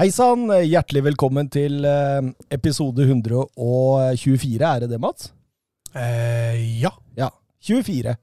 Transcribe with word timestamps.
Hei 0.00 0.06
sann, 0.08 0.46
hjertelig 0.48 1.02
velkommen 1.10 1.50
til 1.52 1.82
eh, 1.84 2.30
episode 2.56 3.04
124. 3.04 4.54
Er 4.64 4.80
det 4.80 4.88
det, 4.94 5.00
Mats? 5.02 5.26
Eh, 5.92 6.56
ja. 6.80 6.88
Ja. 7.18 7.28
24. 7.68 8.14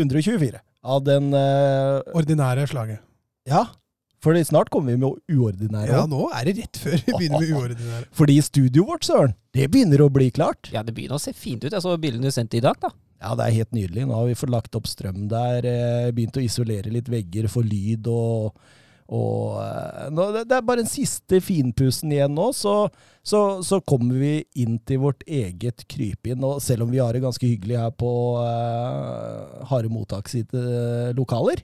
124 0.00 0.62
av 0.88 1.04
den 1.04 1.28
eh, 1.36 2.16
Ordinære 2.16 2.64
slaget. 2.70 3.04
Ja, 3.44 3.66
for 4.24 4.40
snart 4.48 4.72
kommer 4.72 4.94
vi 4.94 5.02
med 5.02 5.36
uordinære 5.36 5.92
Ja, 5.92 6.06
nå 6.08 6.30
er 6.32 6.48
det 6.48 6.56
rett 6.62 6.80
før 6.80 6.96
vi 6.96 7.18
begynner 7.18 7.44
med 7.44 7.54
uordinære. 7.60 8.08
Fordi 8.22 8.40
studioet 8.48 8.94
vårt, 8.94 9.04
Søren, 9.12 9.36
det 9.52 9.68
begynner 9.68 10.06
å 10.06 10.10
bli 10.16 10.32
klart. 10.32 10.72
Ja, 10.72 10.80
det 10.80 10.96
begynner 10.96 11.20
å 11.20 11.26
se 11.28 11.36
fint 11.36 11.60
ut. 11.66 11.74
Jeg 11.74 11.84
så 11.84 11.92
bildene 12.00 12.32
du 12.32 12.32
sendte 12.32 12.56
i 12.56 12.64
dag, 12.64 12.80
da. 12.80 12.88
Ja, 13.20 13.36
det 13.36 13.50
er 13.50 13.58
helt 13.60 13.76
nydelig. 13.76 14.08
Nå 14.08 14.16
har 14.16 14.32
vi 14.32 14.40
fått 14.46 14.56
lagt 14.56 14.80
opp 14.80 14.88
strøm 14.88 15.26
der, 15.28 15.60
eh, 15.60 16.12
begynt 16.16 16.40
å 16.40 16.48
isolere 16.48 16.88
litt 16.88 17.12
vegger 17.12 17.52
for 17.52 17.68
lyd 17.68 18.08
og, 18.08 18.56
og 19.12 19.58
eh, 19.60 20.06
nå, 20.14 20.28
det, 20.38 20.46
er 20.56 20.64
bare 20.64 20.80
den 20.80 20.88
siste 20.90 21.42
finpussen 21.44 22.14
igjen 22.14 22.32
nå, 22.32 22.48
så, 22.56 22.86
så, 23.20 23.60
så 23.64 23.80
kommer 23.84 24.16
vi 24.22 24.34
inn 24.62 24.78
til 24.88 25.02
vårt 25.04 25.24
eget 25.28 25.84
krypinn. 25.90 26.44
Og 26.48 26.62
selv 26.64 26.86
om 26.86 26.92
vi 26.92 27.02
har 27.02 27.12
det 27.12 27.24
ganske 27.24 27.44
hyggelig 27.44 27.76
her 27.82 27.92
på 27.92 28.12
uh, 28.40 29.66
Harde 29.68 29.92
Mottak 29.92 30.32
eh, 30.32 31.12
lokaler, 31.18 31.60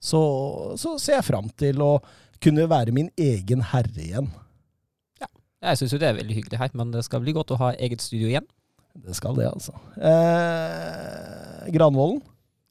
så, 0.00 0.22
så 0.80 0.94
ser 1.02 1.18
jeg 1.18 1.26
fram 1.26 1.50
til 1.60 1.82
å 1.84 1.96
kunne 2.40 2.70
være 2.70 2.94
min 2.96 3.10
egen 3.20 3.66
herre 3.72 4.00
igjen. 4.00 4.30
Jeg 5.60 5.76
syns 5.76 5.92
jo 5.92 5.98
det 6.00 6.08
er 6.08 6.16
veldig 6.16 6.34
hyggelig 6.38 6.56
her, 6.56 6.70
men 6.78 6.92
det 6.94 7.02
skal 7.04 7.20
bli 7.20 7.34
godt 7.36 7.52
å 7.52 7.58
ha 7.60 7.74
eget 7.76 8.00
studio 8.00 8.30
igjen. 8.30 8.46
Det 9.04 9.12
skal 9.18 9.36
det, 9.36 9.50
altså. 9.50 9.74
Eh, 10.00 11.68
Granvolden, 11.74 12.22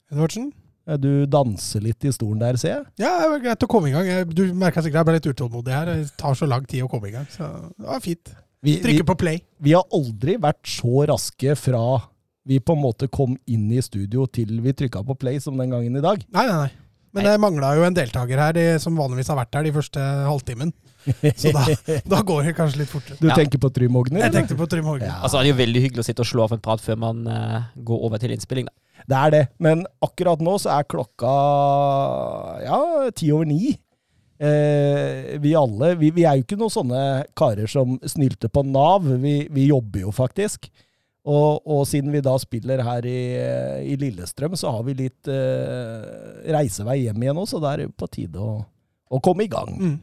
Edvardsen? 0.09 0.49
Eh, 0.89 0.97
du 0.99 1.25
danser 1.29 1.85
litt 1.85 2.03
i 2.09 2.11
stolen 2.15 2.41
der, 2.41 2.57
ser 2.61 2.73
jeg. 2.75 2.83
Ja, 3.05 3.13
det 3.21 3.29
var 3.35 3.43
greit 3.45 3.65
å 3.65 3.71
komme 3.71 3.91
i 3.91 3.95
gang. 3.95 4.09
Du 4.33 4.43
merka 4.57 4.81
sikkert 4.83 4.99
jeg 5.03 5.09
ble 5.11 5.17
litt 5.19 5.29
utålmodig 5.31 5.75
her. 5.75 5.93
Det 5.93 6.11
tar 6.19 6.35
så 6.39 6.49
lang 6.49 6.65
tid 6.69 6.83
å 6.85 6.89
komme 6.91 7.11
i 7.11 7.15
gang. 7.15 7.27
Så 7.33 7.47
det 7.77 7.87
var 7.93 8.03
fint. 8.03 8.33
Vi, 8.59 8.73
vi, 8.75 8.81
Trykke 8.83 9.05
på 9.07 9.15
play. 9.21 9.37
vi 9.63 9.71
har 9.77 9.85
aldri 9.95 10.35
vært 10.41 10.65
så 10.67 11.05
raske 11.07 11.53
fra 11.55 11.83
vi 12.49 12.57
på 12.59 12.73
en 12.75 12.81
måte 12.81 13.07
kom 13.13 13.37
inn 13.47 13.69
i 13.71 13.79
studio 13.85 14.25
til 14.27 14.57
vi 14.65 14.73
trykka 14.73 15.03
på 15.05 15.15
play 15.21 15.37
som 15.39 15.55
den 15.59 15.69
gangen 15.71 15.95
i 15.95 16.01
dag. 16.03 16.23
Nei, 16.33 16.45
nei, 16.49 16.55
nei. 16.65 16.71
Men 17.15 17.25
det 17.25 17.35
mangla 17.41 17.71
jo 17.77 17.83
en 17.87 17.95
deltaker 17.97 18.37
her 18.37 18.53
de, 18.53 18.63
som 18.81 18.97
vanligvis 18.97 19.29
har 19.31 19.37
vært 19.39 19.55
her 19.57 19.65
de 19.65 19.71
første 19.73 20.01
halvtimen. 20.27 20.73
Så 21.39 21.53
da, 21.55 21.63
da 22.13 22.19
går 22.25 22.49
det 22.49 22.53
kanskje 22.57 22.81
litt 22.83 22.91
fortere. 22.91 23.17
Du 23.21 23.29
Ja. 23.31 23.37
tenker 23.39 23.61
på 23.63 23.71
Trym 23.73 23.95
Hogner? 23.97 24.21
Jeg 24.27 24.35
tenkte 24.35 24.57
på 24.59 24.67
Trym 24.69 24.85
Hogner. 24.85 25.07
Ja. 25.09 25.15
Altså, 25.23 25.39
Det 25.39 25.47
er 25.47 25.53
jo 25.53 25.57
veldig 25.63 25.81
hyggelig 25.87 26.03
å 26.03 26.07
sitte 26.09 26.25
og 26.25 26.29
slå 26.29 26.45
av 26.45 26.53
en 26.57 26.61
prat 26.67 26.83
før 26.83 26.99
man 27.01 27.23
uh, 27.25 27.63
går 27.81 28.05
over 28.09 28.21
til 28.21 28.35
innspilling. 28.35 28.67
da. 28.69 28.75
Det 29.09 29.17
er 29.17 29.31
det, 29.33 29.43
men 29.57 29.85
akkurat 30.05 30.41
nå 30.45 30.53
så 30.61 30.75
er 30.77 30.85
klokka 30.89 31.29
ja, 32.65 32.79
ti 33.17 33.31
over 33.33 33.47
ni. 33.49 33.71
Eh, 34.39 35.33
vi 35.43 35.51
alle 35.57 35.95
vi, 35.99 36.11
vi 36.15 36.23
er 36.29 36.37
jo 36.39 36.45
ikke 36.45 36.57
noen 36.59 36.71
sånne 36.71 36.99
karer 37.37 37.67
som 37.67 37.97
snylte 38.07 38.51
på 38.53 38.63
Nav. 38.67 39.07
Vi, 39.23 39.33
vi 39.51 39.65
jobber 39.71 40.05
jo 40.05 40.13
faktisk. 40.15 40.69
Og, 41.29 41.59
og 41.67 41.81
siden 41.89 42.13
vi 42.15 42.21
da 42.25 42.31
spiller 42.41 42.79
her 42.85 43.05
i, 43.05 43.17
i 43.91 43.97
Lillestrøm, 43.99 44.55
så 44.57 44.71
har 44.77 44.85
vi 44.87 44.95
litt 45.01 45.27
eh, 45.29 46.05
reisevei 46.55 47.01
hjem 47.03 47.25
igjen 47.25 47.41
òg, 47.41 47.49
så 47.51 47.59
det 47.61 47.73
er 47.73 47.91
på 47.91 48.07
tide 48.09 48.39
å, 48.41 48.53
å 49.11 49.19
komme 49.25 49.45
i 49.45 49.51
gang. 49.51 49.73
Mm. 49.75 49.97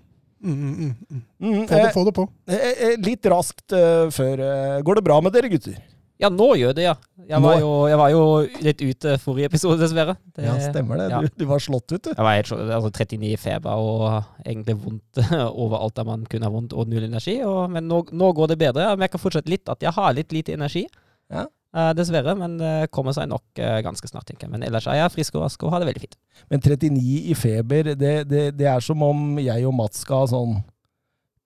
Mm, 0.47 0.53
mm, 0.53 0.75
mm, 0.77 0.91
mm. 1.09 1.23
Mm, 1.41 1.63
Få, 1.67 1.73
det, 1.73 1.81
eh, 1.81 1.93
få 1.97 2.03
det 2.07 2.13
på. 2.19 2.27
eh, 2.53 2.67
eh, 2.91 2.97
litt 3.03 3.27
raskt 3.33 3.73
eh, 3.75 4.05
før 4.13 4.43
eh, 4.45 4.75
Går 4.85 4.99
det 5.01 5.05
bra 5.09 5.17
med 5.25 5.33
dere, 5.35 5.49
gutter? 5.51 5.79
Ja, 6.19 6.31
nå 6.33 6.47
gjør 6.57 6.73
det, 6.79 6.85
ja. 6.87 6.95
Jeg 7.29 7.43
var 7.45 7.59
jo, 7.61 7.71
jeg 7.91 7.99
var 8.01 8.11
jo 8.15 8.21
litt 8.65 8.81
ute 8.81 9.17
forrige 9.21 9.51
episode, 9.51 9.77
dessverre. 9.83 10.15
Det- 10.37 10.45
Ja, 10.47 10.55
stemmer 10.71 10.97
det. 10.97 11.11
ja. 11.13 11.19
Du, 11.21 11.29
du 11.37 11.45
var 11.51 11.59
slått 11.61 11.93
ut, 11.93 12.03
du. 12.07 12.09
Jeg 12.15 12.25
var 12.25 12.37
helt, 12.39 12.47
slått, 12.49 12.71
altså 12.73 12.91
39 12.95 13.33
i 13.35 13.37
feber 13.37 13.83
og 13.83 14.07
egentlig 14.47 14.79
vondt 14.81 15.21
overalt 15.65 15.95
der 15.99 16.05
man 16.09 16.25
kunne 16.25 16.49
ha 16.49 16.53
vondt, 16.55 16.73
og 16.73 16.89
null 16.89 17.05
energi. 17.05 17.35
Og, 17.45 17.67
men 17.71 17.85
nå, 17.91 18.01
nå 18.17 18.31
går 18.33 18.49
det 18.55 18.59
bedre. 18.63 18.87
Men 18.97 19.05
Jeg 19.05 19.13
kan 19.13 19.21
fortsette 19.27 19.53
litt 19.53 19.69
at 19.69 19.85
jeg 19.85 19.93
har 19.93 20.15
litt 20.17 20.33
lite 20.33 20.55
energi. 20.57 20.87
Ja. 21.29 21.45
Uh, 21.77 21.91
dessverre, 21.93 22.33
men 22.39 22.55
det 22.57 22.89
kommer 22.95 23.13
seg 23.13 23.29
nok 23.29 23.43
uh, 23.61 23.83
ganske 23.85 24.09
snart, 24.09 24.25
tenker 24.31 24.47
jeg. 24.47 24.53
Men 24.55 24.63
ellers 24.65 24.87
er 24.89 24.97
jeg 25.03 25.13
frisk 25.13 25.35
og 25.37 25.43
rask 25.45 25.61
og 25.67 25.75
har 25.75 25.83
det 25.85 25.91
veldig 25.91 26.05
fint. 26.07 26.17
Men 26.49 26.63
39 26.65 27.03
i 27.29 27.35
feber, 27.37 27.91
det, 28.01 28.15
det, 28.31 28.45
det 28.57 28.71
er 28.73 28.81
som 28.81 29.03
om 29.05 29.37
jeg 29.43 29.67
og 29.69 29.75
Mats 29.77 30.01
skal 30.07 30.23
ha 30.25 30.31
sånn 30.33 30.57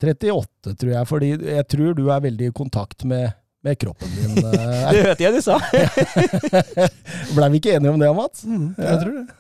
38, 0.01 0.77
tror 0.79 0.93
jeg. 0.95 1.09
Fordi 1.11 1.31
jeg 1.35 1.67
tror 1.75 1.97
du 1.99 2.05
er 2.15 2.23
veldig 2.25 2.47
i 2.51 2.55
kontakt 2.57 3.05
med, 3.09 3.33
med 3.63 3.79
kroppen 3.79 4.09
din. 4.09 4.45
eh. 4.45 4.91
Det 4.93 5.03
hørte 5.07 5.25
jeg 5.25 5.35
du 5.37 5.41
sa. 5.45 5.59
Blei 7.37 7.51
vi 7.53 7.61
ikke 7.61 7.75
enige 7.77 7.93
om 7.93 8.01
det, 8.01 8.11
Mats? 8.17 8.45
Mm, 8.45 8.75
jeg 8.79 9.01
tror 9.05 9.13
det. 9.19 9.27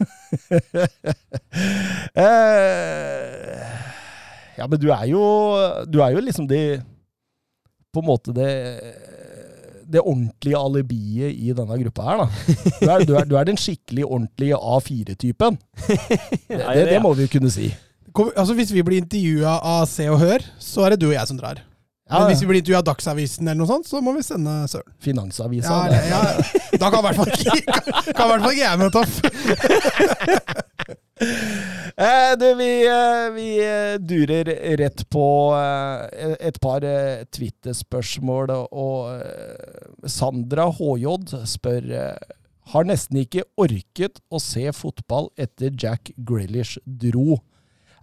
Eh, 2.21 3.71
ja, 4.59 4.67
men 4.67 4.79
du 4.79 4.87
er 4.95 5.05
jo 5.11 5.23
Du 5.91 5.99
er 6.03 6.13
jo 6.15 6.21
liksom 6.23 6.47
de 6.47 6.81
På 7.91 8.03
en 8.03 8.07
måte 8.07 8.35
det 8.35 8.51
det 9.91 10.05
ordentlige 10.07 10.55
alibiet 10.55 11.35
i 11.35 11.51
denne 11.51 11.79
gruppa 11.81 12.05
her, 12.07 12.21
da. 12.21 12.27
Du 12.79 12.91
er, 12.93 13.05
du 13.09 13.15
er, 13.19 13.25
du 13.27 13.35
er 13.35 13.49
den 13.49 13.57
skikkelig 13.59 14.05
ordentlige 14.07 14.55
A4-typen. 14.55 15.59
Det, 15.89 16.61
det, 16.61 16.85
det 16.93 17.01
må 17.03 17.11
vi 17.19 17.27
jo 17.27 17.33
kunne 17.33 17.51
si. 17.51 17.73
Kom, 18.15 18.31
altså, 18.37 18.55
hvis 18.55 18.71
vi 18.71 18.85
blir 18.87 19.03
intervjua 19.03 19.57
av 19.59 19.89
Se 19.91 20.07
og 20.13 20.21
Hør, 20.23 20.47
så 20.63 20.87
er 20.87 20.95
det 20.95 21.01
du 21.03 21.09
og 21.09 21.17
jeg 21.17 21.27
som 21.27 21.41
drar. 21.43 21.65
Ja, 22.11 22.19
Men 22.19 22.33
hvis 22.33 22.41
vi 22.43 22.47
blir 22.51 22.59
intervjua 22.59 22.79
av 22.83 22.87
Dagsavisen 22.89 23.47
eller 23.49 23.61
noe 23.63 23.69
sånt, 23.71 23.87
så 23.87 24.01
må 24.03 24.11
vi 24.17 24.23
sende 24.27 24.51
Søren. 24.73 24.91
Finansavisa. 24.99 25.71
Ja, 25.71 25.89
det- 25.89 26.09
ja, 26.11 26.21
Da 26.81 26.91
kan 26.91 26.99
i 26.99 27.03
hvert 27.07 27.17
fall 27.21 27.31
ikke, 28.51 28.65
jeg 28.65 28.79
møte 28.81 28.99
opp. 29.05 29.15
Eh, 32.01 32.33
du, 32.39 32.55
vi, 32.57 32.87
eh, 32.89 33.27
vi 33.35 33.47
eh, 33.61 33.99
durer 34.01 34.49
rett 34.81 35.03
på 35.13 35.25
eh, 35.53 36.31
et 36.49 36.57
par 36.63 36.81
Twitter-spørsmål, 37.37 38.51
og 38.73 40.09
Sandra 40.09 40.71
HJ 40.79 41.11
spør 41.51 41.91
Har 42.73 42.89
nesten 42.89 43.21
ikke 43.21 43.45
orket 43.61 44.23
å 44.33 44.41
se 44.41 44.65
fotball 44.73 45.29
etter 45.37 45.75
Jack 45.77 46.13
Grealish 46.17 46.79
dro. 46.87 47.41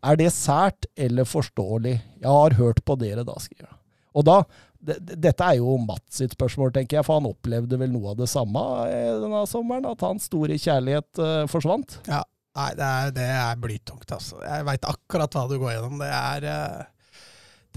Er 0.05 0.19
det 0.19 0.29
sært 0.35 0.85
eller 0.95 1.25
forståelig? 1.25 1.95
Jeg 2.21 2.29
har 2.29 2.53
hørt 2.59 2.83
på 2.85 2.99
dere, 3.01 3.23
da, 3.25 3.33
skriver 3.41 3.71
han. 3.71 3.76
Og 4.17 4.25
da 4.27 4.41
det- 4.77 4.99
det- 5.05 5.17
Dette 5.25 5.43
er 5.43 5.57
jo 5.57 5.75
Mats 5.81 6.19
sitt 6.19 6.33
spørsmål, 6.35 6.71
tenker 6.75 6.97
jeg, 6.99 7.05
for 7.05 7.17
han 7.19 7.29
opplevde 7.31 7.79
vel 7.81 7.89
noe 7.91 8.11
av 8.11 8.17
det 8.19 8.27
samme 8.29 8.61
eh, 8.87 9.13
denne 9.23 9.39
sommeren? 9.49 9.87
At 9.89 10.03
hans 10.05 10.27
store 10.29 10.53
kjærlighet 10.57 11.21
uh, 11.21 11.45
forsvant? 11.49 11.97
Ja, 12.07 12.21
nei, 12.55 12.67
det 12.77 12.85
er, 12.85 13.11
det 13.17 13.25
er 13.37 13.55
blytungt, 13.63 14.05
altså. 14.13 14.37
Jeg 14.45 14.67
veit 14.69 14.85
akkurat 14.85 15.33
hva 15.33 15.47
du 15.49 15.57
går 15.57 15.73
gjennom. 15.73 15.97
Det 16.03 16.11
er 16.13 16.47
eh, 16.51 16.85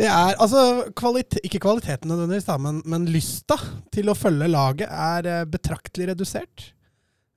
Det 0.01 0.07
er 0.09 0.37
altså 0.41 0.93
kvalit 0.97 1.39
Ikke 1.45 1.61
kvaliteten 1.61 2.09
nødvendigvis, 2.13 2.47
da, 2.47 2.59
men, 2.63 2.83
men 2.89 3.09
lysta 3.13 3.57
til 3.93 4.09
å 4.13 4.15
følge 4.17 4.49
laget 4.53 4.89
er 4.89 5.49
betraktelig 5.51 6.13
redusert. 6.13 6.69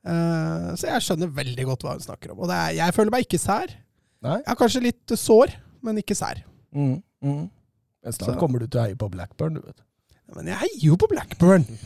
Så 0.03 0.87
jeg 0.87 1.03
skjønner 1.03 1.31
veldig 1.31 1.65
godt 1.69 1.83
hva 1.85 1.93
hun 1.95 2.03
snakker 2.03 2.31
om. 2.33 2.41
Og 2.43 2.49
det 2.51 2.55
er, 2.59 2.71
jeg 2.81 2.93
føler 2.95 3.11
meg 3.15 3.23
ikke 3.25 3.39
sær. 3.39 3.71
Nei? 4.23 4.37
Jeg 4.41 4.51
er 4.51 4.59
kanskje 4.59 4.81
litt 4.83 5.13
sår, 5.19 5.53
men 5.83 5.99
ikke 5.99 6.15
sær. 6.15 6.39
Mm, 6.75 6.97
mm. 7.23 7.43
Men 8.03 8.13
snart 8.13 8.33
Så- 8.35 8.39
kommer 8.39 8.59
du 8.59 8.67
til 8.67 8.79
å 8.81 8.83
heie 8.87 8.95
på 8.99 9.09
Blackburn, 9.11 9.53
du 9.55 9.61
vet. 9.65 9.79
Men 10.35 10.47
jeg 10.51 10.57
heier 10.63 10.85
jo 10.91 10.95
på 10.97 11.07
Blackburn! 11.11 11.65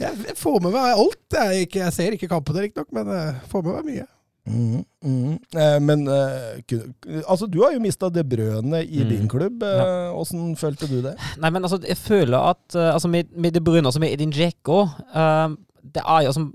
Jeg 0.00 0.36
får 0.40 0.60
med 0.64 0.72
meg 0.72 0.94
alt. 0.96 1.18
Jeg, 1.34 1.66
ikke, 1.66 1.80
jeg 1.84 1.92
ser 1.92 2.14
ikke 2.16 2.28
kampene, 2.30 2.62
riktignok, 2.64 2.88
men 2.96 3.10
jeg 3.12 3.34
får 3.50 3.64
med 3.66 3.74
meg 3.76 3.84
mye. 3.90 4.06
Mm, 4.50 4.84
mm. 5.04 5.34
Eh, 5.60 5.76
men 5.84 6.06
eh, 6.08 6.62
altså, 7.28 7.44
du 7.46 7.58
har 7.60 7.74
jo 7.74 7.82
mista 7.84 8.08
det 8.10 8.24
brødene 8.28 8.80
i 8.86 9.02
Mm. 9.04 9.08
din 9.10 9.28
klubb. 9.28 9.62
Eh, 9.62 10.08
Hvordan 10.16 10.56
følte 10.56 10.88
du 10.88 11.02
det? 11.04 11.12
Nei, 11.38 11.50
men 11.52 11.62
altså, 11.68 11.78
jeg 11.86 11.96
føler 12.00 12.38
at 12.54 12.74
eh, 12.74 12.88
altså, 12.94 13.08
med, 13.12 13.28
med 13.36 13.52
det 13.52 13.92
som 13.92 14.02
er 14.02 14.14
i 14.14 14.16
din 14.16 14.32
Dzeko 14.32 14.80
eh, 15.14 15.48
Det 15.84 16.02
er 16.06 16.24
jo 16.24 16.32
som 16.32 16.48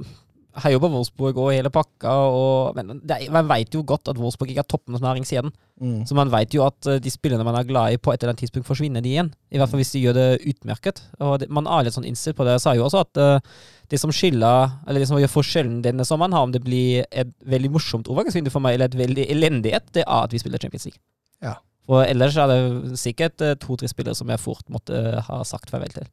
heier 0.63 0.80
på 0.80 0.90
Wolfsburg 0.92 1.38
og 1.42 1.52
hele 1.52 1.72
pakka, 1.74 2.12
og, 2.31 2.78
men 2.78 3.02
det, 3.04 3.18
man 3.34 3.48
vet 3.50 3.75
jo 3.75 3.84
godt 3.88 4.12
at 4.12 4.19
Wolfsburg 4.22 4.54
ikke 4.54 4.63
er 4.63 4.69
toppen 4.72 4.98
av 4.98 5.04
næringskjeden. 5.04 5.52
Mm. 5.81 5.98
Så 6.07 6.16
man 6.16 6.31
vet 6.31 6.56
jo 6.56 6.63
at 6.63 6.88
eh, 6.88 7.02
de 7.04 7.12
spillerne 7.12 7.46
man 7.48 7.57
er 7.60 7.68
glad 7.68 7.96
i, 7.96 8.00
på 8.00 8.13
et 8.13 8.22
eller 8.22 8.34
annet 8.34 8.46
tidspunkt 8.46 8.69
forsvinner 8.69 9.04
de 9.04 9.12
igjen. 9.12 9.31
I 9.52 9.60
hvert 9.60 9.72
fall 9.72 9.81
hvis 9.81 9.92
de 9.96 10.04
gjør 10.06 10.18
det 10.18 10.28
utmerket. 10.54 11.02
Og 11.19 11.38
det, 11.42 11.50
man 11.54 11.68
er 11.68 11.86
litt 11.88 11.98
sånn 11.98 12.07
innstilt 12.07 12.38
på 12.40 12.48
det. 12.48 12.56
Jeg 12.56 12.66
sa 12.66 12.75
jo 12.78 12.86
også 12.88 13.04
at 13.04 13.22
uh, 13.22 13.54
det 13.92 14.00
som 14.02 14.13
skiller, 14.16 14.78
eller 14.88 15.04
det 15.04 15.10
som 15.12 15.19
gjør 15.19 15.34
forskjellen 15.36 15.81
denne 15.86 16.07
sommeren, 16.07 16.36
har 16.36 16.48
om 16.48 16.56
det 16.56 16.63
blir 16.63 17.04
et 17.12 17.31
veldig 17.46 17.74
morsomt 17.75 18.10
overgangsvindu 18.12 18.54
for 18.54 18.63
meg, 18.63 18.78
eller 18.78 18.92
et 18.92 19.00
veldig 19.00 19.28
elendighet, 19.36 19.92
det 19.98 20.06
er 20.07 20.19
at 20.24 20.34
vi 20.34 20.42
spiller 20.42 20.62
Champions 20.62 20.88
League. 20.88 21.02
Ja. 21.44 21.57
For 21.86 22.07
ellers 22.07 22.38
er 22.42 22.50
det 22.50 23.00
sikkert 23.02 23.44
eh, 23.46 23.57
to-tre 23.62 23.92
spillere 23.92 24.18
som 24.18 24.31
jeg 24.31 24.42
fort 24.42 24.66
måtte 24.74 25.19
ha 25.28 25.44
sagt 25.46 25.74
farvel 25.74 25.92
til. 25.94 26.07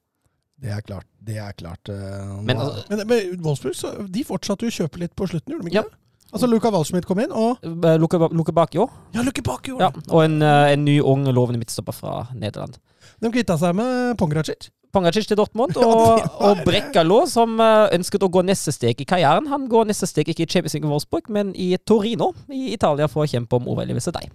Det 0.62 0.70
er 0.70 0.84
klart. 0.86 1.06
Det 1.18 1.36
er 1.42 1.52
klart. 1.58 1.90
uh, 1.90 2.38
Men 2.46 2.56
altså, 2.62 2.84
Men, 2.92 3.06
men 3.10 3.42
Wolfsburg 3.42 3.74
så, 3.74 3.90
de 4.06 4.22
fortsatte 4.24 4.66
jo 4.66 4.70
å 4.70 4.76
kjøpe 4.82 5.00
litt 5.02 5.14
på 5.18 5.26
slutten, 5.30 5.52
gjorde 5.56 5.66
de 5.66 5.72
ikke 5.72 5.80
Ja. 5.82 5.88
det? 5.88 5.98
Altså 6.32 6.46
Luka 6.48 6.70
Waldschmidt 6.72 7.04
kom 7.04 7.18
inn, 7.20 7.32
og 7.36 7.58
Luca 7.60 7.96
Luke, 8.00 8.18
Luke 8.32 8.52
Bakio, 8.56 8.86
Ja, 9.12 9.26
ja, 9.84 9.90
og 10.08 10.22
en, 10.24 10.38
eh, 10.40 10.72
en 10.72 10.84
ny 10.86 10.94
ung 11.04 11.26
lovende 11.28 11.58
midtstopper 11.60 11.92
fra 11.92 12.12
Nederland. 12.32 12.78
De 13.20 13.28
kvitta 13.34 13.58
seg 13.60 13.74
med 13.76 14.16
Pongracic. 14.16 14.70
Pangacic 14.92 15.26
til 15.28 15.36
Dortmund, 15.36 15.76
og, 15.82 16.22
og 16.40 16.62
Brekkalo, 16.64 17.26
som 17.28 17.60
eh, 17.60 17.92
ønsket 17.98 18.24
å 18.24 18.30
gå 18.32 18.42
neste 18.48 18.72
steg 18.72 19.00
i 19.00 19.04
karrieren. 19.08 19.46
Han 19.52 19.68
går 19.68 19.84
neste 19.90 20.08
steg 20.08 20.28
ikke 20.32 20.46
i 20.46 20.48
Champions 20.48 20.72
League 20.78 20.88
Wolfsburg, 20.88 21.28
men 21.28 21.52
i 21.52 21.74
Torino 21.84 22.30
i 22.48 22.72
Italia 22.72 23.08
for 23.12 23.26
å 23.26 23.28
kjempe 23.28 23.56
om 23.60 23.68
overlevelse 23.72 24.12
der. 24.16 24.30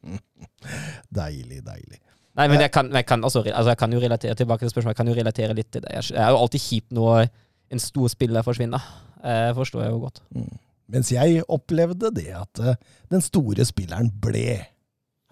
Deilig, 1.12 1.60
deilig. 1.66 2.00
Nei, 2.38 2.46
men 2.48 2.60
jeg 2.64 2.72
kan, 2.72 2.88
jeg, 2.96 3.04
kan 3.06 3.20
også, 3.28 3.42
altså 3.44 3.74
jeg 3.74 3.78
kan 3.82 3.92
jo 3.92 4.00
relatere 4.00 4.34
tilbake 4.38 4.64
til 4.64 4.70
spørsmålet, 4.72 4.94
jeg 4.96 5.00
kan 5.02 5.10
jo 5.12 5.16
relatere 5.18 5.54
litt 5.56 5.70
til 5.74 5.82
det. 5.84 5.90
Jeg- 5.92 6.16
er 6.16 6.30
jo 6.32 6.38
alltid 6.40 6.60
kjipt 6.64 6.92
når 6.96 7.28
en 7.72 7.78
stor 7.82 8.08
spiller 8.08 8.42
forsvinner. 8.46 8.80
Eh, 9.22 9.52
forstår 9.54 9.82
jeg 9.84 9.90
jo 9.92 9.98
godt. 10.06 10.20
Mm. 10.34 10.48
Mens 10.92 11.12
jeg 11.12 11.42
opplevde 11.48 12.10
det 12.14 12.30
at 12.36 12.58
eh, 12.60 12.74
den 13.12 13.20
store 13.24 13.64
spilleren 13.68 14.10
ble. 14.20 14.66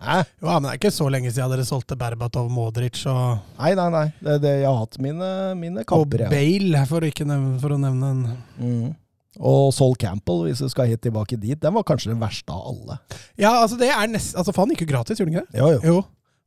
Hæ? 0.01 0.23
Jo, 0.41 0.49
men 0.49 0.63
det 0.65 0.71
er 0.71 0.79
ikke 0.79 0.93
så 0.97 1.09
lenge 1.13 1.33
siden 1.33 1.51
dere 1.53 1.65
solgte 1.69 1.97
Berbatov, 2.01 2.49
Modric 2.53 3.03
og, 3.11 3.41
Nei, 3.59 3.75
nei, 3.77 3.89
nei. 3.93 4.07
Det, 4.21 4.39
det, 4.41 4.53
jeg 4.63 4.69
har 4.71 4.79
hatt 4.79 4.97
mine, 5.03 5.29
mine 5.61 5.85
kamper, 5.85 6.25
Og 6.29 6.33
Bale, 6.33 6.85
for, 6.89 7.05
nevne, 7.05 7.59
for 7.61 7.77
å 7.77 7.81
nevne 7.81 8.13
en 8.15 8.27
Mm. 8.61 8.95
Og 9.41 9.73
Sol 9.73 9.95
Campbell, 9.95 10.41
hvis 10.49 10.59
du 10.59 10.69
skal 10.69 10.89
helt 10.91 11.01
tilbake 11.05 11.37
dit, 11.39 11.55
den 11.63 11.73
var 11.73 11.85
kanskje 11.87 12.11
den 12.11 12.19
verste 12.21 12.51
av 12.51 12.65
alle. 12.67 12.97
Ja, 13.39 13.53
altså 13.63 13.79
det 13.79 13.89
er 13.95 14.09
nest, 14.11 14.35
altså 14.37 14.53
Faen 14.53 14.73
gikk 14.75 14.83
jo 14.83 14.89
gratis, 14.91 15.21
gjorde 15.21 15.31
den 15.31 15.39
ikke 15.45 15.53
det? 15.53 15.61
Jo, 15.61 15.69
jo. 15.71 15.81
Jo. 15.87 16.01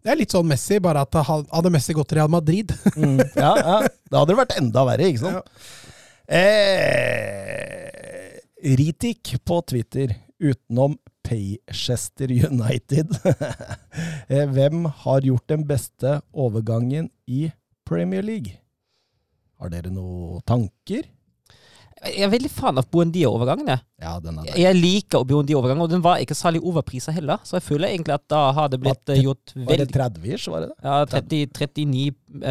Det 0.04 0.12
er 0.12 0.18
litt 0.20 0.34
sånn 0.36 0.48
Messi, 0.50 0.80
bare 0.84 1.06
at 1.06 1.16
hadde 1.24 1.72
Messi 1.72 1.94
gått 1.96 2.10
til 2.12 2.20
Real 2.20 2.32
Madrid. 2.32 2.74
Mm. 3.00 3.20
Ja, 3.36 3.54
ja. 3.58 3.78
Da 4.12 4.20
hadde 4.22 4.34
det 4.34 4.40
vært 4.42 4.58
enda 4.60 4.84
verre, 4.86 5.08
ikke 5.10 5.24
sant? 5.24 5.64
Eh, 7.04 8.40
Ritik 8.78 9.34
på 9.48 9.58
Twitter, 9.68 10.14
utenom 10.44 10.98
Paychester 11.26 12.32
United. 12.32 13.16
Eh, 14.34 14.48
Hvem 14.50 14.86
har 15.04 15.22
gjort 15.28 15.48
den 15.52 15.66
beste 15.68 16.14
overgangen 16.32 17.10
i 17.28 17.50
Premier 17.86 18.24
League? 18.24 18.54
Har 19.60 19.70
dere 19.74 19.92
noen 19.94 20.40
tanker? 20.48 21.04
Jeg 22.04 22.26
er 22.26 22.32
veldig 22.34 22.50
fan 22.52 22.78
av 22.82 22.86
Buendia-overgangen. 22.92 23.70
Ja, 24.04 24.18
den 24.20 24.40
er 24.42 24.44
der. 24.50 24.58
Jeg 24.60 24.76
liker 24.76 25.24
Buendia-overgangen, 25.30 25.84
og 25.86 25.90
den 25.94 26.02
var 26.04 26.20
ikke 26.20 26.36
særlig 26.36 26.60
overprisa 26.62 27.14
heller. 27.16 27.40
Så 27.48 27.56
jeg 27.60 27.64
føler 27.64 27.88
egentlig 27.94 28.14
at 28.18 28.26
da 28.32 28.42
har 28.58 28.68
det 28.74 28.80
blitt 28.84 29.06
det, 29.08 29.22
gjort 29.24 29.54
Var 29.56 29.64
det 29.64 29.88
veldig 29.88 29.96
30-ish, 29.96 30.50
var 30.52 30.66
det 30.66 30.70
det? 30.74 30.78
ja, 30.84 31.06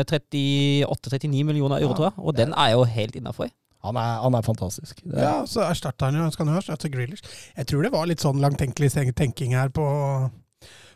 38-39 0.05 1.45
millioner 1.45 1.81
euro, 1.83 1.91
Ja. 1.93 1.97
tror 1.99 2.07
jeg. 2.11 2.15
Og 2.25 2.35
den 2.37 2.55
er 2.55 2.71
jo 2.73 2.85
helt 2.85 3.17
innafor. 3.17 3.51
Han 3.83 3.97
er, 3.97 4.21
han 4.23 4.35
er 4.35 4.43
fantastisk. 4.47 5.01
Det 5.05 5.19
er, 5.19 5.23
Ja, 5.23 5.45
så 5.45 5.61
erstatter 5.67 6.07
han 6.07 6.15
jo 6.15 6.21
han 6.39 6.49
jo 6.49 6.89
Grealish. 6.89 7.23
Jeg 7.57 7.67
tror 7.67 7.83
det 7.83 7.91
var 7.93 8.07
litt 8.07 8.21
sånn 8.21 8.39
langtenkelig 8.41 8.93
tenking 9.19 9.55
her 9.59 9.69
på, 9.75 9.83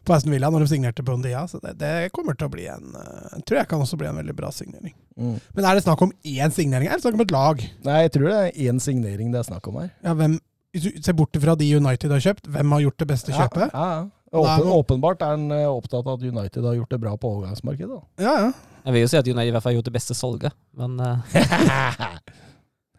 på 0.06 0.14
Aston 0.16 0.34
Villa 0.34 0.50
når 0.52 0.64
de 0.64 0.70
signerte 0.70 1.04
Bundia, 1.06 1.44
så 1.50 1.60
det, 1.62 1.76
det 1.80 1.94
kommer 2.14 2.36
til 2.38 2.48
å 2.48 2.52
bli 2.52 2.66
en 2.70 2.94
uh, 2.94 3.38
tror 3.46 3.60
jeg 3.60 3.70
kan 3.70 3.82
også 3.82 3.98
bli 4.00 4.08
en 4.08 4.20
veldig 4.22 4.36
bra 4.38 4.50
signering. 4.54 4.94
mm. 5.18 5.38
Men 5.56 5.68
er 5.68 5.78
det 5.78 5.86
snakk 5.86 6.02
om 6.06 6.12
én 6.22 6.54
signering, 6.54 6.88
eller 6.88 6.96
er 6.96 7.02
det 7.02 7.06
snakk 7.06 7.18
om 7.18 7.24
et 7.26 7.34
lag? 7.34 7.64
Nei, 7.86 8.02
jeg 8.06 8.14
tror 8.16 8.28
det 8.30 8.36
er 8.42 8.60
én 8.70 8.82
signering 8.82 9.32
det 9.34 9.42
er 9.42 9.48
snakk 9.50 9.66
om 9.70 9.80
her. 9.82 9.90
Ja, 10.06 10.14
hvem 10.18 10.38
hvis 10.76 10.92
du 10.92 11.00
ser 11.00 11.14
bort 11.16 11.36
fra 11.40 11.54
de 11.56 11.66
United 11.72 12.12
har 12.12 12.20
kjøpt, 12.20 12.48
hvem 12.52 12.72
har 12.74 12.82
gjort 12.84 13.00
det 13.00 13.08
beste 13.08 13.32
kjøpet? 13.32 13.70
Ja, 13.72 13.84
ja. 13.94 14.04
Åpen, 14.36 14.68
åpenbart 14.74 15.22
er 15.24 15.36
han 15.36 15.46
eh, 15.54 15.68
opptatt 15.70 16.04
av 16.04 16.18
at 16.18 16.24
United 16.26 16.64
har 16.66 16.74
gjort 16.76 16.90
det 16.92 16.98
bra 17.00 17.14
på 17.16 17.30
overgangsmarkedet. 17.30 17.94
da. 17.94 18.24
Ja, 18.26 18.34
ja. 18.42 18.80
Jeg 18.84 18.94
vil 18.94 19.02
jo 19.02 19.08
si 19.08 19.18
at 19.18 19.30
United 19.30 19.48
i 19.48 19.54
hvert 19.54 19.64
fall 19.64 19.72
har 19.72 19.78
gjort 19.78 19.88
det 19.88 19.94
beste 19.96 20.14
salget, 20.18 20.56
men 20.76 20.98
uh... 21.00 21.32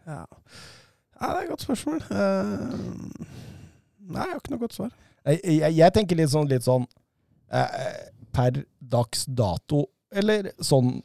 ja. 0.08 0.18
ja 0.18 0.24
det 1.22 1.28
er 1.28 1.44
et 1.44 1.52
godt 1.52 1.66
spørsmål. 1.68 2.02
Uh... 2.10 3.28
nei, 4.08 4.24
jeg 4.24 4.34
har 4.34 4.40
ikke 4.42 4.56
noe 4.56 4.64
godt 4.64 4.76
svar. 4.80 4.90
Jeg, 5.28 5.40
jeg, 5.44 5.74
jeg 5.78 5.92
tenker 5.96 6.16
litt 6.18 6.30
sånn, 6.32 6.48
litt 6.50 6.64
sånn 6.64 6.86
eh, 7.52 7.92
per 8.34 8.62
dags 8.80 9.26
dato, 9.28 9.84
eller 10.12 10.50
sånn 10.64 10.98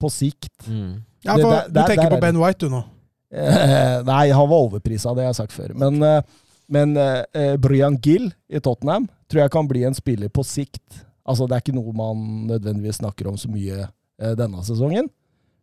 på 0.00 0.10
sikt. 0.12 0.52
mm. 0.68 1.02
Ja, 1.26 1.34
Det- 1.36 1.42
der- 1.42 1.68
Du 1.68 1.80
tenker 1.88 2.02
der 2.08 2.12
er 2.12 2.16
på 2.16 2.20
Ben 2.22 2.38
White, 2.40 2.58
du 2.66 2.70
nå? 2.70 2.84
Eh, 3.32 4.02
nei, 4.06 4.30
han 4.30 4.48
var 4.48 4.66
overprisa, 4.68 5.12
det 5.14 5.24
jeg 5.24 5.32
har 5.32 5.34
jeg 5.34 5.40
sagt 5.42 5.52
før. 5.56 5.74
Men, 5.74 6.02
eh, 6.02 6.22
men 6.68 6.96
eh, 6.96 7.56
Bryan 7.58 7.96
Gill 8.02 8.32
i 8.48 8.60
Tottenham 8.60 9.08
tror 9.28 9.42
jeg 9.42 9.50
kan 9.50 9.66
bli 9.68 9.82
en 9.84 9.94
spiller 9.94 10.28
på 10.28 10.44
sikt. 10.46 11.02
Altså, 11.26 11.48
det 11.48 11.56
er 11.56 11.64
ikke 11.64 11.74
noe 11.74 11.92
man 11.92 12.46
nødvendigvis 12.46 13.00
snakker 13.02 13.26
om 13.28 13.36
så 13.36 13.50
mye 13.50 13.88
eh, 14.20 14.34
denne 14.38 14.62
sesongen. 14.62 15.10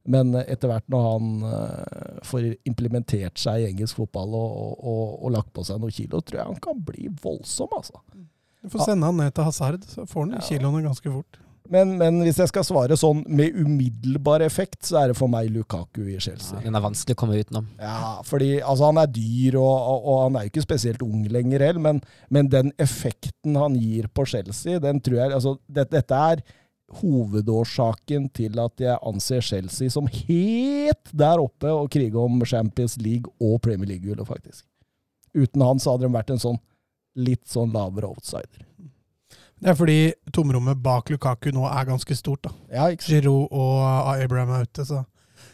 Men 0.06 0.34
etter 0.42 0.68
hvert 0.68 0.90
når 0.92 1.06
han 1.08 1.28
eh, 1.48 2.18
får 2.28 2.50
implementert 2.68 3.40
seg 3.40 3.62
i 3.64 3.70
engelsk 3.70 4.02
fotball 4.02 4.34
og, 4.36 4.58
og, 4.66 4.74
og, 4.84 5.14
og 5.24 5.32
lagt 5.38 5.54
på 5.56 5.64
seg 5.64 5.80
noen 5.80 5.96
kilo, 5.96 6.20
tror 6.20 6.42
jeg 6.42 6.50
han 6.52 6.60
kan 6.66 6.82
bli 6.90 7.08
voldsom, 7.24 7.72
altså. 7.78 8.02
Du 8.64 8.70
får 8.72 8.90
sende 8.90 9.08
han 9.08 9.18
ned 9.20 9.32
til 9.36 9.48
Hazard, 9.48 9.88
så 9.88 10.04
får 10.08 10.26
han 10.28 10.36
Ja. 10.38 10.44
kiloene 10.50 10.84
ganske 10.86 11.12
fort. 11.12 11.40
Men, 11.72 11.94
men 11.96 12.18
hvis 12.26 12.42
jeg 12.42 12.50
skal 12.52 12.66
svare 12.68 12.96
sånn 13.00 13.22
med 13.32 13.56
umiddelbar 13.56 14.44
effekt, 14.44 14.82
så 14.84 14.98
er 15.00 15.12
det 15.14 15.16
for 15.16 15.32
meg 15.32 15.48
Lukaku 15.56 16.02
i 16.12 16.18
Chelsea. 16.20 16.58
ja, 16.60 16.66
den 16.68 16.76
er 16.76 16.84
vanskelig 16.84 17.16
å 17.16 17.20
komme 17.22 17.38
utenom. 17.40 17.70
Ja, 17.80 18.18
fordi 18.28 18.58
altså, 18.60 18.90
han 18.90 19.00
er 19.00 19.08
dyr, 19.16 19.56
og, 19.62 19.72
og, 19.72 20.10
og 20.12 20.20
han 20.26 20.36
er 20.36 20.44
jo 20.44 20.52
ikke 20.52 20.66
spesielt 20.66 21.06
ung 21.08 21.24
lenger 21.32 21.64
heller, 21.64 21.80
men, 21.86 22.02
men 22.30 22.52
den 22.52 22.74
effekten 22.84 23.56
han 23.56 23.80
gir 23.80 24.12
på 24.12 24.26
Chelsea, 24.28 24.76
den 24.84 25.00
tror 25.00 25.22
jeg 25.22 25.38
altså, 25.40 25.56
det, 25.72 25.88
Dette 25.96 26.20
er 26.36 26.44
hovedårsaken 27.00 28.28
til 28.36 28.60
at 28.62 28.84
jeg 28.84 29.00
anser 29.02 29.42
Chelsea 29.46 29.92
som 29.94 30.10
helt 30.12 31.12
der 31.12 31.42
oppe 31.42 31.72
å 31.72 31.88
krige 31.92 32.20
om 32.20 32.44
Champions 32.46 32.98
League 33.02 33.32
og 33.42 33.62
Premier 33.66 33.94
League-gullet, 33.94 34.28
faktisk. 34.28 34.66
Uten 35.34 35.66
han 35.66 35.82
så 35.82 35.96
hadde 35.96 36.08
de 36.08 36.14
vært 36.14 36.34
en 36.34 36.44
sånn 36.44 36.62
litt 37.18 37.46
sånn 37.50 37.74
lavere 37.74 38.10
outsider. 38.10 38.68
Det 39.64 39.72
er 39.72 39.78
fordi 39.80 40.00
tomrommet 40.36 40.82
bak 40.84 41.10
Lukaku 41.14 41.54
nå 41.56 41.64
er 41.70 41.88
ganske 41.88 42.16
stort. 42.20 42.44
da. 42.44 42.52
Ja? 42.74 42.90
Giroud 43.00 43.48
og 43.48 44.10
Abraham 44.12 44.58
er 44.58 44.68
ute, 44.68 44.84
så 44.86 45.06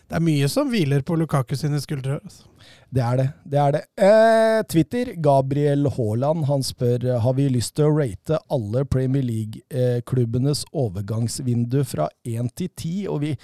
det 0.09 0.17
er 0.17 0.25
mye 0.25 0.47
som 0.49 0.71
hviler 0.71 1.03
på 1.05 1.17
Lukaku 1.19 1.53
sine 1.59 1.77
skuldre. 1.83 2.17
Altså. 2.23 2.48
Det 2.89 3.01
er 3.05 3.17
det. 3.19 3.27
det 3.45 3.59
er 3.61 3.73
det. 3.75 3.81
Eh, 4.01 4.59
Twitter, 4.65 5.11
Gabriel 5.21 5.85
Haaland, 5.93 6.47
han 6.49 6.63
spør 6.65 7.05
har 7.21 7.35
vi 7.37 7.45
lyst 7.53 7.75
til 7.77 7.85
å 7.85 7.93
rate 7.93 8.39
alle 8.49 8.81
Premier 8.89 9.25
League-klubbenes 9.25 10.63
overgangsvindu 10.73 11.83
fra 11.85 12.09
1 12.25 12.49
til 12.57 12.71
10. 12.73 12.95
Og 13.13 13.21
vi, 13.21 13.35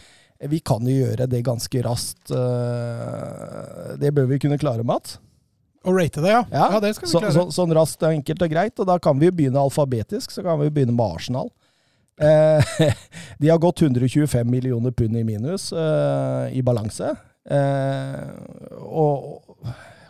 vi 0.49 0.61
kan 0.65 0.89
jo 0.89 0.97
gjøre 1.03 1.29
det 1.29 1.43
ganske 1.45 1.83
raskt. 1.85 2.33
Eh, 2.33 3.93
det 4.01 4.13
bør 4.17 4.31
vi 4.33 4.41
kunne 4.41 4.57
klare, 4.61 4.87
Mats. 4.87 5.19
Å 5.85 5.93
rate 5.93 6.23
det, 6.25 6.33
ja. 6.33 6.41
Ja, 6.49 6.81
det 6.81 6.95
skal 6.97 7.05
vi 7.05 7.11
så, 7.11 7.21
klare. 7.21 7.35
så, 7.37 7.45
sånn 7.53 7.77
raskt 7.77 8.01
og 8.01 8.17
enkelt 8.17 8.41
og 8.41 8.55
greit. 8.55 8.81
Og 8.81 8.89
da 8.89 8.97
kan 8.97 9.21
vi 9.21 9.29
jo 9.29 9.37
begynne 9.37 9.61
alfabetisk. 9.61 10.33
Så 10.33 10.41
kan 10.45 10.57
vi 10.63 10.71
begynne 10.73 10.97
med 10.97 11.05
Arsenal. 11.05 11.53
Eh, 12.17 12.73
de 13.45 13.53
har 13.53 13.61
gått 13.61 13.85
125 13.85 14.49
millioner 14.49 14.91
pund 14.95 15.21
i 15.21 15.23
minus 15.27 15.69
eh, 15.69 16.57
i 16.57 16.65
balanse. 16.65 17.13
Eh, 17.45 18.29
og 18.81 19.41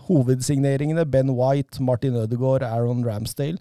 hovedsigneringene 0.08 1.06
Ben 1.06 1.32
White, 1.36 1.84
Martin 1.84 2.16
Ødegaard, 2.16 2.64
Aaron 2.64 3.02
Ramsdale 3.04 3.58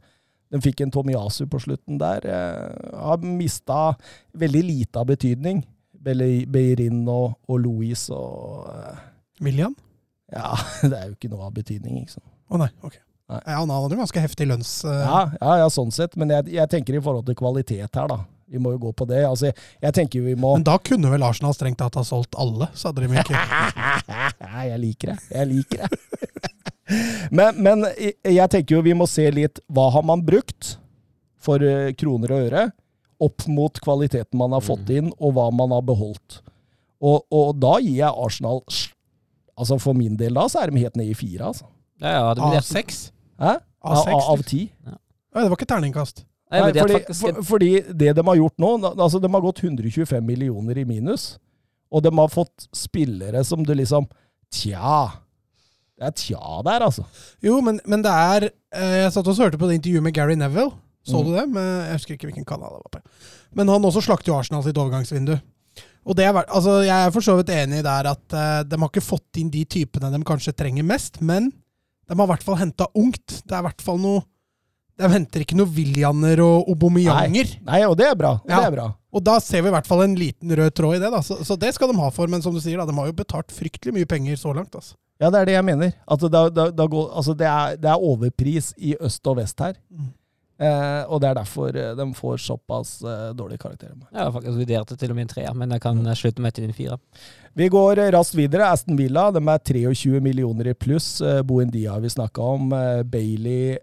Den 0.53 0.63
fikk 0.63 0.85
en 0.85 0.93
Tomiyasu 0.95 1.47
på 1.51 1.59
slutten 1.59 1.99
der. 1.99 2.23
Eh, 2.23 2.99
har 3.01 3.25
mista 3.25 3.97
veldig 4.39 4.63
lite 4.63 5.01
av 5.01 5.09
betydning. 5.11 5.65
Beirin 6.05 7.01
og, 7.09 7.39
og 7.49 7.59
Louis 7.65 8.05
og 8.13 8.69
eh, 8.71 9.01
William? 9.43 9.75
Ja, 10.31 10.53
det 10.91 10.95
er 10.95 11.09
jo 11.09 11.17
ikke 11.17 11.33
noe 11.33 11.49
av 11.49 11.57
betydning, 11.57 12.05
ikke 12.05 12.19
sant. 12.19 12.31
Å 12.53 12.61
nei, 12.61 12.71
ok. 12.85 13.01
Nei. 13.33 13.41
Ja, 13.41 13.57
han 13.63 13.73
hadde 13.73 13.97
jo 13.97 14.03
ganske 14.03 14.21
heftig 14.21 14.47
lønns... 14.51 14.77
Uh... 14.85 15.01
Ja, 15.01 15.21
ja, 15.41 15.57
ja, 15.63 15.69
sånn 15.73 15.93
sett. 15.95 16.15
Men 16.21 16.31
jeg, 16.35 16.53
jeg 16.59 16.71
tenker 16.71 16.99
i 16.99 17.03
forhold 17.03 17.27
til 17.27 17.39
kvalitet 17.39 17.89
her, 17.89 18.11
da. 18.11 18.21
Vi 18.55 18.63
må 18.63 18.73
jo 18.77 18.81
gå 18.87 18.93
på 18.97 19.07
det. 19.11 19.25
Altså, 19.27 19.51
jeg, 19.51 19.57
jeg 19.83 19.97
tenker 19.99 20.25
vi 20.25 20.37
må 20.39 20.55
Men 20.59 20.67
da 20.67 20.77
kunne 20.79 21.11
vel 21.13 21.27
Arsenal 21.27 21.57
strengt 21.57 21.81
tatt 21.83 21.99
ha 21.99 22.05
solgt 22.07 22.39
alle, 22.39 22.71
så 22.79 22.91
hadde 22.93 23.05
de 23.05 23.19
ikke 23.21 23.35
Nei, 24.45 24.69
jeg 24.71 24.81
liker 24.85 25.13
det. 25.13 25.19
Jeg 25.35 25.51
liker 25.51 25.85
det. 25.85 25.99
men, 27.39 27.61
men 27.65 27.85
jeg- 27.99 28.51
tenker 28.55 28.77
jo 28.79 28.83
vi 28.87 28.95
må 28.97 29.09
se 29.11 29.27
litt 29.35 29.61
hva 29.73 29.89
har 29.95 30.05
man 30.07 30.23
brukt 30.25 30.77
for 31.45 31.61
eh, 31.65 31.93
kroner 31.99 32.33
og 32.33 32.47
øre, 32.49 32.65
opp 33.25 33.47
mot 33.49 33.79
kvaliteten 33.85 34.39
man 34.39 34.55
har 34.57 34.65
fått 34.65 34.91
inn, 34.93 35.11
og 35.21 35.35
hva 35.37 35.51
man 35.55 35.73
har 35.75 35.85
beholdt. 35.87 36.41
Og, 37.05 37.25
og 37.35 37.55
da 37.61 37.77
gir 37.83 37.99
jeg 38.01 38.11
Arsenal 38.11 38.63
Altså 39.55 39.77
For 39.79 39.95
min 39.95 40.17
del 40.19 40.35
da, 40.35 40.49
så 40.51 40.65
er 40.65 40.73
de 40.73 40.81
helt 40.83 40.97
nede 40.99 41.13
i 41.13 41.15
fire, 41.15 41.53
altså. 41.53 41.69
Ja, 42.03 42.11
ja, 42.17 42.31
det 42.35 42.43
blir 42.43 42.59
A6? 42.59 42.97
Hæ? 43.39 43.53
Av, 43.85 43.99
A6? 44.01 44.09
av, 44.11 44.23
av 44.33 44.43
ti. 44.49 44.63
Oi, 44.91 45.43
det 45.45 45.51
var 45.53 45.55
ikke 45.61 45.69
terningkast. 45.71 46.25
Nei, 46.55 46.61
Nei, 46.71 46.73
fordi, 46.77 46.99
faktisk 47.01 47.25
for, 47.25 47.41
fordi 47.49 47.71
det 47.91 48.13
de 48.15 48.25
har 48.27 48.39
gjort 48.39 48.63
nå 48.63 48.69
altså 48.93 49.19
De 49.19 49.31
har 49.33 49.43
gått 49.43 49.65
125 49.65 50.23
millioner 50.23 50.79
i 50.79 50.87
minus. 50.87 51.35
Og 51.91 52.03
de 52.05 52.13
har 52.15 52.31
fått 52.31 52.69
spillere 52.75 53.43
som 53.47 53.65
du 53.67 53.75
liksom 53.75 54.07
Tja. 54.55 55.25
Det 55.99 56.07
er 56.07 56.15
tja 56.19 56.61
der, 56.67 56.85
altså. 56.87 57.05
Jo, 57.43 57.59
men, 57.63 57.81
men 57.91 58.03
det 58.05 58.11
er 58.11 58.47
eh, 58.51 58.97
Jeg 59.05 59.15
satt 59.15 59.31
og 59.31 59.39
hørte 59.39 59.59
på 59.59 59.67
det 59.71 59.81
intervjuet 59.81 60.05
med 60.05 60.15
Gary 60.15 60.37
Neville. 60.39 60.71
Så 61.05 61.19
mm. 61.19 61.27
du 61.27 61.35
det? 61.35 61.45
Men 61.53 61.67
jeg 61.89 61.99
husker 61.99 62.17
ikke 62.17 62.29
hvilken 62.31 62.47
kanal 62.49 62.77
det 62.77 62.85
var 62.85 62.95
på. 62.97 63.03
Men 63.59 63.71
han 63.71 63.87
også 63.87 64.03
slakter 64.05 64.33
jo 64.33 64.39
Arsenal 64.39 64.65
sitt 64.67 64.79
overgangsvindu. 64.79 65.35
Og 66.05 66.17
det 66.19 66.27
er, 66.27 66.37
altså, 66.45 66.81
Jeg 66.85 66.95
er 66.95 67.13
for 67.15 67.25
så 67.25 67.37
vidt 67.39 67.53
enig 67.55 67.83
der 67.85 68.11
at 68.11 68.37
uh, 68.37 68.63
de 68.67 68.79
har 68.81 68.91
ikke 68.91 69.05
fått 69.05 69.41
inn 69.41 69.53
de 69.53 69.65
typene 69.65 70.11
de 70.13 70.21
kanskje 70.27 70.55
trenger 70.57 70.87
mest, 70.87 71.21
men 71.21 71.51
de 72.05 72.17
har 72.17 72.27
i 72.27 72.33
hvert 72.35 72.45
fall 72.45 72.61
henta 72.61 72.89
ungt. 72.99 73.41
Det 73.45 73.55
er 73.55 73.63
i 73.63 73.69
hvert 73.69 73.85
fall 73.85 74.01
noe 74.03 74.25
De 75.01 75.09
henter 75.11 75.43
ikke 75.43 75.57
noe 75.59 75.71
Willianer 75.75 76.41
og 76.45 76.69
Obomeyanger. 76.71 77.57
Nei, 77.67 77.81
og 77.89 77.97
det 77.99 78.07
er 78.13 78.19
bra. 78.19 78.37
Ja. 78.47 78.61
Det 78.61 78.69
er 78.69 78.77
bra. 78.77 78.89
Og 79.15 79.23
da 79.27 79.39
ser 79.43 79.63
vi 79.63 79.71
i 79.71 79.75
hvert 79.75 79.89
fall 79.89 80.05
en 80.05 80.17
liten 80.19 80.51
rød 80.59 80.75
tråd 80.75 80.97
i 80.99 81.01
det. 81.03 81.11
da. 81.15 81.23
Så, 81.23 81.41
så 81.47 81.57
det 81.59 81.73
skal 81.75 81.91
de 81.91 81.99
ha 81.99 82.11
for. 82.15 82.31
Men 82.31 82.43
som 82.43 82.55
du 82.55 82.61
sier, 82.63 82.79
da, 82.79 82.87
de 82.87 82.95
har 82.99 83.11
jo 83.11 83.17
betalt 83.19 83.55
fryktelig 83.55 83.95
mye 83.97 84.11
penger 84.11 84.39
så 84.39 84.55
langt. 84.55 84.75
altså. 84.75 84.95
Ja, 85.23 85.31
det 85.31 85.41
er 85.41 85.51
det 85.51 85.57
jeg 85.57 85.67
mener. 85.67 85.95
Altså, 86.11 86.31
da, 86.31 86.49
det, 86.51 86.87
går, 86.91 87.09
altså 87.15 87.35
det, 87.39 87.47
er, 87.47 87.77
det 87.79 87.91
er 87.91 88.07
overpris 88.11 88.73
i 88.79 88.97
øst 89.01 89.31
og 89.31 89.39
vest 89.39 89.63
her. 89.63 89.77
Mm. 89.91 90.11
Eh, 90.55 91.01
og 91.11 91.19
det 91.19 91.33
er 91.33 91.39
derfor 91.41 91.75
eh, 91.75 91.95
de 91.99 92.05
får 92.15 92.37
såpass 92.45 93.01
eh, 93.03 93.31
dårlige 93.35 93.59
karakterer. 93.65 93.97
Jeg 94.13 94.21
har 94.23 94.31
faktisk 94.37 94.61
vurdert 94.61 94.93
det 94.93 94.99
til 95.01 95.11
og 95.11 95.17
med 95.19 95.25
en 95.27 95.31
treer, 95.33 95.55
men 95.59 95.73
jeg 95.75 95.83
kan 95.83 95.99
eh, 96.07 96.15
slutte 96.15 96.45
meg 96.45 96.55
til 96.55 96.69
en 96.69 96.77
firer. 96.77 97.01
Vi 97.59 97.67
går 97.75 97.99
eh, 98.05 98.13
raskt 98.15 98.37
videre. 98.39 98.69
Aston 98.71 98.95
Villa 98.99 99.25
de 99.35 99.43
er 99.43 99.65
23 99.67 100.21
millioner 100.23 100.69
i 100.71 100.75
pluss. 100.79 101.17
Eh, 101.27 101.41
Boendia 101.43 101.97
vi 101.99 102.13
snakka 102.15 102.47
om. 102.55 102.71
Bailey, 103.11 103.75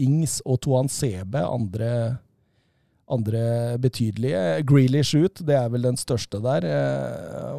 Ings 0.00 0.38
og 0.48 0.62
Toan 0.64 0.88
Sebe, 0.92 1.42
andre, 1.44 1.90
andre 3.12 3.42
betydelige. 3.84 4.40
Grealish 4.68 5.20
ut, 5.20 5.42
det 5.44 5.58
er 5.58 5.68
vel 5.72 5.84
den 5.84 6.00
største 6.00 6.40
der. 6.44 6.64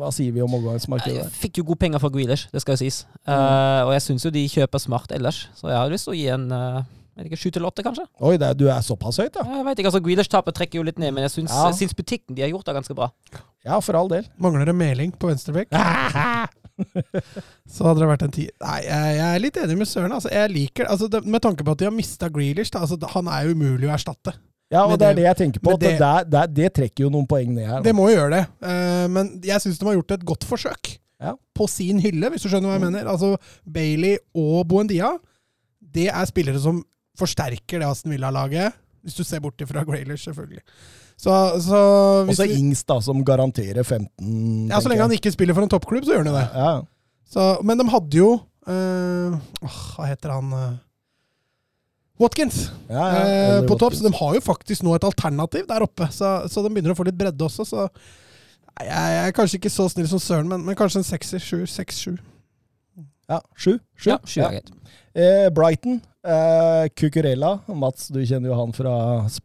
Hva 0.01 0.09
sier 0.15 0.33
vi 0.33 0.41
om 0.41 0.57
overgangsmarkedet? 0.57 1.27
Jeg 1.27 1.35
fikk 1.43 1.61
jo 1.61 1.67
gode 1.69 1.83
penger 1.85 2.01
for 2.01 2.13
Grealish, 2.13 2.47
det 2.53 2.63
skal 2.65 2.73
jo 2.73 2.81
sies. 2.87 3.03
Eh, 3.21 3.81
og 3.85 3.93
jeg 3.99 4.05
syns 4.07 4.25
jo 4.25 4.33
de 4.33 4.47
kjøper 4.49 4.81
smart 4.81 5.13
ellers, 5.13 5.43
så 5.61 5.69
jeg 5.69 5.77
har 5.77 5.93
lyst 5.93 6.09
til 6.09 6.15
å 6.15 6.19
gi 6.23 6.27
en 6.39 6.49
vet 7.23 7.31
ikke, 7.31 7.39
sju 7.41 7.51
til 7.55 7.65
åtte, 7.69 7.83
kanskje. 7.85 8.05
Oi, 8.19 8.35
det 8.41 8.47
er, 8.49 8.53
du 8.59 8.65
er 8.69 8.81
såpass 8.85 9.17
høyt, 9.21 9.35
ja? 9.35 9.43
Jeg 9.57 9.65
vet 9.65 9.79
ikke, 9.79 9.91
altså 9.93 10.01
Grealish-tapet 10.05 10.57
trekker 10.57 10.79
jo 10.81 10.83
litt 10.87 10.99
ned, 10.99 11.13
men 11.13 11.23
jeg 11.27 11.31
syns, 11.37 11.51
Ja. 11.53 11.71
syns 11.71 11.93
butikken 11.97 12.35
de 12.35 12.41
har 12.45 12.49
gjort, 12.53 12.65
det 12.65 12.75
ganske 12.79 12.95
bra. 12.97 13.09
Ja, 13.65 13.79
for 13.79 13.95
all 13.95 14.09
del. 14.09 14.25
Mangler 14.41 14.65
det 14.65 14.75
meling 14.75 15.11
på 15.13 15.27
venstrebekk? 15.29 15.69
Så 17.69 17.85
hadde 17.85 18.01
det 18.01 18.07
vært 18.09 18.23
en 18.25 18.31
tier. 18.33 18.53
Nei, 18.63 18.77
jeg, 18.87 19.17
jeg 19.17 19.27
er 19.35 19.43
litt 19.43 19.57
enig 19.61 19.75
med 19.81 19.89
Søren. 19.89 20.13
Altså, 20.15 20.31
jeg 20.33 20.49
liker 20.53 20.87
altså, 20.89 21.07
det, 21.11 21.21
Med 21.29 21.43
tanke 21.43 21.65
på 21.67 21.75
at 21.75 21.81
de 21.81 21.85
har 21.87 21.93
mista 21.93 22.29
Grealish, 22.33 22.71
da, 22.73 22.81
altså, 22.85 22.97
han 23.13 23.29
er 23.31 23.45
jo 23.49 23.55
umulig 23.57 23.89
å 23.89 23.93
erstatte. 23.95 24.33
Ja, 24.71 24.85
og 24.87 24.95
det, 24.95 24.99
det 25.03 25.07
er 25.11 25.15
det- 25.19 25.25
jeg 25.27 25.37
tenker 25.41 25.59
på. 25.65 25.73
At 25.75 25.79
det, 25.83 25.89
det- 25.91 25.99
der- 25.99 26.25
der- 26.31 26.47
det 26.47 26.73
trekker 26.73 27.03
jo 27.05 27.09
noen 27.11 27.27
poeng 27.27 27.51
ned 27.53 27.67
her. 27.67 27.81
Det 27.83 27.93
må 27.95 28.07
jo 28.09 28.15
gjøre 28.17 28.31
det. 28.37 28.43
Uh, 28.63 29.07
men 29.11 29.33
jeg 29.43 29.59
syns 29.61 29.77
de 29.81 29.85
har 29.89 29.97
gjort 29.99 30.11
et 30.15 30.25
godt 30.25 30.45
forsøk. 30.47 30.97
Ja. 31.21 31.35
På 31.53 31.67
sin 31.69 31.99
hylle, 32.01 32.29
hvis 32.31 32.41
du 32.41 32.49
skjønner 32.49 32.71
hva 32.71 32.77
jeg 32.79 32.81
Mm. 32.81 32.91
mener. 32.93 33.09
Altså, 33.11 33.35
Bailey 33.67 34.17
og 34.33 34.67
Boendia, 34.67 35.17
det 35.91 36.07
er 36.09 36.25
spillere 36.25 36.59
som 36.59 36.83
forsterker 37.19 37.81
det 37.81 37.87
Aston 37.87 38.13
Villa-laget. 38.15 38.73
Hvis 39.01 39.15
du 39.17 39.23
ser 39.25 39.41
bort 39.41 39.57
ifra 39.63 39.81
Graylers 39.87 40.21
selvfølgelig. 40.27 40.61
Så, 41.17 41.31
så 41.61 41.79
hvis 42.27 42.37
Også 42.39 42.47
vi- 42.49 42.59
Ings, 42.59 42.83
da, 42.85 42.99
som 43.01 43.23
garanterer 43.25 43.83
15. 43.83 44.69
Ja, 44.69 44.79
Så 44.81 44.89
lenge 44.89 45.01
han 45.05 45.11
ikke 45.15 45.31
spiller 45.33 45.53
for 45.57 45.63
en 45.65 45.69
toppklubb, 45.69 46.05
så 46.05 46.13
gjør 46.15 46.23
han 46.23 46.31
jo 46.31 46.37
det. 46.37 46.47
Ja, 46.53 46.71
Så, 47.31 47.45
men 47.63 47.77
de 47.81 47.85
hadde 47.89 48.17
jo 48.17 48.29
øh, 48.67 49.35
åh, 49.63 49.77
Hva 49.95 50.07
heter 50.09 50.33
han 50.35 50.53
eh, 50.53 50.71
Watkins 52.21 52.67
ja, 52.89 53.05
ja, 53.09 53.21
eh, 53.57 53.67
på 53.67 53.77
topp. 53.81 53.95
Så 53.97 54.05
de 54.05 54.13
har 54.13 54.35
jo 54.37 54.41
faktisk 54.45 54.83
nå 54.85 54.93
et 54.95 55.03
alternativ 55.07 55.65
der 55.69 55.81
oppe. 55.85 56.05
Så, 56.13 56.33
så 56.51 56.61
de 56.61 56.69
begynner 56.69 56.93
å 56.93 56.97
få 56.99 57.05
litt 57.07 57.17
bredde 57.17 57.41
også. 57.47 57.65
Så 57.65 57.87
jeg 58.81 59.17
er 59.25 59.33
kanskje 59.37 59.57
ikke 59.57 59.71
så 59.73 59.87
snill 59.89 60.07
som 60.09 60.21
Søren, 60.21 60.47
men, 60.49 60.61
men 60.65 60.77
kanskje 60.77 61.01
en 61.01 61.07
sekser, 61.07 61.41
sju, 61.41 61.63
seks, 61.69 61.97
sju. 62.05 62.13
Ja, 63.29 63.39
sju. 63.57 63.79
sju. 63.97 64.11
Ja, 64.11 64.19
sju 64.27 64.41
er. 64.45 64.61
Eh, 65.17 65.47
Brighton, 65.53 65.97
eh, 66.27 66.87
Cucurella. 66.95 67.59
Mats, 67.67 68.07
du 68.13 68.21
kjenner 68.25 68.51
jo 68.51 68.57
han 68.59 68.73
fra, 68.75 68.95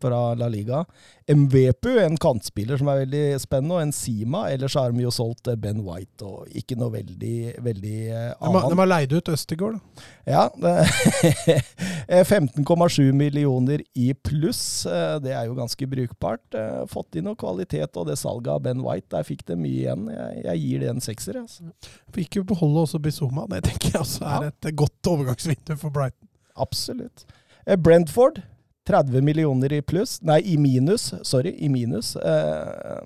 fra 0.01 0.21
La 0.39 0.49
Liga. 0.53 0.85
Mvepu, 1.27 1.89
en 1.99 2.15
kantspiller 2.23 2.79
som 2.79 2.87
er 2.93 3.01
veldig 3.03 3.23
spennende, 3.43 3.75
og 3.75 3.83
en 3.83 3.93
Sima. 3.97 4.45
Ellers 4.55 4.77
har 4.79 4.93
de 4.95 5.03
jo 5.03 5.11
solgt 5.15 5.49
eh, 5.51 5.57
Ben 5.59 5.81
White, 5.83 6.23
og 6.29 6.47
ikke 6.55 6.77
noe 6.79 6.93
veldig, 6.95 7.57
veldig 7.67 7.97
annet 8.13 8.69
De, 8.71 8.79
har- 8.79 8.91
leid 8.93 9.17
ut 9.17 9.33
Østegård. 9.35 9.81
da. 9.81 10.05
Ja, 10.27 10.45
eh, 12.09 12.23
15,7 12.25 13.13
millioner 13.13 13.83
i 13.99 14.13
pluss. 14.15 14.87
eh, 14.87 15.19
Det 15.25 15.33
er 15.35 15.47
jo 15.51 15.57
ganske 15.59 15.89
brukbart. 15.91 16.55
Eh, 16.55 16.85
Fått 16.93 17.19
inn 17.19 17.27
noe 17.27 17.39
kvalitet, 17.39 17.97
og 17.99 18.07
det 18.11 18.19
salget 18.21 18.53
av 18.55 18.63
Ben 18.63 18.85
White, 18.85 19.11
der 19.17 19.27
fikk 19.27 19.43
det 19.51 19.59
mye 19.59 19.83
igjen. 19.83 20.07
Jeg, 20.13 20.45
jeg 20.47 20.63
gir 20.63 20.85
det 20.87 20.93
en 20.95 21.03
sekser. 21.05 21.41
Altså. 21.43 21.67
Fikk 22.15 22.39
jo 22.41 22.47
beholde 22.47 22.87
også 22.87 23.03
Bizuma. 23.03 23.49
Det 23.51 23.65
tenker 23.73 23.97
jeg 23.97 24.03
også 24.05 24.25
er 24.37 24.49
et 24.53 24.71
godt 24.79 25.11
overgangsvindu 25.17 25.75
for 25.81 25.91
Brighton. 25.91 26.29
Absolutt. 26.57 27.25
Eh, 27.67 27.77
Brentford, 27.77 28.43
30 28.87 29.21
millioner 29.27 29.73
i 29.75 29.81
pluss. 29.83 30.21
Nei, 30.23 30.41
i 30.53 30.57
minus. 30.57 31.09
Sorry, 31.27 31.55
i 31.59 31.69
minus. 31.69 32.15
Eh, 32.17 33.01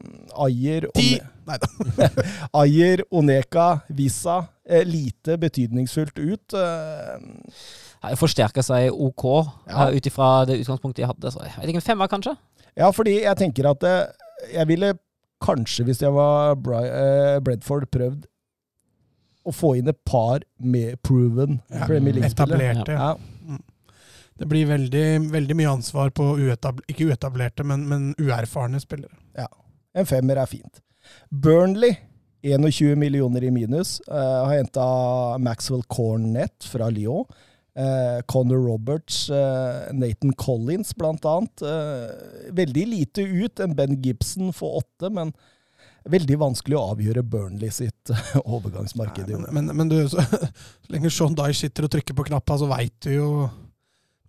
Ayer, 0.45 0.89
Ti! 0.95 1.15
One 1.21 1.29
Nei 1.51 1.57
da. 1.59 2.09
Ayer, 2.63 3.03
Oneka, 3.11 3.81
Visa. 3.89 4.37
Eh, 4.69 4.85
lite 4.87 5.39
betydningsfullt 5.41 6.19
ut. 6.19 6.55
Eh, 6.55 7.17
Ja, 8.01 8.15
forsterker 8.17 8.65
seg 8.65 8.95
OK 8.97 9.25
Ja. 9.69 9.91
uh, 9.91 9.91
ut 9.93 10.07
ifra 10.09 10.29
det 10.49 10.55
utgangspunktet 10.63 11.03
de 11.03 11.09
hadde. 11.11 11.33
Så 11.35 11.43
jeg 11.45 11.53
vet 11.59 11.69
ikke, 11.75 11.81
en 11.83 11.89
femmer, 11.91 12.09
kanskje? 12.09 12.33
ja, 12.79 12.87
fordi 12.97 13.19
jeg 13.27 13.37
tenker 13.37 13.67
at 13.69 13.83
eh, 13.85 14.07
jeg 14.55 14.69
ville 14.71 14.95
kanskje, 15.45 15.85
hvis 15.85 16.01
jeg 16.01 16.13
var 16.15 16.55
Bri 16.57 16.79
eh, 16.87 17.41
Brentford, 17.45 17.85
prøvd 17.93 18.25
å 19.45 19.53
få 19.55 19.75
inn 19.79 19.89
et 19.89 19.99
par 20.05 20.45
med 20.59 21.01
proven 21.07 21.61
Ja, 21.71 21.87
Premier 21.87 22.19
League-spillere. 22.19 22.73
Etablerte. 22.75 22.93
Ja. 22.93 23.59
Det 24.41 24.47
blir 24.49 24.67
veldig, 24.71 25.07
veldig 25.33 25.57
mye 25.57 25.73
ansvar 25.75 26.13
på 26.17 26.25
uetablerte, 26.39 26.89
ikke 26.89 27.11
uetablerte, 27.11 27.65
men, 27.69 27.83
men 27.89 28.07
uerfarne 28.21 28.81
spillere. 28.81 29.13
En 29.97 30.07
femmer 30.07 30.39
er 30.39 30.49
fint. 30.49 30.81
Burnley, 31.29 31.97
21 32.47 32.97
millioner 32.97 33.45
i 33.45 33.51
minus. 33.53 33.99
Uh, 34.09 34.47
har 34.47 34.55
henta 34.55 34.85
Maxwell 35.43 35.83
Cornett 35.93 36.65
fra 36.65 36.89
Lyon. 36.95 37.27
Uh, 37.79 38.21
Connor 38.27 38.59
Roberts, 38.65 39.29
uh, 39.31 39.91
Nathan 39.93 40.33
Collins 40.33 40.95
blant 40.97 41.25
annet. 41.25 41.63
Eh, 41.63 42.51
veldig 42.57 42.87
lite 42.87 43.23
ut. 43.23 43.61
En 43.61 43.77
Ben 43.77 43.99
Gibson 44.03 44.53
for 44.53 44.81
åtte, 44.83 45.11
men 45.11 45.33
veldig 46.09 46.39
vanskelig 46.41 46.79
å 46.79 46.85
avgjøre 46.95 47.25
Burnley 47.27 47.73
sitt 47.75 48.13
eh, 48.15 48.35
overgangsmarked. 48.41 49.29
i 49.29 49.37
år. 49.37 49.47
men, 49.51 49.71
men, 49.71 49.77
men 49.83 49.93
du, 49.93 49.99
så, 50.09 50.25
så 50.85 50.95
lenge 50.95 51.13
Sean 51.13 51.37
Dye 51.37 51.57
sitter 51.57 51.89
og 51.89 51.95
trykker 51.95 52.17
på 52.17 52.29
knappa, 52.31 52.59
så 52.61 52.69
veit 52.71 52.97
du 53.05 53.13
jo 53.13 53.31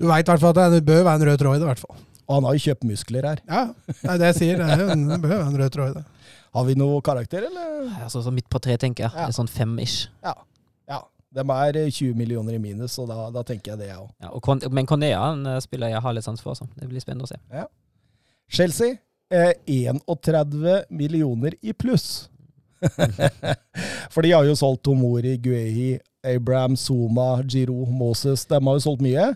Du 0.01 0.07
veit 0.09 0.25
i 0.25 0.31
hvert 0.31 0.41
fall 0.41 0.55
at 0.57 0.73
det 0.73 0.85
bør 0.87 1.05
være 1.05 1.21
en 1.21 1.27
rød 1.29 1.43
tråd 1.43 1.55
i 1.55 1.61
det, 1.61 1.67
i 1.67 1.71
hvert 1.71 1.83
fall. 1.83 1.99
Og 2.31 2.37
han 2.37 2.47
har 2.47 2.55
jo 2.55 2.63
kjøpt 2.63 2.85
muskler 2.87 3.27
her. 3.27 3.41
Ja, 3.47 3.63
det 3.91 4.07
er 4.07 4.19
det 4.21 4.29
jeg 4.31 4.37
sier. 4.39 4.61
Det, 4.61 4.67
er 4.71 4.83
jo 4.85 4.95
det 4.95 5.17
bør 5.19 5.33
være 5.35 5.49
en 5.49 5.59
rød 5.61 5.73
tråd 5.75 5.91
i 5.91 5.97
det. 5.99 6.03
Har 6.55 6.65
vi 6.67 6.75
noe 6.79 7.01
karakter, 7.03 7.45
eller? 7.47 7.91
Altså, 8.03 8.21
så 8.23 8.31
midt 8.33 8.47
på 8.51 8.59
tre, 8.63 8.77
tenker 8.79 9.07
jeg. 9.07 9.13
Ja. 9.15 9.27
Sånn 9.35 9.49
fem-ish. 9.51 10.09
Ja. 10.23 10.33
ja. 10.91 11.01
De 11.31 11.45
er 11.55 11.79
eh, 11.79 11.91
20 11.91 12.17
millioner 12.19 12.55
i 12.57 12.61
minus, 12.63 12.97
og 13.03 13.07
da, 13.11 13.29
da 13.35 13.43
tenker 13.47 13.73
jeg 13.73 13.81
det, 13.83 13.91
jeg 13.91 13.99
òg. 14.01 14.09
Ja, 14.23 14.71
men 14.75 14.89
Cornea 14.89 15.21
en 15.31 15.45
eh, 15.47 15.61
spiller 15.63 15.93
jeg 15.93 16.03
har 16.03 16.15
litt 16.15 16.27
sans 16.27 16.43
for. 16.43 16.57
Så. 16.59 16.67
Det 16.75 16.89
blir 16.91 17.03
spennende 17.03 17.27
å 17.27 17.31
se. 17.31 17.39
Ja. 17.55 17.67
Chelsea, 18.51 18.97
eh, 19.31 19.53
31 19.65 20.85
millioner 20.89 21.55
i 21.61 21.73
pluss. 21.73 22.29
For 24.13 24.25
de 24.25 24.33
har 24.33 24.47
jo 24.47 24.57
solgt 24.57 24.83
Tomori, 24.87 25.37
Guehi, 25.41 25.93
Abraham, 26.25 26.75
Zuma, 26.77 27.41
Giro, 27.43 27.85
Moses. 27.85 28.45
De 28.49 28.57
har 28.57 28.77
jo 28.77 28.83
solgt 28.83 29.05
mye. 29.05 29.31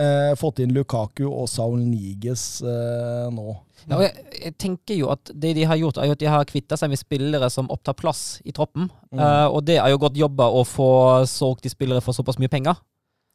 Eh, 0.00 0.32
fått 0.38 0.62
inn 0.62 0.70
Lukaku 0.72 1.26
og 1.26 1.48
Saul 1.50 1.80
Niges 1.82 2.62
eh, 2.62 3.26
nå. 3.34 3.56
Ja, 3.88 3.98
jeg, 4.04 4.12
jeg 4.36 4.54
tenker 4.60 4.96
jo 4.96 5.08
at 5.12 5.32
det 5.34 5.50
de 5.56 5.64
har 5.66 5.76
gjort, 5.80 5.98
er 5.98 6.12
at 6.14 6.20
de 6.20 6.28
har 6.30 6.46
kvitta 6.48 6.78
seg 6.78 6.92
med 6.92 7.00
spillere 7.00 7.48
som 7.52 7.68
opptar 7.72 7.96
plass 7.98 8.38
i 8.46 8.54
troppen. 8.54 8.86
Mm. 9.10 9.18
Eh, 9.18 9.46
og 9.50 9.64
det 9.66 9.80
er 9.82 9.90
jo 9.92 10.00
godt 10.00 10.20
jobba 10.20 10.46
å 10.52 10.62
få 10.68 10.90
solgt 11.28 11.66
de 11.66 11.72
spillere 11.72 12.04
for 12.04 12.16
såpass 12.16 12.38
mye 12.40 12.52
penger. 12.52 12.78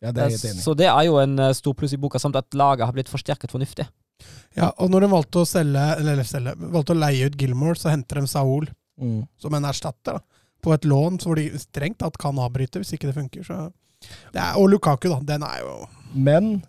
Ja, 0.04 0.14
det 0.14 0.24
er 0.24 0.34
helt 0.34 0.48
enig. 0.48 0.64
Så 0.64 0.76
det 0.78 0.88
er 0.92 1.04
jo 1.08 1.20
en 1.22 1.38
eh, 1.44 1.54
stor 1.58 1.76
pluss 1.78 1.94
i 1.96 2.00
boka, 2.02 2.22
samt 2.22 2.40
at 2.40 2.58
laget 2.58 2.88
har 2.88 2.96
blitt 2.96 3.12
forsterket 3.12 3.52
fornuftig. 3.52 3.88
Ja, 4.56 4.70
og 4.80 4.90
når 4.94 5.04
de 5.06 5.10
valgte 5.12 5.42
å 5.44 5.48
selge, 5.50 5.84
eller 6.00 6.24
selge, 6.24 6.54
valgte 6.72 6.94
å 6.96 7.00
leie 7.00 7.28
ut 7.28 7.36
Gilmore, 7.40 7.76
så 7.76 7.92
henter 7.92 8.22
de 8.22 8.28
Saul 8.32 8.68
Mm. 8.96 9.28
som 9.38 9.54
en 9.54 9.66
erstatter. 9.66 10.14
da. 10.14 10.20
På 10.64 10.72
et 10.74 10.86
lån 10.88 11.18
hvor 11.20 11.36
de 11.36 11.50
strengt 11.60 11.98
tatt 12.00 12.18
kan 12.18 12.38
avbryte 12.40 12.80
hvis 12.80 12.94
ikke 12.96 13.10
det 13.12 13.16
funker. 13.16 13.44
Så 13.44 13.74
det 14.32 14.40
er, 14.40 14.56
og 14.56 14.70
Lukaku, 14.70 15.10
da. 15.10 15.20
Den 15.20 15.44
er 15.44 15.60
jo 15.60 15.88
Men 16.16 16.64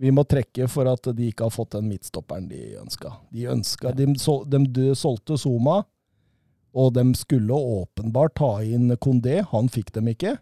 vi 0.00 0.10
må 0.10 0.24
trekke 0.26 0.66
for 0.70 0.88
at 0.88 1.02
de 1.14 1.28
ikke 1.30 1.44
har 1.44 1.50
fått 1.50 1.72
den 1.76 1.90
midtstopperen 1.90 2.48
de 2.48 2.78
ønska. 2.80 3.12
De, 3.30 3.44
ønska, 3.52 3.92
de, 3.94 4.06
sol, 4.18 4.46
de, 4.46 4.64
de 4.64 4.94
solgte 4.94 5.36
Zuma 5.36 5.84
Og 6.74 6.94
de 6.94 7.04
skulle 7.14 7.52
åpenbart 7.52 8.34
ta 8.34 8.62
inn 8.62 8.88
Kondé. 8.96 9.42
Han 9.52 9.68
fikk 9.68 9.92
dem 9.92 10.08
ikke. 10.08 10.38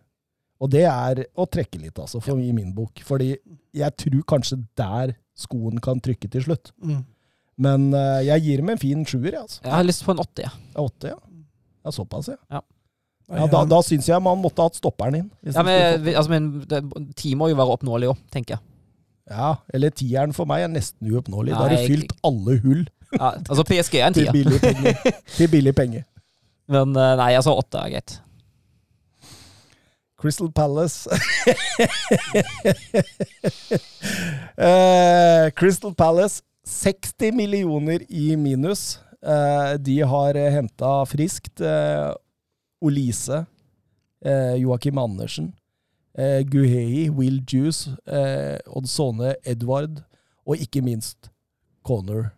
Og 0.61 0.71
det 0.71 0.85
er 0.85 1.27
å 1.37 1.45
trekke 1.51 1.81
litt, 1.81 1.99
altså, 1.99 2.21
for, 2.23 2.39
i 2.39 2.53
min 2.53 2.73
bok. 2.73 3.03
Fordi 3.05 3.37
jeg 3.75 3.97
tror 3.97 4.23
kanskje 4.23 4.63
der 4.77 5.17
skoen 5.37 5.81
kan 5.85 6.01
trykke 6.03 6.31
til 6.33 6.47
slutt. 6.47 6.73
Mm. 6.83 7.03
Men 7.67 7.89
uh, 7.95 8.21
jeg 8.25 8.45
gir 8.45 8.63
dem 8.63 8.73
en 8.75 8.81
fin 8.81 9.05
sjuer, 9.09 9.31
jeg, 9.33 9.43
altså. 9.43 9.61
Jeg 9.65 9.73
har 9.73 9.87
lyst 9.87 10.05
på 10.05 10.13
en 10.13 10.23
åtte, 10.25 10.45
ja. 10.45 10.53
Åtte, 10.81 11.13
ja. 11.15 11.21
Ja, 11.87 11.93
såpass, 11.95 12.29
ja. 12.33 12.41
Ja. 12.51 12.63
ja 13.39 13.47
da 13.51 13.63
da 13.69 13.79
syns 13.87 14.09
jeg 14.11 14.23
man 14.23 14.41
måtte 14.43 14.65
hatt 14.67 14.77
stopperen 14.79 15.21
inn. 15.21 15.29
ja 15.47 15.63
men, 15.67 16.09
altså, 16.13 16.33
men 16.33 17.13
ti 17.17 17.37
må 17.39 17.49
jo 17.53 17.59
være 17.59 17.77
oppnåelig 17.79 18.11
òg, 18.13 18.21
tenker 18.35 18.57
jeg. 18.57 18.65
ja, 19.31 19.55
eller 19.75 19.95
tieren 19.95 20.35
for 20.37 20.49
meg 20.51 20.67
er 20.67 20.73
nesten 20.75 21.09
uoppnåelig. 21.13 21.55
Da 21.55 21.65
har 21.65 21.75
du 21.77 21.89
fylt 21.89 22.13
alle 22.27 22.59
hull 22.65 22.85
Ja, 23.15 23.33
altså 23.39 23.63
PSG 23.65 24.01
er 24.01 24.09
en 24.09 24.17
til 24.17 24.27
tier, 24.27 24.35
billig 24.35 24.95
til 25.39 25.51
billig 25.51 25.75
penger. 25.79 26.05
men 26.69 26.97
eh, 26.99 27.13
nei, 27.23 27.33
altså 27.39 27.55
åtte 27.55 27.79
er 27.79 27.95
greit. 27.95 28.17
Crystal 30.17 30.51
Palace 30.53 31.07
uh, 34.57 35.51
Crystal 35.59 35.95
Palace 35.95 36.43
60 36.65 37.33
millioner 37.33 38.03
i 38.09 38.37
minus. 38.37 39.01
Uh, 39.23 39.75
de 39.79 40.01
har 40.01 40.35
henta 40.35 40.91
friskt 41.09 41.61
uh, 41.61 42.15
Olise, 42.81 43.45
uh, 44.25 44.55
Joakim 44.61 44.99
Andersen, 44.99 45.53
uh, 46.19 46.43
Guhei, 46.47 47.09
Will 47.11 47.41
Juice, 47.47 47.91
uh, 48.07 48.59
Oddsone 48.67 49.35
Edward 49.45 50.03
og 50.47 50.63
ikke 50.63 50.83
minst 50.83 51.31
Connor 51.87 52.31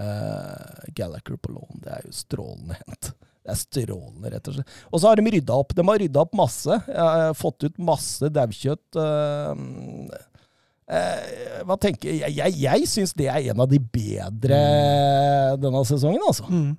uh, 0.00 0.92
Gallagher 0.96 1.36
på 1.36 1.52
lån. 1.52 1.82
Det 1.84 1.92
er 1.92 2.06
jo 2.06 2.12
strålende 2.14 2.78
hent. 2.86 3.12
Det 3.50 3.56
er 3.56 3.60
strålende, 3.84 4.30
rett 4.32 4.48
og 4.50 4.56
slett. 4.56 4.74
Og 4.90 5.02
så 5.02 5.10
har 5.10 5.18
de 5.20 5.32
rydda 5.34 5.56
opp. 5.58 5.74
De 5.74 5.84
har 5.88 5.98
rydda 6.02 6.22
opp 6.22 6.36
masse. 6.38 6.76
Jeg 6.86 6.98
har 7.02 7.34
fått 7.38 7.66
ut 7.66 7.80
masse 7.82 8.30
daukjøtt. 8.30 8.98
eh, 9.02 9.62
eh, 10.96 11.62
hva 11.66 11.76
tenker 11.82 12.12
Jeg, 12.14 12.36
jeg, 12.38 12.56
jeg 12.62 12.90
syns 12.90 13.14
det 13.18 13.26
er 13.30 13.50
en 13.50 13.64
av 13.66 13.70
de 13.70 13.80
bedre 13.82 14.60
denne 15.60 15.82
sesongen, 15.88 16.22
altså. 16.26 16.46
Mm. 16.46 16.76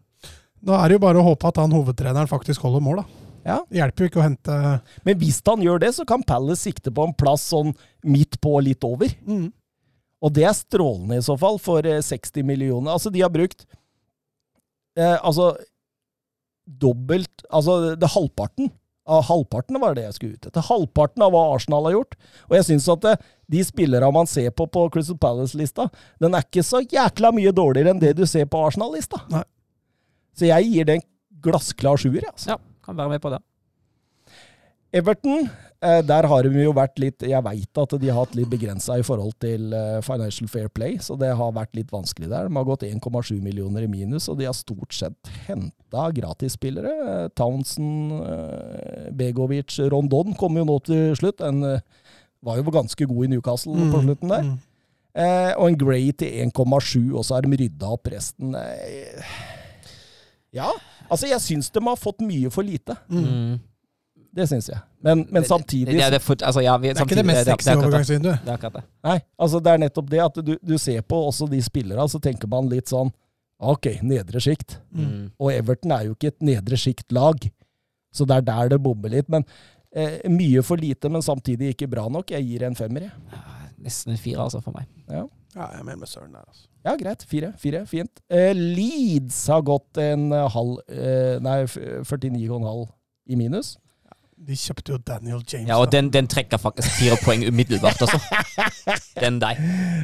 Da 0.61 0.77
er 0.77 0.91
det 0.91 0.99
jo 0.99 1.03
bare 1.03 1.19
å 1.19 1.25
håpe 1.25 1.49
at 1.49 1.59
han 1.59 1.73
hovedtreneren 1.73 2.29
faktisk 2.29 2.63
holder 2.63 2.83
mål, 2.85 3.01
da. 3.01 3.27
Ja. 3.41 3.55
Det 3.67 3.79
hjelper 3.79 4.03
jo 4.03 4.09
ikke 4.11 4.19
å 4.21 4.25
hente 4.27 4.55
Men 5.01 5.15
hvis 5.17 5.39
han 5.47 5.63
gjør 5.65 5.79
det, 5.81 5.95
så 5.97 6.03
kan 6.05 6.21
Palace 6.21 6.61
sikte 6.61 6.91
på 6.93 7.07
en 7.07 7.15
plass 7.17 7.47
sånn 7.49 7.71
midt 8.05 8.37
på 8.39 8.53
og 8.59 8.67
litt 8.69 8.85
over. 8.87 9.11
mm. 9.27 9.49
Og 10.21 10.29
det 10.35 10.43
er 10.45 10.53
strålende 10.53 11.17
i 11.17 11.23
så 11.25 11.33
fall, 11.33 11.57
for 11.57 11.81
eh, 11.89 11.97
60 12.05 12.45
millioner. 12.45 12.91
Altså, 12.93 13.09
de 13.09 13.23
har 13.23 13.31
brukt 13.33 13.65
eh, 14.93 15.17
Altså 15.17 15.55
dobbelt 16.65 17.45
Altså, 17.51 17.95
det 17.99 18.09
halvparten. 18.13 18.71
Av 19.11 19.23
halvparten 19.25 19.79
var 19.81 19.95
det 19.97 20.03
jeg 20.05 20.15
skulle 20.15 20.37
ut 20.37 20.45
etter. 20.47 20.63
Halvparten 20.63 21.23
av 21.25 21.33
hva 21.33 21.41
Arsenal 21.55 21.87
har 21.89 21.95
gjort. 21.97 22.17
Og 22.49 22.55
jeg 22.59 22.67
syns 22.69 22.89
at 22.93 23.01
det, 23.03 23.15
de 23.51 23.63
spillerne 23.65 24.11
man 24.13 24.29
ser 24.29 24.53
på 24.55 24.67
på 24.71 24.85
Crystal 24.93 25.17
Palace-lista, 25.19 25.87
den 26.21 26.37
er 26.37 26.45
ikke 26.45 26.63
så 26.63 26.83
jækla 26.85 27.33
mye 27.35 27.51
dårligere 27.55 27.95
enn 27.95 28.03
det 28.03 28.13
du 28.19 28.23
ser 28.29 28.45
på 28.47 28.61
Arsenal-lista. 28.61 29.19
Så 30.37 30.47
jeg 30.47 30.69
gir 30.69 30.87
det 30.87 30.99
en 30.99 31.07
glassklar 31.43 31.99
sjuer, 31.99 32.21
jeg, 32.21 32.31
altså. 32.31 32.53
Ja, 32.53 32.59
kan 32.85 32.99
være 33.01 33.15
med 33.15 33.23
på 33.23 33.33
det. 33.33 33.41
Everton, 35.01 35.47
eh, 35.47 35.70
der 35.81 36.27
har 36.29 36.45
de 36.45 36.61
jo 36.61 36.73
vært 36.77 36.99
litt 37.01 37.23
Jeg 37.25 37.41
veit 37.41 37.79
at 37.81 37.93
de 37.97 38.09
har 38.11 38.19
hatt 38.19 38.35
litt 38.37 38.51
begrensa 38.51 38.99
i 39.01 39.05
forhold 39.05 39.33
til 39.41 39.71
eh, 39.73 39.97
Financial 40.05 40.49
Fair 40.51 40.69
Play, 40.69 40.99
så 41.01 41.17
det 41.17 41.31
har 41.39 41.55
vært 41.55 41.73
litt 41.77 41.89
vanskelig 41.93 42.29
der. 42.29 42.49
De 42.49 42.57
har 42.59 42.67
gått 42.67 42.85
1,7 42.85 43.39
millioner 43.41 43.87
i 43.87 43.89
minus, 43.89 44.29
og 44.29 44.37
de 44.37 44.45
har 44.45 44.57
stort 44.57 44.93
sett 44.93 45.31
henta 45.47 46.07
gratisspillere. 46.13 46.91
Eh, 47.13 47.27
Townsend, 47.33 48.13
eh, 48.13 49.07
Begovic, 49.17 49.79
Rondon 49.89 50.37
kom 50.37 50.61
jo 50.61 50.67
nå 50.69 50.77
til 50.85 51.15
slutt. 51.17 51.41
En 51.47 51.65
eh, 51.65 51.81
var 52.45 52.61
jo 52.61 52.73
ganske 52.73 53.07
god 53.09 53.25
i 53.25 53.31
Newcastle 53.33 53.89
på 53.93 54.03
slutten 54.05 54.35
der. 54.35 54.45
Mm. 54.51 54.59
Eh, 55.11 55.51
og 55.57 55.67
en 55.67 55.79
Gray 55.81 56.13
til 56.15 56.45
1,7, 56.45 57.11
og 57.17 57.25
så 57.25 57.35
har 57.35 57.45
de 57.45 57.57
rydda 57.59 57.89
opp 57.97 58.07
resten. 58.13 58.55
Eh, 58.55 59.33
ja, 60.55 60.69
altså 61.09 61.27
jeg 61.27 61.43
syns 61.43 61.71
de 61.71 61.83
har 61.83 61.99
fått 61.99 62.23
mye 62.23 62.51
for 62.53 62.67
lite. 62.67 62.95
Mm. 63.11 63.59
Det 64.33 64.45
syns 64.47 64.69
jeg. 64.71 64.79
Men, 65.03 65.25
men 65.31 65.43
samtidig 65.43 65.91
det, 65.97 66.01
er 66.05 66.11
det, 66.13 66.21
for, 66.23 66.35
altså, 66.47 66.61
ja, 66.63 66.77
vi, 66.79 66.87
Det 66.93 67.01
er 67.01 67.03
ikke 67.07 67.15
det 67.19 67.25
mest 67.27 67.41
samtidig- 67.45 67.57
sexy 67.57 67.65
det 67.67 67.71
er 67.71 67.75
det. 67.81 67.85
overgangsvinduet. 67.87 68.37
Det 68.45 68.49
er 68.53 68.53
akkurat 68.53 68.73
det. 68.79 68.83
Nei, 69.03 69.15
altså 69.39 69.59
det 69.65 69.71
er 69.73 69.81
nettopp 69.83 70.09
det 70.13 70.21
at 70.23 70.39
du, 70.47 70.53
du 70.71 70.77
ser 70.79 71.01
på 71.01 71.19
også 71.27 71.49
de 71.51 71.59
spillerne, 71.65 72.05
så 72.09 72.21
tenker 72.23 72.47
man 72.47 72.69
litt 72.71 72.87
sånn 72.93 73.11
Ok, 73.61 73.85
nedre 74.01 74.39
sjikt. 74.41 74.79
Mm. 74.89 75.27
Og 75.37 75.51
Everton 75.53 75.91
er 75.93 76.05
jo 76.07 76.15
ikke 76.15 76.31
et 76.31 76.39
nedre 76.41 76.79
sjikt-lag, 76.81 77.43
så 78.11 78.25
det 78.25 78.39
er 78.39 78.41
der 78.47 78.71
det 78.73 78.79
bommer 78.81 79.11
litt. 79.13 79.27
Men 79.29 79.43
eh, 79.93 80.15
mye 80.33 80.63
for 80.65 80.81
lite, 80.81 81.11
men 81.13 81.21
samtidig 81.21 81.75
ikke 81.75 81.89
bra 81.91 82.07
nok. 82.09 82.31
Jeg 82.33 82.47
gir 82.47 82.63
en 82.65 82.73
femmer, 82.79 83.05
jeg. 83.11 83.43
Nesten 83.85 84.15
en 84.15 84.17
fire, 84.17 84.39
altså, 84.47 84.63
for 84.65 84.73
meg. 84.73 84.87
Ja. 85.11 85.27
Ja, 85.53 85.67
jeg 85.75 85.79
er 85.81 85.83
med 85.91 85.99
med 86.01 86.07
Søren 86.09 86.31
der, 86.33 86.41
altså. 86.47 86.65
ja, 86.87 86.95
greit. 86.97 87.23
Fire. 87.29 87.51
Fire, 87.61 87.83
Fint. 87.85 88.21
Eh, 88.31 88.49
Leeds 88.55 89.43
har 89.51 89.61
gått 89.67 89.99
en 90.01 90.31
halv 90.31 90.79
eh, 90.89 91.37
Nei, 91.43 91.59
49,5 91.67 92.87
i 93.29 93.35
minus. 93.35 93.75
De 94.41 94.55
kjøpte 94.57 94.95
jo 94.95 94.97
Daniel 95.05 95.41
James. 95.45 95.67
Ja, 95.69 95.75
og 95.77 95.91
den, 95.93 96.07
den 96.09 96.25
trekker 96.29 96.57
faktisk 96.57 96.89
fire 96.97 97.17
poeng 97.21 97.43
umiddelbart, 97.45 98.01
altså. 98.01 98.17
Den 99.21 99.37
der. 99.41 99.59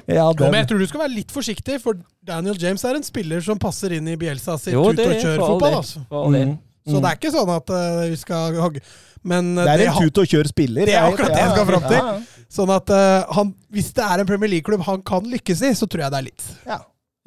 Ja, 0.06 0.28
Jo, 0.30 0.45
men 0.45 0.60
jeg 0.62 0.67
tror 0.69 0.82
du 0.84 0.86
skal 0.91 1.02
være 1.08 1.13
litt 1.15 1.34
forsiktig, 1.34 1.80
for 1.82 1.97
Daniel 2.28 2.58
James 2.62 2.84
er 2.86 3.00
en 3.00 3.06
spiller 3.08 3.41
som 3.41 3.58
passer 3.62 3.95
inn 3.97 4.08
i 4.12 4.15
Bielsa 4.19 4.60
sitt 4.62 4.76
ut- 4.76 4.84
og 4.84 5.02
er 5.02 5.17
kjør 5.17 5.39
for 5.39 5.45
all 5.47 5.54
fotball. 5.56 5.78
Altså. 5.80 6.04
For. 6.12 6.30
Mm, 6.36 6.54
Så 6.86 6.93
mm. 6.93 7.00
det 7.02 7.10
er 7.10 7.17
ikke 7.19 7.32
sånn 7.34 7.54
at 7.56 7.73
uh, 7.73 8.04
vi 8.12 8.19
skal 8.21 8.60
hogge 8.62 8.84
Men 9.28 9.50
eh, 9.58 9.63
Det 9.63 9.71
er 9.73 9.82
det 9.82 9.88
en 9.88 9.95
han- 9.97 10.06
tut 10.06 10.21
og 10.21 10.30
kjør 10.36 10.52
spiller. 10.54 10.86
Det 10.86 10.93
er 10.95 11.08
akkurat 11.10 11.34
det 11.34 11.41
jeg 11.41 11.56
skal 11.56 11.67
fram 11.71 11.88
til. 11.88 11.97
Ja, 11.97 12.12
ja. 12.13 12.43
Sånn 12.58 12.71
at 12.78 12.93
uh, 12.93 13.34
han, 13.39 13.56
hvis 13.76 13.89
det 13.97 14.06
er 14.06 14.21
en 14.23 14.30
Premier 14.30 14.54
League-klubb 14.54 14.86
han 14.88 15.02
kan 15.08 15.26
lykkes 15.28 15.65
i, 15.67 15.73
så 15.76 15.89
tror 15.89 16.06
jeg 16.06 16.13
det 16.13 16.21
er 16.21 16.28
litt. 16.30 16.45
Ja. 16.69 16.78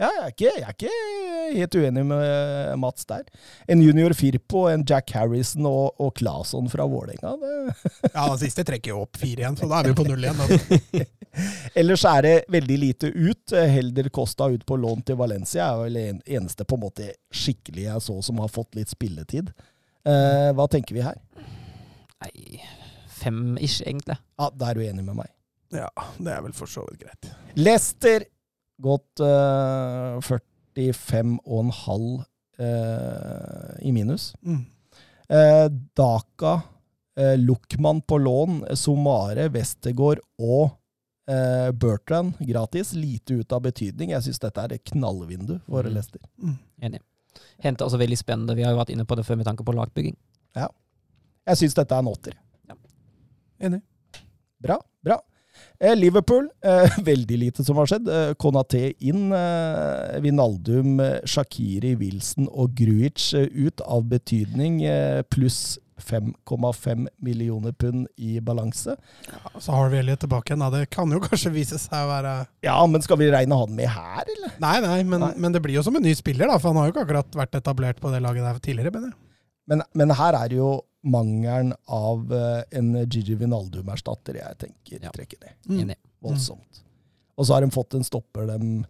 ja 0.00 0.12
jeg, 0.14 0.22
er 0.22 0.36
ikke, 0.36 0.54
jeg 0.54 0.64
er 0.64 0.78
ikke 0.78 0.94
helt 1.56 1.74
uenig 1.74 2.04
med 2.06 2.22
eh, 2.24 2.76
Mats 2.80 3.06
der. 3.08 3.24
En 3.70 3.82
junior 3.82 4.14
Firpo, 4.16 4.66
en 4.70 4.84
Jack 4.86 5.12
Harrison 5.16 5.66
og, 5.68 6.00
og 6.00 6.14
Claesson 6.18 6.70
fra 6.72 6.86
Vålerenga. 6.86 7.36
Ja, 8.14 8.26
den 8.26 8.38
siste 8.40 8.64
trekker 8.66 8.92
jo 8.92 9.02
opp 9.04 9.18
fire 9.20 9.44
igjen, 9.44 9.56
så 9.58 9.68
da 9.70 9.80
er 9.80 9.90
vi 9.90 9.96
på 9.98 10.06
null 10.08 10.24
igjen. 10.24 11.08
Ellers 11.78 12.04
er 12.08 12.24
det 12.26 12.34
veldig 12.50 12.78
lite 12.80 13.10
ut. 13.14 13.54
Helder 13.54 14.10
Costa 14.14 14.48
ut 14.50 14.64
på 14.66 14.78
lån 14.80 15.04
til 15.06 15.18
Valencia 15.20 15.68
er 15.70 15.82
vel 15.84 15.98
en, 16.00 16.22
eneste 16.26 16.66
på 16.66 16.78
en 16.78 16.84
måte 16.88 17.10
skikkelig 17.34 17.86
jeg 17.86 18.06
så 18.08 18.18
som 18.26 18.40
har 18.42 18.50
fått 18.52 18.78
litt 18.78 18.90
spilletid. 18.92 19.52
Eh, 20.08 20.50
hva 20.56 20.66
tenker 20.70 20.96
vi 20.96 21.04
her? 21.04 21.20
Nei, 22.20 22.60
fem-ish, 23.20 23.82
egentlig. 23.86 24.18
Ja, 24.40 24.50
Da 24.52 24.70
er 24.70 24.80
du 24.80 24.84
enig 24.84 25.04
med 25.04 25.20
meg. 25.22 25.30
Ja, 25.70 25.90
det 26.18 26.32
er 26.34 26.42
vel 26.44 26.54
for 26.56 26.70
så 26.70 26.84
vidt 26.88 27.04
greit. 27.04 27.30
Lester, 27.58 28.26
gått 28.82 29.22
uh, 29.22 30.18
45,5 30.76 32.24
eh, 32.58 33.88
i 33.88 33.92
minus. 33.92 34.34
Mm. 34.42 34.64
Eh, 35.28 35.68
Daka, 35.94 36.62
eh, 37.16 37.36
Luckman 37.38 38.00
på 38.02 38.18
lån, 38.18 38.64
Somare, 38.76 39.48
Westergård 39.48 40.18
og 40.38 40.70
eh, 41.30 41.70
Bertrand 41.72 42.32
gratis. 42.38 42.92
Lite 42.94 43.34
ut 43.40 43.52
av 43.52 43.62
betydning. 43.62 44.10
Jeg 44.10 44.22
syns 44.26 44.42
dette 44.42 44.64
er 44.64 44.72
et 44.78 44.84
knallvindu 44.92 45.60
for 45.66 45.82
Mm. 45.86 45.94
Leicester. 45.94 46.20
Mm. 46.42 46.56
Enig. 46.82 47.00
Henter 47.62 47.86
også 47.86 47.98
veldig 48.00 48.18
spennende. 48.18 48.56
Vi 48.56 48.62
har 48.66 48.72
jo 48.74 48.80
vært 48.80 48.90
inne 48.90 49.04
på 49.06 49.16
det 49.16 49.24
før 49.26 49.36
med 49.38 49.46
tanke 49.46 49.64
på 49.64 49.74
lagbygging. 49.76 50.16
Jeg 51.50 51.56
syns 51.56 51.74
dette 51.74 51.94
er 51.96 52.02
en 52.04 52.10
åtter. 52.10 52.34
Enig. 53.60 53.80
Bra, 54.60 54.76
bra. 55.04 55.16
Eh, 55.80 55.94
Liverpool, 55.96 56.48
eh, 56.64 56.98
veldig 57.10 57.38
lite 57.40 57.64
som 57.64 57.78
har 57.80 57.88
skjedd. 57.88 58.08
Eh, 58.08 58.32
Konaté 58.36 58.90
inn. 59.00 59.30
Vinaldum, 60.20 60.98
Shakiri, 61.24 61.94
Wilson 62.00 62.50
og 62.52 62.74
Gruic 62.76 63.30
ut 63.34 63.80
av 63.86 64.04
betydning. 64.10 64.82
Pluss 65.32 65.78
5,5 66.00 67.06
millioner 67.20 67.72
pund 67.76 68.06
i 68.16 68.38
balanse. 68.40 68.94
Så 69.60 69.72
har 69.72 69.88
vi 69.92 69.98
Elliot 70.00 70.20
tilbake 70.24 70.52
igjen. 70.52 70.66
Det 70.72 70.86
kan 70.92 71.12
jo 71.12 71.20
kanskje 71.26 71.52
vise 71.54 71.80
seg 71.80 72.04
å 72.04 72.10
være 72.12 72.34
Ja, 72.64 72.76
men 72.88 73.04
skal 73.04 73.20
vi 73.20 73.30
regne 73.32 73.58
han 73.60 73.74
med 73.76 73.88
her, 73.92 74.24
eller? 74.36 74.54
Nei, 74.60 74.76
nei, 74.84 75.00
men, 75.04 75.24
Nei. 75.24 75.32
men 75.40 75.56
det 75.56 75.64
blir 75.64 75.76
jo 75.80 75.84
som 75.86 75.96
en 75.96 76.04
ny 76.04 76.12
spiller, 76.16 76.48
da, 76.48 76.60
for 76.60 76.72
han 76.72 76.80
har 76.80 76.88
jo 76.90 76.94
ikke 76.96 77.06
akkurat 77.08 77.40
vært 77.44 77.60
etablert 77.60 78.00
på 78.00 78.12
det 78.12 78.22
laget 78.24 78.44
der 78.48 78.60
tidligere. 78.64 78.94
mener 78.96 79.12
jeg. 79.12 79.20
Men, 79.70 79.84
men 79.96 80.16
her 80.18 80.36
er 80.36 80.50
det 80.52 80.56
jo 80.60 80.70
mangelen 81.02 81.72
av 81.88 82.32
eh, 82.32 82.62
en 82.78 82.92
Gigi 83.08 83.34
Vinaldum-erstatter 83.40 84.36
jeg 84.40 84.58
tenker 84.58 85.04
Ja. 85.06 85.10
trekker 85.14 85.38
ned. 85.44 85.54
Mm. 85.68 85.94
Voldsomt. 86.20 86.82
Og 87.40 87.46
så 87.48 87.54
har 87.56 87.64
de 87.64 87.70
fått 87.72 87.94
en 87.96 88.04
stopper 88.04 88.46
de 88.50 88.84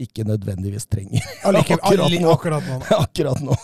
ikke 0.00 0.24
nødvendigvis 0.26 0.86
trenger 0.90 1.22
Akkurat 1.44 2.10
nå. 2.20 2.30
akkurat 2.32 2.64
nå. 2.66 2.78
akkurat 3.04 3.42
nå. 3.44 3.54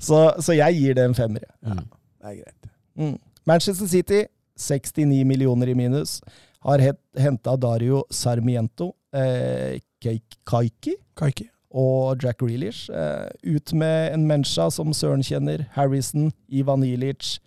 Så, 0.00 0.22
så 0.42 0.56
jeg 0.56 0.74
gir 0.80 0.96
det 0.98 1.04
en 1.10 1.14
femmer. 1.14 1.44
Ja. 1.62 1.76
Mm. 1.76 1.84
Det 2.22 2.30
er 2.32 2.38
greit. 2.40 2.70
Mm. 2.98 3.18
Manchester 3.46 3.86
City, 3.90 4.22
69 4.58 5.24
millioner 5.26 5.70
i 5.70 5.74
minus, 5.74 6.20
har 6.62 6.82
henta 7.18 7.56
Dario 7.58 8.04
Sarmiento, 8.10 8.92
eh, 9.14 9.78
Kaiki 10.02 10.96
Kaiki. 11.18 11.48
Og 11.72 12.22
Jack 12.22 12.38
Grealish. 12.42 12.90
Eh, 12.92 13.54
ut 13.54 13.72
med 13.72 14.12
en 14.14 14.26
Mencha 14.28 14.68
som 14.70 14.92
Søren 14.96 15.22
kjenner, 15.24 15.66
Harrison, 15.76 16.30
Ivan 16.48 16.84
Ilic, 16.84 17.38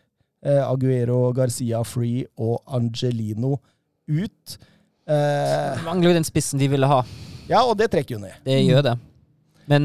eh, 0.46 0.62
Aguero, 0.66 1.32
Garcia 1.38 1.84
Free 1.86 2.26
og 2.38 2.62
Angelino 2.68 3.60
ut. 4.10 4.58
Eh, 5.08 5.84
Mangler 5.86 6.10
jo 6.10 6.16
den 6.18 6.26
spissen 6.26 6.60
de 6.62 6.70
ville 6.72 6.90
ha. 6.90 7.04
ja, 7.50 7.62
og 7.62 7.78
det 7.78 7.92
trekker 7.94 8.16
jo 8.18 8.24
ned. 8.24 8.34
Det 8.46 8.58
gjør 8.66 8.82
det. 8.92 8.96
Men, 9.70 9.84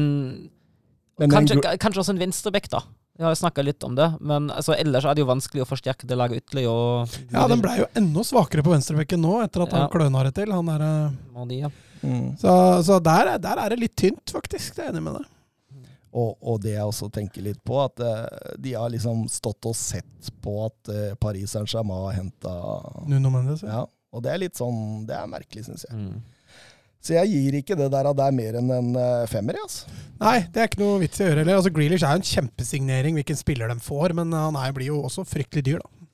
Men 1.19 1.29
kanskje, 1.33 1.61
kanskje 1.81 2.01
også 2.01 2.13
en 2.15 2.19
venstreback, 2.21 2.69
da. 2.71 2.81
Vi 3.17 3.23
har 3.27 3.35
snakka 3.35 3.61
litt 3.63 3.83
om 3.83 3.93
det, 3.95 4.07
men 4.23 4.47
altså, 4.49 4.73
ellers 4.79 5.05
er 5.05 5.13
det 5.17 5.21
jo 5.21 5.27
vanskelig 5.29 5.61
å 5.65 5.67
forsterke 5.69 6.07
det 6.09 6.15
laget 6.17 6.41
ytterligere. 6.45 6.71
Og, 6.71 7.17
Ja, 7.33 7.43
den 7.51 7.61
blei 7.61 7.75
jo 7.81 7.87
enda 7.95 8.23
svakere 8.25 8.63
på 8.65 8.71
venstrebekken 8.73 9.21
nå, 9.21 9.35
etter 9.43 9.63
at 9.67 9.71
han 9.75 9.81
Ja. 9.85 9.89
kløna 9.93 10.23
det 10.23 10.33
til. 10.39 10.51
Han 10.51 10.69
er, 10.69 11.11
Mani, 11.33 11.59
ja. 11.61 11.69
Mm. 12.01 12.35
så 12.39 12.81
så 12.83 12.97
der, 13.03 13.27
er- 13.35 13.37
der 13.37 13.59
er 13.59 13.69
det 13.69 13.79
litt 13.79 13.95
tynt, 13.95 14.25
faktisk. 14.33 14.73
Det 14.75 14.79
er 14.79 14.87
jeg 14.91 14.95
enig 14.95 15.03
med 15.03 15.13
deg. 15.19 15.25
Og, 16.13 16.35
og 16.41 16.59
det 16.61 16.73
jeg 16.73 16.83
også 16.83 17.11
tenker 17.13 17.41
litt 17.45 17.63
på, 17.63 17.77
at 17.85 17.99
eh, 17.99 18.55
de 18.59 18.73
har 18.73 18.89
liksom 18.89 19.29
stått 19.29 19.63
og 19.69 19.75
sett 19.75 20.31
på 20.41 20.65
at 20.65 20.89
eh, 20.89 21.13
Paris 21.15 21.51
Saint-Germain 21.53 22.07
har 22.07 22.17
henta 22.17 23.05
Nuno 23.07 23.29
Mendes. 23.29 23.61
Ja. 23.63 23.67
ja, 23.69 23.85
Og 24.11 24.23
det 24.23 24.31
er 24.33 24.37
litt 24.39 24.55
sånn 24.59 25.05
Det 25.07 25.15
er 25.15 25.27
merkelig, 25.27 25.63
syns 25.69 25.85
jeg. 25.87 25.95
Mm. 25.95 26.21
Så 27.01 27.15
jeg 27.15 27.31
gir 27.31 27.57
ikke 27.57 27.77
det 27.79 27.89
der 27.93 28.09
at 28.11 28.17
det 28.17 28.27
er 28.27 28.35
mer 28.37 28.59
enn 28.59 28.69
en 28.75 28.91
eh, 29.01 29.25
femmer, 29.29 29.57
altså. 29.63 29.89
Nei, 30.21 30.35
det 30.53 30.61
er 30.61 30.69
ikke 30.69 30.83
noe 30.83 30.99
vits 31.01 31.17
i 31.17 31.25
å 31.25 31.31
gjøre 31.31 31.41
heller. 31.41 31.57
Altså, 31.57 31.73
Grealish 31.73 32.05
er 32.05 32.13
jo 32.13 32.21
en 32.21 32.29
kjempesignering 32.29 33.17
hvilken 33.17 33.39
spiller 33.39 33.71
de 33.73 33.81
får, 33.81 34.13
men 34.19 34.35
han 34.37 34.59
er, 34.61 34.75
blir 34.75 34.91
jo 34.91 35.01
også 35.07 35.25
fryktelig 35.25 35.65
dyr, 35.65 35.81
da. 35.81 36.07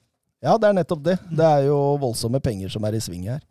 Ja, 0.47 0.56
det 0.62 0.69
er 0.69 0.78
nettopp 0.78 1.04
det. 1.04 1.17
Det 1.34 1.45
er 1.45 1.67
jo 1.67 1.78
voldsomme 2.00 2.39
penger 2.43 2.71
som 2.71 2.86
er 2.88 2.95
i 2.95 3.04
sving 3.04 3.28
her. 3.28 3.41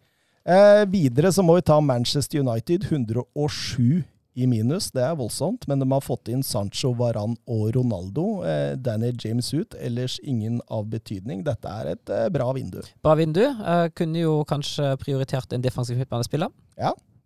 Eh, 0.46 0.84
videre 0.88 1.32
så 1.34 1.42
må 1.44 1.58
vi 1.58 1.64
ta 1.66 1.80
Manchester 1.82 2.40
United. 2.40 2.86
107 2.88 4.04
i 4.36 4.46
minus. 4.46 4.90
Det 4.94 5.02
er 5.02 5.16
voldsomt, 5.18 5.66
men 5.68 5.80
de 5.80 5.88
har 5.90 6.04
fått 6.04 6.30
inn 6.32 6.44
Sancho, 6.46 6.92
Varan 6.96 7.34
og 7.50 7.70
Ronaldo. 7.74 8.26
Eh, 8.46 8.76
Danny 8.78 9.10
James 9.18 9.48
ut, 9.56 9.74
ellers 9.80 10.18
ingen 10.22 10.60
av 10.68 10.86
betydning. 10.92 11.42
Dette 11.46 11.72
er 11.72 11.92
et 11.96 12.14
eh, 12.14 12.28
bra 12.32 12.50
vindu. 12.56 12.82
Bra 13.04 13.16
vindu. 13.18 13.42
Eh, 13.48 13.88
kunne 13.96 14.22
jo 14.22 14.38
kanskje 14.48 14.94
prioritert 15.02 15.56
en 15.56 15.64
defensiv 15.64 15.98
midtbanespiller. 16.00 16.52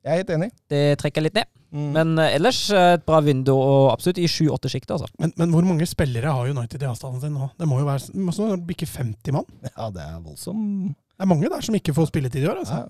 Jeg 0.01 0.13
er 0.13 0.23
helt 0.23 0.31
enig. 0.37 0.49
Det 0.73 0.85
trekker 1.01 1.25
litt 1.25 1.37
ned. 1.37 1.49
Mm. 1.71 1.91
Men 1.95 2.15
eh, 2.19 2.37
ellers 2.39 2.61
eh, 2.75 2.95
et 2.97 3.05
bra 3.07 3.21
vindu, 3.23 3.53
og 3.55 3.91
absolutt 3.93 4.19
i 4.19 4.29
7-8-sjiktet, 4.31 4.95
altså. 4.97 5.11
Men, 5.21 5.35
men 5.39 5.53
hvor 5.55 5.67
mange 5.67 5.87
spillere 5.87 6.33
har 6.35 6.49
United 6.51 6.83
i 6.83 6.89
avstanden 6.89 7.23
sin 7.23 7.37
nå? 7.37 7.51
Det 7.61 7.69
må 7.69 7.83
jo 7.83 7.89
være 7.89 8.09
snart 8.09 8.65
bikke 8.67 8.89
50 8.89 9.37
mann. 9.37 9.47
ja, 9.69 9.91
det 9.95 10.07
er 10.07 10.17
voldsom 10.25 10.65
Det 10.91 11.27
er 11.27 11.31
mange 11.31 11.53
der 11.53 11.69
som 11.69 11.77
ikke 11.77 11.95
får 11.95 12.11
spilletid 12.11 12.43
i 12.47 12.51
år. 12.51 12.65
altså. 12.65 12.83
ja. 12.87 12.89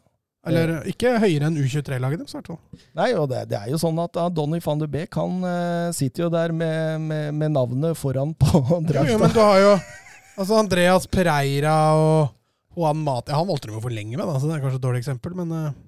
Eller 0.48 0.70
ikke 0.88 1.18
høyere 1.20 1.50
enn 1.50 1.58
U23-laget 1.60 2.22
deres, 2.22 2.32
i 2.32 2.38
hvert 2.38 2.48
fall. 2.48 2.60
Nei, 2.96 3.10
og 3.12 3.26
det, 3.28 3.42
det 3.50 3.58
er 3.58 3.74
jo 3.74 3.80
sånn 3.82 3.98
at 4.00 4.16
uh, 4.16 4.30
Donny 4.32 4.62
van 4.64 4.80
de 4.80 4.88
Beek 4.88 5.18
han 5.20 5.42
uh, 5.44 5.90
sitter 5.92 6.24
jo 6.24 6.30
der 6.32 6.54
med, 6.56 7.02
med, 7.04 7.34
med 7.36 7.52
navnet 7.58 7.98
foran 8.00 8.32
på 8.38 8.48
Jo, 8.56 8.78
jo, 8.78 8.80
drakta. 8.88 9.18
men 9.20 9.34
du 9.34 9.40
har 9.42 9.58
jo 9.60 9.74
altså 10.40 10.56
Andreas 10.56 11.10
Pereira 11.12 11.74
og 11.98 12.30
Juan 12.78 13.02
Mate 13.04 13.34
Han 13.34 13.48
valgte 13.50 13.68
de 13.68 13.76
jo 13.76 13.82
for 13.84 13.92
lenge 13.92 14.16
med, 14.16 14.24
da, 14.24 14.38
så 14.38 14.48
det 14.48 14.56
er 14.56 14.64
kanskje 14.64 14.80
et 14.80 14.86
dårlig 14.86 15.02
eksempel. 15.02 15.36
Men 15.36 15.52
eh, 15.52 15.78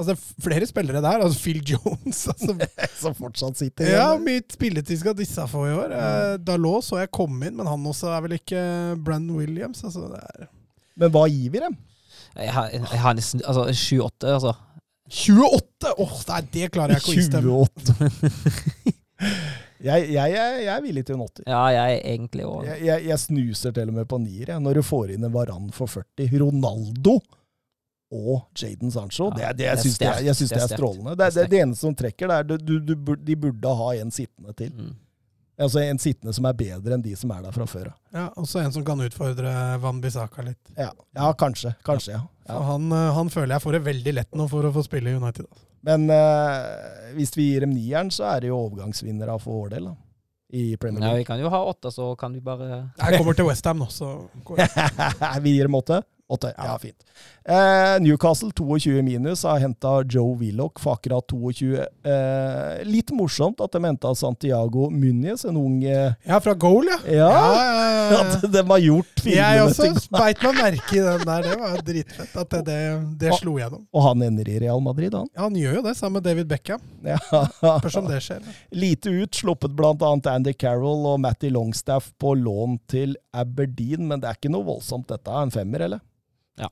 altså, 0.00 0.10
er 0.16 0.20
flere 0.44 0.66
spillere 0.68 1.00
der. 1.04 1.18
altså 1.24 1.38
Phil 1.44 1.60
Jones 1.66 2.18
altså, 2.32 2.50
som 3.02 3.12
fortsatt 3.18 3.56
sitter 3.60 3.82
igjen. 3.86 4.00
Ja, 4.00 4.08
mitt 4.20 4.48
spilletid 4.56 4.98
skal 5.02 5.14
disse 5.18 5.42
få 5.50 5.60
i 5.68 5.74
år. 5.76 5.88
Eh, 5.96 6.34
Dalot 6.46 6.82
så 6.86 6.94
jeg 7.02 7.12
komme 7.14 7.40
inn, 7.50 7.56
men 7.60 7.66
han 7.70 7.82
også 7.92 8.06
er 8.14 8.20
vel 8.26 8.34
ikke 8.40 8.60
Brandon 9.04 9.38
Williams. 9.40 9.80
altså 9.84 10.00
det 10.10 10.20
er... 10.32 10.38
Men 11.00 11.08
hva 11.14 11.24
gir 11.30 11.50
vi 11.54 11.58
dem? 11.62 11.74
Jeg 12.36 12.52
har, 12.54 12.66
jeg 12.72 13.00
har 13.02 13.14
nesten 13.18 13.40
altså 13.44 13.62
7-8, 13.74 14.34
altså. 14.36 14.52
28! 15.10 15.90
Åh, 15.98 16.12
nei, 16.28 16.40
det 16.54 16.68
klarer 16.74 16.92
jeg 16.94 17.00
ikke 17.02 17.12
å 17.12 17.14
istemme. 17.18 17.50
jeg, 19.88 19.98
jeg, 20.12 20.14
jeg, 20.14 20.28
jeg 20.62 20.72
er 20.76 20.82
villig 20.84 21.02
til 21.08 21.14
en 21.16 21.24
åtter. 21.24 21.44
Ja, 21.50 21.62
jeg 21.74 21.84
er 21.96 22.00
egentlig 22.12 22.44
òg 22.46 22.60
Jeg, 22.68 22.78
jeg, 22.86 22.98
jeg 23.10 23.18
snuser 23.24 23.70
til 23.74 23.86
og 23.90 23.94
med 23.98 24.06
på 24.10 24.16
nier, 24.22 24.46
jeg, 24.54 24.60
når 24.62 24.72
du 24.78 24.82
får 24.86 25.06
inn 25.16 25.26
en 25.26 25.34
Varan 25.34 25.66
for 25.74 25.86
40. 25.90 26.30
Ronaldo 26.44 27.14
og 28.10 28.48
Jaden 28.58 28.90
Sancho. 28.90 29.28
Ja, 29.38 29.52
det, 29.52 29.58
det, 29.58 29.58
det 29.58 29.68
jeg 29.68 29.78
syns 29.84 29.98
det, 29.98 30.06
er- 30.08 30.34
synes 30.34 30.50
Det 30.50 30.56
det 30.58 30.64
er 30.64 30.76
strålende. 30.76 31.12
Det, 31.16 31.26
er- 31.26 31.36
det, 31.36 31.50
det 31.50 31.60
eneste 31.62 31.86
som 31.86 31.94
trekker, 31.94 32.26
det 32.28 32.36
er 32.40 32.42
du, 32.58 32.78
du, 32.80 32.94
du, 32.94 33.14
de 33.16 33.36
burde 33.36 33.74
ha 33.82 33.92
en 34.00 34.10
sittende 34.10 34.52
til. 34.58 34.72
Mm. 34.74 34.96
Altså 35.60 35.82
En 35.84 35.98
sittende 36.00 36.32
som 36.32 36.46
er 36.48 36.54
bedre 36.56 36.94
enn 36.96 37.02
de 37.04 37.10
som 37.20 37.30
er 37.36 37.42
der 37.44 37.52
fra 37.52 37.66
før. 37.68 37.90
Ja, 38.16 38.28
Også 38.40 38.62
en 38.62 38.72
som 38.72 38.84
kan 38.84 39.00
utfordre 39.04 39.50
Van 39.82 39.98
Bissaka 40.00 40.42
litt. 40.46 40.70
Ja. 40.78 40.90
ja, 41.14 41.32
kanskje. 41.36 41.74
Kanskje, 41.84 42.14
ja. 42.16 42.22
Ja. 42.48 42.60
han, 42.70 42.86
eh, 42.92 43.10
han 43.14 43.28
føler 43.30 43.54
jeg 43.58 43.62
får 43.66 43.72
det 43.76 43.82
veldig 43.90 44.14
lett 44.16 44.34
nå 44.40 44.46
for 44.48 44.64
å 44.64 44.72
få 44.72 44.82
spille 44.86 45.12
i 45.12 45.18
United. 45.20 45.44
altså. 45.50 45.66
Men 45.86 46.08
eh, 46.10 47.12
hvis 47.16 47.34
vi 47.36 47.50
gir 47.52 47.60
dem 47.66 47.74
nieren, 47.76 48.08
så 48.12 48.24
er 48.34 48.40
det 48.40 48.48
jo 48.50 48.56
overgangsvinnere 48.66 49.36
for 49.40 49.60
vår 49.62 49.74
del. 49.76 49.90
da. 49.92 49.94
I 50.52 50.64
Premier 50.82 51.00
Ja, 51.04 51.06
League. 51.12 51.18
vi 51.22 51.24
kan 51.28 51.38
jo 51.44 51.48
ha 51.52 51.60
åtte, 51.70 51.92
så 51.94 52.08
kan 52.18 52.32
vi 52.34 52.40
bare 52.42 52.90
Jeg 52.98 53.18
kommer 53.20 53.36
til 53.38 53.46
Westham 53.46 53.78
nå, 53.84 53.86
så 53.92 54.08
går 54.44 54.58
jeg. 54.64 55.42
vi 55.44 55.52
gir 55.58 55.68
dem 55.68 55.76
åtte? 55.78 56.00
Åtte, 56.30 56.52
ja, 56.56 56.78
fint. 56.78 56.96
Eh, 57.44 58.00
Newcastle 58.00 58.52
22 58.52 59.02
minus 59.02 59.42
har 59.42 59.58
henta 59.58 60.02
Joe 60.06 60.36
Willoch 60.38 60.78
for 60.78 60.94
akkurat 60.94 61.26
22. 61.26 61.80
Eh, 61.80 62.84
litt 62.86 63.10
morsomt 63.10 63.58
at 63.64 63.72
de 63.74 63.80
henta 63.82 64.12
Santiago 64.14 64.86
Muniz, 64.94 65.42
en 65.44 65.56
ung 65.58 65.80
eh, 65.82 66.12
Ja, 66.22 66.38
fra 66.40 66.54
goal, 66.54 66.86
ja. 66.86 66.98
Ja! 67.10 67.32
ja, 67.32 67.88
ja, 68.12 68.20
At 68.20 68.44
de 68.52 68.62
har 68.68 68.78
gjort 68.84 69.24
Jeg 69.24 69.32
filmene 69.32 69.64
også 69.64 69.88
til 69.88 69.98
beit 70.14 70.44
meg 70.44 70.60
merke 70.60 71.00
i 71.00 71.02
den 71.02 71.24
der. 71.26 71.48
Det 71.48 71.56
var 71.64 71.82
dritfett 71.88 72.36
at 72.44 72.54
det, 72.54 72.60
det, 72.68 72.78
det 73.24 73.32
slo 73.40 73.56
gjennom. 73.58 73.82
Og 73.90 74.06
han 74.06 74.22
ender 74.28 74.52
i 74.52 74.60
Real 74.62 74.82
Madrid, 74.84 75.16
han. 75.18 75.26
Ja, 75.34 75.48
han 75.48 75.58
gjør 75.58 75.80
jo 75.80 75.82
det 75.88 75.96
sammen 75.98 76.20
med 76.20 76.28
David 76.28 76.50
Beckham. 76.52 76.84
Ja. 77.06 77.18
Spørs 77.80 77.98
om 77.98 78.06
det 78.10 78.20
skjer. 78.28 78.46
Lite 78.70 79.10
ut, 79.10 79.34
sluppet 79.34 79.74
bl.a. 79.74 80.12
Andy 80.36 80.54
Carroll 80.54 81.10
og 81.10 81.18
Matty 81.26 81.50
Longstaff 81.50 82.12
på 82.22 82.36
lån 82.38 82.78
til 82.86 83.18
Aberdeen, 83.34 84.06
men 84.06 84.22
det 84.22 84.30
er 84.30 84.38
ikke 84.38 84.54
noe 84.54 84.68
voldsomt 84.70 85.10
dette. 85.10 85.34
En 85.34 85.50
femmer, 85.50 85.88
eller? 85.88 86.06
Ja. 86.60 86.70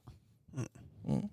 Mm. 1.09 1.29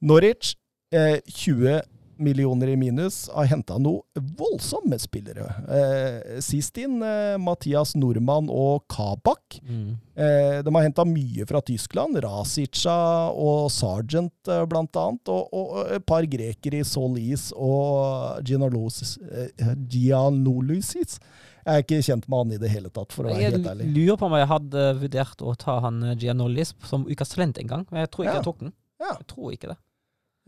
Norwich, 0.00 0.54
eh, 0.92 1.18
20 1.26 1.82
millioner 2.20 2.68
i 2.68 2.76
minus, 2.76 3.22
har 3.32 3.46
henta 3.48 3.78
noe 3.80 4.02
voldsomme 4.36 4.98
spillere. 5.00 5.46
Eh, 5.72 6.40
sist 6.44 6.76
inn 6.80 6.98
eh, 7.04 7.36
Mathias 7.40 7.94
Nordmann 7.96 8.50
og 8.52 8.84
Kabak. 8.92 9.60
mm. 9.64 9.90
Eh, 10.20 10.58
de 10.60 10.72
har 10.74 10.84
henta 10.84 11.06
mye 11.08 11.46
fra 11.48 11.62
Tyskland. 11.64 12.18
Rasica 12.20 12.92
og 13.32 13.70
Sargent, 13.72 14.36
eh, 14.52 14.66
blant 14.68 14.96
annet. 15.00 15.30
Og, 15.32 15.48
og 15.56 15.94
et 15.96 16.04
par 16.04 16.26
grekere 16.28 16.82
i 16.82 16.84
Solis 16.84 17.46
og 17.56 18.42
Gianolusis. 18.44 19.14
Eh, 19.24 19.72
Gianolusis. 19.88 21.16
Jeg 21.64 21.72
er 21.74 21.82
ikke 21.84 22.00
kjent 22.06 22.28
med 22.28 22.38
han 22.42 22.52
i 22.56 22.58
det 22.62 22.70
hele 22.72 22.88
tatt, 22.90 23.12
for 23.12 23.26
å 23.26 23.30
være 23.32 23.40
Jeg 23.42 23.52
helt 23.54 23.66
ærlig. 23.72 23.86
Jeg 23.88 23.94
lurer 23.96 24.16
på 24.20 24.26
om 24.30 24.36
jeg 24.38 24.48
hadde 24.50 24.84
vurdert 25.02 25.42
å 25.44 25.54
ta 25.60 25.74
han 25.84 26.02
eh, 26.08 26.14
Gianollis 26.16 26.74
som 26.88 27.04
ukas 27.10 27.34
talent 27.34 27.58
en 27.60 27.66
gang, 27.74 27.86
men 27.90 28.00
jeg 28.04 28.10
tror 28.14 28.24
ikke 28.24 28.32
Ja. 28.32 28.38
jeg 28.40 28.48
tok 28.48 28.58
den. 28.64 28.72
Ja. 29.00 29.10
Jeg 29.18 29.26
tror 29.34 29.52
ikke 29.56 29.68
det. 29.74 29.78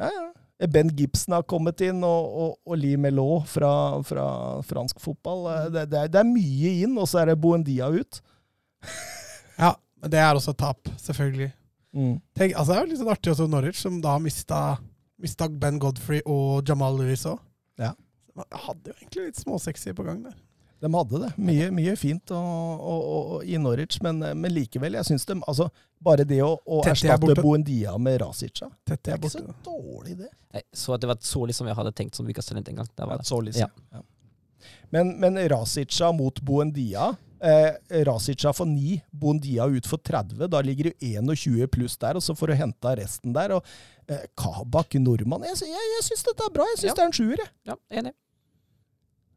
Ja, 0.00 0.08
ja. 0.16 0.66
Ben 0.72 0.92
Gibson 0.96 1.34
har 1.34 1.42
kommet 1.42 1.80
inn, 1.82 2.04
og, 2.06 2.26
og, 2.42 2.52
og 2.70 2.76
Lee 2.78 2.96
Melot 2.96 3.48
fra, 3.50 3.72
fra 4.06 4.26
fransk 4.62 5.00
fotball. 5.02 5.46
Eh, 5.50 5.64
Det, 5.74 5.86
det, 5.90 5.98
er, 6.04 6.12
det 6.14 6.20
er 6.22 6.28
mye 6.28 6.74
inn, 6.84 6.94
og 7.02 7.08
så 7.10 7.18
er 7.22 7.32
det 7.32 7.40
Boendia 7.42 7.88
ut. 7.90 8.22
Ja, 9.58 9.74
men 10.00 10.10
det 10.10 10.18
er 10.18 10.34
også 10.34 10.54
et 10.54 10.58
tap, 10.62 10.88
selvfølgelig. 10.98 11.50
Mm. 11.92 12.14
Tenk, 12.38 12.54
altså, 12.56 12.72
det 12.72 12.76
er 12.78 12.86
jo 12.86 12.90
litt 12.90 13.00
sånn 13.02 13.10
artig 13.12 13.32
også 13.34 13.46
Norwich, 13.52 13.78
som 13.82 13.98
da 14.02 14.14
mista, 14.18 14.60
mista 15.20 15.48
Ben 15.48 15.76
Godfrey 15.82 16.22
og 16.24 16.64
Jamal 16.66 16.96
Lewis 16.98 17.26
òg. 17.28 17.38
Ja. 17.78 17.92
Man 18.34 18.48
hadde 18.64 18.90
jo 18.90 18.96
egentlig 18.96 19.26
litt 19.28 19.42
småsexy 19.42 19.92
på 19.98 20.06
gang 20.06 20.22
der. 20.24 20.38
De 20.82 20.90
hadde 20.90 21.18
det. 21.22 21.30
Mye, 21.38 21.70
mye 21.74 21.94
fint 21.98 22.32
og, 22.34 22.80
og, 22.92 23.02
og, 23.12 23.34
i 23.46 23.58
Norwich, 23.62 24.00
men, 24.02 24.18
men 24.18 24.54
likevel. 24.54 24.96
Jeg 24.98 25.12
synes 25.12 25.26
de, 25.28 25.38
altså, 25.46 25.68
Bare 26.02 26.24
det 26.26 26.40
å, 26.42 26.56
å 26.66 26.80
er 26.82 26.96
erstatte 26.96 27.36
Boendia 27.38 27.92
med 28.02 28.16
Rasica, 28.24 28.66
Tette 28.82 29.04
det 29.06 29.12
er 29.14 29.20
ikke 29.20 29.30
så 29.30 29.42
dårlig, 29.62 30.16
det. 30.18 30.32
Jeg 30.56 30.64
så 30.74 30.96
at 30.96 31.04
det 31.04 31.10
var 31.12 31.20
et 31.20 31.28
sålig 31.28 31.54
som 31.54 31.68
jeg 31.70 31.78
hadde 31.78 31.92
tenkt 31.94 32.18
som 32.18 32.26
ukas 32.26 32.50
talent 32.50 32.72
en 32.72 32.80
gang. 32.80 32.88
Det 32.98 33.06
var 33.06 33.22
det. 33.22 33.54
Ja. 33.60 33.68
Ja. 33.94 34.02
Men, 34.90 35.14
men 35.22 35.38
Rasica 35.52 36.10
mot 36.16 36.42
Boendia 36.42 37.12
eh, 37.42 38.02
Rasica 38.04 38.52
for 38.52 38.66
9, 38.66 38.98
Boendia 39.10 39.66
ut 39.66 39.86
for 39.86 40.02
30. 40.02 40.48
Da 40.50 40.60
ligger 40.66 40.90
det 40.90 40.94
21 41.14 41.70
pluss 41.72 41.96
der, 42.02 42.18
og 42.18 42.24
så 42.24 42.34
får 42.38 42.52
du 42.52 42.58
henta 42.62 42.96
resten 42.98 43.34
der. 43.36 43.56
og 43.58 43.64
eh, 44.08 44.26
Kabak, 44.38 44.94
nordmann 44.98 45.46
Jeg, 45.48 45.62
jeg, 45.70 45.88
jeg 45.96 46.08
syns 46.10 46.26
dette 46.30 46.48
er 46.48 46.54
bra. 46.54 46.66
Jeg 46.72 46.82
syns 46.82 46.90
Ja. 46.90 46.96
det 46.98 47.04
er 47.06 47.10
en 47.10 47.18
sjuer. 47.18 47.44
jeg. 47.44 47.52
Ja, 47.72 47.78
enig. 48.02 48.14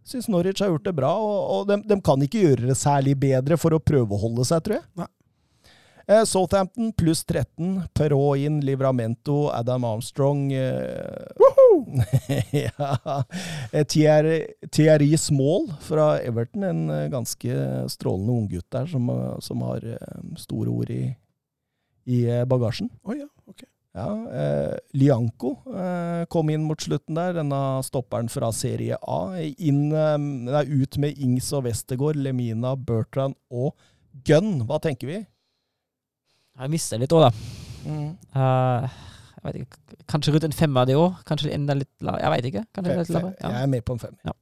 Syns 0.06 0.30
Norwich 0.30 0.62
har 0.62 0.70
gjort 0.70 0.86
det 0.86 0.96
bra, 0.98 1.12
og, 1.18 1.38
og 1.56 1.70
de, 1.70 1.80
de 1.90 2.00
kan 2.06 2.22
ikke 2.22 2.44
gjøre 2.44 2.70
det 2.70 2.78
særlig 2.78 3.16
bedre 3.18 3.58
for 3.58 3.74
å 3.74 3.82
prøve 3.82 4.14
å 4.14 4.22
holde 4.22 4.46
seg, 4.46 4.62
tror 4.66 4.80
jeg. 4.80 4.86
Nei. 5.02 5.10
Eh, 6.06 6.22
Southampton 6.30 6.92
pluss 6.94 7.24
13. 7.26 7.80
Perrault 7.98 8.38
inn, 8.46 8.60
Livramento, 8.62 9.50
Adam 9.50 9.88
Armstrong 9.90 10.52
eh, 10.54 11.26
ja. 12.52 13.24
Eh, 13.72 13.86
Thierry, 13.86 14.46
Thierry 14.70 15.18
Small 15.18 15.72
fra 15.82 16.20
Everton, 16.22 16.64
en 16.64 16.90
eh, 16.90 17.08
ganske 17.10 17.58
strålende 17.90 18.38
unggutt 18.38 18.70
der 18.70 18.86
som, 18.86 19.10
eh, 19.10 19.40
som 19.40 19.66
har 19.66 19.88
store 20.38 20.70
ord 20.70 20.94
i, 20.94 21.04
i 22.06 22.22
bagasjen. 22.46 22.92
Oh, 23.04 23.18
ja. 23.18 23.26
Ja, 23.96 24.10
eh, 24.28 24.74
Lianco 25.00 25.54
eh, 25.72 26.26
kom 26.28 26.50
inn 26.52 26.66
mot 26.68 26.82
slutten 26.84 27.16
der. 27.16 27.38
Denne 27.38 27.60
stopperen 27.88 28.28
fra 28.32 28.50
Serie 28.52 28.98
A. 29.00 29.20
Inn, 29.40 29.88
eh, 29.96 30.68
ut 30.68 30.98
med 31.00 31.16
Ings 31.24 31.54
og 31.56 31.64
Westergård, 31.70 32.20
Lemina, 32.20 32.74
Bertrand 32.76 33.38
og 33.48 33.72
Gunn. 34.28 34.66
Hva 34.68 34.82
tenker 34.84 35.08
vi? 35.14 35.22
Jeg 36.56 36.72
mister 36.74 37.00
litt 37.00 37.16
òg, 37.16 37.30
da. 37.30 37.32
Eh, 37.86 38.90
jeg 39.36 39.46
vet 39.46 39.62
ikke, 39.62 40.04
Kanskje 40.12 40.34
rundt 40.34 40.50
en 40.50 40.58
femmer 40.60 40.90
det 40.90 41.00
òg? 41.00 41.22
Kanskje 41.28 41.54
enda 41.56 41.78
litt 41.78 41.92
lavere? 42.04 42.26
Jeg 42.26 42.34
vet 42.34 42.50
ikke. 42.52 42.66
Kanskje 42.76 42.98
litt 43.00 43.16
lavere? 43.16 43.34
Jeg 43.40 43.62
er 43.62 43.72
med 43.78 43.88
på 43.88 43.96
en 43.96 44.04
fem. 44.04 44.20
Ja. 44.28 44.36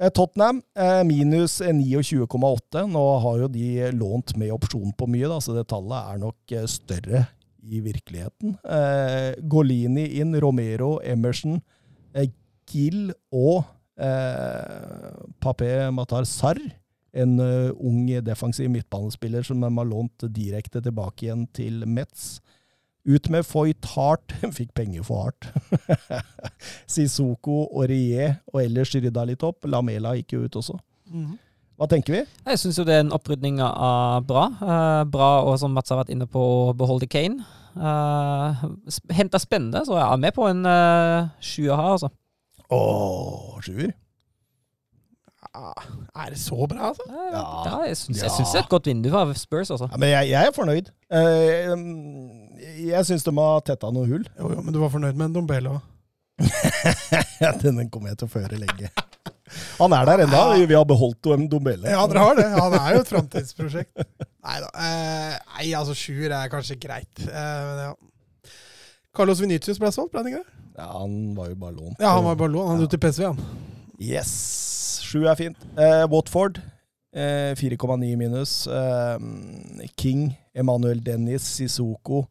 Eh, 0.00 0.08
Tottenham 0.08 0.62
eh, 0.72 1.02
minus 1.04 1.60
29,8. 1.60 2.88
Nå 2.96 3.04
har 3.26 3.44
jo 3.44 3.52
de 3.52 3.92
lånt 3.92 4.32
med 4.40 4.56
opsjon 4.56 4.96
på 4.96 5.12
mye, 5.12 5.28
da, 5.28 5.36
så 5.44 5.52
det 5.58 5.68
tallet 5.68 6.14
er 6.14 6.24
nok 6.24 6.58
større 6.72 7.26
i 7.62 7.80
virkeligheten. 7.84 8.56
Eh, 8.64 9.34
Golini 9.48 10.06
inn, 10.20 10.34
Romero, 10.40 10.96
Emerson, 11.04 11.60
eh, 12.14 12.30
Gill 12.68 13.12
og 13.30 13.64
eh, 13.96 15.10
Papé 15.42 15.90
Matar 15.94 16.26
Sarr. 16.28 16.60
En 17.12 17.34
uh, 17.44 17.68
ung 17.76 18.06
defensiv 18.24 18.70
midtbanespiller 18.72 19.44
som 19.44 19.60
de 19.60 19.68
har 19.68 19.84
lånt 19.84 20.24
direkte 20.32 20.80
tilbake 20.80 21.26
igjen 21.26 21.42
til 21.52 21.82
Metz. 21.84 22.38
Ut 23.04 23.28
med 23.28 23.44
Foyt 23.44 23.84
Hart. 23.92 24.32
Fikk 24.56 24.72
penger 24.72 25.04
for 25.04 25.26
Hart. 25.26 25.50
Sissoko 26.92 27.66
og 27.66 27.84
Rie, 27.92 28.30
og 28.48 28.62
ellers 28.62 28.94
rydda 28.96 29.26
litt 29.28 29.44
opp. 29.44 29.68
Lamela 29.68 30.14
gikk 30.16 30.38
jo 30.38 30.46
ut 30.46 30.60
også. 30.62 30.78
Mhm. 31.12 31.36
Hva 31.80 31.88
tenker 31.90 32.14
vi? 32.14 32.20
Jeg 32.46 32.60
syns 32.60 32.78
jo 32.78 32.84
det 32.86 32.94
er 32.98 33.02
en 33.06 33.14
opprydning 33.16 33.58
av 33.64 34.22
bra. 34.28 34.44
Uh, 34.60 35.02
bra, 35.10 35.30
og 35.48 35.56
som 35.58 35.72
Mats 35.74 35.90
har 35.90 35.98
vært 36.02 36.12
inne 36.14 36.28
på, 36.30 36.42
å 36.68 36.74
beholde 36.78 37.08
Kane. 37.10 37.42
Uh, 37.74 38.60
Henta 39.16 39.40
spennende, 39.42 39.80
så 39.88 39.96
jeg 39.96 40.04
er 40.06 40.20
med 40.22 40.34
på 40.36 40.46
en 40.50 40.60
uh, 40.68 41.30
sjuer 41.42 41.74
her, 41.78 41.94
altså. 41.96 42.12
Åh, 42.72 43.56
sjuer. 43.64 43.90
Ja, 45.52 45.72
er 46.22 46.30
det 46.32 46.38
så 46.40 46.64
bra, 46.70 46.92
altså? 46.92 47.04
Eh, 47.10 47.30
Ja. 47.34 47.42
ja, 47.66 47.78
jeg 47.90 47.96
syns 48.00 48.22
Ja. 48.22 48.28
det 48.38 48.46
er 48.54 48.62
et 48.62 48.70
godt 48.72 48.86
vindu 48.88 49.10
av 49.18 49.32
Spurs, 49.36 49.70
altså. 49.74 49.88
Ja, 49.90 49.98
men 50.00 50.08
jeg, 50.12 50.30
jeg 50.30 50.48
er 50.48 50.54
fornøyd. 50.56 50.88
Eh, 51.12 51.72
jeg 52.88 53.04
syns 53.08 53.24
de 53.26 53.34
har 53.36 53.60
tetta 53.66 53.90
noen 53.92 54.08
hull. 54.14 54.24
Jo, 54.38 54.52
jo, 54.54 54.62
men 54.64 54.72
du 54.72 54.78
var 54.80 54.92
fornøyd 54.94 55.16
med 55.18 55.26
en 55.30 55.34
Dombelo? 55.40 55.80
Ja, 57.42 57.50
Den 57.60 57.90
kommer 57.92 58.12
jeg 58.14 58.22
til 58.22 58.30
å 58.30 58.32
føre 58.32 58.56
lenge. 58.60 58.88
Han 59.78 59.92
er 59.96 60.06
der 60.08 60.22
ennå. 60.26 60.42
Vi 60.68 60.74
har 60.78 60.84
beholdt 60.88 61.26
en 61.34 61.48
Dombele. 61.52 61.88
Ja, 61.90 62.06
dere 62.10 62.24
har 62.26 62.38
det. 62.38 62.46
Han 62.56 62.76
er 62.78 62.96
jo 62.96 63.02
et 63.04 63.10
framtidsprosjekt. 63.12 64.04
Nei 64.42 64.56
da. 64.64 64.70
Eh, 64.86 65.36
nei, 65.56 65.66
altså 65.78 65.94
sjuer 65.98 66.32
er 66.34 66.50
kanskje 66.52 66.78
greit. 66.82 67.12
Eh, 67.26 67.60
men 67.68 67.82
ja. 67.86 67.92
Carlos 69.14 69.40
Venitius 69.44 69.78
ble 69.82 69.90
solgt, 69.92 70.12
ble 70.14 70.22
han 70.22 70.30
ikke 70.32 70.42
det? 70.42 70.58
Ja, 70.78 70.86
han 71.02 71.16
var 71.36 71.50
jo 71.52 71.56
bare 71.60 71.76
lånt. 71.76 71.98
Ja, 72.00 72.14
han 72.16 72.24
var 72.24 72.38
bare 72.40 72.54
lånt. 72.54 72.70
Han 72.72 72.80
Ja. 72.80 72.86
ute 72.86 72.96
til 72.96 73.02
PSV, 73.04 73.24
han. 73.28 73.42
Yes. 74.00 74.32
Sju 75.04 75.26
er 75.28 75.36
fint. 75.36 75.58
Eh, 75.76 76.06
Watford 76.08 76.58
eh, 77.14 77.52
4,9 77.60 78.16
minus. 78.16 78.66
Eh, 78.66 79.18
King, 80.00 80.30
Emanuel 80.56 81.02
Dennis, 81.04 81.42
Sissoko, 81.58 82.24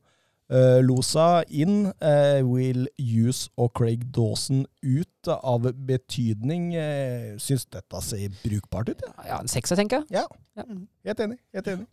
eh, 0.52 0.80
Losa 0.84 1.44
inn. 1.48 1.88
uh, 2.04 2.42
Will 2.46 2.88
Hughes 3.00 3.46
og 3.58 3.72
Craig 3.78 4.04
Dawson 4.14 4.66
ut 4.84 5.32
av 5.32 5.70
betydning. 5.88 6.72
Uh, 6.76 7.38
Syns 7.42 7.66
dette 7.72 8.02
ser 8.06 8.30
brukbart 8.44 8.92
ut? 8.92 9.02
Ja. 9.08 9.14
Ja, 9.32 9.40
en 9.42 9.52
sekser, 9.52 9.80
tenker 9.80 10.02
jeg. 10.02 10.22
ja. 10.22 10.26
Ja. 10.60 10.64
Helt 11.08 11.20
enig. 11.24 11.38
Helt 11.56 11.68
enig. 11.72 11.88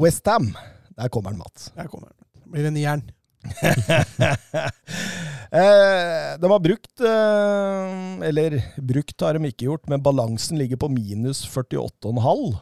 Westham. 0.00 0.54
Der 0.96 1.08
kommer 1.12 1.30
han, 1.34 1.38
Mats. 1.38 1.70
Der 1.76 1.88
kommer 1.92 2.08
han. 2.08 2.16
Blir 2.50 2.64
det 2.68 2.72
nieren? 2.76 3.02
eh, 5.50 6.32
de 6.40 6.50
har 6.50 6.60
brukt 6.62 7.00
Eller 8.26 8.56
brukt 8.82 9.20
har 9.22 9.36
de 9.36 9.50
ikke 9.50 9.68
gjort, 9.68 9.84
men 9.92 10.02
balansen 10.02 10.58
ligger 10.58 10.80
på 10.80 10.88
minus 10.90 11.44
48,5. 11.46 12.56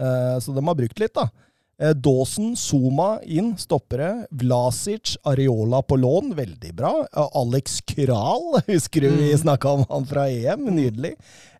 Eh, 0.00 0.38
så 0.40 0.52
de 0.56 0.64
har 0.66 0.78
brukt 0.78 0.98
litt, 1.02 1.14
da. 1.14 1.28
Eh, 1.78 1.90
Dawson, 1.98 2.52
Zuma 2.56 3.18
inn, 3.26 3.56
stoppere. 3.58 4.26
Vlasic, 4.30 5.16
Areola 5.26 5.80
på 5.82 5.96
lån, 5.98 6.34
veldig 6.38 6.70
bra. 6.78 6.92
Eh, 7.12 7.28
Alex 7.40 7.80
Kral, 7.80 8.60
husker 8.66 9.00
du 9.00 9.08
vi 9.10 9.32
Mm. 9.32 9.38
snakka 9.42 9.68
om 9.68 9.84
han 9.90 10.06
fra 10.06 10.28
EM? 10.30 10.68
Nydelig. 10.70 11.14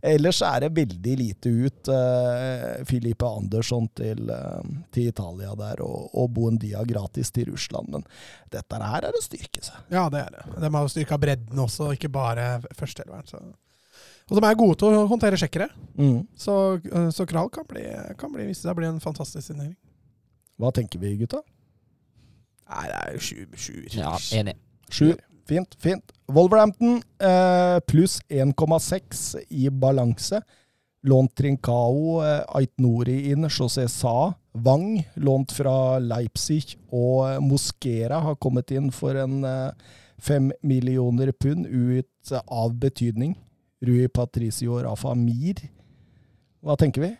Ellers 0.05 0.43
er 0.43 0.61
det 0.61 0.69
veldig 0.77 1.17
lite 1.19 1.49
ut. 1.49 1.89
Eh, 1.89 2.85
Filipe 2.87 3.27
Andersson 3.27 3.89
til, 3.97 4.31
eh, 4.31 4.63
til 4.93 5.09
Italia 5.11 5.55
der, 5.59 5.83
og, 5.83 6.11
og 6.15 6.31
Buendia 6.37 6.85
gratis 6.85 7.31
til 7.35 7.51
Russland. 7.51 7.89
Men 7.91 8.05
dette 8.53 8.79
her 8.85 9.09
er 9.09 9.19
å 9.19 9.23
styrke 9.25 9.65
seg. 9.67 9.81
Ja, 9.91 10.07
det 10.13 10.21
er 10.27 10.31
det. 10.39 10.45
De 10.61 10.71
har 10.77 10.83
jo 10.87 10.93
styrka 10.95 11.19
bredden 11.19 11.59
også, 11.59 11.91
ikke 11.97 12.13
bare 12.13 12.61
førsteelveren. 12.79 13.55
Og 14.31 14.39
de 14.41 14.47
er 14.47 14.55
gode 14.57 14.79
til 14.81 14.89
å 14.95 15.09
håndtere 15.11 15.37
sjekkere, 15.37 15.67
Mm. 15.99 16.27
så, 16.37 16.55
så 17.13 17.27
Kral 17.29 17.51
kan 17.53 17.65
bli, 17.69 17.83
kan 18.19 18.33
bli, 18.33 18.47
vise 18.49 18.63
seg 18.63 18.73
å 18.73 18.79
bli 18.79 18.87
en 18.89 19.01
fantastisk 19.03 19.45
signering. 19.51 19.75
Hva 20.61 20.71
tenker 20.75 21.03
vi, 21.03 21.17
gutta? 21.23 21.43
Nei, 22.71 22.85
det 22.89 22.99
er 22.99 23.15
jo 23.15 23.23
sju, 23.23 23.47
sjuer. 23.59 23.89
Ja, 23.99 24.13
enig. 24.39 24.57
Sju. 24.91 25.15
Fint, 25.45 25.75
fint. 25.77 26.13
Wolverhampton 26.33 27.03
eh, 27.21 27.79
pluss 27.89 28.21
1,6 28.33 29.43
i 29.53 29.69
balanse. 29.69 30.41
Lånt 31.05 31.35
Trincao, 31.37 32.23
eh, 32.25 32.41
Aitnori 32.57 33.19
inn, 33.33 33.45
José 33.53 33.85
Sa, 33.93 34.33
Wang, 34.65 35.03
lånt 35.21 35.53
fra 35.53 35.99
Leipzig, 36.01 36.79
og 36.89 37.43
Moskera 37.45 38.23
har 38.25 38.39
kommet 38.41 38.73
inn 38.73 38.89
for 38.95 39.19
en 39.21 39.45
eh, 39.45 40.39
millioner 40.65 41.35
pund 41.37 41.67
ut 41.69 42.33
av 42.47 42.73
betydning. 42.81 43.35
Rui 43.85 44.09
Patricio 44.09 44.79
Rafa 44.81 45.13
Mir. 45.19 45.61
Hva 46.65 46.79
tenker 46.81 47.05
vi? 47.05 47.13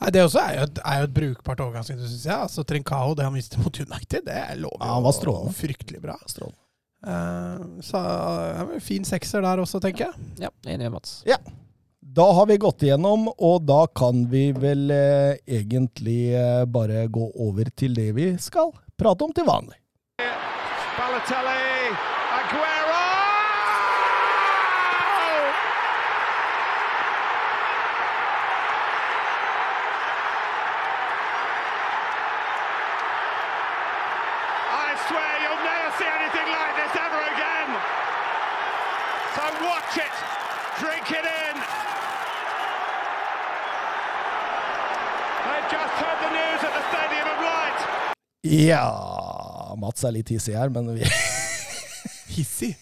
Nei, 0.00 0.10
Det 0.14 0.22
også 0.24 0.40
er 0.42 0.58
jo 0.58 0.66
et, 0.68 0.78
er 0.84 1.00
jo 1.00 1.08
et 1.08 1.14
brukbart 1.16 1.62
overgangsvindu, 1.64 2.04
syns 2.08 2.26
jeg. 2.28 2.36
Altså, 2.48 2.64
Trincao, 2.68 3.14
det 3.18 3.24
han 3.26 3.34
viste 3.36 3.58
mot 3.62 3.80
United, 3.80 4.24
det 4.26 4.44
lover 4.62 4.80
Ja, 4.84 4.92
han 4.94 5.04
var 5.06 5.16
strålende. 5.16 5.56
fryktelig 5.58 6.00
bra. 6.02 6.16
Strålende. 6.30 6.60
Uh, 7.04 7.80
så 7.84 8.00
uh, 8.00 8.78
fin 8.80 9.04
sekser 9.04 9.42
der 9.44 9.60
også, 9.60 9.80
tenker 9.84 10.06
jeg. 10.08 10.30
Ja, 10.46 10.50
enig 10.64 10.86
med 10.86 10.94
Mats. 10.98 11.18
Ja. 11.28 11.36
Da 12.14 12.28
har 12.36 12.46
vi 12.46 12.56
gått 12.62 12.82
igjennom, 12.86 13.26
og 13.34 13.64
da 13.66 13.86
kan 13.90 14.26
vi 14.30 14.52
vel 14.52 14.90
eh, 14.94 15.34
egentlig 15.50 16.34
eh, 16.38 16.60
bare 16.70 17.06
gå 17.10 17.24
over 17.42 17.66
til 17.74 17.96
det 17.96 18.10
vi 18.14 18.26
skal 18.38 18.70
prate 19.00 19.24
om 19.26 19.32
til 19.34 19.48
vanlig. 19.48 19.74
Balotelli, 20.94 21.90
Ja 48.44 49.74
Mats 49.80 50.04
er 50.04 50.12
litt 50.14 50.28
hissig 50.30 50.54
her, 50.56 50.68
men 50.72 50.90
vi 50.94 51.06
Hissig. 52.34 52.74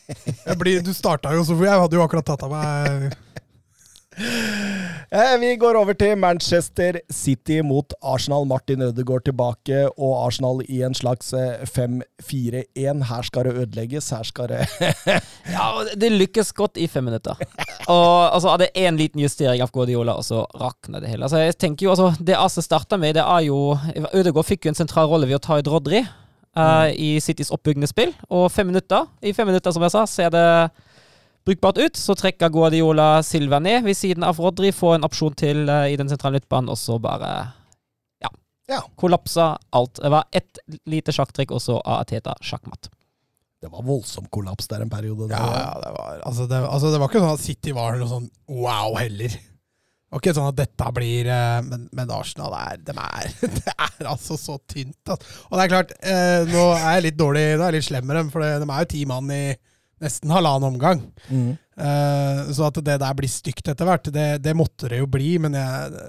Blir, 0.58 0.80
du 0.82 0.94
starta 0.96 1.32
jo, 1.36 1.42
så 1.44 1.54
jeg 1.60 1.80
hadde 1.82 1.98
jo 1.98 2.02
akkurat 2.04 2.26
tatt 2.26 2.42
av 2.46 2.52
meg 2.54 3.12
Vi 5.42 5.56
går 5.56 5.76
over 5.80 5.96
til 5.96 6.18
Manchester 6.18 6.98
City 7.12 7.60
mot 7.64 7.94
Arsenal. 8.02 8.46
Martin 8.46 8.82
Ødegaard 8.82 9.24
tilbake, 9.24 9.88
og 9.98 10.26
Arsenal 10.26 10.60
i 10.68 10.82
en 10.84 10.94
slags 10.94 11.32
eh, 11.32 11.64
5-4-1. 11.68 13.04
Her 13.08 13.22
skal 13.22 13.44
det 13.48 13.54
ødelegges. 13.62 14.10
Her 14.10 14.22
skal 14.22 14.48
det 14.52 14.66
Ja, 15.56 15.68
det 15.96 16.12
lykkes 16.12 16.52
godt 16.52 16.76
i 16.76 16.86
fem 16.86 17.04
minutter. 17.04 17.40
Og 17.88 18.34
altså, 18.34 18.52
hadde 18.52 18.70
én 18.76 19.00
liten 19.00 19.20
justering 19.22 19.62
av 19.62 19.72
Guardiola, 19.72 20.16
og 20.20 20.24
så 20.24 20.44
rakna 20.60 21.00
det 21.00 21.08
hele. 21.12 21.24
Altså, 21.24 21.42
jeg 21.42 21.58
tenker 21.58 21.86
jo, 21.86 21.90
altså, 21.96 22.12
Det 22.20 22.36
AC 22.36 22.60
starta 22.64 22.96
med, 22.96 23.14
det 23.14 23.24
er 23.24 23.48
jo 23.48 23.78
Ødegaard 24.12 24.48
fikk 24.48 24.66
jo 24.66 24.74
en 24.74 24.80
sentral 24.82 25.08
rolle 25.08 25.26
ved 25.30 25.40
å 25.40 25.44
ta 25.44 25.58
ut 25.58 25.72
Rodri 25.72 26.02
eh, 26.02 26.88
i 26.92 27.20
Citys 27.20 27.52
oppbyggende 27.52 27.88
spill. 27.88 28.12
Og 28.30 28.50
fem 28.52 28.68
minutter, 28.68 29.08
i 29.22 29.32
fem 29.32 29.48
minutter, 29.48 29.72
som 29.72 29.82
jeg 29.82 29.94
sa, 29.96 30.06
så 30.06 30.28
er 30.28 30.34
det 30.36 30.48
brukbart 31.44 31.78
ut. 31.82 31.96
Så 31.98 32.14
trekker 32.18 32.52
Guardiola 32.54 33.22
Silva 33.26 33.58
ned 33.62 33.84
ved 33.86 33.96
siden 33.98 34.24
av 34.26 34.38
Rodri, 34.40 34.72
får 34.72 34.98
en 34.98 35.08
opsjon 35.08 35.34
til 35.38 35.68
eh, 35.68 35.92
i 35.92 35.98
den 36.00 36.10
sentrale 36.12 36.38
midtbanen, 36.40 36.70
og 36.72 36.78
så 36.80 36.98
bare 37.02 37.32
ja, 38.22 38.30
Ja. 38.70 38.82
kollapsa 38.96 39.52
alt. 39.70 40.00
Det 40.02 40.10
var 40.12 40.24
ett 40.32 40.58
lite 40.86 41.12
sjakktrekk, 41.14 41.52
og 41.52 41.62
så 41.64 41.78
er 41.82 42.00
Ateta 42.02 42.36
sjakkmatt. 42.40 42.90
Det 43.62 43.70
var 43.70 43.84
voldsom 43.86 44.24
kollaps 44.34 44.66
der 44.66 44.82
en 44.82 44.90
periode. 44.90 45.28
Ja, 45.30 45.38
ja, 45.54 45.72
det 45.84 45.90
var, 45.94 46.20
altså 46.26 46.46
det, 46.50 46.58
altså 46.66 46.90
det 46.90 46.98
var 46.98 47.10
ikke 47.12 47.20
sånn 47.22 47.36
at 47.36 47.44
City 47.44 47.74
var 47.76 47.94
noe 48.00 48.10
sånn 48.10 48.24
wow 48.50 48.96
heller. 48.98 49.30
Det 49.36 50.16
var 50.16 50.22
ikke 50.24 50.34
sånn 50.36 50.48
at 50.50 50.56
dette 50.58 50.88
blir 50.92 51.28
eh, 51.30 51.60
Men, 51.64 51.84
men 51.96 52.10
Arsenal 52.12 52.52
er, 52.58 52.80
de 52.84 52.92
er 52.92 53.30
Det 53.54 53.72
er 53.72 54.08
altså 54.10 54.34
så 54.36 54.58
tynt. 54.68 54.98
Altså. 55.06 55.30
Og 55.48 55.54
det 55.56 55.62
er 55.62 55.70
klart, 55.72 55.94
eh, 56.02 56.42
nå 56.50 56.64
er 56.74 56.98
jeg 56.98 57.04
litt 57.06 57.16
dårlig 57.22 57.44
Nå 57.54 57.62
er 57.64 57.70
jeg 57.70 57.78
litt 57.78 57.86
slem 57.86 58.10
med 58.10 58.18
dem, 58.18 58.32
for 58.34 58.42
de 58.44 58.66
er 58.66 58.82
jo 58.84 58.90
ti 58.92 59.04
mann 59.08 59.30
i 59.32 59.44
nesten 60.02 60.32
halvannen 60.34 60.68
omgang. 60.72 61.02
Mm. 61.28 61.54
Uh, 61.72 62.50
så 62.52 62.68
at 62.68 62.82
det 62.84 62.98
der 63.00 63.16
blir 63.16 63.30
stygt 63.32 63.70
etter 63.72 63.88
hvert, 63.88 64.10
det, 64.12 64.28
det 64.44 64.56
måtte 64.58 64.90
det 64.92 65.00
jo 65.00 65.08
bli, 65.10 65.36
men 65.40 65.56
jeg 65.56 66.02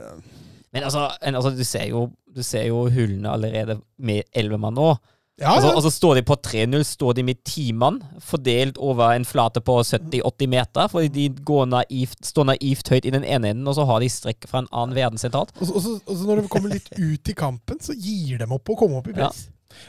Men 0.74 0.88
altså, 0.88 1.12
en, 1.22 1.36
altså 1.38 1.52
du, 1.54 1.64
ser 1.64 1.86
jo, 1.92 2.08
du 2.34 2.42
ser 2.44 2.66
jo 2.66 2.88
hullene 2.90 3.30
allerede 3.30 3.78
med 4.02 4.26
elleve 4.34 4.58
mann 4.58 4.74
nå. 4.74 4.96
Ja, 5.42 5.56
Altså, 5.56 5.70
ja. 5.72 5.76
og 5.78 5.82
så 5.82 5.90
står 5.90 6.16
de 6.20 6.24
på 6.26 6.36
3-0, 6.46 6.84
står 6.86 7.14
de 7.18 7.24
med 7.26 7.40
ti 7.46 7.72
mann, 7.74 8.00
fordelt 8.22 8.78
over 8.78 9.16
en 9.16 9.26
flate 9.26 9.62
på 9.66 9.80
70-80 9.82 10.50
meter, 10.50 10.90
fordi 10.92 11.10
de 11.10 11.44
går 11.46 11.66
naivt, 11.72 12.20
står 12.26 12.52
naivt 12.52 12.90
høyt 12.94 13.08
i 13.10 13.14
den 13.16 13.26
ene 13.26 13.50
enden, 13.54 13.68
og 13.70 13.78
så 13.78 13.86
har 13.90 14.04
de 14.04 14.12
strekk 14.14 14.46
fra 14.50 14.62
en 14.62 14.70
annen 14.70 14.98
verdensetat. 14.98 15.56
Og 15.60 15.70
så, 15.70 15.74
og, 15.74 16.04
og 16.06 16.20
så 16.20 16.30
når 16.30 16.44
de 16.44 16.52
kommer 16.54 16.74
litt 16.76 16.90
ut 16.98 17.34
i 17.34 17.38
kampen, 17.38 17.82
så 17.82 17.98
gir 17.98 18.42
de 18.42 18.50
opp 18.50 18.74
å 18.74 18.78
komme 18.78 19.02
opp 19.02 19.10
i 19.10 19.16
press. 19.18 19.48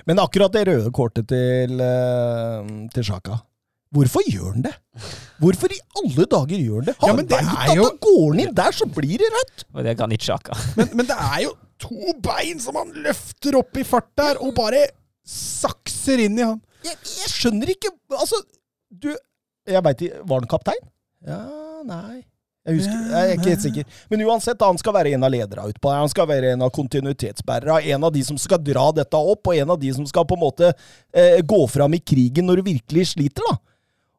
Men 0.09 0.23
akkurat 0.23 0.53
det 0.53 0.64
røde 0.71 0.93
kortet 0.97 1.29
til, 1.29 1.81
eh, 1.81 2.73
til 2.95 3.05
Sjaka 3.05 3.43
Hvorfor 3.94 4.24
gjør 4.26 4.57
han 4.57 4.64
det? 4.66 4.72
Hvorfor 5.42 5.70
i 5.74 5.78
alle 6.00 6.26
dager 6.35 6.59
gjør 6.59 6.80
han 6.80 6.88
det? 6.88 6.94
Han 7.00 7.09
Ja, 7.11 7.14
men 7.20 7.28
det 7.30 7.38
er 7.38 7.52
at 7.68 7.76
jo- 7.78 7.90
går 8.02 8.24
han 8.33 8.42
inn 8.44 8.54
der, 8.59 8.72
så 8.74 8.88
blir 8.90 9.22
det 9.22 9.30
rødt! 9.37 9.64
Og 9.74 9.85
det 9.85 9.92
er 9.92 9.98
Granit 10.00 10.26
Xhaka. 10.26 10.59
Men, 10.76 10.90
men 10.98 11.07
det 11.07 11.16
er 11.16 11.40
jo 11.46 11.54
to 11.85 12.14
bein 12.24 12.61
som 12.62 12.76
han 12.80 12.90
løfter 13.07 13.59
opp 13.61 13.76
i 13.78 13.85
fart 13.87 14.11
der, 14.18 14.40
og 14.42 14.54
bare 14.59 14.83
sakser 15.24 16.20
inn 16.26 16.38
i 16.38 16.44
han. 16.46 16.61
Jeg, 16.85 16.98
jeg 17.00 17.30
skjønner 17.33 17.70
ikke 17.72 17.88
Altså, 18.12 18.37
du 18.92 19.07
Jeg 19.64 19.80
veit 19.87 20.02
ikke 20.04 20.18
Var 20.28 20.42
han 20.42 20.48
kaptein? 20.50 20.83
Ja, 21.24 21.38
nei 21.88 22.18
jeg, 22.64 22.78
husker, 22.78 23.00
jeg 23.12 23.28
er 23.28 23.35
ikke 23.37 23.50
helt 23.50 23.61
sikker. 23.64 23.96
Men 24.09 24.22
uansett, 24.24 24.62
han 24.64 24.78
skal 24.80 24.94
være 24.96 25.11
en 25.12 25.24
av 25.26 25.33
lederne 25.35 25.66
utpå. 25.68 25.90
Han 25.92 26.09
skal 26.09 26.24
være 26.30 26.54
en 26.54 26.62
av 26.64 26.70
kontinuitetsbærerne. 26.72 27.90
En 27.92 28.07
av 28.09 28.12
de 28.14 28.22
som 28.24 28.38
skal 28.40 28.62
dra 28.64 28.87
dette 28.96 29.20
opp, 29.20 29.50
og 29.52 29.59
en 29.61 29.74
av 29.74 29.76
de 29.83 29.90
som 29.92 30.07
skal 30.09 30.24
på 30.24 30.38
en 30.38 30.40
måte 30.46 30.70
eh, 31.12 31.42
gå 31.44 31.59
fram 31.68 31.92
i 31.92 32.00
krigen 32.00 32.48
når 32.48 32.62
du 32.62 32.70
virkelig 32.70 33.11
sliter. 33.11 33.44
da. 33.50 33.59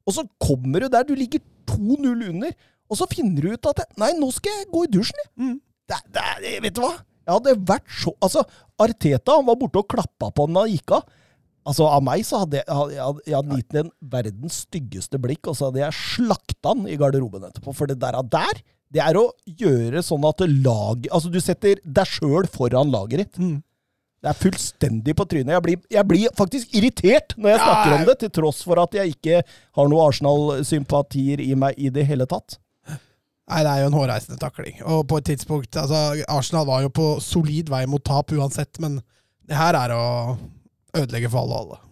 Og 0.06 0.14
så 0.18 0.24
kommer 0.42 0.84
du 0.86 0.90
der, 0.94 1.04
du 1.08 1.16
ligger 1.18 1.42
2-0 1.72 2.30
under, 2.30 2.54
og 2.90 3.00
så 3.00 3.08
finner 3.10 3.42
du 3.42 3.54
ut 3.56 3.70
at 3.72 3.82
Nei, 3.98 4.12
nå 4.20 4.30
skal 4.36 4.54
jeg 4.60 4.68
gå 4.74 4.84
i 4.86 4.92
dusjen, 4.94 5.22
jeg. 5.24 5.32
Mm. 5.42 5.56
Det, 5.90 6.00
det, 6.14 6.54
vet 6.66 6.76
du 6.78 6.82
hva? 6.86 6.94
Jeg 7.26 7.34
hadde 7.40 7.54
vært 7.66 7.90
så 7.90 8.12
Altså, 8.22 8.44
Arteta 8.82 9.36
han 9.40 9.48
var 9.48 9.58
borte 9.58 9.82
og 9.82 9.88
klappa 9.90 10.30
på 10.34 10.46
den 10.46 10.58
da 10.60 10.66
han 10.66 10.74
gikk 10.76 10.94
av. 11.00 11.08
Altså, 11.66 11.88
Av 11.90 12.04
meg 12.06 12.22
så 12.28 12.44
hadde 12.44 12.60
jeg, 12.60 12.68
jeg, 12.70 13.02
hadde- 13.02 13.26
jeg 13.26 13.36
hadde 13.40 13.58
gitt 13.58 13.74
den 13.74 13.90
verdens 14.14 14.60
styggeste 14.68 15.18
blikk, 15.22 15.50
og 15.50 15.58
så 15.58 15.72
hadde 15.72 15.82
jeg 15.82 15.98
slakta 15.98 16.76
den 16.78 16.86
i 16.94 16.98
garderoben 17.02 17.48
etterpå. 17.50 17.74
For 17.74 17.90
det 17.90 17.98
der, 18.04 18.20
der 18.30 18.62
det 18.94 19.02
er 19.02 19.18
å 19.18 19.32
gjøre 19.50 20.04
sånn 20.06 20.24
at 20.30 20.44
lag 20.46 21.08
Altså, 21.10 21.32
du 21.34 21.40
setter 21.42 21.82
deg 21.84 22.06
sjøl 22.06 22.46
foran 22.54 22.94
laget 22.94 23.24
ditt. 23.24 23.40
Mm. 23.42 23.58
Det 24.26 24.32
er 24.32 24.38
fullstendig 24.42 25.14
på 25.14 25.26
trynet. 25.30 25.52
Jeg 25.54 25.62
blir, 25.62 25.82
jeg 25.94 26.10
blir 26.10 26.32
faktisk 26.34 26.72
irritert 26.74 27.36
når 27.38 27.52
jeg 27.52 27.60
Ja, 27.60 27.66
snakker 27.68 27.92
om 28.00 28.06
det, 28.08 28.16
til 28.24 28.32
tross 28.34 28.64
for 28.66 28.82
at 28.82 28.98
jeg 28.98 29.14
ikke 29.14 29.44
har 29.78 29.92
noe 29.92 30.08
Arsenal-sympatier 30.10 31.44
i 31.46 31.52
meg 31.62 31.78
i 31.78 31.92
det 31.94 32.08
hele 32.10 32.26
tatt. 32.26 32.58
Nei, 32.90 33.60
det 33.62 33.70
er 33.70 33.84
jo 33.84 33.92
en 33.92 33.98
hårreisende 34.00 34.40
takling. 34.42 34.80
Og 34.90 35.04
på 35.06 35.20
et 35.22 35.28
tidspunkt 35.30 35.78
altså, 35.78 36.24
Arsenal 36.34 36.66
var 36.66 36.82
jo 36.82 36.90
på 36.90 37.08
solid 37.22 37.70
vei 37.70 37.84
mot 37.86 38.02
tap 38.02 38.34
uansett, 38.34 38.80
men 38.82 38.98
det 39.46 39.60
her 39.60 39.78
er 39.78 39.94
å 39.94 40.06
ødelegge 40.98 41.30
for 41.30 41.46
alle 41.46 41.54
og 41.54 41.62
alle. 41.68 41.85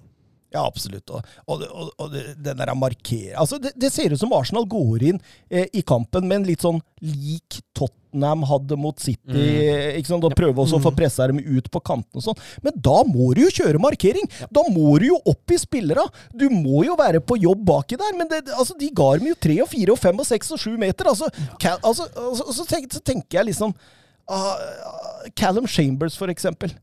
Ja, 0.53 0.67
absolutt. 0.69 1.09
Og, 1.09 1.25
og, 1.49 1.63
og, 1.65 1.87
og 1.97 2.13
den 2.13 2.59
der 2.59 2.71
markere 2.77 3.33
Altså, 3.41 3.57
det, 3.57 3.71
det 3.81 3.89
ser 3.93 4.13
ut 4.13 4.21
som 4.21 4.33
Arsenal 4.37 4.67
går 4.69 5.07
inn 5.09 5.19
eh, 5.49 5.65
i 5.73 5.81
kampen 5.81 6.27
med 6.29 6.43
en 6.43 6.45
litt 6.51 6.61
sånn 6.61 6.77
lik 7.01 7.57
Tottenham 7.73 8.43
hadde 8.45 8.77
mot 8.77 9.01
City. 9.01 9.33
Mm. 9.33 9.97
ikke 9.97 10.11
sant? 10.11 10.27
Og 10.29 10.35
prøve 10.37 10.61
også 10.61 10.77
å 10.77 10.83
få 10.83 10.91
Mm. 10.93 10.97
pressa 10.99 11.25
dem 11.31 11.39
ut 11.41 11.71
på 11.73 11.81
kantene 11.81 12.21
og 12.21 12.27
sånn. 12.27 12.43
Men 12.61 12.77
da 12.85 12.99
må 13.09 13.31
du 13.33 13.41
jo 13.47 13.49
kjøre 13.57 13.81
markering! 13.81 14.29
Da 14.53 14.61
må 14.69 14.93
du 15.01 15.07
jo 15.09 15.17
opp 15.33 15.51
i 15.51 15.57
spillera! 15.57 16.05
Du 16.37 16.45
må 16.53 16.83
jo 16.85 16.93
være 16.99 17.19
på 17.25 17.39
jobb 17.41 17.65
baki 17.65 17.97
der. 17.97 18.13
Men 18.19 18.29
det, 18.29 18.43
altså, 18.53 18.77
de 18.77 18.91
ga 18.93 19.09
dem 19.17 19.31
jo 19.33 19.39
tre 19.47 19.57
og 19.65 19.71
fire 19.73 19.97
og 19.97 19.99
fem 20.05 20.21
og 20.21 20.29
seks 20.29 20.53
og 20.53 20.61
sju 20.61 20.77
meter. 20.77 21.09
Altså, 21.09 21.31
Cal, 21.57 21.81
altså, 21.81 22.05
altså, 22.13 22.53
så, 22.61 22.67
tenk, 22.69 22.93
så 22.93 23.01
tenker 23.01 23.41
jeg 23.41 23.49
liksom 23.49 23.73
ah, 24.29 24.53
ah, 24.53 25.27
Callum 25.35 25.65
Chambers, 25.67 26.15
for 26.15 26.29
eksempel. 26.31 26.77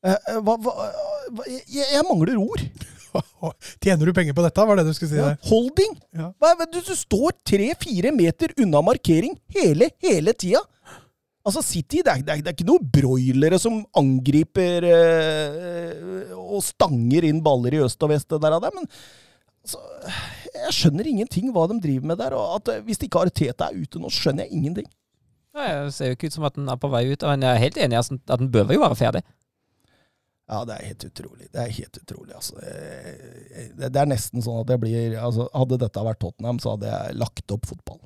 Eh, 0.00 0.16
eh, 0.16 0.40
hva, 0.40 0.56
hva, 0.56 0.88
hva, 1.28 1.46
jeg, 1.50 1.84
jeg 1.84 2.06
mangler 2.08 2.40
ord. 2.40 2.64
Tjener 3.82 4.06
du 4.06 4.14
penger 4.16 4.36
på 4.36 4.44
dette, 4.44 4.66
var 4.66 4.78
det 4.78 4.86
du 4.86 4.92
skulle 4.94 5.10
si 5.10 5.18
Ja, 5.18 5.32
holding! 5.50 5.96
Ja. 6.16 6.30
Du, 6.70 6.78
du 6.78 6.92
står 6.96 7.34
tre-fire 7.46 8.12
meter 8.14 8.54
unna 8.62 8.82
markering 8.86 9.34
hele, 9.56 9.90
hele 10.04 10.34
tida. 10.38 10.62
Altså, 11.40 11.62
City, 11.64 12.02
det 12.04 12.12
er, 12.12 12.22
det, 12.22 12.34
er, 12.34 12.44
det 12.44 12.52
er 12.52 12.56
ikke 12.56 12.68
noen 12.68 12.88
broilere 12.92 13.58
som 13.60 13.80
angriper 13.96 14.84
øh, 14.86 16.34
og 16.36 16.60
stanger 16.62 17.26
inn 17.30 17.40
baller 17.44 17.78
i 17.78 17.80
øst 17.82 18.04
og 18.04 18.12
vest, 18.12 18.28
der, 18.30 18.56
av 18.58 18.60
det, 18.62 18.70
men 18.76 18.84
altså, 19.64 19.80
jeg 20.60 20.76
skjønner 20.76 21.08
ingenting 21.08 21.48
hva 21.54 21.64
de 21.70 21.80
driver 21.80 22.12
med 22.12 22.20
der. 22.20 22.36
og 22.36 22.58
at 22.58 22.72
eh, 22.74 22.82
Hvis 22.84 23.00
ikke 23.06 23.24
har 23.24 23.32
er 23.32 23.80
ute 23.80 24.02
nå, 24.02 24.12
skjønner 24.12 24.44
jeg 24.46 24.52
ingenting. 24.60 24.88
Nei, 25.56 25.68
Det 25.86 25.94
ser 25.96 26.12
jo 26.12 26.18
ikke 26.18 26.30
ut 26.30 26.36
som 26.36 26.46
at 26.46 26.56
den 26.60 26.68
er 26.70 26.78
på 26.78 26.92
vei 26.92 27.06
ut, 27.10 27.24
men 27.26 27.42
jeg 27.42 27.56
er 27.56 27.64
helt 27.64 27.80
enig 27.86 27.96
i 27.96 28.00
at 28.04 28.38
den 28.38 28.52
bør 28.52 28.74
jo 28.76 28.84
være 28.84 29.00
ferdig. 29.00 29.24
Ja, 30.50 30.64
det 30.66 30.74
er 30.80 30.86
helt 30.90 31.04
utrolig. 31.06 31.46
Det 31.54 31.60
er 31.62 31.68
helt 31.76 31.98
utrolig, 32.02 32.32
altså. 32.34 32.56
Eh, 32.58 33.68
Det, 33.78 33.90
det 33.94 34.00
er 34.02 34.08
nesten 34.10 34.42
sånn 34.42 34.62
at 34.64 34.72
jeg 34.74 34.80
blir 34.82 35.12
altså, 35.22 35.46
Hadde 35.54 35.78
dette 35.78 36.02
vært 36.08 36.18
Tottenham, 36.24 36.58
så 36.58 36.72
hadde 36.74 36.90
jeg 36.90 37.18
lagt 37.20 37.52
opp 37.54 37.68
fotball. 37.70 38.00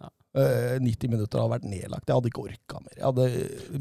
Ja. 0.00 0.08
Eh, 0.40 0.78
90 0.80 1.12
minutter 1.12 1.42
hadde 1.42 1.52
vært 1.58 1.66
nedlagt. 1.68 2.08
Jeg 2.08 2.16
hadde 2.16 2.30
ikke 2.32 2.46
orka 2.46 2.80
mer. 2.80 2.94
Jeg 2.96 3.04
hadde 3.10 3.26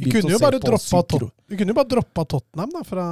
Vi 0.03 0.11
kunne 0.11 0.27
å 0.27 0.35
jo 0.35 0.41
se 0.41 0.43
bare 0.49 0.59
på 0.59 0.81
synkro- 0.83 1.31
vi 1.47 1.57
kunne 1.61 1.71
jo 1.71 1.79
bare 1.79 1.91
droppa 1.95 2.25
Tottenham, 2.35 2.75
da, 2.75 2.83
fra 2.83 3.05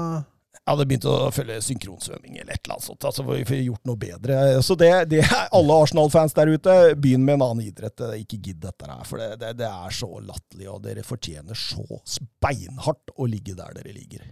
Jeg 0.62 0.67
hadde 0.75 0.86
begynt 0.91 1.08
å 1.10 1.15
følge 1.34 1.56
synkronsvømming 1.65 2.36
eller 2.41 2.54
et 2.54 2.60
eller 2.67 2.75
annet 2.75 2.86
sånt. 2.86 3.08
Altså, 3.08 3.23
Vi 3.32 3.45
får 3.47 3.63
gjort 3.65 3.88
noe 3.89 3.97
bedre. 4.04 4.36
Så 4.62 4.75
det, 4.77 4.91
det 5.10 5.23
er 5.23 5.47
alle 5.58 5.80
Arsenal-fans 5.86 6.36
der 6.38 6.51
ute, 6.51 6.75
begynn 7.01 7.23
med 7.25 7.39
en 7.39 7.45
annen 7.47 7.63
idrett. 7.65 8.04
Ikke 8.19 8.38
gidd 8.43 8.60
dette 8.67 8.86
her, 8.91 9.01
for 9.08 9.17
det, 9.23 9.39
det, 9.41 9.56
det 9.63 9.71
er 9.71 9.89
så 9.95 10.12
latterlig, 10.19 10.67
og 10.69 10.84
dere 10.84 11.01
fortjener 11.08 11.56
så 11.58 11.88
beinhardt 12.43 13.15
å 13.17 13.25
ligge 13.32 13.56
der 13.58 13.73
dere 13.80 13.95
ligger. 13.95 14.27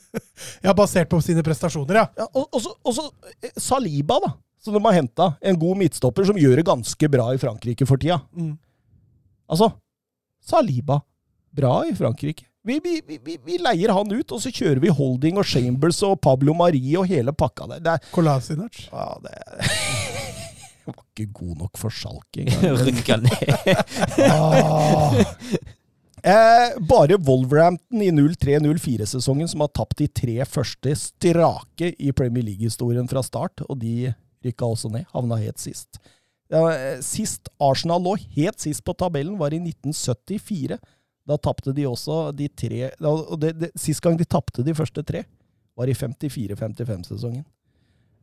Ja, 0.66 0.72
basert 0.76 1.08
på 1.12 1.20
sine 1.24 1.42
prestasjoner, 1.46 1.94
ja. 2.02 2.06
Ja, 2.18 2.26
og, 2.32 2.48
og, 2.52 2.60
så, 2.64 2.72
og 2.84 2.94
så 2.96 3.04
eh, 3.42 3.52
Saliba, 3.60 4.18
da. 4.24 4.32
Som 4.62 4.74
de 4.74 4.80
har 4.82 4.96
henta. 4.96 5.28
En 5.46 5.58
god 5.60 5.76
midtstopper 5.78 6.26
som 6.26 6.38
gjør 6.40 6.56
det 6.58 6.64
ganske 6.66 7.08
bra 7.12 7.28
i 7.34 7.38
Frankrike 7.38 7.86
for 7.86 8.00
tida. 8.02 8.16
Mm. 8.34 8.56
Altså, 9.52 9.68
Saliba. 10.42 11.00
Bra 11.56 11.78
i 11.86 11.94
Frankrike. 11.96 12.48
Vi, 12.66 12.80
vi, 12.82 12.96
vi, 13.06 13.36
vi- 13.46 13.60
leier 13.62 13.92
han 13.94 14.10
ut, 14.10 14.32
og 14.34 14.40
så 14.42 14.50
kjører 14.50 14.80
vi 14.82 14.90
Holding 14.90 15.38
og 15.38 15.46
Chambers 15.46 16.00
og 16.02 16.16
Pablo 16.24 16.50
Marie 16.58 16.96
og 16.98 17.06
hele 17.06 17.30
pakka 17.32 17.68
der. 17.70 17.84
Det, 17.84 17.92
er- 17.94 18.10
Kolasinac. 18.10 18.80
ja, 18.90 19.06
det 19.22 19.36
var 20.90 21.04
ikke 21.14 21.28
god 21.38 21.54
nok 21.62 21.78
for 21.78 21.94
Schalke 21.94 22.42
engang. 22.42 23.22
Ned. 23.26 24.26
Ah. 24.26 25.14
Eh, 26.26 26.80
bare 26.82 27.16
Wolverhampton 27.22 28.02
i 28.02 28.10
03-04-sesongen 28.10 29.46
som 29.48 29.62
har 29.62 29.70
tapt 29.70 30.00
de 30.00 30.08
tre 30.10 30.40
første 30.50 30.90
strake 30.98 31.92
i 32.02 32.10
Premier 32.10 32.42
League-historien 32.48 33.06
fra 33.06 33.22
start, 33.22 33.62
og 33.68 33.78
de 33.78 34.10
rykka 34.42 34.66
også 34.66 34.90
ned. 34.90 35.06
Havna 35.12 35.38
helt 35.38 35.62
sist. 35.62 36.00
Eh, 36.50 36.98
sist 37.06 37.46
Arsenal 37.62 38.02
lå 38.02 38.16
helt 38.34 38.58
sist 38.58 38.82
på 38.82 38.96
tabellen, 38.98 39.38
var 39.38 39.54
i 39.54 39.62
1974. 39.62 40.80
Da 41.26 41.38
tapte 41.38 41.74
de 41.74 41.86
også 41.86 42.32
de 42.34 42.48
tre 42.50 42.90
og 43.02 43.38
det, 43.42 43.54
det, 43.58 43.70
Sist 43.78 44.02
gang 44.02 44.18
de 44.18 44.26
tapte 44.26 44.66
de 44.66 44.74
første 44.74 45.02
tre, 45.06 45.22
var 45.78 45.86
i 45.86 45.94
54-55-sesongen. 45.94 47.44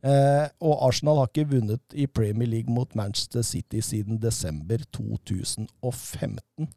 Eh, 0.04 0.46
og 0.60 0.90
Arsenal 0.90 1.22
har 1.22 1.32
ikke 1.32 1.48
vunnet 1.56 1.96
i 1.96 2.04
Premier 2.04 2.52
League 2.52 2.72
mot 2.72 2.92
Manchester 2.92 3.40
City 3.40 3.80
siden 3.80 4.20
desember 4.20 4.84
2015. 4.92 6.68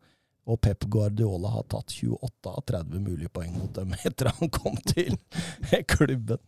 Og 0.47 0.61
Pep 0.63 0.85
Guardiola 0.87 1.51
har 1.57 1.67
tatt 1.71 1.91
28 1.91 2.53
av 2.53 2.63
30 2.71 3.03
mulige 3.03 3.31
poeng 3.33 3.53
mot 3.57 3.73
dem 3.75 3.93
etter 4.07 4.31
han 4.31 4.51
kom 4.53 4.77
til 4.87 5.17
klubben. 5.93 6.39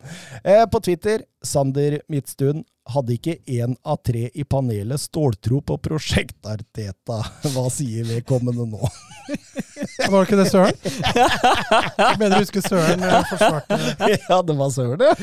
Eh, 0.43 0.65
på 0.71 0.81
Twitter, 0.85 1.25
Sander 1.43 1.99
Midtstuen 2.07 2.63
hadde 2.93 3.15
ikke 3.15 3.35
én 3.49 3.75
av 3.87 3.99
tre 4.05 4.27
i 4.33 4.45
panelet 4.47 5.01
ståltro 5.01 5.61
på 5.65 5.77
prosjektarteta. 5.89 7.19
Hva 7.53 7.65
sier 7.73 8.07
vedkommende 8.09 8.65
nå? 8.69 8.89
Var 9.29 10.15
det 10.15 10.21
ikke 10.25 10.39
det 10.39 10.47
Søren? 10.49 10.77
Jeg 10.83 12.19
mener 12.19 12.33
du 12.33 12.39
husker 12.41 12.63
Søren 12.65 13.03
eh, 13.05 13.27
forsvarte 13.29 13.77
ja, 14.29 14.39
det 14.45 14.55
var 14.57 14.71
søren, 14.73 15.03
ja. 15.05 15.13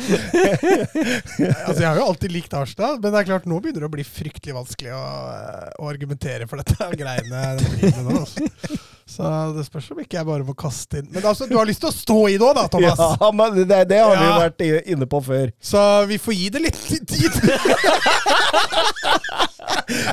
Altså, 1.66 1.80
Jeg 1.80 1.88
har 1.88 1.98
jo 1.98 2.06
alltid 2.06 2.34
likt 2.34 2.54
Arsenal, 2.54 3.00
men 3.00 3.10
det 3.10 3.22
er 3.22 3.30
klart 3.32 3.48
nå 3.50 3.58
begynner 3.62 3.82
det 3.82 3.90
å 3.90 3.94
bli 3.96 4.06
fryktelig 4.06 4.54
vanskelig 4.56 4.94
å, 4.94 5.06
eh, 5.34 5.72
å 5.82 5.90
argumentere 5.90 6.46
for 6.50 6.62
dette 6.62 6.90
greiene 7.00 7.56
Det 7.58 7.92
nå. 7.98 8.20
Altså. 8.22 8.86
Så 9.06 9.22
det 9.54 9.62
spørs 9.68 9.86
om 9.94 10.00
ikke 10.02 10.16
jeg 10.18 10.26
bare 10.26 10.42
må 10.42 10.50
kaste 10.58 10.98
inn 10.98 11.06
Men 11.14 11.22
altså, 11.30 11.46
du 11.46 11.54
har 11.54 11.62
lyst 11.68 11.78
til 11.84 11.92
å 11.92 11.94
stå 11.94 12.16
i 12.32 12.40
det 12.40 12.42
òg, 12.42 12.56
da, 12.58 12.64
Thomas? 12.72 12.98
Ja, 12.98 13.28
men 13.38 13.54
det, 13.60 13.78
det 13.92 14.00
har 14.02 14.16
vi 14.18 14.26
jo 14.26 14.40
vært 14.42 14.60
inne 14.94 15.06
på 15.10 15.20
før. 15.22 15.52
Så 15.62 15.80
vi 16.10 16.18
får 16.18 16.34
gi 16.40 16.48
det 16.56 16.60
litt 16.66 16.82
tid. 17.06 17.32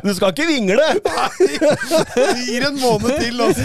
Du 0.04 0.16
skal 0.16 0.30
ikke 0.34 0.46
vingle! 0.48 0.84
Vi 1.40 1.58
gir 2.50 2.66
en 2.68 2.80
måned 2.82 3.20
til, 3.22 3.42
og 3.42 3.56
så 3.56 3.64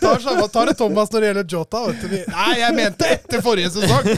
tar, 0.00 0.48
tar 0.52 0.66
det 0.70 0.76
Thomas 0.78 1.12
når 1.12 1.20
det 1.22 1.26
gjelder 1.30 1.46
Jota. 1.54 1.78
Vet 1.86 2.00
du. 2.02 2.06
Nei, 2.32 2.54
jeg 2.60 2.74
mente 2.76 3.04
etter 3.16 3.38
forrige 3.44 3.70
sesong! 3.74 4.04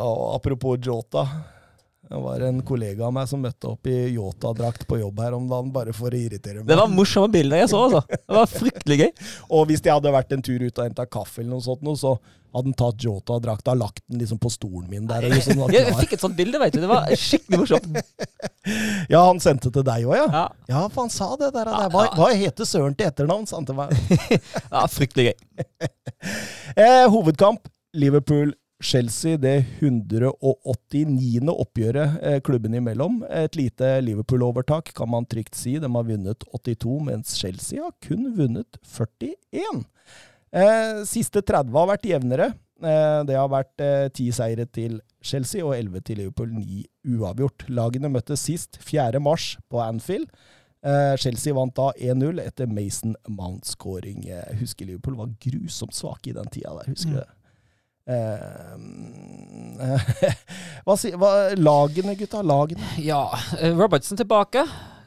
Og 0.00 0.34
apropos 0.36 0.78
Jota. 0.84 1.22
Det 2.10 2.18
var 2.18 2.42
en 2.42 2.56
kollega 2.66 3.04
av 3.06 3.12
meg 3.14 3.28
som 3.30 3.38
møtte 3.38 3.68
opp 3.70 3.86
i 3.86 3.96
Yota-drakt 4.16 4.82
på 4.90 4.96
jobb 4.98 5.20
her 5.22 5.36
om 5.36 5.44
dagen, 5.46 5.68
bare 5.70 5.92
for 5.94 6.10
å 6.10 6.18
irritere 6.18 6.58
meg. 6.58 6.66
Det 6.66 6.78
var 6.80 6.90
morsomme 6.90 7.30
bilder 7.30 7.60
jeg 7.62 7.70
så, 7.70 7.84
altså. 7.86 8.00
Det 8.10 8.34
var 8.34 8.48
fryktelig 8.50 8.96
gøy. 8.98 9.10
Og 9.54 9.68
hvis 9.70 9.84
jeg 9.84 9.94
hadde 9.94 10.12
vært 10.16 10.34
en 10.34 10.42
tur 10.42 10.64
ut 10.64 10.80
og 10.80 10.88
henta 10.88 11.06
kaffe, 11.06 11.38
eller 11.44 11.52
noe 11.54 11.62
sånt, 11.62 11.86
så 12.00 12.16
hadde 12.50 12.66
han 12.66 12.74
tatt 12.80 13.06
Jota-drakta 13.06 13.76
og 13.76 13.82
lagt 13.84 14.02
den 14.10 14.18
liksom 14.24 14.40
på 14.42 14.50
stolen 14.50 14.88
min 14.90 15.06
der. 15.06 15.28
Liksom 15.30 15.62
Jeg, 15.76 15.94
fikk 16.00 16.16
et 16.16 16.24
sånt 16.26 16.34
bilde, 16.40 16.58
vet 16.58 16.74
du. 16.74 16.80
Det 16.82 16.90
var 16.90 17.06
skikkelig 17.14 17.62
morsomt. 17.62 17.90
Ja, 19.10 19.22
han 19.24 19.38
sendte 19.42 19.70
til 19.72 19.82
deg 19.86 20.04
òg, 20.04 20.18
ja? 20.18 20.26
Ja, 20.34 20.42
Ja, 20.68 20.80
for 20.92 21.06
han 21.06 21.14
sa 21.14 21.30
det 21.40 21.48
der. 21.54 21.70
Hva, 21.94 22.04
hva 22.18 22.26
heter 22.36 22.66
Søren 22.68 22.92
til 22.98 23.08
etternavn? 23.08 23.46
sa 23.48 23.56
han 23.56 23.66
til 23.70 23.78
meg. 23.78 23.94
ja 24.66 24.82
fryktelig 24.90 25.30
gøy. 25.30 25.88
Eh, 26.74 27.06
hovedkamp 27.10 27.70
Liverpool-Chelsea, 28.80 29.36
det 29.36 29.66
189. 29.80 31.48
oppgjøret 31.52 32.22
eh, 32.22 32.40
klubben 32.40 32.74
imellom. 32.74 33.24
Et 33.28 33.54
lite 33.56 34.00
Liverpool-overtak, 34.00 34.94
kan 34.94 35.08
man 35.08 35.26
trygt 35.26 35.54
si. 35.54 35.78
De 35.78 35.86
har 35.86 36.04
vunnet 36.04 36.44
82, 36.52 37.00
mens 37.04 37.36
Chelsea 37.36 37.82
har 37.82 37.92
kun 38.00 38.34
vunnet 38.36 38.78
41. 38.82 39.84
Eh, 40.52 41.04
siste 41.04 41.42
30 41.42 41.76
har 41.76 41.90
vært 41.90 42.08
jevnere. 42.08 42.54
Eh, 42.80 43.24
det 43.28 43.36
har 43.36 43.50
vært 43.52 43.76
ti 44.14 44.30
10 44.30 44.32
seire 44.32 44.66
til 44.66 45.00
Chelsea 45.22 45.62
og 45.62 45.76
11 45.76 46.00
til 46.00 46.22
Liverpool, 46.22 46.48
9 46.56 46.86
uavgjort. 47.18 47.68
Lagene 47.68 48.08
møttes 48.08 48.40
sist 48.40 48.80
4. 48.80 49.20
mars 49.20 49.58
på 49.68 49.80
Anfield. 49.84 50.30
Chelsea 51.20 51.52
vant 51.52 51.74
da 51.76 51.90
1-0 52.00 52.40
etter 52.40 52.64
Mason 52.64 53.12
Mount-skåring. 53.28 54.24
Husker 54.62 54.88
Liverpool 54.88 55.18
var 55.18 55.34
grusomt 55.44 55.92
svake 55.92 56.30
i 56.30 56.32
den 56.32 56.48
tida 56.48 56.72
der. 56.78 56.88
Husker 56.88 57.18
du 57.18 57.20
det? 57.20 57.28
Eh, 58.10 58.74
hva 60.84 60.96
sier 60.98 61.16
Lagene, 61.60 62.16
gutta. 62.18 62.42
Lagene. 62.42 62.82
Ja, 63.00 63.28
eh, 63.58 63.70
Robertson 63.76 64.18
tilbake. 64.18 64.64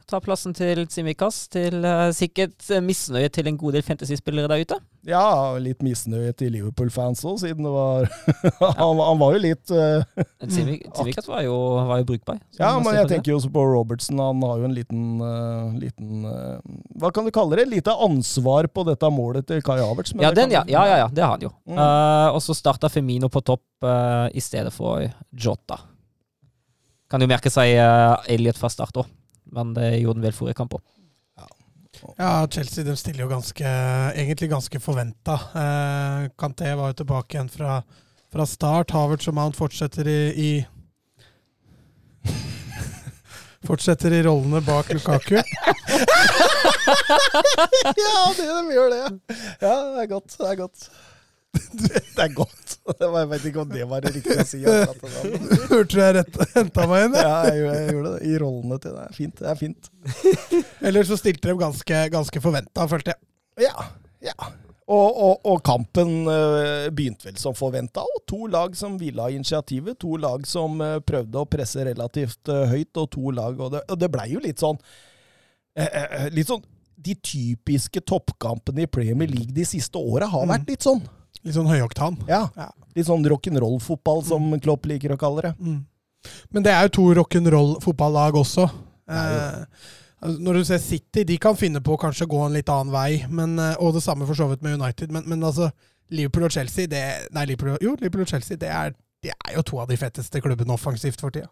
Tar 0.10 0.22
plassen 0.24 0.54
til 0.56 0.84
Tsimikas. 0.90 1.46
Til 1.54 1.84
eh, 1.88 2.10
sikkert 2.16 2.66
eh, 2.70 2.82
misnøye 2.84 3.30
til 3.34 3.48
en 3.50 3.58
god 3.60 3.78
del 3.78 3.86
fantasy-spillere 3.86 4.50
der 4.52 4.64
ute. 4.66 4.78
Ja, 5.08 5.24
litt 5.60 5.82
misnøye 5.84 6.32
til 6.40 6.54
Liverpool-fans 6.56 7.24
òg, 7.28 7.40
siden 7.42 7.66
det 7.68 7.72
var 7.74 8.06
han, 8.80 9.02
han 9.04 9.20
var 9.20 9.34
jo 9.36 9.42
litt 9.44 9.74
uh, 9.76 10.06
Tsimi- 10.46 10.80
Tsimikas 10.96 11.28
var 11.32 11.44
var 11.90 12.00
jo 12.00 12.08
brukbar. 12.08 12.38
Ja, 12.56 12.70
men 12.80 12.96
jeg 12.96 13.10
tenker 13.12 13.34
jo 13.34 13.40
også 13.42 13.52
på 13.52 13.66
Robertson. 13.68 14.22
Han 14.24 14.44
har 14.48 14.62
jo 14.62 14.70
en 14.70 14.76
liten, 14.78 15.04
uh, 15.20 15.74
liten 15.80 16.24
uh, 16.28 16.60
Hva 17.02 17.12
kan 17.16 17.28
du 17.28 17.34
kalle 17.36 17.60
det? 17.60 17.68
Lite 17.74 17.96
ansvar 18.06 18.70
på 18.72 18.86
dette 18.88 19.10
målet 19.12 19.48
til 19.50 19.64
Kai 19.66 19.82
Havertz. 19.82 20.16
Ja, 20.20 20.32
den, 20.36 20.54
ja, 20.56 20.64
ja, 20.72 20.86
ja, 21.04 21.10
det 21.12 21.26
har 21.26 21.36
han 21.36 21.44
jo. 21.48 21.52
Mm. 21.68 21.80
Eh, 21.80 22.28
og 22.36 22.40
så 22.44 22.56
starta 22.56 22.90
Femino 22.92 23.30
på 23.32 23.42
topp 23.46 23.86
eh, 23.88 24.30
i 24.38 24.42
stedet 24.44 24.72
for 24.76 25.04
Jota. 25.32 25.80
Kan 27.12 27.22
jo 27.22 27.28
merke 27.30 27.52
seg 27.54 27.76
Elliot 28.32 28.58
fra 28.58 28.72
start 28.74 28.98
òg, 29.04 29.10
men 29.54 29.74
det 29.78 29.90
gjorde 30.02 30.20
den 30.20 30.28
vel 30.28 30.36
forrige 30.38 30.58
kamp 30.60 30.76
òg. 30.80 30.84
Ja, 32.18 32.48
Chelsea 32.52 32.84
de 32.84 32.96
stiller 32.98 33.24
jo 33.24 33.30
ganske, 33.30 33.64
egentlig 34.18 34.50
ganske 34.52 34.80
forventa. 34.82 35.36
Eh, 35.56 36.24
Kanté 36.42 36.74
var 36.76 36.90
jo 36.92 36.98
tilbake 37.04 37.38
igjen 37.38 37.52
fra, 37.54 37.78
fra 38.34 38.48
start. 38.50 38.92
Havertz 38.92 39.30
og 39.30 39.38
Mount 39.38 39.56
fortsetter 39.60 40.10
i, 40.10 40.18
i 40.34 40.50
Fortsetter 43.68 44.12
i 44.18 44.24
rollene 44.26 44.60
bak 44.66 44.92
Lukaku. 44.94 45.38
Ja, 46.84 48.34
det, 48.38 48.46
de 48.46 48.74
gjør 48.76 48.90
det. 48.92 49.36
Ja, 49.62 49.74
det 49.94 50.04
er 50.04 50.08
godt. 50.12 50.36
Det 50.38 50.48
er 50.50 50.58
godt. 50.60 50.86
Det 52.14 52.24
er 52.24 52.34
godt. 52.34 52.74
Jeg 53.00 53.28
vet 53.32 53.46
ikke 53.50 53.62
om 53.64 53.70
det 53.72 53.86
var 53.90 54.02
det 54.04 54.12
riktige 54.16 54.42
å 54.44 54.46
si. 54.48 54.60
Hørte 55.72 55.86
du 55.94 56.00
jeg 56.00 56.16
rett, 56.18 56.38
henta 56.56 56.86
meg 56.90 57.06
inn? 57.08 57.16
Ja, 57.18 57.36
jeg, 57.50 57.60
gjorde- 57.62 57.78
jeg 57.80 57.94
gjorde 57.96 58.12
det. 58.16 58.28
I 58.32 58.34
rollene 58.44 58.78
til 58.84 58.96
det. 58.98 59.06
Fint. 59.18 59.40
Det 59.40 59.50
er 59.52 59.60
fint. 59.60 59.90
Eller 60.90 61.08
så 61.08 61.18
stilte 61.20 61.50
de 61.52 61.56
ganske, 61.62 62.02
ganske 62.14 62.42
forventa, 62.44 62.86
følte 62.92 63.14
jeg. 63.16 63.30
Ja. 63.68 63.86
ja. 64.30 64.36
Og, 64.84 65.16
og, 65.24 65.38
og 65.48 65.62
kampen 65.64 66.26
eh, 66.28 66.90
begynte 66.92 67.30
vel 67.30 67.38
som 67.40 67.56
forventa. 67.56 68.04
Og 68.04 68.24
to 68.30 68.42
lag 68.52 68.74
som 68.78 68.98
ville 69.00 69.24
ha 69.24 69.32
initiativet. 69.32 69.96
To 70.04 70.18
lag 70.20 70.44
som 70.50 70.82
eh, 70.84 70.98
prøvde 71.08 71.40
å 71.40 71.48
presse 71.50 71.86
relativt 71.88 72.52
eh, 72.52 72.66
høyt, 72.74 72.92
og 73.00 73.08
to 73.16 73.32
lag 73.34 73.62
Og 73.64 73.72
det, 73.78 73.86
og 73.88 74.02
det 74.02 74.10
blei 74.14 74.28
jo 74.36 74.42
litt 74.44 74.60
sånn 74.64 74.78
Litt 76.36 76.46
sånn 76.52 76.62
De 77.02 77.16
typiske 77.26 78.04
toppkampene 78.06 78.84
i 78.84 78.90
Premier 78.92 79.32
League 79.32 79.56
de 79.56 79.64
siste 79.66 79.98
åra 79.98 80.28
har 80.30 80.44
Mm. 80.46 80.52
vært 80.52 80.68
litt 80.70 80.86
sånn. 80.86 81.00
Litt 81.44 81.58
sånn 81.58 81.68
høyoktan. 81.68 82.20
Ja. 82.30 82.46
Ja. 82.56 82.70
Litt 82.96 83.10
sånn 83.10 83.26
rock'n'roll-fotball, 83.28 84.24
som 84.28 84.48
Klopp 84.64 84.88
liker 84.90 85.16
å 85.16 85.20
kalle 85.20 85.50
det. 85.50 85.54
Mm. 85.60 85.82
Men 86.56 86.66
det 86.66 86.72
er 86.72 86.88
jo 86.88 86.94
to 87.00 87.08
rock'n'roll-fotballag 87.20 88.40
også. 88.40 88.70
Det 88.70 88.84
Eh, 89.14 89.64
altså, 90.24 90.40
når 90.40 90.54
du 90.54 90.64
ser 90.64 90.78
City, 90.78 91.24
de 91.28 91.38
kan 91.38 91.58
finne 91.60 91.82
på 91.84 91.96
å 91.96 92.00
kanskje 92.00 92.28
gå 92.32 92.40
en 92.46 92.56
litt 92.56 92.70
annen 92.72 92.94
vei, 92.94 93.26
men, 93.30 93.58
eh, 93.60 93.76
og 93.80 93.94
det 93.98 94.04
samme 94.06 94.28
for 94.30 94.40
så 94.40 94.48
vidt 94.48 94.64
med 94.64 94.80
United. 94.80 95.12
Men, 95.12 95.26
men 95.28 95.44
altså, 95.44 95.72
Liverpool 96.10 96.48
og 96.48 96.52
Chelsea 96.56 96.88
det, 96.88 97.04
Nei, 97.36 97.46
Liverpool, 97.50 97.78
jo, 97.82 97.98
Liverpool 98.00 98.24
og 98.24 98.32
Chelsea 98.32 98.58
det 98.58 98.70
er, 98.70 98.96
de 99.24 99.34
er 99.34 99.58
jo 99.58 99.66
to 99.68 99.80
av 99.84 99.92
de 99.92 99.98
fetteste 100.00 100.42
klubbene 100.44 100.76
offensivt 100.76 101.22
for 101.22 101.34
tida. 101.34 101.50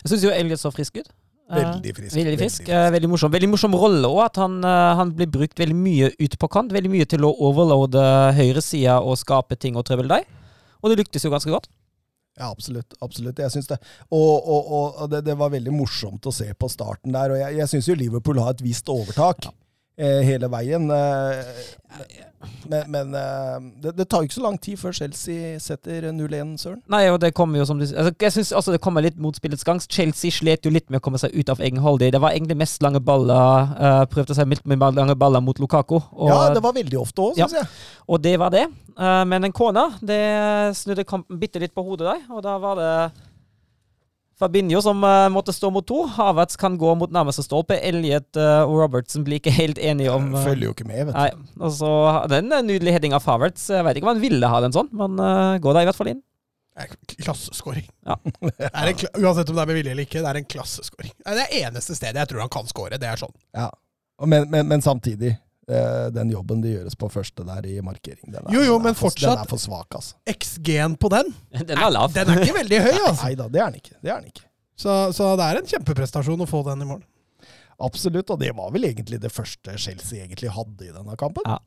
Jeg 0.00 0.14
syns 0.14 0.24
jo 0.24 0.32
Elliot 0.32 0.60
så 0.60 0.72
frisk 0.72 0.96
ut. 1.00 1.10
Eh, 1.50 1.58
Veldig 1.60 1.92
frisk. 1.96 2.14
Veldig 2.16 2.38
frisk. 2.40 2.68
eh, 2.72 2.90
Veldig 2.94 3.08
morsom. 3.12 3.30
Veldig 3.34 3.50
morsom 3.52 3.74
rolle 3.76 4.08
òg, 4.08 4.20
at 4.24 4.36
han, 4.40 4.58
eh, 4.64 4.94
han 4.96 5.10
blir 5.12 5.26
brukt 5.28 5.58
veldig 5.60 5.76
mye 5.76 6.12
ut 6.18 6.38
på 6.40 6.48
kant. 6.48 6.72
Veldig 6.72 6.90
mye 6.90 7.04
til 7.06 7.20
å 7.26 7.34
overloade 7.36 8.00
høyresida 8.38 9.00
og 9.04 9.18
skape 9.20 9.58
ting 9.60 9.76
og 9.76 9.84
trøbbel 9.84 10.08
der. 10.08 10.24
Og 10.82 10.90
det 10.90 10.98
lyktes 11.02 11.24
jo 11.24 11.30
ganske 11.30 11.50
godt. 11.52 11.68
Ja, 12.38 12.48
absolutt. 12.50 12.94
absolutt, 13.00 13.38
Jeg 13.38 13.50
syns 13.52 13.68
det. 13.68 13.78
Og, 14.10 14.48
og, 14.48 14.96
og 15.02 15.10
det, 15.10 15.20
det 15.24 15.36
var 15.38 15.50
veldig 15.52 15.70
morsomt 15.72 16.24
å 16.26 16.32
se 16.34 16.48
på 16.58 16.66
starten 16.68 17.12
der. 17.12 17.30
Og 17.30 17.38
jeg, 17.38 17.56
jeg 17.60 17.68
syns 17.68 17.86
jo 17.88 17.94
Liverpool 17.94 18.40
har 18.42 18.50
et 18.56 18.64
visst 18.64 18.88
overtak 18.90 19.46
eh, 19.46 19.52
hele 20.02 20.48
veien. 20.50 20.88
Eh, 20.90 22.14
men 22.68 22.90
men 22.90 23.14
eh, 23.14 23.58
det, 23.82 23.92
det 23.96 24.06
tar 24.10 24.22
jo 24.24 24.28
ikke 24.28 24.36
så 24.36 24.42
lang 24.42 24.56
tid 24.60 24.76
før 24.80 24.92
Chelsea 24.96 25.58
setter 25.62 26.08
0-1, 26.12 26.56
Søren. 26.60 26.80
Nei, 26.90 27.04
og 27.12 27.20
det 27.22 27.30
kommer 27.36 27.60
jo 27.60 27.66
som 27.68 27.78
du 27.78 27.84
altså, 27.86 28.10
Jeg 28.20 28.34
synes 28.34 28.52
også 28.58 28.74
det 28.74 28.80
kommer 28.84 29.04
litt 29.04 29.20
mot 29.22 29.36
spillets 29.36 29.64
gang. 29.64 29.80
Chelsea 29.80 30.34
slet 30.34 30.66
jo 30.66 30.72
litt 30.74 30.90
med 30.90 30.98
å 30.98 31.04
komme 31.04 31.20
seg 31.22 31.36
ut 31.36 31.52
av 31.52 31.62
egen 31.64 31.78
halvdel. 31.84 32.10
Det 32.14 32.20
var 32.24 32.34
egentlig 32.34 32.58
mest 32.64 32.82
lange 32.84 33.00
baller. 33.04 33.70
uh, 33.78 34.04
prøvde 34.10 34.34
seg 34.36 34.48
mildt 34.50 34.66
med 34.66 34.82
lange 34.98 35.14
baller 35.16 35.44
mot 35.44 35.58
Lukaku. 35.62 36.00
Og, 36.00 36.28
ja, 36.32 36.40
det 36.56 36.64
var 36.64 36.74
veldig 36.76 36.98
ofte 37.00 37.28
òg, 37.30 37.38
Ja. 37.38 37.46
jeg. 37.52 37.68
og 38.08 38.22
det 38.24 38.34
var 38.40 38.50
det. 38.50 38.66
Uh, 38.98 39.22
men 39.30 39.44
en 39.44 39.54
kone, 39.54 39.86
det 40.02 40.22
snudde 40.76 41.06
kampen 41.06 41.38
bitte 41.38 41.62
litt 41.62 41.74
på 41.74 41.86
hodet 41.86 42.10
der. 42.10 42.26
Og 42.34 42.42
da 42.42 42.58
var 42.58 42.80
det 42.80 42.92
Fabinho 44.44 44.82
som 44.84 45.00
eh, 45.04 45.28
måtte 45.32 45.54
stå 45.56 45.70
mot 45.72 45.86
to. 45.88 46.02
Havertz 46.16 46.58
kan 46.60 46.76
gå 46.78 46.90
mot 47.00 47.12
nærmeste 47.12 47.46
stolpe. 47.46 47.78
Elliot 47.80 48.36
eh, 48.36 48.60
og 48.66 48.76
Robertson 48.82 49.24
blir 49.24 49.40
ikke 49.40 49.54
helt 49.56 49.80
enige 49.80 50.12
om 50.12 50.34
eh, 50.34 50.44
Følger 50.44 50.68
jo 50.68 50.74
ikke 50.76 50.88
med, 50.88 51.06
vet 51.08 51.14
du. 51.14 51.18
Nei, 51.18 51.62
og 51.64 51.72
så 51.78 51.90
Den 52.32 52.52
nydelige 52.52 52.98
heading 52.98 53.16
av 53.16 53.24
Havertz. 53.24 53.70
Jeg 53.72 53.86
vet 53.86 53.98
ikke 53.98 54.08
om 54.10 54.12
han 54.12 54.24
ville 54.24 54.50
ha 54.52 54.60
den 54.64 54.76
sånn, 54.76 54.90
men 54.92 55.16
uh, 55.16 55.56
gå 55.62 55.72
da 55.72 55.84
i 55.84 55.88
hvert 55.88 55.98
fall 55.98 56.12
inn. 56.12 56.20
Klasseskåring. 57.14 57.86
Ja. 58.04 58.18
Er 58.74 58.92
Uansett 59.22 59.48
om 59.48 59.56
det 59.56 59.62
er 59.62 59.70
med 59.70 59.78
vilje 59.78 59.94
eller 59.94 60.08
ikke, 60.08 60.20
det 60.20 60.30
er 60.32 60.40
en 60.40 60.50
klasseskåring. 60.56 61.14
Det 61.22 61.32
er 61.32 61.40
det 61.40 61.62
eneste 61.62 61.96
stedet 61.96 62.20
jeg 62.20 62.32
tror 62.32 62.44
han 62.44 62.52
kan 62.52 62.68
skåre. 62.68 62.98
Det 63.00 63.08
er 63.08 63.20
sånn. 63.20 63.34
Ja. 63.56 63.70
Men, 64.26 64.50
men, 64.50 64.66
men 64.70 64.82
samtidig, 64.82 65.36
den 65.66 66.30
jobben 66.34 66.60
det 66.64 66.74
gjøres 66.74 66.96
på 67.00 67.08
første 67.12 67.44
der 67.48 67.64
i 67.70 67.78
markering, 67.84 68.26
den 68.28 68.40
er, 68.42 68.50
Jo, 68.52 68.60
jo, 68.66 68.74
den 68.78 68.82
er 68.82 68.84
men 68.90 68.94
for, 68.98 69.08
fortsatt- 69.08 69.38
Den 69.38 69.44
er 69.46 69.50
for 69.54 69.62
svak, 69.62 69.94
altså. 69.96 70.14
XG-en 70.28 70.96
på 71.00 71.08
den, 71.14 71.30
Den 71.70 71.78
er 71.78 71.90
lav. 71.94 72.12
den 72.12 72.28
er 72.34 72.42
ikke 72.44 72.58
veldig 72.60 72.82
høy, 72.84 72.92
altså. 73.08 73.22
Nei 73.24 73.34
da, 73.40 73.48
det 73.48 73.60
er 73.64 73.70
den 73.72 73.80
ikke. 73.80 73.96
Det 74.02 74.10
er 74.12 74.20
den 74.20 74.32
ikke. 74.34 74.44
Så, 74.76 74.96
så 75.16 75.30
det 75.38 75.46
er 75.50 75.60
en 75.62 75.70
kjempeprestasjon 75.70 76.40
å 76.44 76.48
få 76.50 76.64
den 76.68 76.82
i 76.84 76.88
mål. 76.94 77.02
Absolutt, 77.84 78.28
og 78.30 78.38
det 78.42 78.52
var 78.54 78.70
vel 78.74 78.84
egentlig 78.90 79.18
det 79.22 79.30
første 79.34 79.72
Chelsea 79.80 80.20
egentlig 80.24 80.50
hadde 80.54 80.84
i 80.88 80.92
denne 80.94 81.16
kampen. 81.18 81.46
Ja. 81.48 81.58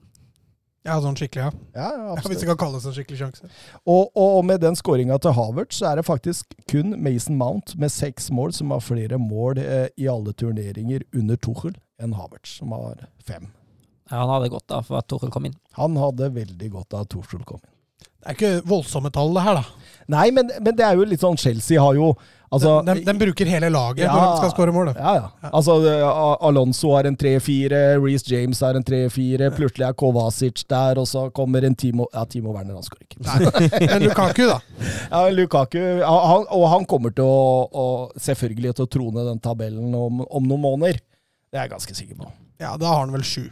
Ja, 0.88 0.93
sånn 1.04 1.18
skikkelig, 1.20 1.50
ja. 1.50 1.50
Ja, 1.76 1.88
ja, 1.98 2.04
ja 2.16 2.30
hvis 2.32 2.39
det 2.39 2.48
kan 2.48 2.60
kalles 2.62 2.86
en 2.88 2.93
skikkelig 2.95 3.18
sjanse. 3.20 3.50
Og, 3.91 4.06
og 4.16 4.38
med 4.48 4.62
den 4.64 4.78
skåringa 4.80 5.18
til 5.20 5.34
Havertz, 5.36 5.82
så 5.82 5.89
er 5.89 6.00
det 6.00 6.06
faktisk 6.08 6.54
kun 6.72 6.93
Mason 7.04 7.36
Mount 7.36 7.74
med 7.82 7.91
seks 7.91 8.30
mål 8.32 8.54
som 8.56 8.72
har 8.72 8.80
flere 8.86 9.20
mål 9.20 9.60
eh, 9.60 9.89
i 10.00 10.08
alle 10.08 10.32
turneringer 10.38 11.04
under 11.18 11.36
Tuchel 11.43 11.76
enn 12.00 12.16
Havertz, 12.16 12.54
som 12.62 12.72
har 12.78 13.04
fem. 13.28 13.50
Ja, 14.12 14.22
han 14.24 14.30
hadde 14.36 14.51
godt 14.53 14.72
av 14.72 14.86
for 14.88 14.99
at 15.01 15.08
Torkel 15.12 15.32
kom 15.34 15.45
inn. 15.49 15.58
Han 15.80 15.97
hadde 15.99 16.32
veldig 16.36 16.72
godt 16.72 16.95
av 16.95 17.05
at 17.05 17.12
Tuchel 17.12 17.43
kom 17.47 17.60
inn. 17.62 17.74
Det 18.18 18.32
er 18.32 18.36
ikke 18.38 18.66
voldsomme 18.68 19.12
tall, 19.14 19.30
det 19.36 19.43
her, 19.45 19.60
da. 19.60 19.93
Nei, 20.12 20.26
men, 20.36 20.49
men 20.60 20.76
det 20.76 20.84
er 20.84 20.97
jo 20.97 21.05
litt 21.08 21.22
sånn 21.24 21.38
Chelsea 21.39 21.80
har 21.82 21.95
jo 21.95 22.16
Altså, 22.47 22.78
den, 22.88 23.01
de, 23.03 23.14
bruker 23.20 23.49
hele 23.51 23.68
laget 23.68 24.05
Ja. 24.05 24.14
når 24.16 24.22
de 24.24 24.38
skal 24.39 24.51
skåre 24.53 24.72
mål. 24.72 24.93
da. 24.93 25.01
Ja, 25.03 25.14
ja. 25.20 25.49
Altså, 25.51 25.74
Alonso 26.47 26.93
har 26.95 27.03
en 27.10 27.18
3-4, 27.20 27.99
Reece 27.99 28.32
James 28.32 28.62
har 28.64 28.78
en 28.80 28.86
3-4, 28.88 29.49
plutselig 29.58 29.84
er 29.84 29.97
Kovacic 29.99 30.64
der, 30.72 31.01
og 31.01 31.10
så 31.12 31.26
kommer 31.36 31.68
en 31.68 31.76
Timo 31.76 32.08
Ja, 32.14 32.24
Timo 32.24 32.53
Werner, 32.55 32.78
han 32.80 32.88
skårer 32.88 33.03
ikke. 33.03 33.20
Nei. 33.28 33.68
Men 33.91 34.05
Lukaku, 34.08 34.45
da. 34.47 34.62
Ja, 35.12 35.26
Lukaku, 35.36 35.82
han, 36.08 36.47
og 36.55 36.66
han 36.72 36.88
kommer 36.88 37.12
til 37.20 37.28
å, 37.28 37.68
å 37.68 37.86
selvfølgelig 38.16 38.78
til 38.80 38.88
å 38.88 38.91
trone 38.95 39.28
den 39.28 39.43
tabellen 39.43 39.91
om, 39.91 40.24
om 40.24 40.47
noen 40.47 40.64
måneder. 40.70 41.01
Det 41.51 41.60
er 41.60 41.68
jeg 41.68 41.76
ganske 41.76 41.99
sikker 41.99 42.22
på. 42.24 42.32
Ja, 42.64 42.78
da 42.80 42.93
har 42.93 43.03
han 43.03 43.12
vel 43.12 43.28
sju. 43.28 43.49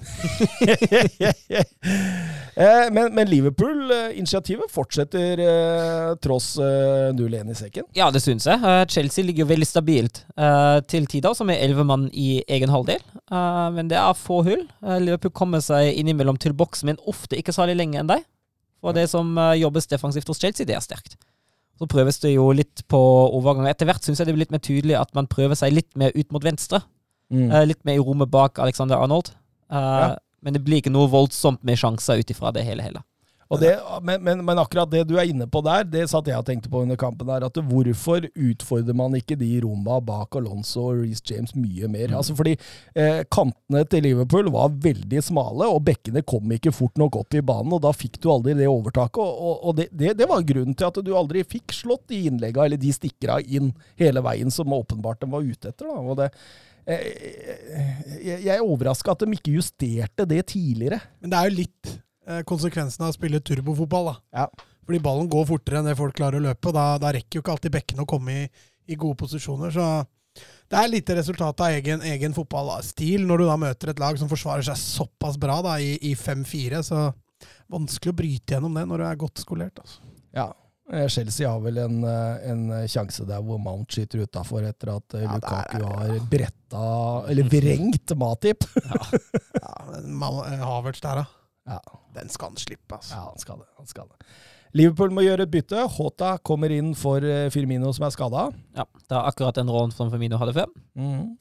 Eh, 2.60 2.88
men, 2.92 3.14
men 3.14 3.28
Liverpool-initiativet 3.30 4.68
fortsetter 4.74 5.40
eh, 5.40 6.08
tross 6.20 6.48
eh, 6.60 7.06
0-1 7.16 7.52
i 7.52 7.54
sekken. 7.56 7.86
Ja, 7.96 8.10
det 8.12 8.20
syns 8.20 8.44
jeg. 8.50 8.58
Eh, 8.60 8.82
Chelsea 8.90 9.24
ligger 9.24 9.46
veldig 9.48 9.68
stabilt 9.70 10.18
eh, 10.36 10.80
til 10.90 11.06
tider, 11.08 11.32
som 11.38 11.48
er 11.48 11.62
elleve 11.64 11.86
mann 11.88 12.08
i 12.12 12.42
egen 12.52 12.72
halvdel. 12.74 13.00
Eh, 13.30 13.68
men 13.78 13.88
det 13.88 13.96
er 13.96 14.18
få 14.18 14.42
hull. 14.44 14.66
Eh, 14.84 14.98
Liverpool 15.00 15.32
kommer 15.32 15.62
seg 15.64 15.94
innimellom 16.02 16.36
til 16.42 16.52
boks, 16.58 16.82
men 16.84 17.00
ofte 17.08 17.38
ikke 17.38 17.54
særlig 17.56 17.78
lenge 17.80 18.02
enn 18.02 18.10
deg. 18.10 18.26
For 18.82 18.98
det 18.98 19.06
som 19.14 19.30
eh, 19.40 19.54
jobbes 19.62 19.88
defensivt 19.88 20.28
hos 20.28 20.42
Chelsea, 20.42 20.68
det 20.68 20.76
er 20.76 20.84
sterkt. 20.84 21.16
Så 21.80 21.88
prøves 21.88 22.20
det 22.20 22.34
jo 22.34 22.50
litt 22.52 22.84
på 22.92 23.00
overganger. 23.38 23.72
Etter 23.72 23.88
hvert 23.88 24.04
syns 24.04 24.20
jeg 24.20 24.28
det 24.28 24.36
blir 24.36 24.44
litt 24.44 24.52
mer 24.58 24.66
tydelig 24.66 24.98
at 25.00 25.14
man 25.16 25.30
prøver 25.32 25.56
seg 25.56 25.72
litt 25.78 25.94
mer 25.96 26.12
ut 26.18 26.28
mot 26.34 26.44
venstre. 26.44 26.82
Mm. 27.30 27.46
litt 27.70 27.78
mer 27.86 27.94
i 27.94 28.02
rommet 28.02 28.26
bak 28.26 28.58
Alexander 28.58 28.98
Arnold. 28.98 29.28
Eh, 29.70 30.08
Ja. 30.10 30.18
Men 30.42 30.54
det 30.56 30.62
blir 30.64 30.80
ikke 30.80 30.88
noe 30.92 31.08
voldsomt 31.12 31.60
med 31.68 31.76
sjanser 31.76 32.16
ut 32.22 32.30
ifra 32.32 32.48
det 32.56 32.62
hele 32.64 32.80
heller. 32.82 33.02
Det, 33.60 33.72
men, 34.06 34.22
men, 34.22 34.44
men 34.46 34.58
akkurat 34.62 34.86
det 34.92 35.00
du 35.10 35.16
er 35.18 35.26
inne 35.26 35.48
på 35.50 35.58
der, 35.66 35.82
det 35.82 36.04
satt 36.08 36.28
jeg 36.30 36.38
og 36.38 36.44
tenkte 36.46 36.70
på 36.70 36.84
under 36.84 36.94
kampen 36.96 37.26
der. 37.26 37.42
at 37.48 37.58
Hvorfor 37.66 38.28
utfordrer 38.38 38.94
man 38.94 39.16
ikke 39.18 39.34
de 39.36 39.48
romma 39.64 39.96
bak 40.00 40.36
Alonso 40.38 40.84
og 40.92 41.00
Reece 41.02 41.26
James 41.32 41.52
mye 41.58 41.90
mer? 41.90 42.14
Altså 42.14 42.36
fordi 42.38 42.52
eh, 42.94 43.24
Kantene 43.26 43.82
til 43.90 44.06
Liverpool 44.06 44.52
var 44.54 44.70
veldig 44.86 45.20
smale, 45.26 45.66
og 45.66 45.82
bekkene 45.90 46.22
kom 46.22 46.54
ikke 46.54 46.70
fort 46.72 46.96
nok 47.02 47.18
opp 47.24 47.34
i 47.34 47.42
banen. 47.42 47.74
og 47.74 47.82
Da 47.82 47.90
fikk 47.92 48.20
du 48.22 48.30
aldri 48.30 48.54
det 48.54 48.70
overtaket. 48.70 49.18
og, 49.18 49.42
og, 49.50 49.60
og 49.66 49.76
det, 49.82 49.88
det, 49.90 50.14
det 50.22 50.30
var 50.30 50.46
grunnen 50.46 50.78
til 50.78 50.86
at 50.86 51.02
du 51.04 51.12
aldri 51.18 51.42
fikk 51.42 51.74
slått 51.74 52.06
de 52.14 52.22
innleggene, 52.30 52.70
eller 52.70 52.80
de 52.80 52.94
stikkerne 52.94 53.42
inn 53.50 53.74
hele 53.98 54.22
veien, 54.22 54.54
som 54.54 54.72
åpenbart 54.78 55.20
de 55.26 55.32
var 55.34 55.42
ute 55.42 55.74
etter. 55.74 55.90
da, 55.90 55.98
og 55.98 56.16
det 56.22 56.30
jeg 56.90 58.40
jeg 58.40 58.54
er 58.56 58.64
overraska 58.64 59.14
at 59.14 59.24
de 59.24 59.36
ikke 59.36 59.54
justerte 59.56 60.26
det 60.28 60.42
tidligere. 60.52 61.00
Men 61.20 61.32
det 61.32 61.38
er 61.38 61.48
jo 61.48 61.58
litt 61.60 61.92
eh, 62.28 62.42
konsekvensen 62.48 63.06
av 63.06 63.12
å 63.12 63.16
spille 63.16 63.40
turbofotball. 63.44 64.12
da. 64.12 64.16
Ja. 64.42 64.70
Fordi 64.86 65.02
ballen 65.04 65.30
går 65.30 65.46
fortere 65.48 65.80
enn 65.80 65.90
det 65.90 65.98
folk 65.98 66.16
klarer 66.18 66.40
å 66.40 66.46
løpe, 66.48 66.70
og 66.70 66.76
da, 66.76 66.86
da 67.00 67.12
rekker 67.14 67.38
jo 67.38 67.44
ikke 67.44 67.54
alltid 67.54 67.74
bekkene 67.76 68.04
å 68.04 68.10
komme 68.10 68.36
i, 68.42 68.46
i 68.90 68.98
gode 68.98 69.20
posisjoner. 69.22 69.72
Så 69.74 69.86
det 70.70 70.78
er 70.78 70.90
litt 70.90 71.12
resultat 71.14 71.62
av 71.62 71.76
egen, 71.76 72.02
egen 72.06 72.34
fotballstil 72.34 73.26
når 73.26 73.42
du 73.42 73.46
da 73.48 73.58
møter 73.60 73.92
et 73.92 74.02
lag 74.02 74.18
som 74.18 74.30
forsvarer 74.30 74.66
seg 74.66 74.78
såpass 74.80 75.38
bra 75.40 75.60
da, 75.66 75.76
i, 75.82 75.96
i 76.10 76.14
5-4. 76.18 76.82
Så 76.86 77.04
vanskelig 77.70 78.14
å 78.14 78.18
bryte 78.18 78.56
gjennom 78.56 78.74
det 78.76 78.86
når 78.88 79.02
du 79.02 79.06
er 79.08 79.22
godt 79.24 79.42
skolert. 79.42 79.78
altså. 79.82 80.02
Ja. 80.34 80.50
Eh, 80.92 81.06
Chelsea 81.08 81.48
har 81.48 81.60
vel 81.62 81.78
en, 81.78 82.04
eh, 82.04 82.50
en 82.50 82.88
sjanse 82.90 83.24
der 83.28 83.42
hvor 83.46 83.60
Mount 83.62 83.94
skyter 83.94 84.24
utafor 84.26 84.64
etter 84.66 84.94
at 84.96 85.14
eh, 85.14 85.22
Ja, 85.26 85.36
Lukaku 85.36 85.76
er 85.76 85.84
ja. 85.84 85.90
har 86.00 86.24
bretta 86.32 86.86
Eller 87.30 87.50
vrengt 87.50 88.16
Matip. 88.18 88.66
Ja, 89.60 89.74
ja 90.50 90.64
Havertz 90.64 91.00
der, 91.04 91.22
da. 91.22 91.24
Ja. 91.70 91.80
Den 92.14 92.28
skal 92.32 92.50
han 92.50 92.56
slippe, 92.58 92.96
altså. 92.96 93.14
ja, 93.14 93.26
han 93.28 93.38
skal 93.38 93.60
det. 93.62 93.68
Han 93.78 93.86
skal 93.86 94.08
det. 94.10 94.26
Liverpool 94.76 95.10
må 95.14 95.24
gjøre 95.24 95.46
et 95.46 95.50
bytte. 95.50 95.82
Hota 95.96 96.36
kommer 96.46 96.70
inn 96.70 96.92
for 96.98 97.24
eh, 97.26 97.48
Firmino 97.50 97.90
som 97.96 98.06
er 98.06 98.12
skada. 98.14 98.44
Ja, 98.76 98.84
Det 99.02 99.16
er 99.16 99.26
akkurat 99.26 99.58
den 99.58 99.70
rollen 99.72 99.90
som 99.94 100.12
Firmino 100.12 100.38
hadde 100.38 100.54
før. 100.54 100.70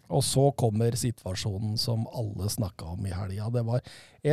Og 0.10 0.24
så 0.26 0.48
kommer 0.58 0.98
situasjonen 0.98 1.78
som 1.78 2.08
alle 2.10 2.50
snakka 2.50 2.94
om 2.96 3.06
i 3.06 3.14
helga. 3.14 3.52
Det 3.54 3.66
var 3.68 3.84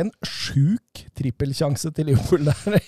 en 0.01 0.09
sjuk 0.25 1.03
trippelsjanse 1.17 1.91
til 1.93 2.09
Liverpool 2.09 2.49
der. 2.49 2.79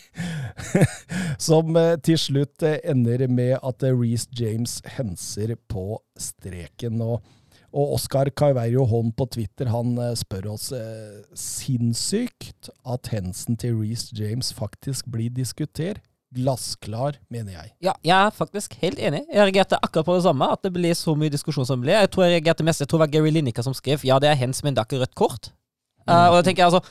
som 1.50 1.78
eh, 1.78 1.96
til 2.02 2.18
slutt 2.22 2.66
eh, 2.66 2.80
ender 2.90 3.28
med 3.30 3.60
at 3.62 3.86
Reece 3.86 4.34
James 4.34 4.80
henser 4.98 5.54
på 5.70 6.00
streken. 6.18 7.02
Og, 7.06 7.22
og 7.70 7.96
Oskar 7.98 8.30
Carverio 8.34 8.86
Hånd 8.90 9.14
på 9.18 9.28
Twitter 9.36 9.70
han 9.74 9.96
eh, 10.02 10.16
spør 10.18 10.52
oss 10.56 10.70
eh, 10.76 11.20
sinnssykt 11.38 12.72
at 12.88 13.12
hensen 13.14 13.60
til 13.60 13.78
Reece 13.80 14.16
James 14.18 14.52
faktisk 14.56 15.10
blir 15.12 15.34
diskutert. 15.34 16.02
Glassklar, 16.30 17.16
mener 17.34 17.56
jeg. 17.56 17.72
Ja, 17.82 17.96
jeg 18.06 18.14
er 18.14 18.34
faktisk 18.36 18.76
helt 18.84 19.00
enig. 19.02 19.24
Jeg 19.32 19.48
reagerte 19.48 19.80
akkurat 19.82 20.06
på 20.06 20.18
det 20.20 20.26
samme. 20.28 20.46
At 20.54 20.62
det 20.62 20.70
ble 20.76 20.92
så 20.94 21.16
mye 21.18 21.34
diskusjon 21.34 21.66
som 21.66 21.82
det 21.82 21.88
ble. 21.88 21.96
Jeg 21.98 22.12
tror 22.14 22.28
jeg 22.28 22.36
reagerte 22.36 22.66
mest, 22.68 22.84
jeg 22.84 22.92
tror 22.92 23.02
det 23.02 23.08
var 23.08 23.14
Gary 23.16 23.32
Lineker 23.34 23.66
som 23.66 23.74
skrev 23.74 24.06
ja, 24.06 24.20
det 24.22 24.30
er 24.30 24.38
hens, 24.38 24.62
men 24.62 24.78
det 24.78 24.84
er 24.84 24.90
ikke 24.90 25.02
rødt 25.02 25.18
kort. 25.18 25.50
Eh, 26.06 26.28
og 26.30 26.38
da 26.38 26.44
tenker 26.46 26.64
jeg 26.64 26.72
altså, 26.72 26.84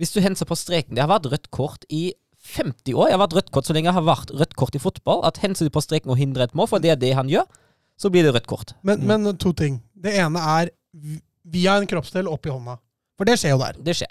Hvis 0.00 0.12
du 0.12 0.18
henser 0.20 0.48
på 0.48 0.56
streken 0.58 0.96
Det 0.96 1.02
har 1.02 1.10
vært 1.10 1.28
rødt 1.30 1.50
kort 1.54 1.84
i 1.88 2.12
50 2.54 2.94
år. 2.94 3.10
Jeg 3.10 3.16
har 3.16 3.24
vært 3.24 3.36
rødt 3.40 3.52
kort 3.54 3.66
så 3.66 3.74
lenge 3.74 3.90
jeg 3.90 3.98
har 3.98 4.06
vært 4.06 4.30
rødt 4.30 4.54
kort 4.58 4.78
i 4.78 4.82
fotball. 4.82 5.24
At 5.26 5.40
henser 5.42 5.66
du 5.66 5.74
på 5.74 5.82
streken 5.82 6.12
og 6.14 6.20
hindrer 6.20 6.46
et 6.46 6.54
mål, 6.54 6.70
for 6.70 6.82
det 6.82 6.94
er 6.94 7.00
det 7.00 7.14
han 7.18 7.30
gjør, 7.30 7.46
så 7.98 8.10
blir 8.12 8.26
det 8.26 8.36
rødt 8.36 8.46
kort. 8.46 8.76
Men, 8.86 9.02
men 9.08 9.26
to 9.42 9.50
ting. 9.56 9.80
Det 9.96 10.12
ene 10.20 10.42
er 10.56 10.72
via 11.46 11.76
en 11.78 11.86
kroppsdel 11.88 12.28
opp 12.30 12.46
i 12.48 12.52
hånda. 12.52 12.76
For 13.16 13.28
det 13.28 13.38
skjer 13.40 13.54
jo 13.54 13.60
der. 13.62 13.76
Det 13.80 13.94
skjer. 13.96 14.10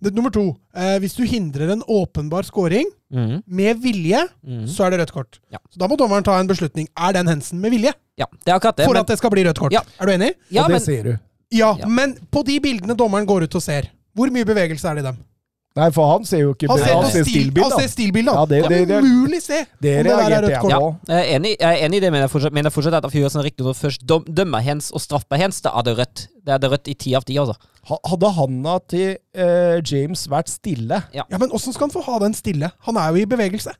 Det, 0.00 0.12
nummer 0.16 0.32
to. 0.32 0.44
Eh, 0.72 0.94
hvis 1.02 1.16
du 1.18 1.24
hindrer 1.28 1.74
en 1.74 1.82
åpenbar 1.84 2.46
scoring 2.48 2.88
mm. 3.12 3.42
med 3.44 3.82
vilje, 3.82 4.22
mm. 4.40 4.62
så 4.72 4.86
er 4.86 4.94
det 4.94 5.02
rødt 5.02 5.12
kort. 5.12 5.40
Ja. 5.52 5.60
Så 5.68 5.82
da 5.82 5.88
må 5.90 5.98
dommeren 6.00 6.24
ta 6.24 6.38
en 6.40 6.48
beslutning. 6.48 6.88
Er 6.96 7.12
den 7.18 7.28
hensen 7.28 7.60
med 7.60 7.74
vilje? 7.76 7.92
Ja, 8.16 8.28
det 8.40 8.54
er 8.54 8.56
akkurat 8.56 8.80
det. 8.80 8.86
For 8.88 8.96
men, 8.96 9.04
at 9.04 9.12
det 9.12 9.18
skal 9.20 9.34
bli 9.34 9.44
rødt 9.44 9.60
kort. 9.60 9.76
Ja. 9.76 9.84
Er 10.00 10.08
du 10.08 10.14
enig? 10.14 10.30
ja, 10.48 10.64
og 10.64 10.72
det 10.72 10.78
men, 10.78 10.84
sier 10.86 11.10
du. 11.10 11.12
Ja, 11.52 11.74
Ja. 11.76 11.88
men 11.88 12.16
på 12.32 12.40
de 12.48 12.56
bildene 12.64 12.96
dommeren 12.96 13.28
går 13.28 13.44
ut 13.44 13.58
og 13.60 13.64
ser, 13.64 13.90
hvor 14.16 14.32
mye 14.32 14.48
bevegelse 14.48 14.88
er 14.88 14.96
det 14.96 15.04
i 15.04 15.08
dem? 15.10 15.20
Nei, 15.74 15.86
for 15.90 16.04
han 16.10 16.24
ser 16.28 16.42
jo 16.42 16.50
ikke 16.52 16.68
Han 16.68 16.78
ser, 16.82 16.90
han 16.92 17.06
ser 17.10 17.22
stil, 17.24 17.32
stillbildet. 17.32 17.72
han 17.72 17.80
ser 17.80 17.88
stillbildet. 17.88 18.34
Ja, 18.36 18.44
det- 18.44 18.58
det, 18.68 18.70
det- 18.78 18.88
det- 18.88 18.98
umulig 19.06 19.38
se 19.40 19.60
Det 19.80 19.92
om 19.98 20.04
det 20.04 20.04
der 20.04 20.18
er 20.36 20.42
rødt 20.42 20.58
kort. 20.60 20.70
ja, 21.08 21.14
jeg 21.16 21.22
er 21.32 21.36
enig, 21.38 21.52
jeg 21.60 21.80
er 21.80 21.86
enig 21.86 21.96
i 21.96 22.00
det, 22.00 22.10
men 22.12 22.20
jeg 22.20 22.30
fortsatt, 22.30 22.52
men 22.52 22.64
jeg 22.64 22.72
fortsatt 22.72 22.94
at 22.98 23.04
Fjøresen 23.12 23.42
riktig 23.46 23.64
når 23.64 23.74
først 23.78 24.04
dømmer 24.36 24.60
hens 24.60 24.90
og 24.92 25.00
straffer 25.00 25.36
hens, 25.40 25.60
da 25.64 25.70
er 25.78 25.82
det 25.82 25.96
rødt. 25.98 26.26
Det 26.44 26.52
er 26.52 26.58
det 26.58 26.70
rødt 26.70 26.88
i 26.88 26.94
ti 26.94 27.14
av 27.14 27.22
ti, 27.24 27.38
altså. 27.38 27.54
Ha- 27.88 27.98
Hadde 28.06 28.30
handa 28.36 28.78
til 28.86 29.16
eh, 29.34 29.80
James 29.80 30.26
vært 30.28 30.48
stille 30.48 31.02
Ja, 31.14 31.22
Men 31.38 31.50
åssen 31.50 31.72
skal 31.72 31.88
han 31.88 31.90
få 31.90 32.02
ha 32.04 32.18
den 32.18 32.34
stille? 32.34 32.70
Han 32.84 32.96
er 32.96 33.08
jo 33.08 33.22
i 33.22 33.24
bevegelse. 33.24 33.72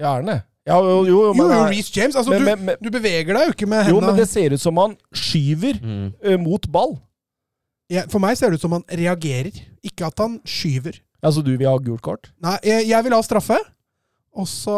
Gjerne. 0.00 0.42
Ja, 0.66 0.78
jo, 0.80 1.04
jo, 1.04 1.26
Jo, 1.26 1.32
men, 1.34 1.50
jo, 1.52 1.64
Reece 1.68 1.92
James. 1.94 2.16
Altså, 2.16 2.30
men, 2.30 2.40
du, 2.40 2.56
men, 2.64 2.76
du 2.82 2.88
beveger 2.90 3.36
deg 3.36 3.50
jo 3.50 3.52
ikke 3.52 3.68
med 3.68 3.90
jo, 3.92 4.00
men 4.00 4.16
det 4.16 4.26
ser 4.30 4.54
ut 4.56 4.60
som 4.62 4.76
han 4.80 4.96
skyver 5.14 5.76
eh, 6.24 6.38
mot 6.40 6.66
ball. 6.72 6.96
Ja, 7.92 8.06
For 8.08 8.22
meg 8.22 8.38
ser 8.40 8.50
det 8.52 8.60
ut 8.60 8.64
som 8.64 8.72
han 8.78 8.84
reagerer, 8.88 9.52
ikke 9.84 10.08
at 10.08 10.22
han 10.22 10.38
skyver. 10.48 10.96
Altså, 11.24 11.44
du 11.44 11.52
vil 11.56 11.68
ha 11.68 11.76
gult 11.80 12.02
kort? 12.04 12.30
Nei, 12.44 12.56
jeg, 12.64 12.88
jeg 12.90 13.06
vil 13.06 13.16
ha 13.16 13.20
straffe. 13.24 13.58
Og 14.34 14.48
så 14.50 14.74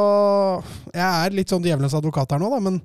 Jeg 0.93 1.01
er 1.07 1.33
litt 1.33 1.49
sånn 1.49 1.63
djevelens 1.65 1.95
advokat 1.97 2.35
her 2.35 2.43
nå, 2.43 2.51
da, 2.53 2.61
men 2.61 2.83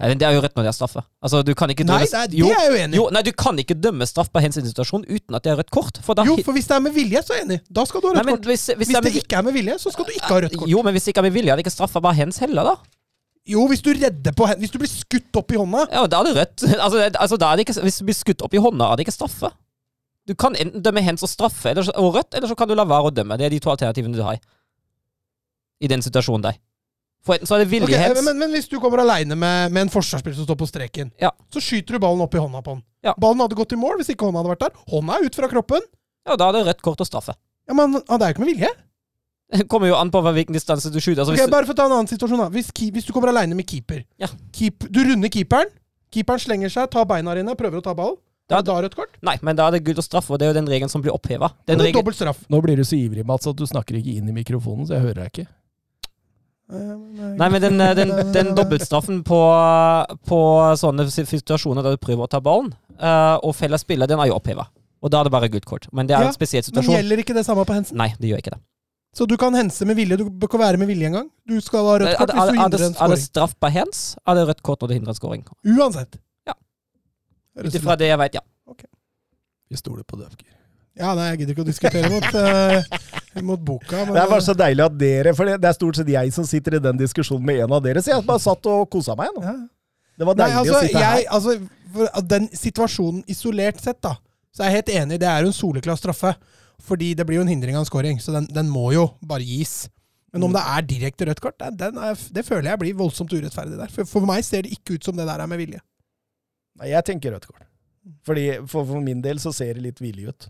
Nei, 0.00 0.08
men 0.08 0.16
det 0.16 0.24
er 0.24 0.32
jo 0.32 0.40
rett 0.40 0.54
når 0.56 0.64
det 0.64 0.70
er 0.70 0.76
straffe. 0.78 1.02
Altså, 1.20 1.42
du 1.44 1.50
kan 1.58 1.68
ikke 1.68 1.84
Nei, 1.84 1.98
det 2.08 2.16
er, 2.16 2.30
det 2.32 2.38
jo, 2.40 2.46
er 2.48 2.62
jeg 2.64 2.72
uenig 2.72 2.96
jo, 2.96 3.02
nei, 3.12 3.20
du 3.26 3.28
kan 3.36 3.58
ikke 3.60 3.76
dømme 3.76 4.06
straff 4.08 4.30
på 4.32 4.40
hensyn 4.40 4.64
til 4.64 4.72
situasjon 4.72 5.04
uten 5.04 5.36
at 5.36 5.44
det 5.44 5.52
er 5.52 5.58
rødt 5.60 5.72
kort. 5.74 6.00
For 6.06 6.16
da 6.16 6.24
Jo, 6.24 6.38
for 6.46 6.56
hvis 6.56 6.70
det 6.70 6.78
er 6.78 6.84
med 6.86 6.94
vilje, 6.96 7.20
så 7.26 7.34
er 7.34 7.42
jeg 7.42 7.48
enig. 7.50 7.58
Da 7.68 7.84
skal 7.84 8.00
du 8.00 8.08
ha 8.08 8.14
rødt 8.14 8.22
nei, 8.24 8.36
kort. 8.38 8.48
hvis, 8.48 8.64
hvis, 8.72 8.78
Hvis 8.80 8.92
det 8.94 9.00
er 9.02 9.04
det 9.04 9.12
ikke 9.20 9.36
er 9.42 9.44
med 9.44 9.56
vilje, 9.58 9.76
så 9.82 9.92
skal 9.92 10.08
du 10.08 10.14
ikke 10.16 10.30
ha 10.32 10.38
rødt 10.46 10.56
kort. 10.56 10.70
Jo, 10.72 10.80
men 10.86 10.96
hvis 10.96 11.04
det 11.04 11.12
ikke 11.12 11.24
er 11.26 11.28
med 11.28 11.36
vilje, 11.36 11.52
er 11.52 11.60
det 11.60 11.66
ikke 11.66 11.74
straffa 11.76 12.02
bare 12.08 12.16
hens 12.22 12.40
heller, 12.40 12.70
da? 12.72 12.95
Jo, 13.46 13.66
hvis 13.70 13.82
du 13.84 13.92
redder 13.94 14.32
på 14.34 14.46
Hvis 14.58 14.72
du 14.74 14.78
blir 14.82 14.90
skutt 14.90 15.36
opp 15.38 15.52
i 15.54 15.58
hånda 15.60 15.84
Ja, 15.92 16.06
da 16.10 16.18
er 16.20 16.24
det 16.26 16.34
rødt. 16.36 16.64
Altså, 16.84 16.98
det- 16.98 17.16
altså, 17.22 17.36
da 17.38 17.52
er 17.52 17.56
det 17.60 17.66
ikke, 17.68 17.80
hvis 17.86 17.98
du 18.00 18.04
blir 18.08 18.18
skutt 18.18 18.42
opp 18.42 18.54
i 18.54 18.62
hånda, 18.62 18.88
er 18.92 18.96
det 18.98 19.06
ikke 19.06 19.14
straffe. 19.14 19.52
Du 20.26 20.34
kan 20.34 20.56
enten 20.58 20.82
dømme 20.82 21.02
hens 21.06 21.22
og 21.22 21.30
straffe 21.30 21.70
eller, 21.70 21.86
så- 21.86 21.94
og 21.94 22.14
rødt, 22.16 22.34
eller 22.34 22.48
så 22.50 22.56
kan 22.58 22.66
du 22.68 22.74
la 22.74 22.84
være 22.84 23.10
å 23.12 23.14
dømme. 23.14 23.36
Det 23.38 23.46
er 23.46 23.54
de 23.54 23.60
to 23.62 23.70
alternativene 23.70 24.16
du 24.18 24.22
har 24.26 24.40
i 25.80 25.86
den 25.92 26.02
situasjonen 26.02 26.42
der. 26.48 26.58
For 27.26 27.34
enten 27.34 27.46
så 27.50 27.56
er 27.56 27.64
det 27.64 27.70
vilje 27.70 27.86
Ok, 27.90 27.94
hens 27.98 28.22
men, 28.24 28.38
men 28.38 28.50
hvis 28.54 28.68
du 28.70 28.76
kommer 28.82 29.02
aleine 29.02 29.34
med, 29.38 29.72
med 29.74 29.86
en 29.86 29.90
forsvarsspiller 29.90 30.36
som 30.38 30.46
står 30.46 30.58
på 30.60 30.68
streken, 30.70 31.12
Ja. 31.22 31.30
så 31.50 31.62
skyter 31.62 31.96
du 31.96 31.98
ballen 32.02 32.22
opp 32.22 32.34
i 32.34 32.38
hånda 32.42 32.62
på 32.62 32.74
han. 32.76 32.82
Ja. 33.06 33.14
Ballen 33.18 33.42
hadde 33.42 33.58
gått 33.58 33.74
i 33.74 33.78
mål 33.78 33.98
hvis 34.00 34.10
ikke 34.14 34.26
hånda 34.28 34.42
hadde 34.42 34.52
vært 34.54 34.62
der. 34.66 34.74
Hånda 34.90 35.18
er 35.20 35.26
ut 35.26 35.38
fra 35.38 35.48
kroppen. 35.50 35.82
Ja, 36.26 36.36
da 36.38 36.48
er 36.50 36.58
det 36.58 36.64
rødt 36.66 36.82
kort 36.86 37.02
og 37.02 37.06
straffe. 37.06 37.34
Ja, 37.68 37.74
Men 37.74 37.96
ah, 38.08 38.16
det 38.18 38.22
er 38.22 38.30
jo 38.30 38.34
ikke 38.36 38.44
med 38.46 38.52
vilje. 38.54 38.70
Det 39.52 39.68
kommer 39.72 39.90
jo 39.90 39.96
an 39.98 40.10
på 40.10 40.20
hvilken 40.26 40.56
distanse 40.56 40.90
du 40.90 40.98
skyter. 40.98 41.22
Altså, 41.22 41.34
Ok, 41.36 41.40
hvis, 41.40 41.52
bare 41.52 41.68
for 41.68 41.76
å 41.76 41.78
ta 41.78 41.86
en 41.86 41.96
annen 42.00 42.10
situasjon 42.10 42.40
da 42.42 42.48
Hvis, 42.50 42.72
hvis 42.74 43.06
du 43.06 43.12
kommer 43.14 43.30
aleine 43.30 43.54
med 43.54 43.66
keeper 43.68 44.02
Ja. 44.18 44.30
Keep, 44.56 44.88
Du 44.90 45.02
runder 45.06 45.30
keeperen. 45.32 45.70
Keeperen 46.14 46.42
slenger 46.42 46.72
seg, 46.72 46.88
tar 46.90 47.06
beina 47.08 47.34
dine, 47.36 47.54
prøver 47.58 47.82
å 47.82 47.84
ta 47.84 47.94
ballen. 47.94 48.16
Da- 48.48 48.60
det 48.62 48.70
da 48.70 48.76
rødt 48.78 48.94
kort? 48.94 49.16
nei, 49.26 49.34
men 49.42 49.56
da 49.58 49.66
er 49.66 49.74
det 49.74 49.82
gult 49.84 49.98
og 49.98 50.04
straffe, 50.06 50.30
og 50.30 50.38
det 50.38 50.46
er 50.46 50.52
jo 50.52 50.60
den 50.60 50.68
regelen 50.70 50.88
som 50.88 51.02
blir 51.02 51.10
oppheva. 51.10 51.50
Straff. 52.14 52.44
Nå 52.48 52.60
blir 52.62 52.76
du 52.78 52.84
så 52.86 52.94
ivrig, 52.94 53.26
Mats, 53.26 53.46
at 53.46 53.56
du 53.58 53.66
snakker 53.66 53.98
ikke 53.98 54.14
inn 54.16 54.28
i 54.28 54.32
mikrofonen, 54.32 54.86
så 54.86 54.94
jeg 54.94 55.02
hører 55.02 55.24
deg 55.24 55.32
ikke. 55.32 55.46
Nei, 56.70 57.48
men 57.48 57.60
den, 57.62 57.78
den, 57.78 58.12
den 58.36 58.54
dobbeltstraffen 58.54 59.24
på, 59.26 59.40
på 60.26 60.38
sånne 60.78 61.06
situasjoner 61.10 61.82
der 61.82 61.98
du 61.98 62.02
prøver 62.02 62.26
å 62.26 62.30
ta 62.30 62.40
ballen, 62.42 62.72
uh, 63.02 63.36
og 63.42 63.54
feller 63.58 63.82
spiller, 63.82 64.06
den 64.10 64.22
er 64.22 64.30
jo 64.30 64.38
oppheva. 64.38 64.68
Og 65.02 65.10
da 65.10 65.20
er 65.20 65.28
det 65.28 65.34
bare 65.34 65.50
gult 65.52 65.66
kort. 65.68 65.86
Men 65.92 66.06
det 66.08 66.16
er 66.16 66.24
Ja, 66.26 66.30
en 66.30 66.38
spesiell 66.38 66.64
situasjon. 66.66 66.90
Men 66.90 67.02
gjelder 67.02 67.22
ikke 67.22 67.34
det 67.36 67.44
samme 67.46 67.66
på 67.66 67.74
Hensen? 67.76 67.98
Nei, 67.98 68.12
det 68.18 68.30
gjør 68.30 68.42
ikke 68.42 68.54
det. 68.56 68.62
Så 69.16 69.24
du 69.24 69.36
kan 69.40 69.54
hense 69.56 69.86
med 69.88 69.96
vilje. 69.96 70.18
Du 70.20 70.26
bør 70.28 70.50
ikke 70.50 70.60
være 70.60 70.80
med 70.80 70.90
vilje 70.90 71.08
engang. 71.08 71.30
Du 71.48 71.56
skal 71.64 71.86
ha 71.88 71.94
rødt 72.02 72.18
kort 72.18 72.34
hvis 72.34 72.36
du 72.36 72.50
er, 72.52 72.58
hindrer 72.60 72.82
en 72.84 72.92
scoring. 72.92 73.04
er 73.06 73.14
det 73.14 73.22
straff 73.22 73.54
straffbar 73.54 73.72
hands? 73.72 74.02
Er 74.26 74.36
det 74.36 74.42
rødt 74.50 74.60
kort 74.66 74.82
når 74.82 74.90
du 74.92 74.94
hindrer 74.98 75.14
en 75.14 75.18
scoring? 75.20 75.46
Uansett. 75.64 76.18
Ja. 76.48 76.56
Ut 77.64 77.78
ifra 77.80 77.96
det 77.96 78.10
jeg 78.12 78.20
vet, 78.20 78.36
ja. 78.40 78.44
Vi 79.66 79.76
stoler 79.80 80.04
på 80.06 80.18
Døfker. 80.20 80.52
Ja, 80.96 81.12
nei, 81.16 81.30
jeg 81.32 81.40
gidder 81.40 81.56
ikke 81.56 81.64
å 81.64 81.68
diskutere 81.68 82.10
mot, 82.12 82.26
uh, 82.38 83.40
mot 83.44 83.60
boka. 83.60 84.04
Men, 84.04 84.14
Det 84.14 84.20
er 84.22 84.30
bare 84.30 84.44
så 84.44 84.54
deilig 84.56 84.84
at 84.86 84.94
dere 84.96 85.32
For 85.36 85.48
det 85.48 85.56
det 85.60 85.68
er 85.68 85.76
stort 85.76 85.98
sett 85.98 86.12
jeg 86.12 86.32
som 86.32 86.46
sitter 86.48 86.78
i 86.78 86.80
den 86.84 87.00
diskusjonen 87.00 87.44
med 87.44 87.64
en 87.64 87.74
av 87.76 87.82
dere, 87.84 88.00
så 88.04 88.14
jeg 88.14 88.24
bare 88.28 88.40
satt 88.46 88.68
og 88.72 88.86
kosa 88.92 89.16
meg 89.18 89.32
nå. 89.36 89.42
ja. 89.44 89.56
Det 90.16 90.24
var 90.24 90.38
Nei, 90.38 90.46
deilig 90.46 90.60
altså, 90.62 90.76
å 90.76 90.84
sitte 90.86 91.00
jeg, 91.02 91.24
her. 91.24 91.26
altså 91.36 91.56
for 91.96 92.28
Den 92.30 92.46
situasjonen 92.56 93.24
isolert 93.28 93.82
sett, 93.84 93.98
da, 94.04 94.14
så 94.54 94.64
er 94.64 94.70
jeg 94.70 94.78
helt 94.78 94.94
enig. 95.02 95.18
Det 95.20 95.28
er 95.28 95.44
jo 95.44 95.50
en 95.50 95.56
soleklar 95.56 95.98
straffe. 96.00 96.32
Fordi 96.82 97.14
det 97.16 97.24
blir 97.26 97.40
jo 97.40 97.44
en 97.46 97.50
hindring 97.50 97.76
av 97.78 97.84
en 97.84 97.88
scoring, 97.88 98.18
så 98.20 98.34
den, 98.36 98.46
den 98.52 98.68
må 98.70 98.90
jo 98.94 99.06
bare 99.24 99.46
gis. 99.46 99.86
Men 100.32 100.42
Mm. 100.42 100.46
om 100.50 100.52
det 100.52 100.62
er 100.68 100.82
direkte 100.82 101.26
rødt 101.26 101.40
kort, 101.40 101.62
er, 101.62 101.72
det 102.34 102.44
føler 102.44 102.68
jeg 102.70 102.78
blir 102.82 102.96
voldsomt 102.98 103.32
urettferdig 103.32 103.78
der. 103.78 103.88
For, 103.88 104.04
for 104.04 104.26
meg 104.28 104.44
ser 104.44 104.66
det 104.66 104.74
ikke 104.76 104.98
ut 104.98 105.04
som 105.08 105.16
det 105.16 105.24
der 105.24 105.40
er 105.40 105.48
med 105.48 105.58
vilje. 105.62 105.80
Nei, 106.76 106.90
jeg 106.92 107.06
tenker 107.08 107.32
rødt 107.32 107.46
kort. 107.48 107.64
Fordi, 108.26 108.44
for, 108.68 108.84
for 108.84 109.00
min 109.00 109.22
del 109.24 109.40
så 109.40 109.52
ser 109.54 109.78
det 109.78 109.86
litt 109.86 110.02
villig 110.02 110.28
ut. 110.28 110.48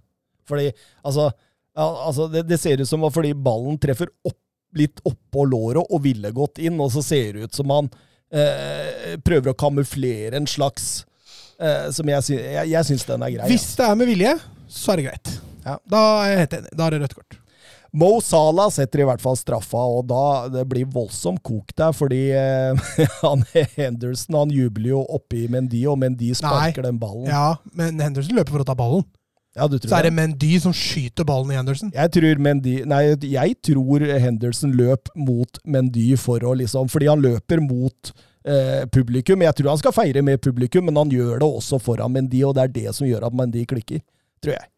Fordi, 0.48 0.72
altså, 1.06 1.28
altså 1.76 2.26
det, 2.32 2.42
det 2.50 2.58
ser 2.60 2.82
ut 2.82 2.88
som 2.90 3.06
fordi 3.14 3.30
ballen 3.32 3.78
treffer 3.78 4.10
opp, 4.26 4.38
litt 4.76 4.98
oppå 5.06 5.46
låret 5.48 5.86
og 5.86 6.02
ville 6.04 6.32
gått 6.34 6.58
inn, 6.58 6.80
og 6.82 6.90
så 6.92 7.04
ser 7.06 7.36
det 7.38 7.46
ut 7.46 7.54
som 7.56 7.70
han 7.72 7.86
eh, 8.34 9.14
prøver 9.24 9.52
å 9.54 9.56
kamuflere 9.58 10.36
en 10.36 10.48
slags 10.50 11.04
eh, 11.60 11.86
Som 11.94 12.10
jeg, 12.10 12.26
sy 12.26 12.34
jeg, 12.36 12.72
jeg 12.74 12.88
syns 12.90 13.06
den 13.08 13.22
er 13.24 13.36
grei. 13.38 13.48
Hvis 13.54 13.70
det 13.78 13.86
er 13.86 13.96
med 14.02 14.10
vilje, 14.10 14.34
så 14.66 14.92
er 14.92 15.00
det 15.00 15.06
greit. 15.12 15.32
Ja. 15.66 15.76
Da 15.90 16.04
er 16.22 16.30
jeg 16.30 16.40
helt 16.44 16.56
enig. 16.60 16.72
Da 16.78 16.86
er 16.86 16.96
det 16.96 17.02
rødt 17.04 17.18
kort. 17.18 17.40
Mo 17.96 18.18
Salah 18.20 18.68
setter 18.74 19.00
i 19.00 19.06
hvert 19.08 19.22
fall 19.22 19.38
straffa, 19.40 19.80
og 19.80 20.02
da 20.10 20.22
det 20.52 20.66
blir 20.68 20.88
voldsomt 20.92 21.40
kok 21.46 21.70
der, 21.78 21.94
fordi 21.96 22.26
eh, 22.36 22.88
han 23.22 23.44
Henderson 23.76 24.36
han 24.36 24.52
jubler 24.52 24.90
jo 24.92 25.04
oppi 25.16 25.46
Mendy, 25.52 25.86
og 25.88 25.96
Mendy 26.02 26.32
sparker 26.36 26.84
den 26.84 26.98
ballen. 27.00 27.30
Ja, 27.30 27.56
men 27.78 28.02
Henderson 28.02 28.36
løper 28.36 28.58
for 28.58 28.66
å 28.66 28.68
ta 28.68 28.76
ballen. 28.76 29.06
Ja, 29.56 29.64
du 29.64 29.78
tror 29.78 29.88
Så 29.88 29.96
er 29.96 30.04
det? 30.04 30.10
det 30.12 30.18
Mendy 30.18 30.52
som 30.60 30.74
skyter 30.76 31.24
ballen 31.24 31.54
i 31.54 31.56
Henderson. 31.56 31.88
Jeg 31.96 32.12
tror 32.12 32.42
Mendy 32.44 32.74
Nei, 32.84 33.00
jeg 33.24 33.56
tror 33.64 34.04
Henderson 34.04 34.74
løp 34.76 35.08
mot 35.16 35.62
Mendy 35.64 36.10
for 36.20 36.44
å 36.44 36.52
liksom 36.60 36.90
Fordi 36.92 37.08
han 37.08 37.22
løper 37.24 37.62
mot 37.64 38.10
eh, 38.44 38.84
publikum. 38.92 39.40
Jeg 39.46 39.56
tror 39.56 39.72
han 39.72 39.80
skal 39.80 39.96
feire 39.96 40.20
med 40.26 40.42
publikum, 40.44 40.84
men 40.90 41.00
han 41.00 41.08
gjør 41.14 41.40
det 41.40 41.48
også 41.48 41.80
foran 41.80 42.12
Mendy, 42.12 42.44
og 42.44 42.52
det 42.58 42.66
er 42.66 42.74
det 42.74 42.92
som 42.98 43.08
gjør 43.08 43.30
at 43.30 43.38
Mendy 43.40 43.64
klikker. 43.64 44.04
Tror 44.44 44.58
jeg. 44.58 44.68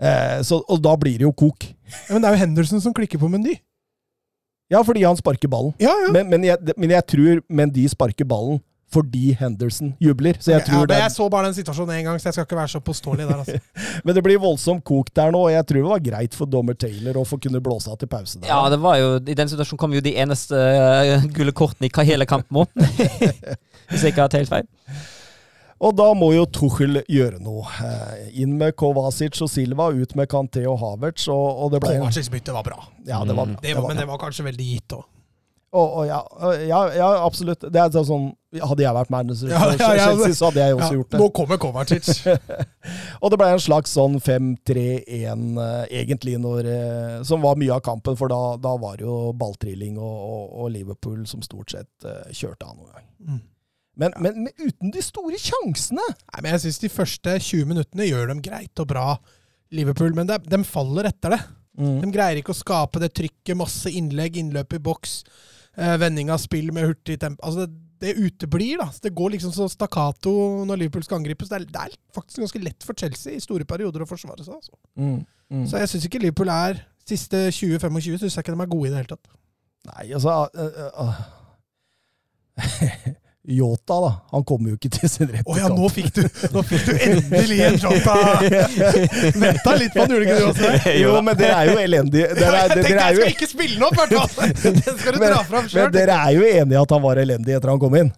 Eh, 0.00 0.38
så, 0.46 0.62
og 0.64 0.80
da 0.82 0.94
blir 1.00 1.20
det 1.20 1.28
jo 1.28 1.34
kok. 1.36 1.68
Ja, 2.08 2.14
men 2.14 2.22
det 2.22 2.30
er 2.30 2.38
jo 2.38 2.42
Henderson 2.44 2.82
som 2.82 2.96
klikker 2.96 3.20
på 3.20 3.28
Mendy. 3.28 3.58
Ja, 4.70 4.80
fordi 4.86 5.02
han 5.02 5.18
sparker 5.18 5.50
ballen. 5.50 5.74
Ja, 5.82 5.92
ja. 6.06 6.10
Men, 6.14 6.30
men, 6.30 6.46
jeg, 6.46 6.74
men 6.78 6.92
jeg 6.94 7.06
tror 7.10 7.40
Mendy 7.50 7.88
sparker 7.90 8.28
ballen 8.28 8.60
fordi 8.90 9.36
Henderson 9.38 9.92
jubler. 10.02 10.34
Så 10.42 10.50
jeg 10.50 10.64
tror 10.66 10.82
ja, 10.82 10.86
men 10.90 11.02
jeg 11.04 11.12
så 11.14 11.28
bare 11.30 11.46
den 11.46 11.54
situasjonen 11.54 11.92
én 11.94 12.08
gang, 12.08 12.16
så 12.18 12.26
jeg 12.26 12.34
skal 12.34 12.46
ikke 12.48 12.58
være 12.58 12.72
så 12.72 12.80
påståelig 12.82 13.28
der. 13.28 13.42
altså. 13.44 13.58
men 14.04 14.16
det 14.16 14.24
blir 14.26 14.40
voldsomt 14.42 14.82
kok 14.86 15.12
der 15.14 15.30
nå, 15.30 15.44
og 15.46 15.52
jeg 15.52 15.66
tror 15.68 15.78
det 15.78 15.92
var 15.92 16.02
greit 16.08 16.34
for 16.34 16.50
dommer 16.50 16.74
Taylor 16.74 17.20
å 17.20 17.24
få 17.28 17.38
kunne 17.42 17.62
blåse 17.62 17.92
av 17.92 18.00
til 18.00 18.10
pause 18.10 18.40
der. 18.40 18.50
Ja, 18.50 18.64
det 18.72 18.80
var 18.82 18.98
jo, 18.98 19.12
I 19.22 19.38
den 19.38 19.52
situasjonen 19.52 19.82
kom 19.84 19.94
jo 19.94 20.02
de 20.02 20.16
eneste 20.18 20.58
uh, 20.58 21.28
gule 21.36 21.54
kortene 21.54 21.86
i 21.86 22.08
hele 22.10 22.26
kampen 22.26 22.64
òg. 22.64 22.74
Hvis 23.90 24.02
jeg 24.02 24.10
ikke 24.14 24.26
har 24.26 24.38
helt 24.40 24.54
feil. 24.56 24.66
Og 25.80 25.94
da 25.96 26.10
må 26.16 26.32
jo 26.34 26.44
Tuchel 26.52 27.00
gjøre 27.08 27.38
noe. 27.40 27.64
Eh, 27.80 28.26
inn 28.42 28.58
med 28.60 28.76
Kovacic 28.78 29.40
og 29.40 29.48
Silva, 29.48 29.88
ut 29.88 30.12
med 30.18 30.28
Kanté 30.28 30.66
og 30.68 30.76
Havertz, 30.82 31.24
og, 31.32 31.46
og 31.64 31.72
det 31.74 31.80
ble 31.84 31.94
Kovacic 31.96 32.28
bytte 32.32 32.52
var 32.52 32.66
bra. 32.66 32.82
Ja, 33.08 33.22
det 33.24 33.36
var 33.36 33.48
bra. 33.48 33.62
Det 33.62 33.78
var, 33.78 33.88
men 33.88 34.02
det 34.02 34.06
var 34.10 34.20
kanskje 34.20 34.44
veldig 34.50 34.68
gitt 34.74 34.98
òg. 34.98 35.08
Og, 35.70 35.92
og 36.00 36.06
ja, 36.08 36.18
ja, 36.66 36.78
ja, 36.98 37.08
absolutt. 37.22 37.62
Det 37.62 37.78
er 37.78 37.92
sånn 37.94 38.32
Hadde 38.50 38.82
jeg 38.82 38.90
vært 38.90 39.12
manager 39.14 39.52
Ja, 39.52 39.60
ja, 39.78 40.08
så 40.34 40.48
hadde 40.48 40.64
jeg 40.64 40.74
også 40.74 40.96
gjort 40.96 41.12
det. 41.12 41.20
Nå 41.22 41.28
kommer 41.30 41.60
Kovacic. 41.62 42.08
Og 43.22 43.30
det 43.30 43.38
ble 43.38 43.50
en 43.54 43.62
slags 43.62 43.94
sånn 43.94 44.16
5-3-1, 44.18 45.06
eh, 45.06 45.84
egentlig, 46.00 46.34
når, 46.42 46.66
eh, 46.72 47.14
som 47.28 47.46
var 47.46 47.60
mye 47.62 47.76
av 47.76 47.84
kampen. 47.86 48.18
For 48.18 48.32
da, 48.32 48.40
da 48.58 48.74
var 48.82 48.98
det 48.98 49.06
jo 49.06 49.30
balltrilling 49.38 50.02
og, 50.02 50.50
og, 50.50 50.66
Liverpool 50.74 51.22
som 51.30 51.46
stort 51.46 51.76
sett 51.76 52.10
kjørte 52.34 52.66
av 52.66 52.74
noen 52.74 52.90
gang. 52.90 53.06
Mm. 53.30 53.40
Men, 54.00 54.14
men, 54.22 54.46
men 54.46 54.54
uten 54.56 54.92
de 54.94 55.02
store 55.04 55.38
sjansene! 55.40 56.04
Nei, 56.32 56.40
men 56.40 56.54
jeg 56.54 56.64
syns 56.64 56.80
de 56.82 56.92
første 56.92 57.36
20 57.36 57.68
minuttene 57.68 58.08
gjør 58.08 58.32
dem 58.32 58.42
greit 58.44 58.82
og 58.82 58.88
bra, 58.92 59.06
Liverpool. 59.76 60.14
Men 60.16 60.30
de, 60.30 60.40
de 60.50 60.62
faller 60.66 61.10
etter 61.10 61.36
det. 61.36 61.40
Mm. 61.80 61.98
De 62.02 62.10
greier 62.14 62.40
ikke 62.40 62.54
å 62.54 62.58
skape 62.58 63.02
det 63.02 63.12
trykket, 63.16 63.58
masse 63.58 63.92
innlegg, 63.92 64.40
innløp 64.40 64.74
i 64.76 64.82
boks, 64.82 65.20
eh, 65.76 65.94
vending 66.00 66.32
av 66.32 66.40
spill 66.42 66.72
med 66.76 66.88
hurtig 66.88 67.20
tempo. 67.22 67.44
Altså, 67.46 67.66
det, 67.68 67.86
det 68.00 68.16
uteblir, 68.16 68.80
da. 68.80 68.88
Det 69.04 69.12
går 69.16 69.36
liksom 69.36 69.52
så 69.52 69.68
stakkato 69.68 70.32
når 70.68 70.84
Liverpool 70.84 71.04
skal 71.04 71.20
angripes. 71.20 71.50
Det 71.52 71.60
er, 71.60 71.66
det 71.68 71.82
er 71.84 71.98
faktisk 72.16 72.40
ganske 72.46 72.62
lett 72.64 72.86
for 72.86 72.96
Chelsea 72.96 73.36
i 73.36 73.44
store 73.44 73.68
perioder 73.68 74.04
å 74.04 74.08
forsvare 74.08 74.46
seg. 74.46 74.56
Altså. 74.56 74.80
Mm. 74.96 75.20
Mm. 75.50 75.66
Så 75.68 75.82
jeg 75.82 75.92
syns 75.92 76.06
ikke 76.08 76.22
Liverpool 76.22 76.52
er 76.54 76.80
Siste 77.10 77.48
20-25 77.50 78.20
syns 78.20 78.36
jeg 78.36 78.44
ikke 78.44 78.54
de 78.54 78.62
er 78.62 78.70
gode 78.70 78.88
i 78.88 78.90
det 78.92 79.00
hele 79.00 79.10
tatt. 79.10 79.30
Nei, 79.88 80.04
altså 80.14 80.34
uh, 80.46 80.90
uh, 81.00 81.16
Yota, 83.48 83.96
da. 84.04 84.10
Han 84.34 84.42
kommer 84.44 84.68
jo 84.68 84.76
ikke 84.76 84.90
til 84.92 85.08
sin 85.08 85.30
rette 85.30 85.48
Å 85.48 85.54
ja, 85.56 85.68
nå 85.72 85.86
fikk 85.88 86.10
du, 86.12 86.20
nå 86.52 86.60
fikk 86.68 86.90
du 86.90 86.98
endelig 87.06 87.60
en 87.64 87.78
Jota! 87.80 88.16
Venta 89.42 89.76
litt 89.80 89.94
på 89.94 90.04
den, 90.04 90.12
gjorde 90.12 90.26
ikke 90.26 90.36
du 90.36 90.48
også 90.50 90.72
det? 90.74 90.94
Jo, 91.00 91.14
men 91.24 91.38
dere 91.38 91.54
er 91.56 91.70
jo 91.70 91.78
elendige. 91.80 92.26
Dere 92.36 92.50
er, 92.50 92.58
jeg 92.60 92.74
tenkte 92.74 92.90
dere 92.90 93.06
er 93.06 93.14
jeg 93.14 93.22
skal 93.22 93.32
ikke 93.38 93.48
spille 93.54 93.78
den 93.78 93.86
opp, 93.88 93.96
i 93.96 94.18
hvert 94.18 94.34
fall! 94.36 94.52
Den 94.80 94.98
skal 95.00 95.16
du 95.16 95.22
men, 95.22 95.32
dra 95.32 95.40
fram 95.48 95.70
men 95.72 95.94
dere 95.94 96.18
er 96.20 96.36
jo 96.36 96.44
enige 96.50 96.76
i 96.76 96.80
at 96.82 96.92
han 96.94 97.02
var 97.06 97.22
elendig 97.22 97.56
etter 97.56 97.72
han 97.72 97.80
kom 97.80 97.96
inn? 97.96 98.12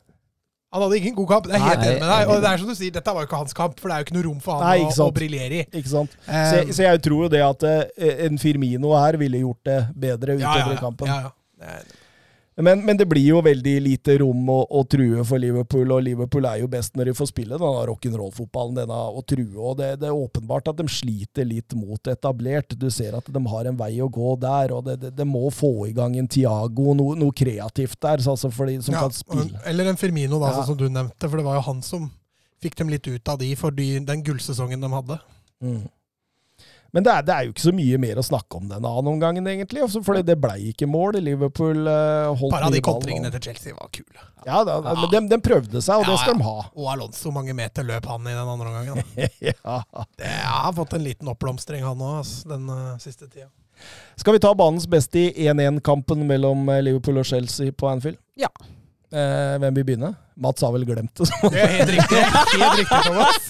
Han 0.72 0.86
hadde 0.86 0.98
ingen 0.98 1.14
god 1.14 1.28
kamp. 1.28 1.46
Det 1.46 1.54
er 1.54 1.64
helt 1.66 1.82
enig 1.84 1.96
med 2.00 2.08
deg. 2.08 2.30
Og 2.32 2.38
det 2.42 2.50
er 2.50 2.60
som 2.62 2.68
du 2.72 2.76
sier, 2.76 2.92
dette 2.94 3.12
var 3.12 3.22
jo 3.24 3.28
ikke 3.28 3.40
hans 3.42 3.56
kamp, 3.56 3.74
for 3.78 3.92
det 3.92 3.94
er 3.94 4.02
jo 4.02 4.06
ikke 4.08 4.14
noe 4.16 4.26
rom 4.26 4.38
for 4.40 4.56
han 4.56 4.70
Nei, 4.70 4.86
å, 4.88 4.92
å 5.04 5.10
briljere 5.14 5.58
i. 5.58 5.64
Ikke 5.68 5.92
sant? 5.92 6.14
Um, 6.24 6.36
Så, 6.48 6.62
så 6.78 6.86
jeg 6.86 7.02
tror 7.04 7.26
jo 7.26 7.32
det 7.34 7.42
at 7.44 7.66
eh, 7.68 8.22
en 8.26 8.40
Firmino 8.40 8.94
her 8.96 9.20
ville 9.20 9.42
gjort 9.44 9.68
det 9.68 9.80
bedre 10.06 10.38
ja, 10.40 10.48
utover 10.48 10.72
ja, 10.72 10.78
i 10.78 10.80
kampen. 10.80 11.12
ja, 11.12 11.20
ja. 11.28 11.82
Men, 12.56 12.82
men 12.84 12.98
det 13.00 13.06
blir 13.08 13.24
jo 13.30 13.38
veldig 13.40 13.74
lite 13.80 14.18
rom 14.20 14.48
å, 14.52 14.58
å 14.68 14.82
true 14.84 15.22
for 15.24 15.40
Liverpool, 15.40 15.88
og 15.94 16.02
Liverpool 16.04 16.44
er 16.44 16.58
jo 16.60 16.68
best 16.68 16.98
når 16.98 17.08
de 17.08 17.14
får 17.16 17.30
spille 17.30 17.56
denne 17.56 17.84
rock'n'roll-fotballen, 17.88 18.76
denne 18.82 18.98
å 19.08 19.22
true. 19.24 19.56
og 19.56 19.78
det, 19.80 19.94
det 20.02 20.10
er 20.10 20.18
åpenbart 20.18 20.68
at 20.68 20.76
de 20.82 20.84
sliter 20.92 21.48
litt 21.48 21.72
mot 21.78 22.12
etablert. 22.12 22.76
Du 22.76 22.90
ser 22.92 23.16
at 23.16 23.30
de 23.32 23.42
har 23.54 23.70
en 23.70 23.78
vei 23.80 23.94
å 24.04 24.10
gå 24.12 24.34
der, 24.42 24.74
og 24.76 24.84
det, 24.90 24.98
det, 25.00 25.14
det 25.16 25.28
må 25.28 25.46
få 25.54 25.72
i 25.88 25.94
gang 25.96 26.18
en 26.20 26.28
Tiago, 26.28 26.92
noe, 26.98 27.16
noe 27.16 27.32
kreativt 27.32 27.96
der, 28.04 28.20
altså 28.20 28.52
de 28.52 28.76
som 28.84 28.98
Ja, 28.98 29.06
kan 29.06 29.16
spille. 29.16 29.64
Eller 29.72 29.88
en 29.88 30.00
Firmino, 30.00 30.36
da, 30.42 30.52
Ja. 30.52 30.60
sånn 30.60 30.74
som 30.74 30.80
du 30.82 30.90
nevnte. 30.92 31.24
For 31.30 31.40
det 31.40 31.46
var 31.48 31.56
jo 31.56 31.66
han 31.70 31.80
som 31.86 32.10
fikk 32.62 32.76
dem 32.78 32.92
litt 32.92 33.08
ut 33.08 33.32
av 33.32 33.40
de 33.40 33.48
for 33.58 33.72
de, 33.74 33.88
den 34.04 34.22
gullsesongen 34.22 34.84
de 34.84 34.92
hadde. 34.92 35.18
Mm. 35.64 35.82
Men 36.92 37.06
det 37.06 37.12
er, 37.12 37.22
det 37.24 37.32
er 37.34 37.46
jo 37.46 37.52
ikke 37.54 37.64
så 37.64 37.72
mye 37.72 37.98
mer 38.02 38.18
å 38.20 38.24
snakke 38.26 38.58
om 38.58 38.66
denne 38.68 38.90
omgangen, 39.00 39.46
egentlig. 39.48 39.80
Altså, 39.80 40.02
fordi 40.04 40.26
det 40.28 40.36
blei 40.40 40.72
ikke 40.74 40.88
mål. 40.90 41.16
Liverpool 41.24 41.86
uh, 41.88 42.28
holdt 42.36 42.52
Bare 42.52 42.68
av 42.68 42.76
de 42.76 42.82
kontringene 42.84 43.30
til 43.32 43.46
Chelsea 43.48 43.72
var 43.76 43.88
kule. 43.94 44.26
Ja, 44.44 44.60
da, 44.66 44.76
men 44.84 45.06
de, 45.08 45.22
de 45.30 45.38
prøvde 45.40 45.80
seg, 45.80 46.02
og 46.02 46.10
det 46.10 46.18
skal 46.20 46.34
ja. 46.34 46.38
de 46.42 46.46
ha. 46.50 46.66
Og 46.76 46.90
Alonso, 46.92 47.32
mange 47.32 47.54
meter 47.56 47.86
løp 47.88 48.10
han 48.10 48.28
i 48.28 48.36
den 48.36 48.52
andre 48.54 48.68
omgangen? 48.68 49.16
ja. 49.48 49.78
Det 50.20 50.36
har 50.44 50.76
fått 50.76 50.98
en 50.98 51.06
liten 51.06 51.32
oppblomstring, 51.32 51.86
han 51.86 52.04
òg, 52.04 52.36
den 52.52 52.68
uh, 52.68 53.00
siste 53.00 53.30
tida. 53.30 53.48
Skal 54.20 54.36
vi 54.36 54.42
ta 54.44 54.52
banens 54.54 54.84
beste 54.86 55.18
i 55.18 55.48
1-1-kampen 55.48 56.26
mellom 56.28 56.68
eh, 56.68 56.82
Liverpool 56.84 57.22
og 57.22 57.26
Chelsea 57.26 57.72
på 57.72 57.88
Anfield? 57.88 58.20
Ja. 58.38 58.52
Eh, 59.12 59.54
hvem 59.60 59.74
vil 59.76 59.84
begynne? 59.84 60.08
Mats 60.40 60.62
har 60.64 60.72
vel 60.72 60.86
glemt 60.88 61.12
det. 61.20 61.26
Det 61.52 61.60
er 61.60 61.72
helt 61.76 61.90
riktig, 61.98 62.20
helt 62.62 62.78
riktig 62.80 63.00
Thomas. 63.04 63.48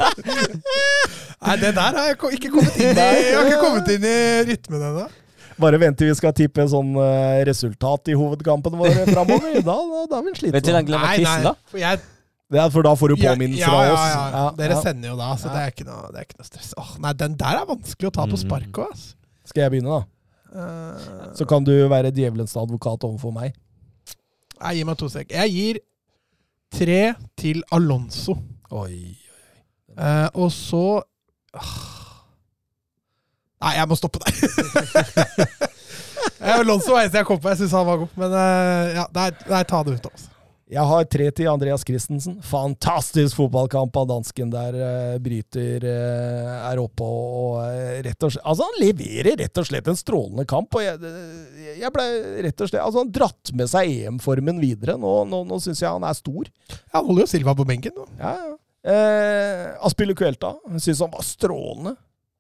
Nei, 1.43 1.57
det 1.63 1.71
der 1.77 1.99
har 1.99 2.09
jeg 2.11 2.17
ikke 2.39 2.51
kommet 2.55 2.79
inn 2.83 2.97
i. 2.99 3.03
Jeg 3.03 3.37
har 3.37 3.51
ikke 3.51 3.61
kommet 3.63 3.91
inn 3.95 4.07
i 4.11 4.17
rytmen 4.51 4.87
ennå. 4.91 5.05
Bare 5.63 5.79
vent 5.79 5.99
til 6.01 6.09
vi 6.11 6.15
skal 6.19 6.33
tippe 6.35 6.65
sånn 6.71 6.95
eh, 6.99 7.43
resultat 7.47 8.11
i 8.11 8.17
hovedkampen 8.19 8.75
vår 8.81 9.03
framover. 9.15 9.59
Da, 9.63 9.77
da, 9.77 10.03
da 10.11 10.19
er 10.19 10.27
vi 10.27 10.35
slitne. 10.41 10.55
Vet 10.59 10.67
du 10.67 10.73
hvem 10.75 10.89
glemmer 10.91 11.15
quizen, 11.19 11.47
da? 11.47 11.55
Jeg, 11.83 12.03
Det 12.53 12.61
er, 12.65 12.71
for 12.75 12.87
da 12.89 12.95
får 12.99 13.13
du 13.15 13.19
påminnelse 13.23 13.63
ja, 13.63 13.71
fra 13.71 13.83
ja, 13.87 13.93
oss. 13.95 14.07
ja, 14.15 14.25
ja. 14.35 14.45
Dere 14.59 14.79
ja. 14.79 14.83
sender 14.89 15.13
jo 15.13 15.19
da, 15.21 15.29
så 15.39 15.47
Ja. 15.51 15.55
det, 15.55 15.63
er 15.69 15.75
ikke 15.77 15.87
noe, 15.89 16.09
det 16.11 16.23
er 16.23 16.27
ikke 16.27 16.41
noe 16.41 16.49
stress. 16.51 16.73
Åh, 16.83 16.91
nei, 17.05 17.13
den 17.23 17.37
der 17.45 17.61
er 17.63 17.69
vanskelig 17.71 18.11
å 18.11 18.15
ta 18.19 18.27
på 18.33 18.41
sparket. 18.43 18.75
spark. 19.05 19.53
Skal 19.53 19.65
jeg 19.67 19.75
begynne, 19.77 20.01
da? 20.01 20.09
Uh, 20.53 21.31
Så 21.39 21.47
kan 21.49 21.65
du 21.65 21.73
være 21.89 22.11
djevelens 22.13 22.53
advokat 22.61 23.07
overfor 23.09 23.33
meg. 23.37 23.55
Nei, 24.63 24.77
gir 24.79 24.87
meg 24.87 24.99
to 25.01 25.09
sek. 25.11 25.33
Jeg 25.35 25.53
gir 25.57 25.81
tre 26.73 27.03
til 27.39 27.65
Alonso. 27.75 28.39
Oi. 28.71 28.79
oi, 28.87 29.19
Eh, 29.93 30.29
og 30.41 30.49
så 30.49 31.03
ah. 31.53 31.65
Nei, 33.61 33.75
jeg 33.77 33.89
må 33.91 33.99
stoppe 34.01 34.23
der. 34.23 35.69
Alonso 36.59 36.95
var 36.95 37.05
eneste 37.05 37.21
jeg 37.21 37.29
kom 37.29 37.41
på. 37.41 37.51
Jeg 37.53 37.61
syns 37.63 37.75
han 37.77 37.87
var 37.87 38.01
god. 38.03 38.15
Men 38.23 38.37
eh, 38.39 38.95
ja, 38.97 39.07
nei, 39.15 39.29
nei, 39.51 39.63
ta 39.69 39.83
det 39.87 39.99
ut. 39.99 40.09
Altså. 40.13 40.32
Jeg 40.73 40.89
har 40.89 41.05
tre 41.13 41.27
til 41.37 41.49
Andreas 41.51 41.83
Christensen. 41.85 42.39
Fantastisk 42.49 43.37
fotballkamp 43.37 43.97
av 44.01 44.07
dansken 44.09 44.49
der. 44.49 44.73
eh, 44.81 45.19
Bryter, 45.21 45.85
eh, 45.85 46.71
er 46.71 46.79
oppe 46.81 47.05
og, 47.05 47.59
eh, 47.67 48.01
rett 48.07 48.23
og 48.25 48.33
slett 48.33 48.47
Altså, 48.49 48.65
han 48.65 48.81
leverer 48.81 49.37
rett 49.37 49.59
og 49.61 49.67
slett 49.69 49.89
en 49.89 49.99
strålende 50.01 50.47
kamp. 50.49 50.73
Og 50.75 50.81
jeg, 50.81 50.97
jeg 51.77 51.93
ble 51.93 52.07
rett 52.47 52.61
og 52.65 52.71
slett 52.71 52.81
Altså, 52.81 53.03
han 53.03 53.13
dratt 53.13 53.53
med 53.53 53.69
seg 53.69 53.91
EM-formen 54.07 54.61
videre. 54.63 54.97
Nå, 54.97 55.11
nå, 55.29 55.43
nå 55.45 55.59
syns 55.61 55.83
jeg 55.83 55.93
han 55.93 56.07
er 56.09 56.17
stor. 56.17 56.49
Han 56.95 57.05
holder 57.05 57.27
jo 57.27 57.33
Silva 57.35 57.55
på 57.55 57.67
benken. 57.69 57.93
nå. 57.95 58.07
Ja, 58.19 58.33
ja. 58.33 58.57
Eh, 58.83 59.67
Aspille 59.85 60.15
Kuelta 60.17 60.55
syns 60.79 61.03
han 61.05 61.13
var 61.13 61.23
strålende. 61.23 61.97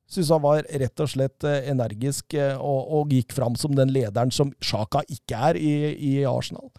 Syns 0.09 0.30
han 0.33 0.41
var 0.41 0.64
rett 0.64 1.01
og 1.05 1.09
slett 1.09 1.45
energisk 1.45 2.35
og, 2.57 2.80
og 2.97 3.12
gikk 3.12 3.33
fram 3.33 3.55
som 3.57 3.76
den 3.76 3.93
lederen 3.93 4.33
som 4.33 4.51
Sjaka 4.61 5.05
ikke 5.09 5.37
er 5.53 5.61
i, 5.61 5.74
i 5.97 6.24
Arsenal. 6.24 6.72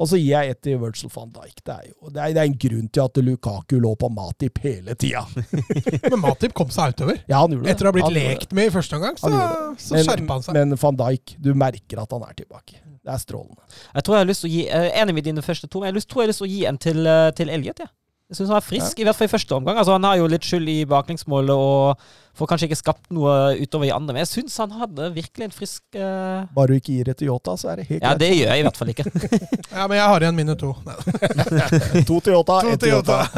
Og 0.00 0.08
så 0.08 0.16
gir 0.16 0.30
jeg 0.32 0.54
ett 0.54 0.60
til 0.64 0.78
Virgil 0.80 1.10
van 1.12 1.32
Dijk. 1.34 1.58
Det 1.60 1.74
er 1.74 1.88
jo 1.90 2.08
det 2.08 2.20
er, 2.22 2.34
det 2.36 2.40
er 2.40 2.48
en 2.48 2.58
grunn 2.64 2.86
til 2.88 3.02
at 3.04 3.20
Lukaku 3.20 3.74
lå 3.84 3.92
på 4.00 4.08
Matip 4.16 4.60
hele 4.64 4.94
tida. 4.96 5.26
Men 6.10 6.22
Matip 6.22 6.54
kom 6.56 6.72
seg 6.72 6.94
utover. 6.94 7.20
Ja, 7.28 7.42
han 7.42 7.52
gjorde 7.52 7.68
det. 7.68 7.74
Etter 7.74 7.88
å 7.88 7.92
ha 7.92 7.96
blitt 7.98 8.08
Han 8.08 8.16
lekt 8.16 8.54
med 8.56 8.70
i 8.70 8.72
første 8.72 8.96
omgang, 8.96 9.18
så, 9.20 9.32
så 9.76 10.00
skjerpa 10.00 10.38
han 10.38 10.46
seg. 10.46 10.56
Men 10.56 10.80
van 10.80 11.00
Dijk, 11.02 11.36
du 11.44 11.52
merker 11.52 12.00
at 12.00 12.16
han 12.16 12.24
er 12.24 12.38
tilbake. 12.38 12.80
Det 13.00 13.12
er 13.12 13.20
strålende. 13.20 13.60
Jeg 13.94 14.06
tror 14.06 14.16
jeg 14.16 14.24
har 14.24 14.30
lyst 14.32 14.44
til 14.44 14.50
å 14.50 14.54
gi 14.54 14.64
er 14.80 14.90
enig 15.02 15.16
med 15.16 15.28
dine 15.28 15.44
første 15.44 15.68
to, 15.68 15.84
men 15.84 15.92
jeg 15.92 16.08
tror 16.08 16.24
jeg 16.24 16.28
har 16.28 16.32
lyst 16.32 16.42
til 16.42 16.48
å 16.48 16.52
gi 16.54 16.64
en 16.68 16.80
til, 16.80 17.06
eh, 17.08 17.30
til 17.36 17.52
Elliot. 17.52 17.84
Ja. 17.84 17.92
Jeg 18.30 18.38
syns 18.38 18.50
han 18.52 18.60
er 18.60 18.62
frisk, 18.62 19.00
i 19.02 19.04
hvert 19.06 19.16
fall 19.18 19.26
i 19.26 19.32
første 19.32 19.54
omgang. 19.56 19.78
Altså 19.80 19.96
Han 19.96 20.04
har 20.06 20.20
jo 20.20 20.28
litt 20.30 20.44
skyld 20.46 20.68
i 20.70 20.84
baklengsmålet 20.86 21.50
og 21.50 22.02
får 22.38 22.50
kanskje 22.52 22.68
ikke 22.68 22.78
skapt 22.78 23.08
noe 23.10 23.32
utover 23.58 23.88
i 23.88 23.90
andre, 23.90 24.14
men 24.14 24.22
jeg 24.22 24.30
syns 24.30 24.54
han 24.62 24.76
hadde 24.78 25.08
virkelig 25.16 25.48
en 25.48 25.56
frisk 25.56 25.98
uh... 25.98 26.46
Bare 26.54 26.70
du 26.70 26.76
ikke 26.78 26.94
gir 26.94 27.10
det 27.10 27.16
til 27.18 27.32
Yota, 27.32 27.56
så 27.58 27.72
er 27.72 27.82
det 27.82 27.88
helt 27.88 27.98
greit. 27.98 28.06
Ja, 28.06 28.20
det 28.22 28.30
gjør 28.36 28.52
jeg 28.52 28.62
i 28.62 28.66
hvert 28.68 28.78
fall 28.78 28.94
ikke. 28.94 29.06
Ja, 29.74 29.88
men 29.90 29.98
jeg 29.98 30.06
har 30.12 30.26
igjen 30.26 30.38
mine 30.38 30.56
to. 30.62 30.70
To 32.12 32.20
til 32.22 32.36
Yota, 32.36 32.60
ett 32.70 32.86
til 32.86 32.94
Yota. 32.94 33.18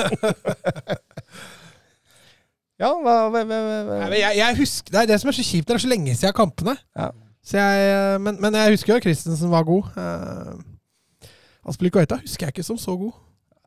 Ja, 2.82 2.88
hva, 2.98 3.16
hva, 3.30 3.44
hva, 3.46 3.58
hva, 3.62 3.96
Nei, 4.10 4.16
jeg, 4.18 4.36
jeg 4.40 4.56
husker, 4.58 4.90
det 4.90 5.02
er 5.04 5.10
det 5.12 5.18
som 5.22 5.30
er 5.30 5.36
så 5.36 5.42
kjipt, 5.46 5.68
det 5.68 5.74
er 5.76 5.82
så 5.84 5.90
lenge 5.92 6.14
siden 6.18 6.34
kampene. 6.34 6.72
Ja. 6.98 7.12
Så 7.46 7.60
jeg, 7.60 8.20
men, 8.24 8.40
men 8.42 8.56
jeg 8.58 8.74
husker 8.74 8.92
jo 8.92 8.96
at 8.98 9.06
Christensen 9.06 9.52
var 9.52 9.62
god. 9.68 9.92
Uh, 9.94 11.28
Aspelikoeta 11.70 12.18
husker 12.24 12.48
jeg 12.48 12.56
ikke 12.56 12.66
som 12.66 12.80
så 12.80 12.96
god. 12.98 13.14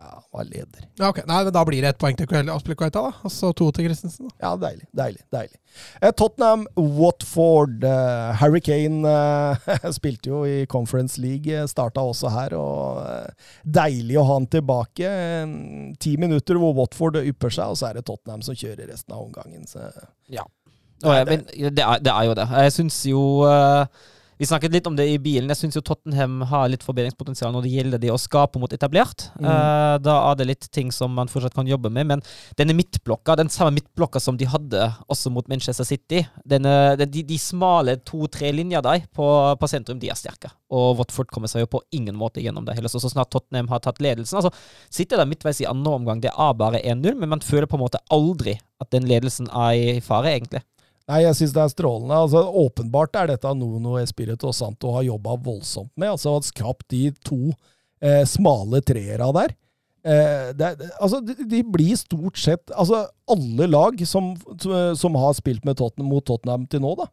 Ja, 0.06 0.14
han 0.14 0.24
var 0.32 0.46
leder. 0.46 0.84
Ja, 1.00 1.10
ok. 1.10 1.20
Nei, 1.26 1.44
men 1.48 1.54
Da 1.54 1.64
blir 1.66 1.82
det 1.82 1.90
ett 1.90 2.00
poeng 2.02 2.18
til 2.18 2.50
Aspelikoeta, 2.54 3.02
da. 3.08 3.14
Og 3.26 3.32
så 3.34 3.50
to 3.58 3.72
til 3.74 3.88
Christensen. 3.88 4.30
da. 4.30 4.36
Ja, 4.44 4.52
deilig. 4.62 4.86
Deilig. 4.94 5.24
deilig. 5.34 5.58
Eh, 6.02 6.12
Tottenham, 6.12 6.68
Watford. 6.78 7.84
Eh, 7.84 8.34
Harry 8.42 8.62
Kane 8.62 9.10
eh, 9.10 9.90
spilte 9.98 10.30
jo 10.30 10.44
i 10.46 10.66
Conference 10.70 11.22
League, 11.22 11.50
eh, 11.50 11.66
starta 11.72 12.04
også 12.06 12.30
her. 12.36 12.54
og 12.60 13.02
eh, 13.06 13.50
Deilig 13.66 14.20
å 14.22 14.28
ha 14.30 14.38
han 14.38 14.48
tilbake. 14.52 15.14
Ti 16.00 16.18
minutter 16.22 16.62
hvor 16.62 16.76
Watford 16.78 17.22
ypper 17.24 17.50
seg, 17.58 17.72
og 17.74 17.80
så 17.82 17.90
er 17.90 18.00
det 18.00 18.06
Tottenham 18.06 18.46
som 18.46 18.58
kjører 18.58 18.92
resten 18.92 19.16
av 19.16 19.26
omgangen. 19.26 19.66
Så. 19.68 19.90
Ja, 20.32 20.46
men 21.04 21.48
det, 21.50 21.82
er, 21.84 22.00
det 22.00 22.12
er 22.14 22.28
jo 22.30 22.36
det. 22.38 22.46
Jeg 22.62 22.76
syns 22.78 23.00
jo 23.10 23.24
eh, 23.50 24.06
Vi 24.38 24.46
snakket 24.46 24.74
litt 24.74 24.88
om 24.88 24.96
det 24.98 25.06
i 25.08 25.20
bilen. 25.22 25.48
Jeg 25.54 25.62
syns 25.62 25.78
Tottenham 25.80 26.42
har 26.50 26.68
litt 26.68 26.84
forbedringspotensial 26.84 27.54
når 27.56 27.64
det 27.64 27.72
gjelder 27.72 28.02
det 28.04 28.12
å 28.12 28.20
skape 28.20 28.60
mot 28.60 28.74
etablert. 28.76 29.30
Mm. 29.40 29.48
Uh, 29.48 29.96
da 30.04 30.16
er 30.32 30.40
det 30.40 30.48
litt 30.50 30.68
ting 30.76 30.92
som 30.92 31.14
man 31.16 31.32
fortsatt 31.32 31.56
kan 31.56 31.70
jobbe 31.70 31.92
med. 31.94 32.10
Men 32.10 32.24
denne 32.60 32.76
midtblokka, 32.76 33.38
den 33.40 33.52
samme 33.54 33.78
midtblokka 33.78 34.20
som 34.20 34.36
de 34.40 34.50
hadde 34.52 34.90
også 35.08 35.32
mot 35.32 35.48
Manchester 35.52 35.88
City, 35.88 36.26
denne, 36.44 36.98
de, 37.00 37.24
de, 37.24 37.40
smale 37.40 37.96
to-tre 38.04 38.52
linjer 38.56 38.84
der 38.84 39.08
på, 39.16 39.30
på 39.62 39.72
sentrum, 39.72 40.02
de 40.04 40.12
er 40.12 40.20
sterke. 40.20 40.52
Og 40.76 41.00
Watford 41.00 41.32
kommer 41.32 41.52
seg 41.52 41.64
jo 41.64 41.72
på 41.78 41.84
ingen 41.96 42.20
måte 42.20 42.44
gjennom 42.44 42.68
det 42.68 42.76
heller. 42.76 42.92
Så, 42.92 43.00
så 43.00 43.14
snart 43.14 43.32
Tottenham 43.32 43.72
har 43.72 43.84
tatt 43.86 44.02
ledelsen 44.04 44.42
altså 44.42 44.52
Sitter 44.92 45.20
der 45.20 45.28
midtveis 45.30 45.62
i 45.64 45.68
andre 45.70 45.96
omgang, 45.96 46.20
det 46.24 46.32
er 46.32 46.56
bare 46.60 46.82
1-0, 46.84 47.16
men 47.20 47.32
man 47.32 47.44
føler 47.44 47.70
på 47.70 47.80
en 47.80 47.86
måte 47.86 48.04
aldri 48.12 48.58
at 48.84 48.92
den 48.92 49.08
ledelsen 49.08 49.48
er 49.56 49.76
i 49.80 50.00
fare, 50.04 50.34
egentlig. 50.36 50.62
Nei, 51.06 51.22
jeg 51.22 51.38
syns 51.38 51.54
det 51.54 51.62
er 51.62 51.74
strålende. 51.74 52.18
Altså, 52.18 52.42
åpenbart 52.66 53.18
er 53.20 53.30
dette 53.30 53.52
noe 53.60 54.02
Espirito 54.02 54.50
Santo 54.56 54.94
har 54.96 55.06
jobba 55.06 55.36
voldsomt 55.46 55.92
med. 55.94 56.16
Altså, 56.16 56.34
har 56.34 56.48
skapt 56.48 56.88
de 56.94 57.12
to 57.26 57.40
eh, 58.02 58.24
smale 58.30 58.82
treera 58.86 59.30
der. 59.38 59.54
Eh, 60.06 60.50
det, 60.58 60.72
altså, 60.98 61.22
de, 61.26 61.38
de 61.50 61.62
blir 61.66 61.98
stort 61.98 62.38
sett 62.38 62.70
Altså, 62.74 63.08
alle 63.30 63.66
lag 63.70 64.02
som, 64.06 64.36
som 64.62 65.16
har 65.18 65.38
spilt 65.38 65.66
Tottenham, 65.66 66.10
mot 66.10 66.26
Tottenham 66.26 66.68
til 66.70 66.84
nå, 66.84 66.92
da, 67.00 67.08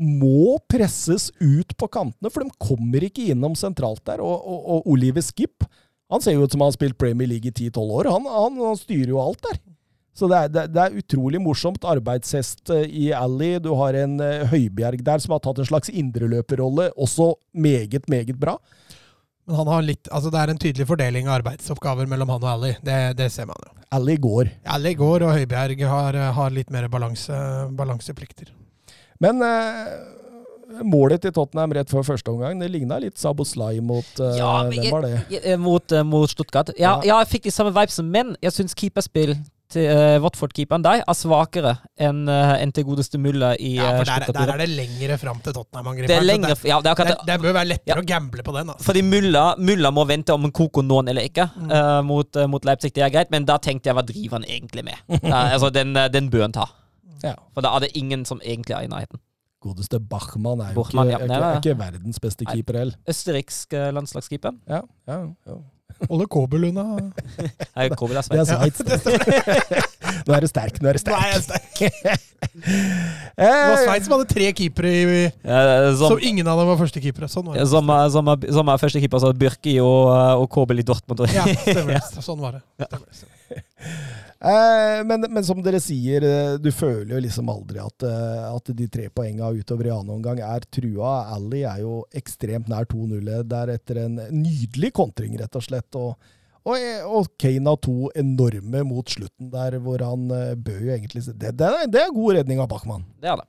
må 0.00 0.56
presses 0.68 1.28
ut 1.40 1.74
på 1.76 1.88
kantene, 1.92 2.32
for 2.32 2.44
de 2.44 2.60
kommer 2.60 3.04
ikke 3.04 3.30
innom 3.34 3.56
sentralt 3.56 4.04
der. 4.08 4.22
Og, 4.24 4.36
og, 4.40 4.60
og 4.76 4.92
Oliver 4.94 5.24
Skip 5.24 5.68
han 6.10 6.22
ser 6.24 6.34
jo 6.34 6.44
ut 6.44 6.52
som 6.52 6.64
han 6.64 6.72
har 6.72 6.76
spilt 6.76 6.98
Premier 6.98 7.28
League 7.30 7.46
i 7.46 7.70
10-12 7.70 7.92
år. 8.00 8.08
Han, 8.10 8.24
han, 8.26 8.56
han 8.58 8.78
styrer 8.78 9.12
jo 9.12 9.20
alt 9.22 9.40
der. 9.46 9.60
Så 10.16 10.26
det 10.28 10.36
er, 10.36 10.48
det, 10.52 10.62
det 10.74 10.82
er 10.82 10.96
utrolig 11.00 11.40
morsomt. 11.40 11.84
Arbeidshest 11.86 12.70
eh, 12.74 12.82
i 12.90 13.10
Ally. 13.14 13.54
Du 13.62 13.70
har 13.78 13.94
en 13.94 14.18
uh, 14.20 14.44
Høibjerg 14.50 15.04
der 15.06 15.18
som 15.22 15.32
har 15.36 15.40
tatt 15.44 15.58
en 15.62 15.68
slags 15.68 15.88
indreløperrolle. 15.88 16.90
Også 16.98 17.34
meget, 17.54 18.08
meget 18.10 18.36
bra. 18.40 18.56
Men 19.46 19.56
han 19.56 19.70
har 19.72 19.82
litt, 19.82 20.08
altså 20.12 20.30
det 20.30 20.38
er 20.42 20.50
en 20.52 20.58
tydelig 20.62 20.86
fordeling 20.86 21.28
av 21.30 21.38
arbeidsoppgaver 21.40 22.06
mellom 22.10 22.28
han 22.34 22.42
og 22.44 22.50
Ally. 22.56 22.72
Det, 22.86 22.98
det 23.18 23.30
ser 23.32 23.48
man 23.48 23.56
jo. 23.64 23.72
Ally 23.96 24.14
går. 24.22 24.50
Ally 24.70 24.92
går, 24.98 25.24
og 25.26 25.32
Høibjerg 25.34 25.80
har, 25.90 26.18
har 26.36 26.52
litt 26.54 26.68
mer 26.70 26.86
balanse, 26.92 27.34
balanseplikter. 27.78 28.52
Men 29.22 29.42
eh, 29.42 30.84
målet 30.86 31.24
til 31.24 31.32
Tottenham 31.34 31.72
rett 31.74 31.90
før 31.90 32.04
første 32.12 32.30
omgang, 32.30 32.60
det 32.62 32.68
ligna 32.70 33.00
litt 33.02 33.18
Saboslai 33.18 33.80
mot 33.82 34.20
eh, 34.22 34.36
Ja, 34.38 34.52
men 34.68 34.78
Hvem 34.84 34.94
var 34.94 35.06
det? 35.08 35.14
jeg- 35.34 35.42
jeg- 35.54 35.58
Mot, 35.60 35.92
eh, 35.92 36.04
mot 36.06 36.30
Stuttgart. 36.30 36.70
Ja, 36.78 36.98
Ja. 37.00 37.00
ja, 37.14 37.18
jeg 37.24 37.32
fikk 37.34 37.48
de 37.48 37.54
samme 37.56 37.72
vibesene, 37.74 38.08
men 38.10 38.36
jeg 38.42 38.52
syns 38.52 38.74
keeperspill 38.78 39.34
Watford-keeperen 39.76 40.82
der 40.82 41.02
er 41.06 41.14
svakere 41.16 41.76
enn 42.00 42.24
uh, 42.28 42.56
enn 42.58 42.72
til 42.74 42.84
godeste 42.88 43.18
Mulla 43.22 43.52
i 43.56 43.76
Ja, 43.76 43.92
uh, 43.92 43.98
for 44.00 44.10
der, 44.10 44.32
der 44.34 44.52
er 44.54 44.62
det 44.64 44.68
lengre 44.72 45.18
fram 45.20 45.38
til 45.44 45.54
Tottenham-angriperen. 45.54 46.08
det 46.10 46.16
er 46.16 46.26
lengre 46.26 46.54
det, 46.56 46.68
ja, 46.68 46.80
det 46.82 46.90
er 46.92 47.12
det, 47.26 47.36
bør 47.42 47.52
være 47.54 47.68
lettere 47.70 47.94
Ja. 47.96 48.00
å 48.02 48.06
gamble 48.06 48.42
på 48.42 48.52
den. 48.56 48.70
Altså. 48.74 48.84
Fordi 48.88 49.02
Mulla, 49.06 49.44
Mulla 49.58 49.90
må 49.94 50.06
vente 50.08 50.34
om 50.34 50.50
Koko 50.50 50.82
noen 50.82 51.08
eller 51.08 51.22
ikke 51.28 51.48
Mm. 51.56 51.70
uh, 51.70 52.02
mot, 52.02 52.36
eh, 52.36 52.46
mot 52.46 52.64
Leipzig. 52.64 52.92
Det 52.94 53.02
er 53.02 53.10
greit, 53.10 53.30
men 53.30 53.44
da 53.44 53.56
tenkte 53.58 53.86
jeg 53.90 53.94
hva 53.96 54.02
driver 54.06 54.38
han 54.38 54.44
egentlig 54.44 54.84
med? 54.84 54.96
Eh, 55.08 55.52
altså, 55.54 55.70
den, 55.72 55.96
eh, 55.96 56.08
den 56.08 56.30
bør 56.30 56.42
han 56.42 56.52
ta. 56.52 56.66
Ja. 57.22 57.34
For 57.54 57.60
da 57.64 57.74
er 57.76 57.80
det 57.80 57.90
ingen 57.98 58.24
som 58.24 58.40
egentlig 58.40 58.76
er 58.76 58.86
i 58.86 58.88
nærheten. 58.88 59.20
Godeste 59.60 59.98
Bachmann 60.00 60.60
er 60.64 60.72
jo 60.72 60.82
Bachmann, 60.82 61.08
ikke, 61.10 61.18
ja. 61.18 61.24
er, 61.24 61.28
Nei, 61.28 61.50
er 61.50 61.60
ikke 61.60 61.78
verdens 61.78 62.20
beste 62.20 62.46
keeper 62.48 62.78
heller. 62.78 62.96
Østerriksk 63.08 63.74
eh, 63.76 63.90
landslagskeeper. 63.92 64.54
Ja, 64.68 64.80
ja, 65.08 65.18
ja. 65.46 65.56
Holde 66.08 66.26
Kobel 66.26 66.64
unna. 66.70 66.84
Nei, 67.76 67.88
Det 67.88 67.96
er. 68.38 68.44
Sveits. 68.44 68.80
Nå 70.26 70.34
er 70.36 70.44
du 70.44 70.48
sterk, 70.50 70.78
nå 70.82 70.90
er 70.90 70.98
du 70.98 71.10
Nå 71.10 71.16
er 71.18 71.32
jeg 71.34 71.42
sterk. 71.46 71.70
sterk. 71.78 72.26
Det 73.40 73.46
var 73.46 73.74
Eh, 73.76 73.82
Sveits 73.86 74.06
som 74.08 74.14
hadde 74.16 74.28
tre 74.28 74.48
keepere, 74.56 74.90
i, 74.90 75.24
som, 75.96 76.12
så 76.12 76.16
ingen 76.28 76.48
av 76.50 76.58
dem 76.60 76.68
var 76.72 76.78
førstekeepere. 76.80 77.28
Sånn 77.30 77.46
var 77.46 77.56
det. 77.56 77.66
som, 77.70 77.88
er- 77.94 78.10
som, 78.12 78.28
er, 78.32 78.48
som 78.58 78.68
er 78.72 78.80
førstekeeper, 78.82 79.22
så 79.22 79.30
Byrki 79.36 79.76
og, 79.84 80.10
eh, 80.12 80.32
og 80.42 80.48
Kobel 80.52 80.82
i 80.82 80.86
Dortmund. 80.86 81.22
Ja, 81.32 81.44
stemmer. 81.62 81.94
det. 82.00 82.24
Sånn 82.26 82.40
var 82.42 82.58
det. 82.58 82.64
Stemmer. 82.84 83.28
Eh, 84.40 85.00
men, 85.04 85.24
men 85.28 85.44
som 85.44 85.60
dere 85.64 85.80
sier, 85.84 86.24
du 86.62 86.70
føler 86.72 87.14
jo 87.16 87.22
liksom 87.26 87.48
aldri 87.52 87.80
at, 87.82 88.04
at 88.50 88.70
de 88.76 88.86
tre 88.92 89.08
poengene 89.12 89.52
utover 89.60 89.88
i 89.90 89.94
annen 89.94 90.14
omgang 90.16 90.40
er 90.44 90.64
trua. 90.72 91.14
Ally 91.36 91.62
er 91.68 91.82
jo 91.84 92.00
ekstremt 92.16 92.68
nær 92.72 92.88
2-0 92.88 93.30
der 93.50 93.74
etter 93.76 94.04
en 94.06 94.16
nydelig 94.32 94.92
kontring, 94.96 95.36
rett 95.40 95.56
og 95.60 95.64
slett. 95.66 95.96
Og, 96.00 96.16
og, 96.68 96.76
og 97.08 97.30
Kane 97.40 97.70
har 97.72 97.78
to 97.80 98.10
enorme 98.18 98.82
mot 98.88 99.08
slutten 99.08 99.48
der, 99.52 99.78
hvor 99.80 100.02
han 100.04 100.26
eh, 100.36 100.52
bør 100.60 100.82
jo 100.84 100.92
egentlig 100.96 101.22
det, 101.30 101.54
det, 101.56 101.70
er, 101.70 101.86
det 101.88 102.02
er 102.02 102.12
god 102.14 102.36
redning 102.40 102.60
av 102.60 102.68
Bachmann. 102.72 103.06
Det 103.20 103.30
er 103.32 103.40
det. 103.40 103.46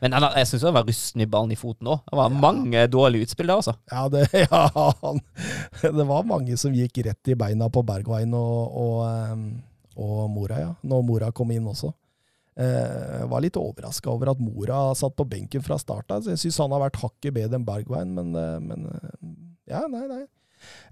Men 0.00 0.14
han, 0.16 0.24
jeg 0.38 0.48
syns 0.48 0.62
det 0.64 0.72
var 0.72 0.86
rusten 0.88 1.24
i 1.24 1.26
ballen 1.28 1.52
i 1.52 1.58
foten 1.60 1.90
òg. 1.92 2.04
Det 2.08 2.16
var 2.16 2.36
mange 2.46 2.86
dårlige 2.88 3.26
utspill 3.28 3.50
der, 3.50 3.58
altså. 3.60 3.74
Ja, 3.90 4.06
det, 4.12 4.22
ja 4.46 4.62
han, 5.02 5.20
det 5.82 6.06
var 6.08 6.28
mange 6.28 6.56
som 6.60 6.76
gikk 6.76 7.02
rett 7.04 7.32
i 7.32 7.36
beina 7.38 7.68
på 7.72 7.82
Bergwijn 7.86 8.32
og, 8.38 8.78
og, 8.84 8.96
eh, 9.10 9.98
og 10.00 10.24
Mora, 10.32 10.62
ja. 10.62 10.72
Når 10.86 11.04
Mora 11.10 11.28
kom 11.36 11.52
inn 11.54 11.68
også. 11.70 11.92
Eh, 12.54 13.18
Jeg 13.18 13.28
var 13.34 13.42
litt 13.44 13.58
overraska 13.58 14.12
over 14.14 14.30
at 14.32 14.40
Mora 14.40 14.86
satt 14.96 15.18
på 15.18 15.26
benken 15.28 15.64
fra 15.66 15.76
start 15.82 16.14
av. 16.14 16.30
Jeg 16.30 16.40
syns 16.46 16.62
han 16.62 16.72
har 16.72 16.86
vært 16.86 17.02
hakket 17.02 17.34
bedre 17.36 17.58
enn 17.60 17.66
Bergwijn, 17.68 18.14
men, 18.16 18.32
men 18.64 18.88
Ja, 19.68 19.84
nei, 19.90 20.06
nei. 20.08 20.24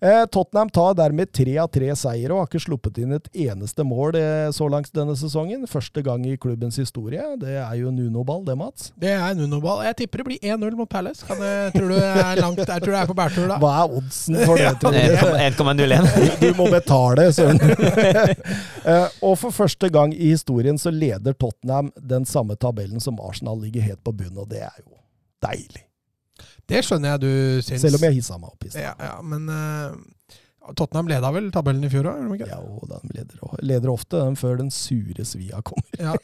Eh, 0.03 0.25
Tottenham 0.35 0.71
tar 0.75 0.97
dermed 0.99 1.31
tre 1.31 1.53
av 1.63 1.69
tre 1.71 1.93
seire 1.95 2.35
og 2.35 2.41
har 2.41 2.49
ikke 2.49 2.65
sluppet 2.65 2.97
inn 2.99 3.15
et 3.15 3.29
eneste 3.45 3.85
mål 3.87 4.17
eh, 4.19 4.49
så 4.51 4.67
langt 4.67 4.91
denne 4.97 5.15
sesongen. 5.19 5.63
Første 5.71 6.03
gang 6.03 6.25
i 6.27 6.35
klubbens 6.43 6.81
historie. 6.81 7.23
Det 7.39 7.55
er 7.61 7.77
jo 7.79 7.93
en 7.93 8.01
Uno-ball, 8.03 8.43
det, 8.49 8.57
Mats. 8.59 8.91
Det 8.99 9.13
er 9.15 9.23
en 9.29 9.45
Uno-ball. 9.47 9.85
Jeg 9.87 10.01
tipper 10.01 10.25
det 10.25 10.27
blir 10.33 10.49
1-0 10.57 10.75
mot 10.81 10.91
Palace. 10.91 11.23
Kan 11.29 11.39
jeg, 11.47 11.71
tror 11.77 11.95
du 11.95 12.01
er 12.01 12.43
langt, 12.43 12.59
jeg 12.59 12.83
tror 12.83 12.91
du 12.91 12.99
er 12.99 13.13
på 13.13 13.19
bærtur 13.21 13.47
da. 13.53 13.61
Hva 13.63 13.73
er 13.85 13.97
oddsen 14.01 14.41
for 14.43 14.59
det? 14.59 14.75
tror 14.83 14.99
du? 14.99 15.79
1,01. 15.79 16.11
Du 16.43 16.49
må 16.59 16.67
betale, 16.73 17.31
søren. 17.33 17.63
Eh, 18.83 19.07
og 19.23 19.37
for 19.39 19.55
første 19.55 19.87
gang 19.95 20.11
i 20.11 20.33
historien 20.33 20.79
så 20.81 20.91
leder 20.91 21.37
Tottenham 21.39 21.93
den 21.95 22.27
samme 22.27 22.57
tabellen 22.59 22.99
som 23.01 23.21
Arsenal 23.23 23.61
ligger 23.63 23.85
helt 23.87 24.03
på 24.03 24.11
bunnen, 24.11 24.43
og 24.43 24.51
det 24.51 24.65
er 24.67 24.75
jo 24.81 24.97
deilig. 25.47 25.85
Det 26.71 26.83
skjønner 26.87 27.15
jeg 27.15 27.23
du 27.23 27.33
syns. 27.67 27.83
Selv 27.83 27.99
om 27.99 28.07
jeg 28.07 28.21
hissa 28.21 28.39
meg 28.39 28.53
opp 28.53 28.67
i 28.67 28.71
stad. 28.71 28.85
ja, 28.85 28.93
ja, 29.03 29.17
men 29.27 29.49
uh, 29.51 30.73
Tottenham 30.79 31.11
leda 31.11 31.33
vel 31.35 31.51
tabellen 31.55 31.85
i 31.87 31.91
fjor 31.91 32.09
òg? 32.13 32.45
Ja, 32.47 32.61
og 32.63 32.87
de 32.91 33.01
leder, 33.17 33.59
leder 33.65 33.93
ofte 33.93 34.23
den 34.23 34.39
før 34.39 34.61
den 34.61 34.71
sure 34.75 35.27
svia 35.27 35.61
kommer. 35.67 35.89
Ja. 35.99 36.15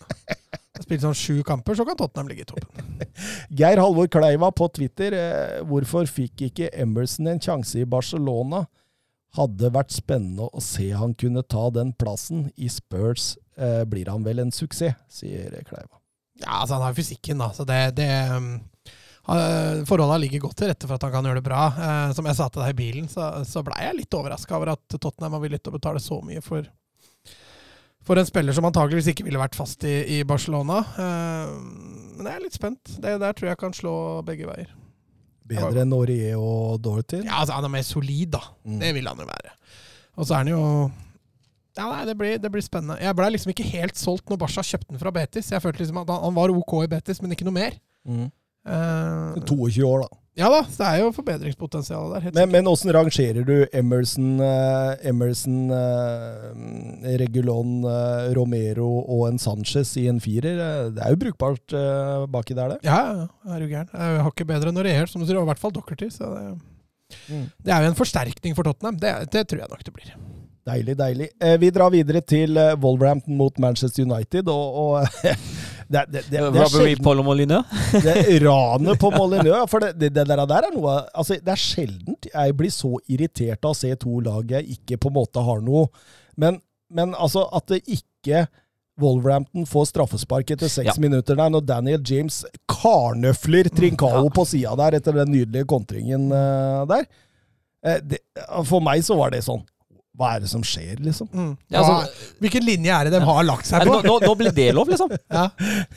Spilt 0.79 1.03
sånn 1.03 1.17
sju 1.17 1.41
kamper, 1.47 1.75
så 1.75 1.85
kan 1.87 1.99
Tottenham 1.99 2.31
ligge 2.31 2.45
i 2.47 2.49
toppen. 2.49 3.03
Geir 3.59 3.81
Halvor 3.83 4.07
Kleiva 4.13 4.53
på 4.55 4.69
Twitter. 4.79 5.17
Eh, 5.17 5.59
hvorfor 5.67 6.07
fikk 6.07 6.47
ikke 6.49 6.71
Emerson 6.71 7.33
en 7.33 7.43
sjanse 7.43 7.81
i 7.83 7.89
Barcelona? 7.89 8.65
Hadde 9.37 9.73
vært 9.75 9.93
spennende 9.93 10.47
å 10.49 10.63
se 10.65 10.89
han 10.95 11.17
kunne 11.19 11.43
ta 11.43 11.67
den 11.75 11.91
plassen. 11.99 12.47
I 12.57 12.71
Spurs 12.73 13.35
eh, 13.59 13.83
blir 13.91 14.11
han 14.13 14.25
vel 14.27 14.45
en 14.45 14.55
suksess, 14.55 14.97
sier 15.11 15.59
Kleiva. 15.67 15.99
Ja, 16.39 16.61
altså 16.61 16.79
Han 16.79 16.87
har 16.87 16.95
fysikken, 16.95 17.43
da. 17.43 17.51
Så 17.51 17.67
det, 17.67 17.81
det 17.99 18.09
um, 18.31 18.53
uh, 19.29 19.85
Forholda 19.89 20.19
ligger 20.23 20.43
godt 20.47 20.59
til 20.63 20.71
rette 20.71 20.89
for 20.89 20.97
at 20.97 21.07
han 21.07 21.15
kan 21.15 21.29
gjøre 21.29 21.41
det 21.41 21.49
bra. 21.49 21.63
Uh, 21.77 22.11
som 22.17 22.27
jeg 22.29 22.39
sa 22.39 22.49
til 22.49 22.65
deg 22.65 22.75
i 22.75 22.79
bilen, 22.79 23.07
så, 23.13 23.31
så 23.49 23.63
blei 23.67 23.85
jeg 23.85 24.01
litt 24.01 24.19
overraska 24.19 24.57
over 24.59 24.75
at 24.75 24.99
Tottenham 24.99 25.37
var 25.37 25.45
villig 25.45 25.63
til 25.63 25.73
å 25.73 25.79
betale 25.79 26.03
så 26.03 26.21
mye 26.25 26.43
for, 26.45 26.67
for 28.07 28.21
en 28.21 28.29
spiller 28.29 28.57
som 28.57 28.69
antageligvis 28.69 29.13
ikke 29.13 29.27
ville 29.29 29.41
vært 29.41 29.59
fast 29.59 29.85
i, 29.89 29.97
i 30.19 30.21
Barcelona. 30.29 30.83
Uh, 30.99 31.57
men 32.19 32.31
jeg 32.31 32.35
er 32.35 32.47
litt 32.47 32.59
spent. 32.59 32.95
Det 32.99 33.19
der 33.23 33.37
tror 33.37 33.53
jeg 33.53 33.63
kan 33.63 33.77
slå 33.77 33.97
begge 34.27 34.49
veier. 34.51 34.73
Bedre 35.49 35.85
enn 35.85 35.93
Aurier 35.97 36.37
og 36.37 36.81
Dorothy? 36.85 37.23
Ja, 37.25 37.41
altså 37.41 37.57
Han 37.57 37.69
er 37.69 37.77
mer 37.79 37.85
solid, 37.87 38.35
da. 38.37 38.43
Mm. 38.69 38.81
Det 38.83 38.95
vil 38.99 39.07
han 39.09 39.23
jo 39.23 39.29
være. 39.29 39.55
Og 40.19 40.27
så 40.27 40.35
er 40.35 40.43
han 40.43 40.51
jo 40.53 40.63
ja, 41.79 41.87
nei, 41.93 42.03
det 42.09 42.17
blir, 42.19 42.39
det 42.43 42.51
blir 42.51 42.65
spennende. 42.65 42.99
Jeg 42.99 43.15
ble 43.15 43.29
liksom 43.31 43.53
ikke 43.53 43.67
helt 43.71 43.99
solgt 43.99 44.31
når 44.31 44.41
Barca 44.43 44.65
kjøpte 44.67 44.91
den 44.91 44.99
fra 44.99 45.13
Betis. 45.15 45.53
Jeg 45.55 45.63
følte 45.63 45.85
liksom 45.85 46.01
at 46.03 46.09
han, 46.11 46.25
han 46.27 46.35
var 46.35 46.51
OK 46.51 46.73
i 46.83 46.91
Betis, 46.91 47.21
men 47.23 47.35
ikke 47.35 47.47
noe 47.47 47.55
mer. 47.55 47.77
Mm. 48.09 48.27
Eh, 48.69 49.43
22 49.49 49.85
år, 49.89 50.05
da. 50.05 50.19
ja 50.39 50.49
da, 50.53 50.61
det 50.69 50.87
er 50.87 51.01
jo 51.03 51.11
forbedringspotensial 51.17 52.13
der. 52.15 52.27
Helt 52.27 52.39
Men, 52.39 52.53
men 52.53 52.71
åssen 52.71 52.93
rangerer 52.95 53.47
du 53.49 53.67
Emerson, 53.73 54.39
uh, 54.41 54.95
Emerson 55.09 55.73
uh, 55.73 57.13
Regulon, 57.23 57.83
Romero 58.39 58.89
og 59.03 59.27
en 59.33 59.39
Sanchez 59.43 59.97
i 59.99 60.07
en 60.13 60.21
firer? 60.23 60.91
Det 60.95 61.03
er 61.05 61.15
jo 61.15 61.23
brukbart 61.25 61.77
baki 62.31 62.55
der, 62.59 62.77
det. 62.77 62.81
Ja, 62.87 63.29
er 63.49 63.63
du 63.63 63.69
gæren. 63.71 63.89
Jeg 63.93 64.25
har 64.25 64.33
ikke 64.35 64.49
bedre 64.49 64.71
enn 64.73 64.79
Noreer, 64.79 65.11
som 65.11 65.25
du 65.25 65.33
og 65.37 65.47
i 65.47 65.51
hvert 65.53 65.63
fall 65.63 65.75
Dockerty. 65.75 66.11
Så 66.15 66.29
det, 66.35 66.51
Mm. 67.29 67.47
det 67.65 67.73
er 67.73 67.81
jo 67.87 67.89
en 67.89 67.97
forsterkning 67.97 68.53
for 68.53 68.69
Tottenham. 68.69 68.99
Det, 69.01 69.11
det 69.33 69.47
tror 69.49 69.63
jeg 69.63 69.71
nok 69.71 69.85
det 69.87 69.93
blir. 69.97 70.11
Deilig, 70.69 70.95
deilig. 70.99 71.29
Eh, 71.41 71.57
vi 71.61 71.71
drar 71.73 71.93
videre 71.95 72.21
til 72.21 72.59
eh, 72.61 72.75
Wolverhampton 72.83 73.37
mot 73.39 73.59
Manchester 73.63 74.05
United, 74.05 74.51
og, 74.53 74.79
og 74.83 75.09
det, 75.89 76.05
det, 76.13 76.23
det, 76.29 76.43
det, 76.53 76.61
er 76.61 76.69
sjelden, 76.69 77.65
det 78.07 78.39
ranet 78.45 79.01
på 79.01 79.11
Molyneux. 79.17 79.65
For 79.73 79.85
det, 79.85 79.95
det, 80.01 80.13
det 80.19 80.27
der 80.29 80.69
er 80.69 80.75
noe 80.75 81.01
altså, 81.15 81.39
Det 81.41 81.55
er 81.55 81.63
sjelden 81.63 82.19
jeg 82.29 82.57
blir 82.59 82.73
så 82.75 82.99
irritert 83.09 83.65
av 83.65 83.73
å 83.73 83.79
se 83.79 83.95
to 84.01 84.21
lag 84.25 84.57
jeg 84.59 84.79
ikke 84.79 85.01
på 85.01 85.13
en 85.13 85.19
måte 85.21 85.45
har 85.45 85.63
noe 85.65 85.89
Men, 86.37 86.61
men 86.93 87.15
altså, 87.17 87.47
at 87.57 87.71
det 87.73 87.83
ikke 87.89 88.47
Wolverhampton 88.99 89.67
får 89.69 89.93
straffespark 89.93 90.51
etter 90.51 90.71
seks 90.71 90.97
Ja. 90.97 91.01
minutter 91.01 91.39
der, 91.39 91.53
når 91.55 91.65
Daniel 91.65 92.03
James 92.03 92.43
karnøfler 92.67 93.71
Trincao 93.71 94.25
Ja. 94.27 94.35
på 94.35 94.45
sida 94.45 94.75
der 94.77 94.99
etter 94.99 95.15
den 95.21 95.31
nydelige 95.33 95.69
kontringen 95.71 96.33
uh, 96.33 96.83
der. 96.91 97.07
Uh, 97.87 98.65
for 98.67 98.83
meg 98.83 99.05
så 99.07 99.15
var 99.15 99.31
det 99.31 99.45
sånn 99.47 99.63
Hva 100.19 100.33
er 100.35 100.43
det 100.43 100.51
som 100.51 100.65
skjer, 100.67 100.99
liksom? 101.05 101.29
Ja, 101.71 101.81
altså- 101.81 102.35
hvilken 102.43 102.65
linje 102.67 102.91
er 102.95 103.07
det 103.07 103.13
de 103.15 103.21
har 103.25 103.45
lagt 103.47 103.69
seg 103.69 103.87
på? 103.87 104.01
nå, 104.03 104.17
nå 104.25 104.35
blir 104.41 104.51
det 104.55 104.69
lov, 104.75 104.91
liksom. 104.91 105.13
Ja. 105.39 105.49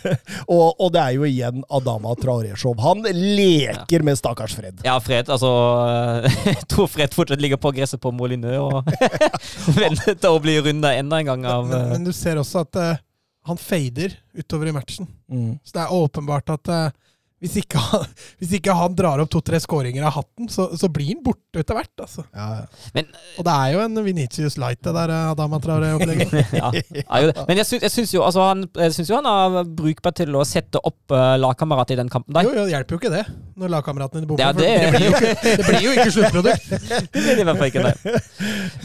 Og, 0.51 0.75
og 0.81 0.91
det 0.93 1.01
er 1.01 1.15
jo 1.15 1.25
igjen 1.25 1.63
Adama 1.71 2.13
Traoré-show. 2.19 2.75
Han 2.83 3.01
leker 3.07 4.03
med 4.05 4.19
stakkars 4.19 4.53
Fred. 4.57 4.81
Ja, 4.85 4.97
Fred, 5.01 5.29
altså 5.31 5.49
Jeg 6.51 6.67
tror 6.69 6.89
Fred 6.91 7.15
fortsatt 7.15 7.41
ligger 7.41 7.59
på 7.61 7.71
gresset 7.75 8.01
på 8.03 8.11
Molineux 8.13 8.59
og 8.61 8.91
venter 9.77 10.13
til 10.13 10.29
å 10.29 10.41
bli 10.43 10.57
runda 10.61 10.93
enda 10.97 11.21
en 11.21 11.31
gang 11.31 11.47
av 11.49 11.65
Men, 11.69 11.77
men, 11.77 11.89
men 11.95 12.09
du 12.09 12.13
ser 12.15 12.39
også 12.41 12.65
at 12.65 12.79
uh, 12.81 12.91
han 13.47 13.57
fader 13.57 14.13
utover 14.37 14.69
i 14.69 14.75
matchen. 14.75 15.07
Mm. 15.31 15.55
Så 15.63 15.77
det 15.77 15.85
er 15.85 15.93
åpenbart 15.95 16.51
at 16.53 16.69
eh, 16.69 16.91
hvis, 17.41 17.55
ikke 17.63 17.79
han, 17.81 18.03
hvis 18.37 18.51
ikke 18.59 18.73
han 18.77 18.93
drar 18.97 19.21
opp 19.23 19.31
to-tre 19.33 19.57
skåringer 19.63 20.03
av 20.05 20.13
hatten, 20.19 20.45
så, 20.53 20.67
så 20.77 20.87
blir 20.93 21.07
han 21.09 21.23
borte 21.25 21.63
etter 21.63 21.73
hvert. 21.77 21.91
Altså. 22.05 22.21
Ja, 22.37 22.47
ja. 22.59 22.89
Men 22.93 23.07
Og 23.41 23.47
det 23.47 23.55
er 23.55 23.71
jo 23.73 23.79
en 23.81 24.01
Vinicius 24.05 24.59
Light, 24.61 24.79
det 24.85 24.93
der 24.93 25.13
eh, 25.15 25.31
Adama 25.33 25.57
Traore-opplegget. 25.63 26.35
ja. 26.61 26.69
Men 27.49 27.61
jeg 27.61 27.65
syns, 27.67 27.81
jeg 27.87 27.93
syns 27.95 28.13
jo, 28.13 28.21
altså, 28.27 28.45
han, 28.51 28.61
jeg 28.77 28.93
syns 28.97 29.09
jo 29.09 29.17
han 29.17 29.29
er 29.31 29.71
brukbar 29.81 30.13
til 30.21 30.37
å 30.37 30.43
sette 30.45 30.77
opp 30.85 31.15
uh, 31.15 31.33
lagkamerater 31.41 31.97
i 31.97 31.99
den 32.03 32.11
kampen 32.13 32.37
der. 32.37 32.45
Jo, 32.45 32.53
jo, 32.59 32.67
det 32.69 32.75
hjelper 32.75 32.95
jo 32.97 33.01
ikke 33.01 33.13
det, 33.15 33.23
når 33.57 33.73
lagkameratene 33.79 34.29
bommer. 34.29 34.45
Ja, 34.45 34.53
det- 34.53 34.69
det, 34.85 34.93
blir 34.93 35.07
jo 35.09 35.15
ikke, 35.17 35.33
det 35.61 35.67
blir 35.71 35.85
jo 35.87 35.95
ikke 35.97 36.13
sluttprodukt. 36.19 36.69
Det 37.11 37.25
blir 37.25 37.41
i 37.41 37.47
hvert 37.49 37.59
fall 37.59 37.71
ikke 37.73 37.83
det. 37.89 38.21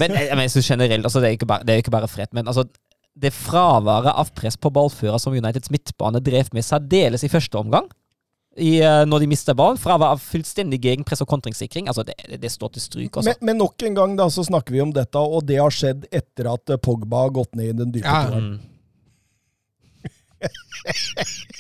Men, 0.00 0.16
jeg- 0.16 0.32
jeg 0.46 0.50
synes 0.56 0.70
generelt, 0.72 1.04
altså, 1.06 1.20
det 1.22 1.28
er 1.28 1.36
ikke 1.38 1.48
bare, 1.52 1.64
det 1.68 1.74
er 1.76 1.84
ikke 1.84 1.92
bare 1.94 2.08
Fred, 2.10 2.32
men 2.36 2.48
altså 2.48 2.64
det 3.16 3.30
fraværet 3.32 4.12
av 4.12 4.28
press 4.36 4.58
på 4.60 4.68
ballfører 4.76 5.16
som 5.22 5.32
Uniteds 5.36 5.70
midtbane 5.72 6.20
drev 6.24 6.50
med 6.56 6.64
særdeles 6.66 7.24
i 7.24 7.30
første 7.32 7.56
omgang, 7.60 7.86
i, 8.56 8.80
eh, 8.80 9.02
når 9.08 9.22
de 9.22 9.28
mister 9.30 9.56
ballen, 9.56 9.78
fra 9.80 9.96
å 9.96 10.00
være 10.02 10.20
fullstendig 10.22 10.80
gegenpress 10.84 11.22
og 11.24 11.28
kontringssikring, 11.30 11.90
altså 11.92 12.04
det, 12.08 12.16
det, 12.40 12.50
står 12.52 12.72
til 12.76 12.82
stryk. 12.84 13.16
også. 13.16 13.28
Men, 13.28 13.42
men 13.50 13.60
nok 13.60 13.82
en 13.88 13.98
gang 13.98 14.16
da, 14.18 14.28
så 14.32 14.44
snakker 14.46 14.72
vi 14.76 14.80
om 14.84 14.94
dette, 14.96 15.20
og 15.20 15.44
det 15.48 15.58
har 15.60 15.74
skjedd 15.74 16.06
etter 16.10 16.48
at 16.54 16.72
eh, 16.72 16.80
Pogba 16.80 17.26
har 17.26 17.34
gått 17.36 17.54
ned 17.58 17.74
i 17.74 17.78
den 17.84 17.92
dype 17.94 18.08
Ja. 18.08 18.24
toeren. 18.30 18.56
Mm. 18.56 18.72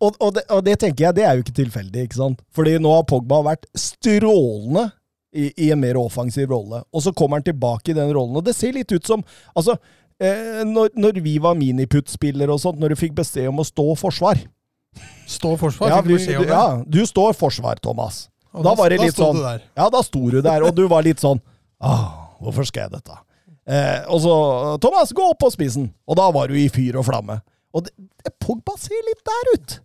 Og, 0.00 0.16
og, 0.20 0.34
det, 0.36 0.42
og 0.52 0.64
det 0.66 0.74
tenker 0.82 1.06
jeg, 1.06 1.16
det 1.16 1.24
er 1.24 1.36
jo 1.36 1.44
ikke 1.44 1.56
tilfeldig, 1.56 2.02
ikke 2.06 2.18
sant? 2.18 2.42
Fordi 2.52 2.74
nå 2.82 2.90
har 2.92 3.06
Pogba 3.08 3.38
vært 3.46 3.64
strålende 3.78 4.90
i, 5.32 5.46
i 5.64 5.70
en 5.72 5.80
mer 5.80 5.98
offensiv 6.00 6.50
rolle. 6.50 6.82
Og 6.92 7.04
så 7.04 7.12
kommer 7.16 7.40
han 7.40 7.46
tilbake 7.46 7.92
i 7.92 7.96
den 7.96 8.12
rollen, 8.12 8.36
og 8.36 8.44
det 8.46 8.56
ser 8.56 8.74
litt 8.76 8.92
ut 8.92 9.06
som 9.06 9.24
Altså, 9.54 9.76
eh, 10.20 10.62
når, 10.68 10.92
når 11.00 11.20
vi 11.24 11.36
var 11.42 11.58
miniputt-spillere 11.58 12.52
og 12.54 12.62
sånt, 12.62 12.80
når 12.80 12.94
du 12.94 13.00
fikk 13.00 13.16
beskjed 13.18 13.50
om 13.50 13.62
å 13.62 13.66
stå 13.66 13.86
forsvar 14.00 14.42
Stå 15.30 15.54
forsvar, 15.54 15.92
ja, 15.92 15.98
du 16.02 16.10
vi, 16.10 16.24
du, 16.26 16.48
ja, 16.50 16.82
du 16.82 17.04
står 17.06 17.36
forsvar, 17.38 17.78
Thomas. 17.78 18.24
Og 18.50 18.64
da 18.66 18.72
var 18.74 18.90
det 18.90 18.98
litt 18.98 19.14
sånn-. 19.14 19.38
Ja, 19.78 19.86
da 19.92 20.00
sto 20.02 20.24
du 20.32 20.40
der, 20.42 20.64
og 20.66 20.74
du 20.74 20.88
var 20.90 21.04
litt 21.06 21.22
sånn 21.22 21.38
ah, 21.78 22.32
Hvorfor 22.42 22.66
skal 22.66 22.88
jeg 22.88 22.96
dette? 22.96 23.18
Eh, 23.70 24.00
og 24.10 24.18
så 24.24 24.34
Thomas, 24.82 25.12
gå 25.14 25.28
opp 25.30 25.38
på 25.44 25.52
spissen! 25.54 25.92
Og 26.10 26.18
da 26.18 26.26
var 26.34 26.50
du 26.50 26.58
i 26.58 26.66
fyr 26.72 26.98
og 26.98 27.06
flamme. 27.06 27.38
Og 27.76 27.86
det, 27.86 27.94
det, 28.24 28.32
Pogba 28.42 28.74
ser 28.80 28.98
litt 29.06 29.22
der 29.30 29.52
ut! 29.54 29.76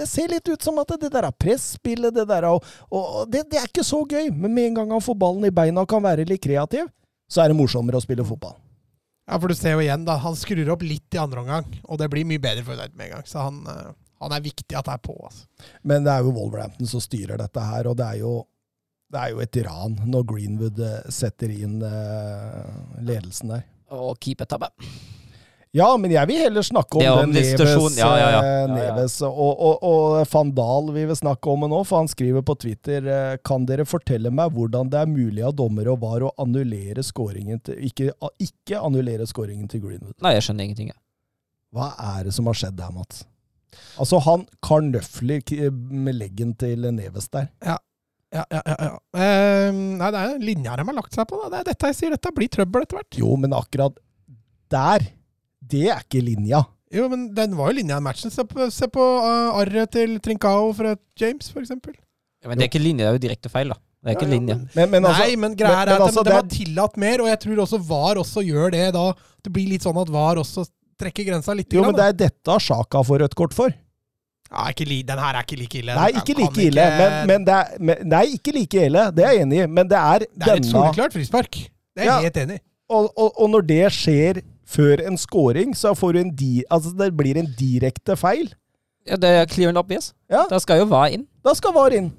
Det 0.00 0.06
ser 0.06 0.30
litt 0.32 0.48
ut 0.48 0.62
som 0.64 0.78
at 0.80 0.90
det 1.02 1.10
der 1.12 1.26
er 1.28 1.34
presspillet, 1.34 2.14
det 2.14 2.24
der 2.30 2.46
og, 2.48 2.66
og 2.94 3.28
det, 3.30 3.44
det 3.50 3.58
er 3.60 3.68
ikke 3.68 3.84
så 3.86 4.00
gøy. 4.02 4.30
Men 4.32 4.54
med 4.54 4.70
en 4.70 4.80
gang 4.80 4.96
han 4.96 5.04
får 5.04 5.18
ballen 5.20 5.46
i 5.46 5.54
beina 5.54 5.84
og 5.84 5.90
kan 5.90 6.02
være 6.02 6.26
litt 6.26 6.42
kreativ, 6.42 6.88
så 7.30 7.44
er 7.44 7.52
det 7.52 7.58
morsommere 7.58 7.98
å 7.98 8.02
spille 8.02 8.26
fotball. 8.26 8.56
Ja, 9.30 9.36
for 9.38 9.46
du 9.46 9.54
ser 9.54 9.76
jo 9.76 9.82
igjen, 9.84 10.02
da. 10.02 10.16
Han 10.24 10.34
skrur 10.34 10.72
opp 10.74 10.80
litt 10.82 11.14
i 11.14 11.20
andre 11.22 11.44
omgang, 11.44 11.66
og 11.86 12.00
det 12.00 12.08
blir 12.10 12.26
mye 12.26 12.42
bedre 12.42 12.64
for 12.66 12.74
United 12.74 12.96
med 12.98 13.06
en 13.06 13.12
gang. 13.12 13.28
Så 13.30 13.44
han, 13.44 13.60
eh, 13.70 13.92
han 14.24 14.32
er 14.34 14.42
viktig 14.42 14.74
at 14.74 14.88
det 14.88 14.96
er 14.96 15.04
på. 15.04 15.14
altså. 15.22 15.46
Men 15.86 16.02
det 16.06 16.16
er 16.16 16.26
jo 16.26 16.32
Wolverhampton 16.34 16.90
som 16.90 17.04
styrer 17.04 17.38
dette 17.38 17.62
her, 17.62 17.86
og 17.86 17.94
det 18.00 18.08
er 18.08 18.18
jo, 18.24 18.32
det 19.10 19.22
er 19.22 19.30
jo 19.30 19.44
et 19.44 19.60
ran 19.68 19.94
når 20.10 20.26
Greenwood 20.32 20.82
eh, 20.82 21.06
setter 21.14 21.54
inn 21.54 21.78
eh, 21.86 22.74
ledelsen 23.06 23.54
der. 23.54 23.62
Og 23.94 24.18
keepertabbe. 24.18 24.72
Ja, 25.76 25.86
men 26.02 26.10
jeg 26.10 26.26
vil 26.26 26.40
heller 26.42 26.64
snakke 26.66 26.98
om 26.98 27.02
Ja, 27.04 27.12
om 27.22 27.30
den 27.30 27.36
det 27.36 27.54
Neves, 27.60 27.96
ja, 28.00 28.08
ja, 28.18 28.30
ja. 28.34 28.38
eh, 28.42 28.46
Ja, 28.50 28.60
ja. 28.66 28.94
Neves 28.96 29.20
og, 29.22 29.36
og, 29.62 29.84
og 29.86 30.26
van 30.32 30.48
Dahl 30.56 30.88
vi 30.96 31.04
vil 31.06 31.14
snakke 31.20 31.52
om 31.52 31.62
det 31.62 31.68
nå, 31.70 31.78
for 31.86 32.00
han 32.02 32.08
skriver 32.10 32.42
på 32.42 32.56
Twitter 32.58 33.06
eh, 33.06 33.36
Kan 33.46 33.68
dere 33.68 33.84
fortelle 33.86 34.32
meg 34.34 34.50
hvordan 34.56 34.90
det 34.90 34.98
er 35.04 35.12
mulig 35.12 35.44
av 35.46 35.54
dommere 35.60 35.92
og 35.94 36.00
VAR 36.02 36.24
å 36.26 36.32
annullere 36.42 37.04
scoringen 37.06 37.62
til 37.62 37.78
Ikke, 37.86 38.08
ikke 38.42 38.80
annullere 38.82 39.28
scoringen 39.30 39.68
til 39.70 39.84
Greenwood? 39.84 40.16
Nei, 40.26 40.32
jeg 40.40 40.48
skjønner 40.48 40.66
ingenting. 40.66 40.90
jeg. 40.90 40.98
Hva 41.76 41.92
er 42.16 42.26
det 42.26 42.34
som 42.34 42.50
har 42.50 42.58
skjedd 42.58 42.74
der, 42.80 42.90
Mats? 42.96 43.22
Altså, 44.02 44.18
han 44.26 44.42
karnøfler 44.66 45.44
k- 45.46 45.70
med 45.70 46.18
leggen 46.18 46.56
til 46.58 46.82
Neves 46.96 47.30
der. 47.30 47.46
Ja, 47.62 47.76
ja, 48.34 48.42
ja. 48.50 48.60
ja. 48.66 48.90
Eh, 49.14 49.70
nei, 49.70 50.10
det 50.10 50.24
er 50.26 50.42
linja 50.42 50.74
de 50.80 50.88
har 50.90 50.96
lagt 50.98 51.14
seg 51.14 51.30
på. 51.30 51.38
Da. 51.44 51.52
Det 51.54 51.60
er 51.62 51.68
dette 51.70 51.92
jeg 51.92 51.98
sier. 52.00 52.10
Dette 52.18 52.32
blir 52.34 52.50
trøbbel 52.50 52.82
etter 52.88 52.98
hvert. 52.98 53.18
Jo, 53.22 53.36
men 53.38 53.54
akkurat 53.54 53.94
der, 54.74 55.06
det 55.62 55.88
er 55.92 56.00
ikke 56.04 56.22
linja. 56.24 56.62
Jo, 56.92 57.06
men 57.08 57.28
den 57.34 57.52
var 57.58 57.70
jo 57.70 57.76
linja 57.78 57.98
i 58.00 58.02
matchen. 58.02 58.30
Se 58.34 58.42
på, 58.44 58.66
se 58.74 58.88
på 58.90 59.02
uh, 59.22 59.58
arret 59.60 59.92
til 59.94 60.16
Trincao 60.24 60.72
fra 60.74 60.96
James, 61.20 61.50
for 61.52 61.60
eksempel. 61.62 61.94
Ja, 62.42 62.48
men 62.48 62.58
det 62.58 62.64
er 62.66 62.70
ikke 62.72 62.82
linje, 62.82 63.04
det 63.04 63.08
er 63.10 63.18
jo 63.18 63.22
direkte 63.28 63.52
feil, 63.52 63.68
da. 63.70 63.76
Det 64.00 64.08
er 64.10 64.16
ikke 64.16 64.26
Ja, 64.26 64.32
ja, 64.32 64.38
linje. 64.40 64.54
men- 64.74 64.90
Men, 64.90 65.04
altså, 65.04 65.22
Nei, 65.26 65.36
men 65.36 65.54
greia 65.60 65.82
er 65.84 65.92
at 65.94 66.00
altså, 66.00 66.22
de, 66.24 66.30
de 66.30 66.34
har 66.34 66.48
tillatt 66.48 66.96
mer, 66.96 67.20
og 67.20 67.28
jeg 67.28 67.40
tror 67.40 67.58
også 67.66 67.78
VAR 67.84 68.16
også 68.22 68.42
gjør 68.46 68.70
det 68.72 68.92
da. 68.96 69.12
Det 69.44 69.52
blir 69.52 69.68
litt 69.68 69.82
sånn 69.84 70.00
at 70.00 70.08
VAR 70.08 70.36
også 70.40 70.64
trekker 70.98 71.24
grensa 71.28 71.54
litt. 71.54 71.68
Jo, 71.72 71.82
grann, 71.82 71.92
men 71.92 72.00
det 72.00 72.06
er 72.08 72.16
dette 72.30 72.56
Sjaka 72.64 73.02
får 73.04 73.20
rødt 73.26 73.34
kort 73.36 73.52
for. 73.54 73.70
ja, 74.50 74.64
ikke 74.72 74.86
li, 74.88 75.02
den 75.06 75.18
her 75.20 75.36
er 75.36 75.44
ikke 75.44 75.58
like 75.60 75.78
ille. 75.78 75.94
Nei, 75.94 76.08
ikke 76.16 76.34
like 76.40 76.64
ille. 76.64 76.86
Men, 76.98 77.26
men 77.30 77.44
det 77.44 77.54
er, 77.54 77.76
men, 77.78 77.96
nei, 78.08 78.24
ikke 78.40 78.52
like 78.56 78.86
ille. 78.88 79.04
Det 79.14 79.24
er 79.24 79.32
jeg 79.36 79.42
enig 79.46 79.60
i. 79.62 79.66
Men 79.68 79.86
det 79.92 79.96
er 80.00 80.24
denne 80.24 80.32
det 80.34 80.48
er 80.48 80.56
et 80.56 80.62
denne 80.64 80.72
soleklart 80.72 81.12
frispark. 81.14 81.52
Det 81.60 82.02
er 82.02 82.08
jeg 82.08 82.10
Ja. 82.10 82.20
helt 82.24 82.36
enig 82.42 82.56
i. 82.58 82.62
og, 82.90 83.12
og, 83.16 83.30
og 83.38 83.50
når 83.52 83.66
det 83.68 83.84
skjer 83.94 84.40
før 84.70 85.02
en 85.08 85.18
scoring, 85.18 85.72
så 85.76 85.92
får 85.98 86.14
du 86.14 86.20
en 86.22 86.32
di, 86.38 86.50
altså 86.70 86.92
det 86.98 87.10
blir 87.18 87.38
en 87.40 87.48
direkte 87.58 88.14
feil. 88.20 88.52
Ja, 89.08 89.16
det 89.18 89.30
er 89.40 89.48
clear 89.50 89.72
and 89.72 89.80
obvious. 89.80 90.12
Ja, 90.30 90.44
Da 90.50 90.58
skal 90.62 90.82
jo 90.82 90.86
være 90.90 91.16
inn. 91.16 91.26
da 91.44 91.54
skal 91.56 91.72
VAR 91.74 91.94
inn. 91.96 92.10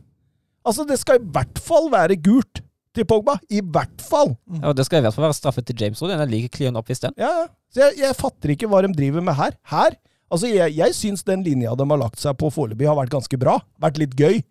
Altså, 0.65 0.83
det 0.85 0.97
skal 1.01 1.19
i 1.21 1.25
hvert 1.33 1.57
fall 1.61 1.87
være 1.93 2.17
gult 2.21 2.59
til 2.93 3.05
Pogba. 3.07 3.37
I 3.49 3.61
hvert 3.63 4.01
fall! 4.03 4.33
Ja, 4.59 4.67
og 4.71 4.75
det 4.77 4.85
skal 4.85 4.99
i 4.99 5.05
hvert 5.05 5.15
fall 5.15 5.27
være 5.29 5.37
straffet 5.37 5.65
til 5.69 5.77
James 5.79 6.01
Roden. 6.01 6.17
Den 6.19 6.25
er 6.27 6.31
like 6.31 6.67
and 6.67 6.77
obvious 6.77 6.99
den. 6.99 7.13
Ja. 7.17 7.47
Så 7.73 7.85
jeg, 7.85 7.97
jeg 8.01 8.17
fatter 8.19 8.51
ikke 8.53 8.67
hva 8.69 8.81
de 8.85 8.91
driver 8.97 9.23
med 9.25 9.37
her. 9.39 9.55
Her? 9.71 9.95
Altså, 10.31 10.49
jeg, 10.51 10.75
jeg 10.77 10.95
syns 10.97 11.23
den 11.27 11.43
linja 11.45 11.73
de 11.77 11.87
har 11.89 12.01
lagt 12.01 12.19
seg 12.21 12.35
på 12.41 12.49
foreløpig, 12.53 12.89
har 12.89 12.97
vært 12.99 13.13
ganske 13.13 13.39
bra. 13.41 13.57
Vært 13.81 13.97
litt 14.01 14.13
gøy. 14.19 14.41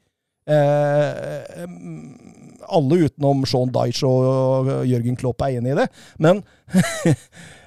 Eh, 0.51 1.67
mm, 1.67 2.65
alle 2.71 3.03
utenom 3.07 3.45
Sean 3.47 3.71
Dyche 3.75 4.09
og 4.09 4.71
Jørgen 4.89 5.19
Klopp 5.21 5.43
er 5.47 5.59
enig 5.61 5.75
i 5.75 5.79
det. 5.83 5.89
Men 6.19 6.43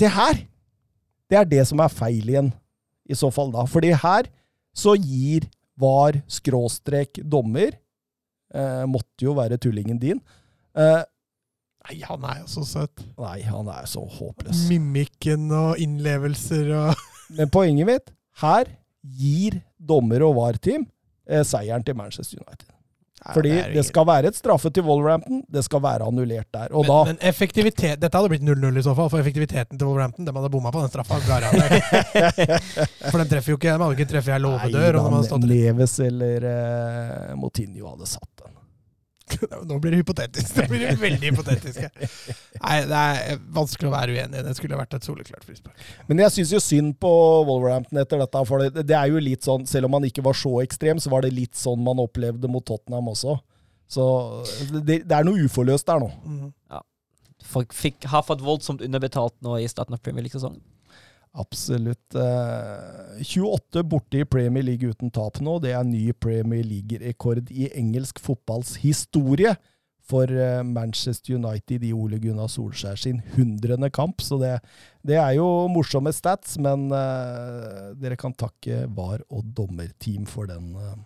det 0.00 0.10
her, 0.14 0.40
det 1.30 1.38
er 1.38 1.48
det 1.48 1.64
som 1.68 1.80
er 1.84 1.92
feil 1.92 2.32
igjen, 2.32 2.50
i 3.10 3.16
så 3.18 3.30
fall 3.34 3.52
da. 3.54 3.66
Fordi 3.68 3.92
her 3.96 4.28
så 4.76 4.94
gir 4.98 5.46
var 5.80 6.18
skråstrek 6.30 7.22
dommer 7.24 7.72
eh, 8.52 8.84
Måtte 8.90 9.24
jo 9.24 9.32
være 9.38 9.56
tullingen 9.62 9.98
din. 10.02 10.20
Eh, 10.76 11.02
Nei, 11.88 11.96
han 12.04 12.24
er 12.28 12.42
jo 12.42 12.48
så 12.52 12.62
søt. 12.68 13.00
nei, 13.16 13.38
han 13.48 13.68
er 13.72 13.86
så 13.88 14.02
håpløs. 14.04 14.66
Mimikken 14.68 15.46
og 15.56 15.80
innlevelser 15.80 16.68
og 16.76 17.06
Men 17.38 17.48
poenget 17.52 17.88
mitt 17.88 18.12
her 18.42 18.68
gir 19.16 19.60
dommer 19.78 20.22
og 20.26 20.34
VAR-team 20.36 20.84
eh, 21.30 21.44
seieren 21.46 21.84
til 21.86 21.96
Manchester 21.96 22.42
United. 22.42 22.69
Fordi 23.20 23.50
det, 23.52 23.64
det 23.74 23.82
skal 23.84 24.06
være 24.08 24.30
et 24.32 24.36
straffe 24.38 24.70
til 24.72 24.84
Wolverhampton, 24.86 25.42
det 25.52 25.64
skal 25.66 25.82
være 25.84 26.06
annullert 26.08 26.48
der. 26.56 26.72
Og 26.72 26.86
men, 26.86 26.92
da 26.92 27.00
men 27.10 27.18
effektivitet 27.30 28.00
Dette 28.00 28.16
hadde 28.16 28.30
blitt 28.32 28.46
0-0 28.46 28.80
i 28.80 28.84
så 28.86 28.94
fall, 28.96 29.10
for 29.12 29.20
effektiviteten 29.20 29.76
til 29.76 29.90
Wolverhampton 29.90 30.24
De 30.28 30.32
hadde 30.36 30.52
bomma 30.52 30.72
på 30.72 30.80
den 30.80 30.92
straffa. 30.92 31.20
for 33.10 33.20
de 33.20 33.26
treffer 33.28 33.52
jo 33.52 33.58
ikke 33.60 33.74
De 33.74 33.76
hadde 33.76 33.98
ikke 33.98 34.08
treffet 34.14 34.36
ei 34.38 34.40
låvedør. 34.40 35.00
stått 35.28 35.44
Neves 35.50 35.98
eller 36.04 36.48
uh, 36.48 37.36
Motinho 37.40 37.92
hadde 37.92 38.08
satt 38.08 38.30
den. 38.44 38.59
Nå 39.68 39.78
blir 39.82 39.94
det 39.94 40.00
hypotetisk. 40.02 40.54
Det 40.56 40.66
blir 40.70 40.96
veldig 41.00 41.30
hypotetisk. 41.32 41.80
Nei, 42.60 42.76
Det 42.90 43.00
er 43.00 43.40
vanskelig 43.56 43.90
å 43.90 43.94
være 43.94 44.16
uenig. 44.16 44.42
Det 44.46 44.54
skulle 44.58 44.78
vært 44.80 44.96
et 44.98 45.06
soleklart 45.06 45.46
frispark. 45.46 45.86
Men 46.08 46.24
jeg 46.24 46.34
syns 46.36 46.54
jo 46.56 46.62
synd 46.64 46.96
på 47.02 47.12
Wolverhampton 47.48 48.02
etter 48.02 48.22
dette. 48.22 48.44
For 48.48 48.66
det, 48.66 48.86
det 48.88 48.96
er 48.98 49.12
jo 49.12 49.22
litt 49.22 49.46
sånn, 49.46 49.66
selv 49.70 49.90
om 49.90 49.98
han 49.98 50.08
ikke 50.08 50.24
var 50.26 50.38
så 50.38 50.56
ekstrem, 50.64 51.00
så 51.02 51.12
var 51.12 51.26
det 51.26 51.32
litt 51.36 51.58
sånn 51.58 51.82
man 51.84 52.02
opplevde 52.02 52.50
mot 52.50 52.66
Tottenham 52.66 53.12
også. 53.12 53.38
Så 53.90 54.04
det, 54.78 55.02
det 55.08 55.16
er 55.16 55.26
noe 55.26 55.46
uforløst 55.46 55.88
der 55.90 56.02
nå. 56.02 56.10
Ja, 56.70 56.84
Folk 57.50 57.72
fikk, 57.74 58.04
har 58.12 58.22
fått 58.22 58.42
voldsomt 58.44 58.82
underbetalt 58.84 59.34
nå 59.42 59.56
i 59.58 59.68
starten 59.70 59.96
av 59.96 60.02
Premier 60.04 60.26
League-sesongen. 60.26 60.60
Absolutt. 61.32 62.14
Eh, 62.14 63.22
28 63.22 63.84
borte 63.86 64.18
i 64.18 64.24
Premier 64.26 64.64
League 64.66 64.88
uten 64.88 65.12
tap 65.14 65.38
nå. 65.40 65.58
Det 65.62 65.74
er 65.76 65.86
ny 65.86 66.10
Premier 66.18 66.64
League-rekord 66.66 67.52
i 67.54 67.68
engelsk 67.78 68.18
fotballs 68.22 68.76
historie 68.82 69.54
for 70.10 70.30
eh, 70.34 70.62
Manchester 70.66 71.36
United 71.38 71.84
i 71.86 71.92
Ole 71.94 72.18
Gunnar 72.22 72.50
Solskjær 72.50 72.98
sin 72.98 73.22
hundrende 73.36 73.92
kamp. 73.94 74.24
Så 74.26 74.40
det, 74.42 74.56
det 75.06 75.20
er 75.22 75.36
jo 75.38 75.46
morsomme 75.70 76.12
stats, 76.14 76.58
men 76.58 76.88
uh, 76.90 77.92
dere 78.00 78.18
kan 78.18 78.34
takke 78.34 78.84
VAR 78.90 79.22
og 79.30 79.52
dommerteam 79.54 80.26
for 80.30 80.50
den, 80.50 80.72
uh, 80.74 80.96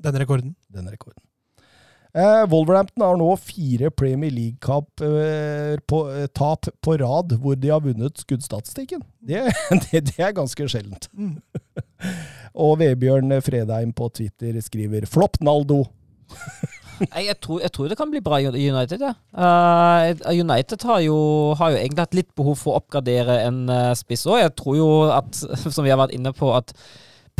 Den 0.00 0.16
rekorden. 0.22 0.56
den 0.72 0.88
rekorden. 0.88 1.20
Eh, 2.10 2.44
Wolverhampton 2.50 3.04
har 3.06 3.18
nå 3.20 3.28
fire 3.38 3.90
Premier 3.94 4.32
League-tap 4.34 5.02
eh, 5.06 5.76
på, 5.86 6.00
eh, 6.10 6.70
på 6.82 6.96
rad 6.98 7.36
hvor 7.38 7.54
de 7.54 7.70
har 7.70 7.84
vunnet 7.84 8.18
skuddstatistikken. 8.18 9.04
Det, 9.22 9.44
det, 9.86 10.02
det 10.10 10.18
er 10.18 10.34
ganske 10.34 10.66
sjeldent. 10.72 11.06
Og 12.66 12.80
Vebjørn 12.80 13.36
Fredheim 13.46 13.94
på 13.94 14.10
Twitter 14.16 14.58
skriver 14.64 15.06
'Flopp 15.06 15.38
Naldo'. 15.40 15.86
Jeg, 17.00 17.38
tror, 17.40 17.62
jeg 17.64 17.72
tror 17.72 17.88
det 17.88 17.96
kan 17.96 18.10
bli 18.12 18.20
bra 18.20 18.36
i 18.44 18.66
United, 18.68 19.00
ja. 19.00 19.14
Uh, 19.32 20.12
United 20.36 20.82
har 20.84 20.98
jo, 21.00 21.16
har 21.56 21.72
jo 21.72 21.78
egentlig 21.80 22.04
hatt 22.04 22.16
litt 22.18 22.28
behov 22.36 22.58
for 22.60 22.74
å 22.74 22.82
oppgradere 22.82 23.38
en 23.46 23.62
uh, 23.72 23.94
spiss 23.96 24.26
òg. 24.28 24.42
Jeg 24.42 24.52
tror 24.58 24.76
jo 24.76 24.88
at, 25.08 25.38
som 25.62 25.86
vi 25.86 25.94
har 25.94 25.96
vært 25.96 26.12
inne 26.12 26.34
på, 26.36 26.50
at 26.52 26.74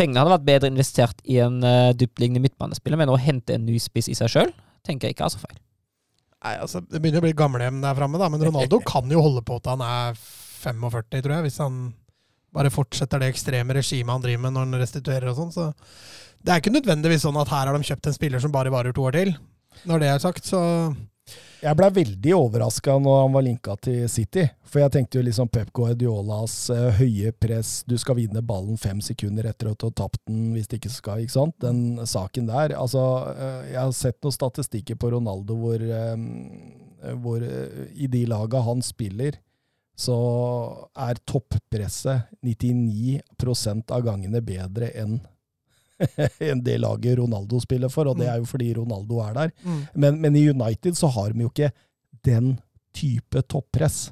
pengene 0.01 0.23
hadde 0.23 0.35
vært 0.35 0.49
bedre 0.49 0.71
investert 0.73 1.25
i 1.29 1.39
en 1.45 1.61
uh, 1.63 1.93
dyptliggende 1.97 2.43
midtbanespiller, 2.45 3.01
men 3.01 3.13
å 3.13 3.19
hente 3.21 3.57
en 3.57 3.67
ny 3.69 3.79
spiss 3.83 4.11
i 4.11 4.17
seg 4.19 4.33
sjøl, 4.33 4.55
tenker 4.87 5.09
jeg 5.09 5.17
ikke 5.17 5.29
er 5.29 5.35
så 5.35 5.43
feil. 5.43 5.59
Nei, 6.41 6.55
altså, 6.57 6.81
Det 6.81 7.01
begynner 7.03 7.21
å 7.21 7.27
bli 7.29 7.37
gamlehjem 7.37 7.83
der 7.85 7.97
framme, 7.99 8.21
men 8.33 8.47
Ronaldo 8.49 8.81
kan 8.93 9.11
jo 9.13 9.25
holde 9.25 9.45
på 9.47 9.61
til 9.61 9.77
han 9.77 9.85
er 9.85 10.21
45, 10.21 11.21
tror 11.21 11.37
jeg. 11.37 11.47
Hvis 11.49 11.61
han 11.61 11.83
bare 12.57 12.73
fortsetter 12.73 13.23
det 13.23 13.31
ekstreme 13.31 13.77
regimet 13.77 14.17
han 14.17 14.25
driver 14.25 14.43
med 14.47 14.57
når 14.57 14.67
han 14.67 14.81
restituerer 14.81 15.31
og 15.31 15.39
sånn. 15.39 15.53
Så 15.55 15.69
det 16.41 16.53
er 16.53 16.63
ikke 16.63 16.75
nødvendigvis 16.75 17.27
sånn 17.27 17.39
at 17.41 17.53
her 17.53 17.69
har 17.69 17.77
de 17.77 17.87
kjøpt 17.87 18.11
en 18.11 18.17
spiller 18.17 18.43
som 18.43 18.55
bare 18.55 18.73
varer 18.73 18.97
to 18.97 19.05
år 19.07 19.19
til. 19.19 19.35
Når 19.87 20.03
det 20.03 20.09
er 20.11 20.23
sagt, 20.23 20.49
så 20.49 20.61
Jeg 21.61 21.77
ble 21.77 21.91
veldig 21.93 22.33
overraska 22.39 22.95
når 23.05 23.19
han 23.21 23.35
var 23.35 23.45
linka 23.45 23.75
til 23.85 24.07
City. 24.09 24.47
For 24.65 24.81
jeg 24.81 24.93
tenkte 24.95 25.19
jo 25.19 25.25
liksom 25.27 25.49
Pep 25.53 25.69
Guardiolas 25.77 26.55
eh, 26.73 27.01
høye 27.01 27.33
press, 27.37 27.83
du 27.85 27.99
skal 28.01 28.17
vinne 28.17 28.41
ballen 28.47 28.79
fem 28.81 29.03
sekunder 29.05 29.51
etter 29.51 29.69
at 29.69 29.81
du 29.81 29.89
har 29.91 29.97
tapt 29.99 30.23
den 30.31 30.55
hvis 30.55 30.71
det 30.71 30.79
ikke 30.81 30.93
skal, 30.95 31.21
ikke 31.21 31.37
sant? 31.37 31.59
Den 31.61 32.01
saken 32.09 32.49
der. 32.49 32.73
Altså, 32.81 33.03
eh, 33.35 33.75
jeg 33.75 33.81
har 33.83 33.93
sett 33.97 34.17
noen 34.25 34.37
statistikker 34.39 34.97
på 34.97 35.13
Ronaldo 35.13 35.59
hvor, 35.61 35.85
eh, 35.85 37.13
hvor 37.21 37.45
i 37.45 38.09
de 38.09 38.25
laga 38.31 38.65
han 38.65 38.81
spiller, 38.85 39.37
så 40.01 40.17
er 40.97 41.21
toppresset 41.29 42.31
99 42.41 43.21
av 43.93 44.07
gangene 44.07 44.41
bedre 44.41 44.95
enn 44.97 45.19
enn 46.51 46.63
det 46.65 46.79
laget 46.83 47.19
Ronaldo 47.21 47.61
spiller 47.63 47.93
for, 47.93 48.11
og 48.11 48.19
det 48.21 48.29
er 48.31 48.41
jo 48.41 48.49
fordi 48.49 48.73
Ronaldo 48.79 49.21
er 49.25 49.37
der. 49.37 49.55
mm. 49.63 49.81
Men, 49.95 50.21
men 50.23 50.37
i 50.37 50.49
United 50.51 50.99
så 50.99 51.11
har 51.15 51.33
de 51.33 51.47
jo 51.47 51.53
ikke 51.53 51.73
den 52.27 52.55
type 52.97 53.43
toppress. 53.49 54.09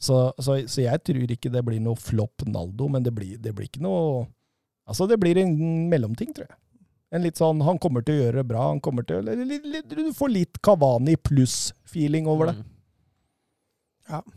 Så, 0.00 0.18
så, 0.40 0.56
så 0.64 0.82
jeg 0.82 1.02
tror 1.04 1.32
ikke 1.36 1.52
det 1.52 1.62
blir 1.66 1.80
noe 1.84 1.98
flopp 2.00 2.46
Naldo, 2.48 2.88
men 2.88 3.04
det 3.04 3.12
blir, 3.16 3.36
det 3.42 3.54
blir 3.56 3.68
ikke 3.70 3.84
noe 3.84 4.28
Altså, 4.90 5.06
det 5.06 5.20
blir 5.22 5.38
en 5.38 5.52
mellomting, 5.86 6.32
tror 6.34 6.48
jeg. 6.48 6.56
En 7.14 7.22
litt 7.22 7.38
sånn 7.38 7.60
Han 7.62 7.78
kommer 7.82 8.02
til 8.02 8.16
å 8.16 8.22
gjøre 8.24 8.40
det 8.40 8.46
bra. 8.48 8.64
Han 8.72 8.80
kommer 8.82 9.06
til 9.06 9.20
å 9.20 9.34
litt, 9.38 9.66
litt, 9.66 9.92
Du 9.94 10.12
får 10.16 10.32
litt 10.34 10.58
Kavani 10.66 11.14
pluss-feeling 11.14 12.26
over 12.30 12.50
det. 12.50 12.56
Mm. 14.10 14.32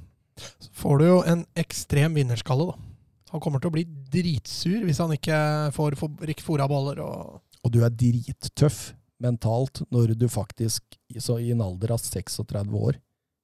så 0.62 0.70
får 0.78 1.00
du 1.02 1.06
jo 1.08 1.18
en 1.30 1.46
ekstrem 1.58 2.20
vinnerskalle, 2.20 2.70
da. 2.70 2.93
Han 3.34 3.42
kommer 3.42 3.62
til 3.62 3.72
å 3.72 3.74
bli 3.74 3.84
dritsur 4.14 4.84
hvis 4.86 5.02
han 5.02 5.14
ikke 5.16 5.38
får 5.74 5.98
fora 6.46 6.68
baller 6.70 7.02
og 7.02 7.42
Og 7.64 7.72
du 7.74 7.82
er 7.82 7.96
drittøff 7.96 8.92
mentalt 9.24 9.82
når 9.94 10.14
du 10.20 10.28
faktisk, 10.30 10.84
så 11.20 11.40
i 11.40 11.52
en 11.54 11.64
alder 11.64 11.96
av 11.96 12.02
36 12.02 12.74
år, 12.76 13.00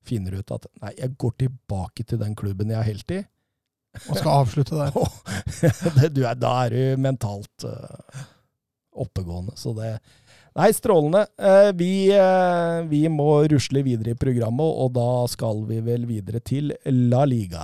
finner 0.05 0.39
ut 0.39 0.51
at 0.55 0.65
nei, 0.81 0.93
jeg 0.97 1.15
går 1.21 1.35
tilbake 1.43 2.05
til 2.07 2.19
den 2.21 2.35
klubben 2.37 2.73
jeg 2.73 2.79
er 2.79 2.89
helt 2.89 3.13
i. 3.15 3.19
og 4.09 4.17
skal 4.19 4.43
avslutte 4.43 4.77
der. 4.77 6.09
du 6.15 6.21
er, 6.25 6.35
da 6.37 6.51
er 6.65 6.75
du 6.75 7.01
mentalt 7.01 7.65
uh, 7.65 8.25
oppegående. 9.05 9.55
Så 9.57 9.73
det 9.77 9.97
Nei, 10.57 10.71
strålende. 10.75 11.21
Uh, 11.39 11.69
vi, 11.77 12.09
uh, 12.11 12.81
vi 12.89 13.03
må 13.13 13.29
rusle 13.47 13.83
videre 13.85 14.15
i 14.15 14.19
programmet, 14.19 14.65
og 14.65 14.91
da 14.97 15.23
skal 15.31 15.61
vi 15.69 15.79
vel 15.85 16.09
videre 16.09 16.41
til 16.43 16.73
La 17.07 17.21
Liga. 17.29 17.63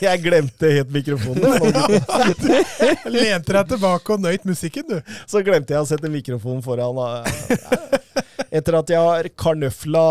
Jeg 0.00 0.20
glemte 0.24 0.70
helt 0.72 0.92
mikrofonen. 0.94 1.42
Lente 3.16 3.52
deg 3.52 3.72
tilbake 3.74 4.14
og 4.16 4.22
nøyt 4.24 4.46
musikken, 4.48 4.86
du. 4.88 5.00
Så 5.28 5.42
glemte 5.46 5.74
jeg 5.76 5.82
å 5.84 5.88
sette 5.88 6.10
mikrofonen 6.12 6.62
foran. 6.64 7.00
Etter 8.56 8.76
at 8.78 8.88
jeg 8.92 9.02
har 9.02 9.28
karnøfla 9.36 10.02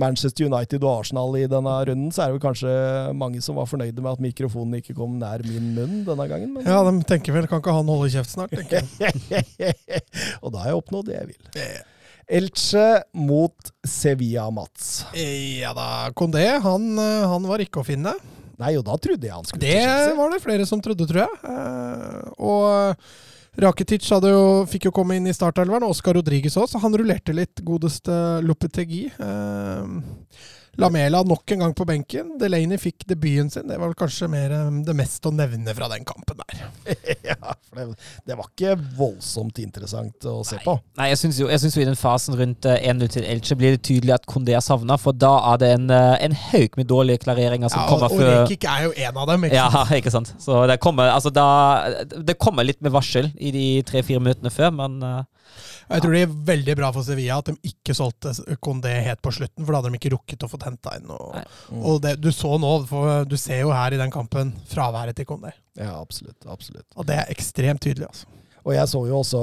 Manchester 0.00 0.48
United 0.48 0.82
og 0.82 1.02
Arsenal 1.04 1.36
i 1.38 1.44
denne 1.50 1.74
runden, 1.86 2.10
så 2.14 2.24
er 2.24 2.32
det 2.32 2.38
vel 2.38 2.44
kanskje 2.48 2.72
mange 3.18 3.42
som 3.44 3.58
var 3.60 3.68
fornøyde 3.70 4.00
med 4.02 4.12
at 4.16 4.24
mikrofonen 4.24 4.80
ikke 4.80 4.96
kom 4.98 5.18
nær 5.20 5.44
min 5.46 5.70
munn 5.76 6.00
denne 6.08 6.26
gangen. 6.30 6.56
Men 6.56 6.66
Ja, 6.66 6.80
de 6.88 6.96
tenker 7.06 7.36
vel 7.36 7.46
Kan 7.50 7.62
ikke 7.62 7.76
han 7.76 7.90
holde 7.92 8.10
kjeft 8.14 8.32
snart? 8.34 8.54
tenker 8.56 8.80
jeg. 8.80 9.74
og 10.42 10.54
da 10.54 10.64
har 10.64 10.72
jeg 10.72 10.80
oppnådd 10.82 11.10
det 11.12 11.18
jeg 11.20 11.34
vil. 11.34 11.42
Elche 12.28 13.02
mot 13.18 13.72
Sevilla, 13.86 14.50
Mats. 14.54 15.04
Ja 15.14 15.72
da, 15.76 16.10
Kondé 16.16 16.46
han, 16.62 16.86
eh, 16.98 17.26
han 17.28 17.48
var 17.48 17.62
ikke 17.64 17.82
å 17.82 17.86
finne. 17.86 18.14
Nei, 18.62 18.76
og 18.78 18.84
da 18.86 18.94
trodde 19.00 19.26
jeg 19.26 19.34
han 19.34 19.44
skulle 19.48 19.64
Det 19.64 19.74
til 19.74 19.88
Chelsea. 19.88 20.16
var 20.20 20.30
det 20.30 20.42
flere 20.44 20.66
som 20.68 20.80
trodde, 20.84 21.06
tror 21.08 21.24
jeg. 21.24 21.38
Eh, 21.50 22.32
og 22.46 23.62
Rakitic 23.62 24.06
hadde 24.08 24.30
jo, 24.32 24.44
fikk 24.70 24.86
jo 24.88 24.94
komme 24.96 25.18
inn 25.18 25.26
i 25.28 25.34
startelveren, 25.36 25.84
og 25.84 25.92
Oscar 25.96 26.14
Rodriguez 26.16 26.54
òg, 26.56 26.70
så 26.70 26.80
han 26.80 26.94
rullerte 26.96 27.34
litt, 27.36 27.60
godeste 27.66 28.14
Lopetegui. 28.46 29.10
Eh, 30.72 30.80
Lamela 30.80 31.22
nok 31.22 31.50
en 31.52 31.58
gang 31.58 31.74
på 31.74 31.84
benken. 31.84 32.38
Delaney 32.40 32.78
fikk 32.80 33.04
debuten 33.06 33.50
sin. 33.50 33.68
Det 33.68 33.76
var 33.78 33.90
vel 33.90 33.96
kanskje 33.98 34.28
mer 34.32 34.52
eh, 34.56 34.70
det 34.86 34.94
mest 34.96 35.26
å 35.26 35.32
nevne 35.34 35.74
fra 35.76 35.88
den 35.92 36.04
kampen 36.08 36.40
der. 36.40 36.62
ja, 37.30 37.36
for 37.68 37.80
det, 37.80 37.86
det 38.26 38.36
var 38.38 38.48
ikke 38.48 38.76
voldsomt 38.96 39.60
interessant 39.62 40.24
å 40.28 40.38
se 40.46 40.58
på. 40.64 40.78
Nei, 40.98 41.10
jeg 41.12 41.20
syns 41.20 41.40
jo, 41.42 41.50
synes 41.52 41.76
jo 41.76 41.84
i 41.84 41.88
den 41.88 41.98
fasen 41.98 42.38
rundt 42.38 42.68
eh, 42.68 42.80
1-0 42.88 43.12
til 43.12 43.28
Elche 43.28 43.58
blir 43.58 43.76
det 43.76 43.82
tydelig 43.84 44.16
at 44.16 44.28
Kondé 44.30 44.56
er 44.56 44.64
savna, 44.64 44.96
for 45.00 45.16
da 45.16 45.34
er 45.52 45.60
det 45.62 45.72
en, 45.76 45.90
eh, 45.92 46.16
en 46.28 46.38
haug 46.48 46.80
med 46.80 46.88
dårlige 46.90 47.24
klareringer 47.26 47.72
som 47.72 47.84
Ja, 47.84 47.86
og, 47.86 47.92
kommer 47.98 48.08
og 48.08 48.22
før 48.22 48.32
Rekik 48.42 48.66
er 48.68 48.88
jo 48.88 48.96
en 48.96 49.20
av 49.24 49.28
dem. 49.34 49.48
Ikke 49.48 49.60
Ja, 49.60 49.84
ikke 50.00 50.14
sant. 50.14 50.32
Så 50.42 50.64
det 50.70 50.80
kommer, 50.82 51.12
altså 51.12 51.32
da, 51.34 51.48
det 52.16 52.38
kommer 52.40 52.66
litt 52.66 52.80
med 52.80 52.94
varsel 52.94 53.28
i 53.36 53.52
de 53.54 53.66
tre-fire 53.88 54.22
minuttene 54.22 54.52
før, 54.52 54.72
men 54.80 54.98
eh, 55.04 55.20
Jeg 55.92 56.04
tror 56.04 56.14
det 56.16 56.22
er 56.24 56.36
veldig 56.52 56.76
bra 56.78 56.90
for 56.94 57.06
Sevilla 57.06 57.38
at 57.42 57.50
de 57.50 57.72
ikke 57.72 57.96
solgte 57.96 58.32
Kondé 58.64 58.92
helt 59.06 59.22
på 59.24 59.32
slutten, 59.34 59.64
for 59.64 59.72
da 59.72 59.80
hadde 59.80 59.92
de 59.92 60.00
ikke 60.00 60.14
rukket 60.14 60.46
å 60.46 60.50
få 60.50 60.60
henta 60.64 60.96
inn 60.98 61.08
noe. 61.10 61.32
Nei. 61.36 61.80
Og 61.80 62.00
det, 62.04 62.16
du 62.22 62.30
så 62.34 62.54
nå, 62.60 62.72
for 62.90 63.26
du 63.28 63.36
ser 63.40 63.62
jo 63.64 63.74
her 63.74 63.94
i 63.94 64.00
den 64.00 64.12
kampen 64.14 64.54
fraværet 64.70 65.18
til 65.18 65.28
Kondé. 65.28 65.52
Ja, 65.78 65.98
absolutt. 66.00 66.40
absolutt. 66.46 66.88
Og 66.96 67.08
det 67.08 67.20
er 67.20 67.32
ekstremt 67.34 67.84
tydelig, 67.84 68.08
altså. 68.10 68.38
Og 68.62 68.76
jeg 68.76 68.86
så 68.92 69.00
jo 69.08 69.16
også 69.18 69.40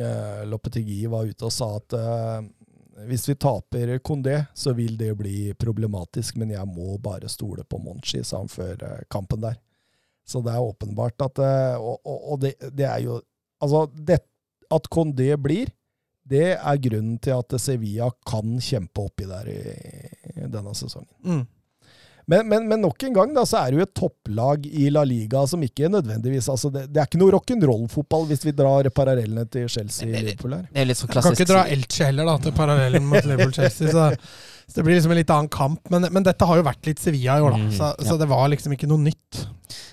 eh, 0.00 0.44
Lopetegui 0.48 1.02
var 1.12 1.28
ute 1.28 1.44
og 1.44 1.52
sa 1.52 1.74
at 1.76 1.96
eh, 1.98 2.46
hvis 3.04 3.26
vi 3.28 3.36
taper 3.36 3.98
Kondé, 4.00 4.38
så 4.56 4.72
vil 4.72 4.96
det 4.96 5.10
bli 5.18 5.52
problematisk, 5.60 6.38
men 6.40 6.54
jeg 6.54 6.64
må 6.70 6.96
bare 7.02 7.28
stole 7.28 7.66
på 7.68 7.80
Monchi, 7.84 8.22
sa 8.24 8.40
han 8.40 8.48
før 8.48 8.80
eh, 8.80 9.02
kampen 9.12 9.44
der. 9.44 9.58
Så 10.26 10.40
det 10.42 10.54
er 10.54 10.64
åpenbart 10.64 11.22
at 11.22 11.38
eh, 11.38 11.76
Og, 11.78 12.00
og, 12.02 12.32
og 12.32 12.40
det, 12.42 12.56
det 12.74 12.86
er 12.88 13.04
jo 13.04 13.20
Altså, 13.62 13.86
det, 13.94 14.18
at 14.68 14.88
Kondé 14.92 15.30
blir, 15.40 15.70
det 16.26 16.46
er 16.56 16.80
grunnen 16.82 17.18
til 17.22 17.36
at 17.36 17.60
Sevilla 17.62 18.08
kan 18.26 18.56
kjempe 18.62 19.04
oppi 19.06 19.28
der 19.28 19.50
i, 19.52 19.60
i 20.34 20.48
denne 20.50 20.74
sesongen. 20.74 21.12
Mm. 21.22 21.44
Men, 22.26 22.48
men, 22.50 22.64
men 22.66 22.80
nok 22.82 23.02
en 23.06 23.14
gang 23.14 23.34
da, 23.36 23.44
så 23.46 23.60
er 23.60 23.70
det 23.70 23.78
jo 23.78 23.84
et 23.84 23.92
topplag 23.94 24.64
i 24.66 24.88
La 24.90 25.04
Liga 25.06 25.44
som 25.46 25.62
ikke 25.62 25.86
nødvendigvis 25.92 26.48
altså 26.50 26.72
det, 26.74 26.88
det 26.90 26.98
er 26.98 27.06
ikke 27.06 27.20
noe 27.20 27.30
rock'n'roll-fotball 27.36 28.26
hvis 28.32 28.42
vi 28.48 28.54
drar 28.58 28.88
parallellene 28.90 29.44
til 29.46 29.68
Chelsea-Liverpool 29.70 30.56
her. 30.56 30.64
det 30.72 30.82
er 30.82 30.88
litt 30.90 30.98
så 30.98 31.06
Jeg 31.06 31.22
kan 31.22 31.38
ikke 31.38 31.48
dra 31.52 31.62
Elche 31.70 32.08
heller, 32.08 32.26
da, 32.26 32.34
til 32.42 32.56
parallellen 32.56 33.06
mot 33.06 33.22
Liverpool-Chelsea. 33.30 33.94
Så, 33.94 34.08
så 34.66 34.80
det 34.80 34.84
blir 34.86 34.96
liksom 34.96 35.12
en 35.14 35.18
litt 35.20 35.30
annen 35.30 35.48
kamp. 35.52 35.80
Men, 35.92 36.08
men 36.10 36.24
dette 36.26 36.46
har 36.48 36.58
jo 36.58 36.64
vært 36.66 36.88
litt 36.88 36.98
Sevilla 36.98 37.36
i 37.38 37.44
år, 37.44 37.54
da. 37.54 37.60
Mm, 37.62 37.70
Så, 37.76 37.90
ja. 37.94 38.06
så 38.08 38.16
det 38.18 38.26
var 38.30 38.48
liksom 38.50 38.72
ikke 38.74 38.88
noe 38.90 38.98
nytt. 39.04 39.44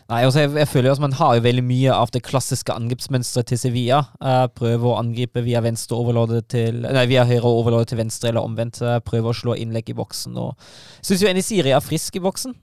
Nei, 0.09 0.19
altså 0.25 0.41
jeg, 0.43 0.51
jeg 0.59 0.67
føler 0.69 0.89
jo 0.89 0.93
at 0.97 1.01
Man 1.01 1.13
har 1.17 1.35
jo 1.37 1.43
veldig 1.45 1.63
mye 1.65 1.93
av 1.95 2.11
det 2.13 2.19
klassiske 2.25 2.73
angrepsmønsteret 2.75 3.47
til 3.53 3.59
Sevilla. 3.61 4.01
Uh, 4.17 4.47
prøve 4.51 4.89
å 4.89 4.97
angripe 4.99 5.41
via 5.45 5.61
venstre 5.63 5.95
overlåde 5.97 6.41
til 6.51 6.81
Nei, 6.83 7.05
via 7.09 7.23
høyre 7.29 7.47
overlåde 7.49 7.91
til 7.93 8.01
venstre, 8.01 8.33
eller 8.33 8.43
omvendt. 8.45 8.81
Uh, 8.83 8.97
prøve 9.05 9.31
å 9.31 9.37
slå 9.37 9.55
innlegg 9.61 9.93
i 9.93 9.97
boksen. 9.97 10.35
Og 10.41 10.57
Syns 11.05 11.23
jo 11.23 11.29
Enisiri 11.31 11.73
er 11.73 11.85
frisk 11.85 12.17
i 12.19 12.23
boksen. 12.25 12.57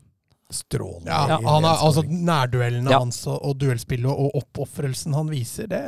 Strålende. 0.50 1.14
Ja, 1.14 1.38
han 1.46 1.62
er, 1.64 1.78
altså. 1.78 2.02
Nærduellene 2.10 2.90
Ja. 2.90 2.98
hans 3.04 3.22
og, 3.30 3.38
og 3.46 3.54
duellspillet 3.62 4.10
og 4.10 4.34
oppofrelsen 4.42 5.14
han 5.14 5.30
viser, 5.30 5.70
det, 5.70 5.84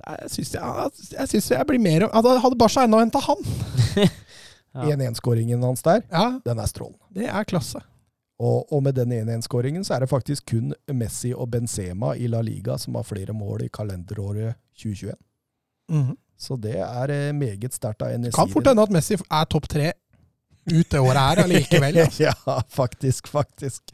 jeg 0.00 0.30
syns 0.32 0.52
jeg, 0.56 0.90
jeg, 1.16 1.28
synes 1.28 1.48
jeg 1.52 1.66
blir 1.68 1.80
mer 1.84 2.06
Hadde 2.08 2.38
hadde 2.40 2.56
Barca 2.60 2.86
ennå 2.86 3.00
henta 3.02 3.20
han! 3.24 3.42
Ja. 4.74 4.84
1-1-skåringen 4.94 5.62
hans 5.66 5.82
der, 5.82 6.02
Ja, 6.12 6.40
den 6.44 6.58
er 6.58 6.66
strålende. 6.70 6.98
det 7.14 7.26
er 7.26 7.44
klasse. 7.44 7.80
Og, 8.40 8.72
og 8.72 8.82
med 8.82 8.94
den 8.96 9.12
1-1-skåringen 9.12 9.84
så 9.84 9.94
er 9.94 10.00
det 10.00 10.08
faktisk 10.08 10.46
kun 10.52 10.72
Messi 10.92 11.32
og 11.34 11.50
Benzema 11.50 12.14
i 12.16 12.26
La 12.30 12.40
Liga 12.40 12.78
som 12.78 12.94
har 12.94 13.02
flere 13.04 13.34
mål 13.36 13.66
i 13.66 13.68
kalenderåret 13.68 14.54
2021. 14.78 15.12
Mhm. 15.90 16.16
Så 16.40 16.56
det 16.56 16.78
er 16.80 17.10
eh, 17.12 17.32
meget 17.36 17.74
sterkt 17.74 18.00
av 18.02 18.14
Enesiri. 18.14 18.32
Kan 18.32 18.48
fort 18.48 18.66
hende 18.70 18.82
at 18.82 18.90
Messi 18.94 19.18
er 19.18 19.44
topp 19.44 19.66
tre 19.68 19.90
ut 20.64 20.90
det 20.90 21.00
året 21.00 21.20
her 21.20 21.42
allikevel. 21.44 21.98
Altså. 22.04 22.22
ja, 22.22 22.62
faktisk, 22.68 23.28
faktisk. 23.28 23.92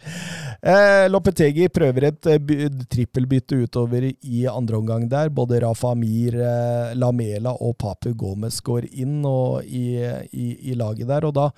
Eh, 0.63 1.07
Lopetegi 1.11 1.69
prøver 1.73 2.09
et 2.11 2.29
eh, 2.31 2.69
trippelbytte 2.91 3.59
utover 3.65 4.09
i 4.11 4.45
andre 4.51 4.79
omgang 4.79 5.09
der. 5.11 5.31
Både 5.35 5.61
Rafa 5.65 5.93
Amir, 5.95 6.37
eh, 6.39 6.95
Lamela 6.99 7.55
og 7.57 7.77
Papu 7.79 8.13
Gomez 8.15 8.61
går 8.65 8.89
inn 8.93 9.21
og, 9.27 9.65
i, 9.65 9.97
i, 10.33 10.49
i 10.71 10.79
laget 10.79 11.09
der. 11.11 11.29
Og, 11.29 11.35
da, 11.37 11.49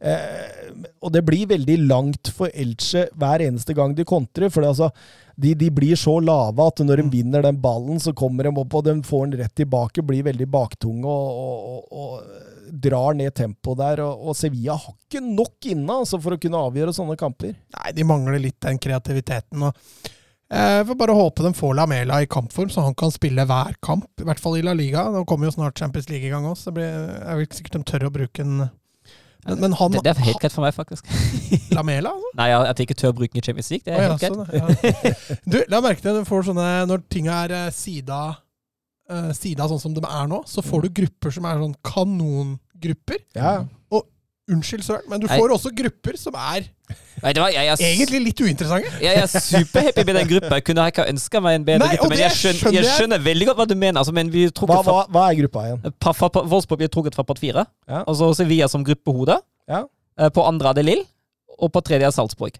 eh, 0.00 0.74
og 1.02 1.12
det 1.14 1.24
blir 1.26 1.50
veldig 1.54 1.78
langt 1.86 2.32
for 2.34 2.52
Elche 2.52 3.08
hver 3.18 3.44
eneste 3.48 3.76
gang 3.76 3.96
de 3.96 4.06
kontrer. 4.08 4.52
for 4.52 4.64
det, 4.64 4.74
altså, 4.74 4.90
de, 5.36 5.54
de 5.54 5.70
blir 5.70 5.96
så 5.96 6.18
lave 6.20 6.66
at 6.66 6.84
når 6.84 7.02
de 7.02 7.10
vinner 7.18 7.44
den 7.46 7.60
ballen, 7.62 8.00
så 8.02 8.14
kommer 8.16 8.48
de 8.48 8.54
opp, 8.54 8.74
og 8.74 8.86
de 8.86 8.96
får 9.06 9.26
den 9.26 9.42
rett 9.42 9.56
tilbake, 9.58 10.02
blir 10.06 10.26
veldig 10.26 10.48
baktunge 10.50 11.06
og, 11.06 11.42
og, 11.42 11.92
og, 11.92 11.98
og 11.98 12.54
drar 12.72 13.16
ned 13.18 13.34
tempoet 13.36 13.80
der. 13.80 14.04
Og, 14.04 14.28
og 14.28 14.36
Sevilla 14.38 14.76
har 14.78 14.94
ikke 14.94 15.24
nok 15.24 15.70
inne 15.72 15.98
altså, 16.04 16.20
for 16.22 16.36
å 16.36 16.40
kunne 16.40 16.60
avgjøre 16.68 16.94
sånne 16.96 17.18
kamper. 17.20 17.56
Nei, 17.78 17.90
de 17.96 18.06
mangler 18.06 18.40
litt 18.42 18.60
den 18.64 18.80
kreativiteten. 18.82 19.68
og 19.68 20.14
jeg 20.48 20.86
Får 20.88 20.96
bare 20.96 21.12
håpe 21.12 21.44
de 21.44 21.50
får 21.52 21.74
Lamela 21.76 22.22
i 22.24 22.28
kampform, 22.30 22.70
så 22.72 22.80
han 22.86 22.94
kan 22.96 23.12
spille 23.12 23.44
hver 23.44 23.74
kamp. 23.84 24.08
I 24.16 24.24
hvert 24.24 24.40
fall 24.40 24.56
i 24.56 24.64
La 24.64 24.72
Liga. 24.72 25.04
Nå 25.12 25.26
kommer 25.28 25.50
jo 25.50 25.56
snart 25.58 25.78
Champions 25.78 26.08
League 26.08 26.24
i 26.24 26.32
gang 26.32 26.46
også. 26.48 26.70
Det 26.70 26.78
blir, 26.78 26.94
jeg 27.20 27.48
ikke 27.48 27.58
sikkert 27.58 27.76
de 27.76 27.82
tør 27.92 28.06
å 28.08 28.14
bruke 28.14 28.44
en 28.46 28.54
Men, 29.48 29.60
men 29.60 29.72
han 29.76 29.92
Det, 29.92 30.00
det 30.04 30.10
er 30.14 30.24
helt 30.24 30.40
greit 30.40 30.52
for 30.56 30.64
meg, 30.64 30.74
faktisk. 30.76 31.04
Lamela, 31.76 32.10
altså? 32.16 32.32
Nei, 32.40 32.48
At 32.56 32.80
jeg 32.80 32.88
ikke 32.88 32.96
tør 33.02 33.12
å 33.12 33.18
bruke 33.20 33.32
den 33.36 33.42
i 33.42 33.44
Champions 33.44 33.70
League, 33.74 33.84
det 33.84 33.92
er 33.94 34.00
Å, 34.00 34.02
ja, 34.02 34.08
helt 34.08 34.20
greit. 34.24 34.34
sånn, 34.34 35.28
ja. 35.36 35.40
Du, 35.44 35.58
la 35.68 35.80
merke 35.84 36.02
til 36.04 36.10
at 36.14 36.22
du 36.24 36.28
får 36.28 36.48
sånne 36.50 36.66
Når 36.90 37.04
ting 37.12 37.28
er 37.32 37.54
eh, 37.60 37.70
sida 37.72 38.22
eh, 39.10 39.30
Sida 39.36 39.66
sånn 39.70 39.80
som 39.82 39.94
de 39.96 40.02
er 40.04 40.28
nå, 40.30 40.42
så 40.46 40.62
får 40.64 40.86
du 40.86 40.88
grupper 41.02 41.34
som 41.34 41.46
er 41.48 41.60
sånn 41.62 41.74
kanongrupper. 41.84 43.24
Ja, 43.36 43.64
Og 43.90 44.06
Unnskyld, 44.48 44.80
søren, 44.80 45.04
men 45.10 45.20
du 45.20 45.26
Nei. 45.28 45.36
får 45.36 45.52
også 45.52 45.70
grupper 45.76 46.16
som 46.16 46.32
er 46.40 46.70
Nei, 47.20 47.32
det 47.36 47.40
var, 47.42 47.50
jeg, 47.52 47.66
jeg, 47.68 47.96
egentlig 47.98 48.18
litt 48.30 48.38
uinteressante. 48.40 48.92
Jeg 49.02 49.18
er 49.20 49.26
superhappy 49.28 50.04
med 50.06 50.16
den 50.16 50.28
gruppa. 50.30 50.56
Jeg 50.56 50.64
kunne 50.70 50.84
ikke 50.88 51.04
ønska 51.10 51.40
meg 51.44 51.58
en 51.58 51.64
bedre 51.66 51.82
Nei, 51.82 51.96
gruppe. 51.98 52.08
Men 52.14 52.20
jeg 52.22 52.36
skjønner, 52.38 52.58
skjønner 52.62 52.76
jeg 52.78 52.86
jeg. 52.86 52.94
skjønner 52.96 53.24
veldig 53.26 53.48
godt 53.50 53.58
hva 53.58 53.66
du 53.68 53.74
mener. 53.74 53.98
Altså, 54.00 54.14
men 54.16 54.30
vi 54.32 54.46
hva, 54.48 54.78
hva, 54.86 54.94
hva 55.12 55.24
er 55.26 55.36
gruppa 55.42 55.64
igjen? 55.66 55.82
pa, 56.00 56.14
fa, 56.16 56.30
pa, 56.32 56.44
Wolfsburg 56.48 56.80
blir 56.80 56.92
trukket 56.94 57.18
fra 57.18 57.26
part 57.28 57.42
fire. 57.42 57.66
Ja. 57.90 58.04
Og 58.08 58.16
så 58.22 58.30
Sevilla 58.38 58.70
som 58.72 58.86
gruppehode. 58.86 59.36
Ja. 59.68 59.82
Eh, 60.16 60.30
På 60.32 60.46
andre 60.48 60.70
er 60.70 60.78
det 60.78 60.86
Lill, 60.86 61.04
og 61.58 61.72
på 61.74 61.82
tredje 61.84 62.08
er 62.08 62.14
Salzburg. 62.14 62.56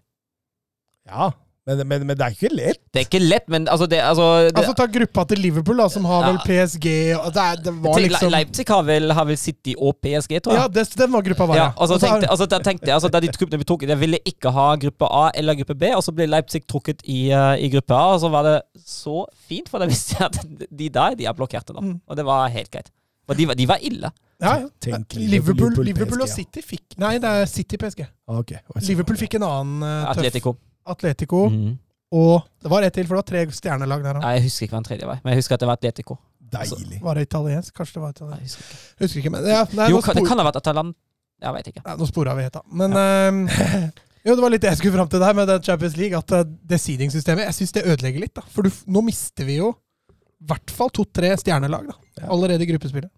Ja, 1.09 1.31
men, 1.69 1.81
men, 1.91 2.03
men 2.09 2.17
det 2.19 2.25
er 2.25 2.35
ikke 2.35 2.49
lett. 2.51 2.79
Det 2.93 3.01
er 3.01 3.05
ikke 3.07 3.21
lett, 3.21 3.45
men 3.53 3.67
altså 3.69 3.87
det, 3.91 3.99
altså, 4.01 4.25
det 4.49 4.57
Altså 4.61 4.73
Ta 4.79 4.87
gruppa 4.91 5.23
til 5.29 5.41
Liverpool, 5.43 5.77
da, 5.81 5.87
som 5.93 6.05
har 6.09 6.25
vel 6.27 6.39
PSG 6.45 6.87
og 7.19 7.29
det, 7.35 7.45
det 7.67 7.73
var 7.83 7.97
til- 7.99 8.07
liksom 8.09 8.33
Leipzig 8.33 8.65
har 8.73 8.83
vel, 8.87 9.11
har 9.19 9.27
vel 9.29 9.37
City 9.37 9.75
og 9.77 9.97
PSG, 10.01 10.39
tror 10.45 10.55
jeg. 10.57 10.61
Ja, 10.63 10.67
det, 10.79 10.85
den 11.03 11.11
var 11.13 11.25
gruppa 11.29 11.47
var, 11.51 11.55
Ja, 11.61 11.67
og 11.77 11.87
så 11.91 11.97
har- 11.99 12.05
tenkte, 12.07 12.29
altså, 12.33 12.47
da 12.55 12.59
tenkte 12.65 12.87
jeg 12.89 12.95
altså, 12.97 13.09
Da 13.13 13.19
de 13.23 13.27
gruppene 13.35 13.59
ble 13.61 13.69
trukket 13.69 13.89
Jeg 13.95 13.99
ville 13.99 14.19
ikke 14.25 14.51
ha 14.55 14.67
gruppe 14.75 15.09
A 15.11 15.25
eller 15.35 15.55
gruppe 15.61 15.75
B, 15.79 15.91
og 15.95 16.03
så 16.03 16.13
ble 16.15 16.27
Leipzig 16.27 16.63
trukket 16.67 17.03
i, 17.05 17.19
uh, 17.31 17.53
i 17.59 17.69
gruppe 17.73 17.93
A. 17.93 18.05
Og 18.15 18.21
så 18.23 18.29
var 18.33 18.43
det 18.49 18.55
så 18.85 19.25
fint, 19.47 19.69
for 19.69 19.79
da 19.79 19.85
visste 19.89 20.15
jeg 20.19 20.25
at 20.31 20.69
de 20.71 20.89
der 20.89 21.15
de 21.19 21.25
er 21.29 21.33
blokkerte 21.37 21.73
da. 21.75 21.81
Mm. 21.85 21.99
Og 22.07 22.15
det 22.17 22.25
var 22.25 22.49
helt 22.49 22.71
greit. 22.71 22.89
Og 23.29 23.37
de, 23.37 23.45
var- 23.45 23.55
de 23.55 23.67
var 23.69 23.77
ille. 23.85 24.09
ja, 24.41 24.53
ja. 24.63 24.97
Liverpool, 25.13 25.27
Liverpool, 25.29 25.85
Liverpool 25.85 26.21
og 26.23 26.29
City 26.31 26.61
fikk 26.65 26.95
Nei, 26.97 27.17
det 27.19 27.29
er 27.29 27.45
City 27.45 27.77
PSG. 27.77 28.05
Ok. 28.31 28.53
Liverpool 28.87 29.17
fikk 29.19 29.35
en 29.37 29.43
annen 29.43 29.83
uh, 29.83 30.05
tøff 30.13 30.17
Atletico. 30.17 30.55
Atletico. 30.95 31.45
mm. 31.53 31.77
Og 32.11 32.41
det 32.63 32.69
var 32.71 32.81
ett 32.81 32.95
til, 32.97 33.05
for 33.05 33.13
det 33.13 33.21
var 33.21 33.27
tre 33.29 33.41
stjernelag 33.53 34.01
der 34.01 34.17
òg. 34.17 34.23
Jeg 34.33 34.41
husker 34.47 34.65
ikke 34.65 34.73
hva 34.73 34.79
den 34.81 34.87
tredje 34.87 35.05
var, 35.05 35.19
men 35.23 35.29
jeg 35.35 35.43
husker 35.43 35.53
at 35.53 35.61
det 35.61 35.67
var 35.69 35.77
Atletico. 35.77 36.15
Deilig. 36.49 36.97
Var 37.05 37.19
det 37.19 37.25
italiensk? 37.27 37.73
Kanskje 37.77 37.93
det 37.99 38.01
var 38.01 38.15
italiensk. 38.15 38.55
jeg 38.57 38.63
husker 38.63 38.73
ikke. 38.73 39.03
Husker 39.03 39.19
ikke, 39.21 39.31
men 39.35 39.45
ja, 39.51 39.59
nei, 39.77 39.89
Jo, 39.93 39.99
spor... 40.01 40.17
det 40.17 40.23
kan 40.25 40.41
ha 40.41 40.45
vært 40.47 40.57
Atalant... 40.57 40.95
Jeg 41.39 41.53
veit 41.55 41.67
ikke. 41.69 41.83
ja, 41.85 41.93
nå 41.95 42.07
spora 42.09 42.33
vi 42.35 42.47
helt 42.47 42.55
av. 42.59 42.63
Men 42.81 42.95
ehm, 42.99 43.37
jo, 44.25 44.33
det 44.33 44.41
var 44.41 44.51
litt 44.51 44.63
det 44.65 44.71
jeg 44.73 44.79
skulle 44.81 44.95
fram 44.97 45.11
til 45.13 45.21
der 45.21 45.37
med 45.37 45.47
den 45.47 45.61
Champions 45.69 45.95
League. 46.01 46.17
At 46.17 46.33
eh, 46.35 46.41
det 46.73 46.79
seeding-systemet 46.83 47.45
Jeg 47.45 47.55
syns 47.59 47.75
det 47.77 47.85
ødelegger 47.85 48.25
litt. 48.25 48.33
da 48.35 48.43
For 48.51 48.65
du, 48.67 48.73
nå 48.91 49.05
mister 49.05 49.45
vi 49.47 49.59
jo 49.61 49.69
i 50.09 50.49
hvert 50.49 50.71
fall 50.73 50.89
to-tre 50.95 51.29
stjernelag 51.39 51.85
da 51.91 51.95
Ja. 52.23 52.31
allerede 52.33 52.65
i 52.65 52.71
gruppespillet. 52.73 53.11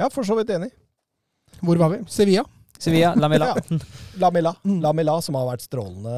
Ja, 0.00 0.08
for 0.08 0.24
så 0.24 0.34
vidt 0.40 0.50
enig. 0.56 0.70
Hvor 1.60 1.76
var 1.84 1.92
vi? 1.92 2.00
Sevilla? 2.08 2.46
Sevilla, 2.80 3.12
Lamela. 3.20 3.50
Ja. 3.54 3.78
Lamela, 4.22 4.54
La 4.64 4.80
Lamela, 4.88 5.16
som 5.22 5.36
har 5.36 5.48
vært 5.50 5.66
strålende. 5.66 6.12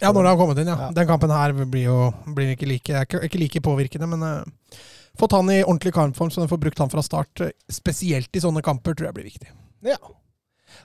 Ja, 0.00 0.10
når 0.12 0.22
det 0.24 0.30
har 0.32 0.38
kommet 0.40 0.60
inn, 0.62 0.70
ja. 0.72 0.78
Ja. 0.86 0.92
Den 0.96 1.08
kampen 1.10 1.32
her 1.34 1.52
blir 1.64 1.84
jo 1.84 1.98
blir 2.36 2.54
ikke, 2.54 2.68
like, 2.70 3.02
ikke, 3.08 3.20
ikke 3.28 3.42
like 3.42 3.62
påvirkende, 3.64 4.08
men 4.08 4.24
uh, 4.24 4.78
fått 5.20 5.36
han 5.36 5.50
i 5.52 5.60
ordentlig 5.64 5.92
kampform, 5.96 6.32
så 6.32 6.40
den 6.42 6.50
får 6.50 6.62
brukt 6.64 6.80
han 6.80 6.92
fra 6.92 7.04
start. 7.04 7.44
eh, 7.44 7.52
Spesielt 7.72 8.32
i 8.36 8.42
sånne 8.44 8.64
kamper, 8.64 8.96
tror 8.96 9.10
jeg 9.10 9.18
blir 9.20 9.28
viktig. 9.28 9.52
Ja. 9.86 10.00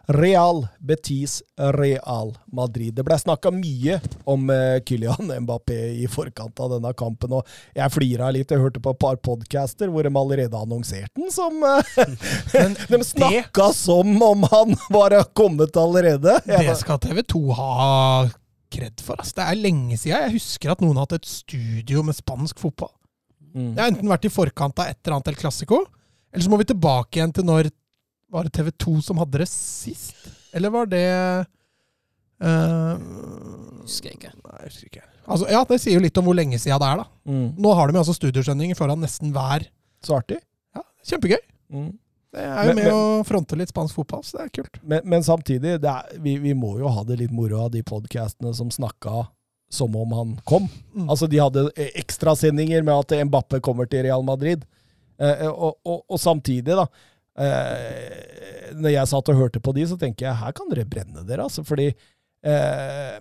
Real 0.08 0.68
Betis, 0.80 1.42
Real 1.56 2.34
Madrid. 2.52 2.92
Det 2.98 3.06
ble 3.08 3.16
snakka 3.20 3.54
mye 3.56 4.00
om 4.28 4.50
eh, 4.52 4.82
Kylian 4.84 5.32
Mbappé 5.46 5.78
i 6.04 6.08
forkant 6.12 6.60
av 6.60 6.74
denne 6.76 6.92
kampen, 7.00 7.38
og 7.38 7.48
jeg 7.78 7.94
flira 7.94 8.32
litt. 8.36 8.52
Jeg 8.52 8.60
hørte 8.60 8.82
på 8.84 8.92
et 8.92 9.00
par 9.00 9.20
podcaster 9.24 9.92
hvor 9.94 10.04
de 10.04 10.12
allerede 10.12 10.60
annonserte 10.60 11.14
den 11.16 11.32
som 11.32 11.56
eh, 11.64 11.94
Men 12.60 12.76
De 12.92 13.00
snakka 13.08 13.70
som 13.78 14.12
om 14.28 14.44
han 14.52 14.76
var 14.92 15.16
kommet 15.38 15.78
allerede. 15.80 16.36
Det 16.46 16.76
skal 16.82 17.00
TV2 17.00 17.44
ha 17.56 17.72
kred 18.74 19.04
for. 19.06 19.22
ass. 19.22 19.32
Det 19.38 19.46
er 19.46 19.60
lenge 19.60 19.98
siden 20.02 20.18
jeg 20.18 20.36
husker 20.36 20.74
at 20.74 20.84
noen 20.84 20.98
har 20.98 21.08
hatt 21.08 21.22
et 21.22 21.30
studio 21.30 22.04
med 22.04 22.18
spansk 22.18 22.60
fotball. 22.60 22.92
Mm. 23.54 23.72
Det 23.76 23.80
har 23.80 23.92
enten 23.94 24.12
vært 24.12 24.28
i 24.28 24.34
forkant 24.34 24.82
av 24.82 24.90
et 24.90 25.00
eller 25.00 25.20
annet 25.20 25.32
El 25.32 25.40
Clásico, 25.40 25.84
eller 26.34 26.44
så 26.44 26.52
må 26.52 26.60
vi 26.60 26.68
tilbake 26.72 27.20
igjen 27.20 27.34
til 27.38 27.46
når 27.46 27.70
Var 28.34 28.48
det 28.48 28.54
TV2 28.58 28.96
som 29.06 29.20
hadde 29.22 29.44
det 29.44 29.50
sist? 29.52 30.24
Eller 30.54 30.74
var 30.74 30.88
det 30.90 31.04
uh, 32.44 32.96
Husker 33.84 34.10
jeg 34.12 34.20
ikke. 34.20 34.32
Nei, 34.44 34.56
jeg 34.64 34.72
husker 34.72 34.90
ikke. 34.92 35.04
Altså, 35.24 35.48
ja, 35.54 35.62
Det 35.70 35.80
sier 35.82 35.98
jo 35.98 36.04
litt 36.04 36.18
om 36.20 36.26
hvor 36.28 36.38
lenge 36.38 36.60
siden 36.60 36.82
det 36.82 36.90
er. 36.90 37.04
da. 37.04 37.06
Mm. 37.30 37.46
Nå 37.64 37.74
har 37.78 37.92
de 37.92 38.00
altså 38.02 38.16
studiosendinger 38.18 38.80
foran 38.80 39.02
nesten 39.04 39.34
hver. 39.36 39.68
Så 40.04 40.18
artig. 40.18 40.40
Ja, 40.76 40.84
Kjempegøy. 41.08 41.40
Mm. 41.74 41.92
Det 42.34 42.42
er 42.42 42.64
jo 42.66 42.74
Men- 42.74 42.76
med 42.76 42.86
men- 42.86 42.94
å 42.98 43.24
fronte 43.28 43.56
litt 43.60 43.70
spansk 43.70 43.94
fotball, 43.96 44.24
så 44.26 44.38
det 44.40 44.46
er 44.48 44.50
kult. 44.64 44.80
Men, 44.82 45.02
men 45.06 45.22
samtidig, 45.24 45.78
det 45.84 45.90
er, 45.90 46.18
vi, 46.20 46.38
vi 46.42 46.54
må 46.58 46.80
jo 46.80 46.88
ha 46.90 47.04
det 47.06 47.20
litt 47.20 47.32
moro 47.32 47.66
av 47.68 47.72
de 47.72 47.84
podkastene 47.84 48.54
som 48.56 48.72
snakka 48.74 49.28
som 49.70 49.96
om 49.96 50.12
han 50.12 50.36
kom. 50.46 50.68
Mm. 50.96 51.08
Altså, 51.10 51.28
de 51.30 51.38
hadde 51.42 51.68
eh, 51.78 51.92
ekstrasendinger 52.02 52.84
med 52.84 52.94
at 52.94 53.26
Mbappe 53.30 53.62
kommer 53.62 53.86
til 53.90 54.04
Real 54.08 54.24
Madrid. 54.26 54.66
Eh, 55.22 55.46
og, 55.48 55.78
og, 55.86 56.04
og 56.10 56.20
samtidig, 56.20 56.74
da 56.76 56.88
eh, 57.40 58.74
Når 58.78 58.94
jeg 58.96 59.12
satt 59.12 59.32
og 59.34 59.40
hørte 59.40 59.62
på 59.64 59.74
de, 59.76 59.88
så 59.90 59.98
tenker 60.00 60.30
jeg 60.30 60.42
her 60.42 60.54
kan 60.56 60.70
dere 60.72 60.88
brenne 60.90 61.26
dere, 61.28 61.48
altså. 61.48 61.64
Fordi 61.68 61.90
eh, 61.92 63.18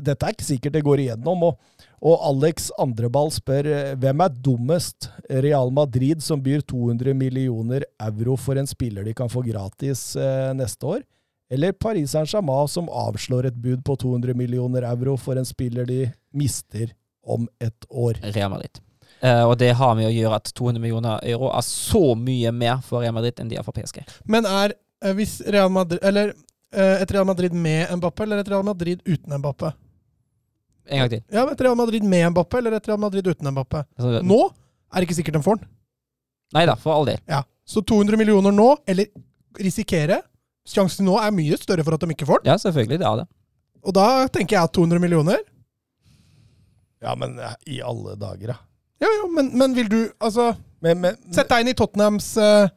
dette 0.00 0.24
er 0.24 0.34
ikke 0.34 0.46
sikkert 0.46 0.76
det 0.76 0.84
går 0.86 1.04
igjennom. 1.04 1.46
Og, 1.48 1.80
og 2.02 2.26
Alex 2.30 2.70
Andreball 2.80 3.32
spør 3.34 3.68
eh, 3.68 3.94
hvem 4.00 4.24
er 4.24 4.36
dummest? 4.44 5.10
Real 5.28 5.72
Madrid, 5.74 6.22
som 6.24 6.42
byr 6.42 6.64
200 6.68 7.16
millioner 7.18 7.86
euro 8.02 8.36
for 8.40 8.60
en 8.60 8.68
spiller 8.68 9.06
de 9.06 9.16
kan 9.16 9.32
få 9.32 9.44
gratis 9.46 10.12
eh, 10.16 10.52
neste 10.56 10.88
år? 10.96 11.02
Eller 11.52 11.74
Paris 11.76 12.14
Saint-Germain, 12.14 12.68
som 12.68 12.88
avslår 12.88 13.50
et 13.50 13.58
bud 13.60 13.82
på 13.84 13.96
200 14.00 14.32
millioner 14.38 14.86
euro 14.88 15.18
for 15.20 15.36
en 15.36 15.48
spiller 15.48 15.84
de 15.88 16.06
mister 16.32 16.94
om 17.22 17.44
et 17.60 17.88
år? 17.90 18.22
Real 18.32 18.54
Madrid. 18.54 18.80
Eh, 19.22 19.42
og 19.46 19.54
det 19.60 19.70
har 19.78 19.92
med 19.94 20.08
å 20.08 20.12
gjøre 20.12 20.38
at 20.40 20.50
200 20.50 20.82
millioner 20.82 21.20
euro 21.30 21.52
er 21.54 21.62
så 21.62 22.00
mye 22.18 22.50
mer 22.54 22.80
for 22.82 23.04
Real 23.04 23.14
Madrid 23.14 23.38
enn 23.38 23.50
de 23.52 23.58
er 23.60 23.66
for 23.66 23.76
PSG. 23.76 24.00
Men 24.26 24.48
er 24.50 24.74
eh, 24.74 25.12
hvis 25.14 25.36
Real 25.46 25.70
Madrid 25.70 26.02
Eller 26.02 26.32
eh, 26.74 27.02
et 27.04 27.14
Real 27.14 27.28
Madrid 27.28 27.54
med 27.54 27.92
Mbappé 28.00 28.26
eller 28.26 28.42
et 28.42 28.50
Real 28.50 28.66
Madrid 28.66 29.04
uten 29.06 29.36
Mbappé? 29.38 29.70
En 30.90 31.04
gang 31.04 31.12
til. 31.12 31.22
Ja, 31.30 31.44
Et 31.46 31.60
Real 31.62 31.78
Madrid 31.78 32.02
med 32.02 32.32
Mbappé 32.32 32.58
eller 32.58 32.74
et 32.80 32.88
Real 32.90 32.98
Madrid 32.98 33.28
uten 33.30 33.52
Mbappé? 33.54 33.84
Altså, 33.94 34.24
Nå 34.26 34.40
er 34.42 34.98
det 34.98 35.06
ikke 35.06 35.18
sikkert 35.20 35.38
de 35.38 35.44
får 35.46 35.60
den. 35.62 35.70
Nei 36.52 36.66
da, 36.68 36.74
for 36.76 36.96
all 36.96 37.06
del. 37.06 37.22
Ja. 37.30 37.44
Så 37.64 37.80
200 37.86 38.18
millioner 38.18 38.52
nå, 38.52 38.72
eller 38.90 39.06
risikere 39.62 40.18
Sjansen 40.68 41.06
nå 41.06 41.14
er 41.18 41.32
mye 41.34 41.56
større 41.58 41.82
for 41.86 41.94
at 41.96 42.02
de 42.02 42.14
ikke 42.14 42.26
får 42.28 42.42
den. 42.42 42.52
Ja, 42.52 42.58
selvfølgelig. 42.58 42.98
Det 43.02 43.06
er 43.06 43.22
det. 43.22 43.24
Og 43.86 43.94
da 43.96 44.04
tenker 44.30 44.58
jeg 44.58 44.66
at 44.68 44.74
200 44.76 45.00
millioner 45.02 45.40
Ja, 47.02 47.16
men 47.18 47.34
i 47.66 47.80
alle 47.82 48.14
dager, 48.18 48.52
da. 48.52 48.58
Ja, 49.02 49.08
ja, 49.10 49.24
men, 49.34 49.48
men 49.58 49.74
vil 49.74 49.88
du 49.90 49.98
Altså, 50.22 50.52
Men, 50.82 51.00
men, 51.02 51.16
sett 51.34 51.48
deg 51.50 51.64
inn 51.64 51.72
i 51.72 51.74
Tottenhams 51.78 52.28
uh, 52.38 52.68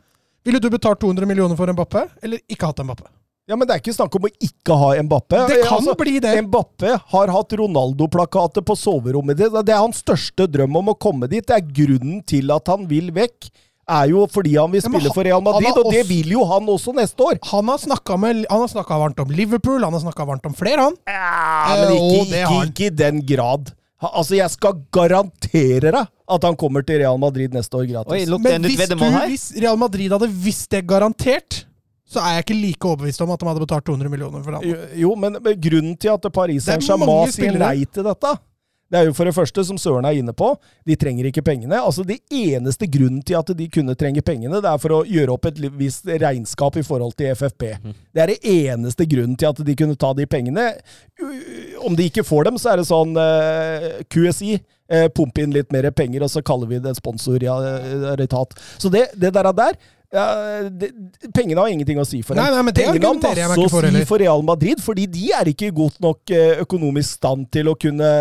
Ville 0.45 0.59
du 0.61 0.67
betalt 0.73 0.99
200 1.01 1.25
millioner 1.29 1.57
for 1.59 1.69
Mbappe, 1.73 2.07
eller 2.25 2.41
ikke 2.49 2.71
hatt 2.71 2.81
Mbappe? 2.85 3.07
ja, 3.45 3.53
men 3.53 3.67
det 3.69 3.75
er 3.75 3.81
ikke 3.83 3.93
snakk 3.93 4.15
om 4.17 4.23
å 4.25 4.29
ikke 4.41 4.73
ha 4.81 4.87
Mbappe. 5.05 5.39
Det 5.51 5.59
kan 5.67 5.75
Altså, 5.77 5.93
bli 5.99 6.15
det. 6.23 6.31
Mbappe 6.47 6.95
har 7.11 7.29
hatt 7.29 7.53
Ronaldo-plakater 7.59 8.63
på 8.65 8.73
soverommet 8.73 9.37
ditt. 9.37 9.53
Det 9.67 9.73
er 9.75 9.83
hans 9.83 9.99
største 10.01 10.47
drøm 10.49 10.79
om 10.79 10.89
å 10.89 10.95
komme 10.97 11.29
dit. 11.29 11.45
Det 11.45 11.53
er 11.53 11.67
grunnen 11.77 12.23
til 12.25 12.49
at 12.55 12.71
han 12.73 12.87
vil 12.89 13.11
vekk. 13.13 13.51
Er 13.85 14.09
jo 14.09 14.23
fordi 14.33 14.55
han 14.57 14.71
vil 14.73 14.81
Ja, 14.81 14.87
spille 14.89 15.11
han- 15.11 15.13
for 15.13 15.29
Real 15.29 15.43
Madrid, 15.45 15.77
og 15.77 15.91
det 15.93 16.07
vil 16.09 16.31
jo 16.33 16.41
han 16.49 16.65
også 16.73 16.95
neste 16.97 17.21
år. 17.21 17.37
Han 17.51 17.69
har 17.69 17.77
snakka 17.77 18.97
varmt 18.97 19.19
om 19.21 19.29
Liverpool, 19.29 19.83
han 19.85 19.93
har 19.93 20.01
snakka 20.01 20.25
varmt 20.25 20.45
om 20.49 20.53
flere, 20.57 20.81
han. 20.89 20.97
Ja, 21.05 21.85
men 21.85 21.93
Eh, 21.93 22.01
ikke, 22.01 22.41
ikke, 22.41 22.65
ikke 22.71 22.85
i 22.87 22.89
den 22.89 23.21
grad. 23.21 23.75
Altså, 24.13 24.35
jeg 24.37 24.51
skal 24.53 24.79
garantere 24.93 25.91
deg 25.91 26.01
at 26.35 26.47
han 26.47 26.57
kommer 26.57 26.85
til 26.85 26.99
Real 27.01 27.19
Madrid 27.21 27.53
neste 27.53 27.77
år 27.77 27.85
gratis. 27.89 28.25
Oi, 28.29 28.39
Men 28.41 28.65
hvis, 28.65 28.89
du, 28.89 28.97
hvis 29.29 29.45
Real 29.61 29.77
Madrid 29.77 30.13
hadde 30.15 30.29
visst 30.29 30.71
det 30.73 30.83
garantert, 30.89 31.65
så 32.05 32.21
er 32.21 32.37
jeg 32.37 32.45
ikke 32.45 32.57
like 32.59 32.87
overbevist 32.89 33.21
om 33.25 33.31
at 33.33 33.41
de 33.41 33.47
hadde 33.49 33.63
betalt 33.65 33.85
200 33.89 34.11
millioner 34.13 34.43
for 34.45 34.57
det. 34.57 34.69
Jo, 34.69 34.75
Jo, 35.05 35.13
men 35.19 35.37
men 35.41 35.61
grunnen 35.61 35.95
til 35.97 36.13
at 36.13 36.27
Paris 36.33 36.67
er 36.67 36.77
Saint-Germain 36.79 37.33
sier 37.33 37.57
nei 37.59 37.85
til 37.85 38.05
dette, 38.05 38.33
det 38.91 38.99
er 38.99 39.07
jo 39.07 39.15
for 39.17 39.25
det 39.25 39.33
første, 39.33 39.63
som 39.65 39.79
Søren 39.81 40.05
er 40.05 40.19
inne 40.19 40.33
på, 40.37 40.51
de 40.85 40.95
trenger 40.99 41.25
ikke 41.29 41.41
pengene. 41.45 41.79
Altså, 41.81 42.03
Det 42.05 42.19
eneste 42.29 42.85
grunnen 42.87 43.23
til 43.25 43.37
at 43.39 43.49
de 43.57 43.67
kunne 43.69 43.95
trenge 43.97 44.21
pengene, 44.21 44.61
det 44.61 44.69
er 44.69 44.77
for 44.81 44.99
å 44.99 45.05
gjøre 45.09 45.33
opp 45.33 45.45
et 45.49 45.57
visst 45.73 46.05
regnskap 46.05 46.77
i 46.77 46.85
forhold 46.85 47.15
til 47.17 47.33
FFP. 47.33 47.65
Det 48.13 48.21
er 48.21 48.27
det 48.33 48.39
eneste 48.45 49.07
grunnen 49.09 49.35
til 49.35 49.49
at 49.49 49.65
de 49.65 49.75
kunne 49.75 49.97
ta 49.97 50.13
de 50.13 50.27
pengene. 50.29 50.67
Om 51.81 51.97
de 51.97 52.05
ikke 52.11 52.23
får 52.23 52.45
dem, 52.45 52.61
så 52.61 52.73
er 52.73 52.77
det 52.81 52.87
sånn 52.91 53.17
eh, 53.17 53.89
QSI. 54.05 54.59
Eh, 54.85 55.07
pumpe 55.09 55.41
inn 55.41 55.49
litt 55.49 55.71
mer 55.73 55.87
penger, 55.89 56.21
og 56.21 56.29
så 56.29 56.43
kaller 56.45 56.69
vi 56.69 56.77
det 56.77 56.93
sponsorretat. 56.99 58.51
Så 58.77 58.91
det, 58.93 59.07
det 59.17 59.31
der, 59.33 59.49
er 59.49 59.57
der 59.57 59.79
ja, 60.13 60.25
det, 60.69 60.89
Pengene 61.33 61.61
har 61.61 61.71
ingenting 61.71 61.99
å 62.01 62.05
si 62.07 62.21
for 62.25 62.35
dem. 62.37 62.43
Nei, 62.43 62.51
nei, 62.53 62.63
men 62.67 62.75
det 62.75 62.85
Pengene 62.85 63.09
har 63.09 63.15
masse 63.53 63.65
å 63.65 63.93
si 63.95 64.03
for 64.09 64.21
Real 64.21 64.43
Madrid, 64.45 64.81
fordi 64.83 65.07
de 65.11 65.29
er 65.35 65.49
ikke 65.51 65.69
i 65.69 65.75
godt 65.75 65.97
nok 66.03 66.35
eh, 66.35 66.61
økonomisk 66.65 67.17
stand 67.19 67.47
til 67.53 67.71
å 67.71 67.77
kunne 67.79 68.11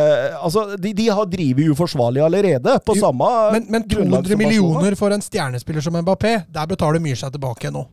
Altså, 0.45 0.67
de, 0.81 0.95
de 0.97 1.09
har 1.11 1.27
drivet 1.31 1.75
uforsvarlig 1.75 2.23
allerede, 2.25 2.79
på 2.85 2.97
Jo, 2.97 3.09
samme 3.09 3.29
Men, 3.57 3.69
men 3.73 3.85
grunnlag 3.89 4.25
200 4.25 4.33
som 4.33 4.41
Barcelona. 4.41 4.45
millioner 4.45 4.99
for 4.99 5.17
en 5.17 5.25
stjernespiller 5.25 5.85
som 5.85 6.01
Mbappé, 6.01 6.39
der 6.53 6.71
betaler 6.71 7.03
mye 7.03 7.19
seg 7.19 7.35
tilbake 7.35 7.73
nå. 7.75 7.85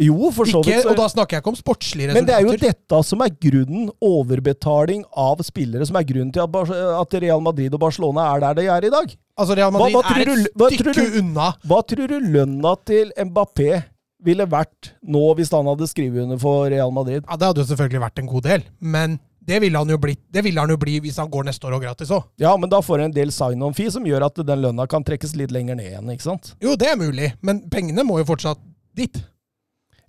Jo, 0.00 0.30
for 0.34 0.48
så 0.50 0.58
vidt. 0.66 0.86
og 0.90 0.96
da 0.98 1.06
snakker 1.10 1.36
jeg 1.36 1.44
ikke 1.44 1.52
om 1.52 1.58
sportslige 1.58 2.10
resultater. 2.10 2.18
Men 2.18 2.26
det 2.26 2.34
er 2.34 2.42
jo 2.42 2.56
dette 2.58 3.02
som 3.06 3.20
er 3.22 3.30
grunnen, 3.30 3.92
overbetaling 4.02 5.04
av 5.14 5.42
spillere, 5.46 5.86
som 5.86 5.98
er 6.00 6.06
grunnen 6.08 6.32
til 6.34 6.42
at 6.42 7.14
Real 7.22 7.44
Madrid 7.44 7.76
og 7.76 7.82
Barcelona 7.84 8.26
er 8.32 8.42
der 8.48 8.58
de 8.58 8.66
er 8.74 8.88
i 8.88 8.90
dag. 8.90 9.14
Altså, 9.38 9.56
Real 9.58 9.72
Madrid 9.74 9.94
hva 9.96 10.02
hva 10.04 10.14
er 10.14 10.30
et 10.30 10.78
stykke 10.78 10.94
du- 10.94 11.18
unna. 11.20 11.48
Hva 11.66 11.80
tror 11.90 12.08
du 12.08 12.18
lønna 12.20 12.74
til 12.86 13.10
Mbappé 13.18 13.82
ville 14.24 14.46
vært 14.46 14.92
nå 15.02 15.22
hvis 15.36 15.50
han 15.52 15.66
hadde 15.66 15.88
skrevet 15.90 16.22
under 16.22 16.38
for 16.38 16.68
Real 16.70 16.92
Madrid? 16.94 17.24
Ja, 17.28 17.36
Det 17.36 17.46
hadde 17.48 17.64
jo 17.64 17.68
selvfølgelig 17.74 18.00
vært 18.04 18.18
en 18.22 18.26
god 18.30 18.42
del, 18.46 18.62
men 18.80 19.18
det 19.44 19.58
ville 19.60 19.76
han 19.76 19.88
jo 19.90 19.98
bli, 19.98 20.14
det 20.32 20.44
ville 20.44 20.60
han 20.60 20.70
jo 20.70 20.76
bli 20.80 21.00
hvis 21.04 21.18
han 21.20 21.28
går 21.28 21.44
neste 21.44 21.66
år 21.68 21.74
og 21.76 21.82
gratis 21.82 22.08
òg. 22.14 22.22
Ja, 22.40 22.56
men 22.56 22.70
da 22.70 22.80
får 22.80 22.98
du 22.98 23.04
en 23.04 23.12
del 23.18 23.28
sign-on-fee 23.34 23.90
som 23.92 24.04
gjør 24.06 24.24
at 24.30 24.34
den 24.46 24.62
lønna 24.62 24.86
kan 24.88 25.04
trekkes 25.04 25.34
litt 25.36 25.50
lenger 25.52 25.76
ned 25.76 25.90
igjen, 25.90 26.08
ikke 26.14 26.22
sant? 26.30 26.54
Jo, 26.62 26.76
det 26.76 26.88
er 26.88 26.96
mulig, 26.96 27.32
men 27.42 27.60
pengene 27.68 28.06
må 28.06 28.16
jo 28.22 28.24
fortsatt 28.24 28.58
dit. 28.94 29.18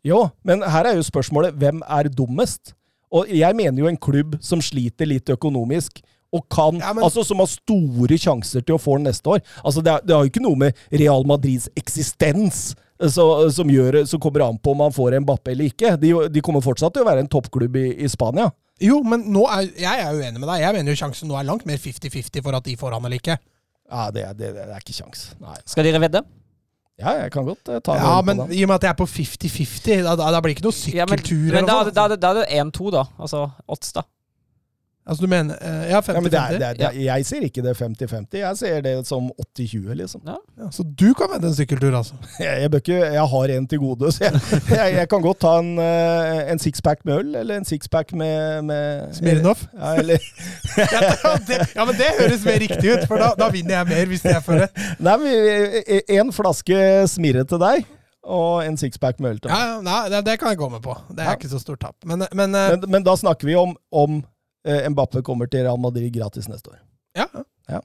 Jo, 0.05 0.29
men 0.45 0.61
her 0.61 0.85
er 0.85 0.95
jo 0.99 1.03
spørsmålet 1.03 1.57
hvem 1.57 1.81
er 1.89 2.07
dummest? 2.13 2.75
Og 3.11 3.27
jeg 3.31 3.55
mener 3.57 3.79
jo 3.83 3.87
en 3.89 3.97
klubb 3.97 4.37
som 4.43 4.61
sliter 4.61 5.07
litt 5.09 5.25
økonomisk, 5.33 6.01
og 6.35 6.43
kan, 6.51 6.77
Ja, 6.83 6.91
men- 6.93 7.05
altså 7.07 7.23
som 7.25 7.39
har 7.43 7.47
store 7.51 8.17
sjanser 8.19 8.65
til 8.65 8.75
å 8.75 8.81
få 8.81 8.97
den 8.99 9.07
neste 9.09 9.31
år. 9.37 9.41
Altså 9.63 9.81
det, 9.85 9.93
er, 9.95 10.03
det 10.05 10.15
har 10.17 10.25
jo 10.25 10.31
ikke 10.33 10.43
noe 10.43 10.59
med 10.65 10.83
Real 10.91 11.23
Madrids 11.29 11.69
eksistens 11.79 12.73
eh, 12.99 13.07
så, 13.09 13.25
som, 13.55 13.71
gjør, 13.71 14.01
som 14.09 14.19
kommer 14.23 14.45
an 14.49 14.59
på 14.59 14.75
om 14.75 14.83
man 14.83 14.93
får 14.95 15.15
en 15.17 15.25
Bappe 15.27 15.51
eller 15.55 15.71
ikke. 15.71 15.95
De, 16.01 16.13
de 16.29 16.43
kommer 16.45 16.63
fortsatt 16.65 16.93
til 16.95 17.05
å 17.05 17.09
være 17.09 17.23
en 17.25 17.31
toppklubb 17.31 17.75
i, 17.81 17.87
i 18.05 18.11
Spania. 18.11 18.51
Jo, 18.83 18.97
men 19.07 19.21
nå 19.31 19.45
er, 19.47 19.69
jeg 19.79 20.01
er 20.03 20.09
jo 20.17 20.23
enig 20.27 20.39
med 20.43 20.49
deg. 20.51 20.61
Jeg 20.65 20.75
mener 20.75 20.91
jo 20.91 20.99
sjansen 20.99 21.29
nå 21.31 21.37
er 21.39 21.47
langt 21.47 21.63
mer 21.65 21.77
50-50 21.79 22.43
for 22.43 22.57
at 22.57 22.65
de 22.67 22.75
får 22.79 22.91
han 22.97 23.05
eller 23.07 23.21
ikke. 23.21 23.37
Ja, 23.91 24.09
det, 24.11 24.25
det, 24.39 24.49
det 24.57 24.65
er 24.65 24.81
ikke 24.81 24.95
kjangs. 24.97 25.29
Skal 25.69 25.87
dere 25.87 26.01
vedde? 26.03 26.23
Ja, 26.99 27.11
jeg 27.19 27.31
kan 27.33 27.43
godt 27.43 27.59
ta 27.67 27.77
ta 27.83 27.95
Ja, 27.99 28.11
den 28.23 28.37
men 28.39 28.51
i 28.55 28.61
og 28.63 28.69
med 28.71 28.77
at 28.77 28.85
jeg 28.87 28.93
er 28.93 28.99
på 29.01 29.07
50-50, 29.11 30.03
da, 30.05 30.13
da, 30.15 30.29
da 30.31 30.39
blir 30.43 30.53
det 30.53 30.57
ikke 30.61 30.67
noe 30.67 30.93
Ja, 30.95 31.03
men, 31.09 31.19
sykkeltur 31.19 31.41
men 31.51 31.57
eller 31.59 31.67
da, 31.67 31.73
noe 31.75 31.87
det- 31.89 31.95
da, 31.97 32.05
er 32.07 32.21
da 32.23 32.29
er 32.31 32.37
det 32.39 32.45
1-2, 32.71 32.91
da. 32.95 33.01
Altså 33.19 33.41
odds, 33.67 33.91
da. 33.97 34.03
Altså 35.05 35.21
du 35.21 35.29
mener 35.29 35.55
eh, 35.61 35.89
Ja, 35.91 35.99
50-50. 36.01 36.13
Ja, 36.15 36.21
men 36.21 36.31
det 36.31 36.59
det 36.59 36.69
det 36.79 36.85
er, 36.87 36.95
jeg 37.05 37.25
ser 37.29 37.43
ikke 37.45 37.61
det 37.61 37.73
50-50. 37.77 38.37
Jeg 38.39 38.57
ser 38.57 38.79
det 38.81 38.93
som 39.05 39.27
80-20, 39.59 39.93
liksom. 39.99 40.21
Ja, 40.25 40.69
så 40.73 40.83
du 40.83 41.13
kan 41.13 41.29
vente 41.33 41.47
en 41.51 41.53
sykkeltur, 41.53 41.93
altså? 41.93 42.15
Jeg, 42.39 42.61
jeg, 42.63 42.71
bør 42.71 42.81
ikke, 42.81 42.97
jeg 43.13 43.27
har 43.33 43.53
en 43.57 43.67
til 43.67 43.79
gode, 43.83 44.11
så 44.11 44.23
jeg, 44.25 44.41
jeg, 44.69 44.95
jeg 44.95 45.09
kan 45.11 45.21
godt 45.21 45.39
ta 45.45 45.51
en, 45.61 45.69
eh, 45.79 46.51
en 46.55 46.59
sixpack 46.59 47.05
med 47.05 47.13
øl, 47.19 47.35
eller 47.43 47.61
en 47.61 47.65
sixpack 47.69 48.13
med, 48.17 48.61
med 48.65 49.13
Smirnov? 49.13 49.61
Ja, 49.77 49.93
eller, 50.01 50.17
ja, 50.77 51.35
det, 51.47 51.59
ja, 51.75 51.85
men 51.85 51.95
det 52.01 52.09
høres 52.19 52.45
mer 52.45 52.59
riktig 52.65 52.95
ut, 52.95 53.05
for 53.07 53.21
da, 53.21 53.29
da 53.39 53.49
vinner 53.53 53.77
jeg 53.79 53.91
mer 53.93 54.09
hvis 54.09 54.25
jeg 54.25 54.41
får 54.45 54.63
rett. 54.65 54.81
nei, 55.05 55.17
men 55.21 56.09
en 56.17 56.33
flaske 56.35 56.81
smirre 57.13 57.45
til 57.49 57.61
deg, 57.61 57.85
og 58.25 58.63
en 58.65 58.77
sixpack 58.81 59.19
med 59.21 59.35
øl 59.35 59.39
til 59.43 59.51
meg. 59.53 59.59
Ja, 59.59 59.73
ja, 59.75 59.81
nei, 59.85 59.99
det, 60.09 60.23
det 60.25 60.39
kan 60.41 60.49
jeg 60.49 60.57
gå 60.63 60.69
med 60.73 60.81
på. 60.81 60.95
Det 61.13 61.21
er 61.21 61.29
Ja. 61.29 61.35
ikke 61.37 61.51
så 61.51 61.59
stort 61.61 61.83
tap. 61.85 61.95
Men, 62.09 62.25
men, 62.33 62.55
eh, 62.57 62.71
Men, 62.73 62.87
men 62.97 63.03
da 63.05 63.13
snakker 63.21 63.45
vi 63.45 63.53
om, 63.59 63.75
om 63.93 64.15
eh, 64.17 64.23
Mbappe 64.89 65.21
kommer 65.23 65.47
til 65.51 65.61
Real 65.67 65.77
Madrid 65.79 66.11
gratis 66.15 66.47
neste 66.49 66.71
år. 66.73 66.79
ja. 67.17 67.27
Ja. 67.69 67.79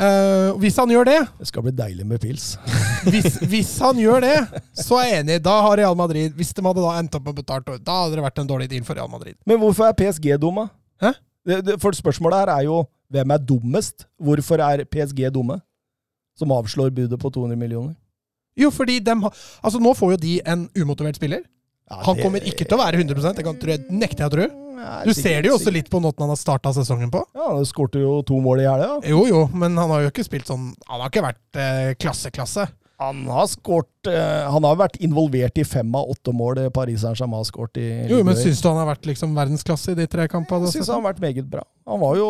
Eh, 0.00 0.50
hvis 0.56 0.76
han 0.80 0.88
gjør 0.88 1.04
det, 1.04 1.18
Det 1.38 1.46
skal 1.50 1.62
bli 1.66 1.72
deilig 1.76 2.06
med 2.08 2.20
pils. 2.20 2.56
hvis, 3.12 3.34
hvis 3.44 3.72
han 3.84 3.98
gjør 4.00 4.22
det, 4.24 4.36
så 4.72 4.96
er 5.02 5.08
jeg 5.10 5.20
enig. 5.24 5.36
Da 5.44 5.58
har 5.66 5.76
Real 5.76 5.96
Madrid 5.96 6.32
Hvis 6.38 6.54
de 6.56 6.62
hadde 6.64 6.80
da 6.80 6.94
endt 6.98 7.14
opp 7.18 7.26
med 7.28 7.36
betalt 7.36 7.66
Da 7.84 7.98
hadde 8.04 8.16
det 8.16 8.24
vært 8.24 8.38
en 8.40 8.48
dårlig 8.48 8.70
deal 8.72 8.84
for 8.88 8.96
Real 8.96 9.10
Madrid. 9.12 9.36
Men 9.44 9.58
hvorfor 9.60 9.84
er 9.90 9.92
PSG 9.98 10.38
dumme? 10.40 10.64
Hæ? 11.02 11.12
Det, 11.44 11.58
det, 11.66 11.76
for 11.82 11.92
spørsmålet 11.92 12.38
her 12.40 12.52
er 12.54 12.62
jo 12.70 12.78
hvem 13.12 13.34
er 13.36 13.44
dummest? 13.44 14.06
Hvorfor 14.16 14.62
er 14.64 14.84
PSG 14.88 15.26
dumme? 15.34 15.58
Som 16.40 16.52
avslår 16.56 16.88
budet 16.96 17.20
på 17.20 17.28
200 17.28 17.58
millioner. 17.60 17.92
Jo, 18.56 18.70
fordi 18.72 18.98
de 19.04 19.10
har 19.26 19.34
Altså, 19.60 19.78
nå 19.80 19.92
får 19.98 20.14
jo 20.16 20.16
de 20.24 20.38
en 20.46 20.68
umotivert 20.80 21.16
spiller. 21.20 21.44
Ja, 21.90 22.00
Han 22.06 22.16
det- 22.16 22.24
kommer 22.24 22.40
ikke 22.40 22.64
til 22.64 22.78
å 22.78 22.80
være 22.80 22.96
100% 23.04 23.36
det 23.36 23.44
kan 23.44 23.56
tror 23.60 23.76
jeg, 23.76 23.84
nekter 23.90 24.24
jeg 24.24 24.30
å 24.32 24.36
tro. 24.38 24.48
Du 24.76 25.12
sikkert- 25.12 25.22
ser 25.22 25.42
det 25.42 25.48
jo 25.50 25.54
også 25.56 25.64
sikkert. 25.66 25.74
litt 25.78 25.90
på 25.90 26.00
måten 26.02 26.24
han 26.24 26.28
har 26.32 26.36
starta 26.40 26.72
sesongen 26.76 27.10
på. 27.10 27.24
Ja, 27.34 27.48
Han 27.54 27.64
skårte 27.68 28.00
jo 28.00 28.22
to 28.22 28.40
mål 28.40 28.60
i 28.60 28.68
helga. 28.68 29.00
Jo, 29.08 29.24
jo, 29.26 29.46
men 29.52 29.76
han 29.76 29.90
har 29.90 30.02
jo 30.02 30.10
ikke 30.10 30.24
spilt 30.24 30.46
sånn 30.46 30.74
Han 30.88 31.00
har 31.00 31.10
ikke 31.10 31.24
vært 31.26 31.58
eh, 31.60 31.94
klasse-klasse. 32.00 32.68
Han 33.02 33.24
har 33.26 33.46
skårt 33.50 34.06
eh, 34.06 34.44
Han 34.52 34.62
har 34.62 34.76
vært 34.78 34.98
involvert 35.02 35.56
i 35.58 35.64
fem 35.66 35.90
av 35.98 36.06
åtte 36.12 36.30
mål 36.32 36.60
Paris 36.70 37.00
Saint-Germain 37.02 37.40
har 37.42 37.48
skåret 37.48 37.76
i 37.82 37.86
Jo, 38.08 38.20
men 38.22 38.34
Ligue 38.36 38.38
1. 38.38 38.44
syns 38.46 38.60
du 38.62 38.68
han 38.68 38.78
har 38.78 38.86
vært 38.94 39.08
liksom 39.10 39.34
verdensklasse 39.34 39.90
i 39.90 39.98
de 39.98 40.06
tre 40.06 40.28
kampene? 40.30 40.68
Jeg 40.70 40.76
syns 40.80 40.92
han 40.92 41.02
har 41.02 41.12
vært 41.12 41.20
meget 41.24 41.48
bra. 41.50 41.64
Han 41.88 41.98
var 42.00 42.14
jo, 42.20 42.28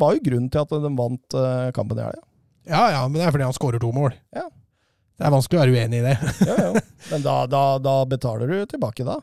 var 0.00 0.14
jo 0.16 0.22
grunnen 0.24 0.48
til 0.50 0.62
at 0.64 0.72
de 0.72 0.92
vant 0.96 1.34
eh, 1.36 1.70
kampen 1.76 1.98
i 2.00 2.06
helga. 2.06 2.22
Ja, 2.66 2.84
ja, 2.90 3.02
men 3.08 3.20
det 3.20 3.26
er 3.28 3.34
fordi 3.36 3.44
han 3.44 3.52
skårer 3.54 3.78
to 3.82 3.92
mål. 3.92 4.14
Ja. 4.34 4.48
Det 5.16 5.24
er 5.26 5.30
vanskelig 5.32 5.60
å 5.60 5.62
være 5.62 5.76
uenig 5.76 6.00
i 6.00 6.06
det. 6.08 6.16
Ja, 6.48 6.56
ja. 6.60 6.80
Men 7.10 7.22
da, 7.22 7.34
da, 7.46 7.60
da 7.78 7.92
betaler 8.04 8.50
du 8.50 8.66
tilbake, 8.68 9.04
da. 9.06 9.20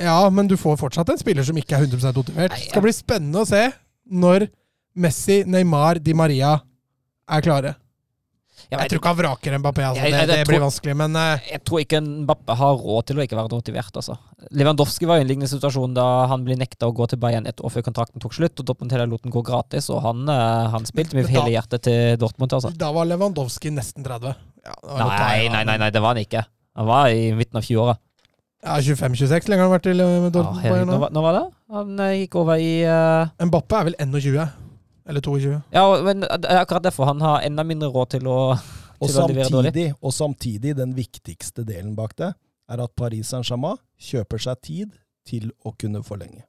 Ja, 0.00 0.30
men 0.30 0.46
du 0.50 0.56
får 0.56 0.76
fortsatt 0.78 1.08
en 1.12 1.18
spiller 1.20 1.44
som 1.46 1.56
ikke 1.58 1.76
er 1.76 1.84
100 1.86 2.12
motivert. 2.14 2.54
Det 2.54 2.70
skal 2.70 2.82
bli 2.84 2.92
spennende 2.94 3.42
å 3.42 3.48
se 3.48 3.64
når 4.10 4.48
Messi, 4.98 5.42
Neymar, 5.46 6.00
Di 6.02 6.14
Maria 6.16 6.56
er 7.28 7.44
klare. 7.44 7.74
Jeg, 8.68 8.74
Jeg 8.82 8.90
tror 8.90 8.98
ikke 9.00 9.08
han 9.12 9.16
vraker 9.18 9.54
Mbappé, 9.62 9.82
altså. 9.86 10.02
Jeg- 10.02 10.12
Det, 10.12 10.18
jeg- 10.18 10.28
det 10.28 10.46
blir 10.48 10.58
tror- 10.58 10.64
vanskelig, 10.66 10.96
men 10.96 11.16
uh, 11.16 11.38
Jeg 11.50 11.64
tror 11.64 11.78
ikke 11.80 12.00
Mbappé 12.02 12.56
har 12.56 12.74
råd 12.76 13.06
til 13.06 13.16
å 13.16 13.22
ikke 13.22 13.36
være 13.38 13.48
motivert. 13.54 13.92
altså. 13.96 14.18
Lewandowski 14.52 15.06
var 15.06 15.16
i 15.18 15.20
en 15.20 15.28
lignende 15.28 15.48
situasjon 15.48 15.94
da 15.94 16.26
han 16.26 16.44
ble 16.44 16.56
nekta 16.56 16.86
å 16.86 16.92
gå 16.94 17.08
til 17.08 17.18
Bayern 17.18 17.46
et 17.46 17.56
år 17.62 17.70
før 17.70 17.82
kontrakten 17.86 18.20
tok 18.20 18.34
slutt, 18.34 18.58
og 18.60 18.66
Dortmund 18.66 18.92
lot 19.08 19.22
den 19.22 19.32
gå 19.32 19.42
gratis, 19.44 19.88
og 19.90 20.02
han, 20.02 20.28
eh, 20.28 20.68
han 20.68 20.84
spilte 20.84 21.14
med 21.14 21.26
hele 21.28 21.48
hjertet 21.54 21.82
til 21.82 22.16
Dortmund. 22.18 22.52
altså. 22.52 22.76
da 22.76 22.92
var 22.92 23.04
Lewandowski 23.06 23.70
nesten 23.70 24.04
30. 24.04 24.34
Ja, 24.64 24.74
var 24.82 24.98
Nei, 25.18 25.48
nei, 25.48 25.64
nei, 25.64 25.76
nei, 25.78 25.90
det 25.90 26.02
var 26.02 26.14
han 26.14 26.24
ikke. 26.24 26.44
Han 26.76 26.86
var 26.86 27.06
i 27.08 27.32
midten 27.32 27.56
av 27.56 27.62
20-åra. 27.62 27.96
Ja, 28.64 28.78
25-26 28.82 29.48
lenger 29.48 29.62
har 29.64 29.68
han 29.68 29.74
vært 29.76 29.86
i 29.86 29.92
Dortmund. 29.94 30.24
Ja, 30.24 30.30
Dortmund. 30.34 30.62
herregud, 30.64 30.88
Bayern 30.88 31.12
nå. 31.14 31.22
var- 31.22 31.36
det? 31.38 31.44
Han 31.70 32.00
eh, 32.00 32.14
gikk 32.24 32.34
over 32.40 32.56
i 32.58 32.72
uh... 32.88 33.28
Mbappé 33.46 33.78
er 33.78 33.84
vel 33.90 33.96
21? 34.02 34.48
Eller 35.08 35.20
22? 35.24 35.52
Ja, 35.72 35.84
men 36.04 36.20
det 36.26 36.48
er 36.50 36.58
akkurat 36.64 36.82
derfor 36.88 37.08
han 37.12 37.20
har 37.24 37.40
enda 37.46 37.64
mindre 37.64 37.88
råd 37.94 38.10
til 38.16 38.26
å 38.28 38.38
Og 38.98 39.08
til 39.08 39.14
dårlig. 39.14 39.46
samtidig, 39.46 39.86
og 40.02 40.12
samtidig, 40.12 40.74
den 40.76 40.92
viktigste 40.96 41.64
delen 41.64 41.94
bak 41.96 42.16
det, 42.18 42.32
er 42.68 42.82
at 42.82 42.90
Paris 42.98 43.30
Saint-Germain 43.30 43.78
kjøper 44.00 44.42
seg 44.42 44.60
tid 44.66 44.90
til 45.28 45.52
å 45.64 45.72
kunne 45.78 46.02
forlenge. 46.02 46.42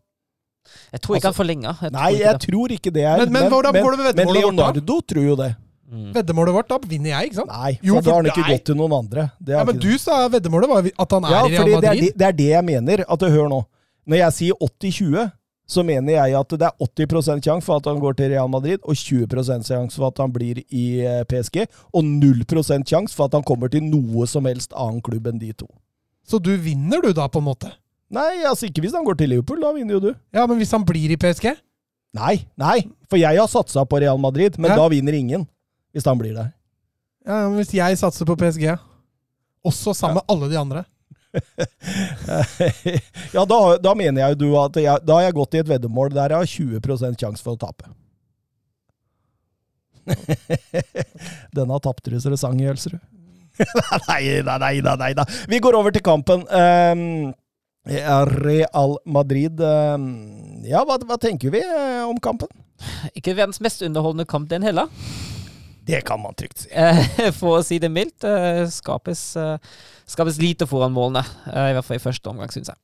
Jeg 0.91 1.01
tror 1.01 1.15
ikke 1.17 1.29
han 1.29 1.37
forlenger. 1.37 1.77
Jeg 1.81 1.91
Nei, 1.93 1.99
tror 1.99 2.15
ikke 2.17 2.25
jeg 2.25 2.33
det. 2.33 2.47
tror 2.49 2.73
ikke 2.75 2.91
det 2.93 3.03
er 3.05 3.17
Men, 3.21 3.31
men 3.31 3.49
men, 3.73 4.15
men? 4.15 4.33
Leonardo 4.35 4.99
tror 5.01 5.23
jo 5.29 5.35
det. 5.39 5.53
Mm. 5.89 6.11
Veddemålet 6.13 6.53
vårt, 6.53 6.67
da 6.69 6.77
vinner 6.85 7.09
jeg, 7.15 7.29
ikke 7.31 7.39
sant? 7.39 7.49
Nei, 7.49 7.71
for 7.79 7.87
Jo, 7.87 7.95
da 8.01 8.11
har 8.11 8.19
han 8.21 8.27
ikke 8.29 8.43
nei. 8.45 8.51
gått 8.53 8.65
til 8.69 8.75
noen 8.77 8.93
andre. 8.93 9.23
Det 9.41 9.55
Ja, 9.55 9.63
Men 9.65 9.75
ikke 9.79 9.89
du 9.89 9.97
sa 9.97 10.27
veddemålet 10.29 10.69
var 10.69 10.89
at 11.05 11.11
han 11.17 11.25
er 11.25 11.29
Ja, 11.33 11.39
i 11.47 11.49
Real 11.55 11.69
Madrid. 11.69 11.81
det 11.81 11.89
er, 11.89 12.01
det, 12.01 12.13
det 12.19 12.27
er 12.27 12.31
det 12.37 12.49
jeg 12.53 12.65
mener. 12.67 13.03
At 13.09 13.19
du, 13.19 13.25
Hør 13.29 13.49
nå. 13.49 13.59
Når 14.09 14.17
jeg 14.17 14.33
sier 14.37 14.53
80-20, 14.61 15.31
så 15.69 15.83
mener 15.85 16.13
jeg 16.13 16.33
at 16.39 16.49
det 16.49 16.65
er 16.65 16.85
80% 16.85 17.43
sjanse 17.45 17.65
for 17.65 17.77
at 17.77 17.85
han 17.85 17.99
går 18.01 18.13
til 18.17 18.29
Real 18.33 18.47
Madrid, 18.49 18.79
og 18.83 18.93
20% 18.97 19.65
sjanse 19.69 19.95
for 19.97 20.07
at 20.09 20.17
han 20.21 20.31
blir 20.33 20.61
i 20.69 20.85
eh, 21.05 21.23
PSG, 21.29 21.65
og 21.93 22.03
0% 22.03 22.85
sjanse 22.89 23.13
for 23.17 23.25
at 23.29 23.33
han 23.37 23.43
kommer 23.45 23.69
til 23.69 23.83
noe 23.85 24.25
som 24.29 24.45
helst 24.49 24.73
annen 24.73 25.01
klubb 25.05 25.27
enn 25.29 25.37
de 25.41 25.51
to. 25.53 25.67
Så 26.25 26.39
du 26.41 26.55
vinner 26.57 27.01
du 27.01 27.11
da, 27.13 27.27
på 27.29 27.37
en 27.41 27.45
måte? 27.49 27.69
Nei, 28.09 28.41
altså 28.49 28.65
ikke 28.65 28.81
hvis 28.81 28.93
han 28.97 29.05
går 29.05 29.17
til 29.19 29.29
Liverpool, 29.29 29.61
da 29.61 29.69
vinner 29.73 29.97
jo 29.97 29.99
du. 30.07 30.11
Ja, 30.33 30.45
men 30.49 30.57
hvis 30.57 30.71
han 30.73 30.85
blir 30.85 31.13
i 31.13 31.17
PSG? 31.21 31.51
Nei, 32.17 32.35
nei, 32.57 32.79
for 33.09 33.21
jeg 33.21 33.37
har 33.37 33.49
satsa 33.49 33.83
på 33.85 33.99
Real 34.01 34.17
Madrid, 34.17 34.57
men 34.57 34.71
Ja. 34.71 34.75
da 34.81 34.87
vinner 34.89 35.13
ingen. 35.13 35.45
Hvis 35.93 36.05
han 36.05 36.19
blir 36.19 36.35
der. 36.35 36.51
Ja, 37.25 37.47
men 37.47 37.57
Hvis 37.59 37.73
jeg 37.73 37.97
satser 37.99 38.25
på 38.25 38.35
PSG, 38.39 38.77
også 39.65 39.93
sammen 39.93 40.21
med 40.21 40.31
alle 40.31 40.49
de 40.51 40.59
andre 40.59 40.85
ja, 43.35 43.43
da, 43.45 43.57
da 43.77 43.91
mener 43.93 44.23
jeg 44.23 44.33
jo 44.33 44.37
du 44.39 44.47
at 44.57 44.79
jeg, 44.81 44.97
Da 45.05 45.19
har 45.19 45.27
jeg 45.27 45.35
gått 45.37 45.53
i 45.53 45.59
et 45.61 45.67
veddemål 45.69 46.09
der 46.15 46.33
jeg 46.33 46.41
har 46.41 46.81
20 46.81 47.19
sjanse 47.21 47.45
for 47.45 47.53
å 47.53 47.61
tape. 47.61 47.85
Denne 51.55 51.77
tapte 51.85 52.09
du 52.09 52.17
så 52.17 52.33
det 52.33 52.41
sang 52.41 52.57
i 52.57 52.65
Ølsrud. 52.71 52.97
nei, 54.09 54.41
nei, 54.41 54.57
nei, 54.57 54.73
nei, 54.81 54.95
nei 55.03 55.11
da. 55.17 55.27
Vi 55.51 55.61
går 55.61 55.77
over 55.77 55.93
til 55.93 56.05
kampen. 56.05 56.47
Um, 56.49 57.29
Real 57.89 58.97
Madrid 59.05 59.61
um, 59.63 60.09
Ja, 60.67 60.83
hva, 60.85 60.99
hva 61.07 61.17
tenker 61.21 61.53
vi 61.53 61.61
eh, 61.63 62.03
om 62.05 62.19
kampen? 62.21 62.49
Ikke 63.13 63.33
verdens 63.33 63.61
mest 63.63 63.81
underholdende 63.85 64.27
kamp, 64.29 64.49
den 64.51 64.65
heller. 64.65 64.89
Det 65.89 66.03
kan 66.05 66.21
man 66.21 66.35
trygt 66.37 66.63
si. 66.65 66.69
Eh, 66.71 67.31
For 67.39 67.57
å 67.59 67.65
si 67.65 67.79
det 67.81 67.89
mildt. 67.93 68.23
eh, 68.27 68.63
Skapes, 68.69 69.23
eh, 69.41 69.57
skapes 70.09 70.37
lite 70.41 70.67
foran 70.69 70.93
målene. 70.93 71.23
I 71.49 71.73
hvert 71.77 71.87
fall 71.87 71.97
i 71.97 72.03
første 72.03 72.29
omgang, 72.29 72.51
syns 72.53 72.69
jeg. 72.69 72.77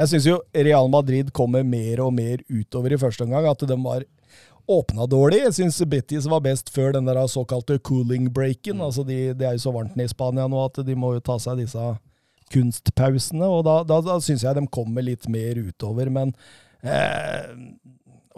Jeg 0.00 0.10
syns 0.14 0.26
jo 0.26 0.38
Real 0.56 0.88
Madrid 0.90 1.30
kommer 1.36 1.62
mer 1.66 2.00
og 2.02 2.14
mer 2.16 2.40
utover 2.48 2.94
i 2.96 2.98
første 2.98 3.26
omgang. 3.26 3.46
At 3.50 3.62
de 3.68 3.76
var 3.84 4.02
åpna 4.70 5.06
dårlig. 5.10 5.42
Jeg 5.44 5.56
syns 5.58 5.80
Betis 5.90 6.28
var 6.30 6.42
best 6.44 6.70
før 6.74 6.94
den 6.96 7.08
der 7.08 7.18
såkalte 7.30 7.78
cooling 7.86 8.30
breaken. 8.32 8.80
Altså 8.86 9.04
de, 9.06 9.34
det 9.36 9.46
er 9.46 9.58
jo 9.58 9.64
så 9.66 9.74
varmt 9.74 9.96
nede 9.98 10.08
i 10.10 10.14
Spania 10.14 10.46
nå 10.48 10.62
at 10.64 10.80
de 10.86 10.96
må 10.98 11.14
jo 11.16 11.22
ta 11.26 11.36
seg 11.42 11.60
disse 11.62 11.90
kunstpausene. 12.54 13.46
Og 13.46 13.64
da, 13.66 13.80
da, 13.86 14.00
da 14.06 14.18
syns 14.24 14.44
jeg 14.46 14.56
de 14.58 14.66
kommer 14.72 15.04
litt 15.06 15.28
mer 15.30 15.60
utover. 15.60 16.10
Men 16.12 16.32
eh, 16.82 17.50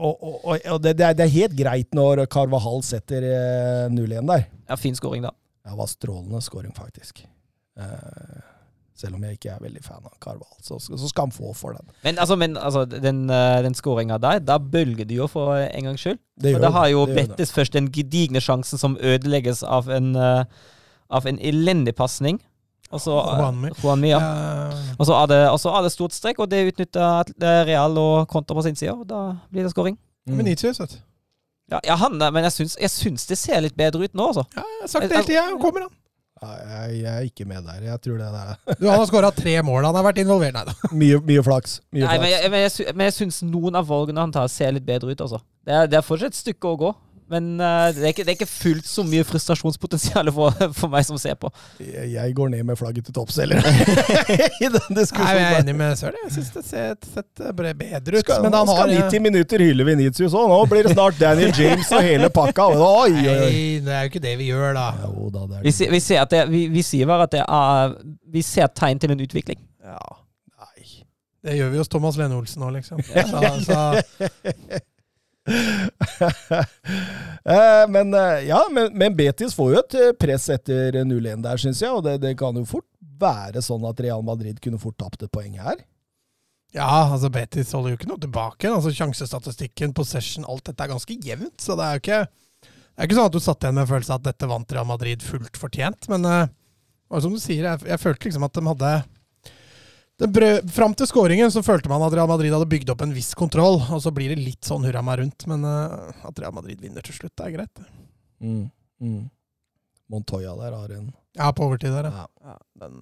og, 0.02 0.24
og, 0.42 0.56
og, 0.56 0.78
det, 0.82 0.96
det, 0.98 1.06
er, 1.06 1.18
det 1.18 1.28
helt 1.32 1.54
greit 1.58 1.94
når 1.96 2.24
Carvahall 2.32 2.82
setter 2.86 3.26
eh, 3.28 3.92
0-1 3.92 4.26
der. 4.28 4.48
Ja, 4.68 4.78
Fin 4.80 4.98
skåring, 4.98 5.26
da. 5.26 5.34
Det 5.62 5.76
var 5.78 5.90
strålende 5.90 6.40
scoring, 6.42 6.74
faktisk. 6.74 7.22
Uh, 7.78 8.42
selv 8.98 9.16
om 9.16 9.24
jeg 9.24 9.38
ikke 9.38 9.54
er 9.54 9.62
veldig 9.62 9.82
fan 9.82 10.04
av 10.04 10.12
Carvahall, 10.22 10.60
så, 10.62 10.78
så 10.78 11.08
skal 11.10 11.28
han 11.28 11.34
få 11.34 11.52
for 11.56 11.76
den. 11.76 11.88
Men, 12.04 12.20
altså, 12.22 12.36
men 12.38 12.58
altså, 12.60 12.84
den, 12.86 13.24
eh, 13.32 13.58
den 13.64 13.74
skåringa 13.74 14.18
der, 14.22 14.42
da 14.44 14.58
bølger 14.60 15.08
det 15.08 15.16
jo 15.16 15.26
for 15.30 15.56
en 15.58 15.88
gangs 15.88 16.04
skyld. 16.04 16.20
Det 16.42 16.54
Og 16.56 16.62
da 16.62 16.70
har 16.76 16.90
jo. 16.92 17.06
Betis 17.10 17.54
først 17.54 17.74
den 17.74 17.90
gedigne 17.92 18.42
sjansen 18.42 18.80
som 18.80 18.98
ødelegges 19.00 19.64
av 19.66 19.90
en, 19.90 20.14
eh, 20.16 20.44
av 21.10 21.26
en 21.26 21.40
elendig 21.40 21.96
pasning. 21.98 22.40
Og 22.92 23.00
så 23.00 23.14
Juanmi. 23.16 23.70
Juanmi, 23.80 24.10
ja. 24.12 24.18
Eh, 24.20 24.82
Og 24.98 25.08
så 25.08 25.16
er 25.22 25.30
det, 25.30 25.40
er 25.48 25.86
det 25.86 25.92
stort 25.94 26.16
strekk, 26.16 26.42
og 26.44 26.50
det 26.52 26.66
utnytter 26.72 27.32
Real 27.68 27.96
og 27.98 28.28
kontra 28.28 28.58
på 28.58 28.66
sin 28.66 28.76
side. 28.76 28.92
Og 28.92 29.06
da 29.08 29.22
blir 29.50 29.64
det 29.64 29.72
skåring. 29.72 29.96
Mm. 30.28 30.44
Du. 30.44 30.98
Ja, 31.72 31.80
ja, 31.86 31.96
han 31.96 32.20
er, 32.20 32.30
men 32.34 32.44
jeg 32.44 32.52
syns, 32.52 32.76
jeg 32.78 32.92
syns 32.92 33.24
det 33.30 33.38
ser 33.40 33.62
litt 33.64 33.74
bedre 33.78 34.04
ut 34.04 34.14
nå, 34.14 34.28
altså. 34.28 34.44
Ja, 34.52 34.62
jeg 34.62 34.84
har 34.84 34.90
sagt 34.92 35.08
det 35.08 35.16
hele 35.16 35.28
tida. 35.30 35.44
Kommer, 35.62 35.86
han. 35.86 35.98
Ja, 36.42 36.50
jeg, 36.58 36.96
jeg 36.98 37.12
er 37.12 37.26
ikke 37.28 37.46
med 37.46 37.64
der. 37.68 37.84
Jeg 37.86 38.02
tror 38.02 38.18
det 38.18 38.26
er 38.28 38.76
Du, 38.80 38.88
han 38.88 38.98
har 38.98 39.06
skåra 39.06 39.30
tre 39.34 39.54
mål. 39.64 39.86
Han 39.86 39.94
har 39.96 40.06
vært 40.08 40.20
involvert. 40.24 40.56
Nei 40.56 40.64
da. 40.68 40.74
mye, 41.02 41.20
mye 41.28 41.44
flaks. 41.46 41.78
Mye 41.94 42.04
Nei, 42.04 42.16
men 42.18 42.32
jeg, 42.34 42.50
men 42.52 42.64
jeg, 42.66 42.94
men 42.98 43.08
jeg 43.08 43.16
syns 43.20 43.40
noen 43.46 43.78
av 43.78 43.86
valgene 43.88 44.24
han 44.26 44.34
tar, 44.34 44.50
ser 44.52 44.74
litt 44.76 44.86
bedre 44.86 45.14
ut, 45.14 45.24
altså. 45.24 45.40
Det 45.62 45.76
er, 45.78 45.88
det 45.90 46.00
er 46.00 46.06
fortsatt 46.06 46.34
et 46.34 46.40
stykke 46.42 46.74
å 46.74 46.80
gå. 46.82 46.92
Men 47.30 47.46
uh, 47.60 47.88
det, 47.94 48.02
er 48.02 48.10
ikke, 48.12 48.24
det 48.26 48.32
er 48.32 48.36
ikke 48.36 48.48
fullt 48.50 48.88
så 48.88 49.04
mye 49.06 49.24
frustrasjonspotensial 49.24 50.28
for, 50.34 50.56
for 50.76 50.90
meg 50.92 51.06
som 51.06 51.16
ser 51.20 51.36
på. 51.40 51.48
Jeg, 51.80 52.10
jeg 52.12 52.34
går 52.36 52.50
ned 52.52 52.66
med 52.68 52.76
flagget 52.76 53.06
til 53.08 53.14
topps, 53.16 53.38
eller? 53.44 53.62
I 54.62 54.68
den 54.74 54.98
Nei, 54.98 55.04
jeg 55.06 55.46
er 55.46 55.58
enig 55.62 55.74
med 55.78 55.96
Søren. 56.00 56.18
Jeg 56.26 56.34
syns 56.36 56.50
det 56.56 56.64
ser 56.68 56.96
sett 57.14 57.44
bedre 57.56 58.18
ut. 58.18 58.24
Skal, 58.24 58.42
men 58.44 58.56
han 58.58 58.68
skal 58.68 58.82
har 58.92 59.06
90 59.08 59.24
minutter 59.28 59.64
hylle 59.64 59.86
Vinicius 59.88 60.36
òg. 60.36 60.48
Nå 60.52 60.58
blir 60.72 60.88
det 60.88 60.94
snart 60.96 61.20
Daniel 61.20 61.54
James 61.56 61.88
og 61.94 62.04
hele 62.04 62.28
pakka. 62.34 62.68
Oi, 62.76 63.12
oi. 63.16 63.24
Nei, 63.24 63.62
det 63.86 63.96
er 63.96 64.06
jo 64.08 64.12
ikke 64.12 64.24
det 64.28 64.34
vi 64.42 64.50
gjør, 64.50 64.72
da. 64.76 64.86
Jo 65.06 65.30
da, 65.32 65.46
det 65.46 65.60
er 65.60 65.64
Vi, 65.64 65.70
det. 65.70 65.76
ser- 65.78 65.94
vi, 65.96 66.02
ser 66.04 66.22
at 66.26 66.34
det, 66.36 66.42
vi, 66.52 66.66
vi 66.74 66.84
sier 66.86 67.08
bare 67.08 67.28
at 67.30 67.36
det 67.38 67.44
er 67.46 67.96
Vi 68.32 68.42
ser 68.46 68.68
tegn 68.76 69.00
til 69.02 69.14
en 69.16 69.24
utvikling. 69.24 69.60
Ja, 69.82 69.98
Nei. 70.62 70.88
Det 71.42 71.56
gjør 71.58 71.72
vi 71.72 71.80
hos 71.80 71.90
Thomas 71.90 72.16
Lene 72.20 72.36
Olsen 72.38 72.62
nå, 72.62 72.68
liksom. 72.76 73.00
Så, 73.02 73.40
så, 73.66 73.80
Eh, 74.44 74.78
men 77.94 78.14
eh, 78.14 78.46
ja, 78.46 78.66
men, 78.70 78.92
men 78.94 79.16
Betis 79.16 79.54
får 79.56 79.72
jo 79.72 79.78
et 79.80 79.94
eh, 79.98 80.12
press 80.18 80.48
etter 80.54 81.02
0-1 81.02 81.42
der, 81.44 81.60
syns 81.60 81.82
jeg. 81.82 81.90
Og 81.90 82.04
det, 82.06 82.18
det 82.22 82.38
kan 82.40 82.56
jo 82.58 82.64
fort 82.68 82.88
være 83.22 83.62
sånn 83.62 83.84
at 83.88 84.00
Real 84.02 84.22
Madrid 84.26 84.60
kunne 84.62 84.82
fort 84.82 84.98
tapt 85.00 85.22
et 85.26 85.34
poeng 85.34 85.54
her. 85.58 85.76
ja, 86.74 87.12
altså 87.12 87.28
Betis 87.32 87.72
holder 87.76 87.90
jo 87.94 88.00
ikke 88.00 88.10
noe 88.10 88.22
tilbake. 88.22 88.70
Altså 88.70 88.90
Sjansestatistikken, 88.94 89.94
possession, 89.96 90.48
alt 90.48 90.64
dette 90.70 90.84
er 90.84 90.92
ganske 90.94 91.18
jevnt. 91.26 91.58
Så 91.62 91.78
det 91.78 91.84
er 91.86 91.98
jo 91.98 92.02
ikke 92.06 92.22
det 92.92 93.00
er 93.00 93.08
ikke 93.08 93.16
sånn 93.16 93.30
at 93.30 93.36
du 93.36 93.40
satt 93.40 93.64
igjen 93.64 93.76
med 93.78 93.86
en 93.86 93.88
følelse 93.88 94.12
av 94.12 94.18
at 94.20 94.26
dette 94.26 94.48
vant 94.50 94.72
Real 94.76 94.88
Madrid 94.88 95.22
fullt 95.24 95.56
fortjent. 95.56 96.08
Men 96.12 96.26
uh, 96.28 96.50
som 97.24 97.32
du 97.32 97.40
sier, 97.40 97.64
jeg, 97.64 97.86
jeg 97.88 98.02
følte 98.02 98.28
liksom 98.28 98.44
at 98.44 98.58
de 98.58 98.64
hadde 98.68 98.90
Fram 100.20 100.92
til 100.94 101.08
skåringen 101.08 101.50
så 101.50 101.62
følte 101.66 101.90
man 101.90 102.02
at 102.06 102.12
Real 102.14 102.28
Madrid 102.30 102.52
hadde 102.54 102.68
bygd 102.70 102.90
opp 102.92 103.00
en 103.02 103.14
viss 103.16 103.32
kontroll, 103.34 103.80
og 103.80 104.02
så 104.04 104.12
blir 104.14 104.30
det 104.30 104.42
litt 104.42 104.68
sånn 104.68 104.84
hurra 104.86 105.02
meg 105.02 105.18
rundt. 105.22 105.46
Men 105.50 105.64
uh, 105.66 106.12
at 106.28 106.38
Real 106.38 106.54
Madrid 106.54 106.80
vinner 106.82 107.02
til 107.02 107.16
slutt, 107.16 107.32
det 107.38 107.48
er 107.48 107.54
greit. 107.56 107.82
Mm. 108.44 108.68
Mm. 109.02 109.22
Montoya 110.12 110.52
der 110.60 110.76
har 110.76 110.92
en 110.98 111.10
Ja, 111.38 111.48
på 111.56 111.64
overtid 111.64 111.94
der, 111.94 112.10
ja. 112.10 112.26
ja. 112.44 112.52
Ja, 112.52 112.56
den, 112.84 112.98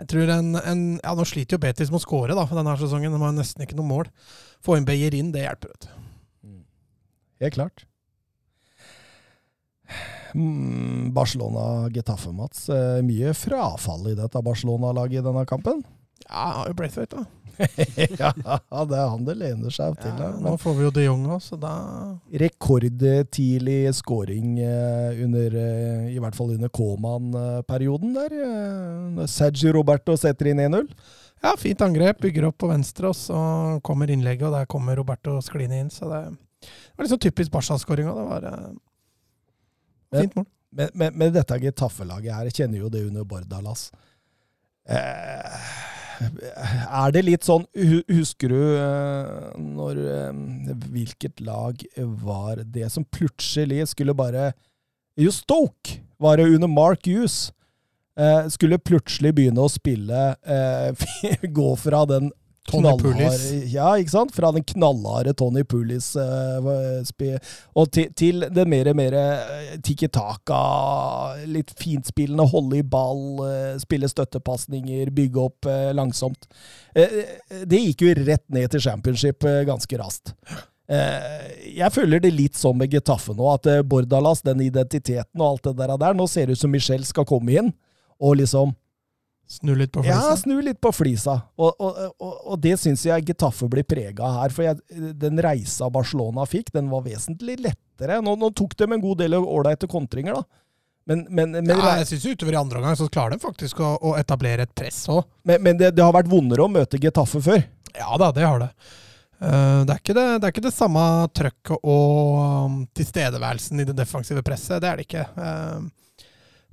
jeg 0.00 0.08
tror 0.10 0.32
en, 0.34 0.48
en 0.58 0.80
Ja, 0.98 1.12
nå 1.14 1.24
sliter 1.28 1.54
jo 1.54 1.62
Betis 1.62 1.92
med 1.92 2.00
å 2.00 2.02
skåre 2.02 2.34
da, 2.36 2.44
for 2.48 2.58
denne 2.58 2.74
sesongen. 2.80 3.14
De 3.14 3.20
har 3.22 3.36
nesten 3.36 3.62
ikke 3.64 3.78
noe 3.78 3.88
mål. 3.88 4.10
Få 4.64 4.76
inn 4.76 4.88
Beyerin, 4.88 5.30
det 5.32 5.46
hjelper. 5.46 5.70
vet 5.76 5.86
du. 5.86 6.10
Mm. 6.48 6.64
Helt 7.44 7.56
klart. 7.56 7.86
Mm, 10.34 11.12
Barcelona-Getafe, 11.14 12.34
Mats. 12.34 12.68
Eh, 12.68 13.00
Mye 13.06 13.32
frafall 13.34 14.10
i 14.12 14.18
dette 14.18 14.42
Barcelona-laget 14.44 15.22
i 15.22 15.24
denne 15.30 15.46
kampen. 15.48 15.80
Ja, 16.28 16.46
har 16.60 16.70
jo 16.70 16.74
Braithwaite, 16.78 17.20
da. 17.20 17.26
ja, 18.16 18.30
det 18.88 18.96
er 18.96 19.08
han 19.10 19.24
det 19.26 19.34
lener 19.36 19.74
seg 19.74 19.96
til. 20.00 20.12
Ja, 20.16 20.30
nå 20.40 20.54
får 20.60 20.76
vi 20.78 20.84
jo 20.86 20.92
de 20.96 21.02
Jong 21.04 21.26
òg, 21.28 21.42
så 21.44 21.58
da 21.60 21.72
Rekordtidlig 22.40 23.90
scoring 23.98 24.54
eh, 24.64 25.18
under 25.26 25.56
eh, 25.60 26.06
I 26.14 26.20
hvert 26.22 26.38
fall 26.38 26.54
under 26.54 26.72
Koman-perioden 26.72 28.14
der. 28.16 28.36
eh, 28.46 29.26
Sergio 29.28 29.74
Roberto 29.76 30.16
setter 30.16 30.52
inn 30.54 30.62
1-0. 30.70 30.88
Ja, 31.44 31.52
fint 31.60 31.82
angrep. 31.84 32.20
Bygger 32.24 32.48
opp 32.48 32.58
på 32.60 32.70
venstre, 32.70 33.10
og 33.12 33.16
så 33.18 33.42
kommer 33.84 34.12
innlegget, 34.12 34.46
og 34.48 34.56
der 34.56 34.68
kommer 34.70 34.96
Roberto 34.96 35.36
skliende 35.44 35.82
inn. 35.84 35.92
Så 35.92 36.08
det 36.08 36.22
var 36.30 37.04
liksom 37.04 37.20
typisk 37.20 37.52
Barca-skåringa. 37.52 38.14
Det 38.16 38.26
var 38.30 38.48
fint 40.22 40.36
mål. 40.36 40.48
Men, 40.70 40.90
men, 40.94 41.16
men 41.18 41.32
dette 41.34 41.56
Getafe-laget 41.58 42.36
her 42.36 42.50
kjenner 42.54 42.84
jo 42.84 42.88
det 42.92 43.02
under 43.08 43.24
Bordalas. 43.26 43.88
Eh, 44.88 45.56
er 46.20 47.12
det 47.14 47.22
litt 47.26 47.46
sånn 47.46 47.64
Husker 48.10 48.52
du 48.52 48.60
eh, 48.76 49.60
når 49.60 50.00
eh, 50.04 50.42
Hvilket 50.92 51.40
lag 51.44 51.80
var 51.96 52.64
det 52.64 52.90
som 52.92 53.06
plutselig 53.08 53.88
skulle 53.94 54.16
bare 54.16 54.50
Jo, 55.20 55.32
Stoke 55.34 56.00
var 56.20 56.36
det 56.36 56.50
under 56.52 56.68
Mark 56.68 57.06
Hughes. 57.08 57.48
Eh, 58.18 58.48
skulle 58.52 58.76
plutselig 58.76 59.32
begynne 59.38 59.64
å 59.64 59.72
spille 59.72 60.34
Gå 61.58 61.70
fra 61.80 62.04
den 62.10 62.28
Tony 62.68 62.92
Ja, 63.72 63.94
ikke 63.96 64.12
sant? 64.12 64.34
Fra 64.36 64.50
den 64.52 64.64
knallharde 64.66 65.32
Tony 65.34 65.62
Pulis 65.64 66.12
uh, 66.16 66.60
og 67.74 67.90
til, 67.94 68.10
til 68.14 68.44
det 68.52 68.66
mer, 68.68 68.92
mer 68.94 69.16
eh, 69.16 69.76
tiki-taka, 69.82 70.60
litt 71.50 71.72
fintspillende, 71.80 72.46
holde 72.52 72.82
i 72.82 72.86
ball, 72.86 73.24
uh, 73.40 73.78
spille 73.80 74.10
støttepasninger, 74.10 75.10
bygge 75.16 75.46
opp 75.46 75.70
uh, 75.70 75.90
langsomt. 75.96 76.50
Eh, 76.94 77.22
eh, 77.22 77.64
det 77.66 77.80
gikk 77.86 78.04
jo 78.04 78.14
rett 78.20 78.44
ned 78.52 78.70
til 78.72 78.84
championship 78.84 79.46
eh, 79.48 79.62
ganske 79.68 80.00
raskt. 80.00 80.34
Eh, 80.90 81.76
jeg 81.78 81.94
føler 81.94 82.22
det 82.22 82.32
litt 82.34 82.58
sånn 82.58 82.80
med 82.80 82.90
Getafe 82.90 83.34
nå, 83.38 83.46
at 83.52 83.68
eh, 83.70 83.84
Bordalas, 83.86 84.42
den 84.46 84.62
identiteten 84.64 85.38
og 85.38 85.52
alt 85.52 85.68
det 85.68 85.76
der, 85.78 85.94
der 86.02 86.16
nå 86.18 86.26
ser 86.30 86.50
det 86.50 86.58
ut 86.58 86.64
som 86.64 86.72
Michel 86.74 87.06
skal 87.06 87.28
komme 87.28 87.54
inn 87.60 87.72
og 88.20 88.40
liksom 88.40 88.74
Snu 89.50 89.72
litt 89.74 89.90
på 89.92 90.04
flisa? 90.04 90.14
ja, 90.14 90.36
snu 90.38 90.60
litt 90.62 90.78
på 90.78 90.92
flisa. 90.94 91.32
Og, 91.58 91.72
og, 91.82 91.96
og, 92.22 92.34
og 92.52 92.60
det 92.62 92.76
syns 92.78 93.02
jeg 93.08 93.24
Getafe 93.26 93.66
blir 93.72 93.82
prega 93.88 94.28
av 94.28 94.36
her. 94.38 94.54
For 94.54 94.66
jeg, 94.68 94.78
den 95.18 95.42
reisa 95.42 95.88
Barcelona 95.90 96.46
fikk, 96.46 96.70
den 96.76 96.86
var 96.92 97.02
vesentlig 97.02 97.58
lettere. 97.64 98.20
Nå, 98.22 98.36
nå 98.38 98.52
tok 98.54 98.76
de 98.78 98.86
en 98.86 99.02
god 99.02 99.24
del 99.24 99.34
ålreite 99.40 99.90
kontringer, 99.90 100.38
da. 100.38 100.64
Men, 101.10 101.24
men, 101.34 101.56
men, 101.56 101.72
Ja, 101.72 101.96
jeg 101.98 102.12
syns 102.12 102.28
utover 102.30 102.54
i 102.54 102.60
andre 102.60 102.78
omgang 102.78 102.96
så 102.98 103.08
klarer 103.10 103.34
de 103.34 103.42
faktisk 103.42 103.80
å, 103.82 103.96
å 103.98 104.14
etablere 104.20 104.68
et 104.68 104.74
press 104.76 105.02
òg. 105.10 105.24
men, 105.48 105.62
men 105.64 105.78
det, 105.80 105.94
det 105.96 106.04
har 106.04 106.14
vært 106.14 106.30
vondere 106.30 106.62
å 106.62 106.70
møte 106.70 107.00
Getafe 107.02 107.40
før. 107.42 107.64
Ja 107.96 108.18
da, 108.20 108.30
det 108.36 108.46
har 108.46 108.60
det. 108.62 108.68
Eh, 109.40 109.80
det, 109.88 109.94
er 109.94 110.02
ikke 110.02 110.14
det, 110.14 110.26
det 110.36 110.46
er 110.46 110.54
ikke 110.54 110.66
det 110.68 110.76
samme 110.76 111.02
trøkket 111.34 111.88
og 111.88 112.36
um, 112.38 112.76
tilstedeværelsen 112.94 113.82
i 113.82 113.88
det 113.88 113.96
defensive 113.98 114.44
presset. 114.46 114.78
Det 114.84 114.90
er 114.90 115.00
det 115.00 115.08
ikke. 115.08 115.24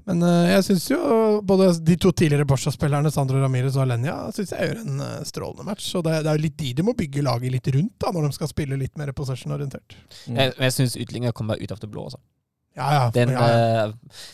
Men 0.08 0.22
eh, 0.24 0.54
jeg 0.54 0.64
syns 0.70 0.86
jo 0.94 1.00
både 1.44 1.68
de 1.84 1.98
to 2.00 2.14
tidligere 2.16 2.48
Barca-spillerne, 2.48 3.12
Sandro 3.12 3.42
Ramires 3.44 3.76
og 3.76 3.84
Alenia, 3.84 4.16
synes 4.36 4.54
jeg 4.56 4.70
gjør 4.72 4.82
en 4.86 5.02
eh, 5.04 5.18
strålende 5.28 5.68
match. 5.68 5.90
Og 6.00 6.06
det, 6.08 6.22
det 6.24 6.32
er 6.32 6.40
jo 6.40 6.46
litt 6.48 6.58
de 6.62 6.72
de 6.80 6.86
må 6.88 6.96
bygge 6.96 7.26
laget 7.28 7.52
litt 7.58 7.68
rundt 7.76 7.98
da, 8.00 8.14
når 8.16 8.30
de 8.30 8.38
skal 8.40 8.52
spille 8.54 8.80
litt 8.80 8.96
mer 9.00 9.12
possession-orientert. 9.18 9.98
Jeg, 10.32 10.56
jeg 10.56 10.76
syns 10.80 10.96
utligninga 10.96 11.36
kommer 11.36 11.60
ut 11.60 11.76
av 11.76 11.84
det 11.84 11.92
blå. 11.92 12.08
Altså. 12.08 12.22
Ja, 12.78 12.88
ja. 12.96 13.06
Den, 13.16 13.36
ja, 13.36 13.48
ja. 13.52 13.86
eh, 13.88 14.34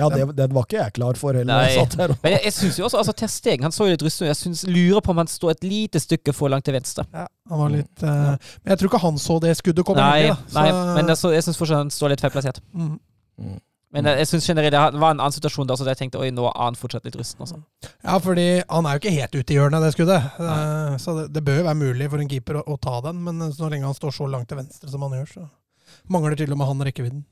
Ja, 0.00 0.06
det, 0.08 0.22
den 0.38 0.52
var 0.54 0.64
ikke 0.64 0.78
jeg 0.78 0.92
klar 0.96 1.18
for 1.18 1.34
heller. 1.36 1.50
Nei. 1.50 1.70
jeg 1.74 1.80
satt 1.82 1.96
her. 1.98 2.12
men 2.22 2.32
jeg, 2.36 2.40
jeg 2.46 2.54
synes 2.56 2.76
jo 2.78 2.84
også 2.86 3.00
altså, 3.02 3.12
Ter 3.20 3.28
Stegen 3.28 3.66
han 3.66 3.74
så 3.74 3.88
jo 3.88 3.94
litt 3.96 4.04
rusten 4.06 4.24
ut. 4.26 4.30
Jeg 4.30 4.38
synes, 4.38 4.62
lurer 4.70 5.02
på 5.04 5.10
om 5.12 5.18
han 5.20 5.28
står 5.28 5.50
et 5.56 5.66
lite 5.66 6.00
stykke 6.00 6.32
for 6.34 6.48
langt 6.52 6.64
til 6.66 6.76
venstre. 6.78 7.04
Ja, 7.12 7.26
han 7.50 7.60
var 7.62 7.72
litt 7.74 8.04
uh, 8.06 8.36
Men 8.62 8.72
jeg 8.72 8.80
tror 8.80 8.90
ikke 8.92 9.02
han 9.02 9.18
så 9.20 9.38
det 9.42 9.50
skuddet 9.58 9.84
komme. 9.86 10.00
Nei, 10.02 10.28
egentlig, 10.30 10.54
da. 10.54 10.62
nei 10.62 10.70
Så- 10.70 10.94
men 10.98 11.10
jeg, 11.14 11.20
så, 11.22 11.32
jeg 11.34 11.46
syns 11.48 11.58
fortsatt 11.60 11.82
han 11.82 11.92
står 11.94 12.14
litt 12.14 12.22
feilplassert. 12.24 12.62
Mm. 12.72 13.58
Men 13.90 14.06
jeg, 14.06 14.20
jeg 14.22 14.28
synes 14.30 14.46
generelt 14.46 14.74
det 14.94 15.00
var 15.02 15.14
en 15.14 15.18
annen 15.18 15.34
situasjon 15.34 15.66
der, 15.66 15.78
så 15.78 15.86
jeg 15.88 15.98
tenkte 15.98 16.20
oi, 16.22 16.28
nå 16.30 16.44
er 16.46 16.58
han 16.60 16.76
fortsatt 16.78 17.08
litt 17.08 17.16
rusten. 17.18 17.42
Også. 17.42 17.58
Ja, 18.04 18.18
fordi 18.22 18.44
han 18.62 18.86
er 18.86 18.94
jo 18.94 19.02
ikke 19.02 19.14
helt 19.16 19.34
ute 19.34 19.54
i 19.54 19.56
hjørnet, 19.58 19.82
det 19.82 19.90
skuddet. 19.96 20.28
Nei. 20.38 20.98
Så 21.02 21.16
det, 21.18 21.24
det 21.34 21.42
bør 21.46 21.58
jo 21.58 21.66
være 21.66 21.80
mulig 21.80 22.10
for 22.12 22.22
en 22.22 22.30
keeper 22.30 22.60
å, 22.60 22.64
å 22.70 22.78
ta 22.78 23.00
den, 23.08 23.18
men 23.26 23.48
så 23.56 23.70
lenge 23.72 23.88
han 23.90 23.98
står 23.98 24.14
så 24.14 24.28
langt 24.30 24.50
til 24.52 24.60
venstre 24.60 24.92
som 24.92 25.02
han 25.08 25.18
gjør, 25.18 25.32
så 25.34 25.48
mangler 26.10 26.38
til 26.38 26.54
og 26.54 26.60
med 26.60 26.70
han 26.70 26.86
rekkevidden. 26.86 27.24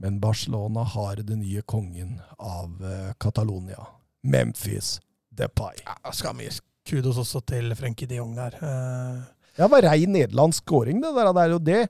Men 0.00 0.18
Barcelona 0.20 0.84
har 0.96 1.20
den 1.24 1.40
nye 1.44 1.62
kongen 1.68 2.16
av 2.36 2.80
eh, 2.84 3.12
Catalonia. 3.20 3.84
Memphis 4.26 4.96
Depay. 5.36 5.78
Ja, 5.84 6.12
skal 6.16 6.36
mye 6.36 6.52
kudos 6.86 7.18
også 7.20 7.40
til 7.48 7.72
Frenkie 7.76 8.08
de 8.08 8.20
Jong 8.20 8.34
der. 8.36 8.56
Ja, 8.60 9.64
Det 9.64 9.70
var 9.72 9.86
rein 9.88 10.12
nederlandsk 10.12 10.64
scoring, 10.64 11.00
det 11.02 11.12
der. 11.16 11.32
Det 11.32 11.42
er 11.44 11.52
jo 11.54 11.60
det, 11.64 11.80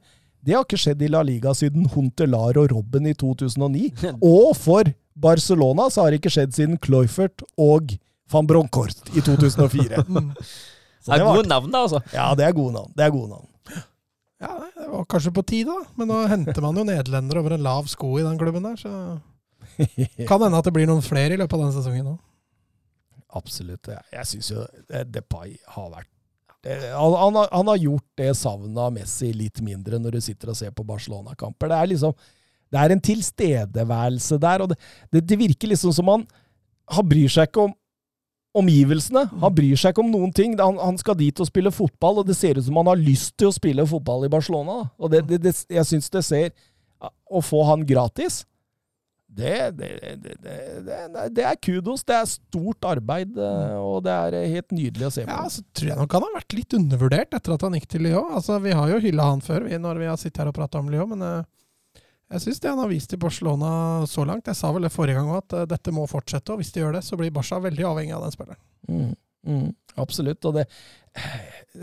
det 0.47 0.55
har 0.55 0.63
ikke 0.65 0.79
skjedd 0.79 1.03
i 1.03 1.11
La 1.11 1.25
Liga 1.27 1.53
siden 1.59 1.89
Huntelar 1.91 2.59
og 2.61 2.71
Robben 2.71 3.09
i 3.11 3.15
2009. 3.19 3.91
Og 4.23 4.53
for 4.59 4.89
Barcelona 5.17 5.89
så 5.91 6.05
har 6.05 6.13
det 6.13 6.21
ikke 6.21 6.35
skjedd 6.37 6.55
siden 6.55 6.79
Kloifert 6.83 7.43
og 7.57 7.97
van 8.33 8.47
Bronkort 8.47 9.11
i 9.17 9.23
2004. 9.25 10.05
mm. 10.09 10.33
Så 11.03 11.13
Det 11.13 11.21
er 11.21 11.27
gode 11.27 11.51
navn, 11.51 11.71
da, 11.71 11.85
altså. 11.87 12.01
ja, 12.13 12.31
det 12.39 12.47
er 12.47 12.55
gode 12.55 12.75
navn. 12.75 12.91
Det 12.97 13.07
er 13.07 13.13
gode 13.15 13.31
navn. 13.31 13.47
Ja, 14.43 14.53
det 14.77 14.89
var 14.91 15.05
kanskje 15.09 15.33
på 15.33 15.45
tide, 15.49 15.73
da. 15.73 15.95
Men 15.97 16.11
nå 16.11 16.23
henter 16.29 16.61
man 16.65 16.77
jo 16.77 16.85
nederlendere 16.85 17.41
over 17.41 17.55
en 17.57 17.65
lav 17.65 17.87
sko 17.89 18.11
i 18.21 18.25
den 18.27 18.39
klubben 18.41 18.67
der, 18.67 18.77
så 18.77 18.93
kan 20.29 20.43
hende 20.43 20.59
at 20.59 20.67
det 20.67 20.75
blir 20.77 20.89
noen 20.89 21.05
flere 21.05 21.35
i 21.35 21.41
løpet 21.41 21.57
av 21.57 21.65
denne 21.65 21.77
sesongen 21.79 22.11
òg. 22.13 22.19
Absolutt. 23.37 23.89
Jeg, 24.13 24.29
syns 24.29 24.51
jo 24.53 24.63
eh, 24.65 25.07
Depay 25.09 25.57
har 25.75 25.89
vært 25.93 26.11
han, 26.67 27.15
han, 27.15 27.37
har, 27.39 27.49
han 27.53 27.69
har 27.71 27.79
gjort 27.79 28.07
det 28.19 28.33
savnet 28.39 28.81
av 28.83 28.95
Messi 28.95 29.31
litt 29.37 29.61
mindre 29.65 30.01
når 30.03 30.17
du 30.17 30.25
sitter 30.25 30.53
og 30.53 30.59
ser 30.59 30.75
på 30.75 30.87
Barcelona-kamper. 30.87 31.71
Det 31.71 31.79
er 31.79 31.93
liksom 31.93 32.17
det 32.73 32.83
er 32.83 32.93
en 32.93 33.03
tilstedeværelse 33.03 34.39
der, 34.43 34.65
og 34.65 34.73
det, 34.73 34.77
det, 35.15 35.23
det 35.31 35.39
virker 35.39 35.71
liksom 35.71 35.93
som 35.95 36.09
han 36.11 36.27
Han 36.91 37.09
bryr 37.09 37.31
seg 37.31 37.49
ikke 37.49 37.65
om 37.67 37.73
omgivelsene. 38.57 39.25
Han 39.43 39.55
bryr 39.55 39.77
seg 39.77 39.91
ikke 39.91 40.05
om 40.05 40.13
noen 40.13 40.33
ting. 40.33 40.53
Han, 40.61 40.79
han 40.79 40.99
skal 41.01 41.17
dit 41.19 41.41
og 41.43 41.49
spille 41.49 41.73
fotball, 41.75 42.21
og 42.23 42.29
det 42.29 42.37
ser 42.39 42.59
ut 42.59 42.65
som 42.65 42.79
han 42.79 42.93
har 42.93 43.01
lyst 43.01 43.35
til 43.35 43.51
å 43.51 43.57
spille 43.57 43.87
fotball 43.91 44.29
i 44.29 44.31
Barcelona. 44.31 44.85
Og 44.97 45.11
det, 45.11 45.25
det, 45.27 45.41
det, 45.43 45.53
jeg 45.67 45.89
syns 45.89 46.13
det 46.15 46.23
ser 46.27 46.53
Å 47.27 47.43
få 47.43 47.65
han 47.69 47.83
gratis 47.85 48.45
det, 49.37 49.57
det, 49.77 49.89
det, 50.25 50.55
det, 51.37 51.43
er 51.45 51.59
kudos. 51.61 52.05
Det 52.09 52.15
er 52.17 52.29
stort 52.31 52.87
arbeid, 52.89 53.37
eh, 53.37 53.75
og 53.77 54.01
det 54.07 54.15
er 54.15 54.37
helt 54.55 54.73
nydelig 54.73 55.09
å 55.09 55.13
se 55.13 55.27
på. 55.27 55.35
Ja, 55.35 55.51
så 55.53 55.65
tror 55.77 55.91
jeg 55.91 55.99
nok 56.01 56.17
han 56.17 56.25
har 56.25 56.39
vært 56.39 56.57
litt 56.57 56.79
undervurdert 56.79 57.37
etter 57.37 57.57
at 57.57 57.67
han 57.67 57.77
gikk 57.77 57.91
til 57.93 58.07
Lyon. 58.07 58.33
Altså, 58.39 58.57
vi 58.65 58.73
har 58.77 58.95
jo 58.95 59.03
hylla 59.05 59.29
han 59.35 59.45
før 59.45 59.69
vi, 59.69 59.77
når 59.83 60.01
vi 60.01 60.09
har 60.09 60.19
sittet 60.21 60.41
her 60.43 60.53
og 60.53 60.57
prata 60.57 60.81
om 60.81 60.89
Lyon, 60.93 61.13
men 61.13 61.27
eh, 61.27 61.53
jeg 62.35 62.43
syns 62.43 62.63
det 62.63 62.73
han 62.73 62.81
har 62.83 62.91
vist 62.91 63.13
i 63.15 63.21
Barcelona 63.23 63.69
så 64.11 64.25
langt 64.27 64.49
Jeg 64.51 64.59
sa 64.59 64.73
vel 64.75 64.87
det 64.89 64.91
forrige 64.95 65.21
gang 65.21 65.31
òg, 65.31 65.45
at 65.45 65.59
eh, 65.61 65.69
dette 65.77 65.95
må 65.95 66.09
fortsette. 66.11 66.55
Og 66.55 66.63
hvis 66.63 66.73
de 66.75 66.83
gjør 66.83 66.97
det, 66.99 67.05
så 67.07 67.19
blir 67.19 67.35
Barca 67.35 67.61
veldig 67.63 67.87
avhengig 67.87 68.17
av 68.17 68.25
den 68.27 68.35
spilleren. 68.35 68.63
Mm, 68.89 69.13
mm, 69.47 69.69
absolutt. 70.03 70.49
Og 70.49 70.57
det, 70.59 70.67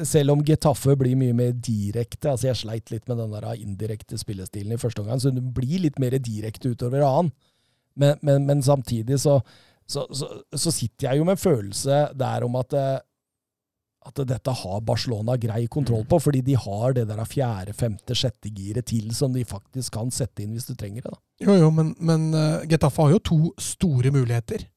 selv 0.03 0.33
om 0.33 0.43
Getafe 0.45 0.95
blir 0.99 1.17
mye 1.19 1.35
mer 1.37 1.51
direkte 1.53 2.31
altså 2.31 2.49
Jeg 2.49 2.59
sleit 2.63 2.91
litt 2.93 3.07
med 3.09 3.19
den 3.21 3.33
der 3.35 3.47
indirekte 3.55 4.17
spillestilen 4.17 4.73
i 4.73 4.81
første 4.81 5.03
omgang, 5.03 5.21
så 5.21 5.33
det 5.33 5.43
blir 5.55 5.83
litt 5.85 5.99
mer 6.01 6.17
direkte 6.17 6.73
utover 6.73 7.05
annen. 7.05 7.33
Men, 7.95 8.17
men, 8.25 8.47
men 8.49 8.63
samtidig 8.65 9.19
så, 9.21 9.37
så, 9.85 10.07
så, 10.09 10.29
så 10.49 10.73
sitter 10.73 11.11
jeg 11.11 11.21
jo 11.21 11.27
med 11.27 11.37
en 11.37 11.43
følelse 11.43 12.07
der 12.17 12.45
om 12.47 12.55
at 12.57 12.73
eh, 12.77 13.01
at 14.03 14.19
dette 14.27 14.53
har 14.59 14.81
Barcelona 14.83 15.35
grei 15.39 15.61
kontroll 15.71 16.03
på, 16.09 16.19
fordi 16.19 16.41
de 16.43 16.57
har 16.59 16.95
det 16.97 17.05
der 17.07 17.21
fjerde, 17.27 17.75
femte, 17.77 18.15
sjette 18.17 18.51
giret 18.51 18.89
til 18.91 19.13
som 19.15 19.33
de 19.35 19.45
faktisk 19.47 19.95
kan 19.95 20.11
sette 20.11 20.43
inn 20.43 20.51
hvis 20.55 20.67
du 20.67 20.73
trenger 20.75 21.05
det. 21.05 21.13
da. 21.13 21.21
Jo, 21.45 21.55
jo, 21.61 21.69
men, 21.71 21.93
men 22.03 22.25
uh, 22.35 22.65
Getafe 22.69 23.05
har 23.05 23.13
jo 23.15 23.21
to 23.23 23.39
store 23.61 24.11
muligheter 24.11 24.67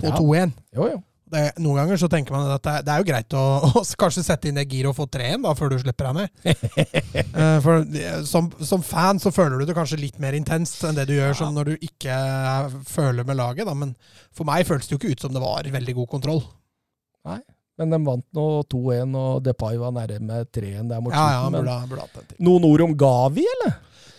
på 0.00 0.10
Ja. 0.10 0.18
2-1. 0.18 0.52
Jo, 0.76 0.90
jo. 0.92 1.00
Det, 1.32 1.40
noen 1.64 1.78
ganger 1.80 1.96
så 1.98 2.08
tenker 2.12 2.34
man 2.36 2.50
at 2.52 2.62
det, 2.66 2.74
det 2.84 2.92
er 2.92 3.00
jo 3.00 3.06
greit 3.08 3.34
å, 3.38 3.42
å 3.80 3.82
kanskje 3.98 4.22
sette 4.26 4.50
inn 4.50 4.58
det 4.60 4.66
giret 4.68 4.90
og 4.90 4.96
få 4.98 5.06
3-1 5.08 5.46
da, 5.46 5.54
før 5.56 5.72
du 5.72 5.78
slipper 5.80 6.10
deg 6.10 6.18
ned. 6.20 6.30
Eh, 7.34 7.56
For 7.64 7.82
som, 8.28 8.50
som 8.62 8.82
fan 8.84 9.18
så 9.22 9.32
føler 9.34 9.58
du 9.58 9.66
det 9.70 9.74
kanskje 9.76 9.98
litt 9.98 10.18
mer 10.22 10.36
intenst 10.36 10.84
enn 10.86 10.94
det 10.98 11.06
du 11.08 11.14
gjør 11.16 11.32
som 11.38 11.54
når 11.56 11.72
du 11.72 11.86
ikke 11.88 12.14
eh, 12.14 12.76
føler 12.86 13.26
med 13.26 13.38
laget. 13.40 13.66
Da. 13.66 13.74
Men 13.78 13.94
for 14.36 14.46
meg 14.46 14.66
føles 14.68 14.86
det 14.86 14.94
jo 14.94 15.00
ikke 15.00 15.14
ut 15.16 15.24
som 15.24 15.34
det 15.34 15.42
var 15.42 15.66
veldig 15.74 15.96
god 15.98 16.10
kontroll. 16.12 16.42
Nei, 17.26 17.40
Men 17.80 17.90
de 17.96 17.98
vant 18.06 18.26
nå 18.36 18.44
2-1, 18.70 19.16
og 19.18 19.40
Depay 19.48 19.80
var 19.80 19.94
nærme 19.96 20.42
3-1 20.54 20.92
der 20.92 21.02
mot 21.02 21.14
Ja, 21.16 21.24
ja, 21.38 21.42
slutten. 21.48 21.88
burde, 21.90 22.06
burde 22.20 22.38
noen 22.46 22.68
ord 22.68 22.84
om 22.86 22.94
Gavi, 23.00 23.46
eller? 23.56 23.74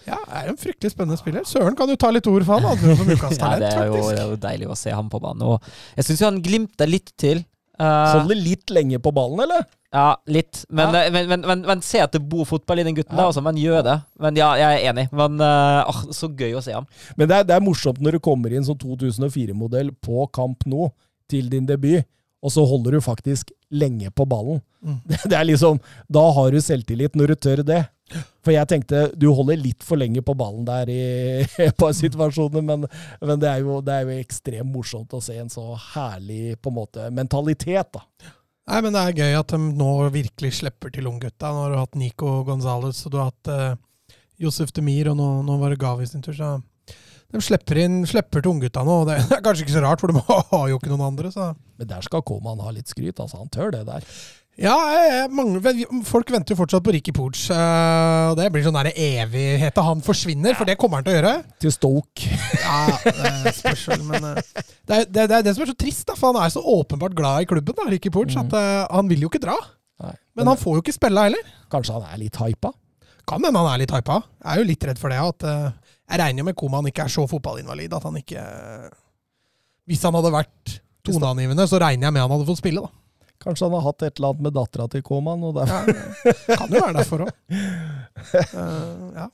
Ja, 0.06 0.20
er 0.40 0.52
en 0.52 0.60
fryktelig 0.62 0.92
spennende 0.94 1.18
spiller. 1.20 1.46
Søren 1.50 1.76
kan 1.78 1.90
du 1.90 1.96
ta 2.00 2.12
litt 2.14 2.28
ord 2.30 2.46
for 2.46 2.62
han. 2.62 2.66
Ja, 3.40 3.56
det, 3.60 3.72
er 3.72 3.90
jo, 3.90 4.02
det 4.12 4.22
er 4.22 4.30
jo 4.34 4.38
deilig 4.42 4.70
å 4.70 4.78
se 4.78 4.94
ham 4.94 5.10
på 5.12 5.20
banen. 5.24 5.42
Og 5.56 5.66
jeg 5.98 6.10
syns 6.10 6.24
han 6.28 6.42
glimter 6.46 6.90
litt 6.90 7.12
til. 7.20 7.42
Eh, 7.76 8.12
Holder 8.14 8.38
litt 8.40 8.72
lenge 8.72 9.02
på 9.04 9.12
ballen, 9.16 9.42
eller? 9.48 9.66
ja, 9.96 10.10
litt. 10.28 10.66
Men, 10.70 10.92
Ja. 10.94 11.02
eh, 11.06 11.12
men, 11.12 11.28
men, 11.32 11.44
men, 11.48 11.62
men 11.68 11.82
se 11.84 12.02
at 12.04 12.12
det 12.16 12.22
bor 12.28 12.46
fotball 12.48 12.82
i 12.82 12.86
den 12.88 12.96
gutten 12.98 13.16
Ja. 13.16 13.24
Da, 13.24 13.28
også. 13.32 13.44
Man 13.44 13.56
gjør 13.60 13.82
det. 13.84 13.96
Men 14.20 14.36
ja, 14.40 14.50
jeg 14.60 14.80
er 14.82 14.90
enig. 14.92 15.06
Men 15.16 15.40
uh, 15.40 15.88
ah, 15.88 16.02
så 16.16 16.30
gøy 16.36 16.56
å 16.60 16.64
se 16.64 16.76
ham. 16.76 16.88
Men 17.16 17.32
det 17.32 17.38
er, 17.38 17.48
det 17.48 17.56
er 17.56 17.64
morsomt 17.64 18.02
når 18.04 18.18
du 18.18 18.24
kommer 18.24 18.52
inn 18.56 18.68
som 18.68 18.78
2004-modell 18.82 19.94
på 20.04 20.28
kamp 20.36 20.68
nå, 20.70 20.90
til 21.32 21.48
din 21.50 21.66
debut, 21.66 22.04
og 22.46 22.54
så 22.54 22.62
holder 22.70 22.96
du 22.96 23.02
faktisk 23.02 23.50
lenge 23.74 24.12
på 24.14 24.28
ballen. 24.30 24.62
Mm. 24.86 25.00
Det, 25.30 25.34
er 25.34 25.48
liksom, 25.50 25.80
Da 26.08 26.24
har 26.38 26.54
du 26.54 26.62
selvtillit 26.62 27.18
når 27.18 27.34
du 27.34 27.36
tør 27.48 27.64
det. 27.66 27.82
For 28.46 28.54
jeg 28.54 28.70
tenkte 28.70 29.08
du 29.18 29.32
holder 29.34 29.58
litt 29.58 29.82
for 29.84 29.98
lenge 29.98 30.22
på 30.22 30.36
ballen 30.38 30.66
der 30.68 30.92
i 30.94 31.02
et 31.66 31.78
par 31.80 31.96
situasjoner, 31.98 32.62
men, 32.62 32.86
men 33.18 33.42
det, 33.42 33.50
er 33.50 33.66
jo, 33.66 33.80
det 33.82 33.96
er 33.96 34.06
jo 34.06 34.20
ekstremt 34.22 34.70
morsomt 34.70 35.16
å 35.18 35.24
se 35.26 35.40
en 35.42 35.50
så 35.50 35.72
herlig 35.96 36.60
på 36.62 36.70
en 36.70 36.78
måte 36.78 37.10
mentalitet. 37.10 37.98
da. 37.98 38.06
Nei, 38.66 38.82
men 38.82 38.94
det 38.94 39.02
er 39.02 39.20
gøy 39.24 39.40
at 39.40 39.52
de 39.54 39.74
nå 39.82 39.90
virkelig 40.14 40.56
slipper 40.60 40.94
til 40.94 41.10
unggutta. 41.10 41.50
Nå 41.54 41.66
har 41.66 41.74
du 41.74 41.82
hatt 41.82 41.98
Nico 41.98 42.40
Gonzales, 42.46 43.02
og 43.06 43.14
du 43.14 43.20
har 43.22 43.30
hatt 43.30 43.52
eh, 43.54 44.16
Josef 44.42 44.74
Demir, 44.74 45.12
og 45.12 45.20
nå, 45.20 45.28
nå 45.46 45.58
var 45.62 45.74
det 45.74 45.82
Gavi 45.82 46.08
sin 46.10 46.26
tur. 46.26 46.34
Så 46.38 46.56
de 47.36 47.44
slipper, 47.46 47.82
inn, 47.84 48.00
slipper 48.10 48.42
til 48.44 48.54
unggutta 48.56 48.86
nå. 48.88 49.02
Det 49.10 49.20
er 49.22 49.44
kanskje 49.46 49.68
ikke 49.68 49.76
så 49.78 49.84
rart, 49.86 50.02
for 50.04 50.12
de 50.12 50.24
har 50.56 50.66
jo 50.72 50.80
ikke 50.80 50.92
noen 50.94 51.06
andre. 51.12 51.32
så... 51.34 51.52
Men 51.76 51.90
der 51.92 52.04
skal 52.08 52.24
Koman 52.24 52.62
ha 52.64 52.72
litt 52.72 52.88
skryt. 52.92 53.20
altså 53.20 53.42
Han 53.42 53.52
tør 53.52 53.74
det 53.76 53.84
der. 53.90 54.10
Ja, 54.56 54.72
mange, 55.36 55.60
folk 56.08 56.30
venter 56.32 56.56
jo 56.56 56.62
fortsatt 56.62 56.84
på 56.86 56.94
Ricky 56.96 57.12
Pooch. 57.12 57.42
eh, 57.52 58.28
og 58.32 58.38
det 58.40 58.46
blir 58.54 58.64
sånn 58.64 58.78
der 58.78 58.88
evighet 58.96 59.76
av 59.82 59.90
han 59.90 60.04
forsvinner, 60.06 60.56
for 60.56 60.64
det 60.70 60.78
kommer 60.80 61.02
han 61.02 61.08
til 61.08 61.12
å 61.12 61.18
gjøre. 61.18 61.34
Til 61.60 61.74
Stoke. 61.76 62.30
Ja, 62.66 62.96
det 63.04 63.52
spørs 63.58 63.84
men 64.00 64.24
eh, 64.32 64.40
det, 64.88 64.96
er, 64.96 65.04
det, 65.12 65.26
det 65.28 65.36
er 65.42 65.44
det 65.50 65.54
som 65.58 65.66
er 65.66 65.74
så 65.74 65.76
trist, 65.78 66.06
da, 66.08 66.16
for 66.16 66.32
han 66.32 66.40
er 66.46 66.54
så 66.56 66.64
åpenbart 66.64 67.18
glad 67.18 67.44
i 67.44 67.50
klubben, 67.52 67.76
da, 67.76 67.90
Ricky 67.92 68.14
Pooch, 68.16 68.38
at 68.40 68.56
eh, 68.56 68.86
han 68.96 69.12
vil 69.12 69.28
jo 69.28 69.32
ikke 69.34 69.44
dra. 69.44 69.58
Nei, 70.06 70.16
Men 70.40 70.54
han 70.54 70.60
får 70.60 70.80
jo 70.80 70.86
ikke 70.86 70.96
spille 70.96 71.28
heller. 71.28 71.52
Kanskje 71.72 72.00
han 72.00 72.08
er 72.08 72.24
litt 72.24 72.40
hypa? 72.40 72.72
Kan 73.28 73.44
hende 73.44 73.60
han 73.60 73.74
er 73.74 73.84
litt 73.84 73.94
hypa. 73.96 74.22
Jeg 74.40 74.52
er 74.54 74.62
jo 74.64 74.70
litt 74.72 74.88
redd 74.88 75.02
for 75.02 75.12
det. 75.12 75.20
at 75.20 75.46
eh, 75.52 75.85
Jeg 76.06 76.22
regner 76.22 76.44
jo 76.44 76.48
med 76.50 76.58
Koman 76.58 76.90
ikke 76.90 77.08
er 77.08 77.14
så 77.14 77.26
fotballinvalid 77.30 77.96
at 77.98 78.06
han 78.06 78.20
ikke 78.20 78.44
Hvis 79.90 80.04
han 80.06 80.18
hadde 80.18 80.34
vært 80.34 80.76
toneangivende, 81.06 81.66
så 81.70 81.80
regner 81.82 82.08
jeg 82.08 82.16
med 82.16 82.24
han 82.26 82.34
hadde 82.34 82.48
fått 82.48 82.62
spille, 82.62 82.82
da. 82.82 83.02
Kanskje 83.46 83.68
han 83.68 83.76
har 83.78 83.84
hatt 83.86 84.06
et 84.06 84.18
eller 84.18 84.32
annet 84.32 84.46
med 84.48 84.56
dattera 84.56 84.86
til 84.90 85.04
Koman? 85.06 85.44
og 85.46 85.58
der. 85.58 85.70
Kan 86.50 86.72
jo 86.72 86.82
være 86.82 86.96
derfor 86.96 87.26
òg. 87.28 87.34
ja. 89.20 89.28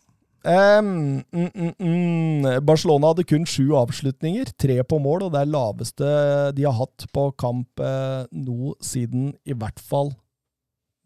um, 0.82 1.22
mm, 1.32 1.70
mm. 1.78 2.48
Barcelona 2.68 3.14
hadde 3.14 3.28
kun 3.30 3.46
sju 3.48 3.72
avslutninger, 3.80 4.52
tre 4.60 4.82
på 4.84 5.00
mål, 5.00 5.28
og 5.28 5.36
det 5.36 5.44
er 5.44 5.54
laveste 5.54 6.12
de 6.58 6.68
har 6.68 6.76
hatt 6.82 7.08
på 7.14 7.30
kamp 7.40 7.84
eh, 7.86 8.26
nå 8.34 8.74
siden 8.84 9.32
i 9.46 9.56
hvert 9.56 9.80
fall 9.80 10.12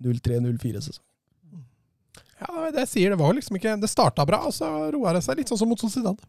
03-04-sesong. 0.02 1.04
Ja, 2.40 2.72
det 2.72 2.86
jeg 2.86 2.92
sier 2.92 3.14
det 3.14 3.20
var 3.20 3.36
liksom 3.36 3.56
ikke 3.56 3.78
Det 3.80 3.90
starta 3.92 4.26
bra, 4.28 4.42
og 4.50 4.56
så 4.56 4.70
roa 4.94 5.16
det 5.16 5.24
seg 5.26 5.40
litt, 5.40 5.52
sånn 5.52 5.62
som 5.62 5.72
mot 5.72 5.82
Sociedad. 5.82 6.20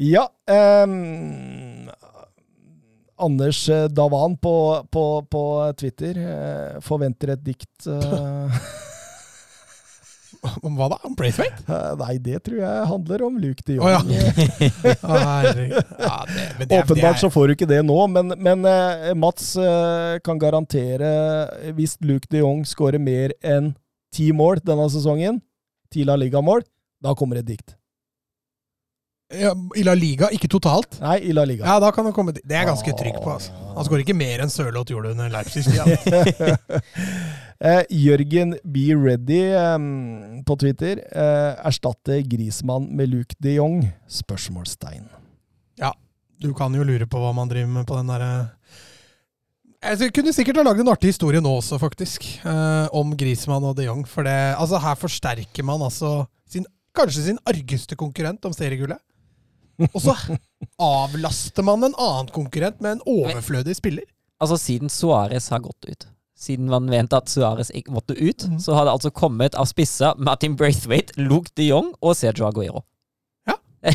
Ja 0.00 0.26
Um, 0.48 1.90
Anders 3.22 3.68
eh, 3.68 3.84
Davan 3.84 4.36
på, 4.36 4.86
på, 4.90 5.26
på 5.30 5.72
Twitter 5.78 6.18
eh, 6.18 6.80
forventer 6.82 7.28
et 7.36 7.44
dikt 7.44 7.86
uh, 7.86 8.50
Om 10.66 10.74
hva 10.74 10.88
da? 10.90 10.98
Om 11.06 11.14
Braithwaite? 11.14 11.62
Uh, 11.68 11.94
Nei, 12.00 12.16
det 12.18 12.40
tror 12.48 12.58
jeg 12.64 12.88
handler 12.90 13.22
om 13.28 13.36
Luke 13.38 13.62
de 13.68 13.74
Jong. 13.76 13.86
Å, 13.86 13.90
ja. 13.94 14.02
Ja, 16.02 16.26
Åpenbart 16.80 17.22
så 17.22 17.30
får 17.30 17.46
du 17.46 17.52
ikke 17.54 17.70
det 17.70 17.78
nå, 17.86 18.00
men, 18.10 18.34
men 18.42 18.66
uh, 18.66 19.14
Mats 19.14 19.54
uh, 19.54 20.18
kan 20.26 20.42
garantere 20.42 21.06
hvis 21.76 21.94
Luke 22.02 22.26
de 22.32 22.38
Jong 22.42 22.66
skårer 22.66 22.98
mer 23.02 23.32
enn 23.38 23.74
ti 24.12 24.30
mål 24.36 24.60
denne 24.64 24.88
sesongen, 24.92 25.40
ti 25.92 26.04
La 26.08 26.16
Liga-mål, 26.20 26.64
da 27.02 27.14
kommer 27.18 27.40
et 27.40 27.48
dikt. 27.48 27.76
ja, 29.32 29.54
I 29.76 29.84
La 29.86 29.94
Liga, 29.96 30.28
ikke 30.34 30.50
totalt? 30.52 30.98
Nei, 31.00 31.18
i 31.30 31.32
La 31.36 31.46
Liga. 31.48 31.64
Ja, 31.64 31.78
da 31.80 31.88
kan 31.92 32.04
det 32.04 32.12
komme 32.16 32.34
Det 32.36 32.44
er 32.50 32.62
jeg 32.62 32.68
ganske 32.68 32.96
trygg 32.98 33.16
på. 33.16 33.30
altså. 33.32 33.54
Han 33.76 33.88
skårer 33.88 34.04
ikke 34.04 34.18
mer 34.18 34.44
enn 34.44 34.52
Sørloth 34.52 34.92
gjorde 34.92 35.14
under 35.14 35.32
Leipzig-tida. 35.32 36.58
eh, 37.70 37.82
Jørgen 37.88 38.54
Be 38.62 38.84
Ready 38.92 39.40
eh, 39.56 39.88
på 40.44 40.58
Twitter 40.60 41.00
eh, 41.00 41.64
erstatter 41.64 42.20
Grismann 42.28 42.90
med 42.92 43.14
Luke 43.14 43.40
de 43.40 43.56
Jong? 43.56 43.82
Spørsmålstegn. 44.20 45.08
Du 46.42 46.50
kan 46.58 46.74
jo 46.74 46.82
lure 46.82 47.06
på 47.06 47.20
hva 47.22 47.30
man 47.36 47.50
driver 47.50 47.70
med 47.70 47.86
på 47.86 47.94
den 47.94 48.08
derre 48.10 48.30
Jeg 49.82 50.12
kunne 50.14 50.30
sikkert 50.34 50.60
ha 50.60 50.62
lagd 50.66 50.80
en 50.84 50.90
artig 50.92 51.10
historie 51.10 51.40
nå 51.42 51.56
også, 51.58 51.78
faktisk, 51.82 52.26
eh, 52.46 52.86
om 52.94 53.16
Grismann 53.18 53.64
og 53.66 53.74
de 53.76 53.88
Jong. 53.88 54.04
For 54.06 54.22
det, 54.22 54.36
altså, 54.54 54.78
her 54.78 54.94
forsterker 55.00 55.66
man 55.66 55.82
altså 55.82 56.26
sin, 56.46 56.66
kanskje 56.94 57.24
sin 57.26 57.40
argeste 57.50 57.96
konkurrent 57.98 58.44
om 58.46 58.54
seriegullet. 58.54 59.00
Og 59.90 59.98
så 60.04 60.14
avlaster 60.78 61.64
man 61.66 61.82
en 61.88 61.96
annen 61.98 62.30
konkurrent 62.30 62.78
med 62.84 62.98
en 63.00 63.04
overflødig 63.10 63.74
spiller. 63.80 64.06
Altså, 64.42 64.58
siden 64.60 64.90
Suárez 64.92 65.48
har 65.50 65.64
gått 65.64 65.88
ut, 65.90 66.06
siden 66.38 66.70
man 66.70 66.86
mente 66.90 67.18
at 67.18 67.26
Suárez 67.32 67.72
ikke 67.74 67.90
måtte 67.94 68.14
ut, 68.14 68.46
Mhm. 68.46 68.60
så 68.62 68.74
har 68.78 68.84
det 68.86 68.92
altså 68.94 69.10
kommet 69.10 69.54
av 69.58 69.66
spisser 69.66 70.14
Martin 70.18 70.54
Braithwaite, 70.56 71.16
Luke 71.18 71.50
de 71.56 71.66
Jong 71.72 71.94
og 72.00 72.14
Sergio 72.16 72.46
Aguero. 72.46 72.84
Ja. 73.50 73.58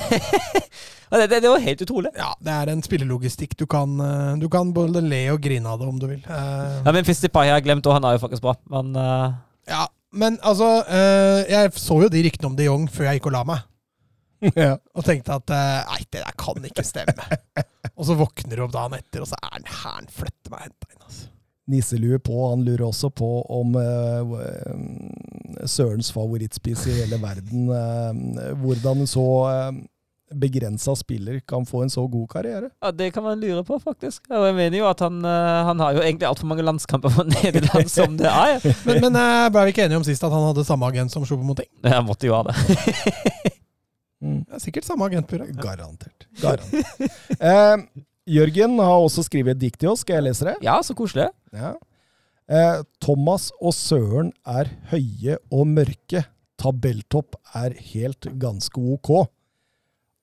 Og 1.08 1.22
det, 1.22 1.28
det, 1.32 1.40
det 1.46 1.52
var 1.52 1.64
helt 1.64 1.84
utrolig. 1.86 2.12
Ja, 2.20 2.32
det 2.44 2.54
er 2.54 2.72
en 2.72 2.84
spillelogistikk. 2.84 3.56
Du 3.60 3.66
kan, 3.70 3.94
eh, 4.04 4.34
du 4.42 4.48
kan 4.52 4.74
både 4.76 5.04
le 5.04 5.22
og 5.34 5.40
grine 5.44 5.72
av 5.72 5.80
det 5.80 5.88
om 5.88 6.02
du 6.02 6.08
vil. 6.10 6.20
Uh, 6.28 6.84
Ja, 6.84 6.92
men 6.92 7.08
Fistipai 7.08 7.48
har 7.48 7.60
jeg 7.60 7.68
glemt, 7.70 7.88
og 7.88 7.96
han 7.96 8.08
er 8.08 8.18
jo 8.18 8.24
faktisk 8.26 8.44
bra. 8.44 8.58
Men 8.72 8.92
uh... 8.98 9.38
Ja, 9.68 9.88
men 10.16 10.38
altså 10.48 10.68
uh, 10.88 11.42
Jeg 11.48 11.74
så 11.76 12.02
jo 12.04 12.12
de 12.12 12.24
ryktene 12.28 12.52
om 12.52 12.60
de 12.60 12.68
Jong 12.68 12.86
før 12.92 13.10
jeg 13.10 13.20
gikk 13.20 13.32
og 13.32 13.38
la 13.38 13.46
meg. 13.48 13.64
ja. 14.66 14.76
Og 14.94 15.08
tenkte 15.08 15.40
at 15.40 15.56
nei, 15.88 16.04
det 16.12 16.22
der 16.22 16.36
kan 16.38 16.70
ikke 16.70 16.86
stemme. 16.86 17.40
og 17.96 18.06
så 18.06 18.20
våkner 18.20 18.60
du 18.60 18.68
opp 18.68 18.76
dagen 18.76 19.00
etter, 19.00 19.24
og 19.24 19.32
så 19.32 19.40
er 19.40 19.58
den 19.58 19.74
hæren 19.80 20.12
flytter 20.14 20.54
meg 20.54 20.68
henta 20.68 20.92
inn. 20.92 21.02
altså. 21.08 21.32
Nisselue 21.68 22.20
på, 22.24 22.36
han 22.52 22.64
lurer 22.64 22.86
også 22.88 23.10
på 23.12 23.28
om 23.52 23.74
eh, 23.76 25.66
Sørens 25.68 26.14
favorittspis 26.16 26.86
i 26.88 26.96
hele 27.02 27.20
verden 27.20 27.68
uh, 27.68 28.54
Hvordan 28.62 29.04
så 29.10 29.26
uh, 29.50 29.74
begrensa 30.36 30.96
spiller 31.00 31.40
kan 31.48 31.64
få 31.66 31.84
en 31.86 31.90
så 31.90 32.04
god 32.12 32.28
karriere. 32.30 32.70
ja, 32.84 32.92
det 32.92 33.14
kan 33.16 33.24
man 33.24 33.40
lure 33.40 33.64
på, 33.64 33.78
faktisk. 33.80 34.26
Og 34.30 34.46
jeg 34.50 34.56
mener 34.58 34.78
jo 34.82 34.88
at 34.90 35.00
han, 35.00 35.20
eh, 35.24 35.60
han 35.70 35.80
har 35.80 35.94
jo 35.96 36.02
egentlig 36.04 36.28
altfor 36.28 36.50
mange 36.52 36.66
landskamper 36.68 37.10
for 37.14 37.24
Nederland 37.36 37.88
som 37.92 38.18
det 38.20 38.28
er. 38.28 38.60
Men, 38.88 39.00
men 39.08 39.16
eh, 39.22 39.48
ble 39.54 39.64
vi 39.70 39.76
ikke 39.76 39.86
enige 39.88 40.02
om 40.02 40.08
sist 40.08 40.24
at 40.28 40.34
han 40.34 40.48
hadde 40.50 40.66
samme 40.68 40.90
agent 40.92 41.14
som 41.14 41.24
Choupo-Moting? 41.24 41.70
Jeg 41.84 42.04
måtte 42.08 42.28
jo 42.28 42.36
ha 42.40 42.44
det. 42.50 42.58
Mm. 44.18 44.40
er 44.50 44.58
sikkert 44.58 44.82
samme 44.88 45.06
agentbyrå. 45.06 45.46
Garantert. 45.62 46.24
Garantert. 46.42 47.12
Eh, 47.38 47.84
Jørgen 48.34 48.80
har 48.82 48.98
også 48.98 49.22
skrevet 49.28 49.54
et 49.54 49.60
dikt 49.62 49.78
til 49.84 49.92
oss. 49.92 50.02
Skal 50.02 50.18
jeg 50.18 50.26
lese 50.26 50.48
det? 50.48 50.56
Ja, 50.66 50.80
så 50.82 50.96
koselig. 50.98 51.28
Ja. 51.54 51.76
Eh, 52.50 52.80
Thomas 53.04 53.52
og 53.62 53.76
Søren 53.78 54.32
er 54.42 54.72
høye 54.90 55.38
og 55.54 55.68
mørke. 55.70 56.24
Tabelltopp 56.58 57.38
er 57.62 57.76
helt 57.94 58.26
ganske 58.42 58.82
ok. 58.98 59.28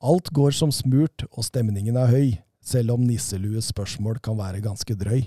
Alt 0.04 0.28
går 0.36 0.52
som 0.52 0.72
smurt, 0.74 1.24
og 1.32 1.46
stemningen 1.46 1.96
er 1.96 2.10
høy. 2.12 2.34
Selv 2.64 2.94
om 2.94 3.02
Nisselues 3.04 3.66
spørsmål 3.72 4.18
kan 4.24 4.36
være 4.38 4.62
ganske 4.64 4.94
drøy. 4.96 5.20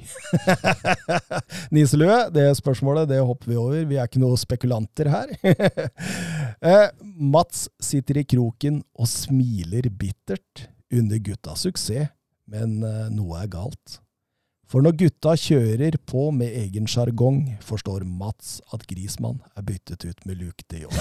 Nisselue, 1.74 2.18
det 2.34 2.46
spørsmålet 2.58 3.10
det 3.12 3.20
hopper 3.22 3.52
vi 3.52 3.60
over. 3.62 3.84
Vi 3.90 3.98
er 3.98 4.10
ikke 4.10 4.22
noen 4.22 4.40
spekulanter 4.42 5.10
her. 5.14 5.34
eh, 6.72 6.88
Mats 7.04 7.68
sitter 7.82 8.22
i 8.22 8.26
kroken 8.26 8.82
og 8.98 9.10
smiler 9.10 9.90
bittert 9.94 10.68
under 10.94 11.22
guttas 11.22 11.68
suksess, 11.68 12.10
men 12.50 12.82
eh, 12.86 13.08
noe 13.14 13.44
er 13.44 13.54
galt. 13.54 14.02
For 14.68 14.84
når 14.84 14.98
gutta 15.00 15.32
kjører 15.40 15.96
på 16.10 16.26
med 16.36 16.52
egen 16.66 16.90
sjargong, 16.92 17.54
forstår 17.64 18.04
Mats 18.04 18.58
at 18.76 18.84
Grismann 18.90 19.40
er 19.56 19.64
byttet 19.64 20.04
ut 20.10 20.26
med 20.28 20.42
Luke 20.42 20.66
de 20.68 20.84
Jong. 20.84 20.98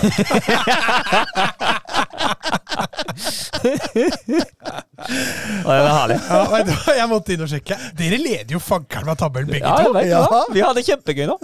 Og 5.64 5.70
det 5.70 5.82
var 5.82 5.92
herlig. 5.96 6.16
Ja, 6.28 6.94
jeg 7.00 7.08
måtte 7.10 7.34
inn 7.34 7.44
og 7.44 7.50
sjekke. 7.50 7.76
Dere 7.98 8.18
leder 8.20 8.56
jo 8.56 8.60
fankeren 8.62 9.06
med 9.08 9.18
tabellen, 9.20 9.50
begge 9.50 9.66
Ja, 9.66 9.76
to. 9.84 9.92
vet 9.96 10.10
Ja. 10.10 10.42
Vi 10.52 10.62
hadde 10.64 10.84
kjempegøy 10.86 11.26
nå. 11.30 11.36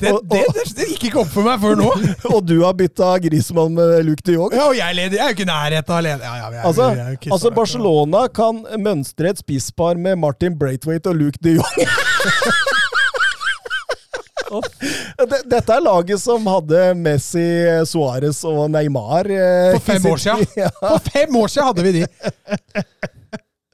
Det, 0.00 0.10
det, 0.30 0.40
det, 0.54 0.64
det 0.76 0.88
gikk 0.92 1.04
ikke 1.10 1.22
opp 1.22 1.32
for 1.32 1.46
meg 1.46 1.60
før 1.62 1.78
nå. 1.80 1.90
Og 2.34 2.40
du 2.46 2.56
har 2.64 2.74
bytta 2.78 3.12
Grismann 3.24 3.76
med 3.76 4.04
Luke 4.08 4.24
de 4.26 4.36
Jong? 4.36 4.52
Ja, 4.56 4.66
og 4.70 4.76
jeg 4.78 4.96
leder. 4.98 5.16
Jeg 5.18 5.24
er 5.24 5.32
jo 5.32 5.38
ikke 5.38 5.46
i 5.46 5.50
nærheten 5.50 5.94
av 5.94 6.00
å 6.00 6.04
lede. 6.06 6.22
Ja, 6.24 6.34
ja, 6.40 6.64
Altså, 6.70 6.90
er 6.94 7.16
ikke 7.16 7.32
altså 7.34 7.52
Barcelona 7.54 8.26
kan 8.40 8.64
mønstre 8.80 9.32
et 9.32 9.40
spisspar 9.42 10.00
med 10.00 10.20
Martin 10.20 10.58
Braithwaite 10.58 11.12
og 11.12 11.20
Luke 11.20 11.40
de 11.44 11.58
Jong. 11.58 11.74
Det- 14.50 15.42
Dette 15.52 15.76
er 15.76 15.84
laget 15.84 16.20
som 16.22 16.46
hadde 16.50 16.82
Messi, 16.98 17.46
Suárez 17.86 18.42
og 18.48 18.66
Neymar. 18.74 19.30
eh, 19.30 19.72
For 19.78 19.86
fem 19.92 20.10
år 20.12 20.20
siden. 20.26 20.46
Ja. 20.64 20.70
For 20.80 20.98
fem 21.10 21.36
år 21.42 21.48
siden 21.54 21.68
hadde 21.70 21.86
vi 21.86 21.92
de. 22.00 22.06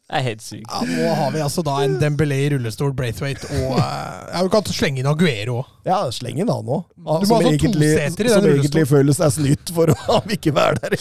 Det 0.07 0.21
er 0.21 0.23
helt 0.23 0.43
sykt. 0.45 0.69
Ja, 0.71 0.81
nå 0.87 1.15
har 1.19 1.33
vi 1.35 1.41
altså 1.43 1.65
da 1.67 1.81
en 1.83 1.97
Dembélé 1.99 2.37
i 2.45 2.51
rullestol, 2.53 2.93
Braithwaite 2.95 3.49
og 3.59 3.73
eh, 3.81 4.43
Du 4.47 4.51
kan 4.53 4.69
slenge 4.71 5.03
inn 5.03 5.09
Aguero 5.11 5.57
òg. 5.65 5.73
Ja, 5.89 6.05
sleng 6.15 6.39
inn 6.45 6.53
han 6.53 6.69
òg. 6.77 6.85
Du 6.95 7.27
Som, 7.27 7.41
sånn 7.41 7.49
egentlig, 7.51 7.89
som 8.31 8.47
egentlig 8.53 8.85
føles 8.87 9.19
er 9.19 9.33
snytt 9.35 9.73
for 9.75 9.91
å 10.15 10.21
ikke 10.31 10.55
være 10.55 10.79
der. 10.85 10.95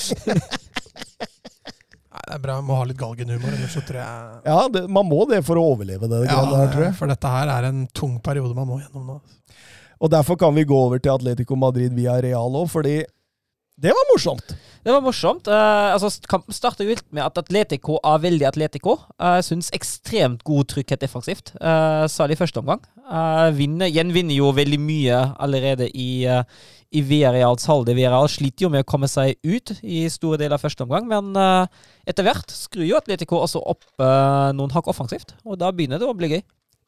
Nei, 2.15 2.21
det 2.25 2.33
er 2.37 2.41
bra. 2.47 2.57
Må 2.65 2.79
ha 2.79 2.85
litt 2.89 2.97
galgenhumor, 2.97 3.51
ellers 3.53 3.73
så 3.77 3.81
tror 3.85 3.99
jeg 4.01 4.41
Ja, 4.49 4.57
det, 4.73 4.85
man 4.97 5.05
må 5.09 5.21
det 5.29 5.41
for 5.45 5.59
å 5.61 5.65
overleve 5.75 6.07
det, 6.09 6.23
ja, 6.25 6.41
der, 6.49 6.69
tror 6.73 6.85
jeg. 6.87 6.95
For 6.97 7.11
dette 7.11 7.31
her 7.37 7.51
er 7.59 7.67
en 7.69 7.85
tung 7.93 8.17
periode 8.25 8.55
man 8.57 8.69
må 8.71 8.79
gjennom 8.81 9.05
nå. 9.13 9.17
Og 9.99 10.11
derfor 10.11 10.39
kan 10.39 10.55
vi 10.55 10.67
gå 10.67 10.77
over 10.77 10.99
til 10.99 11.13
Atletico 11.15 11.57
Madrid 11.59 11.95
via 11.95 12.17
Real 12.23 12.57
òg, 12.57 12.69
fordi 12.71 13.01
det 13.75 13.91
var 13.91 14.05
morsomt. 14.07 14.53
Det 14.85 14.93
var 14.93 15.01
morsomt. 15.03 15.49
Uh, 15.51 15.91
altså, 15.91 16.07
kampen 16.31 16.55
starter 16.55 16.85
jo 16.85 16.93
litt 16.93 17.07
med 17.11 17.25
at 17.25 17.39
Atletico 17.41 17.97
er 18.07 18.21
veldig 18.23 18.45
Atletico. 18.47 18.93
Jeg 19.19 19.43
syns 19.49 19.67
ekstremt 19.75 20.45
god 20.47 20.69
trygghet 20.71 21.03
defensivt, 21.03 21.51
uh, 21.59 22.05
særlig 22.07 22.37
i 22.37 22.39
første 22.39 22.63
omgang. 22.63 22.85
Uh, 23.03 23.51
vinner, 23.57 23.91
gjenvinner 23.91 24.37
jo 24.37 24.53
veldig 24.55 24.79
mye 24.79 25.19
allerede 25.43 25.89
i, 25.91 26.23
uh, 26.23 26.47
i 26.95 27.03
Villarreals 27.03 27.67
halde. 27.67 27.97
Villarreal 27.97 28.31
sliter 28.31 28.69
jo 28.69 28.71
med 28.71 28.85
å 28.85 28.87
komme 28.87 29.11
seg 29.11 29.35
ut 29.43 29.75
i 29.83 30.05
store 30.13 30.39
deler 30.39 30.55
av 30.55 30.63
første 30.63 30.87
omgang, 30.87 31.11
men 31.11 31.35
uh, 31.35 31.67
etter 32.07 32.29
hvert 32.29 32.55
skrur 32.55 32.87
jo 32.87 32.95
Atletico 33.01 33.43
også 33.43 33.59
opp 33.59 33.83
noen 33.99 34.71
hakk 34.71 34.87
offensivt, 34.93 35.35
og 35.43 35.59
da 35.59 35.73
begynner 35.75 35.99
det 35.99 36.07
å 36.07 36.15
bli 36.15 36.31
gøy 36.31 36.45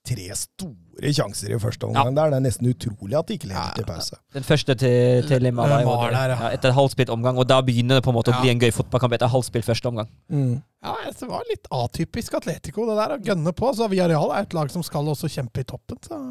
tre 0.07 0.27
store 0.37 1.11
sjanser 1.13 1.53
i 1.53 1.59
første 1.61 1.87
omgang. 1.87 2.09
Ja. 2.09 2.15
Der. 2.17 2.31
Det 2.31 2.39
er 2.39 2.45
nesten 2.47 2.69
utrolig 2.71 3.17
at 3.19 3.29
de 3.29 3.37
ikke 3.37 3.49
lever 3.51 3.77
til 3.77 3.87
pause. 3.87 4.19
Den 4.33 4.47
første 4.47 4.75
til, 4.79 5.27
til 5.29 5.45
Lima 5.45 5.67
var 5.67 6.13
der, 6.13 6.33
ja. 6.33 6.51
etter 6.55 6.75
halvspilt 6.75 7.11
omgang, 7.13 7.37
og 7.37 7.47
da 7.49 7.59
begynner 7.65 7.99
det 7.99 8.07
på 8.07 8.13
en 8.13 8.17
måte 8.17 8.33
å 8.33 8.41
bli 8.41 8.51
en 8.53 8.61
gøy 8.63 8.73
fotballkamp 8.75 9.17
etter 9.17 9.31
halvspilt 9.31 9.67
første 9.67 9.91
omgang. 9.91 10.09
Mm. 10.33 10.59
Ja, 10.85 10.93
Det 11.11 11.29
var 11.29 11.47
litt 11.49 11.67
atypisk 11.73 12.37
Atletico, 12.37 12.85
det 12.89 12.99
der 12.99 13.15
å 13.17 13.23
gønne 13.29 13.53
på. 13.57 13.71
Så 13.75 13.89
Villarreal 13.91 14.33
er 14.35 14.45
et 14.47 14.55
lag 14.57 14.71
som 14.73 14.85
skal 14.85 15.09
også 15.13 15.31
kjempe 15.31 15.63
i 15.63 15.67
toppen. 15.67 15.99
så... 16.05 16.21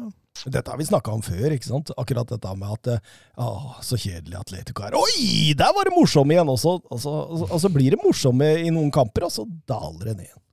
Dette 0.53 0.69
har 0.69 0.77
vi 0.77 0.85
snakka 0.85 1.15
om 1.15 1.23
før, 1.25 1.47
ikke 1.49 1.65
sant? 1.65 1.89
Akkurat 1.97 2.29
dette 2.29 2.51
med 2.59 2.69
at 2.75 2.89
å, 2.93 2.97
eh, 3.41 3.79
så 3.81 3.97
kjedelig 3.97 4.37
Atletico 4.37 4.83
er. 4.85 4.93
Oi, 4.93 5.55
der 5.57 5.71
var 5.73 5.89
det 5.89 5.95
morsomme 5.95 6.35
igjen 6.35 6.51
også! 6.53 6.75
Og 6.93 7.01
så, 7.01 7.13
og 7.47 7.55
så 7.63 7.71
blir 7.73 7.95
det 7.95 8.03
morsomme 8.03 8.51
i 8.61 8.69
noen 8.69 8.91
kamper, 8.93 9.25
og 9.25 9.33
så 9.33 9.47
daler 9.69 10.11
det 10.11 10.19
ned 10.19 10.27
igjen. 10.27 10.43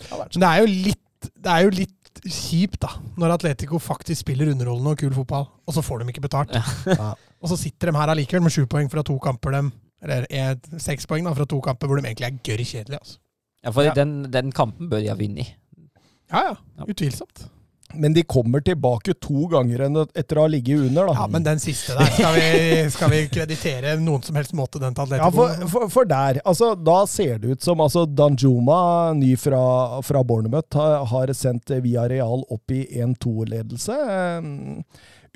Det, 0.00 0.40
det 0.40 0.48
er 0.48 0.72
litt 0.72 1.02
det 1.34 1.52
er 1.52 1.66
jo 1.66 1.74
litt 1.74 2.05
kjipt, 2.24 2.80
da, 2.82 2.92
når 3.20 3.36
Atletico 3.36 3.80
faktisk 3.82 4.24
spiller 4.24 4.50
underholdende 4.52 4.94
og 4.94 5.00
kul 5.00 5.14
fotball, 5.16 5.48
og 5.66 5.76
så 5.76 5.84
får 5.84 6.02
de 6.02 6.08
ikke 6.12 6.24
betalt. 6.24 6.54
Ja. 6.54 7.12
og 7.42 7.50
så 7.52 7.58
sitter 7.60 7.90
de 7.90 7.98
her 7.98 8.12
allikevel 8.14 8.46
med 8.46 8.54
sju 8.54 8.64
poeng 8.70 8.90
fra 8.92 9.04
to 9.06 9.18
kamper, 9.22 9.56
dem, 9.58 9.70
eller 10.02 10.26
seks 10.82 11.08
poeng 11.08 11.26
da, 11.26 11.34
fra 11.36 11.48
to 11.48 11.60
kamper 11.64 11.90
hvor 11.90 12.00
de 12.00 12.08
egentlig 12.08 12.28
er 12.28 12.40
gørr 12.44 12.64
kjedelige. 12.64 13.00
Altså. 13.00 13.18
Ja, 13.64 13.72
for 13.74 13.88
ja. 13.88 13.94
Den, 13.96 14.18
den, 14.32 14.52
kampen 14.54 14.90
bør 14.90 15.02
de 15.02 15.10
ha 15.10 15.18
vunnet. 15.18 15.56
Ja, 16.30 16.42
ja. 16.50 16.86
Utvilsomt. 16.86 17.46
Men 17.94 18.14
de 18.14 18.22
kommer 18.22 18.60
tilbake 18.60 19.14
to 19.22 19.46
ganger 19.46 19.84
etter 20.18 20.38
å 20.38 20.44
ha 20.46 20.50
ligget 20.50 20.88
under. 20.88 21.06
da. 21.06 21.14
Ja, 21.20 21.26
Men 21.30 21.44
den 21.46 21.60
siste 21.62 21.94
der, 21.94 22.10
skal 22.10 22.34
vi, 22.34 22.90
skal 22.90 23.12
vi 23.12 23.20
kreditere 23.30 23.96
noen 24.02 24.24
som 24.26 24.38
helst 24.38 24.54
måte 24.58 24.80
den 24.82 24.96
til? 24.96 25.16
Ja, 25.16 25.30
for, 25.30 25.54
for, 25.70 25.88
for, 25.92 26.08
der, 26.10 26.40
altså, 26.44 26.74
Da 26.74 26.98
ser 27.10 27.38
det 27.42 27.56
ut 27.56 27.62
som 27.62 27.80
altså, 27.80 28.06
Danjuma, 28.06 29.12
ny 29.16 29.34
fra, 29.40 30.02
fra 30.06 30.24
Bornermøt, 30.26 30.74
har, 30.74 31.04
har 31.12 31.34
sendt 31.36 31.70
Via 31.84 32.08
Real 32.10 32.42
opp 32.50 32.74
i 32.74 32.82
1-2-ledelse. 33.02 34.00
Um, 34.42 34.82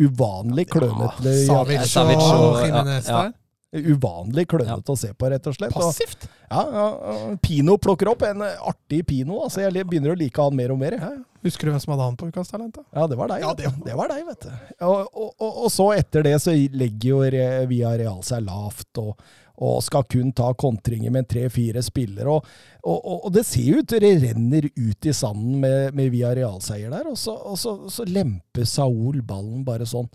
uvanlig 0.01 0.67
klønete. 0.73 1.37
Ja, 1.47 1.63
Savic 1.87 2.25
og 2.25 2.65
Jimenez 2.65 3.07
der. 3.07 3.33
Uvanlig 3.71 4.49
klønete 4.51 4.83
ja. 4.83 4.95
å 4.95 4.99
se 4.99 5.13
på, 5.15 5.29
rett 5.31 5.45
og 5.47 5.55
slett. 5.55 5.75
Passivt? 5.75 6.25
Og, 6.27 6.47
ja, 6.51 6.63
ja, 6.75 7.35
Pino 7.43 7.77
plukker 7.79 8.11
opp 8.11 8.25
en 8.27 8.43
artig 8.43 9.05
Pino. 9.07 9.43
Altså, 9.45 9.63
jeg 9.63 9.87
begynner 9.87 10.17
å 10.17 10.19
like 10.19 10.43
han 10.43 10.57
mer 10.59 10.75
og 10.75 10.81
mer. 10.81 10.97
Ja. 10.99 11.13
Husker 11.45 11.69
du 11.69 11.73
hvem 11.73 11.81
som 11.81 11.95
hadde 11.95 12.09
han 12.09 12.17
på 12.21 12.29
Ukas 12.29 12.51
Talent? 12.53 12.81
Ja, 12.93 13.07
det 13.09 13.17
var 13.17 13.31
deg. 13.31 13.45
Ja, 13.47 13.53
det, 13.57 13.71
det, 13.87 13.95
var 13.97 14.11
deg, 14.13 14.27
vet 14.27 14.49
du. 14.49 14.51
Og, 14.85 15.07
og, 15.15 15.31
og, 15.39 15.53
og, 15.53 15.69
så 15.73 15.87
etter 15.95 16.27
det 16.27 16.35
så 16.43 16.53
legger 16.53 17.07
jo 17.15 17.23
Via 17.71 17.95
Real 18.03 18.21
seg 18.27 18.45
lavt. 18.49 18.91
og 19.01 19.15
og 19.61 19.83
skal 19.85 20.07
kun 20.09 20.33
ta 20.37 20.51
kontringer 20.57 21.13
med 21.13 21.29
tre-fire 21.29 21.83
spillere. 21.85 22.33
Og, 22.33 22.47
og, 22.81 23.27
og, 23.27 23.29
det 23.35 23.45
ser 23.45 23.67
jo 23.67 23.83
ut 23.83 23.93
det 23.93 24.15
renner 24.23 24.71
ut 24.73 25.09
i 25.09 25.13
sanden 25.13 25.59
med, 25.61 25.93
med 25.97 26.09
Via 26.15 26.33
Real-seier 26.37 26.93
der, 26.93 27.11
og 27.11 27.19
så, 27.21 27.35
og 27.37 27.59
så, 27.61 27.75
så 27.93 28.07
lemper 28.09 28.65
Saul 28.69 29.21
ballen 29.21 29.61
bare 29.67 29.89
sånn 29.89 30.09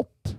opp. 0.00 0.32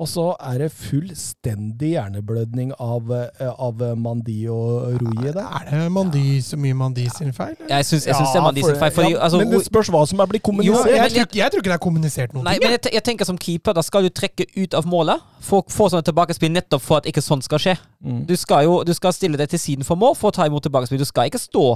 Og 0.00 0.08
så 0.08 0.22
er 0.40 0.56
det 0.62 0.70
fullstendig 0.72 1.90
hjerneblødning 1.92 2.70
av, 2.80 3.10
eh, 3.12 3.50
av 3.66 3.82
Mandi 3.98 4.46
og 4.48 4.94
Rui 5.02 5.26
der. 5.26 5.42
Er 5.42 5.66
det 5.68 5.92
Mandi 5.92 6.40
så 6.40 6.56
mye 6.56 6.74
Mandi 6.74 7.04
sin 7.12 7.32
feil? 7.32 7.52
Eller? 7.60 7.76
Jeg 7.76 7.84
syns, 7.86 8.06
jeg 8.06 8.14
syns 8.14 8.28
ja, 8.28 8.32
det 8.32 8.40
er 8.40 8.46
Mandi 8.46 8.62
sin 8.62 8.78
feil. 8.80 8.90
Fordi, 8.90 9.14
altså, 9.14 9.38
men 9.38 9.50
det 9.52 9.60
spørs 9.66 9.90
hva 9.92 10.06
som 10.08 10.24
er 10.24 10.30
blitt 10.32 10.42
kommunisert. 10.42 10.88
Jo, 10.88 10.96
jeg, 10.96 11.10
tror, 11.10 11.36
jeg, 11.36 11.50
tror, 11.50 11.60
ikke 11.60 11.68
det 11.68 11.76
er 11.76 11.84
kommunisert 11.84 12.32
noe. 12.32 12.44
Nei, 12.48 12.56
men 12.62 12.72
jeg, 12.72 12.80
jeg, 12.92 13.04
tenker 13.04 13.28
som 13.28 13.38
keeper, 13.38 13.76
da 13.76 13.84
skal 13.84 14.08
du 14.08 14.08
trekke 14.08 14.48
ut 14.56 14.74
av 14.74 14.88
målet. 14.88 15.28
Få, 15.44 15.60
få 15.68 15.90
sånne 15.92 16.08
tilbakespill 16.08 16.56
nettopp 16.56 16.82
for 16.82 17.02
at 17.02 17.12
ikke 17.12 17.20
sånt 17.20 17.44
skal 17.44 17.60
skje. 17.60 17.76
Mm. 18.00 18.24
Du 18.32 18.34
skal 18.40 18.64
jo 18.64 18.80
du 18.88 18.96
skal 18.96 19.12
stille 19.12 19.36
deg 19.36 19.52
til 19.52 19.60
siden 19.60 19.84
for 19.84 20.00
mål 20.00 20.16
for 20.16 20.32
å 20.32 20.38
ta 20.40 20.48
imot 20.48 20.64
tilbakespill. 20.64 21.04
Du 21.04 21.08
skal 21.08 21.28
ikke 21.28 21.42
stå 21.42 21.68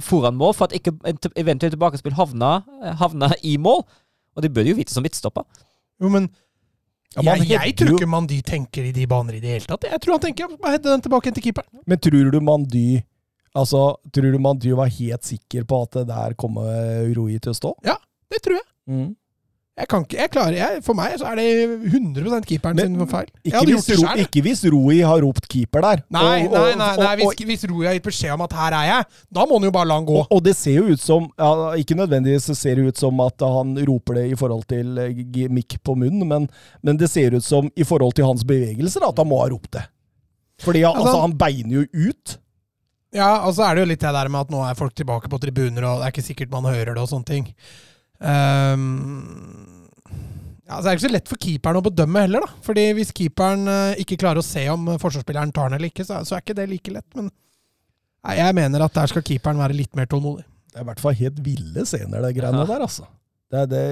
foran 0.00 0.40
mål 0.40 0.56
for 0.56 0.64
at 0.64 0.72
ikke 0.72 0.96
eventuelt 1.36 1.76
tilbakespill 1.76 2.16
havner, 2.16 2.64
havner 3.04 3.36
i 3.44 3.58
mål. 3.60 3.84
Og 4.32 4.42
det 4.42 4.54
bør 4.54 4.64
du 4.64 4.72
jo 4.72 4.80
vite 4.80 4.96
som 4.96 5.04
midtstopper. 5.04 5.44
Jo, 6.00 6.08
men 6.08 6.30
ja, 7.16 7.34
jeg, 7.38 7.48
jeg 7.54 7.76
tror 7.78 7.94
ikke 7.96 8.10
Mandy 8.10 8.40
tenker 8.44 8.88
i 8.88 8.92
de 8.94 9.06
baner 9.08 9.38
i 9.38 9.40
det 9.40 9.54
hele 9.54 9.68
tatt. 9.70 9.86
Jeg 9.88 10.02
tror 10.04 10.18
han 10.18 10.24
tenker 10.26 10.50
å 10.52 10.72
hente 10.72 10.90
den 10.90 11.04
tilbake 11.06 11.32
til 11.32 11.46
keeperen. 11.48 11.80
Men 11.88 12.02
tror 12.04 12.34
du 12.34 12.40
Mandy 12.44 12.88
Altså, 13.56 13.96
tror 14.14 14.28
du 14.30 14.38
Mandy 14.38 14.74
var 14.76 14.90
helt 14.92 15.24
sikker 15.24 15.64
på 15.66 15.78
at 15.86 15.96
det 15.96 16.04
der 16.10 16.34
kommer 16.38 17.08
Rui 17.16 17.38
til 17.40 17.50
å 17.50 17.56
stå? 17.56 17.72
Ja, 17.86 17.96
det 18.30 18.42
tror 18.44 18.58
jeg. 18.58 18.66
Mm. 18.92 19.08
Jeg 19.78 19.86
kan 19.86 20.02
ikke, 20.02 20.16
jeg 20.18 20.30
klarer, 20.34 20.56
jeg, 20.58 20.80
For 20.82 20.98
meg 20.98 21.12
så 21.20 21.28
er 21.30 21.38
det 21.38 21.46
100 21.92 22.40
keeperen 22.48 22.78
Men, 22.80 22.96
sin 22.98 23.10
feil. 23.10 23.28
Ikke 23.46 23.62
hvis, 23.68 23.90
ro, 24.00 24.14
ikke 24.24 24.42
hvis, 24.42 24.62
Rui 24.74 24.96
har 25.06 25.22
ropt 25.22 25.46
keeper 25.50 25.84
der. 25.84 26.02
Nei, 26.14 26.24
og, 26.48 26.48
og, 26.50 26.56
nei, 26.56 26.72
nei, 26.80 26.88
nei 26.98 27.10
og, 27.12 27.20
hvis, 27.20 27.44
hvis, 27.52 27.66
Rui 27.70 27.86
har 27.86 27.94
gitt 27.94 28.08
beskjed 28.08 28.34
om 28.34 28.42
at 28.48 28.56
'her 28.58 28.74
er 28.80 28.88
jeg', 28.88 29.20
da 29.38 29.44
må 29.46 29.60
han 29.60 29.68
jo 29.68 29.74
bare 29.76 29.90
la 29.90 30.00
han 30.00 30.08
gå. 30.08 30.24
Og, 30.24 30.40
det 30.42 30.56
ser 30.58 30.80
jo 30.80 30.96
ut 30.96 31.02
som 31.02 31.28
ja, 31.38 31.50
Ikke 31.78 31.94
nødvendigvis 31.98 32.50
ser 32.58 32.80
det 32.80 32.88
ut 32.90 32.98
som 32.98 33.20
at 33.22 33.46
han 33.46 33.78
roper 33.86 34.18
det 34.18 34.26
i 34.32 34.38
forhold 34.38 34.66
til 34.66 34.98
gimmick 35.34 35.78
på 35.84 35.94
munnen, 35.94 36.26
men, 36.26 36.50
men, 36.82 36.98
det 36.98 37.10
ser 37.10 37.36
ut 37.38 37.44
som 37.44 37.70
i 37.76 37.86
forhold 37.86 38.18
til 38.18 38.26
hans 38.26 38.42
bevegelser 38.44 39.06
at 39.06 39.18
han 39.18 39.30
må 39.30 39.38
ha 39.44 39.48
ropt 39.52 39.72
det. 39.78 39.86
Fordi 40.64 40.82
altså, 40.82 41.06
altså, 41.06 41.20
han 41.22 41.38
beiner 41.38 41.74
jo 41.78 42.10
ut. 42.10 42.38
Ja, 43.14 43.46
og 43.46 43.54
så 43.54 43.64
er 43.64 43.76
det 43.76 43.84
jo 43.84 43.90
litt 43.92 44.02
det 44.02 44.10
der 44.12 44.28
med 44.28 44.48
at 44.48 44.50
nå 44.52 44.64
er 44.66 44.76
folk 44.76 44.96
tilbake 44.98 45.30
på 45.30 45.38
tribuner, 45.38 45.86
og 45.86 46.00
det 46.00 46.08
er 46.08 46.12
ikke 46.12 46.26
sikkert 46.26 46.50
man 46.50 46.66
hører 46.66 46.96
det 46.96 47.04
og 47.04 47.08
sånne 47.08 47.30
ting. 47.30 47.46
Um, 48.18 49.78
ja, 50.68 50.80
det 50.82 50.90
er 50.90 50.96
ikke 50.96 51.06
så 51.06 51.12
lett 51.12 51.30
for 51.30 51.40
keeperen 51.40 51.78
å 51.80 51.84
bedømme 51.84 52.24
heller, 52.26 52.44
da. 52.44 52.62
Fordi 52.66 52.88
hvis 52.98 53.14
keeperen 53.16 53.64
uh, 53.70 54.00
ikke 54.00 54.18
klarer 54.20 54.42
å 54.42 54.46
se 54.46 54.66
om 54.72 54.90
forsvarsspilleren 55.00 55.54
tar 55.54 55.70
den 55.70 55.78
eller 55.78 55.92
ikke, 55.92 56.06
så, 56.06 56.20
så, 56.26 56.36
er 56.36 56.44
ikke 56.44 56.58
det 56.58 56.68
like 56.72 56.92
lett. 56.92 57.08
Men 57.16 57.30
nei, 57.30 58.38
jeg 58.40 58.58
mener 58.58 58.84
at 58.84 58.98
der 58.98 59.12
skal 59.14 59.24
keeperen 59.24 59.62
være 59.62 59.78
litt 59.78 59.96
mer 59.98 60.10
tålmodig. 60.10 60.44
Det 60.68 60.82
er 60.82 60.84
i 60.84 60.90
hvert 60.90 61.00
fall 61.02 61.16
helt 61.16 61.40
ville 61.44 61.86
scener, 61.88 62.20
det 62.20 62.34
greiene 62.36 62.66
ja. 62.66 62.68
der, 62.68 62.84
altså. 62.84 63.08
Det, 63.48 63.64
det, 63.72 63.82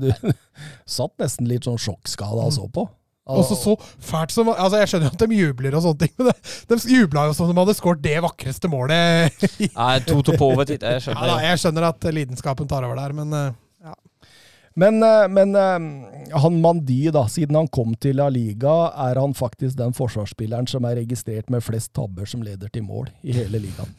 du 0.00 0.32
satt 0.96 1.12
nesten 1.20 1.50
litt 1.50 1.68
sånn 1.68 1.80
sjokkskada 1.80 2.48
og 2.48 2.54
så 2.56 2.64
på. 2.72 2.88
Og 3.30 3.44
så 3.46 3.54
så 3.54 3.76
fælt 4.02 4.32
som 4.34 4.48
Altså, 4.50 4.80
jeg 4.80 4.88
skjønner 4.90 5.06
jo 5.06 5.12
at 5.14 5.20
de 5.22 5.36
jubler 5.38 5.76
og 5.78 5.84
sånne 5.84 6.00
ting, 6.00 6.14
men 6.18 6.32
de, 6.32 6.54
de 6.72 6.78
jubla 6.90 7.28
jo 7.28 7.36
som 7.36 7.46
om 7.46 7.52
de 7.52 7.60
hadde 7.60 7.74
skåret 7.78 8.02
det 8.02 8.16
vakreste 8.24 8.70
målet. 8.72 9.44
Nei, 9.76 9.92
to-to 10.08 10.34
på 10.34 10.48
overtid. 10.50 10.82
Jeg 10.82 11.04
skjønner. 11.04 11.28
Ja, 11.28 11.36
da, 11.36 11.44
jeg 11.46 11.60
skjønner 11.62 11.86
at 11.92 12.08
lidenskapen 12.16 12.70
tar 12.70 12.88
over 12.88 12.98
der, 12.98 13.14
men 13.20 13.36
uh, 13.36 13.44
ja. 13.44 13.61
Men, 14.78 15.02
uh, 15.04 15.26
men 15.28 15.56
uh, 15.56 16.38
han 16.42 16.60
Mandi, 16.62 17.10
da, 17.12 17.26
siden 17.28 17.58
han 17.58 17.68
kom 17.68 17.94
til 18.00 18.16
La 18.20 18.28
Liga, 18.32 18.92
er 19.08 19.20
han 19.20 19.34
faktisk 19.36 19.76
den 19.80 19.92
forsvarsspilleren 19.96 20.68
som 20.70 20.86
er 20.88 20.96
registrert 21.02 21.50
med 21.52 21.64
flest 21.64 21.92
tabber 21.96 22.28
som 22.28 22.44
leder 22.44 22.72
til 22.72 22.86
mål 22.86 23.10
i 23.22 23.36
hele 23.36 23.60
ligaen. 23.62 23.92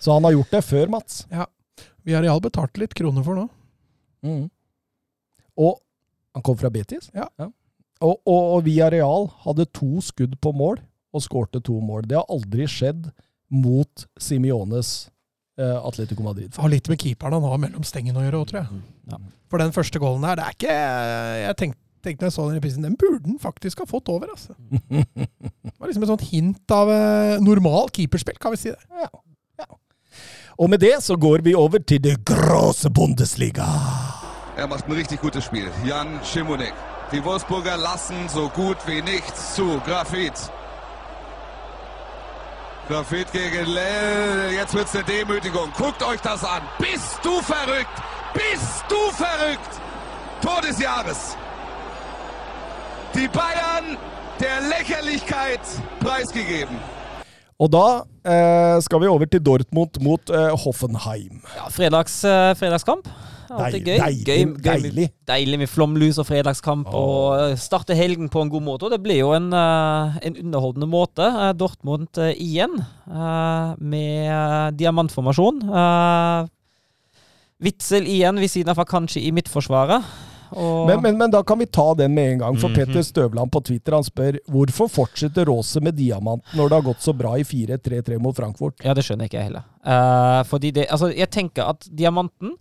Så 0.00 0.12
han 0.12 0.26
har 0.28 0.36
gjort 0.36 0.52
det 0.52 0.62
før, 0.66 0.90
Mats. 0.92 1.24
Ja. 1.32 1.48
Vi 2.06 2.14
har 2.14 2.22
real 2.22 2.40
betalt 2.44 2.76
litt 2.78 2.94
kroner 2.94 3.24
for 3.26 3.38
nå. 3.38 3.46
Mm. 4.26 4.44
Og 5.56 5.78
han 6.36 6.44
kom 6.44 6.58
fra 6.60 6.70
Betis? 6.70 7.08
Ja. 7.16 7.26
ja. 7.40 7.48
Og, 8.04 8.20
og, 8.28 8.42
og 8.56 8.64
Villarreal 8.66 9.30
hadde 9.46 9.66
to 9.74 10.02
skudd 10.04 10.36
på 10.44 10.52
mål 10.52 10.82
og 11.16 11.24
skårte 11.24 11.62
to 11.64 11.78
mål. 11.80 12.04
Det 12.06 12.18
har 12.18 12.28
aldri 12.28 12.68
skjedd 12.68 13.08
mot 13.52 14.06
Simiones 14.20 15.08
eh, 15.08 15.15
Atletico 15.56 16.22
Madrid. 16.22 16.50
Det 16.52 16.60
har 16.60 16.72
litt 16.72 16.88
med 16.92 17.00
keeperen 17.00 17.38
han 17.38 17.48
har 17.48 17.60
mellom 17.62 17.84
stengene 17.86 18.20
å 18.20 18.24
gjøre 18.26 18.40
òg, 18.42 18.48
tror 18.50 18.60
jeg. 18.60 18.70
Mm. 18.76 19.12
Ja. 19.12 19.20
For 19.52 19.62
den 19.62 19.72
første 19.72 20.00
goalen 20.02 20.26
der, 20.26 20.38
det 20.38 20.44
er 20.46 20.56
ikke 20.56 20.76
Jeg 21.42 21.58
tenkte, 21.62 21.80
tenkte 22.06 22.24
når 22.24 22.30
jeg 22.30 22.36
så 22.36 22.46
den 22.48 22.58
reprisen, 22.58 22.86
den 22.86 22.98
burde 23.00 23.22
han 23.24 23.38
faktisk 23.42 23.82
ha 23.82 23.86
fått 23.88 24.10
over, 24.12 24.32
altså. 24.34 24.56
Det 24.90 25.78
var 25.78 25.90
liksom 25.90 26.04
et 26.06 26.12
sånt 26.12 26.26
hint 26.30 26.74
av 26.74 26.90
eh, 26.92 27.38
normal 27.44 27.90
keeperspill, 27.94 28.38
kan 28.40 28.54
vi 28.54 28.60
si 28.60 28.74
det. 28.74 29.00
Ja. 29.02 29.10
ja. 29.62 29.80
Og 30.56 30.70
med 30.72 30.82
det 30.84 30.94
så 31.04 31.16
går 31.20 31.44
vi 31.46 31.56
over 31.56 31.82
til 31.82 32.02
det 32.04 32.18
grosse 32.28 32.90
Bundesliga. 32.90 33.66
Er 34.56 34.66
macht 34.66 34.88
ein 34.88 34.96
richtig 34.96 35.20
gutes 35.20 35.44
Spiel. 35.44 35.68
Jan 35.84 36.18
Schimonek. 36.24 36.72
Die 37.12 37.24
Wolfsburger 37.24 37.76
lassen 37.76 38.28
so 38.28 38.48
gut 38.48 38.78
wie 38.86 39.02
nichts 39.02 39.54
zu. 39.54 39.80
Grafit. 39.84 40.50
Grafit 42.88 43.32
gegen 43.32 43.66
Lell. 43.66 44.52
Jetzt 44.52 44.72
wird 44.74 44.86
es 44.86 44.94
eine 44.94 45.04
Demütigung. 45.04 45.72
Guckt 45.76 46.02
euch 46.04 46.20
das 46.20 46.44
an. 46.44 46.62
Bist 46.78 47.18
du 47.22 47.40
verrückt? 47.42 47.96
Bist 48.32 48.84
du 48.88 49.10
verrückt? 49.12 49.80
Tor 50.40 50.60
des 50.60 50.78
Jahres. 50.78 51.36
Die 53.14 53.26
Bayern 53.28 53.98
der 54.38 54.60
Lächerlichkeit 54.68 55.60
preisgegeben. 55.98 56.76
Og 57.58 57.70
da 57.72 58.04
eh, 58.22 58.80
skal 58.82 59.00
vi 59.00 59.06
over 59.08 59.24
til 59.26 59.40
Dortmund 59.40 59.96
mot 60.00 60.30
eh, 60.30 60.50
Hoffenheim. 60.64 61.40
Ja, 61.56 61.70
fredags, 61.70 62.22
eh, 62.24 62.54
fredagskamp. 62.54 63.08
Alltid 63.50 63.84
gøy. 63.86 63.98
deilig, 63.98 64.24
Gøy- 64.26 64.36
gøy 64.36 64.44
med- 64.46 64.62
deilig. 64.62 65.06
Deilig 65.26 65.58
med 65.58 65.68
flomlys 65.68 66.18
og 66.18 66.26
fredagskamp. 66.26 66.88
Og 66.94 67.38
eh, 67.50 67.56
starte 67.56 67.94
helgen 67.94 68.28
på 68.28 68.42
en 68.42 68.48
god 68.50 68.62
måte. 68.62 68.82
Og 68.84 68.90
det 68.90 69.02
blir 69.02 69.18
jo 69.20 69.32
en, 69.32 69.52
eh, 69.52 70.18
en 70.26 70.36
underholdende 70.44 70.88
måte. 70.88 71.22
Eh, 71.26 71.52
Dortmund 71.54 72.08
igjen, 72.34 72.78
eh, 73.08 73.74
med 73.78 74.76
diamantformasjon. 74.76 75.62
Eh, 75.70 76.46
Witzel 77.62 78.04
igjen 78.06 78.36
ved 78.40 78.50
siden 78.52 78.68
av 78.74 78.84
kanskje 78.84 79.22
i 79.24 79.30
midtforsvaret. 79.32 80.04
Og 80.56 80.86
Men, 80.86 81.00
men, 81.02 81.16
men 81.18 81.30
da 81.32 81.40
kan 81.42 81.58
vi 81.58 81.66
ta 81.66 81.88
den 81.98 82.12
med 82.14 82.32
en 82.34 82.38
gang. 82.38 82.56
For 82.60 82.68
Mhm. 82.68 82.76
Petter 82.76 83.02
Støvland 83.02 83.50
på 83.50 83.64
Twitter 83.64 83.92
han 83.96 84.04
spør 84.04 84.36
hvorfor 84.48 84.88
fortsetter 84.88 85.44
Rose 85.48 85.80
med 85.82 85.96
diamanten 85.96 86.54
når 86.54 86.68
det 86.68 86.76
har 86.76 86.82
gått 86.92 87.00
så 87.02 87.12
bra 87.16 87.32
i 87.34 87.42
4-3-3 87.42 88.20
mot 88.20 88.36
Frankfurt. 88.36 88.74
Ja, 88.84 88.94
det 88.94 89.02
skjønner 89.04 89.24
ikke 89.26 89.40
jeg 89.40 89.48
heller. 89.50 89.64
Uh, 89.84 90.44
fordi 90.44 90.70
det, 90.72 90.86
altså, 90.90 91.10
jeg 91.16 91.30
tenker 91.30 91.64
at 91.68 91.88
diamanten 91.92 92.52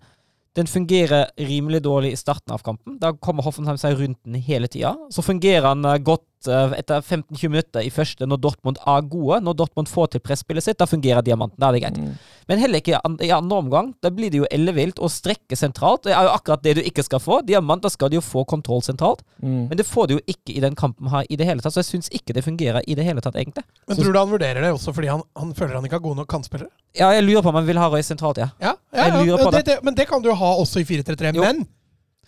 den 0.56 0.70
fungerer 0.72 1.30
rimelig 1.38 1.82
dårlig 1.84 2.14
i 2.16 2.20
starten 2.20 2.54
av 2.56 2.64
kampen. 2.64 2.98
Da 3.02 3.12
kommer 3.14 3.44
Hoffenheim 3.44 3.80
seg 3.82 3.98
rundt 4.00 4.22
den 4.24 4.40
hele 4.40 4.70
tida. 4.72 4.96
Så 5.12 5.26
fungerer 5.26 5.68
han 5.74 5.86
eh, 5.86 6.00
godt 6.00 6.26
etter 6.48 7.02
15-20 7.02 7.50
minutter 7.52 7.86
i 7.86 7.92
første 7.94 8.28
når 8.30 8.40
Dortmund 8.44 8.78
er 8.86 9.02
gode. 9.10 9.42
Når 9.46 9.58
Dortmund 9.62 9.90
får 9.92 10.14
til 10.16 10.24
presspillet 10.26 10.64
sitt, 10.66 10.78
da 10.80 10.88
fungerer 10.90 11.26
diamanten. 11.26 11.60
Da 11.62 11.70
er 11.70 11.78
det 11.78 11.82
greit. 11.84 11.98
Mm. 12.02 12.16
Men 12.48 12.62
heller 12.62 12.82
ikke 12.82 13.00
i 13.26 13.32
andre 13.34 13.58
omgang. 13.58 13.94
Da 14.06 14.12
blir 14.14 14.30
det 14.34 14.42
jo 14.44 14.48
ellevilt 14.54 15.00
å 15.02 15.10
strekke 15.10 15.58
sentralt. 15.58 16.04
Det 16.06 16.14
er 16.14 16.28
jo 16.28 16.34
akkurat 16.36 16.64
det 16.66 16.76
du 16.78 16.82
ikke 16.86 17.06
skal 17.06 17.22
få. 17.24 17.40
Diamant, 17.48 17.82
da 17.82 17.90
skal 17.90 18.12
du 18.14 18.20
jo 18.20 18.24
få 18.26 18.44
kontroll 18.46 18.84
sentralt. 18.86 19.24
Mm. 19.42 19.68
Men 19.72 19.80
det 19.80 19.88
får 19.90 20.08
du 20.12 20.16
jo 20.18 20.22
ikke 20.30 20.54
i 20.56 20.62
den 20.64 20.76
kampen 20.78 21.10
her 21.14 21.26
i 21.30 21.40
det 21.40 21.48
hele 21.50 21.64
tatt. 21.64 21.74
Så 21.74 21.82
jeg 21.82 21.90
syns 21.94 22.12
ikke 22.14 22.36
det 22.38 22.46
fungerer 22.46 22.86
i 22.86 22.98
det 22.98 23.06
hele 23.08 23.24
tatt, 23.26 23.36
egentlig. 23.40 23.66
Men 23.88 23.98
tror 23.98 24.14
du 24.14 24.20
han 24.22 24.34
vurderer 24.36 24.62
det 24.62 24.74
også 24.76 24.94
fordi 24.96 25.10
han, 25.12 25.24
han 25.40 25.56
føler 25.58 25.80
han 25.80 25.88
ikke 25.90 25.98
har 26.00 26.06
gode 26.06 26.22
nok 26.22 26.30
kantspillere? 26.32 26.70
Ja, 26.96 27.10
jeg 27.16 27.26
lurer 27.26 27.44
på 27.44 27.52
om 27.52 27.58
han 27.60 27.66
vil 27.68 27.80
ha 27.82 27.90
Roy 27.92 28.06
sentralt, 28.06 28.38
ja. 28.40 28.52
Ja, 28.62 28.76
ja, 28.94 29.08
Jeg 29.08 29.12
ja. 29.16 29.24
lurer 29.26 29.44
på 29.44 29.52
det, 29.58 29.66
det, 29.68 29.80
men 29.84 29.98
det 29.98 30.06
kan 30.08 30.22
du 30.24 30.30
jo 30.30 30.38
ha 30.40 30.54
også 30.62 30.80
i 30.84 30.88
4-3-3. 30.88 31.34
Men 31.42 31.66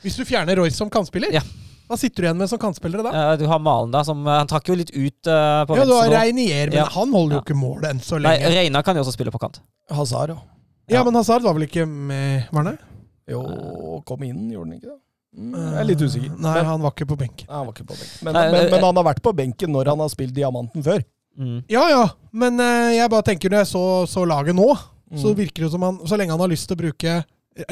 hvis 0.03 0.17
du 0.19 0.25
fjerner 0.27 0.57
Roy 0.59 0.69
som 0.73 0.89
kantspiller, 0.93 1.31
Ja. 1.33 1.45
Hva 1.87 1.97
sitter 1.97 2.21
du 2.23 2.27
igjen 2.27 2.37
med 2.37 2.49
som 2.51 2.59
kantspillere 2.59 3.03
da? 3.05 3.11
Eh, 3.33 3.37
du 3.41 3.45
har 3.47 3.59
Malen, 3.63 3.91
da, 3.95 4.01
som 4.03 4.25
eh, 4.27 4.37
Han 4.41 4.47
trakk 4.51 4.67
jo 4.69 4.75
litt 4.75 4.91
ut 4.91 5.29
uh, 5.31 5.63
på 5.69 5.77
Ja, 5.79 5.85
du 5.87 5.93
har. 5.95 6.09
Reinier, 6.11 6.67
men 6.71 6.79
Ja. 6.81 6.85
han 6.91 7.11
holder 7.15 7.37
jo 7.39 7.41
ikke 7.45 7.55
mål 7.57 7.85
enn 7.89 7.99
så 8.03 8.19
Nei, 8.19 8.35
lenge. 8.37 8.53
Reina 8.57 8.83
kan 8.83 8.95
jo 8.99 9.03
også 9.05 9.13
spille 9.15 9.31
på 9.31 9.39
kant. 9.39 9.61
Hazard, 9.89 10.29
ja. 10.35 10.37
Ja, 10.89 11.03
men 11.03 11.15
Hazard 11.15 11.43
var 11.43 11.53
vel 11.57 11.65
ikke 11.67 11.85
med, 11.87 12.47
var 12.51 12.63
han 12.63 12.75
det? 12.75 12.79
Jo, 13.31 13.41
kom 14.07 14.23
inn, 14.23 14.49
gjorde 14.51 14.67
han 14.69 14.77
ikke 14.77 14.89
det? 14.91 14.99
Mm, 15.37 15.55
jeg 15.55 15.79
er 15.81 15.87
litt 15.89 16.01
usikker. 16.01 16.29
Nei, 16.39 16.53
Men- 16.55 16.65
han 16.65 16.81
var 16.81 16.91
ikke 16.95 17.07
på 17.11 17.17
benken. 17.19 17.47
Nei, 17.49 17.55
han 17.57 17.65
var 17.67 17.73
ikke 17.75 17.87
på 17.87 17.97
benken. 17.97 18.19
Men, 18.23 18.33
Nei, 18.33 18.45
men, 18.51 18.69
men 18.71 18.83
han 18.87 18.95
har 19.01 19.03
vært 19.09 19.21
på 19.25 19.33
benken 19.35 19.71
når 19.75 19.91
han 19.91 19.99
har 19.99 20.09
spilt 20.09 20.33
diamanten 20.33 20.83
før. 20.83 21.03
Mm. 21.37 21.57
Ja 21.69 21.83
ja, 21.91 22.03
men 22.33 22.57
jeg 22.57 23.09
bare 23.13 23.21
tenker 23.27 23.51
når 23.53 23.59
jeg 23.61 23.69
så, 23.75 23.83
så 24.09 24.23
laget 24.25 24.55
nå, 24.57 24.71
så 25.15 25.29
Mm. 25.31 25.35
virker 25.37 25.63
det 25.63 25.71
som 25.71 25.81
han 25.85 25.99
Så 26.03 26.17
lenge 26.17 26.31
han 26.33 26.39
har 26.41 26.49
lyst 26.51 26.67
til 26.67 26.75
å 26.75 26.79
bruke 26.81 27.11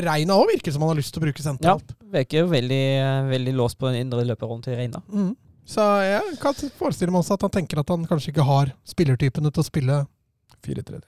Reina 0.06 0.34
òg 0.40 0.48
virker 0.54 0.72
som 0.74 0.82
han 0.86 0.90
har 0.94 1.00
lyst 1.00 1.14
til 1.14 1.22
å 1.22 1.26
bruke 1.26 1.42
Ja, 1.44 1.50
sentralt. 1.52 1.94
virker 2.12 2.40
jo 2.44 2.48
veldig, 2.52 2.84
veldig 3.32 3.54
låst 3.56 3.78
på 3.80 3.90
den 3.92 4.02
indre 4.06 4.24
løperrommet 4.26 4.64
til 4.70 4.76
Reina. 4.80 5.02
Mm. 5.12 5.36
Så 5.66 5.82
jeg 6.06 6.38
kan 6.42 6.54
forestille 6.78 7.12
meg 7.12 7.24
også 7.24 7.34
at 7.38 7.42
han 7.48 7.54
tenker 7.58 7.80
at 7.82 7.90
han 7.90 8.06
kanskje 8.06 8.32
ikke 8.34 8.46
har 8.46 8.72
spillertypene 8.86 9.52
til 9.54 9.64
å 9.64 9.66
spille 9.66 10.00
4-3-3. 10.66 11.02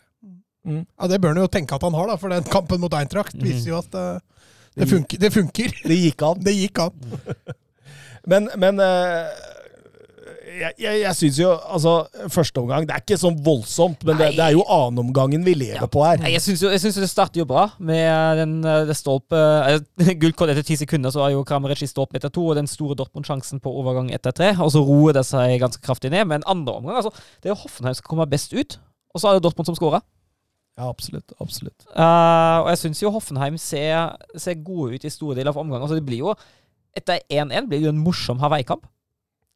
Ja, 0.68 1.08
det 1.08 1.22
bør 1.24 1.32
han 1.34 1.42
jo 1.44 1.48
tenke 1.48 1.76
at 1.78 1.84
han 1.86 1.94
har, 1.96 2.08
da, 2.10 2.16
for 2.20 2.30
den 2.34 2.44
kampen 2.52 2.82
mot 2.84 2.94
Eintracht 2.98 3.36
Mhm. 3.38 3.44
viser 3.46 3.70
jo 3.72 3.78
at 3.80 3.94
eh, 3.96 4.20
det, 4.76 4.88
funker, 4.90 5.18
det 5.22 5.32
funker. 5.34 5.72
Det 5.88 5.98
gikk 5.98 6.22
an. 6.28 6.42
Det 6.48 6.54
gikk 6.58 6.80
an. 6.84 6.92
Men, 8.28 8.50
men 8.60 8.80
eh, 8.84 9.30
jeg, 10.58 10.74
jeg, 10.82 11.00
jeg 11.04 11.16
syns 11.18 11.38
jo 11.42 11.50
altså 11.54 11.94
Første 12.34 12.62
omgang 12.62 12.86
Det 12.88 12.96
er 12.96 13.04
ikke 13.04 13.18
sånn 13.20 13.38
voldsomt, 13.46 14.02
men 14.08 14.18
det, 14.20 14.30
det 14.38 14.44
er 14.46 14.56
jo 14.56 14.64
annenomgangen 14.64 15.46
vi 15.46 15.54
lever 15.58 15.84
Ja. 15.84 15.90
på 15.92 16.04
her. 16.06 16.20
Nei, 16.22 16.34
Jeg 16.36 16.44
syns 16.46 16.64
jo, 16.64 16.72
jo 16.72 16.92
det 17.04 17.10
starter 17.12 17.42
jo 17.42 17.48
bra 17.50 17.68
med 17.78 18.42
den 18.42 18.56
eh, 18.66 18.84
det 18.90 18.98
stolpe 18.98 19.38
uh, 19.72 20.12
Gullkort 20.22 20.54
etter 20.54 20.66
ti 20.66 20.78
sekunder, 20.80 21.14
så 21.14 21.26
har 21.26 21.34
jo 21.36 21.46
Krameric 21.48 21.84
i 21.86 21.90
stolpen 21.90 22.20
etter 22.20 22.34
to, 22.34 22.46
og 22.50 22.58
den 22.60 22.70
store 22.72 22.98
Dortmund-sjansen 23.00 23.62
på 23.64 23.74
overgang 23.82 24.12
etter 24.16 24.36
tre. 24.36 24.52
Og 24.64 24.72
så 24.74 24.82
roer 24.84 25.18
det 25.20 25.26
seg 25.28 25.58
ganske 25.62 25.84
kraftig 25.84 26.12
ned. 26.14 26.26
Men 26.30 26.46
andre 26.50 26.78
omgang, 26.80 27.00
altså 27.02 27.14
Det 27.42 27.50
er 27.50 27.54
jo 27.56 27.62
Hoffenheim 27.64 27.98
som 27.98 28.08
kommer 28.10 28.30
best 28.30 28.56
ut, 28.56 28.80
og 29.14 29.22
så 29.22 29.30
er 29.30 29.38
det 29.38 29.46
Dortmund 29.46 29.70
som 29.70 29.78
scorer. 29.78 30.04
Ja, 30.78 30.90
absolutt. 30.92 31.34
absolutt. 31.42 31.88
Uh, 31.90 32.62
og 32.66 32.70
jeg 32.74 32.84
syns 32.84 33.02
jo 33.02 33.14
Hoffenheim 33.14 33.58
ser, 33.62 34.14
ser 34.38 34.60
gode 34.62 34.98
ut 34.98 35.08
i 35.08 35.14
store 35.14 35.38
deler 35.40 35.54
av 35.54 35.62
omgangen. 35.64 35.88
Altså 35.88 35.98
det 35.98 36.06
blir 36.06 36.26
jo 36.26 36.36
Etter 36.98 37.20
1-1 37.30 37.68
blir 37.70 37.78
det 37.78 37.86
jo 37.86 37.94
en 37.94 38.02
morsom 38.02 38.40
Hawaii-kamp. 38.42 38.88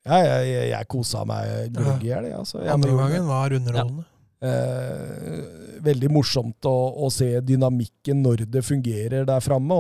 Ja, 0.08 0.18
jeg, 0.26 0.48
jeg, 0.50 0.70
jeg 0.72 0.90
kosa 0.90 1.26
meg 1.30 1.76
gløgg 1.76 2.08
i 2.08 2.10
hjel. 2.10 2.32
Altså. 2.40 2.64
Andre 2.66 2.96
gangen 2.98 3.30
var 3.30 3.54
underholdende. 3.58 4.08
Eh, 4.42 5.42
veldig 5.86 6.08
morsomt 6.10 6.66
å, 6.66 6.74
å 7.06 7.10
se 7.14 7.28
dynamikken 7.46 8.24
når 8.26 8.48
det 8.50 8.64
fungerer 8.66 9.28
der 9.30 9.44
framme, 9.46 9.76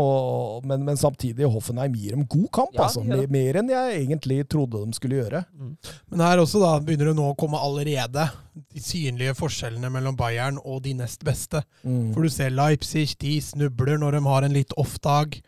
men, 0.70 0.84
men 0.86 1.00
samtidig 1.02 1.50
Hoffenheim 1.50 1.96
gir 1.98 2.14
dem 2.14 2.28
god 2.30 2.46
kamp. 2.54 2.76
Ja, 2.78 2.86
altså. 2.86 3.02
Mer, 3.06 3.26
mer 3.34 3.58
enn 3.62 3.72
jeg 3.74 4.04
egentlig 4.04 4.44
trodde 4.52 4.84
de 4.86 4.98
skulle 4.98 5.18
gjøre. 5.24 5.42
Men 5.58 6.24
her 6.26 6.44
også 6.44 6.62
da 6.62 6.76
begynner 6.78 7.10
det 7.10 7.16
nå 7.18 7.32
å 7.32 7.38
komme 7.40 7.58
allerede 7.58 8.28
de 8.54 8.84
synlige 8.86 9.34
forskjellene 9.40 9.90
mellom 9.94 10.20
Bayern 10.20 10.62
og 10.62 10.84
de 10.86 10.94
nest 11.00 11.26
beste. 11.26 11.64
Mm. 11.82 12.12
For 12.14 12.22
du 12.22 12.34
ser 12.34 12.54
Leipzig, 12.54 13.16
de 13.22 13.40
snubler 13.42 13.98
når 14.02 14.20
de 14.20 14.24
har 14.30 14.46
en 14.46 14.58
litt 14.62 14.78
off-dag. 14.78 15.42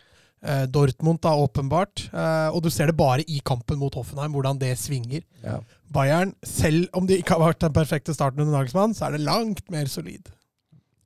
Eh, 0.43 0.65
Dortmund 0.67 1.21
da, 1.23 1.31
åpenbart. 1.39 2.09
Eh, 2.11 2.49
og 2.51 2.63
du 2.65 2.69
ser 2.73 2.89
det 2.91 2.97
bare 2.99 3.23
i 3.31 3.39
kampen 3.47 3.79
mot 3.79 3.95
Hoffenheim, 3.95 4.33
hvordan 4.35 4.57
det 4.59 4.73
svinger. 4.81 5.23
Ja. 5.43 5.61
Bayern, 5.93 6.33
selv 6.43 6.89
om 6.93 7.07
de 7.07 7.21
ikke 7.21 7.37
har 7.37 7.45
vært 7.53 7.61
den 7.63 7.73
perfekte 7.75 8.13
starten 8.17 8.43
under 8.43 8.57
Nagelsmann, 8.57 8.93
så 8.97 9.07
er 9.07 9.15
det 9.17 9.23
langt 9.23 9.63
mer 9.71 9.85
solid. 9.87 10.27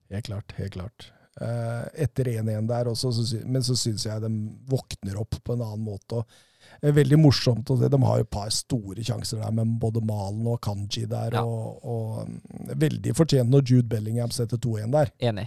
Helt 0.10 0.26
klart. 0.26 0.54
helt 0.58 0.74
klart. 0.74 1.12
Eh, 1.40 1.86
etter 2.08 2.32
1-1 2.34 2.66
der 2.72 2.90
også, 2.90 3.12
så, 3.14 3.26
sy- 3.30 3.44
men 3.46 3.62
så 3.62 3.76
syns 3.78 4.08
jeg 4.08 4.22
de 4.24 4.30
våkner 4.72 5.20
opp 5.22 5.38
på 5.46 5.54
en 5.54 5.62
annen 5.62 5.84
måte. 5.86 6.24
og 6.24 6.26
er 6.82 6.92
Veldig 6.98 7.20
morsomt 7.22 7.70
å 7.70 7.78
se. 7.80 7.88
De 7.94 8.00
har 8.04 8.18
jo 8.18 8.26
et 8.26 8.32
par 8.34 8.50
store 8.50 9.04
sjanser 9.06 9.40
der, 9.44 9.52
med 9.54 9.78
både 9.80 10.02
Malen 10.06 10.48
og 10.50 10.58
Kanji 10.66 11.06
der. 11.08 11.38
Ja. 11.38 11.44
Og, 11.46 11.86
og 11.86 12.28
mm, 12.28 12.74
Veldig 12.82 13.14
fortjent 13.16 13.54
når 13.54 13.70
Jude 13.70 13.88
Bellingham 13.92 14.34
setter 14.34 14.58
2-1 14.58 14.92
der. 14.98 15.14
Enig. 15.30 15.46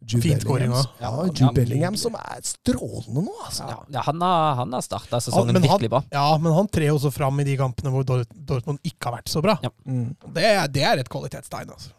Jude 0.00 0.22
Fint 0.24 0.44
Bellingham. 0.48 0.86
Ja, 1.00 1.10
Jude 1.26 1.42
ja, 1.44 1.50
Bellingham 1.52 1.96
som 2.00 2.14
er 2.16 2.40
strålende 2.46 3.20
nå, 3.26 3.34
altså. 3.44 3.66
Ja, 3.68 3.78
ja 3.96 4.04
han 4.06 4.22
har, 4.24 4.54
han 4.62 4.72
har 4.72 4.84
starta 4.84 5.20
sesongen 5.20 5.58
han- 5.58 5.66
virkelig 5.66 5.90
bra. 5.92 6.00
Ja, 6.14 6.24
men 6.40 6.54
han 6.56 6.68
trer 6.72 6.94
også 6.94 7.12
fram 7.12 7.40
i 7.40 7.44
de 7.44 7.56
kampene 7.60 7.92
hvor 7.92 8.06
Dortmund 8.32 8.80
ikke 8.82 9.10
har 9.10 9.18
vært 9.18 9.28
så 9.32 9.42
bra. 9.44 9.58
Ja. 9.62 9.70
Mm. 9.84 10.14
Det, 10.24 10.46
det 10.72 10.86
er 10.88 11.02
et 11.02 11.12
kvalitetstegn, 11.12 11.74
altså. 11.76 11.92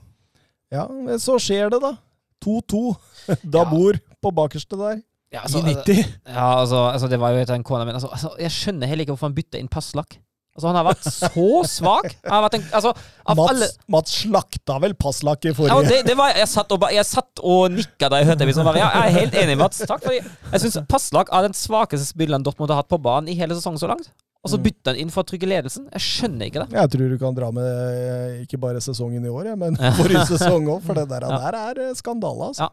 Ja, 0.71 0.87
men 0.89 1.19
så 1.21 1.37
skjer 1.41 1.69
det, 1.73 1.81
da. 1.83 1.93
2-2. 2.41 2.81
Dabur 3.53 3.99
på 4.21 4.33
bakerste 4.33 4.79
der. 4.79 5.01
Ja, 5.31 5.39
I 5.39 5.45
altså, 5.45 5.61
90. 5.63 6.01
ja, 6.27 6.47
altså, 6.59 6.79
altså, 6.89 7.07
det 7.07 7.19
var 7.21 7.31
jo 7.31 7.39
etter 7.45 7.55
en 7.55 7.63
kone, 7.63 7.85
min. 7.85 7.95
altså, 7.95 8.09
altså, 8.11 8.33
jeg 8.41 8.51
skjønner 8.51 8.89
heller 8.89 9.05
ikke 9.05 9.13
hvorfor 9.13 9.29
han 9.29 9.37
bytta 9.37 9.61
inn 9.61 9.69
Passlak. 9.71 10.17
Altså, 10.51 10.67
han 10.67 10.75
har 10.75 10.83
vært 10.83 11.05
så 11.07 11.45
svak. 11.71 12.07
Han 12.25 12.33
har 12.35 12.41
vært 12.43 12.55
en, 12.57 12.63
altså, 12.75 12.89
av 13.31 13.37
Mats, 13.39 13.51
alle 13.53 13.67
Mats 13.95 14.15
slakta 14.25 14.75
vel 14.83 14.93
Passlak 14.99 15.45
i 15.47 15.53
ja, 15.53 15.55
forrige 15.55 15.85
det, 15.87 15.99
det 16.09 16.15
var, 16.19 16.33
jeg, 16.35 16.49
satt 16.51 16.73
og, 16.75 16.81
ba- 16.83 16.89
jeg 16.91 17.07
satt 17.07 17.39
og 17.39 17.71
nikka 17.71 18.09
da 18.11 18.19
jeg 18.19 18.27
hørte 18.33 18.47
det. 18.49 18.55
Ja, 18.57 18.89
jeg 18.91 19.05
er 19.05 19.15
helt 19.15 19.37
enig, 19.45 19.55
Mats. 19.61 19.79
Takk 19.87 20.03
fordi 20.03 20.19
Jeg 20.51 20.59
syns 20.65 20.75
Passlak 20.91 21.31
er 21.31 21.47
den 21.47 21.55
svakeste 21.55 22.03
spilleren 22.09 22.43
Dortmund 22.43 22.69
har 22.73 22.81
hatt 22.83 22.91
på 22.91 22.99
banen 22.99 23.31
i 23.31 23.37
hele 23.39 23.55
sesongen 23.55 23.79
så 23.79 23.87
langt. 23.93 24.11
Og 24.43 24.49
så 24.49 24.57
Mm. 24.57 24.63
bytter 24.65 24.91
han 24.91 24.99
inn 25.05 25.09
for 25.13 25.21
å 25.23 25.27
trygge 25.29 25.45
ledelsen. 25.47 25.83
Jeg 25.93 26.01
skjønner 26.01 26.47
ikke 26.49 26.63
det. 26.65 26.73
Jeg 26.73 26.89
tror 26.89 27.09
du 27.13 27.17
kan 27.21 27.35
dra 27.37 27.51
med 27.53 27.63
eh, 27.63 28.41
ikke 28.43 28.57
bare 28.59 28.81
sesongen 28.81 29.23
i 29.23 29.29
år, 29.29 29.51
ja, 29.51 29.55
men 29.55 29.75
forrige 30.01 30.25
sesong 30.33 30.65
òg, 30.67 30.81
for 30.83 30.97
det 30.97 31.07
der, 31.11 31.21
Ja. 31.29 31.37
der 31.45 31.57
er 31.59 31.81
eh, 31.87 31.93
skandale. 31.95 32.47
Altså. 32.51 32.67
Ja. 32.67 32.69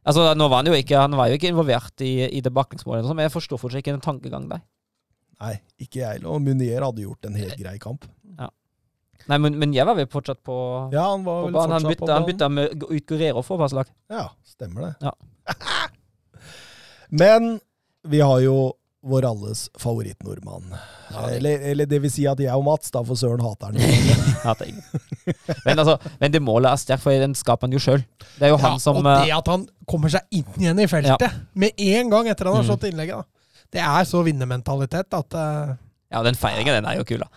Altså, 0.00 0.24
nå 0.34 0.48
var 0.48 0.64
Han 0.64 0.70
jo 0.72 0.72
ikke 0.80 0.96
Han 0.96 1.12
var 1.12 1.28
jo 1.28 1.36
ikke 1.36 1.50
involvert 1.52 2.00
i, 2.00 2.24
i 2.26 2.40
det 2.40 2.50
baklengsmålet, 2.56 3.04
men 3.14 3.26
jeg 3.28 3.34
forstår 3.36 3.60
fortsatt 3.60 3.84
ikke 3.84 3.92
den 3.92 4.00
tankegangen 4.00 4.48
der. 4.48 4.62
Nei, 5.40 5.54
ikke 5.80 6.00
jeg 6.02 6.08
heller. 6.18 6.28
Og 6.34 6.42
Munier 6.44 6.84
hadde 6.84 7.04
gjort 7.06 7.24
en 7.30 7.36
helt 7.40 7.56
grei 7.60 7.78
kamp. 7.80 8.04
Nei, 9.28 9.36
men, 9.36 9.56
men 9.60 9.72
jeg 9.76 9.84
var 9.86 9.94
vel 9.98 10.06
fortsatt 10.10 10.38
på, 10.42 10.54
Ja, 10.94 11.02
han 11.12 11.24
var 11.26 11.42
på 11.42 11.48
vel 11.50 11.54
banen. 11.54 11.72
Han 11.76 11.82
fortsatt 11.84 12.00
på 12.00 12.06
banen. 12.08 12.16
han 12.22 12.28
bytta 12.30 12.48
med, 12.48 12.84
ut 12.88 13.06
Guerrero 13.06 13.42
for 13.44 13.60
Passlak. 13.60 13.90
Ja, 14.10 14.30
stemmer 14.48 14.86
det. 14.88 14.92
Ja. 15.04 15.12
Men 17.08 17.60
vi 18.08 18.20
har 18.20 18.40
jo 18.40 18.72
vår 19.02 19.24
alles 19.24 19.70
favorittnordmann. 19.80 20.74
Ja, 21.12 21.22
eller, 21.32 21.60
eller 21.72 21.86
det 21.88 21.98
vil 22.04 22.12
si 22.12 22.26
at 22.28 22.40
jeg 22.42 22.52
og 22.52 22.64
Mats, 22.66 22.90
da 22.92 23.00
for 23.06 23.16
søren 23.16 23.40
hater 23.44 23.72
han. 23.72 23.80
Hater 24.44 24.68
ingen. 24.70 24.84
men, 25.64 25.78
altså, 25.80 25.94
men 26.20 26.32
det 26.34 26.42
målet 26.44 26.68
er 26.74 26.80
sterkt, 26.82 27.02
for 27.04 27.16
den 27.22 27.34
skaper 27.38 27.66
han 27.68 27.76
jo 27.76 27.80
sjøl. 27.80 28.04
Det 28.36 28.48
er 28.48 28.52
jo 28.52 28.58
Ja, 28.60 28.64
han 28.74 28.82
som 28.82 29.00
og 29.00 29.08
eh, 29.08 29.24
det 29.24 29.32
at 29.38 29.48
han 29.52 29.64
kommer 29.88 30.12
seg 30.12 30.26
inn 30.36 30.52
igjen 30.60 30.82
i 30.84 30.88
feltet 30.90 31.40
med 31.60 31.80
en 31.80 32.12
gang 32.12 32.28
etter 32.28 32.50
han 32.50 32.58
har 32.60 32.66
Mm. 32.66 32.68
slått 32.72 32.88
innlegget, 32.90 33.22
da. 33.24 33.39
Det 33.72 33.80
er 33.84 34.04
så 34.08 34.22
vinnermentalitet 34.26 35.14
at 35.14 35.36
uh, 35.38 35.76
Ja, 36.10 36.24
den 36.26 36.34
feiringen, 36.34 36.74
den 36.74 36.86
er 36.90 36.96
jo 36.98 37.04
kul, 37.06 37.20
da. 37.22 37.28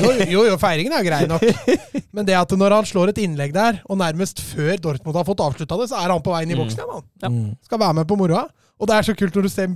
jo, 0.00 0.10
jo, 0.24 0.42
jo, 0.48 0.54
feiringen 0.56 0.94
er 0.96 1.04
grei 1.04 1.26
nok. 1.28 1.42
Men 2.16 2.24
det 2.24 2.32
at 2.38 2.54
når 2.56 2.72
han 2.78 2.86
slår 2.88 3.10
et 3.12 3.18
innlegg 3.20 3.52
der, 3.52 3.82
og 3.84 3.98
nærmest 4.00 4.40
før 4.40 4.78
Dortmund 4.80 5.18
har 5.20 5.26
fått 5.28 5.42
avslutta 5.44 5.76
det, 5.82 5.90
så 5.90 5.98
er 6.00 6.14
han 6.14 6.24
på 6.24 6.32
vei 6.32 6.40
inn 6.46 6.54
i 6.54 6.56
Mm. 6.56 6.62
boksen 6.64 6.80
igjen. 6.80 6.94
Han. 6.96 7.04
Ja. 7.20 7.28
Mm. 7.28 7.50
Skal 7.68 7.82
være 7.84 7.98
med 8.00 8.08
på 8.08 8.16
moroa. 8.16 8.46
Og 8.80 8.88
det 8.88 8.96
er 8.96 9.02
så 9.10 9.14
kult 9.20 9.36
når 9.36 9.44
du 9.44 9.50
ser 9.52 9.68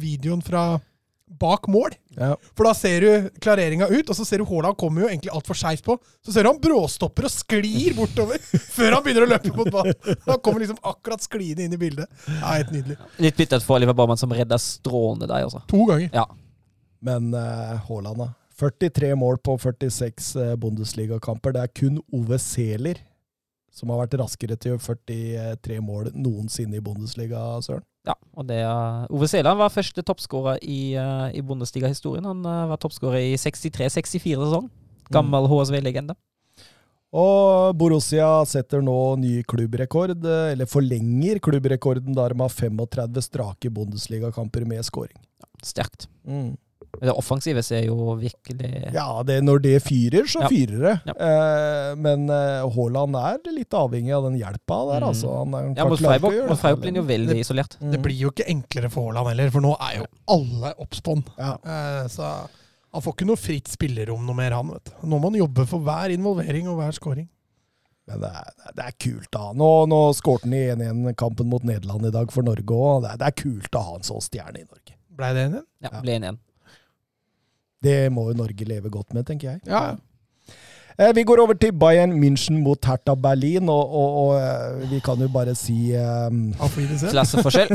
videoen 0.00 0.40
fra 0.42 0.62
bak 1.40 1.68
mål. 1.70 1.94
Ja. 2.16 2.34
For 2.56 2.66
da 2.66 2.72
ser 2.76 3.04
du 3.04 3.28
klareringa 3.42 3.88
ut, 3.90 4.10
og 4.10 4.16
så 4.16 4.26
ser 4.26 4.42
du 4.42 4.48
Haaland 4.48 4.76
kommer 4.80 5.04
jo 5.04 5.10
egentlig 5.10 5.32
altfor 5.34 5.58
skeivt 5.58 5.84
på. 5.86 5.96
Så 6.26 6.34
ser 6.34 6.44
du 6.44 6.50
han 6.50 6.60
bråstopper 6.62 7.28
og 7.28 7.34
sklir 7.34 7.94
bortover 7.98 8.42
før 8.76 8.96
han 8.96 9.04
begynner 9.06 9.26
å 9.26 9.30
løpe 9.30 9.54
mot 9.56 9.70
ballen. 9.72 9.96
Han 10.26 10.42
kommer 10.42 10.64
liksom 10.64 10.80
akkurat 10.82 11.24
skliende 11.24 11.66
inn 11.66 11.76
i 11.76 11.80
bildet. 11.80 12.10
Ja, 12.26 12.56
Helt 12.58 12.74
nydelig. 12.74 12.98
Litt 13.22 13.38
bittert 13.38 13.66
for 13.66 13.78
Oliver 13.78 13.96
Barman 13.96 14.20
som 14.20 14.34
redda 14.34 14.58
strålende 14.60 15.30
der, 15.30 15.46
altså. 15.46 15.62
To 15.70 15.86
ganger. 15.88 16.10
Ja. 16.14 16.26
Men 17.04 17.32
eh, 17.36 17.76
Haaland, 17.88 18.26
da. 18.26 18.32
43 18.60 19.14
mål 19.16 19.38
på 19.40 19.54
46 19.56 20.34
uh, 20.36 20.50
Bundesliga-kamper. 20.60 21.54
Det 21.56 21.62
er 21.62 21.70
kun 21.80 22.02
Ove 22.12 22.36
Seler 22.42 22.98
som 23.72 23.92
har 23.92 24.02
vært 24.02 24.18
raskere 24.20 24.58
til 24.60 24.76
43 24.82 25.78
mål 25.84 26.10
noensinne 26.18 26.80
i 26.80 26.84
Bundesliga, 26.84 27.40
Søren. 27.64 27.86
Ja, 28.08 28.14
og 28.32 28.46
det 28.48 28.62
Ove 29.12 29.28
Seland 29.28 29.60
var 29.60 29.72
første 29.74 30.02
toppskårer 30.06 30.62
i, 30.64 30.96
uh, 30.96 31.28
i 31.36 31.42
Bundesliga-historien. 31.44 32.24
Han 32.24 32.40
uh, 32.46 32.70
var 32.72 32.80
toppskårer 32.80 33.32
i 33.32 33.36
63-64-sesong. 33.40 34.70
Gammel 35.10 35.48
HSV-legende. 35.50 36.14
Og 37.10 37.74
Borussia 37.74 38.28
setter 38.46 38.82
nå 38.86 38.96
ny 39.18 39.40
klubbrekord, 39.50 40.22
eh, 40.22 40.52
eller 40.52 40.68
forlenger 40.70 41.40
klubbrekorden 41.42 42.14
da 42.14 42.28
de 42.30 42.38
har 42.38 42.52
35 42.54 43.24
strake 43.26 43.70
Bundesliga-kamper 43.74 44.62
med 44.64 44.84
Ja, 44.86 45.48
Sterkt. 45.66 46.06
Mm. 46.22 46.54
Det 47.00 47.14
offensive 47.16 47.62
ser 47.64 47.86
jo 47.86 47.94
virkelig 48.20 48.92
Ja, 48.92 49.22
det, 49.24 49.38
når 49.42 49.62
det 49.64 49.82
fyrer, 49.82 50.26
så 50.28 50.42
Ja. 50.42 50.48
fyrer 50.52 50.80
det. 50.84 50.94
Ja. 51.06 51.14
Eh, 51.16 51.94
men 51.96 52.28
eh, 52.28 52.68
Haaland 52.74 53.16
er 53.16 53.38
litt 53.56 53.70
avhengig 53.72 54.12
av 54.14 54.24
den 54.28 54.36
hjelpa 54.38 54.78
der, 54.92 55.00
Mm. 55.00 55.08
altså. 55.08 55.32
Han, 55.38 55.52
han 55.56 55.74
Ja, 55.76 55.88
mot 55.88 55.98
Freiburg, 55.98 56.48
mot 56.48 56.58
Freiburg 56.60 56.82
blir 56.82 56.92
han 56.92 57.00
jo 57.00 57.08
veldig 57.08 57.28
veldig 57.32 57.40
isolert. 57.40 57.76
Mm. 57.80 57.90
Det 57.92 58.02
blir 58.02 58.18
jo 58.20 58.30
ikke 58.30 58.48
enklere 58.52 58.90
for 58.90 59.08
Haaland 59.08 59.28
heller, 59.32 59.50
for 59.50 59.60
nå 59.64 59.74
er 59.80 59.98
jo 60.02 60.06
alle 60.28 60.74
oppspånn. 60.78 61.24
Ja. 61.38 61.54
Eh, 61.64 62.06
Så 62.08 62.22
han 62.92 63.02
får 63.02 63.14
ikke 63.16 63.26
noe 63.26 63.36
fritt 63.36 63.68
spillerom 63.68 64.26
noe 64.26 64.34
mer, 64.36 64.50
han. 64.52 64.68
vet 64.68 64.84
du. 64.84 65.06
Nå 65.08 65.20
må 65.20 65.30
han 65.32 65.40
jobbe 65.40 65.66
for 65.66 65.78
hver 65.80 66.10
involvering 66.10 66.68
og 66.68 66.76
hver 66.82 66.92
scoring. 66.92 67.28
Men 68.08 68.20
det 68.20 68.30
er, 68.34 68.52
det 68.74 68.84
er 68.84 68.94
kult, 68.98 69.28
da. 69.30 69.52
Nå, 69.54 69.86
nå 69.86 69.98
skårte 70.18 70.42
han 70.48 70.52
i 70.52 70.66
1-1-kampen 70.74 71.46
mot 71.46 71.62
Nederland 71.62 72.04
i 72.06 72.10
dag 72.10 72.32
for 72.32 72.42
Norge 72.42 72.66
òg. 72.74 73.02
Det, 73.04 73.18
det 73.20 73.26
er 73.28 73.36
kult 73.38 73.70
å 73.78 73.82
ha 73.86 73.94
en 73.96 74.02
sånn 74.02 74.20
stjerne 74.24 74.58
i 74.58 74.64
Norge. 74.66 74.96
Blei 75.16 75.32
det 75.36 75.44
en 75.46 75.52
igjen? 75.52 75.66
Ja, 75.84 75.88
Ja. 75.92 76.00
ble 76.00 76.12
en 76.16 76.22
igjen. 76.24 76.38
Det 77.82 77.98
må 78.12 78.28
jo 78.30 78.36
Norge 78.42 78.68
leve 78.68 78.92
godt 78.92 79.14
med, 79.16 79.26
tenker 79.28 79.54
jeg. 79.54 79.60
Ja, 79.66 79.90
ja. 79.92 79.98
Eh, 81.00 81.14
Vi 81.16 81.22
går 81.24 81.40
over 81.40 81.56
til 81.56 81.72
Bayern 81.72 82.12
München 82.20 82.58
mot 82.60 82.84
Hertha 82.84 83.14
Berlin, 83.16 83.70
og, 83.72 83.92
og, 83.96 84.16
og 84.20 84.32
eh, 84.36 84.82
vi 84.90 84.98
kan 85.00 85.16
jo 85.22 85.28
bare 85.32 85.54
si 85.56 85.94
um, 85.96 86.50
Klasseforskjell. 86.58 87.70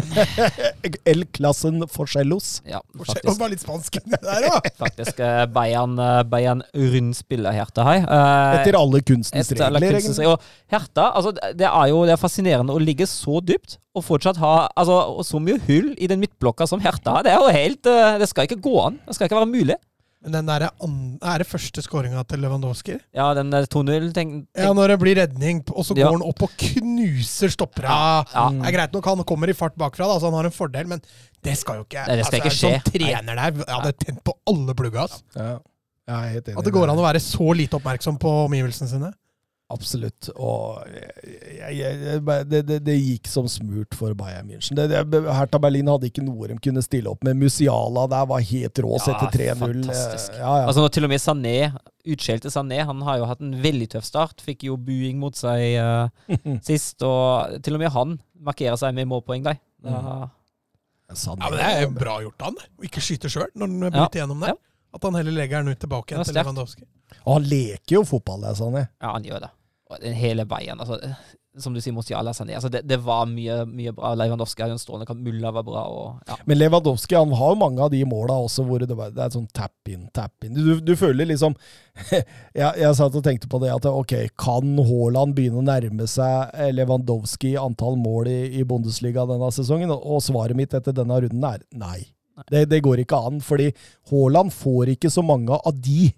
L-klassen 1.16 1.82
Forcellos. 1.90 2.60
Ja, 2.70 2.84
Og 3.00 3.08
faktisk. 3.10 3.40
bare 3.40 3.50
litt 3.56 3.64
spansk 3.64 3.98
der 4.12 4.46
òg! 4.52 4.68
faktisk 4.84 5.24
Bayern, 5.56 5.98
Bayern 6.30 6.62
rundspiller 6.76 7.56
Hertha 7.56 7.88
her. 7.88 8.06
Eh, 8.06 8.60
Etter 8.60 8.78
alle 8.78 9.02
kunstens 9.02 9.50
etter 9.50 9.66
alle 9.72 9.82
regler, 9.82 9.98
kunstens 10.04 10.22
regler. 10.22 10.38
Og 10.38 10.76
Hertha, 10.76 11.08
altså, 11.18 11.34
det 11.58 11.66
er 11.72 11.90
jo 11.96 12.04
det 12.06 12.14
er 12.14 12.22
fascinerende 12.22 12.76
å 12.78 12.84
ligge 12.84 13.10
så 13.10 13.42
dypt 13.42 13.80
og 13.96 14.04
fortsatt 14.06 14.38
ha 14.44 14.54
altså, 14.76 15.00
så 15.26 15.40
mye 15.42 15.58
hull 15.66 15.94
i 15.98 16.12
den 16.12 16.22
midtblokka 16.22 16.68
som 16.70 16.84
Hertha 16.84 17.18
har. 17.18 17.26
Det 17.26 17.34
er 17.34 17.42
jo 17.42 17.58
helt 17.58 17.92
Det 18.22 18.30
skal 18.30 18.46
ikke 18.46 18.62
gå 18.62 18.78
an. 18.86 19.02
Det 19.08 19.16
skal 19.18 19.30
ikke 19.32 19.42
være 19.42 19.50
mulig. 19.56 19.82
Men 20.26 20.34
den 20.40 20.48
der 20.50 20.64
er 20.66 21.38
det 21.42 21.46
første 21.46 21.84
skåringa 21.86 22.24
til 22.26 22.42
Lewandowski? 22.42 22.96
Ja, 23.14 23.28
den 23.38 23.52
der 23.54 23.68
2-0 23.70 24.08
tenk, 24.16 24.48
Ja, 24.58 24.72
når 24.74 24.96
det 24.96 25.00
blir 25.04 25.20
redning, 25.22 25.62
og 25.70 25.86
så 25.86 25.94
Ja. 25.96 26.08
går 26.08 26.18
han 26.18 26.24
opp 26.26 26.42
og 26.48 26.50
knuser 26.58 27.54
stoppera. 27.54 28.26
ja. 28.34 28.50
Det 28.50 28.66
er 28.66 28.72
greit 28.74 28.94
nok 28.94 29.06
han 29.06 29.24
kommer 29.24 29.50
i 29.50 29.54
fart 29.54 29.76
bakfra, 29.78 30.08
da, 30.10 30.18
så 30.20 30.26
han 30.32 30.34
har 30.34 30.46
en 30.50 30.56
fordel, 30.56 30.88
men 30.88 31.02
det 31.44 31.56
skal 31.58 31.78
jo 31.78 31.86
ikke 31.86 32.08
Nei, 32.08 32.16
det 32.18 32.26
skal 32.26 32.42
altså, 32.42 32.50
ikke 32.50 32.56
skje. 32.58 32.82
Som 32.82 32.92
trener 32.92 33.36
der 33.36 33.62
jeg 33.62 33.76
hadde 33.76 33.94
tent 34.02 34.24
på 34.24 34.34
alle 34.48 34.74
plugga. 34.74 35.08
Ja. 35.36 35.60
Jeg 36.08 36.16
er 36.16 36.34
helt 36.34 36.48
enig. 36.50 36.58
At 36.58 36.66
det 36.66 36.74
går 36.74 36.90
an 36.90 36.98
å 36.98 37.06
være 37.06 37.22
så 37.22 37.56
lite 37.56 37.78
oppmerksom 37.80 38.18
på 38.22 38.34
omgivelsene 38.50 38.90
sine. 38.90 39.14
Absolutt. 39.76 40.30
Og 40.36 40.86
jeg, 40.90 41.76
jeg, 41.78 42.00
jeg, 42.06 42.22
det, 42.50 42.62
det, 42.70 42.78
det 42.88 42.96
gikk 42.98 43.28
som 43.30 43.48
smurt 43.52 43.96
for 44.00 44.16
Bayern 44.18 44.48
München. 44.50 44.78
Det, 44.80 44.88
det, 45.12 45.22
Hertha 45.28 45.60
Berlin 45.62 45.90
hadde 45.92 46.08
ikke 46.10 46.24
noe 46.26 46.48
de 46.52 46.58
kunne 46.64 46.84
stille 46.86 47.12
opp 47.12 47.26
med. 47.28 47.38
Musiala 47.42 48.06
der 48.12 48.26
var 48.32 48.44
helt 48.50 48.82
rå, 48.86 48.94
etter 49.02 49.30
3-0. 49.36 49.60
fantastisk. 49.66 50.38
Ja, 50.40 50.54
ja. 50.62 50.70
Altså 50.70 50.88
til 50.96 51.08
og 51.08 51.12
med 51.14 51.22
Sané, 51.24 51.56
utskjelte 52.06 52.52
Sané, 52.54 52.80
han 52.88 53.02
har 53.08 53.20
jo 53.22 53.28
hatt 53.30 53.44
en 53.44 53.56
veldig 53.64 53.90
tøff 53.98 54.08
start. 54.08 54.42
Fikk 54.46 54.64
jo 54.70 54.78
buing 54.78 55.20
mot 55.22 55.36
seg 55.38 55.76
uh, 55.82 56.32
sist, 56.70 57.04
og 57.06 57.60
til 57.66 57.78
og 57.78 57.84
med 57.84 57.94
han 57.96 58.18
markerer 58.46 58.80
seg 58.80 58.96
med 58.98 59.10
målpoeng 59.12 59.44
der. 59.46 59.60
Da, 59.86 60.30
Sané- 61.14 61.44
Ja, 61.44 61.50
men 61.52 61.60
Det 61.60 61.74
er 61.84 61.92
bra 62.00 62.16
gjort 62.24 62.42
av 62.42 62.54
han, 62.56 62.72
å 62.80 62.88
ikke 62.88 63.04
skyte 63.04 63.30
sjøl 63.30 63.52
når 63.54 63.68
han 63.68 63.84
Ja. 63.84 63.92
bryter 64.00 64.24
gjennom 64.24 64.42
der. 64.42 64.56
Ja. 64.56 64.62
At 64.96 65.04
han 65.04 65.18
heller 65.20 65.34
legger 65.36 65.60
den 65.66 65.76
ut 65.76 65.80
tilbake 65.84 66.14
igjen 66.16 66.24
til. 66.24 66.38
Lewandowski. 66.38 66.86
Og 67.28 67.34
han 67.36 67.46
leker 67.52 67.98
jo 67.98 68.04
fotball, 68.08 68.42
det, 68.46 68.54
Sané. 68.58 68.86
ja, 69.02 69.12
han 69.12 69.26
gjør 69.28 69.42
det. 69.44 69.50
Den 70.02 70.16
hele 70.18 70.48
veien. 70.50 70.80
Altså, 70.82 70.98
som 71.62 71.74
du 71.74 71.80
sier, 71.82 71.94
Musiala 71.96 72.34
Sané. 72.34 72.56
Altså, 72.58 72.70
det, 72.70 72.82
det 72.90 72.98
var 73.04 73.28
mye, 73.30 73.62
mye 73.70 73.94
bra. 73.96 74.14
Lewandowski 74.18 74.64
hadde 74.64 74.76
en 74.76 74.82
strålende 74.82 75.08
kamp. 75.08 75.22
Mulla 75.24 75.52
var 75.56 75.64
bra. 75.68 75.84
Og, 75.92 76.24
ja. 76.28 76.38
Men 76.50 76.60
Lewandowski 76.60 77.16
han 77.16 77.34
har 77.38 77.54
jo 77.54 77.60
mange 77.62 77.84
av 77.84 77.92
de 77.94 78.02
måla 78.10 78.38
også 78.46 78.66
hvor 78.68 78.84
det, 78.84 78.96
var, 78.98 79.14
det 79.16 79.24
er 79.24 79.36
sånn 79.36 79.48
tap 79.56 79.92
in, 79.92 80.08
tap 80.16 80.48
in. 80.48 80.56
Du, 80.58 80.82
du 80.84 80.96
føler 81.00 81.30
liksom 81.30 81.56
jeg, 82.12 82.72
jeg 82.82 82.98
satt 82.98 83.16
og 83.16 83.24
tenkte 83.26 83.50
på 83.52 83.62
det 83.64 83.72
at 83.76 83.88
ok, 83.90 84.18
kan 84.42 84.76
Haaland 84.90 85.38
begynne 85.38 85.62
å 85.62 85.66
nærme 85.66 86.10
seg 86.12 86.52
eh, 86.58 86.74
Lewandowski 86.76 87.54
i 87.54 87.62
antall 87.62 88.00
mål 88.02 88.32
i, 88.32 88.42
i 88.60 88.66
Bundesliga 88.68 89.28
denne 89.30 89.52
sesongen? 89.56 89.94
Og, 89.96 90.20
svaret 90.26 90.58
mitt 90.58 90.74
etter 90.76 90.96
denne 90.96 91.22
runden 91.24 91.48
er 91.48 91.64
nei. 91.78 92.00
Det, 92.52 92.66
det 92.68 92.82
går 92.84 93.06
ikke 93.06 93.20
an, 93.30 93.40
fordi 93.44 93.70
Haaland 94.12 94.52
får 94.52 94.96
ikke 94.98 95.12
så 95.14 95.24
mange 95.24 95.56
av 95.56 95.78
de. 95.80 96.10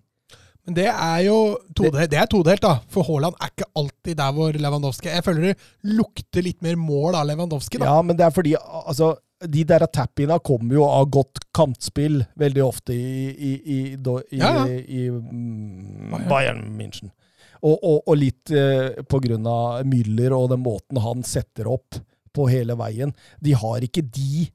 Men 0.67 0.75
det 0.75 0.87
er 0.91 1.21
jo 1.23 1.37
todelt, 1.71 2.09
det 2.11 2.17
er 2.19 2.27
todelt, 2.27 2.63
da. 2.65 2.73
For 2.91 3.07
Haaland 3.07 3.37
er 3.39 3.53
ikke 3.53 3.69
alltid 3.79 4.17
der 4.19 4.33
hvor 4.35 4.57
Lewandowski. 4.65 5.07
Jeg 5.13 5.23
føler 5.23 5.45
det 5.47 5.93
lukter 5.95 6.43
litt 6.43 6.59
mer 6.65 6.75
mål 6.75 7.15
av 7.15 7.29
Lewandowski, 7.29 7.79
da. 7.79 7.93
Ja, 7.93 8.01
men 8.03 8.19
det 8.19 8.25
er 8.27 8.33
fordi 8.35 8.51
altså, 8.59 9.13
de 9.47 9.63
der 9.69 9.85
tap-ina 9.87 10.39
kommer 10.43 10.75
jo 10.75 10.83
av 10.89 11.07
godt 11.13 11.39
kantspill 11.55 12.19
veldig 12.35 12.65
ofte 12.65 12.97
i, 12.97 13.29
i, 13.31 13.53
i, 13.53 13.79
i, 13.95 14.41
Ja, 14.41 14.51
ja. 14.57 14.65
i, 14.75 15.07
mm, 15.07 16.11
Bayern. 16.11 16.27
Bayern 16.33 16.61
München. 16.75 17.13
Og, 17.61 17.77
og, 17.79 18.01
og 18.03 18.19
litt 18.19 18.51
eh, 18.53 18.99
på 19.07 19.21
grunn 19.23 19.47
av 19.49 19.87
Müller 19.87 20.35
og 20.35 20.51
den 20.51 20.61
måten 20.65 20.99
han 21.01 21.23
setter 21.25 21.71
opp 21.71 21.97
på 22.35 22.49
hele 22.51 22.75
veien. 22.77 23.15
De 23.39 23.55
har 23.57 23.87
ikke 23.87 24.03
de 24.03 24.49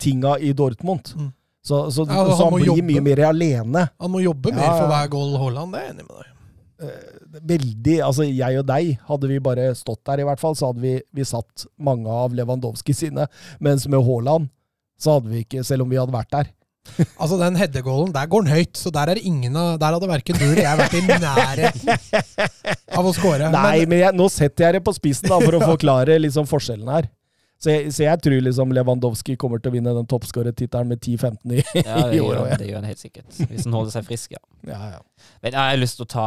tinga 0.00 0.38
i 0.40 0.54
Dortmund. 0.56 1.12
Mm. 1.14 1.28
Så, 1.68 1.82
så, 1.92 2.06
Ja, 2.08 2.24
så 2.24 2.38
han 2.38 2.42
han 2.48 2.56
blir 2.56 2.70
jobbe. 2.72 2.88
mye 2.88 3.04
mer 3.10 3.22
alene. 3.28 3.84
Han 4.00 4.12
må 4.14 4.22
jobbe 4.24 4.54
mer 4.56 4.64
Ja, 4.64 4.74
for 4.78 4.90
hver 4.94 5.08
goal 5.12 5.36
Haaland, 5.42 5.74
det 5.76 5.80
er 5.82 5.88
jeg 5.90 5.94
enig 5.96 6.08
med 6.08 6.18
deg. 6.22 6.34
Eh, 6.88 7.14
Veldig, 7.48 7.94
altså 8.06 8.24
Jeg 8.24 8.58
og 8.62 8.64
deg, 8.70 8.94
hadde 9.04 9.28
vi 9.28 9.36
bare 9.44 9.66
stått 9.76 10.00
der, 10.08 10.22
i 10.22 10.24
hvert 10.26 10.40
fall, 10.40 10.54
så 10.56 10.70
hadde 10.70 10.80
vi, 10.80 10.94
vi 11.14 11.26
satt 11.28 11.66
mange 11.76 12.08
av 12.08 12.32
Lewandowski 12.34 12.94
sine. 12.96 13.26
Mens 13.60 13.84
med 13.90 14.00
Haaland, 14.06 14.48
så 14.98 15.18
hadde 15.18 15.28
vi 15.34 15.42
ikke, 15.44 15.64
selv 15.66 15.84
om 15.84 15.92
vi 15.92 15.98
hadde 16.00 16.14
vært 16.14 16.32
der. 16.32 16.48
Altså, 17.20 17.36
den 17.36 17.58
headegålen, 17.60 18.14
der 18.14 18.30
går 18.32 18.46
den 18.46 18.54
høyt, 18.54 18.78
så 18.80 18.88
der 18.94 19.12
er 19.12 19.18
ingen 19.20 19.52
Der 19.52 19.92
hadde 19.92 20.08
verken 20.08 20.38
du 20.40 20.46
eller 20.46 20.62
jeg 20.64 20.78
vært 20.80 20.96
i 20.96 21.02
nærheten 21.04 21.90
av 22.96 23.04
å 23.10 23.12
score. 23.12 23.50
Nei, 23.52 23.80
Men 23.84 23.92
men 23.92 23.98
jeg, 24.06 24.16
nå 24.16 24.28
setter 24.32 24.64
jeg 24.70 24.78
det 24.78 24.84
på 24.86 24.94
spissen 24.96 25.28
da, 25.28 25.36
for 25.42 25.58
å 25.58 25.64
forklare 25.74 26.16
liksom 26.22 26.48
forskjellen 26.48 26.88
her. 26.94 27.10
Så 27.58 27.72
jeg, 27.72 27.92
så 27.94 28.04
jeg 28.04 28.20
tror 28.22 28.42
liksom 28.46 28.70
Lewandowski 28.70 29.34
kommer 29.40 29.58
til 29.58 29.72
å 29.72 29.74
vinne 29.74 29.90
den 29.96 30.06
toppskårertittelen 30.06 30.92
med 30.92 31.00
10-15 31.02 31.56
i, 31.56 31.62
Ja, 31.80 32.04
i 32.14 32.20
år. 32.22 32.36
han, 32.38 32.52
det 32.60 32.68
gjør 32.68 32.78
han 32.78 32.86
helt 32.86 33.02
sikkert. 33.02 33.32
Hvis 33.50 33.66
han 33.66 33.74
holder 33.74 33.96
seg 33.96 34.06
frisk, 34.06 34.36
ja. 34.36 34.42
Ja, 34.68 34.78
ja. 34.92 35.00
Men 35.42 35.56
jeg 35.56 35.72
har 35.72 35.80
lyst 35.80 35.98
til 35.98 36.06
å 36.06 36.10
ta 36.12 36.26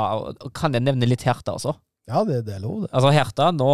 Kan 0.58 0.76
jeg 0.76 0.84
nevne 0.84 1.08
litt 1.08 1.24
Hertha 1.28 1.56
også? 1.56 1.78
ja 2.12 2.24
det, 2.28 2.42
det 2.48 2.58
er 2.58 2.64
lov, 2.64 2.82
det. 2.84 2.90
Altså 2.92 3.12
Hertha, 3.16 3.52
nå 3.56 3.70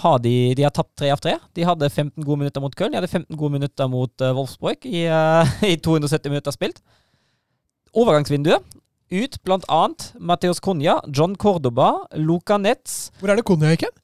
har 0.00 0.18
de 0.24 0.32
De 0.56 0.64
har 0.64 0.72
tapt 0.72 0.94
tre 0.96 1.10
av 1.12 1.20
tre. 1.20 1.34
De 1.52 1.66
hadde 1.68 1.90
15 1.90 2.24
gode 2.24 2.40
minutter 2.40 2.62
mot 2.64 2.72
Köln. 2.78 2.94
De 2.94 3.00
hadde 3.02 3.10
15 3.12 3.36
gode 3.36 3.52
minutter 3.58 3.90
mot 3.92 4.24
uh, 4.24 4.30
Wolfsburg 4.38 4.86
i, 4.88 5.04
uh, 5.12 5.44
i 5.72 5.76
270 5.76 6.32
minutter 6.32 6.54
spilt. 6.56 6.80
Overgangsvinduet. 7.92 8.64
Ut 9.12 9.36
blant 9.44 9.66
annet 9.68 10.08
Mateos 10.18 10.62
Cunha, 10.64 10.96
John 11.12 11.36
Cordoba, 11.36 11.90
Luca 12.16 12.56
Netz 12.58 13.10
hvor 13.20 13.30
er 13.30 13.36
det 13.38 13.44
Cunha 13.46 13.74
gikk 13.74 13.84
hen? 13.86 13.94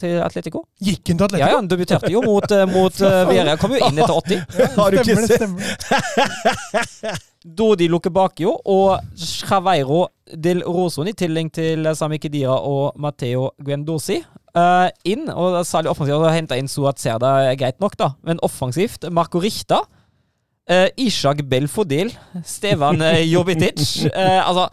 Til 0.00 0.18
Atletico. 0.24 0.64
Gikk 0.82 1.12
han 1.12 1.20
til 1.22 1.38
Ja, 1.40 1.50
ja, 1.52 1.56
han 1.58 1.68
debuterte 1.70 2.10
jo 2.12 2.22
mot, 2.24 2.46
uh, 2.52 2.64
mot 2.70 3.02
uh, 3.04 3.22
Villarreal. 3.28 3.60
Kom 3.60 3.74
jo 3.76 3.82
inn 3.86 4.00
etter 4.00 4.16
80. 4.16 4.44
Har 4.78 4.90
du 4.90 5.00
ikke 5.00 5.16
Stemmer 5.16 5.26
det, 5.26 5.28
sett? 5.30 5.40
stemmer 5.86 7.10
det. 7.10 7.18
Dodi 7.40 7.86
jo. 7.88 8.58
og 8.64 9.00
Chaveiro 9.16 10.08
del 10.36 10.62
Roson 10.62 11.08
i 11.08 11.14
tillegg 11.16 11.52
til 11.52 11.88
Sami 11.96 12.18
Kedira 12.20 12.58
og 12.60 12.92
Matteo 13.00 13.50
Guendosi. 13.64 14.20
Uh, 14.50 14.90
inn, 15.06 15.28
og 15.30 15.60
særlig 15.64 15.92
offensivt, 15.92 16.18
og 16.18 16.34
henta 16.34 16.56
inn 16.58 16.68
Suat 16.68 16.98
Serda, 16.98 17.50
er 17.52 17.56
greit 17.56 17.78
nok, 17.80 17.96
da. 17.96 18.10
Men 18.26 18.40
offensivt, 18.42 19.06
Marco 19.14 19.38
Richta, 19.38 19.78
uh, 19.86 20.88
Ishak 20.98 21.44
Belfodil, 21.48 22.10
Stevan 22.44 23.00
uh, 23.00 23.20
Jobitic 23.22 23.78
Uh, 24.10 24.40
Altså 24.48 24.68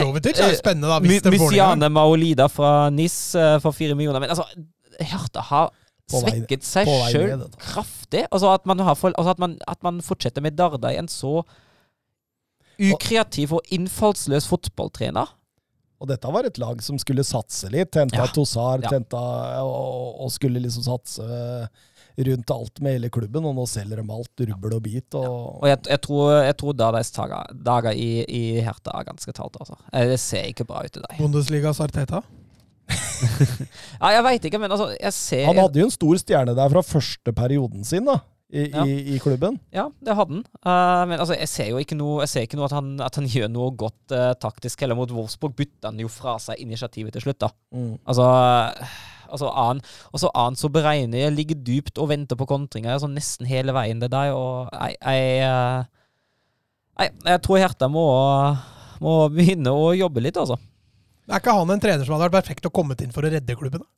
Jovetic 0.00 0.40
er 0.40 0.50
jo 0.50 0.58
spennende, 0.58 0.90
da. 0.90 0.98
Hvis 1.04 1.22
i. 1.26 1.32
Musiane 1.36 1.88
Maolida 1.92 2.48
fra 2.50 2.90
NIS 2.90 3.18
eh, 3.38 3.56
for 3.62 3.76
fire 3.76 3.94
millioner. 3.98 4.22
Men 4.22 4.32
altså, 4.34 4.46
Hertha 4.98 5.44
har 5.52 5.70
svekket 6.12 6.66
seg 6.66 6.88
sjøl 7.12 7.44
kraftig. 7.62 8.24
Altså 8.30 8.50
at 8.52 8.66
man, 8.68 8.82
har 8.82 8.96
altså 8.96 9.30
at, 9.30 9.42
man, 9.42 9.58
at 9.70 9.82
man 9.86 10.00
fortsetter 10.04 10.44
med 10.44 10.58
Dardai, 10.58 10.96
en 10.98 11.08
så 11.10 11.40
ukreativ 12.82 13.54
og 13.58 13.72
innfallsløs 13.74 14.48
fotballtrener. 14.50 15.30
Og 16.02 16.08
dette 16.10 16.32
var 16.34 16.48
et 16.48 16.58
lag 16.58 16.80
som 16.82 16.98
skulle 16.98 17.22
satse 17.22 17.70
litt. 17.70 17.94
Henta 17.94 18.24
Ja. 18.24 18.26
Tossar, 18.34 18.82
Ja. 18.82 18.90
Tenta, 18.90 19.20
og, 19.62 20.18
og 20.24 20.32
skulle 20.34 20.58
liksom 20.58 20.82
satse 20.82 21.22
rundt 22.18 22.50
alt 22.54 22.80
med 22.84 22.98
hele 22.98 23.10
klubben, 23.12 23.44
og 23.48 23.54
nå 23.56 23.64
selger 23.70 24.02
de 24.02 24.04
alt, 24.12 24.44
rubbel 24.50 24.74
og 24.76 24.82
bit. 24.84 25.14
Og, 25.18 25.62
Og 25.62 25.68
jeg, 25.70 25.78
jeg 25.88 26.00
tror, 26.04 26.32
jeg 26.44 26.56
tror 26.60 26.76
deres 26.82 27.10
dager, 27.16 27.54
dager 27.70 27.92
i, 27.96 28.10
i 28.28 28.42
Herta 28.64 28.92
er 28.98 29.08
ganske 29.08 29.32
talt, 29.36 29.56
altså. 29.60 29.78
Eh, 29.92 30.06
Det 30.12 30.20
ser 30.20 30.50
ikke 30.50 30.66
bra 30.68 30.82
ut 30.84 30.96
i 30.96 31.04
dag. 31.06 31.16
Bundesligas 31.18 31.80
Arteta. 31.80 32.22
Ja, 34.02 34.10
jeg 34.16 34.24
veit 34.26 34.44
ikke, 34.48 34.58
men 34.60 34.72
altså, 34.74 34.90
jeg 34.98 35.14
ser 35.14 35.46
han 35.46 35.60
hadde 35.62 35.78
jo 35.80 35.86
en 35.88 35.94
stor 35.94 36.18
stjerne 36.20 36.54
der 36.58 36.72
fra 36.74 36.82
første 36.84 37.32
perioden 37.36 37.84
sin 37.86 38.04
da, 38.08 38.18
i, 38.52 38.66
Ja. 38.68 38.82
i, 38.84 39.14
i 39.14 39.18
klubben. 39.22 39.54
Ja, 39.72 39.86
det 40.04 40.16
hadde 40.18 40.34
han. 40.40 40.42
Uh, 40.66 41.04
men 41.08 41.20
altså, 41.22 41.36
jeg 41.38 41.48
ser 41.48 41.70
jo 41.70 41.78
ikke 41.80 41.96
noe, 41.96 42.18
jeg 42.26 42.32
ser 42.34 42.44
ikke 42.48 42.58
noe 42.58 42.66
at, 42.68 42.74
han, 42.76 42.90
at 43.00 43.16
han 43.16 43.28
gjør 43.36 43.48
noe 43.54 43.70
godt 43.78 44.12
uh, 44.16 44.32
taktisk. 44.42 44.82
Heller 44.84 44.98
mot 44.98 45.14
Wolfsburg 45.14 45.54
Bytter 45.56 45.88
han 45.92 46.02
jo 46.02 46.10
fra 46.12 46.34
seg 46.42 46.60
initiativet 46.60 47.14
til 47.16 47.24
slutt, 47.28 47.40
da. 47.46 47.48
Mm. 47.72 47.94
Altså, 48.04 48.26
altså 49.32 49.50
annen, 49.50 49.82
og 50.12 50.22
så 50.22 50.30
annen 50.38 50.58
så 50.60 50.70
beregner 50.72 51.24
jeg, 51.24 51.34
ligger 51.36 51.62
dypt 51.66 52.00
og 52.02 52.10
venter 52.12 52.38
på 52.38 52.48
kontringer 52.50 52.94
altså 52.94 53.10
nesten 53.10 53.48
hele 53.48 53.74
veien 53.76 54.02
det 54.02 54.12
der. 54.12 54.34
Og 54.36 54.68
jeg, 54.72 54.98
jeg, 55.00 55.86
jeg, 57.00 57.16
jeg 57.30 57.42
tror 57.46 57.64
Hertha 57.64 57.88
må, 57.92 58.04
må 59.02 59.16
begynne 59.32 59.74
å 59.74 59.90
jobbe 59.96 60.24
litt, 60.24 60.38
altså. 60.40 60.60
Er 61.30 61.40
ikke 61.40 61.54
han 61.54 61.70
en 61.70 61.82
trener 61.82 62.04
som 62.04 62.16
hadde 62.16 62.28
vært 62.28 62.42
perfekt 62.42 62.68
å 62.68 62.74
komme 62.74 62.96
inn 63.00 63.14
for 63.14 63.24
å 63.24 63.32
redde 63.32 63.58
klubben? 63.58 63.84
da? 63.84 63.90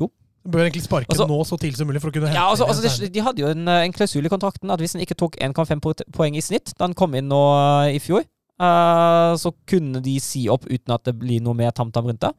Jo. 0.00 0.10
Bør 0.46 0.66
egentlig 0.66 0.84
sparke 0.84 1.10
Altså- 1.10 1.26
nå 1.26 1.38
så 1.46 1.58
tidlig 1.58 1.76
som 1.78 1.88
mulig 1.88 2.00
for 2.00 2.10
å 2.10 2.14
kunne 2.14 2.28
hente 2.30 2.38
Ja, 2.38 2.50
altså, 2.50 2.66
altså 2.66 3.00
det. 3.00 3.12
De 3.12 3.20
hadde 3.20 3.42
jo 3.42 3.48
en, 3.48 3.66
eh, 3.66 3.84
en 3.84 3.92
klausul 3.92 4.24
i 4.24 4.30
kontrakten 4.30 4.70
at 4.70 4.78
hvis 4.78 4.92
han 4.94 5.02
ikke 5.02 5.18
tok 5.18 5.36
1,5 5.40 5.80
poeng 6.12 6.36
i 6.36 6.40
snitt 6.40 6.72
da 6.78 6.86
han 6.86 6.94
kom 6.94 7.14
inn 7.14 7.28
nå 7.28 7.42
eh, 7.86 7.96
i 7.96 7.98
fjor, 7.98 8.22
uh, 8.60 9.34
så 9.36 9.52
kunne 9.66 10.02
de 10.02 10.18
si 10.20 10.48
opp 10.48 10.66
uten 10.66 10.94
at 10.94 11.04
det 11.04 11.18
blir 11.18 11.42
noe 11.42 11.54
mer 11.54 11.72
tamtam 11.72 12.06
rundt 12.06 12.20
det. 12.20 12.32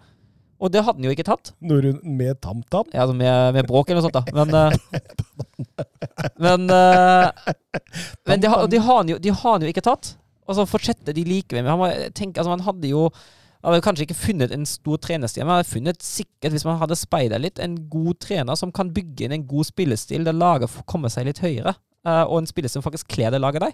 Og 0.57 0.71
det 0.73 0.81
hadde 0.81 0.97
han 0.97 1.05
jo 1.05 1.13
ikke 1.13 1.27
tatt. 1.27 1.51
Når 1.61 1.91
hun 1.91 2.17
med 2.17 2.39
TamTam. 2.41 2.87
Ja, 2.93 3.03
altså 3.03 3.15
med, 3.17 3.53
med 3.53 3.67
bråk 3.69 3.91
eller 3.91 4.01
noe 4.01 4.07
sånt, 4.07 4.17
da. 4.17 4.23
Men 4.33 4.55
eh, 4.57 4.77
Men, 6.43 6.69
eh, 6.69 7.53
men 8.25 8.41
de, 8.41 8.49
har, 8.49 8.67
de, 8.69 8.79
har 8.81 9.01
han 9.01 9.11
jo, 9.11 9.17
jo 9.21 9.71
ikke 9.71 9.85
tatt. 9.85 10.15
Og 10.47 10.57
så 10.57 10.65
fortsetter 10.69 11.13
de 11.13 11.25
likevel. 11.27 11.65
Men 11.65 11.77
han, 11.77 12.13
tenk, 12.17 12.37
altså, 12.37 12.53
man 12.53 12.65
hadde 12.65 12.89
jo 12.89 13.07
han 13.63 13.73
hadde 13.73 13.83
kanskje 13.83 14.05
ikke 14.05 14.19
funnet 14.19 14.51
en 14.53 14.67
stor 14.69 14.99
trenerstil, 15.01 15.43
men 15.43 15.51
han 15.51 15.59
hadde 15.59 15.71
funnet 15.71 16.03
sikkert, 16.05 16.53
hvis 16.53 16.65
man 16.67 16.77
hadde 16.79 16.95
speida 16.95 17.39
litt, 17.41 17.57
en 17.59 17.73
god 17.89 18.19
trener 18.23 18.55
som 18.55 18.71
kan 18.71 18.91
bygge 18.93 19.25
inn 19.25 19.33
en 19.33 19.47
god 19.49 19.67
spillestil 19.67 20.27
der 20.27 20.37
laget 20.37 20.71
får 20.71 20.85
komme 20.87 21.09
seg 21.11 21.25
litt 21.27 21.41
høyere. 21.43 21.73
eh, 22.05 22.23
og 22.23 22.37
en 22.39 22.49
spiller 22.49 22.71
som 22.71 22.85
faktisk 22.85 23.09
kler 23.15 23.33
det 23.33 23.41
laget 23.41 23.65
der. 23.65 23.73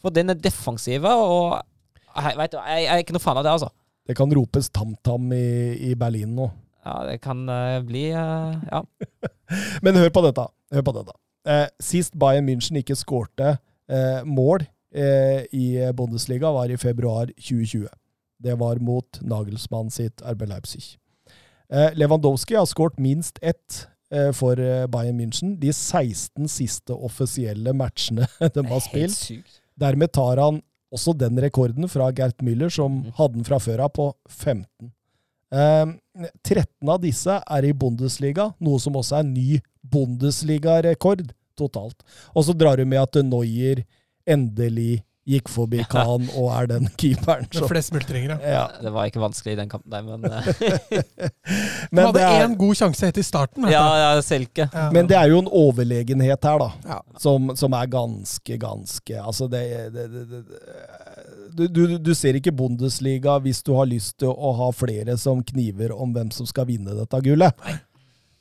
For 0.00 0.14
den 0.14 0.30
er 0.30 0.38
defensive, 0.38 1.10
og 1.10 1.58
jeg, 2.14 2.38
vet 2.38 2.54
jeg, 2.54 2.84
jeg 2.86 2.94
er 2.94 3.02
ikke 3.02 3.18
noe 3.18 3.26
fan 3.26 3.40
av 3.40 3.44
det, 3.44 3.56
altså. 3.58 3.72
Det 4.08 4.16
kan 4.16 4.32
ropes 4.32 4.70
TamTam 4.72 5.32
i, 5.36 5.90
i 5.90 5.94
Berlin 5.98 6.34
nå. 6.36 6.48
Ja, 6.88 7.02
det 7.04 7.18
kan 7.20 7.42
uh, 7.48 7.80
bli 7.84 8.08
uh, 8.16 8.56
Ja. 8.70 8.82
Men 9.84 9.98
hør 10.00 10.08
på 10.14 10.22
dette. 10.24 10.46
Hør 10.72 10.84
på 10.86 10.94
dette. 10.96 11.16
Eh, 11.48 11.66
sist 11.80 12.16
Bayern 12.18 12.48
München 12.48 12.76
ikke 12.80 12.96
skårte 12.98 13.54
eh, 13.88 14.24
mål 14.28 14.66
eh, 14.92 15.46
i 15.54 15.80
Bundesliga, 15.96 16.50
var 16.52 16.68
i 16.68 16.76
februar 16.76 17.30
2020. 17.38 17.86
Det 18.38 18.56
var 18.60 18.80
mot 18.84 19.20
Nagelsmann 19.24 19.90
sitt 19.90 20.22
RB 20.22 20.44
Leipzig. 20.50 20.98
Eh, 21.72 21.94
Lewandowski 21.96 22.58
har 22.58 22.68
skåret 22.68 23.00
minst 23.00 23.40
ett 23.42 23.86
for 24.32 24.56
Bayern 24.88 25.18
München 25.20 25.58
de 25.60 25.68
16 25.68 26.46
siste 26.48 26.94
offisielle 26.96 27.74
matchene 27.76 28.24
de 28.54 28.62
har 28.70 28.80
spilt. 28.80 29.12
sykt. 29.12 29.58
Dermed 29.76 30.14
tar 30.16 30.40
han 30.40 30.62
også 30.94 31.16
den 31.18 31.36
rekorden 31.42 31.88
fra 31.88 32.10
Gert 32.12 32.38
Müller, 32.42 32.70
som 32.72 33.02
Mhm. 33.02 33.12
hadde 33.16 33.34
den 33.34 33.44
fra 33.44 33.58
før 33.58 33.80
av, 33.84 33.92
på 33.92 34.12
15. 34.28 34.92
Eh, 35.52 35.86
13 36.44 36.88
av 36.88 37.00
disse 37.00 37.42
er 37.48 37.64
i 37.64 37.72
Bundesliga, 37.72 38.54
noe 38.60 38.78
som 38.78 38.94
også 38.94 39.18
er 39.18 39.22
ny 39.24 39.60
Bundesliga-rekord 39.88 41.30
totalt. 41.58 42.02
Og 42.34 42.44
så 42.44 42.54
drar 42.56 42.76
du 42.76 42.84
med 42.84 42.98
at 43.00 43.14
Neuer 43.24 43.84
endelig 44.28 45.02
gikk 45.28 45.50
forbi 45.52 45.82
Khan 45.92 46.28
og 46.38 46.48
er 46.56 46.70
den 46.70 46.88
keeperen. 47.00 47.48
Som- 47.52 47.68
flest 47.70 47.92
multringer, 47.94 48.36
ja. 48.36 48.52
ja. 48.54 48.64
Det 48.82 48.92
var 48.94 49.10
ikke 49.10 49.22
vanskelig 49.22 49.56
i 49.56 49.60
den 49.60 49.70
kampen 49.72 49.92
der, 49.92 50.06
men 50.06 50.24
eh, 50.32 51.28
Han 51.92 52.02
hadde 52.06 52.18
det 52.22 52.28
én 52.46 52.56
god 52.60 52.78
sjanse 52.80 53.08
helt 53.08 53.20
i 53.20 53.26
starten. 53.26 53.68
Ja, 53.72 53.84
ja, 54.02 54.10
Selke. 54.24 54.68
Ja. 54.72 54.88
men 54.94 55.08
det 55.10 55.18
er 55.20 55.28
jo 55.32 55.42
en 55.44 55.50
overlegenhet 55.52 56.48
her, 56.48 56.62
da. 56.64 56.70
Ja. 56.88 57.00
som, 57.20 57.52
som 57.58 57.76
er 57.76 57.90
ganske, 57.92 58.56
ganske 58.60 59.18
Altså, 59.18 59.48
det, 59.50 59.62
det, 59.94 60.06
det, 60.12 60.24
det 60.32 60.42
du, 61.58 61.66
du, 61.66 61.98
du 61.98 62.14
ser 62.14 62.36
ikke 62.38 62.52
Bundesliga 62.54 63.38
hvis 63.42 63.62
du 63.66 63.72
har 63.76 63.88
lyst 63.90 64.18
til 64.22 64.30
å 64.32 64.52
ha 64.60 64.70
flere 64.76 65.16
som 65.20 65.42
kniver 65.44 65.92
om 65.94 66.12
hvem 66.14 66.30
som 66.34 66.46
skal 66.48 66.68
vinne 66.68 66.94
dette 66.96 67.20
gullet. 67.24 67.68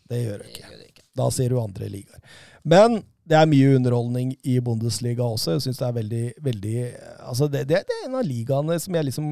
Det 0.07 0.21
gjør 0.23 0.43
du 0.43 0.49
ikke. 0.51 0.67
Da 1.17 1.29
ser 1.33 1.49
du 1.51 1.59
andre 1.61 1.89
ligaer. 1.89 2.19
Men 2.67 3.01
det 3.27 3.35
er 3.35 3.49
mye 3.49 3.75
underholdning 3.75 4.31
i 4.47 4.55
Bundesliga 4.63 5.25
også. 5.25 5.57
Jeg 5.57 5.65
synes 5.65 5.79
det 5.81 5.87
er 5.87 5.95
veldig, 5.97 6.23
veldig 6.45 6.75
altså 7.27 7.49
det, 7.51 7.65
det, 7.67 7.81
det 7.89 7.97
er 7.97 8.05
en 8.07 8.15
av 8.19 8.27
ligaene 8.27 8.77
som 8.79 8.95
jeg 8.95 9.07
liksom 9.09 9.27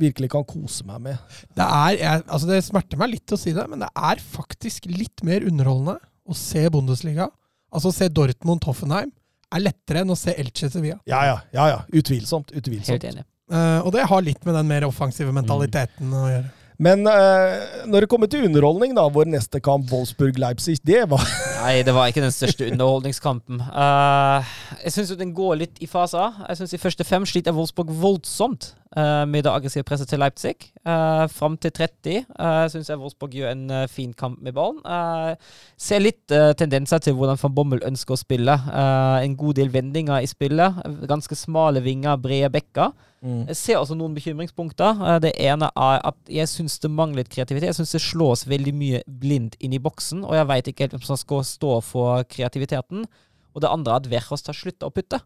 virkelig 0.00 0.30
kan 0.34 0.44
kose 0.48 0.84
meg 0.88 1.00
med. 1.06 1.38
Det, 1.56 1.64
er, 1.64 1.94
jeg, 1.96 2.24
altså 2.26 2.50
det 2.50 2.60
smerter 2.66 3.00
meg 3.00 3.14
litt 3.14 3.32
å 3.34 3.40
si 3.40 3.54
det, 3.56 3.64
men 3.70 3.84
det 3.84 3.88
er 3.96 4.20
faktisk 4.20 4.90
litt 4.92 5.24
mer 5.26 5.46
underholdende 5.48 5.96
å 6.28 6.36
se 6.36 6.66
Bundesliga. 6.72 7.30
Altså 7.72 7.92
å 7.92 7.96
se 7.96 8.10
Dortmund-Hoffenheim 8.12 9.10
er 9.56 9.64
lettere 9.64 10.04
enn 10.04 10.12
å 10.12 10.18
se 10.18 10.36
Elche 10.36 10.68
Sevilla. 10.72 11.00
Ja, 11.08 11.24
ja, 11.24 11.40
ja. 11.56 11.68
ja. 11.72 11.82
Utvilsomt. 11.88 12.52
Utvilsomt. 12.52 12.92
Helt 12.92 13.08
enig. 13.08 13.24
Uh, 13.48 13.80
og 13.80 13.94
det 13.94 14.04
har 14.04 14.20
litt 14.24 14.42
med 14.44 14.58
den 14.58 14.68
mer 14.68 14.84
offensive 14.84 15.32
mentaliteten 15.32 16.12
å 16.12 16.26
gjøre. 16.28 16.50
Men 16.78 17.02
uh, 17.10 17.86
når 17.90 18.04
det 18.04 18.08
kommer 18.10 18.30
til 18.30 18.44
underholdning, 18.46 18.92
da, 18.94 19.08
vår 19.10 19.26
neste 19.32 19.58
kamp, 19.58 19.88
Wolfsburg-Leipzig, 19.90 20.76
det 20.86 21.02
var 21.10 21.24
Nei, 21.58 21.80
det 21.82 21.90
var 21.94 22.06
ikke 22.06 22.22
den 22.22 22.34
største 22.34 22.68
underholdningskampen. 22.70 23.58
Uh, 23.66 24.46
jeg 24.84 24.94
syns 24.94 25.10
den 25.18 25.34
går 25.34 25.58
litt 25.64 25.82
i 25.82 25.88
faser. 25.90 26.38
Jeg 26.46 26.60
synes 26.60 26.76
I 26.76 26.82
første 26.84 27.06
fem 27.08 27.26
sliter 27.26 27.56
Wolfsburg 27.56 27.90
voldsomt 27.98 28.70
med 28.96 29.44
det 29.44 29.84
presset 29.84 30.08
til 30.08 30.18
Leipzig. 30.22 30.54
Uh, 30.86 31.26
Fram 31.28 31.56
til 31.60 31.70
30 31.70 32.24
uh, 32.38 32.64
syns 32.72 32.88
jeg 32.88 32.98
Wolfsburg 32.98 33.34
gjør 33.36 33.50
en 33.52 33.66
uh, 33.70 33.86
fin 33.90 34.14
kamp 34.16 34.40
med 34.40 34.54
ballen. 34.56 34.80
Uh, 34.86 35.36
ser 35.76 36.00
litt 36.00 36.32
uh, 36.32 36.52
tendenser 36.56 36.98
til 37.04 37.14
hvordan 37.18 37.38
van 37.42 37.54
Bommel 37.54 37.82
ønsker 37.84 38.16
å 38.16 38.20
spille. 38.20 38.54
Eh, 38.68 39.24
en 39.24 39.36
god 39.38 39.58
del 39.58 39.70
vendinger 39.72 40.22
i 40.22 40.28
spillet. 40.30 40.80
Ganske 41.08 41.36
smale 41.38 41.82
vinger, 41.84 42.18
brede 42.22 42.50
bekker. 42.54 42.92
Jeg 43.22 43.56
ser 43.58 43.80
også 43.80 43.96
noen 43.98 44.14
bekymringspunkter. 44.14 45.00
Eh, 45.08 45.18
Det 45.24 45.32
ene 45.42 45.70
er 45.74 46.02
at 46.10 46.18
jeg 46.30 46.50
syns 46.50 46.78
det 46.82 46.90
mangler 46.90 47.24
litt 47.24 47.32
kreativitet. 47.32 47.72
Jeg 47.72 47.78
syns 47.80 47.96
det 47.96 48.02
slås 48.04 48.46
veldig 48.48 48.74
mye 48.74 49.02
blindt 49.06 49.58
inn 49.60 49.74
i 49.74 49.82
boksen, 49.82 50.24
og 50.24 50.36
jeg 50.38 50.48
veit 50.50 50.70
ikke 50.70 50.86
helt 50.86 50.98
hvem 50.98 51.06
som 51.08 51.18
skal 51.20 51.44
stå 51.46 51.80
for 51.84 52.22
kreativiteten. 52.30 53.06
Og 53.54 53.64
det 53.64 53.72
andre 53.72 53.96
er 53.96 54.02
at 54.02 54.10
Verhos 54.12 54.44
tar 54.46 54.56
slutta 54.56 54.86
å 54.88 54.94
putte. 54.94 55.20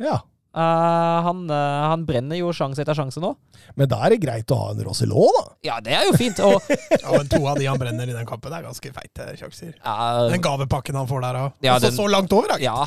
Ja. 0.00 0.20
Eh, 0.50 1.18
han, 1.26 1.44
uh, 1.50 1.56
han 1.92 2.04
brenner 2.08 2.38
jo 2.40 2.50
sjanse 2.56 2.82
etter 2.82 2.96
sjanse 2.98 3.20
nå. 3.22 3.34
Men 3.78 3.86
da 3.90 4.00
er 4.06 4.16
det 4.16 4.20
greit 4.24 4.50
å 4.50 4.56
ha 4.58 4.70
en 4.74 4.80
Rosilot, 4.82 5.36
da. 5.36 5.44
Ja, 5.68 5.76
det 5.84 5.92
er 5.94 6.08
jo 6.08 6.16
fint. 6.18 6.40
Og 6.42 6.58
Ja, 7.04 7.12
men 7.14 7.28
To 7.30 7.42
av 7.46 7.60
de 7.60 7.68
han 7.70 7.78
brenner 7.78 8.10
i 8.10 8.16
den 8.16 8.26
kampen, 8.26 8.50
er 8.56 8.64
ganske 8.66 8.90
feite 8.96 9.28
sjanser. 9.38 9.76
Uh, 9.84 10.26
Den 10.32 10.42
gavepakken 10.42 10.98
han 10.98 11.06
får 11.10 11.22
der 11.28 11.38
òg. 11.44 11.52
Ja, 11.62 11.76
altså, 11.76 11.92
den- 11.92 12.00
så 12.00 12.08
langt 12.10 12.34
over, 12.34 12.56
da. 12.56 12.58
ja, 12.64 12.80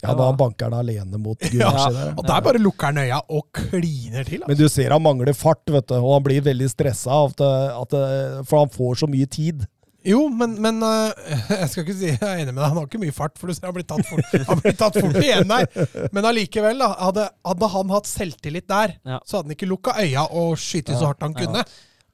Ja, 0.00 0.12
da 0.14 0.28
banker 0.38 0.70
han 0.70 0.78
alene 0.78 1.18
mot 1.20 1.38
Gulasje 1.52 1.90
der. 1.92 2.12
Og 2.16 2.24
der 2.28 2.40
bare 2.46 2.60
lukker 2.62 2.92
han 2.92 3.00
øya 3.02 3.18
og 3.34 3.48
kliner 3.52 4.24
til. 4.24 4.44
Men 4.46 4.54
Altså. 4.54 4.62
du 4.62 4.68
ser 4.78 4.94
han 4.94 5.02
mangler 5.02 5.34
fart, 5.36 5.64
vet 5.74 5.88
du, 5.90 5.96
og 5.98 6.12
han 6.14 6.22
blir 6.28 6.40
veldig 6.46 6.68
stressa 6.70 7.16
at, 7.26 7.42
at, 7.82 7.96
For 8.48 8.62
han 8.62 8.70
får 8.70 9.02
så 9.02 9.08
mye 9.10 9.26
tid. 9.28 9.66
Jo, 10.06 10.20
men, 10.30 10.54
men 10.62 10.78
øh, 10.84 11.10
jeg 11.60 11.68
skal 11.72 11.82
ikke 11.82 11.96
si 11.98 12.10
jeg 12.12 12.20
er 12.22 12.44
enig 12.44 12.52
med 12.54 12.62
deg. 12.62 12.68
Han 12.70 12.78
har 12.78 12.86
ikke 12.86 13.02
mye 13.02 13.16
fart, 13.16 13.34
for 13.40 13.50
du 13.50 13.56
ser 13.56 13.66
han 13.66 13.74
blir 13.76 13.88
tatt 13.88 14.06
fort, 14.06 14.36
han 14.46 14.62
blir 14.62 14.76
tatt 14.78 15.00
fort 15.00 15.18
igjen 15.18 15.50
der. 15.50 15.66
Men 16.14 16.28
allikevel, 16.30 16.78
da, 16.78 16.92
hadde, 17.08 17.26
hadde 17.50 17.70
han 17.74 17.92
hatt 17.96 18.10
selvtillit 18.10 18.68
der, 18.70 18.94
Ja. 19.02 19.18
så 19.26 19.40
hadde 19.40 19.50
han 19.50 19.58
ikke 19.58 19.70
lukka 19.70 19.98
øya 19.98 20.28
og 20.30 20.54
skutt 20.62 20.94
så 20.94 21.10
hardt 21.10 21.26
han 21.26 21.34
kunne. 21.36 21.66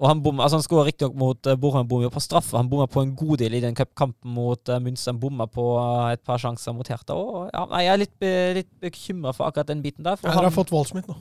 Og 0.02 0.08
han 0.10 0.20
bomma, 0.24 0.42
altså 0.42 0.58
han 0.58 0.64
skårer 0.64 0.88
riktignok 0.90 1.14
mot 1.16 1.46
uh, 1.46 1.54
Borheim 1.60 1.86
bommer 1.88 2.10
på 2.10 2.22
straffe. 2.22 2.56
Han 2.58 2.66
bomma 2.70 2.88
på 2.90 3.04
en 3.04 3.12
god 3.14 3.38
del 3.44 3.54
i 3.54 3.60
den 3.62 3.76
kampen 3.78 4.32
mot 4.34 4.58
uh, 4.68 4.80
Münster. 4.82 5.12
Han 5.12 5.20
bomma 5.22 5.46
på 5.46 5.68
eh, 5.78 6.16
et 6.16 6.22
par 6.26 6.42
sjanser 6.42 6.74
mot 6.74 6.88
Hertha. 6.90 7.14
Og, 7.14 7.46
ja, 7.52 7.62
nei, 7.70 7.84
jeg 7.86 7.92
er 7.92 8.00
litt, 8.02 8.14
be, 8.20 8.32
litt 8.58 8.70
bekymra 8.82 9.32
for 9.36 9.46
akkurat 9.46 9.70
den 9.70 9.84
biten 9.84 10.02
der. 10.04 10.18
For 10.18 10.26
Dere 10.26 10.40
har 10.40 10.48
han, 10.48 10.56
fått 10.56 10.74
Waldschmidt 10.74 11.06
nå. 11.08 11.14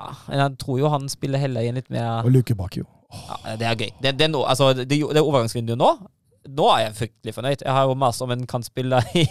Ja, 0.00 0.10
jeg 0.34 0.58
tror 0.58 0.78
jo 0.80 0.88
han 0.88 1.08
spiller 1.08 1.38
heller 1.38 1.60
i 1.62 1.68
en 1.70 1.74
litt 1.78 1.90
mer 1.90 2.24
Og 2.24 2.30
Luke 2.34 2.54
Bakio. 2.58 2.84
ja, 3.14 3.56
Det 3.56 3.66
er 3.66 3.74
gøy. 3.78 3.90
Det, 4.02 4.12
det, 4.18 4.24
er 4.28 4.32
nå- 4.32 4.44
altså, 4.48 4.72
det, 4.74 4.88
det 4.90 5.22
overgangsvinduet 5.22 5.78
nå 5.78 5.92
Nå 6.44 6.64
er 6.74 6.80
jeg 6.82 6.94
fryktelig 6.98 7.32
fornøyd. 7.34 7.62
Jeg 7.64 7.72
har 7.72 7.86
jo 7.88 7.94
mast 7.96 8.20
om 8.20 8.30
en 8.34 8.42
kantspiller 8.46 9.00
i, 9.16 9.22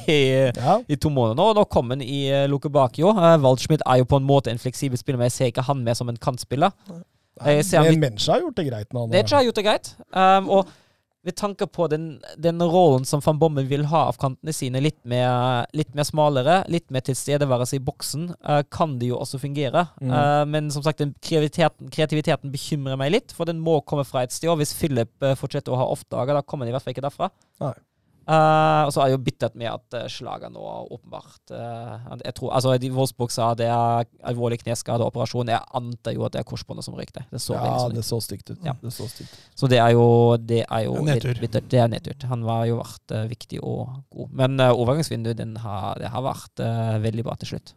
Ja. 0.57 0.79
i 0.89 0.95
to 0.97 1.11
måneder 1.13 1.35
nå, 1.37 1.51
nå 1.53 1.63
kom 1.69 1.91
han 1.93 2.01
i 2.01 2.23
uh, 2.33 2.47
Luke 2.49 2.71
Bakio. 2.73 3.11
Uh, 3.13 3.35
Waldschmidt 3.43 3.83
er 3.85 3.99
jo 4.01 4.07
på 4.09 4.17
en 4.17 4.25
måte 4.25 4.49
en 4.49 4.57
fleksibel 4.57 4.97
spiller, 4.97 5.19
men 5.21 5.29
jeg 5.29 5.35
ser 5.35 5.51
ikke 5.51 5.61
han 5.67 5.83
med 5.85 5.93
som 5.99 6.09
en 6.09 6.17
kantspiller. 6.17 6.71
Jeg 7.45 7.65
Men 7.71 7.85
litt- 7.91 7.99
Mencha 8.01 8.31
har 8.33 8.41
gjort 8.41 8.55
det 8.57 8.65
greit 8.71 8.87
han. 8.97 9.09
Necha 9.13 9.35
har 9.37 9.43
gjort 9.45 9.55
det 9.61 9.65
greit. 9.67 9.91
Um, 10.09 10.49
og 10.49 10.67
Med 11.23 11.37
tanke 11.39 11.67
på 11.71 11.87
den, 11.87 12.17
den 12.35 12.59
rollen 12.59 13.05
som 13.07 13.21
van 13.23 13.37
Bommen 13.39 13.67
vil 13.69 13.85
ha 13.87 14.01
av 14.09 14.17
kantene 14.19 14.51
sine, 14.55 14.81
litt 14.83 14.99
mer, 15.07 15.63
litt 15.71 15.93
mer 15.95 16.03
smalere, 16.07 16.57
litt 16.67 16.89
mer 16.91 17.05
tilstedeværelse 17.07 17.77
i 17.77 17.83
boksen, 17.83 18.25
uh, 18.43 18.59
kan 18.67 18.97
det 18.99 19.13
jo 19.13 19.21
også 19.21 19.39
fungere. 19.39 19.85
Mm. 20.03 20.11
Uh, 20.11 20.43
men 20.51 20.67
som 20.75 20.83
sagt, 20.83 20.99
kreativiteten, 21.23 21.87
kreativiteten 21.93 22.51
bekymrer 22.51 22.99
meg 22.99 23.15
litt, 23.15 23.31
for 23.31 23.47
den 23.47 23.63
må 23.63 23.79
komme 23.87 24.03
fra 24.07 24.25
et 24.25 24.35
sted. 24.35 24.51
Og 24.51 24.59
hvis 24.59 24.75
Philip 24.75 25.23
eh, 25.23 25.37
fortsetter 25.39 25.71
å 25.71 25.79
ha 25.79 25.87
off-dager, 25.95 26.35
da 26.35 26.43
kommer 26.43 26.67
han 26.67 26.73
i 26.73 26.75
hvert 26.75 26.83
fall 26.83 26.97
ikke 26.97 27.07
derfra. 27.07 27.31
Nei. 27.63 27.73
Eh, 28.23 28.81
og 28.87 28.91
så 28.95 29.03
er 29.03 29.11
jeg 29.11 29.17
jo 29.17 29.23
bittert 29.25 29.55
med 29.59 29.67
at 29.71 29.97
uh, 29.97 30.07
slaget 30.11 30.53
nå 30.53 30.63
åpenbart 30.95 31.51
uh, 31.51 32.13
jeg 32.23 32.35
tror, 32.37 32.53
altså 32.55 32.75
Wolfsburg 32.95 33.31
sa 33.33 33.49
det 33.57 33.67
er 33.67 34.07
alvorlig 34.23 34.61
kneskadeoperasjon. 34.63 35.51
Jeg 35.51 35.61
antar 35.75 36.15
jo 36.15 36.25
at 36.27 36.35
det 36.35 36.43
er 36.43 36.47
korsbåndet 36.47 36.87
som 36.87 36.95
røykte. 36.97 37.25
Det. 37.31 37.41
Så 37.41 37.57
Ja, 37.57 37.89
det 37.91 38.05
så 38.07 38.19
stygt 38.23 38.49
ut. 38.51 38.59
Ja. 38.63 38.75
Det 38.81 38.93
så 38.93 39.07
stygt. 39.09 39.35
Så 39.55 39.67
det 39.71 39.79
er 39.81 39.93
jo, 39.95 40.37
det 40.37 40.63
er 40.63 40.85
jo 40.85 40.95
Det 40.95 41.05
nedtur. 41.09 41.39
bittert. 41.41 41.69
Det 41.69 41.79
er 41.79 41.87
nedtur. 41.91 42.27
Han 42.29 42.45
var 42.47 42.65
jo 42.69 42.79
vært 42.79 43.15
eh, 43.15 43.29
viktig 43.31 43.61
og 43.63 44.03
god. 44.13 44.33
Men 44.41 44.59
uh, 44.59 44.71
overgangsvinduet 44.71 45.39
den 45.39 45.55
har, 45.63 45.97
det 45.99 46.11
har 46.13 46.25
vært 46.25 46.63
eh, 46.63 46.99
veldig 47.03 47.25
bra 47.27 47.35
til 47.41 47.53
slutt. 47.53 47.73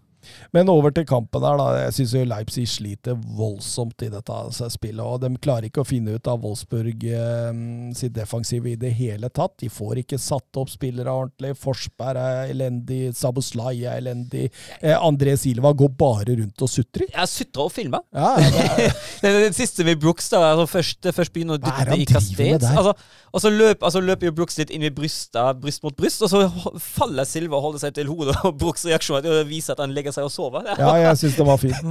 Men 0.57 0.71
over 0.73 0.95
til 0.95 1.07
kampen 1.09 1.45
her, 1.47 1.59
da. 1.61 1.69
Jeg 1.87 1.97
syns 1.99 2.15
Leipzig 2.31 2.67
sliter 2.71 3.17
voldsomt 3.39 4.03
i 4.07 4.11
dette 4.13 4.71
spillet. 4.73 5.03
Og 5.05 5.21
de 5.23 5.33
klarer 5.43 5.69
ikke 5.69 5.85
å 5.85 5.89
finne 5.89 6.17
ut 6.17 6.31
av 6.31 6.43
Wolfsburg 6.45 7.07
eh, 7.11 7.61
sitt 7.99 8.15
defensive 8.17 8.73
i 8.73 8.79
det 8.81 8.93
hele 8.99 9.31
tatt. 9.31 9.57
De 9.63 9.71
får 9.73 10.03
ikke 10.03 10.21
satt 10.21 10.61
opp 10.61 10.73
spillere 10.73 11.13
ordentlig. 11.13 11.55
Forsberg 11.61 12.21
er 12.21 12.53
elendig. 12.55 13.03
Saboslai 13.17 13.75
er 13.85 14.01
elendig. 14.01 14.49
Eh, 14.81 14.97
André 14.97 15.37
Silva 15.41 15.73
går 15.77 15.93
bare 15.99 16.39
rundt 16.41 16.65
og 16.65 16.71
sutrer. 16.71 17.09
Jeg 17.13 17.33
sutrer 17.33 17.67
og 17.69 17.75
filmer. 17.75 18.05
Ja, 18.17 18.35
det 19.23 19.31
er, 19.31 19.41
den 19.47 19.57
siste 19.57 19.87
med 19.87 20.01
Brooks, 20.03 20.31
da. 20.33 20.43
Altså 20.53 20.67
først, 20.79 21.11
først 21.17 21.35
begynner 21.35 21.61
å 21.61 21.63
dytte 21.63 22.01
i 22.01 22.09
kastet. 22.09 22.67
Altså, 22.67 22.95
og 23.33 23.43
så 23.43 23.53
løper, 23.53 23.85
altså 23.85 24.01
løper 24.01 24.31
jo 24.31 24.35
Brooks 24.39 24.59
litt 24.61 24.73
inn 24.73 24.87
i 24.87 24.93
brystet, 24.95 25.61
bryst 25.61 25.85
mot 25.85 25.97
bryst, 25.97 26.23
og 26.25 26.33
så 26.33 26.47
faller 26.83 27.27
Silva 27.29 27.59
og 27.59 27.69
holder 27.69 27.87
seg 27.87 27.97
til 27.99 28.11
hodet. 28.11 28.37
Og 28.47 28.55
Brooks 28.61 28.85
reaksjon 28.87 29.25
er 29.25 29.43
å 29.43 29.47
vise 29.49 29.75
at 29.75 29.81
han 29.83 29.93
legger 29.97 30.15
seg 30.17 30.27
å 30.29 30.33
sove. 30.33 30.63
Ja, 30.81 30.93
jeg 31.05 31.21
syns 31.23 31.37
det 31.41 31.47
var 31.47 31.61
fint. 31.63 31.83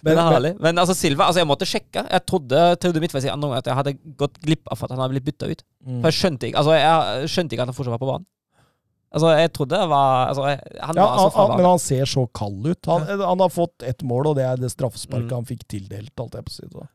Men, 0.00 0.16
er 0.16 0.32
herlig. 0.32 0.52
Men 0.64 0.80
altså, 0.80 0.94
Silva 0.96 1.26
altså, 1.28 1.42
Jeg 1.42 1.48
måtte 1.50 1.66
sjekke. 1.68 2.04
Jeg 2.08 2.24
trodde, 2.28 2.60
trodde 2.80 3.02
midtveis 3.02 3.26
i 3.28 3.32
andre 3.32 3.58
at 3.60 3.66
jeg 3.68 3.76
hadde 3.76 3.96
gått 4.20 4.38
glipp 4.44 4.70
av 4.72 4.84
at 4.86 4.94
han 4.94 5.02
hadde 5.02 5.16
blitt 5.16 5.26
bytta 5.28 5.50
ut. 5.50 5.64
Mm. 5.84 5.98
For 6.00 6.08
jeg 6.12 6.18
skjønte 6.20 6.48
ikke 6.48 6.62
Altså, 6.62 6.76
jeg 6.78 7.32
skjønte 7.34 7.56
ikke 7.56 7.66
at 7.66 7.72
han 7.72 7.76
fortsatt 7.76 7.96
var 7.96 8.00
på 8.04 8.08
banen. 8.14 8.28
Altså, 9.10 9.32
jeg 9.34 9.50
trodde 9.56 9.74
det 9.74 9.90
var 9.90 10.28
altså, 10.30 10.44
Han 10.46 10.98
Ja, 11.00 11.02
var 11.02 11.16
altså 11.26 11.40
han, 11.42 11.52
men 11.58 11.66
han 11.66 11.80
ser 11.82 12.06
så 12.06 12.24
kald 12.40 12.68
ut. 12.70 12.90
Han, 12.92 13.08
han 13.26 13.42
har 13.44 13.50
fått 13.52 13.82
ett 13.90 14.04
mål, 14.06 14.30
og 14.30 14.38
det 14.38 14.46
er 14.46 14.60
det 14.62 14.70
straffesparket 14.72 15.26
Mm. 15.32 15.36
han 15.40 15.48
fikk 15.50 15.66
tildelt. 15.68 16.14
Alt 16.22 16.36
jeg 16.38 16.46
på 16.46 16.54
siden. 16.54 16.88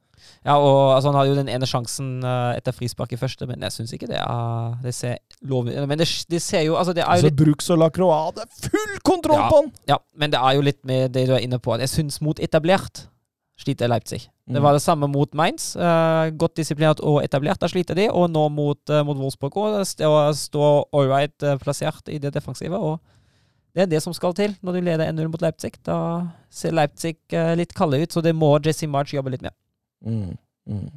Ja, 0.46 0.56
og 0.58 0.96
altså, 0.96 1.10
Han 1.12 1.16
hadde 1.20 1.30
jo 1.32 1.36
den 1.40 1.50
ene 1.50 1.66
sjansen 1.66 2.24
eh, 2.24 2.58
etter 2.60 2.72
frispark 2.76 3.12
i 3.14 3.18
første, 3.18 3.48
men 3.50 3.62
jeg 3.66 3.72
syns 3.72 3.94
ikke 3.98 4.08
det 4.12 4.20
er 4.22 4.76
Det 4.84 4.94
ser 4.94 5.18
lovlig 5.42 5.74
Men 5.88 5.98
det, 5.98 6.08
det 6.30 6.42
ser 6.42 6.62
jo 6.68 6.76
Altså, 6.78 6.94
det 6.94 7.02
er 7.04 7.08
jo 7.08 7.12
Altså, 7.18 7.32
litt 7.32 7.40
Bruks 7.42 7.70
og 7.74 7.78
Lacroix, 7.82 8.38
er 8.44 8.70
full 8.70 9.00
kontroll 9.04 9.40
Ja. 9.42 9.50
på 9.50 9.56
han! 9.64 9.72
Ja, 9.90 9.98
men 10.16 10.32
det 10.32 10.40
er 10.40 10.54
jo 10.60 10.62
litt 10.62 10.82
med 10.86 11.12
det 11.14 11.28
du 11.28 11.34
er 11.34 11.42
inne 11.46 11.58
på. 11.60 11.74
Jeg 11.80 11.90
syns 11.90 12.22
mot 12.22 12.40
etablert 12.40 13.08
sliter 13.58 13.88
Leipzig. 13.88 14.26
Det 14.46 14.58
Mm. 14.60 14.64
var 14.64 14.74
det 14.74 14.82
samme 14.84 15.08
mot 15.08 15.32
Mainz. 15.34 15.76
Uh, 15.80 16.30
godt 16.38 16.56
disiplinert 16.60 17.00
og 17.00 17.24
etablert, 17.24 17.58
da 17.58 17.68
sliter 17.72 17.96
de. 17.96 18.10
Og 18.12 18.30
nå 18.30 18.50
mot, 18.52 18.78
uh, 18.92 19.02
mot 19.08 19.18
Wolfsburg 19.18 19.56
òg. 19.56 19.80
stå, 19.88 20.10
stå 20.36 20.86
all 20.94 21.08
right 21.08 21.32
eh, 21.44 21.56
plassert 21.58 22.04
i 22.12 22.18
det 22.20 22.34
defensive. 22.36 22.76
Og 22.76 23.00
det 23.74 23.84
er 23.84 23.86
det 23.96 24.04
som 24.04 24.14
skal 24.14 24.34
til 24.34 24.58
når 24.62 24.74
du 24.74 24.82
leder 24.82 25.08
1-0 25.08 25.28
mot 25.32 25.42
Leipzig. 25.42 25.72
Da 25.88 26.28
ser 26.52 26.72
Leipzig 26.76 27.16
litt 27.32 27.74
kalde 27.74 28.02
ut, 28.04 28.12
så 28.12 28.22
det 28.22 28.36
må 28.36 28.60
Jesse 28.64 28.88
March 28.88 29.14
jobbe 29.16 29.32
litt 29.32 29.42
med. 29.42 29.52
Mm. 30.06 30.38
Mm. 30.70 30.88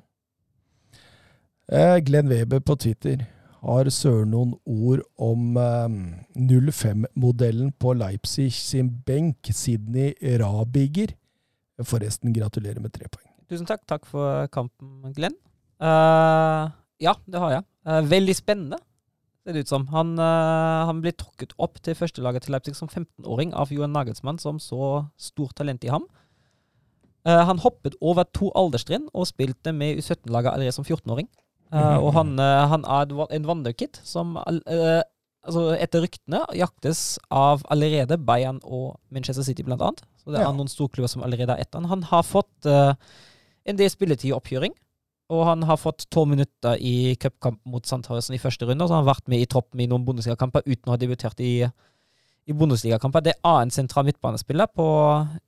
Eh, 1.68 1.98
Glenn 2.04 2.30
Weber 2.30 2.60
på 2.64 2.76
Twitter 2.80 3.26
har 3.58 3.88
søren 3.90 4.30
noen 4.32 4.54
ord 4.64 5.02
om 5.20 5.56
eh, 5.58 5.96
05-modellen 6.38 7.72
på 7.80 7.94
Leipzig 7.98 8.52
sin 8.54 8.92
benk, 9.06 9.50
Sidney 9.52 10.14
Rabiger. 10.40 11.16
Forresten, 11.86 12.32
gratulerer 12.34 12.82
med 12.82 12.94
tre 12.94 13.06
poeng. 13.10 13.28
Tusen 13.48 13.68
takk. 13.68 13.84
Takk 13.88 14.06
for 14.08 14.48
kampen, 14.52 15.12
Glenn. 15.16 15.36
Uh, 15.78 16.68
ja, 17.00 17.14
det 17.24 17.40
har 17.40 17.54
jeg. 17.54 17.66
Uh, 17.86 18.02
veldig 18.10 18.34
spennende, 18.34 18.78
ser 19.46 19.54
det 19.54 19.64
ut 19.64 19.70
som. 19.70 19.86
Han, 19.94 20.16
uh, 20.18 20.88
han 20.90 21.00
blir 21.04 21.14
trukket 21.16 21.54
opp 21.56 21.78
til 21.84 21.96
førstelaget 21.96 22.44
til 22.44 22.56
Leipzig 22.56 22.74
som 22.76 22.90
15-åring 22.90 23.54
av 23.54 23.72
Johan 23.72 23.94
Nagelsmann, 23.94 24.40
som 24.42 24.58
så 24.62 25.06
stort 25.16 25.54
talent 25.60 25.86
i 25.86 25.92
ham. 25.94 26.08
Eh, 27.26 27.44
han 27.48 27.58
hoppet 27.58 27.96
over 28.00 28.24
to 28.32 28.50
alderstrinn 28.54 29.08
og 29.14 29.26
spilte 29.26 29.72
med 29.74 29.98
U17-laget 29.98 30.52
allerede 30.52 30.72
som 30.76 30.84
14-åring. 30.84 31.28
Eh, 31.72 31.96
og 31.98 32.12
han, 32.16 32.38
eh, 32.38 32.66
han 32.70 32.84
er 32.84 33.12
en 33.34 33.44
wonderkid 33.46 33.98
som 34.04 34.36
altså 34.38 35.62
etter 35.80 36.02
ryktene 36.04 36.42
jaktes 36.56 37.18
av 37.30 37.62
allerede 37.70 38.18
Bayern 38.18 38.60
og 38.64 38.98
Manchester 39.10 39.44
City, 39.44 39.62
blant 39.62 39.82
annet. 39.82 40.02
Så 40.22 40.32
det 40.32 40.40
er 40.40 40.44
Ja. 40.46 40.52
noen 40.52 40.68
storklubber 40.68 41.08
som 41.08 41.22
allerede 41.22 41.50
er 41.56 41.60
etter 41.60 41.80
han. 41.80 41.88
Han 41.88 42.02
har 42.02 42.22
fått 42.22 42.66
en 42.66 43.76
del 43.76 43.88
spilletid 43.90 44.30
i 44.30 44.36
oppkjøring. 44.36 44.72
Og 45.30 45.44
han 45.44 45.62
har 45.62 45.76
fått 45.76 46.06
tolv 46.10 46.28
minutter 46.28 46.78
i 46.80 47.14
cupkamp 47.20 47.58
mot 47.66 47.84
Sandhausen 47.84 48.34
i 48.34 48.38
første 48.38 48.64
runde. 48.64 48.80
Så 48.88 48.94
han 48.94 49.04
har 49.04 49.14
vært 49.14 49.28
med 49.28 49.42
i 49.42 49.46
troppen 49.46 49.80
i 49.80 49.86
noen 49.86 50.06
Bundesliga-kamper 50.06 50.62
uten 50.64 50.88
å 50.88 50.94
ha 50.94 50.96
debutert 50.96 51.38
i, 51.44 51.68
i 52.48 52.52
Bundesliga-kamper. 52.56 53.20
Det 53.20 53.34
er 53.44 53.60
en 53.60 53.70
sentral 53.70 54.04
midtbanespiller 54.08 54.66
på 54.72 54.86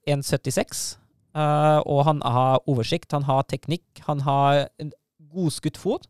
1,76. 0.06 0.98
Eh, 1.34 1.80
og 1.86 2.04
han 2.08 2.22
har 2.24 2.62
oversikt, 2.66 3.12
han 3.12 3.28
har 3.28 3.42
teknikk, 3.50 4.02
han 4.06 4.20
har 4.26 4.66
en 4.80 4.92
god 5.34 5.76
fot. 5.78 6.06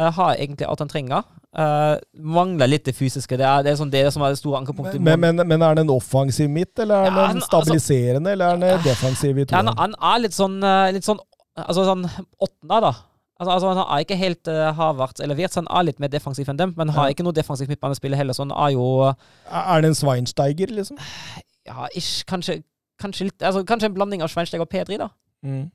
Uh, 0.00 0.08
har 0.08 0.38
egentlig 0.40 0.64
alt 0.64 0.80
han 0.80 0.88
trenger. 0.88 1.22
Uh, 1.52 1.98
mangler 2.16 2.66
litt 2.66 2.86
det 2.86 2.94
fysiske. 2.96 3.36
Det 3.36 3.44
er 3.44 3.62
det, 3.62 3.74
er 3.74 3.76
sånn, 3.76 3.90
det 3.92 4.06
som 4.14 4.22
er 4.24 4.32
det 4.32 4.38
store 4.40 4.62
ankepunktet. 4.62 4.96
i 4.96 5.04
Men, 5.04 5.20
men, 5.20 5.36
men 5.46 5.62
er 5.62 5.76
det 5.76 5.84
en 5.84 5.92
offensiv 5.92 6.48
midt, 6.48 6.72
eller 6.80 6.94
er 6.96 7.10
Ja, 7.10 7.12
det 7.12 7.36
en 7.36 7.44
stabiliserende, 7.44 7.52
altså- 7.52 7.68
stabiliserende, 7.68 8.32
eller 8.32 8.46
er 8.46 8.56
det 8.62 8.86
defensiv 8.86 9.38
i 9.38 9.44
Ja, 9.44 9.60
han, 9.60 9.68
han 9.76 9.94
er 10.00 10.22
litt 10.24 10.32
sånn, 10.32 10.56
litt 10.96 11.04
sånn 11.04 11.20
Altså 11.60 11.84
sånn 11.84 12.06
åttende, 12.40 12.78
da. 12.80 12.92
Altså, 13.42 13.52
altså, 13.52 13.68
han 13.74 13.82
er 13.84 14.04
ikke 14.04 14.16
helt 14.16 14.48
uh, 14.48 14.70
Havertz 14.78 15.20
eller 15.20 15.36
Wirtz, 15.36 15.58
han 15.58 15.66
er 15.68 15.84
litt 15.88 16.00
mer 16.00 16.08
defensiv 16.12 16.48
enn 16.48 16.56
dem, 16.60 16.74
men 16.78 16.92
har 16.94 17.10
Ja. 17.10 17.14
ikke 17.14 17.24
noe 17.26 17.34
defensivt 17.36 17.68
midtbanespiller 17.68 18.16
heller, 18.16 18.32
så 18.32 18.46
han 18.46 18.54
er 18.54 18.72
jo 18.72 18.86
Er 19.50 19.80
det 19.82 19.90
en 19.90 19.98
Sveinsteiger, 19.98 20.70
liksom? 20.70 20.98
Ja, 21.66 21.88
ish, 21.94 22.24
kanskje, 22.24 22.62
kanskje 23.02 23.28
litt 23.28 23.42
altså, 23.44 23.64
Kanskje 23.68 23.90
en 23.90 23.94
blanding 23.98 24.22
av 24.24 24.30
Schweinsteiger 24.32 24.64
og 24.66 24.70
Pedri, 24.72 24.96
da. 25.02 25.10
Mm. 25.44 25.66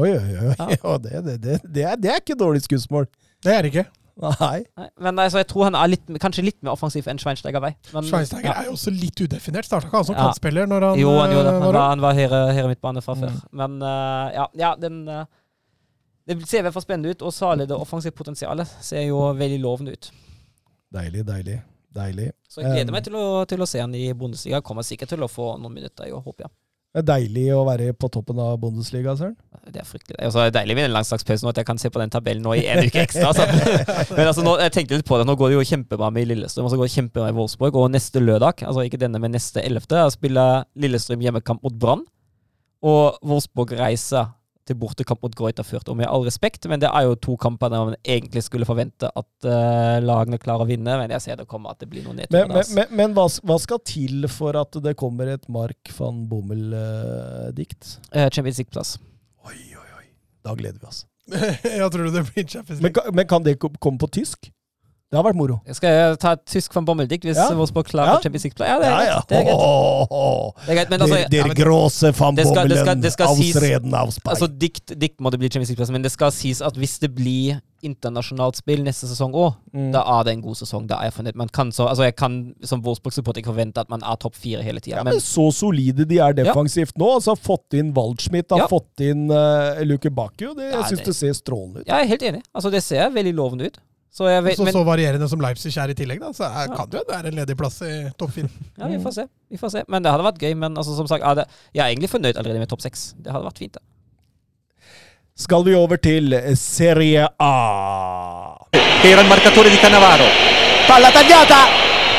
Oi, 0.00 0.10
oi, 0.16 0.34
oi. 0.40 0.50
Ja. 0.58 0.66
Ja, 0.82 0.98
det, 1.02 1.24
det, 1.26 1.38
det, 1.44 1.56
det, 1.64 1.84
er, 1.92 1.96
det 2.00 2.10
er 2.14 2.20
ikke 2.22 2.36
dårlig 2.40 2.62
skussmål. 2.66 3.08
Det 3.44 3.54
er 3.56 3.62
det 3.66 3.72
ikke. 3.74 3.86
Nei. 4.20 4.58
Nei, 4.76 4.86
Men 5.00 5.18
altså, 5.22 5.38
jeg 5.40 5.46
tror 5.48 5.64
han 5.70 5.76
er 5.80 5.88
litt, 5.94 6.02
kanskje 6.20 6.42
litt 6.44 6.58
mer 6.66 6.74
offensiv 6.74 7.06
enn 7.08 7.16
Schweinsteiger 7.22 7.62
vei. 7.64 7.70
Men, 7.94 8.04
Schweinsteiger 8.04 8.52
er 8.52 8.66
jo 8.68 8.74
også 8.76 8.92
litt 8.92 9.22
udefinert. 9.24 9.64
Starta 9.64 9.88
ikke 9.88 9.96
han 9.96 10.08
som 10.10 10.16
Ja. 10.18 10.26
kantspiller 10.28 10.68
når 10.68 10.86
han 10.90 11.00
Jo, 11.00 11.14
han 11.16 11.32
gjorde 11.32 11.46
det. 11.48 11.54
eh, 11.54 11.60
Han 11.64 11.68
ung? 11.74 11.80
han 11.86 12.04
var 12.04 12.18
høyre, 12.18 12.40
høyre 12.58 12.68
midtbane 12.74 13.02
fra 13.06 13.14
Mm. 13.16 13.22
før. 13.24 13.38
Men 13.62 13.78
uh, 13.82 14.26
ja, 14.36 14.46
ja, 14.60 14.74
den 14.82 14.98
uh, 15.08 15.24
Det 16.28 16.36
ser 16.46 16.60
i 16.60 16.62
hvert 16.68 16.76
fall 16.76 16.84
spennende 16.84 17.10
ut, 17.16 17.22
og 17.26 17.32
særlig 17.32 17.66
det 17.70 17.76
offensive 17.80 18.12
potensialet 18.14 18.68
ser 18.84 19.02
jo 19.08 19.18
veldig 19.34 19.60
lovende 19.64 19.96
ut. 19.96 20.10
Deilig, 20.94 21.24
deilig. 21.26 21.56
Deilig. 21.96 22.28
Så 22.46 22.60
jeg 22.62 22.70
gleder 22.76 22.92
Um, 22.92 22.94
meg 22.94 23.04
til 23.08 23.16
å, 23.18 23.24
til 23.50 23.64
å 23.64 23.66
se 23.66 23.80
han 23.82 23.94
i 23.98 24.12
Bundesliga. 24.14 24.60
Kommer 24.62 24.84
sikkert 24.86 25.08
til 25.10 25.24
å 25.24 25.30
få 25.32 25.56
noen 25.58 25.74
minutter 25.74 26.06
i 26.06 26.12
år, 26.14 26.20
håper 26.22 26.44
jeg. 26.46 26.52
Det 26.90 27.04
er 27.04 27.06
deilig 27.06 27.44
å 27.54 27.60
være 27.68 27.92
på 27.94 28.08
toppen 28.10 28.38
av 28.42 28.56
Bundesliga, 28.58 29.12
Søren. 29.14 29.36
Det 29.70 29.78
er 29.78 29.86
fryktelig. 29.86 30.16
Altså, 30.26 30.40
det 30.40 30.48
er 30.50 30.54
deilig 30.56 30.74
med 30.74 30.88
en 30.88 30.94
landslagspause 30.96 31.46
nå, 31.46 31.52
at 31.52 31.60
jeg 31.60 31.68
kan 31.68 31.78
se 31.78 31.90
på 31.94 32.00
den 32.02 32.10
tabellen 32.10 32.42
nå 32.42 32.56
i 32.58 32.64
en 32.66 32.82
uke 32.82 33.04
ekstra. 33.04 33.28
Altså. 33.30 33.44
Men 34.16 34.24
altså, 34.24 34.42
nå, 34.42 34.56
jeg 34.58 34.74
tenkte 34.74 34.98
litt 34.98 35.06
på 35.06 35.20
det. 35.20 35.26
Nå 35.28 35.36
går 35.38 35.52
det 35.52 35.58
jo 35.60 35.68
kjempebra 35.70 36.08
med 36.16 36.26
Lillestrøm, 36.32 36.66
og 36.66 36.72
så 36.72 36.80
går 36.80 36.88
det 36.88 36.94
kjempebra 36.96 37.28
i 37.30 37.36
Wolfsburg. 37.36 37.78
Og 37.78 37.92
neste 37.94 38.22
lørdag, 38.24 38.64
altså 38.66 38.82
ikke 38.88 38.98
denne, 39.04 39.20
men 39.22 39.36
neste 39.36 39.62
ellevte, 39.62 40.02
spiller 40.16 40.66
Lillestrøm 40.82 41.22
hjemmekamp 41.22 41.62
mot 41.62 41.78
Brann. 41.78 42.02
Og 42.82 43.22
Wolfsburg 43.22 43.76
reiser 43.78 44.32
til 44.70 44.78
bortekamp 44.80 45.20
mot 45.26 45.34
Greuter 45.36 45.66
Furt. 45.66 45.88
Og 45.90 45.98
med 45.98 46.06
all 46.08 46.22
respekt, 46.26 46.64
men 46.70 46.80
det 46.82 46.88
er 46.88 47.08
jo 47.08 47.16
to 47.18 47.34
kamper 47.42 47.68
der 47.72 47.88
man 47.90 47.96
egentlig 48.06 48.44
skulle 48.46 48.68
forvente 48.68 49.10
at 49.10 49.48
uh, 49.50 49.98
lagene 50.04 50.38
klarer 50.40 50.64
å 50.64 50.70
vinne. 50.70 50.94
Men 51.02 51.12
jeg 51.16 51.24
ser 51.26 51.40
det 51.42 51.48
kommer 51.50 51.74
at 51.74 51.82
det 51.82 51.90
blir 51.92 52.06
noen 52.06 52.22
nedturer. 52.22 52.46
men, 52.48 52.56
men, 52.56 52.74
men, 52.78 52.96
men 53.02 53.16
hva, 53.18 53.26
hva 53.50 53.58
skal 53.60 53.82
til 53.86 54.24
for 54.30 54.56
at 54.60 54.78
det 54.84 54.94
kommer 55.00 55.34
et 55.34 55.44
Mark 55.52 55.90
van 55.98 56.22
Bommel-dikt? 56.30 57.96
Uh, 58.14 58.28
Champions 58.32 58.58
League-plass. 58.62 58.94
oi, 59.46 59.56
oi, 59.76 59.88
oi. 59.98 60.06
Da 60.46 60.54
gleder 60.58 60.78
vi 60.80 60.88
oss. 60.90 61.04
Jeg 61.64 61.90
tror 61.94 62.08
det 62.10 62.24
blir 62.32 62.46
Champions 62.48 62.80
Men, 62.80 62.88
League. 62.90 62.96
kan- 63.02 63.14
men 63.14 63.26
kan 63.30 63.44
det 63.46 63.58
komme 63.60 63.98
på 64.00 64.08
tysk? 64.10 64.50
Det 65.10 65.18
har 65.18 65.24
vært 65.26 65.34
moro. 65.40 65.56
Skal 65.74 65.90
jeg 65.90 66.18
ta 66.22 66.32
et 66.36 66.42
tysk 66.46 66.74
van 66.76 66.84
Bommeldick 66.86 67.24
hvis 67.26 67.34
Ja. 67.34 67.48
Wolfsburg 67.58 67.88
klarer 67.88 68.12
Ja. 68.14 68.20
Champions 68.22 68.44
League-play? 68.44 68.68
Ja, 68.68 68.78
det 68.78 68.86
er 68.86 69.06
ja. 69.08 69.20
Det 69.26 69.38
er 69.40 69.44
greit. 69.48 69.58
Det 69.58 70.70
er 70.70 70.76
greit, 70.78 70.90
men 70.90 71.00
altså, 71.00 71.16
der, 71.30 71.48
der 71.50 71.54
große 71.64 72.12
van 72.20 72.36
Bommelen 72.36 73.04
Ausreden 73.18 73.94
aus 73.94 74.20
Altså, 74.24 74.46
dikt, 74.46 74.94
dikt 74.98 75.18
må 75.20 75.30
det 75.32 75.40
bli 75.40 75.48
Champions 75.50 75.68
League-plass, 75.72 75.90
men 75.90 76.02
det 76.02 76.12
skal 76.12 76.30
sies 76.30 76.62
at 76.62 76.74
hvis 76.78 77.00
det 77.02 77.10
blir 77.14 77.58
internasjonalt 77.82 78.56
spill 78.60 78.84
neste 78.84 79.08
sesong 79.08 79.32
òg, 79.34 79.54
Mm. 79.74 79.90
da 79.92 80.02
er 80.20 80.24
det 80.24 80.32
en 80.34 80.42
god 80.42 80.54
sesong. 80.56 80.86
Da 80.86 80.96
er 81.00 81.10
jeg. 81.10 81.34
Man 81.34 81.48
kan 81.48 81.70
så, 81.72 81.88
altså 81.88 82.04
jeg 82.04 82.14
kan 82.14 82.54
som 82.62 82.82
Wolfsburg-supporter 82.82 83.40
ikke 83.42 83.50
forvente 83.54 83.78
at 83.80 83.88
man 83.90 84.02
er 84.04 84.14
topp 84.16 84.34
fire 84.36 84.62
hele 84.62 84.78
tida. 84.80 84.96
Ja, 84.98 85.02
men 85.02 85.14
men 85.14 85.20
så 85.20 85.50
solide 85.52 86.06
de 86.06 86.18
er 86.18 86.32
defensivt 86.34 86.94
nå. 86.98 87.14
Altså 87.16 87.34
Fått 87.36 87.72
inn 87.74 87.92
Waldschmidt, 87.94 88.50
har 88.50 88.58
Ja. 88.58 88.66
fått 88.68 89.00
inn 89.00 89.30
uh, 89.30 89.82
Luke 89.82 90.10
Bakio. 90.10 90.54
Det, 90.54 90.70
Ja, 90.72 90.82
jeg 90.82 90.84
syns 90.92 90.98
det- 90.98 91.06
det 91.06 91.16
ser 91.16 91.32
strålende 91.32 91.80
ut. 91.80 91.86
jeg 91.86 92.00
er 92.00 92.06
helt 92.06 92.22
enig. 92.22 92.42
Altså, 92.54 92.70
det 92.70 92.82
ser 92.82 93.10
veldig 93.10 93.34
lovende 93.34 93.66
ut. 93.66 93.78
Så 94.10 94.26
jeg 94.26 94.42
vet, 94.42 94.56
Så, 94.58 94.64
men 94.66 94.72
så 94.74 94.80
varierende 94.84 95.28
som 95.30 95.38
Leipzig 95.40 95.70
er 95.78 95.88
i 95.92 95.94
tillegg, 95.94 96.18
da, 96.20 96.32
så 96.34 96.44
er, 96.48 96.66
Ja. 96.66 96.74
kan 96.76 96.88
det 96.90 96.98
jo 96.98 97.04
være 97.08 97.28
en 97.30 97.34
ledig 97.38 97.54
plass 97.56 97.76
i 97.86 97.92
topp 98.18 98.32
fire. 98.34 98.48
ja, 98.80 98.86
vi 98.90 98.98
får 99.04 99.12
se. 99.20 99.24
Vi 99.50 99.56
får 99.60 99.70
se. 99.70 99.82
Men 99.88 100.02
det 100.02 100.10
hadde 100.10 100.24
vært 100.26 100.38
gøy. 100.42 100.54
Men 100.58 100.74
altså, 100.76 100.96
som 100.98 101.06
sagt, 101.06 101.22
ja, 101.22 101.44
jeg 101.74 101.82
er 101.84 101.88
egentlig 101.94 102.10
fornøyd 102.10 102.34
allerede 102.36 102.58
med 102.58 102.68
topp 102.68 102.82
seks. 102.82 103.12
Det 103.22 103.30
hadde 103.32 103.44
vært 103.46 103.58
fint. 103.62 103.72
da. 103.78 103.82
Skal 105.40 105.62
vi 105.64 105.74
over 105.78 105.96
til 105.96 106.34
Serie 106.58 107.22
A. 107.38 107.52
Era 109.04 109.22
il 109.22 109.28
marcatore 109.30 109.70
di 109.70 109.78
Cannavaro. 109.80 110.26
Palla 110.90 111.08
tagliata, 111.14 111.62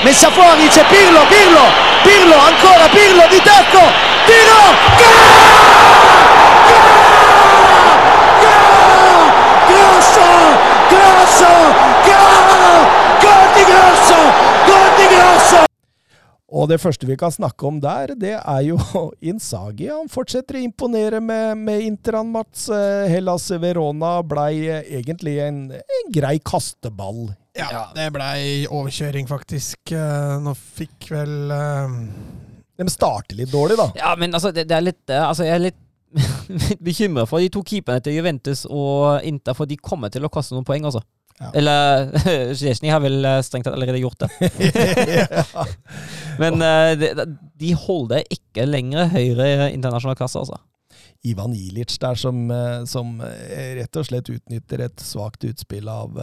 messa 0.03 0.31
fuori, 0.31 0.67
c'è 0.71 0.87
Pirlo, 0.89 1.21
Pirlo, 1.29 1.65
Pirlo, 2.07 2.37
ancora 2.39 2.87
Pirlo 2.89 3.27
di 3.29 3.37
tacco, 3.45 3.83
tiro, 4.25 4.63
gol! 4.97 7.20
Grosso, 9.91 10.27
grosso, 10.87 11.47
gol! 12.07 12.75
Gol 13.23 13.47
di 13.57 13.63
Grosso, 13.67 14.19
gol 14.63 14.85
til 14.95 15.09
Grosso! 15.11 15.59
Og 16.47 16.69
det 16.71 16.77
første 16.79 17.09
vi 17.09 17.17
kan 17.19 17.33
snakke 17.35 17.67
om 17.67 17.81
der, 17.83 18.13
det 18.15 18.37
er 18.39 18.61
jo 18.69 18.77
Insagi. 19.33 19.89
Han 19.91 20.07
fortsetter 20.11 20.55
å 20.55 20.63
imponere 20.63 21.19
med, 21.19 21.59
med 21.59 21.83
Interan, 21.83 22.31
Mats. 22.31 22.69
Eh, 22.71 23.11
Hellas 23.11 23.49
Verona 23.59 24.13
blei 24.23 24.63
eh, 24.69 24.87
egentlig 25.01 25.35
en, 25.43 25.59
en 25.75 26.15
grei 26.15 26.37
kasteball. 26.39 27.25
Ja, 27.59 27.89
det 27.91 28.07
blei 28.15 28.63
overkjøring, 28.71 29.27
faktisk. 29.27 29.91
Eh, 29.91 30.35
Nå 30.39 30.55
fikk 30.55 31.11
vel 31.11 31.51
eh, 31.51 31.99
De 32.79 32.91
starter 32.95 33.43
litt 33.43 33.51
dårlig, 33.51 33.75
da. 33.83 33.91
Ja, 33.99 34.15
men 34.15 34.31
altså, 34.39 34.55
det, 34.55 34.69
det 34.71 34.79
er 34.79 34.87
litt 34.93 35.19
Altså, 35.19 35.43
jeg 35.51 35.59
er 35.59 35.67
litt 35.67 35.83
litt 36.67 36.83
bekymra 36.83 37.25
for 37.29 37.43
de 37.43 37.49
to 37.53 37.63
keeperne 37.67 38.03
til 38.03 38.17
Juventus 38.17 38.65
og 38.69 39.23
Inter, 39.27 39.55
for 39.57 39.69
de 39.69 39.79
kommer 39.79 40.11
til 40.13 40.25
å 40.27 40.31
kaste 40.31 40.55
noen 40.55 40.67
poeng, 40.67 40.85
altså. 40.87 41.03
Ja. 41.41 41.49
Eller 41.57 42.11
Zjezjny 42.57 42.91
har 42.93 43.01
vel 43.01 43.23
eh, 43.25 43.39
strengt 43.45 43.65
tatt 43.65 43.77
allerede 43.77 44.01
gjort 44.01 44.21
det. 44.21 44.29
Men 46.41 46.61
eh, 46.61 46.91
de, 46.99 47.27
de 47.63 47.71
holder 47.77 48.27
ikke 48.29 48.67
lenger 48.69 49.09
høyere 49.15 49.71
internasjonal 49.71 50.19
klasse, 50.19 50.43
altså. 50.43 50.59
Ivan 51.25 51.53
Ilic 51.53 51.95
der 52.01 52.17
som, 52.17 52.43
eh, 52.53 52.83
som 52.89 53.19
rett 53.21 53.97
og 53.97 54.07
slett 54.07 54.29
utnytter 54.33 54.85
et 54.87 55.05
svakt 55.05 55.45
utspill 55.47 55.89
av 55.89 56.17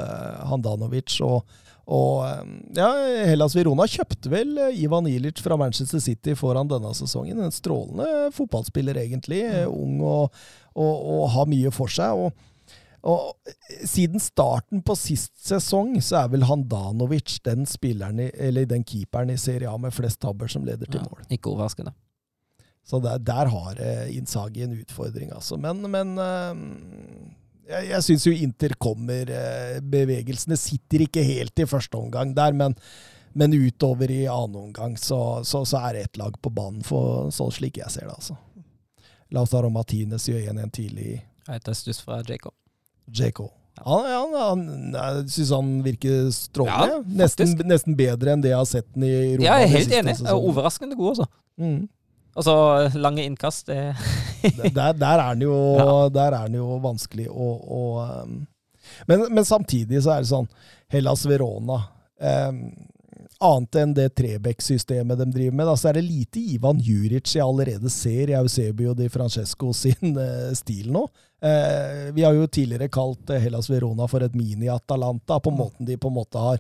Handanovic. 0.51 1.19
Og, 1.27 1.43
og 1.89 2.25
eh, 2.29 2.49
ja, 2.77 2.89
Hellas 3.31 3.55
Virona 3.57 3.87
kjøpte 3.89 4.29
vel 4.33 4.51
eh, 4.61 4.83
Ivan 4.85 5.09
Ilic 5.09 5.41
fra 5.41 5.57
Manchester 5.57 6.03
City 6.05 6.35
foran 6.37 6.69
denne 6.69 6.91
sesongen. 6.97 7.41
En 7.41 7.55
strålende 7.55 8.29
fotballspiller, 8.37 9.01
egentlig. 9.01 9.41
Mm. 9.49 9.73
Ung 9.73 10.03
og, 10.05 10.37
og, 10.77 10.95
og 11.15 11.25
har 11.33 11.49
mye 11.49 11.73
for 11.75 11.93
seg. 11.93 12.27
og 12.29 12.45
og 13.09 13.29
siden 13.87 14.19
starten 14.21 14.81
på 14.83 14.97
sist 14.99 15.31
sesong, 15.47 15.93
så 16.03 16.25
er 16.25 16.33
vel 16.33 16.43
Handanovic 16.49 17.37
den 17.47 17.63
spilleren, 17.65 18.19
eller 18.35 18.67
den 18.69 18.83
keeperen 18.85 19.31
i 19.31 19.37
Serie 19.39 19.71
A 19.71 19.77
med 19.79 19.95
flest 19.95 20.19
tabber 20.21 20.51
som 20.51 20.67
leder 20.67 20.91
til 20.91 20.99
Ja, 20.99 21.07
mål. 21.07 21.23
ikke 21.31 21.53
overraskende. 21.53 21.95
Så 22.85 22.99
der, 23.01 23.23
der 23.23 23.53
har 23.55 23.79
Innsagi 24.11 24.67
en 24.67 24.75
utfordring, 24.81 25.31
altså. 25.33 25.57
Men, 25.63 25.87
men 25.95 26.19
eh, 26.19 26.65
jeg, 27.69 27.91
jeg 27.93 28.05
syns 28.07 28.27
jo 28.29 28.33
Inter 28.35 28.75
kommer 28.81 29.31
eh, 29.35 29.79
Bevegelsene 29.85 30.59
sitter 30.61 31.05
ikke 31.07 31.25
helt 31.27 31.61
i 31.61 31.69
første 31.69 32.01
omgang 32.01 32.35
der, 32.37 32.57
men, 32.57 32.77
men 33.39 33.57
utover 33.57 34.11
i 34.13 34.25
annen 34.27 34.69
omgang 34.69 34.97
så, 35.01 35.43
så, 35.45 35.65
så 35.69 35.83
er 35.89 35.99
det 35.99 36.07
ett 36.09 36.21
lag 36.21 36.39
på 36.41 36.53
banen, 36.55 36.85
for 36.87 37.33
sånn 37.35 37.53
slik 37.55 37.81
jeg 37.83 37.93
ser 37.95 38.09
det, 38.09 38.17
altså. 38.17 38.39
Lautaro 39.35 39.69
Martinez 39.69 40.25
gjør 40.31 40.47
1-1 40.55 40.71
tidlig. 40.73 41.19
Et 41.53 41.71
Stuss 41.77 42.01
fra 42.01 42.23
Jacob. 42.25 42.55
Jacob. 43.13 43.53
Ja, 43.79 43.99
han, 44.09 44.33
han, 44.35 44.63
jeg 44.95 45.29
syns 45.35 45.53
han 45.55 45.69
virker 45.85 46.31
strålende. 46.35 46.97
Ja, 46.97 47.03
nesten, 47.23 47.53
nesten 47.69 47.97
bedre 47.99 48.35
enn 48.35 48.43
det 48.43 48.51
jeg 48.55 48.59
har 48.59 48.69
sett 48.69 48.89
den 48.95 49.07
i 49.07 49.13
Roma. 49.37 49.45
Ja, 49.45 49.59
jeg 49.61 49.69
er 49.69 49.75
helt 49.77 49.95
enig. 50.01 50.17
Er. 50.25 50.35
Overraskende 50.35 50.99
god, 50.99 51.13
altså. 51.13 51.29
Mm. 51.61 51.79
Altså, 52.39 52.99
lange 52.99 53.25
innkast 53.27 53.67
det 53.67 53.81
der, 54.71 54.93
der, 54.95 55.23
er 55.25 55.41
jo, 55.43 55.57
Ja. 55.81 56.09
der 56.15 56.37
er 56.37 56.47
den 56.47 56.61
jo 56.61 56.77
vanskelig 56.85 57.27
å, 57.31 57.49
å 57.59 57.81
um, 58.23 58.37
men, 59.11 59.25
men 59.35 59.45
samtidig 59.45 60.05
så 60.05 60.15
er 60.15 60.23
det 60.23 60.31
sånn 60.31 60.47
Hellas 60.93 61.27
Verona 61.29 61.83
um, 62.23 62.63
Annet 63.39 63.77
enn 63.79 63.93
det 63.95 64.09
Trebekk-systemet 64.19 65.21
de 65.21 65.27
driver 65.31 65.55
med, 65.61 65.69
da, 65.69 65.75
så 65.79 65.91
er 65.91 65.99
det 66.01 66.09
lite 66.09 66.41
Ivan 66.57 66.81
Juric 66.83 67.37
jeg 67.37 67.45
allerede 67.45 67.91
ser 67.93 68.33
i 68.33 68.35
Eusebio 68.35 68.97
di 68.99 69.07
Francesco 69.15 69.71
sin 69.77 70.17
eh, 70.25 70.49
stil 70.59 70.89
nå. 70.95 71.05
Eh, 71.39 72.09
vi 72.17 72.25
har 72.27 72.35
jo 72.35 72.49
tidligere 72.51 72.91
kalt 72.91 73.31
eh, 73.31 73.39
Hellas 73.45 73.71
Verona 73.71 74.09
for 74.11 74.27
et 74.27 74.35
mini-Atalanta, 74.35 75.39
på 75.39 75.55
måten 75.55 75.87
de 75.87 75.95
på 75.95 76.11
en 76.11 76.17
måte 76.19 76.43
har, 76.43 76.59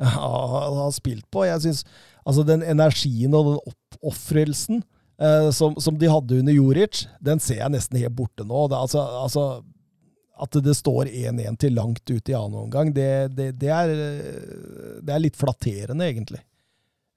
har, 0.16 0.72
har 0.80 0.96
spilt 0.96 1.28
på. 1.28 1.44
Jeg 1.44 1.60
synes, 1.66 1.84
altså 2.24 2.46
Den 2.48 2.64
energien 2.72 3.36
og 3.36 3.50
den 3.50 3.74
oppofrelsen 3.74 4.80
eh, 5.20 5.50
som, 5.50 5.76
som 5.80 5.98
de 5.98 6.10
hadde 6.10 6.40
under 6.40 6.56
Juric, 6.56 7.06
den 7.20 7.40
ser 7.42 7.62
jeg 7.62 7.74
nesten 7.74 8.00
helt 8.00 8.16
borte 8.16 8.46
nå. 8.46 8.66
Det, 8.70 8.80
altså, 8.80 9.04
altså, 9.22 9.44
at 10.44 10.58
det 10.64 10.74
står 10.74 11.10
1-1 11.12 11.60
til 11.62 11.76
langt 11.78 12.10
ut 12.10 12.28
i 12.28 12.34
annen 12.34 12.66
omgang, 12.66 12.90
det, 12.94 13.36
det, 13.36 13.52
det, 13.60 13.70
er, 13.70 13.94
eh, 13.94 14.98
det 15.04 15.14
er 15.14 15.22
litt 15.22 15.38
flatterende, 15.38 16.10
egentlig. 16.10 16.42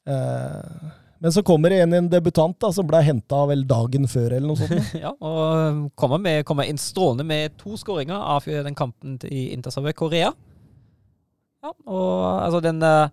Eh, 0.08 0.96
men 1.18 1.34
så 1.34 1.42
kommer 1.44 1.74
det 1.74 1.80
en, 1.82 1.94
en 1.98 2.10
debutant 2.10 2.60
da, 2.62 2.70
som 2.74 2.86
ble 2.88 3.00
henta 3.02 3.40
vel 3.50 3.64
dagen 3.68 4.06
før, 4.10 4.36
eller 4.38 4.52
noe 4.52 4.60
sånt. 4.60 4.92
Ja, 5.06 5.16
og 5.18 5.88
kommer, 5.98 6.22
med, 6.22 6.44
kommer 6.46 6.70
inn 6.70 6.78
strålende 6.82 7.26
med 7.26 7.58
to 7.58 7.74
skåringer 7.80 8.22
av 8.36 8.46
den 8.46 8.78
kampen 8.78 9.18
i 9.26 9.48
Interserve 9.56 9.96
Korea. 9.98 10.30
Ja, 11.66 11.74
og 11.90 12.14
altså 12.46 12.62
den 12.62 12.84
eh, 12.86 13.10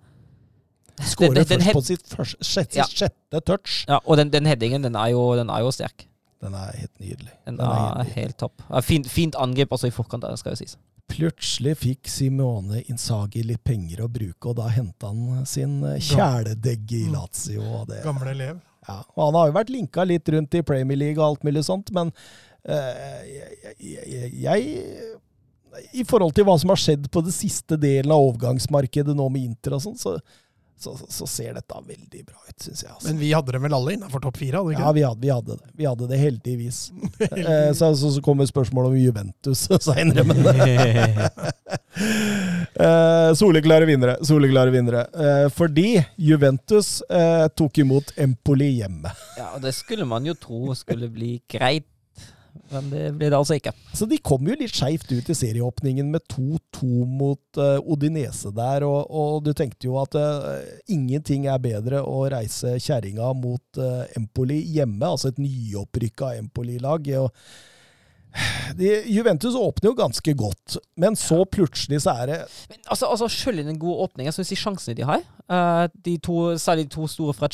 Skårer 1.03 1.35
Den- 1.35 1.45
den- 1.45 1.59
den 1.59 1.61
først 1.61 1.75
på 1.75 1.83
sitt 1.85 2.07
første, 2.09 2.45
sjette, 2.45 2.77
Ja. 2.77 2.85
sjette 2.85 3.41
touch. 3.45 3.85
Ja, 3.89 3.99
og 4.07 4.17
den, 4.17 4.31
den 4.31 4.47
headingen, 4.47 4.83
den 4.83 4.95
er, 4.95 5.09
jo, 5.11 5.35
den 5.37 5.51
er 5.51 5.61
jo 5.61 5.71
sterk. 5.71 6.07
Den 6.41 6.55
er 6.55 6.73
helt 6.77 7.01
nydelig. 7.01 7.33
Den, 7.47 7.57
Den 7.57 7.67
er 7.67 7.71
er, 7.71 7.79
helt 7.79 7.97
nydelig. 8.07 8.15
helt 8.15 8.37
topp. 8.39 8.63
Ja, 8.71 8.81
fint, 8.81 9.07
fint 9.09 9.35
angrep 9.35 9.71
også 9.73 9.87
i 9.89 9.91
forkant, 9.91 10.23
der, 10.23 10.37
skal 10.37 10.53
jo 10.53 10.57
sies. 10.57 10.77
Plutselig 11.09 11.77
fikk 11.77 12.07
Simone 12.09 12.83
Inzaghi 12.89 13.43
litt 13.45 13.63
penger 13.65 14.05
å 14.05 14.09
bruke, 14.09 14.47
og 14.49 14.57
da 14.57 14.69
henta 14.69 15.09
han 15.09 15.45
sin 15.47 15.83
eh, 15.85 15.99
kjæledegg 15.99 16.93
i 16.93 17.03
Lazio. 17.13 17.63
Og 17.63 17.89
det, 17.89 18.03
gamle 18.05 18.31
elev. 18.31 18.61
ja. 18.89 19.03
og 19.17 19.25
han 19.27 19.35
har 19.35 19.47
jo 19.49 19.53
vært 19.59 19.71
linka 19.71 20.05
litt 20.05 20.29
rundt 20.29 20.55
i 20.55 20.63
Premier 20.63 20.97
League 20.97 21.19
og 21.23 21.27
alt 21.37 21.45
mulig 21.45 21.65
sånt, 21.65 21.91
men 21.93 22.13
uh, 22.69 23.21
jeg, 23.25 23.77
jeg, 23.81 24.33
jeg 24.43 25.95
I 25.95 26.05
forhold 26.07 26.33
til 26.37 26.45
hva 26.45 26.59
som 26.61 26.71
har 26.71 26.77
skjedd 26.81 27.11
på 27.11 27.23
det 27.25 27.33
siste 27.35 27.77
delen 27.81 28.13
av 28.15 28.23
overgangsmarkedet 28.31 29.15
nå 29.17 29.29
med 29.33 29.43
Inter 29.51 29.75
og 29.75 29.83
sånn, 29.83 29.97
så, 29.99 30.19
så, 30.79 30.99
så 31.09 31.27
ser 31.27 31.55
dette 31.55 31.75
veldig 31.87 32.25
bra 32.27 32.37
ut, 32.49 32.57
syns 32.61 32.83
jeg. 32.83 32.93
Altså. 32.93 33.09
Men 33.09 33.21
vi 33.23 33.33
hadde 33.33 33.53
dem 33.55 33.63
vel 33.65 33.77
alle 33.77 33.95
innafor 33.95 34.21
topp 34.25 34.37
fire? 34.41 34.61
hadde 34.61 34.69
vi 34.69 34.75
Ja, 34.81 34.93
vi 34.93 35.05
hadde, 35.05 35.21
vi 35.21 35.31
hadde 35.33 35.57
det. 35.57 35.71
Vi 35.81 35.87
hadde 35.89 36.09
det 36.11 36.21
heldigvis. 36.21 36.81
Eh, 37.45 37.73
så, 37.73 37.97
så, 37.97 38.11
så 38.13 38.23
kommer 38.23 38.47
spørsmålet 38.47 38.89
om 38.93 38.97
Juventus 38.99 39.65
seinere, 39.87 40.25
men 40.25 40.39
eh, 42.87 43.35
Soleklare 43.35 43.85
vinnere. 43.89 44.17
Soleklare 44.25 44.71
vinnere. 44.71 45.07
Eh, 45.15 45.49
fordi 45.53 46.05
Juventus 46.17 47.03
eh, 47.03 47.47
tok 47.57 47.79
imot 47.79 48.13
Empoli 48.17 48.71
hjemme. 48.81 49.13
Ja, 49.39 49.51
og 49.57 49.65
det 49.65 49.75
skulle 49.77 50.07
man 50.09 50.27
jo 50.29 50.35
tro 50.39 50.75
skulle 50.79 51.09
bli 51.13 51.37
greit, 51.51 51.89
men 52.71 52.91
det 52.91 53.03
blir 53.19 53.31
det 53.31 53.39
altså 53.39 53.57
ikke. 53.59 53.73
Så 53.97 54.07
de 54.11 54.19
kom 54.25 54.47
jo 54.49 54.57
litt 54.59 54.75
skeivt 54.75 55.11
ut 55.13 55.31
i 55.31 55.37
serieåpningen 55.37 56.09
med 56.13 56.25
2-2 56.33 56.89
mot 57.09 57.61
uh, 57.61 57.79
Odinese 57.83 58.53
der, 58.55 58.87
og, 58.87 59.11
og 59.11 59.45
du 59.47 59.53
tenkte 59.57 59.89
jo 59.89 59.99
at 60.03 60.17
uh, 60.19 60.63
ingenting 60.91 61.49
er 61.51 61.63
bedre 61.63 62.03
å 62.07 62.25
reise 62.33 62.77
kjerringa 62.83 63.33
mot 63.39 63.81
uh, 63.81 64.05
Empoli 64.19 64.61
hjemme, 64.75 65.07
altså 65.07 65.33
et 65.33 65.41
nyopprykka 65.43 66.35
Empoli-lag. 66.41 67.11
Juventus 69.07 69.55
åpner 69.55 69.93
jo 69.93 69.97
ganske 69.99 70.33
godt, 70.35 70.79
men 70.99 71.15
så 71.19 71.45
plutselig 71.47 72.01
så 72.03 72.17
er 72.25 72.31
det 72.33 72.39
Men 72.73 72.81
altså, 72.91 73.07
altså 73.07 73.29
selv 73.31 73.63
i 73.63 73.67
den 73.69 73.79
gode 73.79 74.09
åpningen, 74.09 74.35
så 74.35 74.43
de 74.43 74.59
sjansene 74.59 74.97
de 74.99 75.07
har, 75.07 75.23
de 76.03 76.17
to, 76.19 76.57
særlig 76.59 76.89
de 76.89 76.97
to 76.97 77.07
store 77.07 77.37
fra 77.37 77.47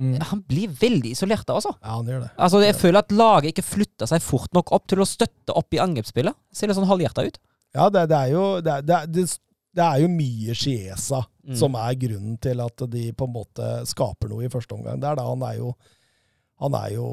Chiesa, 0.00 0.24
han 0.30 0.40
blir 0.42 0.68
veldig 0.80 1.10
isolert 1.14 1.46
da, 1.46 1.54
altså. 1.60 1.70
Ja, 1.80 1.92
han 2.00 2.06
gjør 2.10 2.20
det. 2.24 2.30
Altså, 2.36 2.60
Jeg 2.64 2.74
føler 2.80 2.98
at 2.98 3.12
laget 3.14 3.52
ikke 3.52 3.62
flytter 3.68 4.06
seg 4.10 4.22
fort 4.22 4.52
nok 4.56 4.72
opp 4.74 4.86
til 4.90 4.98
å 4.98 5.06
støtte 5.06 5.54
opp 5.54 5.72
i 5.74 5.78
angrepsspillet. 5.78 6.34
Ser 6.52 6.66
litt 6.68 6.76
sånn 6.80 6.88
halvhjerta 6.90 7.24
ut. 7.28 7.38
Ja, 7.74 7.88
det, 7.90 8.08
det 8.10 8.16
er 8.18 8.32
jo 8.34 8.44
det, 8.60 8.80
det, 8.86 8.98
det 9.14 9.26
Det 9.74 9.82
er 9.82 10.00
jo 10.04 10.08
mye 10.08 10.54
Chiesa 10.54 11.24
Mm. 11.44 11.56
som 11.60 11.74
er 11.76 11.92
grunnen 12.00 12.38
til 12.40 12.56
at 12.64 12.82
de 12.88 13.12
på 13.12 13.26
en 13.26 13.32
måte 13.34 13.66
skaper 13.84 14.30
noe 14.30 14.46
i 14.46 14.48
første 14.48 14.72
omgang. 14.72 14.96
Det 14.96 15.10
er 15.10 15.18
da 15.18 15.26
han 15.28 15.42
er 15.44 15.58
jo 15.58 15.74
han 16.62 16.72
er 16.78 16.94
jo 16.94 17.04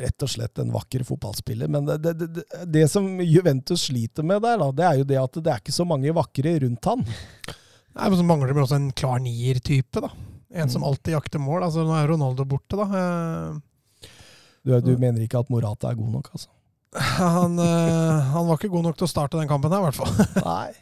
rett 0.00 0.24
og 0.24 0.30
slett 0.32 0.56
en 0.62 0.70
vakker 0.72 1.02
fotballspiller. 1.04 1.68
Men 1.68 1.84
det, 1.84 1.98
det, 2.00 2.28
det, 2.38 2.44
det 2.72 2.86
som 2.88 3.20
Juventus 3.20 3.84
sliter 3.90 4.24
med 4.24 4.40
der, 4.40 4.56
da, 4.62 4.70
det 4.72 4.86
er 4.88 4.96
jo 5.02 5.04
det 5.10 5.18
at 5.20 5.36
det 5.44 5.52
er 5.52 5.60
ikke 5.60 5.74
så 5.76 5.84
mange 5.84 6.14
vakre 6.16 6.54
rundt 6.64 6.88
han. 6.88 7.04
Nei, 7.04 8.06
men 8.08 8.16
Så 8.16 8.24
mangler 8.24 8.54
det 8.56 8.62
også 8.64 8.78
en 8.80 8.88
klar 8.96 9.20
nier-type. 9.20 10.00
da. 10.00 10.08
En 10.52 10.68
som 10.68 10.82
Mm. 10.82 10.88
alltid 10.88 11.14
jakter 11.14 11.38
mål. 11.40 11.62
altså 11.64 11.84
Nå 11.86 11.94
er 11.96 12.08
Ronaldo 12.12 12.44
borte, 12.44 12.76
da. 12.76 12.84
Eh, 12.84 13.60
Du, 14.64 14.80
du 14.80 14.96
mener 14.98 15.20
ikke 15.24 15.40
at 15.40 15.48
Morata 15.50 15.88
er 15.90 15.94
god 15.98 16.12
nok, 16.12 16.28
altså? 16.32 16.48
Han, 17.18 17.58
eh, 17.58 18.20
han 18.34 18.46
var 18.46 18.58
ikke 18.58 18.68
god 18.70 18.84
nok 18.84 18.96
til 19.00 19.06
å 19.06 19.10
starte 19.10 19.38
den 19.40 19.48
kampen 19.48 19.72
her, 19.72 19.80
i 19.80 19.90
hvert 19.90 19.96
fall. 19.96 20.12
Nei. 20.44 20.72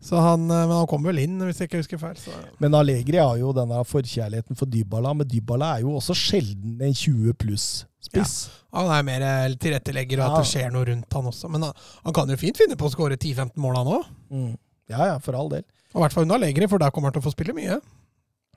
Så 0.00 0.14
han, 0.22 0.44
eh, 0.46 0.62
men 0.70 0.76
han 0.78 0.86
kom 0.86 1.02
vel 1.02 1.18
inn, 1.18 1.34
hvis 1.42 1.58
jeg 1.58 1.66
ikke 1.68 1.80
husker 1.82 1.98
feil. 1.98 2.14
Så. 2.22 2.30
Men 2.62 2.72
Allegri 2.78 3.18
har 3.18 3.34
jo 3.40 3.50
denne 3.52 3.80
forkjærligheten 3.84 4.54
for 4.56 4.70
Dybala, 4.70 5.10
men 5.18 5.26
Dybala 5.26 5.72
er 5.74 5.82
jo 5.82 5.96
også 5.98 6.14
sjelden 6.14 6.78
en 6.86 6.94
20 6.94 7.34
pluss-spiss. 7.42 8.36
Han 8.72 8.86
er 8.94 9.02
mer 9.02 9.26
tilrettelegger, 9.58 10.22
og 10.22 10.24
at 10.28 10.30
Ja. 10.30 10.38
det 10.44 10.50
skjer 10.52 10.70
noe 10.72 10.84
rundt 10.86 11.12
han 11.18 11.26
også. 11.32 11.50
Men 11.50 11.62
han, 11.66 11.72
han 12.04 12.14
kan 12.14 12.28
jo 12.30 12.36
fint 12.38 12.56
finne 12.56 12.76
på 12.78 12.86
å 12.86 12.94
skåre 12.94 13.18
10-15 13.18 13.56
mål, 13.58 13.76
han 13.82 13.92
òg. 13.98 14.06
Mm. 14.30 14.52
Ja, 14.94 15.04
ja, 15.10 15.18
for 15.18 15.34
all 15.34 15.48
del. 15.50 15.64
Og 15.92 15.98
i 15.98 16.04
hvert 16.06 16.14
fall 16.14 16.22
under 16.28 16.38
Allegri, 16.38 16.68
for 16.70 16.78
der 16.78 16.94
kommer 16.94 17.10
han 17.10 17.18
til 17.18 17.24
å 17.26 17.28
få 17.28 17.34
spille 17.34 17.52
mye. 17.58 17.80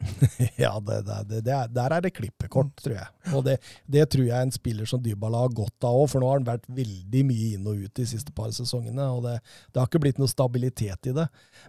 Ja, 0.61 0.80
det, 0.80 1.02
det, 1.06 1.41
det, 1.45 1.53
er, 1.53 1.69
der 1.72 1.95
er 1.95 2.03
det 2.03 2.14
klippekort, 2.15 2.72
tror 2.82 2.95
jeg. 2.95 3.07
Og 3.38 3.45
det, 3.45 4.03
tror 4.11 4.26
jeg 4.26 4.48
en 4.48 4.53
spiller 4.53 4.90
som 4.90 5.02
Dybala 5.03 5.44
har 5.44 5.53
godt 5.56 5.88
av 5.88 5.98
òg, 5.99 6.07
for 6.11 6.23
nå 6.23 6.30
har 6.30 6.40
han 6.40 6.48
vært 6.48 6.68
veldig 6.72 7.23
mye 7.28 7.49
inn 7.56 7.69
og 7.69 7.84
ut 7.86 7.94
de 7.98 8.07
siste 8.10 8.34
par 8.36 8.52
sesongene, 8.56 9.07
og 9.14 9.26
det, 9.28 9.38
har 9.78 9.90
ikke 9.90 10.02
blitt 10.03 10.22
noe 10.22 10.32
stabilitet 10.32 11.11
i 11.11 11.15
det. 11.18 11.28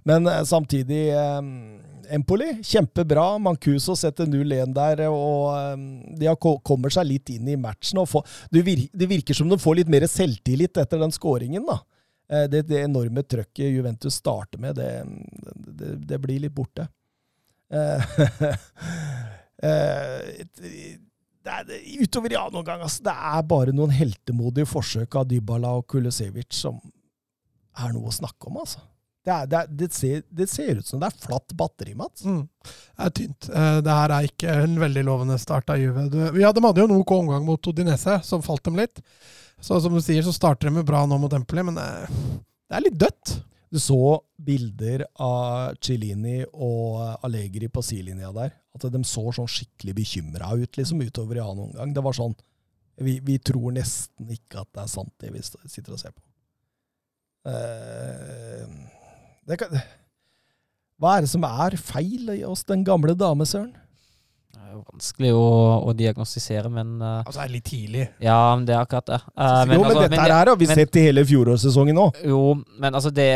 Men 0.09 0.29
eh, 0.31 0.43
samtidig 0.49 1.03
eh, 1.15 1.41
Empoli, 2.13 2.51
kjempebra. 2.67 3.27
Mancuso 3.43 3.97
setter 3.99 4.29
0-1 4.29 4.75
der, 4.77 5.07
og 5.13 5.53
eh, 5.57 5.87
de 6.23 6.37
kommer 6.41 6.93
seg 6.95 7.09
litt 7.09 7.33
inn 7.35 7.53
i 7.53 7.59
matchen. 7.61 8.03
Og 8.03 8.11
får, 8.11 8.27
det, 8.53 8.65
vir, 8.67 8.87
det 8.93 9.11
virker 9.11 9.39
som 9.39 9.51
de 9.53 9.61
får 9.61 9.83
litt 9.83 9.93
mer 9.93 10.09
selvtillit 10.11 10.83
etter 10.83 11.03
den 11.03 11.15
skåringen, 11.15 11.67
da. 11.69 11.81
Eh, 12.33 12.49
Det, 12.51 12.67
enorme 12.81 13.25
trøkket 13.25 13.71
Juventus 13.71 14.19
starter 14.21 14.61
med, 14.63 14.79
det 14.79 16.21
blir 16.23 16.43
litt 16.43 16.57
borte. 16.57 16.89
Eh, 17.73 18.05
eh, 19.69 20.99
det 21.43 21.51
er, 21.51 21.71
utover 22.05 22.33
i 22.35 22.39
annen 22.39 22.61
omgang, 22.61 22.83
altså, 22.85 23.03
det 23.09 23.15
er 23.15 23.45
bare 23.51 23.75
noen 23.75 23.95
heltemodige 23.95 24.69
forsøk 24.71 25.17
av 25.19 25.29
Dybala 25.31 25.73
og 25.81 25.87
Kulesevic 25.91 26.55
som 26.55 26.79
er 27.83 27.95
noe 27.95 28.11
å 28.11 28.15
snakke 28.15 28.51
om, 28.51 28.61
altså. 28.63 28.83
Det, 29.23 29.31
er, 29.31 29.47
det, 29.47 29.59
er, 29.59 29.75
det, 29.79 29.89
ser, 29.95 30.23
det 30.35 30.49
ser 30.51 30.81
ut 30.81 30.87
som 30.87 30.99
det 31.03 31.09
er 31.09 31.21
flatt 31.23 31.53
batteri, 31.55 31.93
Mats. 31.95 32.25
Mm. 32.27 32.41
Det 32.67 33.05
er 33.07 33.13
tynt. 33.15 33.47
Eh, 33.55 33.77
Det 33.87 33.95
her 33.99 34.15
er 34.17 34.27
ikke 34.27 34.57
en 34.65 34.75
veldig 34.83 35.05
lovende 35.07 35.37
start 35.39 35.71
av 35.71 35.79
Juve. 35.79 36.09
Ja, 36.43 36.51
de 36.51 36.65
hadde 36.65 36.83
jo 36.83 36.89
en 36.91 36.97
OK 36.97 37.13
omgang 37.15 37.47
mot 37.47 37.71
Odinese, 37.71 38.19
som 38.27 38.43
falt 38.43 38.65
dem 38.67 38.81
litt. 38.81 38.99
Så 39.63 39.79
som 39.79 39.95
du 39.95 40.03
sier, 40.03 40.27
så 40.27 40.35
starter 40.35 40.75
de 40.75 40.83
bra 40.87 41.05
nå 41.07 41.21
mot 41.23 41.39
Empoli, 41.39 41.63
men 41.69 41.79
det 41.79 42.75
er 42.75 42.83
litt 42.83 42.99
dødt. 42.99 43.37
Du 43.73 43.79
så 43.81 44.21
bilder 44.37 45.07
av 45.23 45.79
Cellini 45.81 46.43
og 46.53 47.25
Allegri 47.25 47.71
på 47.73 47.81
sidelinja 47.85 48.29
der. 48.37 48.53
At 48.77 48.85
de 48.93 49.01
så 49.09 49.25
sånn 49.33 49.49
skikkelig 49.49 49.95
bekymra 49.97 50.51
ut 50.61 50.77
liksom 50.77 51.01
utover 51.01 51.39
i 51.39 51.45
annen 51.45 51.71
omgang. 51.71 51.95
Det 51.97 52.05
var 52.05 52.17
sånn 52.17 52.37
vi, 53.01 53.17
vi 53.25 53.39
tror 53.41 53.73
nesten 53.73 54.29
ikke 54.35 54.61
at 54.63 54.69
det 54.75 54.83
er 54.85 54.91
sant, 54.93 55.13
det 55.23 55.31
vi 55.33 55.41
sitter 55.43 55.95
og 55.95 56.03
ser 56.03 56.13
på. 56.13 56.23
Eh, 57.49 59.57
kan, 59.59 59.79
hva 61.01 61.17
er 61.17 61.25
det 61.25 61.33
som 61.33 61.47
er 61.49 61.79
feil 61.81 62.29
i 62.37 62.45
oss, 62.47 62.67
den 62.69 62.85
gamle 62.87 63.17
dame, 63.19 63.47
Søren? 63.49 63.73
Vanskelig 64.73 65.31
å, 65.37 65.45
å 65.89 65.93
diagnostisere, 65.97 66.71
men 66.73 66.95
uh, 67.03 67.21
Altså, 67.23 67.39
det 67.41 67.45
er 67.45 67.53
litt 67.53 67.67
tidlig. 67.69 68.07
Ja, 68.23 68.39
men 68.57 68.67
det 68.69 68.75
er 68.77 68.81
akkurat 68.85 69.11
det. 69.11 69.19
Eh, 69.37 69.53
jo, 69.63 69.67
men 69.69 69.77
altså, 69.79 70.01
dette 70.01 70.11
men 70.15 70.23
her 70.25 70.51
har 70.53 70.59
vi 70.61 70.69
men- 70.71 70.81
sett 70.81 70.99
i 70.99 71.05
hele 71.07 71.25
fjorårssesongen 71.29 71.99
nå. 71.99 72.07
Jo, 72.31 72.41
men 72.83 72.99
altså 72.99 73.13
det, 73.15 73.29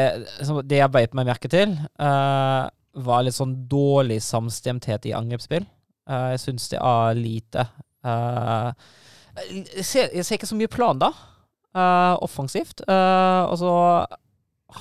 det 0.65 0.81
jeg 0.81 0.93
beit 0.95 1.17
meg 1.19 1.29
merke 1.31 1.51
til, 1.53 1.75
uh, 2.01 2.67
var 3.07 3.27
litt 3.27 3.37
sånn 3.37 3.55
dårlig 3.69 4.19
samstemthet 4.25 5.11
i 5.11 5.15
angrepsspill. 5.17 5.67
Jeg 6.07 6.39
syns 6.41 6.69
det 6.71 6.79
er 6.79 7.17
lite. 7.19 7.65
Jeg, 8.07 9.85
ser, 9.85 10.13
jeg 10.15 10.25
ser 10.25 10.39
ikke 10.39 10.49
så 10.49 10.57
mye 10.57 10.71
plan, 10.71 11.01
da. 11.03 11.11
offensivt. 12.23 12.85
Og 12.87 13.57
så 13.59 13.73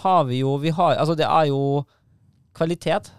har 0.03 0.23
vi 0.29 0.43
jo 0.43 0.55
vi 0.61 0.69
har, 0.69 0.95
Altså, 1.01 1.15
det 1.17 1.25
er 1.25 1.49
jo 1.49 1.83
kvalitet. 2.55 3.11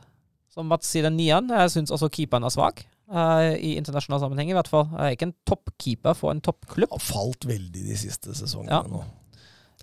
Som 0.55 0.71
Mats 0.73 0.89
sier, 0.89 1.05
den 1.05 1.19
nieren. 1.19 1.51
Jeg 1.53 1.75
syns 1.75 1.93
også 1.93 2.09
keeperen 2.09 2.47
er 2.47 2.55
svak. 2.55 2.87
Eh, 3.11 3.53
I 3.61 3.75
internasjonal 3.81 4.23
sammenheng, 4.23 4.51
i 4.51 4.57
hvert 4.57 4.71
fall. 4.71 4.89
Jeg 4.93 5.05
er 5.07 5.17
ikke 5.19 5.29
en 5.31 5.37
toppkeeper 5.49 6.17
for 6.19 6.33
en 6.35 6.43
toppklubb. 6.45 6.91
Har 6.97 7.05
falt 7.05 7.47
veldig 7.49 7.85
de 7.87 7.97
siste 8.01 8.35
sesongene 8.37 8.73
Ja. 8.75 8.83
nå. 8.91 9.05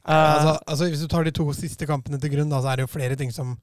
Eh, 0.04 0.12
altså, 0.12 0.58
altså, 0.68 0.90
hvis 0.92 1.02
du 1.06 1.08
tar 1.08 1.24
de 1.24 1.32
to 1.32 1.46
siste 1.56 1.88
kampene 1.88 2.20
til 2.20 2.34
grunn, 2.34 2.50
da, 2.52 2.60
så 2.60 2.74
er 2.74 2.82
det 2.82 2.88
jo 2.88 2.92
flere 2.92 3.16
ting 3.20 3.32
som, 3.32 3.54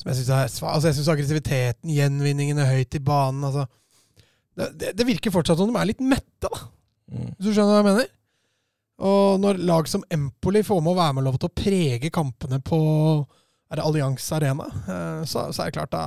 som 0.00 0.10
jeg 0.10 0.16
syns 0.20 0.32
er 0.34 0.48
svar. 0.50 0.74
Altså, 0.74 0.90
jeg 0.90 0.98
syns 0.98 1.10
aggressiviteten, 1.14 1.92
gjenvinningen 1.94 2.58
er 2.58 2.72
høyt 2.72 2.98
i 2.98 3.02
banen 3.06 3.46
altså, 3.46 3.68
det, 4.56 4.70
det, 4.80 4.92
det 4.96 5.06
virker 5.06 5.30
fortsatt 5.34 5.60
som 5.60 5.70
de 5.70 5.78
er 5.78 5.90
litt 5.92 6.00
mette, 6.02 6.48
da. 6.48 6.62
Mm. 7.12 7.28
Hvis 7.36 7.44
du 7.46 7.52
skjønner 7.52 7.74
hva 7.76 7.82
jeg 7.82 7.88
mener? 7.90 8.12
Og 9.06 9.40
når 9.42 9.58
lag 9.68 9.88
som 9.92 10.02
Empoli 10.10 10.62
får 10.64 10.80
med 10.80 10.94
å 10.94 10.98
være 10.98 11.14
med 11.18 11.26
lov 11.26 11.36
til 11.38 11.50
å 11.50 11.56
prege 11.60 12.10
kampene 12.10 12.58
på 12.64 12.78
er 13.70 13.78
det 13.78 13.84
Allianz 13.84 14.26
Arena, 14.32 14.66
eh, 14.88 15.22
så, 15.28 15.48
så 15.52 15.62
er 15.62 15.70
det 15.70 15.76
klart 15.76 15.92
da 15.92 16.04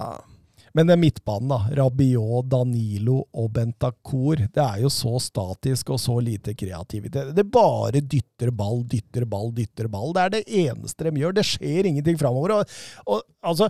Men 0.78 0.90
den 0.90 1.02
midtbanen, 1.02 1.50
da. 1.50 1.60
Rabiot, 1.80 2.50
Danilo 2.52 3.24
og 3.34 3.52
Bentacor, 3.56 4.36
Det 4.54 4.64
er 4.64 4.84
jo 4.84 4.92
så 4.94 5.18
statisk 5.20 5.90
og 5.90 6.00
så 6.00 6.20
lite 6.22 6.54
kreativitet. 6.54 7.34
Det 7.36 7.46
bare 7.52 8.02
dytter 8.02 8.52
ball, 8.52 8.84
dytter 8.88 9.26
ball, 9.26 9.52
dytter 9.56 9.88
ball. 9.88 10.14
Det 10.14 10.22
er 10.22 10.36
det 10.38 10.44
eneste 10.66 11.10
de 11.10 11.24
gjør. 11.24 11.38
Det 11.38 11.46
skjer 11.46 11.90
ingenting 11.90 12.20
framover. 12.20 12.60
Og, 12.60 12.80
og 13.08 13.24
altså 13.42 13.70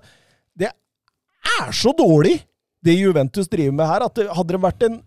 Det 0.57 0.71
er 1.59 1.71
så 1.71 1.93
dårlig, 1.95 2.41
det 2.83 2.95
Juventus 2.95 3.47
driver 3.47 3.75
med 3.75 3.87
her, 3.87 4.03
at 4.05 4.15
det, 4.15 4.27
hadde 4.35 4.55
de 4.55 4.63
vært 4.63 4.83
en 4.87 4.99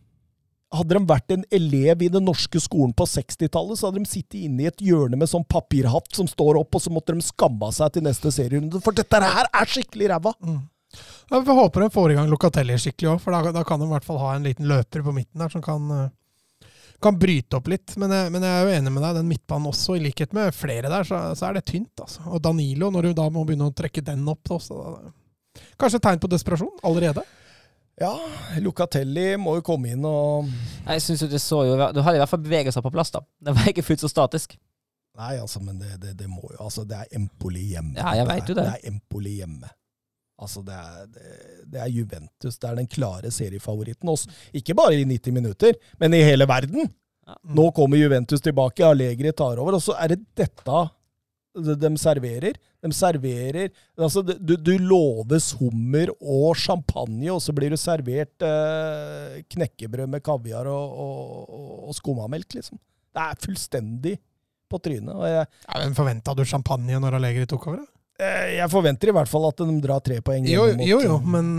hadde 0.73 0.97
de 0.97 1.01
vært 1.05 1.33
en 1.35 1.43
elev 1.53 2.03
i 2.07 2.11
den 2.13 2.25
norske 2.25 2.61
skolen 2.63 2.95
på 2.97 3.05
60-tallet, 3.05 3.77
så 3.77 3.91
hadde 3.91 4.01
de 4.01 4.09
sittet 4.09 4.39
inne 4.41 4.65
i 4.65 4.69
et 4.71 4.85
hjørne 4.85 5.19
med 5.21 5.29
sånn 5.29 5.45
papirhatt 5.45 6.09
som 6.17 6.29
står 6.31 6.57
opp, 6.63 6.79
og 6.79 6.81
så 6.81 6.93
måtte 6.93 7.13
de 7.13 7.25
skamma 7.25 7.69
seg 7.77 7.93
til 7.93 8.07
neste 8.07 8.33
serierunde. 8.33 8.81
For 8.85 8.97
dette 8.97 9.21
her 9.21 9.51
er 9.53 9.69
skikkelig 9.69 10.09
ræva! 10.15 10.33
Ja, 11.31 11.41
Vi 11.41 11.47
håper 11.47 11.61
håpe 11.61 11.81
de 11.81 11.91
får 11.91 12.13
i 12.13 12.17
gang 12.19 12.31
Locatelli 12.31 12.77
skikkelig 12.79 13.15
òg, 13.15 13.21
for 13.23 13.35
da, 13.35 13.53
da 13.55 13.65
kan 13.65 13.81
de 13.81 13.89
i 13.89 13.93
hvert 13.95 14.07
fall 14.07 14.21
ha 14.21 14.35
en 14.37 14.47
liten 14.47 14.69
løper 14.69 15.05
på 15.07 15.15
midten 15.17 15.41
der 15.45 15.53
som 15.53 15.65
kan, 15.65 15.91
eh, 15.97 16.69
kan 17.03 17.19
bryte 17.19 17.57
opp 17.59 17.71
litt. 17.73 17.97
Men 18.01 18.13
jeg, 18.13 18.33
men 18.35 18.45
jeg 18.47 18.53
er 18.53 18.67
jo 18.67 18.77
enig 18.81 18.93
med 18.93 19.07
deg, 19.07 19.19
den 19.21 19.31
midtbanen 19.31 19.71
også, 19.73 19.97
i 19.97 20.05
likhet 20.05 20.37
med 20.37 20.55
flere 20.57 20.93
der, 20.93 21.09
så, 21.09 21.23
så 21.39 21.49
er 21.49 21.59
det 21.59 21.67
tynt. 21.73 21.95
altså. 22.01 22.25
Og 22.29 22.43
Danilo, 22.45 22.91
når 22.93 23.09
du 23.11 23.13
da 23.23 23.29
må 23.33 23.47
begynne 23.49 23.71
å 23.71 23.77
trekke 23.77 24.05
den 24.05 24.27
opp 24.33 24.57
også 24.59 24.79
da, 24.79 25.13
Kanskje 25.77 25.99
et 25.99 26.05
tegn 26.07 26.21
på 26.23 26.31
desperasjon 26.33 26.79
allerede? 26.89 27.23
Ja, 28.01 28.13
Locatelli 28.65 29.35
må 29.37 29.59
jo 29.59 29.65
komme 29.67 29.91
inn 29.93 30.05
og 30.09 30.49
Jeg 30.87 31.03
synes 31.05 31.27
jo 31.27 31.29
det 31.29 31.43
så 31.45 31.59
jo 31.69 31.75
Du 31.93 32.01
hadde 32.01 32.17
i 32.17 32.23
hvert 32.23 32.31
fall 32.31 32.41
beveget 32.41 32.73
seg 32.73 32.85
på 32.87 32.93
plass, 32.95 33.13
da. 33.13 33.21
Det 33.37 33.53
var 33.59 33.69
ikke 33.69 33.85
fullt 33.85 34.01
så 34.01 34.09
statisk. 34.09 34.57
Nei, 35.21 35.35
altså, 35.37 35.61
men 35.61 35.77
det, 35.77 35.99
det, 36.01 36.15
det 36.17 36.29
må 36.31 36.41
jo 36.49 36.57
Altså, 36.65 36.87
det 36.89 37.03
er 37.03 37.19
Empoli 37.19 37.67
hjemme. 37.75 37.99
Ja, 37.99 38.15
jeg 38.17 38.29
vet 38.31 38.49
jo 38.49 38.57
det. 38.57 38.65
Det 38.65 38.79
er 38.79 38.93
Empoli 38.95 39.37
hjemme. 39.43 39.69
Altså, 40.41 40.63
det 40.67 40.75
er, 40.75 41.05
det, 41.13 41.27
det 41.71 41.83
er 41.85 41.93
Juventus. 41.93 42.57
Det 42.59 42.71
er 42.71 42.81
den 42.81 42.89
klare 42.91 43.31
seriefavoritten. 43.31 44.09
Også, 44.11 44.31
ikke 44.57 44.75
bare 44.79 44.97
i 44.99 45.05
90 45.07 45.37
minutter, 45.37 45.77
men 46.01 46.17
i 46.17 46.23
hele 46.25 46.49
verden. 46.51 46.89
Ja. 47.29 47.37
Nå 47.55 47.69
kommer 47.77 48.01
Juventus 48.01 48.43
tilbake, 48.43 48.83
Allegri 48.87 49.31
tar 49.37 49.61
over, 49.63 49.79
og 49.79 49.85
så 49.85 49.95
er 50.01 50.15
det 50.17 50.25
dette 50.39 50.83
de 51.53 51.75
de 51.77 51.91
serverer. 52.01 52.57
De 52.83 52.91
serverer 52.97 53.69
altså 54.01 54.23
Du, 54.25 54.55
du 54.57 54.73
loves 54.81 55.53
hummer 55.61 56.11
og 56.19 56.57
champagne, 56.57 57.29
og 57.31 57.43
så 57.45 57.53
blir 57.53 57.71
du 57.71 57.77
servert 57.77 58.43
eh, 58.47 59.43
knekkebrød 59.53 60.09
med 60.09 60.25
kaviar 60.25 60.67
og, 60.73 60.97
og, 61.05 61.53
og, 61.53 61.73
og 61.91 61.97
skummamelk, 61.99 62.57
liksom. 62.57 62.81
Det 63.13 63.23
er 63.23 63.43
fullstendig 63.45 64.15
på 64.73 64.81
trynet. 64.81 65.13
og 65.13 65.27
jeg, 65.29 65.47
Ja, 65.69 65.83
men 65.85 65.95
Forventa 65.95 66.35
du 66.35 66.45
champagne 66.49 66.99
når 67.05 67.19
Allegri 67.21 67.47
tok 67.47 67.69
over? 67.69 67.83
da? 67.85 67.89
Eh, 68.23 68.53
Jeg 68.59 68.71
forventer 68.73 69.11
i 69.11 69.15
hvert 69.17 69.31
fall 69.31 69.49
at 69.49 69.63
de 69.63 69.79
drar 69.85 70.01
tre 70.05 70.21
poeng. 70.25 70.47
Jo, 70.49 70.67
mot- 70.77 70.87
jo, 70.87 71.01
jo, 71.07 71.19
men 71.25 71.51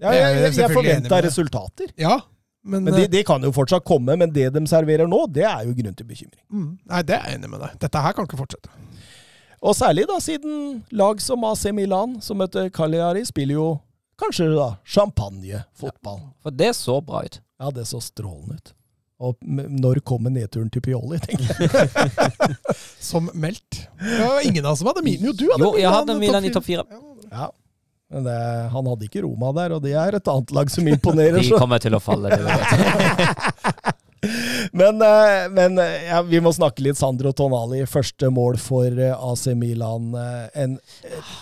ja, 0.00 0.12
jeg 0.12 0.20
jeg, 0.42 0.52
jeg, 0.60 0.70
forventer 0.76 1.22
resultater. 1.26 1.92
Ja. 2.00 2.18
Men, 2.62 2.84
Men 2.84 2.92
de, 2.98 3.06
de, 3.08 3.22
kan 3.24 3.40
jo 3.42 3.50
fortsatt 3.56 3.84
komme, 3.88 4.12
men 4.20 4.32
det 4.36 4.50
de 4.52 4.60
serverer 4.68 5.08
nå, 5.08 5.22
det 5.32 5.46
er 5.48 5.62
jo 5.64 5.72
grunn 5.78 5.94
til 5.96 6.04
bekymring. 6.06 6.40
eh, 6.44 6.56
mm, 6.56 6.70
Nei, 6.92 7.02
det 7.08 7.14
er 7.16 7.28
jeg 7.30 7.38
enig 7.40 7.48
med 7.54 7.60
deg. 7.64 7.78
Dette 7.80 8.02
her 8.04 8.12
kan 8.16 8.26
ikke 8.28 8.36
fortsette. 8.40 8.68
Og 9.60 9.74
særlig 9.76 10.06
da 10.08 10.16
siden 10.20 10.82
lag 10.96 11.20
som 11.20 11.42
AC 11.44 11.66
Milan, 11.76 12.18
som 12.24 12.40
heter 12.40 12.68
Cagliari, 12.72 13.24
spiller 13.28 13.54
jo 13.58 13.66
kanskje 14.20 14.50
da 14.56 14.70
champagnefotball. 14.84 16.20
For 16.42 16.50
det 16.50 16.74
så 16.76 17.00
bra 17.04 17.24
ut. 17.24 17.40
Ja, 17.60 17.70
det 17.70 17.86
så 17.88 18.00
strålende 18.00 18.56
ut. 18.60 18.72
Og 19.20 19.36
når 19.44 20.00
kommer 20.06 20.32
nedturen 20.32 20.70
til 20.72 20.80
Pioli, 20.84 21.18
tenker 21.20 21.44
jeg. 21.60 22.56
Som 23.10 23.28
meldt. 23.36 23.82
Det 24.00 24.20
var 24.24 24.46
ingen 24.48 24.64
av 24.64 24.72
oss 24.72 24.80
som 24.80 24.88
hadde 24.88 25.04
Milan. 25.04 25.28
Jo, 25.28 25.34
du 25.36 25.46
hadde 25.50 25.66
Jo, 25.66 25.72
jeg 25.76 25.92
hadde 25.92 26.16
Milan 26.20 26.46
i 26.48 26.52
topp 26.54 26.64
fire. 26.64 26.86
Ja. 27.28 27.50
Men 28.10 28.24
det, 28.26 28.36
han 28.72 28.88
hadde 28.90 29.06
ikke 29.06 29.22
Roma 29.22 29.52
der, 29.54 29.76
og 29.76 29.84
det 29.84 29.92
er 29.94 30.16
et 30.18 30.30
annet 30.32 30.52
lag 30.56 30.72
som 30.72 30.88
imponerer. 30.88 31.38
De 31.44 31.52
kommer 31.52 31.82
til 31.82 31.94
å 31.94 32.00
falle. 32.02 32.32
Det. 32.32 33.94
Men, 34.76 35.00
eh, 35.02 35.46
men 35.50 35.78
eh, 35.80 36.08
ja, 36.10 36.18
vi 36.22 36.40
må 36.44 36.52
snakke 36.52 36.84
litt 36.84 36.98
Sandro 37.00 37.32
Tonali. 37.32 37.80
Første 37.88 38.28
mål 38.32 38.58
for 38.60 39.00
eh, 39.00 39.14
AC 39.16 39.46
Milan. 39.56 40.10
En 40.52 40.76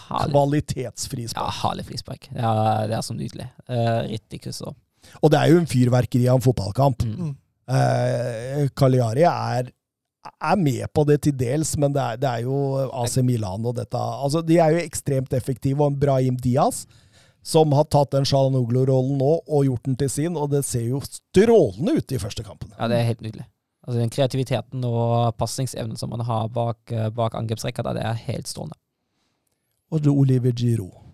kvalitetsfrispark. 0.06 1.42
Ja, 1.42 1.48
herlig 1.64 1.88
frispark. 1.88 2.30
Ja, 2.36 2.52
det 2.86 2.98
er 3.00 3.02
så 3.02 3.16
nydelig. 3.18 3.48
Uh, 3.66 4.06
Riktig 4.06 4.44
òg. 4.54 4.76
Og 5.22 5.32
det 5.32 5.40
er 5.40 5.52
jo 5.52 5.58
en 5.58 5.68
fyrverkeri 5.68 6.28
av 6.30 6.38
en 6.38 6.44
fotballkamp. 6.44 7.02
Mm. 7.02 7.34
Eh, 7.68 8.68
Cagliari 8.76 9.26
er, 9.28 9.68
er 10.40 10.56
med 10.60 10.86
på 10.94 11.04
det 11.08 11.20
til 11.26 11.36
dels, 11.36 11.74
men 11.80 11.92
det 11.92 12.04
er, 12.04 12.22
det 12.22 12.30
er 12.30 12.46
jo 12.46 12.56
AC 13.02 13.18
Milan 13.24 13.66
og 13.68 13.76
dette 13.76 13.98
altså 13.98 14.40
De 14.44 14.56
er 14.60 14.72
jo 14.76 14.86
ekstremt 14.86 15.36
effektive, 15.36 15.82
og 15.82 15.92
en 15.92 16.00
Brahim 16.00 16.38
Diaz 16.40 16.86
som 17.48 17.72
har 17.72 17.86
tatt 17.88 18.12
den 18.12 18.26
Shalanoglu-rollen 18.28 19.16
nå 19.20 19.30
og 19.40 19.64
gjort 19.64 19.86
den 19.86 19.96
til 19.96 20.10
sin, 20.12 20.36
og 20.36 20.50
det 20.52 20.64
ser 20.68 20.88
jo 20.90 21.00
strålende 21.04 21.94
ut 21.96 22.12
i 22.12 22.20
første 22.20 22.44
kampen. 22.44 22.74
Ja, 22.76 22.90
det 22.90 22.98
er 22.98 23.08
helt 23.08 23.22
nydelig. 23.24 23.46
Altså 23.86 24.02
Den 24.02 24.12
kreativiteten 24.12 24.84
og 24.84 25.32
pasningsevnen 25.40 25.96
som 25.96 26.12
man 26.12 26.20
har 26.28 26.50
bak, 26.52 26.80
eh, 26.92 27.08
bak 27.08 27.38
angrepsrekka, 27.38 27.86
det 27.96 28.04
er 28.04 28.24
helt 28.26 28.50
strålende. 28.50 28.76
Og 29.88 30.04
er 30.04 30.12
Oliver 30.12 30.52
Giroud. 30.52 31.07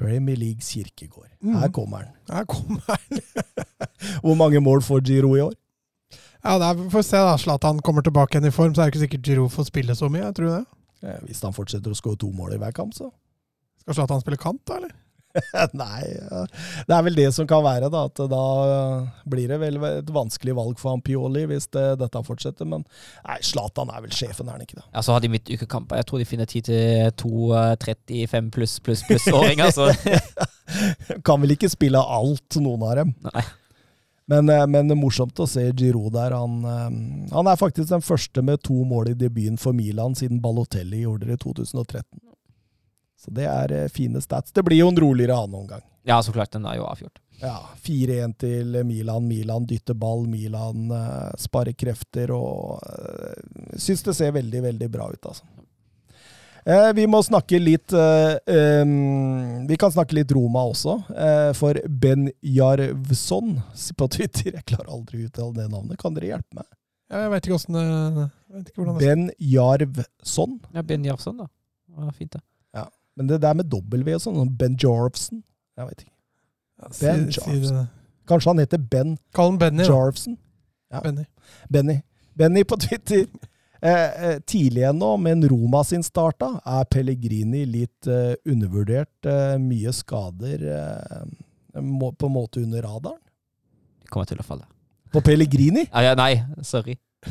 Premier 0.00 0.38
League 0.40 0.64
Kirkegård. 0.64 1.28
Mm. 1.44 1.58
Her 1.60 1.72
kommer 1.76 2.04
han. 2.04 2.14
Her 2.32 2.46
kommer 2.48 2.80
han. 2.88 3.20
Hvor 4.24 4.36
mange 4.40 4.60
mål 4.64 4.82
får 4.82 5.04
Giro 5.06 5.34
i 5.36 5.44
år? 5.44 5.54
Ja, 6.40 6.56
det 6.58 6.68
er, 6.70 6.84
får 6.92 7.04
se 7.04 7.20
da. 7.20 7.36
Zlatan 7.38 7.82
kommer 7.84 8.04
tilbake 8.06 8.36
igjen 8.38 8.48
i 8.48 8.54
form, 8.54 8.72
så 8.74 8.82
er 8.82 8.88
det 8.88 8.94
ikke 8.94 9.04
sikkert 9.04 9.26
Giro 9.28 9.48
får 9.52 9.68
spille 9.68 9.96
så 9.96 10.08
mye. 10.08 10.24
Jeg 10.24 10.38
tror 10.38 10.54
det. 10.54 10.62
Ja, 11.04 11.16
Hvis 11.26 11.42
han 11.44 11.56
fortsetter 11.56 11.92
å 11.92 11.98
skåre 11.98 12.20
to 12.20 12.30
mål 12.36 12.56
i 12.56 12.60
hver 12.60 12.72
kamp, 12.76 12.96
så 12.96 13.10
Skal 13.80 13.96
Zlatan 13.96 14.20
spille 14.20 14.40
kant, 14.40 14.60
da, 14.68 14.76
eller? 14.76 14.90
Nei, 15.82 16.02
det 16.88 16.94
er 16.94 17.04
vel 17.06 17.16
det 17.18 17.28
som 17.34 17.46
kan 17.50 17.62
være, 17.64 17.90
da. 17.92 18.06
At 18.10 18.22
da 18.30 18.44
blir 19.30 19.50
det 19.52 19.60
vel 19.62 19.78
et 19.90 20.10
vanskelig 20.14 20.56
valg 20.58 20.80
for 20.80 20.94
han 20.94 21.04
Pioli 21.04 21.44
hvis 21.50 21.68
det, 21.74 21.86
dette 22.00 22.24
fortsetter. 22.26 22.68
Men 22.68 22.84
nei, 23.26 23.38
Zlatan 23.46 23.92
er 23.94 24.04
vel 24.06 24.14
sjefen, 24.14 24.48
er 24.48 24.58
han 24.58 24.66
ikke 24.66 24.80
det? 24.80 24.86
Ja, 24.90 25.04
Så 25.06 25.14
har 25.14 25.22
de 25.22 25.32
midtukekamper. 25.32 26.00
Jeg 26.00 26.10
tror 26.10 26.22
de 26.22 26.28
finner 26.28 26.50
tid 26.50 26.66
til 26.70 27.14
to 27.20 27.52
eh, 27.54 27.76
35 27.78 28.50
pluss 28.54 28.78
pluss 28.84 29.06
pluss-åringer. 29.08 29.72
Så 29.74 29.90
Kan 31.26 31.42
vel 31.42 31.56
ikke 31.56 31.70
spille 31.70 32.00
alt, 32.00 32.60
noen 32.62 32.86
av 32.86 32.98
dem. 33.02 33.14
Nei. 33.30 33.46
Men, 34.30 34.48
eh, 34.48 34.66
men 34.70 34.94
morsomt 34.98 35.38
å 35.42 35.46
se 35.50 35.64
Giroud 35.74 36.14
der. 36.14 36.34
Han, 36.38 36.58
eh, 36.64 37.30
han 37.34 37.50
er 37.50 37.58
faktisk 37.58 37.90
den 37.90 38.04
første 38.04 38.42
med 38.46 38.62
to 38.66 38.82
mål 38.86 39.12
i 39.14 39.18
debuten 39.18 39.58
for 39.58 39.74
Milan 39.76 40.14
siden 40.18 40.42
Balotelli 40.42 41.02
gjorde 41.04 41.30
det 41.30 41.38
i 41.40 41.44
2013. 41.46 42.04
Så 43.20 43.32
det 43.36 43.46
er 43.50 43.72
eh, 43.76 43.88
fine 43.92 44.22
stats. 44.24 44.54
Det 44.56 44.64
blir 44.66 44.80
jo 44.80 44.88
en 44.92 45.00
roligere 45.04 45.36
annen 45.36 45.60
omgang. 45.62 45.82
ja, 46.08 46.22
så 46.24 46.32
klart. 46.32 46.52
Den 46.56 46.66
er 46.66 46.78
jo 46.80 46.86
avgjort. 46.88 47.20
Ja, 47.40 47.56
4-1 47.84 48.34
til 48.40 48.80
Milan. 48.84 49.28
Milan 49.28 49.66
dytter 49.68 49.94
ball. 49.96 50.26
Milan 50.28 50.90
uh, 50.92 51.30
sparer 51.40 51.72
krefter 51.72 52.32
og 52.36 52.82
uh, 52.84 53.76
syns 53.80 54.04
det 54.04 54.16
ser 54.18 54.34
veldig, 54.36 54.60
veldig 54.66 54.88
bra 54.92 55.08
ut, 55.12 55.24
altså. 55.30 55.48
Eh, 56.68 56.90
vi 56.92 57.06
må 57.08 57.22
snakke 57.24 57.56
litt 57.56 57.92
eh, 57.96 58.34
um, 58.84 59.62
Vi 59.68 59.78
kan 59.80 59.92
snakke 59.92 60.12
litt 60.18 60.32
Roma 60.36 60.66
også. 60.68 60.98
eh, 61.16 61.52
for 61.56 61.78
Ben 61.88 62.28
Jarvson 62.44 63.54
på 63.96 64.08
Twitter 64.12 64.58
Jeg 64.58 64.66
klarer 64.68 64.90
aldri 64.92 65.22
å 65.22 65.30
uttale 65.30 65.56
det 65.56 65.70
navnet. 65.72 65.96
Kan 66.02 66.18
dere 66.18 66.34
hjelpe 66.34 66.60
meg? 66.60 66.68
Ja, 67.10 67.24
jeg 67.24 67.32
vet 67.32 67.48
ikke 67.48 67.56
åssen 67.56 67.78
det 67.78 67.86
jeg 67.86 68.58
vet 68.58 68.68
ikke 68.68 68.82
hvordan 68.82 68.98
det 69.00 69.08
Ben 69.08 69.24
Jarvson. 69.40 70.60
Ja, 70.76 70.84
Ben 70.92 71.08
Jarvson, 71.08 71.40
da. 71.40 71.48
Det 71.88 72.04
var 72.04 72.12
fint, 72.18 72.36
det. 72.36 72.44
Men 73.20 73.28
det 73.28 73.42
der 73.42 73.52
med 73.58 73.68
W 73.68 74.14
og 74.16 74.22
sånn, 74.24 74.38
sånn 74.40 74.52
Ben 74.56 74.76
Jarvson 74.80 75.42
Jeg 75.76 75.90
vet 75.90 76.04
ikke. 76.06 76.14
ja, 76.80 76.92
Ben 77.02 77.26
si, 77.36 77.56
si. 77.68 77.82
Kanskje 78.30 78.48
han 78.54 78.62
heter 78.62 78.80
Ben 78.80 79.18
Kall 79.36 79.58
Benny. 79.60 79.84
da. 79.84 80.36
Ja. 80.94 81.02
Benny. 81.04 81.26
Benny. 81.68 81.98
Benny 82.34 82.64
på 82.64 82.80
Twitter. 82.80 83.26
Eh, 83.82 84.24
eh, 84.28 84.38
tidlig 84.44 84.82
ennå, 84.84 85.14
men 85.16 85.40
Roma 85.48 85.80
sin 85.88 86.02
starta, 86.04 86.50
er 86.68 86.84
Pellegrini 86.92 87.62
litt 87.64 88.04
eh, 88.12 88.34
undervurdert. 88.44 89.24
Eh, 89.24 89.54
mye 89.56 89.88
skader 89.96 90.66
eh, 90.68 91.80
må, 91.80 92.10
på 92.12 92.28
en 92.28 92.34
måte 92.34 92.60
under 92.60 92.84
radaren. 92.84 93.16
De 94.04 94.12
kommer 94.12 94.28
til 94.28 94.42
å 94.42 94.44
falle. 94.44 94.68
På 95.08 95.22
Pellegrini? 95.24 95.86
Ja, 95.86 96.02
ja, 96.10 96.12
nei, 96.12 96.42
sorry. 96.60 96.98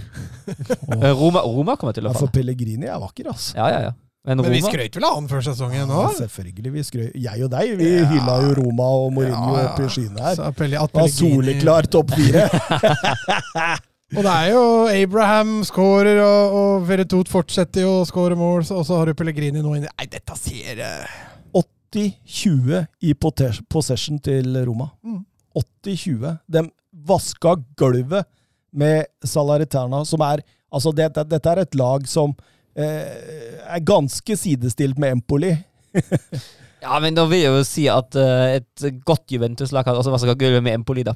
Eh, 0.50 1.12
Roma, 1.14 1.46
Roma 1.46 1.78
kommer 1.78 1.94
til 1.94 2.10
Ja, 2.10 2.16
å 2.16 2.24
for. 2.24 2.34
Pellegrini 2.34 2.90
er 2.90 2.98
vakker, 2.98 3.30
altså. 3.30 3.54
Ja, 3.54 3.70
ja, 3.70 3.82
ja. 3.92 3.94
Men 4.28 4.38
Men 4.44 4.52
vi 4.52 4.60
Roma 4.60 4.72
skrøt 4.72 4.96
vel 5.00 5.06
av 5.08 5.14
han 5.16 5.28
før 5.32 5.42
sesongen 5.48 5.88
nå? 5.88 6.00
Ja, 6.04 6.10
selvfølgelig. 6.18 6.72
Vi 6.74 6.82
skrøy. 6.84 7.06
Jeg 7.24 7.44
og 7.46 7.52
deg, 7.54 7.78
vi 7.80 7.88
Ja. 7.96 8.06
hylla 8.10 8.36
jo 8.44 8.54
Roma 8.60 8.84
og 8.84 9.14
Mourinho 9.16 9.54
Ja, 9.56 9.62
ja. 9.64 9.70
opp 9.72 9.80
i 9.80 9.88
skyene 9.94 10.20
her. 10.26 10.36
Så 10.36 10.50
Pelli- 10.58 10.82
at 10.82 10.92
Det 10.92 11.02
var 11.02 11.08
soleklar 11.08 11.88
topp 11.88 12.12
fire. 12.12 12.50
Og 14.18 14.24
det 14.26 14.32
er 14.34 14.48
jo 14.50 14.62
Abraham 14.90 15.64
scorer, 15.64 16.18
og, 16.26 16.54
og 16.60 16.88
Veretout 16.90 17.30
fortsetter 17.30 17.82
jo 17.86 17.92
å 18.02 18.06
score 18.10 18.34
mål, 18.36 18.64
så- 18.66 18.80
og 18.82 18.86
så 18.88 18.98
har 18.98 19.06
du 19.06 19.14
Pellegrini 19.14 19.62
nå 19.62 19.76
inni 19.78 19.86
Nei, 19.86 20.08
dette 20.10 20.36
ser 20.36 20.80
eh, 20.82 21.06
80-20 21.94 22.88
i 23.06 23.14
possession 23.70 24.18
til 24.20 24.66
Roma. 24.66 24.90
Mm. 25.06 25.24
80-20. 25.56 26.40
De 26.50 26.64
vaska 27.06 27.56
gulvet 27.78 28.26
med 28.74 29.06
Salariterna, 29.24 30.04
som 30.06 30.22
er 30.22 30.42
Altså, 30.72 30.92
dette, 30.94 31.24
dette 31.26 31.48
er 31.50 31.58
et 31.64 31.74
lag 31.74 32.04
som 32.08 32.30
eh, 32.30 32.44
er 32.86 33.86
ganske 33.86 34.38
sidestilt 34.40 35.00
med 35.02 35.20
Empoli. 35.20 35.56
Ja, 36.80 36.96
men 37.04 37.16
da 37.16 37.26
vil 37.28 37.42
jeg 37.44 37.52
jo 37.52 37.64
si 37.68 37.86
at 37.92 38.16
eh, 38.16 38.60
et 38.60 39.04
godt 39.04 39.34
Juventus-lag 39.34 39.84
kan 39.84 39.98
også 40.00 40.16
så 40.22 40.36
gøy 40.40 40.62
med 40.64 40.78
Empoli, 40.78 41.04
da. 41.04 41.12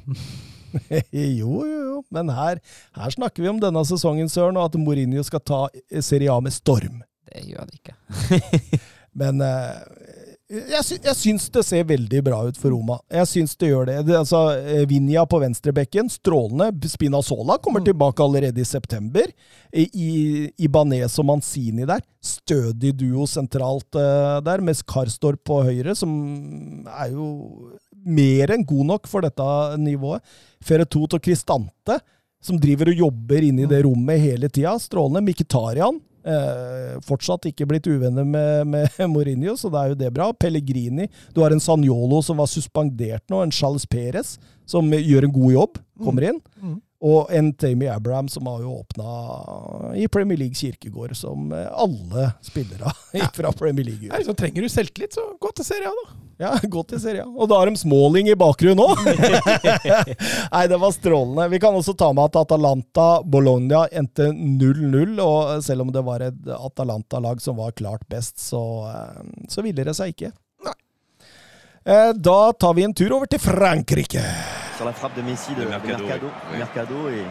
jo, 1.40 1.62
jo, 1.64 1.78
jo. 1.88 2.02
Men 2.12 2.28
her, 2.36 2.60
her 2.98 3.14
snakker 3.14 3.42
vi 3.42 3.48
om 3.48 3.60
denne 3.62 3.84
sesongen, 3.88 4.28
Søren, 4.28 4.58
og 4.60 4.68
at 4.68 4.76
Mourinho 4.80 5.24
skal 5.24 5.40
ta 5.40 5.62
Serie 6.04 6.32
A 6.32 6.36
med 6.44 6.52
storm. 6.52 7.00
Det 7.30 7.46
gjør 7.48 7.64
han 7.64 7.72
ikke. 7.78 8.60
Men 9.20 9.40
eh, 9.46 9.80
jeg, 10.52 10.82
sy 10.84 10.96
jeg 11.00 11.16
syns 11.16 11.46
det 11.54 11.62
ser 11.64 11.84
veldig 11.88 12.20
bra 12.26 12.40
ut 12.44 12.58
for 12.60 12.74
Roma. 12.74 12.98
Jeg 13.12 13.28
syns 13.30 13.54
det 13.60 13.70
gjør 13.70 13.86
det. 13.88 13.96
det 14.10 14.16
altså, 14.18 14.40
eh, 14.60 14.82
Vinja 14.90 15.24
på 15.26 15.40
venstrebekken, 15.40 16.10
strålende. 16.12 16.68
Spinazzola 16.92 17.56
kommer 17.64 17.80
tilbake 17.84 18.20
allerede 18.24 18.60
i 18.60 18.66
september. 18.68 19.30
I, 19.72 19.86
i- 19.88 20.50
Ibanez 20.68 21.16
og 21.18 21.26
Manzini 21.30 21.86
der. 21.88 22.04
Stødig 22.24 22.92
duo 23.00 23.24
sentralt 23.28 23.96
uh, 23.96 24.40
der, 24.44 24.60
mens 24.64 24.82
Karstorp 24.82 25.40
på 25.44 25.62
høyre, 25.66 25.94
som 25.96 26.12
er 26.88 27.10
jo 27.12 27.70
mer 28.04 28.52
enn 28.54 28.64
god 28.68 28.86
nok 28.92 29.08
for 29.08 29.24
dette 29.24 29.48
nivået. 29.80 30.20
Ferretot 30.64 31.16
og 31.16 31.24
Kristante, 31.24 31.98
som 32.44 32.60
driver 32.60 32.92
og 32.92 33.00
jobber 33.06 33.44
inne 33.48 33.64
i 33.64 33.70
det 33.70 33.82
rommet 33.86 34.20
hele 34.20 34.48
tida. 34.52 34.76
Strålende. 34.80 35.24
Mkhitaryan. 35.24 36.00
Eh, 36.24 36.94
fortsatt 37.04 37.50
ikke 37.50 37.66
blitt 37.68 37.84
uvenner 37.84 38.24
med, 38.24 38.70
med 38.72 38.96
Mourinho, 39.12 39.56
så 39.60 39.68
det 39.72 39.80
er 39.80 39.92
jo 39.92 40.00
det 40.00 40.10
bra. 40.16 40.30
Pellegrini. 40.32 41.10
Du 41.36 41.42
har 41.44 41.52
en 41.52 41.62
Sanjolo 41.62 42.22
som 42.24 42.40
var 42.40 42.48
suspendert 42.50 43.26
nå, 43.32 43.42
en 43.44 43.52
Charles 43.52 43.84
Perez 43.86 44.38
som 44.64 44.88
gjør 44.88 45.26
en 45.26 45.34
god 45.34 45.52
jobb, 45.52 45.78
kommer 46.00 46.24
inn. 46.30 46.40
Mm. 46.62 46.78
Og 47.04 47.32
en 47.36 47.50
Tammy 47.60 47.90
Abraham 47.92 48.30
som 48.32 48.48
har 48.48 48.62
jo 48.64 48.78
åpna 48.78 49.08
i 50.00 50.06
Premier 50.08 50.40
League 50.40 50.56
kirkegård, 50.56 51.12
som 51.18 51.52
alle 51.52 52.30
spillere 52.40 52.94
fra 53.36 53.52
Premier 53.52 53.84
League 53.90 54.08
gjør. 54.08 54.14
Ja, 54.16 54.24
så 54.24 54.36
trenger 54.38 54.64
du 54.64 54.72
selvtillit, 54.72 55.12
så 55.18 55.26
gå 55.36 55.52
til 55.52 55.68
Serie 55.68 55.92
A, 55.92 56.06
da. 56.06 56.23
Ja, 56.38 56.54
godt 56.74 56.92
i 56.96 56.98
serien. 56.98 57.28
Og 57.38 57.48
da 57.50 57.58
har 57.60 57.70
de 57.70 57.76
Smalling 57.78 58.28
i 58.28 58.34
bakgrunnen 58.38 58.82
òg! 58.82 58.98
Nei, 60.54 60.64
det 60.70 60.78
var 60.82 60.94
strålende. 60.94 61.48
Vi 61.52 61.60
kan 61.62 61.76
også 61.78 61.94
ta 61.98 62.08
med 62.16 62.24
at 62.30 62.38
Atalanta 62.42 63.08
Bologna 63.22 63.84
endte 63.94 64.30
0-0. 64.34 65.18
Og 65.22 65.62
selv 65.64 65.84
om 65.86 65.92
det 65.94 66.02
var 66.06 66.24
et 66.26 66.48
Atalanta-lag 66.58 67.42
som 67.44 67.58
var 67.60 67.74
klart 67.78 68.02
best, 68.10 68.40
så, 68.42 68.62
eh, 68.90 69.22
så 69.52 69.62
ville 69.66 69.84
det 69.86 69.94
seg 69.98 70.14
ikke. 70.16 70.32
Nei. 70.66 70.74
Da 72.16 72.38
tar 72.58 72.74
vi 72.78 72.84
en 72.86 72.94
tur 72.96 73.12
over 73.18 73.26
til 73.30 73.38
Frankrike. 73.44 74.22
sur 74.76 74.84
la 74.88 74.92
frappe 74.92 75.14
de 75.14 75.22
Messi 75.22 75.54
de, 75.54 75.60
De 75.60 75.66
de 75.66 75.70
Mercado, 75.70 76.02
Mercado. 76.02 76.30
oui. 76.50 76.58
Mercado, 76.58 77.08
et, 77.10 77.26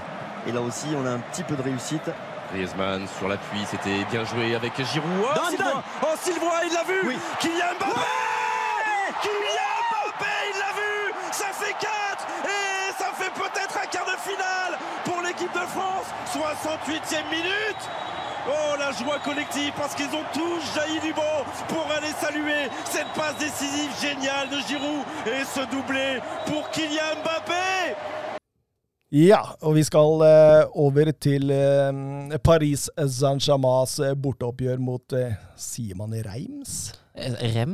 et 0.47 0.51
là 0.53 0.61
aussi, 0.61 0.87
on 0.95 1.05
a 1.05 1.11
un 1.11 1.19
petit 1.31 1.43
peu 1.43 1.55
de 1.57 1.61
réussite. 1.63 2.07
Griezmann 2.53 3.07
sur 3.17 3.27
l'appui, 3.27 3.59
c'était 3.69 4.05
bien 4.11 4.23
joué 4.23 4.55
avec 4.55 4.71
Giroud. 4.77 5.25
Oh, 5.25 5.57
Dan. 5.57 5.81
Oh, 6.03 6.15
Sylvain, 6.21 6.61
il 6.67 6.73
l'a 6.73 6.83
vu 6.87 7.09
Oui. 7.09 7.15
Kylian 7.41 7.75
Mbappé 7.79 8.42
Kylian 9.23 9.75
Mbappé, 9.89 10.35
il 10.51 10.57
l'a 10.59 10.71
vu 10.79 10.95
Ça 11.31 11.49
fait 11.53 11.75
4 11.79 11.87
Et 12.45 12.91
ça 12.99 13.09
fait 13.15 13.33
peut-être 13.33 13.75
un 13.83 13.87
quart 13.87 14.05
de 14.05 14.17
finale 14.19 14.73
pour 15.05 15.21
l'équipe 15.21 15.53
de 15.53 15.65
France. 15.73 16.07
68e 16.33 17.29
minute. 17.31 17.83
Oh 18.45 18.75
la 18.77 18.91
joie 18.91 19.19
collective 19.23 19.71
parce 19.77 19.95
qu'ils 19.95 20.13
ont 20.13 20.27
tous 20.33 20.59
jailli 20.75 20.99
du 20.99 21.13
banc 21.13 21.39
pour 21.69 21.85
aller 21.95 22.11
saluer 22.19 22.67
cette 22.91 23.07
passe 23.15 23.37
décisive 23.39 23.91
géniale 24.01 24.49
de 24.49 24.59
Giroud 24.67 25.05
et 25.25 25.45
ce 25.45 25.61
doublé 25.71 26.19
pour 26.45 26.69
Kylian 26.71 27.15
Mbappé. 27.23 27.95
Ja, 29.13 29.43
og 29.61 29.75
vi 29.77 29.83
skal 29.85 30.23
eh, 30.25 30.63
over 30.73 31.11
til 31.21 31.51
eh, 31.53 32.37
Paris 32.41 32.87
Saint-Germains 32.97 33.99
eh, 34.01 34.15
borteoppgjør 34.17 34.81
mot 34.81 35.15
Sier 35.55 35.93
man 35.99 36.15
Reims? 36.25 36.95
Eh, 37.13 37.33
Rem? 37.53 37.73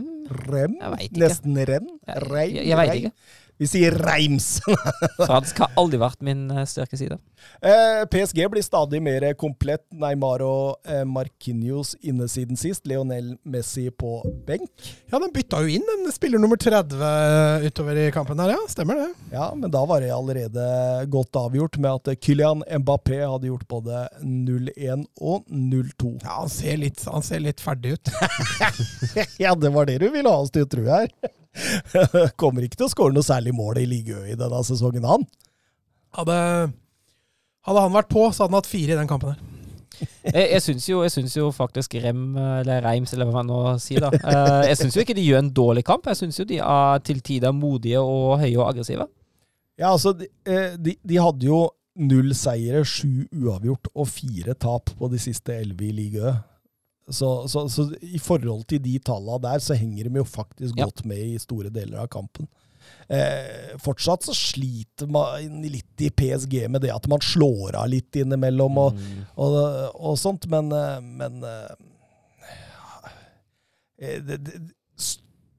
Rem? 0.50 0.76
Jeg 0.82 0.92
vet 0.92 1.06
ikke. 1.08 1.20
Nesten 1.24 1.60
renn? 1.70 1.88
Jeg, 2.08 2.24
jeg, 2.56 2.66
jeg 2.68 2.78
veit 2.80 2.96
ikke. 3.00 3.12
Vi 3.60 3.68
sier 3.68 3.92
Reims. 3.92 4.62
Fransk 5.28 5.58
har 5.60 5.74
aldri 5.80 5.98
vært 6.00 6.22
min 6.24 6.46
eh, 6.54 6.64
sterke 6.70 6.96
side. 6.96 7.18
Eh, 7.60 8.06
PSG 8.08 8.46
blir 8.54 8.64
stadig 8.64 9.02
mer 9.04 9.26
komplett. 9.40 9.84
Neymar 9.92 10.40
og 10.46 10.88
eh, 10.88 11.02
Marquinhos 11.04 11.92
inne 12.00 12.30
siden 12.32 12.56
sist. 12.60 12.88
Lionel 12.88 13.34
Messi 13.44 13.90
på 13.92 14.22
benk. 14.48 14.70
Ja, 15.12 15.20
den 15.20 15.34
bytta 15.36 15.60
jo 15.66 15.74
inn 15.76 15.92
en 15.92 16.08
spiller 16.16 16.40
nummer 16.40 16.56
30 16.56 17.68
utover 17.68 18.00
i 18.00 18.06
kampen 18.16 18.40
her, 18.40 18.54
ja. 18.56 18.62
Stemmer 18.72 19.02
det. 19.02 19.10
Ja, 19.34 19.50
men 19.60 19.76
da 19.76 19.84
var 19.90 20.06
det 20.06 20.14
allerede 20.16 20.70
godt 21.12 21.36
avgjort 21.42 21.76
med 21.84 22.00
at 22.00 22.24
Kylian 22.24 22.64
Mbappé 22.64 23.20
hadde 23.26 23.52
gjort 23.52 23.68
både 23.68 24.06
0-1 24.24 25.04
og 25.20 25.44
0-2. 25.52 26.14
Ja, 26.24 26.40
han 26.46 26.54
ser 26.54 26.80
litt, 26.80 27.04
han 27.12 27.28
ser 27.28 27.44
litt 27.44 27.60
ferdig 27.64 27.98
ut. 27.98 28.16
Ja, 29.40 29.52
det 29.56 29.72
var 29.74 29.88
det 29.88 29.98
du 30.00 30.08
ville 30.14 30.32
ha 30.32 30.40
oss 30.46 30.52
til 30.54 30.64
å 30.64 30.70
tro 30.70 30.86
her. 30.88 31.12
Kommer 32.42 32.66
ikke 32.66 32.80
til 32.80 32.88
å 32.88 32.92
skåre 32.92 33.16
noe 33.16 33.26
særlig 33.26 33.54
mål 33.58 33.82
i 33.82 33.88
Ligø 33.90 34.22
i 34.30 34.38
denne 34.40 34.62
sesongen, 34.68 35.06
han. 35.08 35.26
Hadde, 36.18 36.36
hadde 37.68 37.86
han 37.86 37.96
vært 37.96 38.10
på, 38.12 38.28
så 38.32 38.44
hadde 38.46 38.54
han 38.54 38.60
hatt 38.62 38.70
fire 38.70 38.96
i 38.96 39.00
den 39.00 39.10
kampen 39.10 39.34
her. 39.34 39.46
Jeg, 40.30 40.46
jeg 40.54 40.62
syns 40.64 40.86
jo, 40.88 41.02
jeg 41.04 41.12
syns 41.12 41.34
jo 41.36 41.50
faktisk 41.52 41.98
Rem, 42.00 42.22
eller 42.38 42.86
Reims, 42.86 43.12
eller 43.12 43.28
hva 43.28 43.42
man 43.42 43.50
nå 43.50 43.58
sier, 43.84 44.06
da. 44.06 44.12
Eh, 44.16 44.70
Jeg 44.70 44.78
syns 44.80 44.96
jo 44.96 45.04
ikke 45.04 45.16
de 45.18 45.26
gjør 45.26 45.42
en 45.42 45.50
dårlig 45.58 45.84
kamp. 45.90 46.06
Jeg 46.08 46.20
syns 46.22 46.40
jo 46.40 46.46
de 46.48 46.60
er 46.64 47.02
til 47.04 47.20
tider 47.26 47.52
modige 47.56 48.00
og 48.00 48.38
høye 48.40 48.54
og 48.62 48.70
aggressive. 48.70 49.10
Ja, 49.80 49.90
altså, 49.90 50.14
de, 50.16 50.30
eh, 50.48 50.78
de, 50.80 50.94
de 51.04 51.20
hadde 51.20 51.50
jo 51.50 51.60
null 52.00 52.32
seire, 52.38 52.86
sju 52.88 53.26
uavgjort 53.42 53.92
og 53.92 54.08
fire 54.08 54.56
tap 54.56 54.94
på 54.96 55.10
de 55.12 55.20
siste 55.20 55.58
elleve 55.58 55.90
i 55.90 55.92
Ligø. 55.98 56.32
Så, 57.10 57.48
så, 57.50 57.64
så 57.74 57.88
i 58.06 58.20
forhold 58.22 58.68
til 58.70 58.80
de 58.84 59.00
tallene 59.00 59.42
der, 59.42 59.60
så 59.66 59.74
henger 59.78 60.10
de 60.10 60.20
jo 60.22 60.26
faktisk 60.28 60.78
Ja. 60.78 60.86
godt 60.86 61.06
med 61.10 61.18
i 61.18 61.38
store 61.42 61.70
deler 61.74 62.04
av 62.04 62.08
kampen. 62.14 62.48
Eh, 63.10 63.76
fortsatt 63.82 64.24
så 64.26 64.34
sliter 64.38 65.08
man 65.10 65.62
litt 65.66 66.02
i 66.06 66.10
PSG 66.14 66.68
med 66.70 66.82
det 66.86 66.92
at 66.94 67.08
man 67.10 67.20
slår 67.22 67.76
av 67.82 67.90
litt 67.90 68.16
innimellom 68.22 68.78
og, 68.82 69.00
og, 69.38 69.58
og 69.98 70.18
sånt, 70.22 70.46
men, 70.50 70.72
eh, 70.74 71.00
men 71.02 71.44
eh, 71.44 71.76
det, 74.00 74.38
det, 74.38 74.60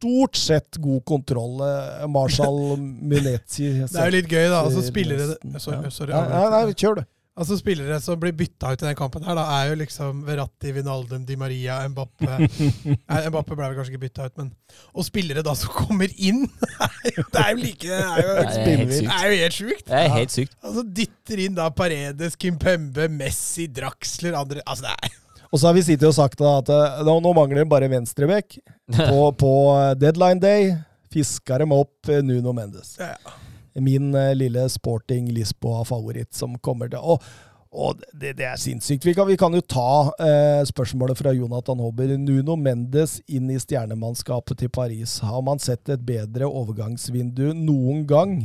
Stort 0.00 0.36
sett 0.40 0.76
god 0.80 1.02
kontroll. 1.04 1.58
Eh, 1.60 2.06
Marshall 2.08 2.76
Munetzi 3.10 3.66
Det 3.82 3.90
er 4.00 4.06
jo 4.08 4.14
litt 4.16 4.30
gøy, 4.32 4.46
da. 4.48 4.62
Altså, 4.64 4.80
spillere 4.86 5.26
nesten- 5.34 5.58
Sorry, 5.60 5.82
ja. 5.84 5.90
sorry, 5.92 6.14
Nei, 6.14 6.28
nei, 6.30 6.62
nei, 6.70 6.72
kjør, 6.80 7.02
du. 7.02 7.08
Altså 7.40 7.56
Spillere 7.56 7.96
som 8.04 8.18
blir 8.20 8.34
bytta 8.36 8.74
ut 8.74 8.82
i 8.82 8.86
den 8.90 8.96
kampen, 8.98 9.24
her 9.24 9.36
da 9.38 9.46
er 9.56 9.70
jo 9.70 9.76
liksom 9.80 10.18
Verratti, 10.26 10.74
Vinaldum, 10.76 11.22
Di 11.24 11.38
Maria, 11.40 11.78
Mbappe 11.88 12.28
Nei, 12.44 13.20
Mbappe 13.32 13.56
ble 13.56 13.70
vel 13.70 13.78
kanskje 13.78 13.94
ikke 13.94 14.02
bytta 14.02 14.26
ut, 14.28 14.34
men 14.42 14.50
Og 14.92 15.06
spillere 15.08 15.44
da 15.46 15.54
som 15.56 15.72
kommer 15.72 16.12
inn! 16.20 16.42
er 16.76 17.16
det 17.16 17.40
er 17.40 17.54
jo 17.54 17.62
like 17.62 17.88
Det 17.88 18.02
er 18.02 18.20
jo, 18.20 18.34
det 18.36 18.44
er 18.44 18.76
helt 18.82 18.92
det 18.92 18.98
sykt. 19.00 19.14
er 19.16 19.24
jo 19.24 19.40
helt 19.40 19.56
sjukt! 19.56 19.86
Det 19.88 20.02
er 20.02 20.12
helt 20.18 20.36
sykt. 20.36 20.54
Altså 20.60 20.84
Dytter 21.00 21.42
inn 21.46 21.56
da 21.56 21.70
Paredes, 21.80 22.36
Kimpembe, 22.44 23.08
Messi, 23.16 23.70
Draxler 23.72 24.36
andre 24.36 24.60
Altså 24.66 24.90
det 24.90 24.94
er 24.98 25.16
Og 25.48 25.58
så 25.58 25.70
har 25.70 25.78
vi 25.80 25.86
sittet 25.88 26.06
og 26.12 26.14
sagt 26.20 26.38
da 26.44 26.58
at 26.60 26.68
eh, 26.76 27.00
nå, 27.08 27.16
nå 27.24 27.32
mangler 27.40 27.64
det 27.64 27.70
bare 27.72 27.88
venstrebekk 27.90 28.60
på, 29.00 29.20
på 29.40 29.54
eh, 29.80 29.94
deadline 29.98 30.38
day. 30.44 30.74
Fisker 31.10 31.64
dem 31.64 31.72
opp 31.74 32.06
eh, 32.12 32.20
Nuno 32.22 32.52
Mendes. 32.54 32.92
Ja, 33.00 33.14
ja, 33.16 33.39
Min 33.74 34.14
eh, 34.14 34.34
lille 34.34 34.66
sporting 34.68 35.30
Lisboa-favoritt 35.34 36.34
som 36.34 36.58
kommer 36.58 36.90
til 36.90 36.98
Og, 36.98 37.22
og 37.70 38.00
det, 38.12 38.34
det 38.40 38.46
er 38.48 38.58
sinnssykt. 38.58 39.04
Vi 39.06 39.14
kan, 39.14 39.28
vi 39.30 39.38
kan 39.38 39.54
jo 39.54 39.62
ta 39.62 40.10
eh, 40.18 40.62
spørsmålet 40.66 41.18
fra 41.18 41.34
Jonathan 41.36 41.78
Hobber. 41.78 42.16
Nuno 42.18 42.56
Mendes 42.58 43.20
inn 43.30 43.50
i 43.50 43.58
stjernemannskapet 43.62 44.58
til 44.58 44.72
Paris. 44.74 45.20
Har 45.22 45.44
man 45.46 45.62
sett 45.62 45.88
et 45.88 46.02
bedre 46.02 46.50
overgangsvindu 46.50 47.52
noen 47.54 48.02
gang? 48.10 48.40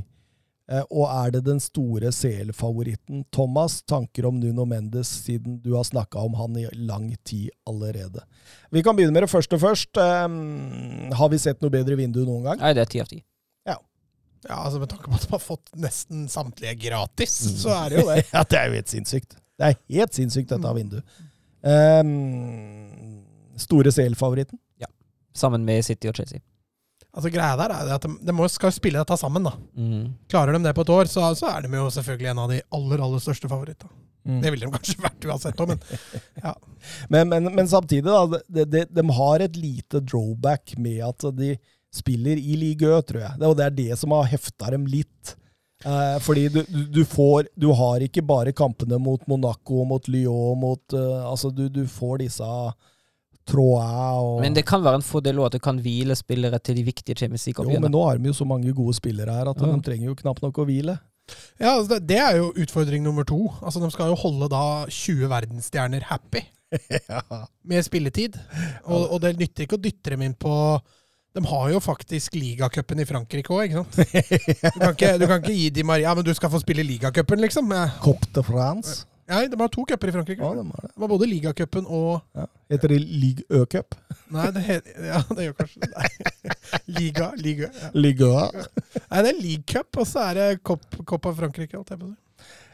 Eh, 0.71 0.85
og 0.89 1.05
er 1.09 1.33
det 1.35 1.43
den 1.45 1.59
store 1.61 2.09
CL-favoritten? 2.13 3.25
Thomas, 3.33 3.79
tanker 3.85 4.25
om 4.29 4.39
Nuno 4.41 4.65
Mendes, 4.65 5.09
siden 5.25 5.59
du 5.61 5.75
har 5.75 5.85
snakka 5.85 6.21
om 6.25 6.37
han 6.39 6.57
i 6.57 6.65
lang 6.73 7.11
tid 7.23 7.49
allerede. 7.69 8.25
Vi 8.73 8.81
kan 8.83 8.97
begynne 8.97 9.13
med 9.13 9.25
det 9.27 9.33
første 9.33 9.59
først. 9.61 9.97
Eh, 9.97 10.27
har 11.17 11.29
vi 11.29 11.41
sett 11.41 11.61
noe 11.61 11.73
bedre 11.73 11.97
vindu 11.97 12.23
noen 12.25 12.49
gang? 12.49 12.61
Nei, 12.61 12.73
det 12.77 12.85
er 12.85 12.93
ti 12.93 13.01
av 13.01 13.09
ti. 13.09 13.21
Ja, 14.49 14.57
altså 14.61 14.79
Med 14.81 14.89
tanke 14.91 15.09
på 15.09 15.17
at 15.17 15.25
de 15.25 15.31
har 15.33 15.41
fått 15.43 15.71
nesten 15.81 16.27
samtlige 16.31 16.75
gratis, 16.87 17.33
så 17.61 17.73
er 17.79 17.89
det 17.93 18.01
jo 18.03 18.09
det. 18.11 18.19
Ja, 18.35 18.43
det 18.43 18.59
er 18.59 18.67
jo 18.69 18.77
helt 18.79 18.91
sinnssykt. 18.93 19.37
Det 19.55 19.69
er 19.71 19.77
helt 19.99 20.17
sinnssykt, 20.17 20.49
dette 20.51 20.73
vinduet. 20.77 21.21
Um, 21.65 23.23
store 23.57 23.91
CL-favoritten? 23.95 24.59
Sammen 25.35 25.65
med 25.67 25.83
City 25.83 26.07
og 26.07 26.15
Chelsea. 26.15 26.39
Altså 27.15 27.27
Greia 27.31 27.57
der 27.59 27.71
er 27.75 27.87
det 27.87 27.95
at 27.97 28.05
de, 28.07 28.13
de 28.27 28.33
må, 28.35 28.45
skal 28.51 28.71
spille 28.71 29.01
dette 29.01 29.17
sammen. 29.19 29.43
da 29.43 29.51
Mm. 29.75 30.13
Klarer 30.31 30.55
de 30.55 30.61
det 30.63 30.71
på 30.75 30.85
et 30.85 30.91
år, 30.95 31.09
så, 31.11 31.25
så 31.35 31.49
er 31.51 31.65
de 31.65 31.75
jo 31.75 31.89
selvfølgelig 31.91 32.29
en 32.31 32.39
av 32.45 32.51
de 32.53 32.61
aller 32.77 33.03
aller 33.03 33.23
største 33.23 33.49
favorittene. 33.51 33.91
Det 34.41 34.49
ville 34.49 34.65
de 34.65 34.71
kanskje 34.73 35.03
vært 35.03 35.25
uansett 35.29 35.59
òg, 35.61 35.73
men 35.73 35.81
Men, 37.13 37.27
men, 37.29 37.49
men 37.55 37.67
samtidig, 37.69 38.07
da. 38.07 38.39
De, 38.47 38.63
de, 38.65 38.85
de 38.89 39.03
har 39.19 39.43
et 39.45 39.59
lite 39.59 39.99
drawback 40.01 40.77
med 40.81 41.03
at 41.05 41.27
de 41.37 41.51
spiller 41.95 42.39
i 42.39 42.57
ligø, 42.59 42.93
tror 43.07 43.23
jeg. 43.23 43.39
Det, 43.39 43.49
og 43.49 43.57
det 43.59 43.65
er 43.65 43.75
det 43.79 43.99
som 43.99 44.13
har 44.15 44.27
hefta 44.29 44.71
dem 44.75 44.87
litt. 44.89 45.35
Eh, 45.85 46.17
fordi 46.23 46.47
du, 46.49 46.61
du, 46.93 47.01
får 47.05 47.49
Du 47.59 47.67
har 47.75 48.01
ikke 48.01 48.23
bare 48.25 48.53
kampene 48.55 48.97
mot 48.97 49.21
Monaco, 49.29 49.83
mot 49.85 50.07
Lyon, 50.07 50.55
mot 50.57 50.95
uh, 50.95 51.25
Altså, 51.27 51.51
du, 51.53 51.67
du 51.69 51.83
får 51.91 52.23
disse 52.23 52.47
trådene 53.45 54.21
og 54.23 54.39
Men 54.41 54.55
det 54.55 54.63
kan 54.65 54.81
være 54.81 55.01
en 55.01 55.05
fordel 55.05 55.37
også 55.37 55.51
at 55.51 55.57
du 55.59 55.65
kan 55.67 55.81
hvile 55.83 56.15
spillere 56.17 56.57
til 56.63 56.79
de 56.79 56.85
viktige 56.87 57.19
Champions 57.19 57.45
Jo, 57.51 57.67
men 57.75 57.91
nå 57.93 58.01
har 58.07 58.17
de 58.17 58.31
jo 58.31 58.37
så 58.39 58.47
mange 58.49 58.73
gode 58.73 58.95
spillere 58.97 59.35
her 59.35 59.51
at 59.51 59.61
Ja. 59.61 59.67
de 59.67 59.85
trenger 59.85 60.09
jo 60.09 60.15
knapt 60.23 60.41
nok 60.41 60.63
å 60.63 60.65
hvile. 60.65 60.97
Ja, 61.59 61.75
altså 61.75 61.95
det, 61.95 62.07
det 62.09 62.17
er 62.21 62.37
jo 62.37 62.51
utfordring 62.55 63.03
nummer 63.03 63.25
to. 63.25 63.51
Altså 63.61 63.81
De 63.83 63.89
skal 63.93 64.09
jo 64.13 64.19
holde 64.19 64.49
da 64.49 64.85
20 64.89 65.29
verdensstjerner 65.29 66.07
happy 66.09 66.41
med 67.69 67.85
spilletid. 67.85 68.37
Og, 68.85 69.11
og 69.11 69.21
det 69.21 69.35
nytter 69.39 69.65
ikke 69.65 69.77
å 69.77 69.85
dytte 69.85 70.15
dem 70.15 70.25
inn 70.25 70.37
på 70.37 70.55
De 71.35 71.41
har 71.45 71.71
jo 71.73 71.81
faktisk 71.83 72.37
ligacupen 72.39 73.01
i 73.03 73.05
Frankrike 73.09 73.51
òg, 73.51 73.65
ikke 73.67 73.81
sant? 73.83 73.97
Du 74.75 74.79
kan 74.79 74.93
ikke, 74.95 75.09
du 75.19 75.25
kan 75.27 75.41
ikke 75.43 75.55
gi 75.57 75.65
Di 75.75 75.83
Maria 75.83 76.13
men 76.15 76.23
du 76.23 76.31
skal 76.37 76.51
få 76.53 76.61
spille 76.63 76.85
ligacupen, 76.87 77.41
liksom. 77.43 77.73
Cop 78.03 78.23
de 78.35 78.43
France. 78.47 79.03
Nei, 79.25 79.47
de 79.49 79.57
har 79.57 79.71
to 79.73 79.81
cuper 79.89 80.11
i 80.11 80.13
Frankrike. 80.13 80.37
Ja, 80.45 80.51
de 80.53 80.63
har 80.69 80.85
det. 80.85 80.91
De 80.93 81.01
har 81.01 81.09
både 81.09 81.27
ligacupen 81.27 81.87
og 81.89 82.21
Ja. 82.37 82.45
Heter 82.71 82.89
det 82.93 82.99
Ligue 83.05 83.43
Ø-cup? 83.53 83.95
Nei, 84.33 84.45
det 84.53 84.61
heter, 84.65 85.05
ja, 85.05 85.19
det 85.37 85.47
gjør 85.47 85.55
kanskje 85.59 85.81
det. 85.85 85.91
Liga, 86.99 87.31
liga. 87.37 87.69
Ja. 87.73 87.89
Ligue 87.93 88.29
Nei, 88.45 89.21
det 89.25 89.31
er 89.31 89.41
league 89.41 89.65
cup, 89.69 89.99
og 90.01 90.07
så 90.09 90.29
er 90.29 90.39
det 90.39 90.47
Cop, 90.65 90.85
Cop 91.05 91.25
av 91.29 91.35
Frankrike. 91.41 91.77
alt 91.77 91.91
jeg 91.93 91.99
på 92.01 92.09
si. 92.09 92.15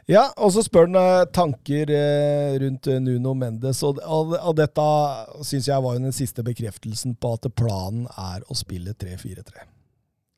Ja, 0.09 0.23
og 0.41 0.53
så 0.55 0.63
spør 0.65 0.87
han 0.87 0.97
eh, 0.97 1.27
tanker 1.33 1.91
eh, 1.93 2.55
rundt 2.63 2.87
eh, 2.89 3.01
Nuno 3.03 3.35
Mendes, 3.37 3.83
og, 3.85 3.99
og, 4.01 4.55
dette 4.57 4.85
syns 5.45 5.69
jeg 5.69 5.83
var 5.85 5.99
den 5.99 6.15
siste 6.15 6.45
bekreftelsen 6.45 7.13
på 7.21 7.35
at 7.37 7.45
planen 7.57 8.07
er 8.17 8.41
å 8.49 8.57
spille 8.57 8.95
3-4-3. 8.97 9.67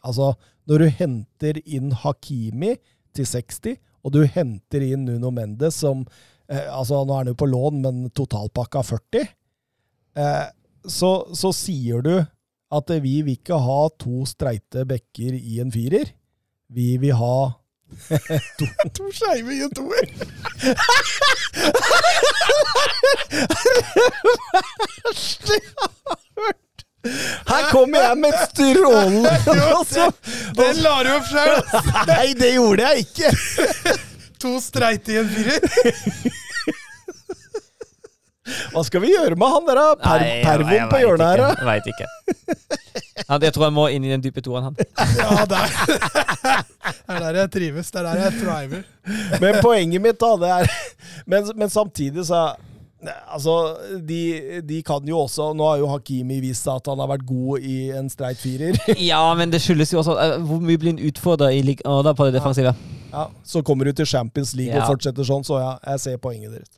Altså, 0.04 0.34
når 0.68 0.84
du 0.84 0.90
henter 1.00 1.62
inn 1.64 1.94
Hakimi 2.04 2.76
til 3.16 3.28
60, 3.30 3.80
og 4.04 4.16
du 4.16 4.24
henter 4.28 4.84
inn 4.84 5.06
Nuno 5.08 5.32
Mendes 5.32 5.80
som 5.80 6.04
eh, 6.52 6.68
altså 6.68 7.04
Nå 7.06 7.16
er 7.16 7.24
han 7.24 7.32
jo 7.32 7.40
på 7.40 7.50
lån, 7.50 7.80
men 7.86 8.04
totalpakka 8.16 8.84
40. 8.84 9.32
Eh, 10.20 10.46
så, 10.84 11.12
så 11.32 11.54
sier 11.56 12.04
du 12.04 12.16
at 12.74 12.92
vi 13.04 13.22
vil 13.22 13.38
ikke 13.38 13.60
ha 13.64 13.82
to 14.02 14.26
streite 14.28 14.84
bekker 14.90 15.38
i 15.38 15.62
en 15.64 15.72
firer. 15.72 16.10
Vi 16.74 16.98
vil 17.00 17.16
ha 17.16 17.38
To 18.98 19.12
skeive 19.14 19.54
i 19.54 19.62
en 19.64 19.74
toer! 19.76 20.08
Her 27.48 27.72
kommer 27.72 28.00
jeg 28.00 28.18
med 28.18 28.30
et 28.30 28.44
strålende 28.54 29.32
altså, 29.76 30.06
Den 30.56 30.80
la 30.86 30.94
du 31.04 31.10
opp 31.18 31.28
sjøl! 31.28 31.58
Nei, 32.08 32.30
det 32.40 32.54
gjorde 32.56 32.88
jeg 32.88 33.06
ikke! 33.08 33.28
To 34.44 34.58
streite 34.64 35.14
i 35.14 35.20
en 35.22 35.30
firer. 35.32 35.60
Hva 38.74 38.82
skal 38.84 39.02
vi 39.06 39.14
gjøre 39.14 39.38
med 39.40 39.48
han 39.54 39.66
der 39.70 39.80
per, 40.02 40.20
Nei, 40.20 40.28
jeg- 40.28 40.44
pervoen 40.46 40.74
jeg 40.76 40.90
på 40.92 40.98
hjørnet 41.00 41.30
her? 41.30 41.38
da? 41.38 41.68
Veit 41.70 41.86
ikke. 41.88 42.08
Ja, 43.30 43.38
jeg 43.40 43.54
tror 43.56 43.64
jeg 43.70 43.74
må 43.78 43.86
inn 43.94 44.04
i 44.04 44.10
den 44.12 44.22
dype 44.26 44.42
toeren, 44.44 44.64
han. 44.68 44.76
Ja, 45.22 45.46
der. 45.48 45.68
Det 47.08 47.16
er 47.16 47.24
der 47.24 47.38
jeg 47.44 47.52
trives. 47.54 47.92
Det 47.94 48.02
er 48.02 48.10
der 48.10 48.22
jeg 48.26 48.34
thriver. 48.42 48.84
Men 49.42 49.62
poenget 49.64 50.02
mitt, 50.04 50.20
da, 50.20 50.34
det 50.42 50.50
er 50.52 50.70
Men, 51.30 51.48
men 51.56 51.70
samtidig 51.72 52.26
så 52.28 52.44
Altså, 53.36 53.54
de, 54.08 54.62
de 54.64 54.78
kan 54.88 55.04
jo 55.04 55.18
også 55.26 55.50
Nå 55.60 55.66
har 55.68 55.82
jo 55.82 55.90
Hakimi 55.92 56.38
vist 56.40 56.64
at 56.72 56.86
han 56.88 57.02
har 57.04 57.10
vært 57.12 57.26
god 57.28 57.60
i 57.68 57.90
en 57.92 58.08
streit 58.10 58.40
firer. 58.40 58.78
Ja, 59.12 59.20
men 59.36 59.52
det 59.52 59.60
skyldes 59.64 59.92
jo 59.92 60.00
også 60.00 60.16
eh, 60.24 60.38
hvor 60.48 60.62
mye 60.64 60.80
blir 60.80 60.94
han 60.96 61.02
utfordra 61.10 61.50
i 61.52 61.60
ligaen 61.68 62.14
på 62.16 62.30
det 62.30 62.38
defensive. 62.38 62.72
Ja, 63.12 63.26
så 63.44 63.60
kommer 63.62 63.86
du 63.86 63.92
til 64.00 64.08
Champions 64.08 64.54
League 64.56 64.72
Ja. 64.74 64.86
og 64.86 64.94
fortsetter 64.96 65.28
sånn, 65.28 65.44
så 65.44 65.60
ja, 65.60 65.74
jeg 65.92 66.00
ser 66.06 66.22
poenget 66.24 66.56
deres. 66.56 66.72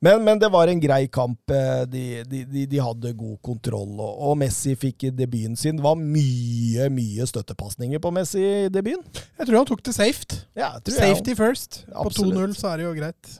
Men, 0.00 0.22
men 0.24 0.38
det 0.40 0.48
var 0.48 0.70
en 0.72 0.80
grei 0.80 1.06
kamp. 1.12 1.50
eh, 1.52 1.82
De, 1.92 2.02
de, 2.24 2.44
de, 2.48 2.62
de 2.66 2.78
hadde 2.80 3.12
god 3.18 3.36
kontroll, 3.44 3.92
og, 4.00 4.14
og 4.30 4.38
Messi 4.40 4.72
fikk 4.80 5.10
debuten 5.12 5.56
sin. 5.60 5.76
Det 5.76 5.84
var 5.84 5.98
mye, 6.00 6.86
mye 6.94 7.26
støttepasninger 7.28 8.00
på 8.00 8.12
Messi 8.16 8.40
i 8.40 8.70
debuten. 8.72 9.04
Jeg 9.38 9.46
tror 9.50 9.58
han 9.60 9.68
tok 9.68 9.82
det 9.84 9.94
safe. 9.98 10.40
Ja, 10.56 10.72
Safety 10.88 11.34
first. 11.36 11.82
På 11.92 12.08
2-0 12.16 12.56
så 12.56 12.72
er 12.72 12.80
det 12.80 12.88
jo 12.88 12.94
greit. 12.96 13.34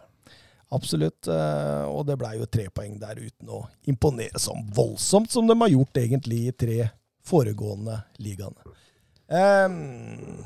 Absolutt. 0.71 1.27
eh, 1.33 1.85
Og 1.91 2.05
det 2.07 2.19
blei 2.21 2.37
jo 2.39 2.47
tre 2.47 2.69
poeng 2.71 2.99
der 3.01 3.19
uten 3.19 3.49
å 3.51 3.65
imponere 3.91 4.39
sånn 4.39 4.69
voldsomt 4.77 5.33
som 5.33 5.49
de 5.49 5.57
har 5.65 5.73
gjort 5.73 5.97
egentlig 6.05 6.43
i 6.47 6.53
tre 6.67 6.79
foregående 7.27 8.03
ligaene. 8.23 8.77
Ehm, 9.31 10.45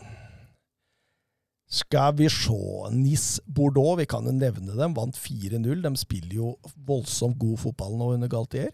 skal 1.75 2.15
vi 2.19 2.29
se 2.31 2.55
Nis 2.95 3.27
Bordeaux, 3.47 3.97
vi 3.99 4.07
kan 4.11 4.27
jo 4.29 4.33
nevne 4.35 4.77
dem, 4.79 4.95
vant 4.97 5.17
4-0. 5.19 5.83
De 5.85 5.93
spiller 5.99 6.37
jo 6.39 6.53
voldsomt 6.87 7.39
god 7.41 7.59
fotball 7.65 7.97
nå 7.99 8.13
under 8.15 8.31
Galtier. 8.31 8.71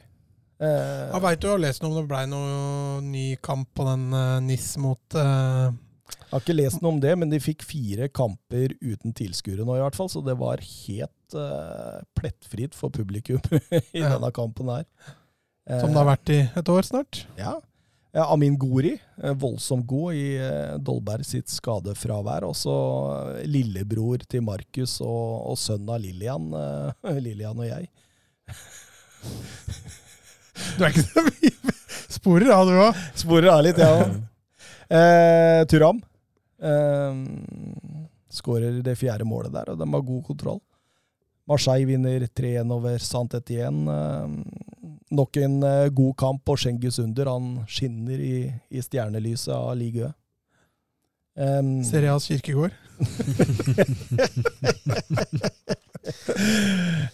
Eh, 0.60 1.04
Jeg 1.14 1.22
veit 1.24 1.40
du 1.40 1.48
har 1.48 1.62
lest 1.62 1.80
noe 1.80 1.94
om 1.94 2.00
det 2.02 2.08
blei 2.10 2.26
noe 2.28 2.98
ny 3.04 3.30
kamp 3.40 3.70
på 3.78 3.86
den 3.88 4.10
uh, 4.12 4.36
NIS 4.44 4.74
mot 4.82 5.16
eh, 5.16 5.70
Jeg 6.10 6.28
har 6.34 6.42
ikke 6.42 6.58
lest 6.58 6.82
noe 6.84 6.92
om 6.92 7.00
det, 7.00 7.14
men 7.16 7.32
de 7.32 7.40
fikk 7.40 7.64
fire 7.64 8.10
kamper 8.12 8.74
uten 8.84 9.16
tilskuere 9.16 9.64
nå, 9.64 9.78
i 9.78 9.84
hvert 9.86 9.96
fall. 9.96 10.10
Så 10.12 10.20
det 10.26 10.36
var 10.40 10.60
helt 10.60 11.38
eh, 11.40 11.96
plettfritt 12.18 12.76
for 12.76 12.92
publikum 12.92 13.40
i 13.96 14.04
denne 14.04 14.30
kampen 14.36 14.68
her. 14.74 14.84
som 15.70 15.88
det 15.88 16.00
har 16.02 16.10
vært 16.12 16.34
i 16.36 16.40
et 16.60 16.72
år 16.76 16.84
snart. 16.92 17.24
Ja. 17.40 17.56
Ja, 18.12 18.26
Amin 18.32 18.56
Gori, 18.58 18.96
eh, 19.22 19.34
voldsomt 19.38 19.86
god 19.86 20.14
i 20.18 20.36
eh, 20.42 20.78
Dolberg 20.82 21.26
sitt 21.26 21.50
skadefravær. 21.52 22.48
Også 22.48 22.70
så 22.70 23.44
lillebror 23.46 24.24
til 24.26 24.42
Markus 24.42 24.96
og, 25.04 25.52
og 25.52 25.58
sønnen 25.60 25.92
av 25.94 26.02
Lillian, 26.02 26.50
eh, 26.58 27.20
Lillian 27.26 27.60
og 27.62 27.68
jeg. 27.68 27.90
Du 30.76 30.84
er 30.84 30.90
ikke 30.90 31.06
så 31.06 31.22
mye 31.28 31.50
sporer 32.20 32.52
av, 32.52 32.68
du 32.68 32.80
òg. 32.82 32.98
Sporer 33.16 33.52
av 33.52 33.62
litt, 33.64 33.78
ja. 33.80 33.92
Eh, 34.90 35.62
Turam 35.70 36.00
eh, 36.58 37.20
skårer 38.30 38.80
det 38.84 38.96
fjerde 38.98 39.26
målet 39.28 39.54
der, 39.54 39.70
og 39.72 39.78
de 39.78 39.86
har 39.86 40.04
god 40.08 40.24
kontroll. 40.26 40.60
Marseille 41.48 41.86
vinner 41.88 42.26
3-1 42.26 42.74
over 42.74 42.98
Saint-Etienne. 43.02 43.94
Eh, 43.94 44.69
nok 45.10 45.36
en 45.42 45.62
eh, 45.66 45.88
god 45.94 46.16
kamp, 46.18 46.48
og 46.48 46.58
Schengis 46.58 46.98
Under 47.02 47.26
han 47.32 47.52
skinner 47.68 48.18
i, 48.20 48.52
i 48.70 48.82
stjernelyset 48.82 49.54
av 49.54 49.76
ligaen. 49.78 50.14
Um, 51.40 51.84
Serias 51.86 52.26
kirkegård. 52.28 52.74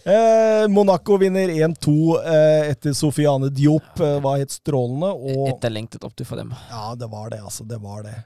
eh, 0.03 0.67
Monaco 0.67 1.17
vinner 1.17 1.49
1-2 1.49 2.23
eh, 2.25 2.69
etter 2.71 2.93
Sofiane 2.93 3.49
Diop. 3.49 3.99
Eh, 3.99 4.21
var 4.21 4.37
helt 4.41 4.51
strålende. 4.51 5.11
Og 5.13 5.49
Etterlengtet 5.53 6.03
opptur 6.03 6.25
for 6.27 6.35
dem. 6.41 6.53
Ja, 6.71 6.95
det 6.95 7.07
var 7.11 7.29
det, 7.31 7.41
altså. 7.43 7.63
Det 7.63 7.79
var 7.83 8.03
det. 8.03 8.17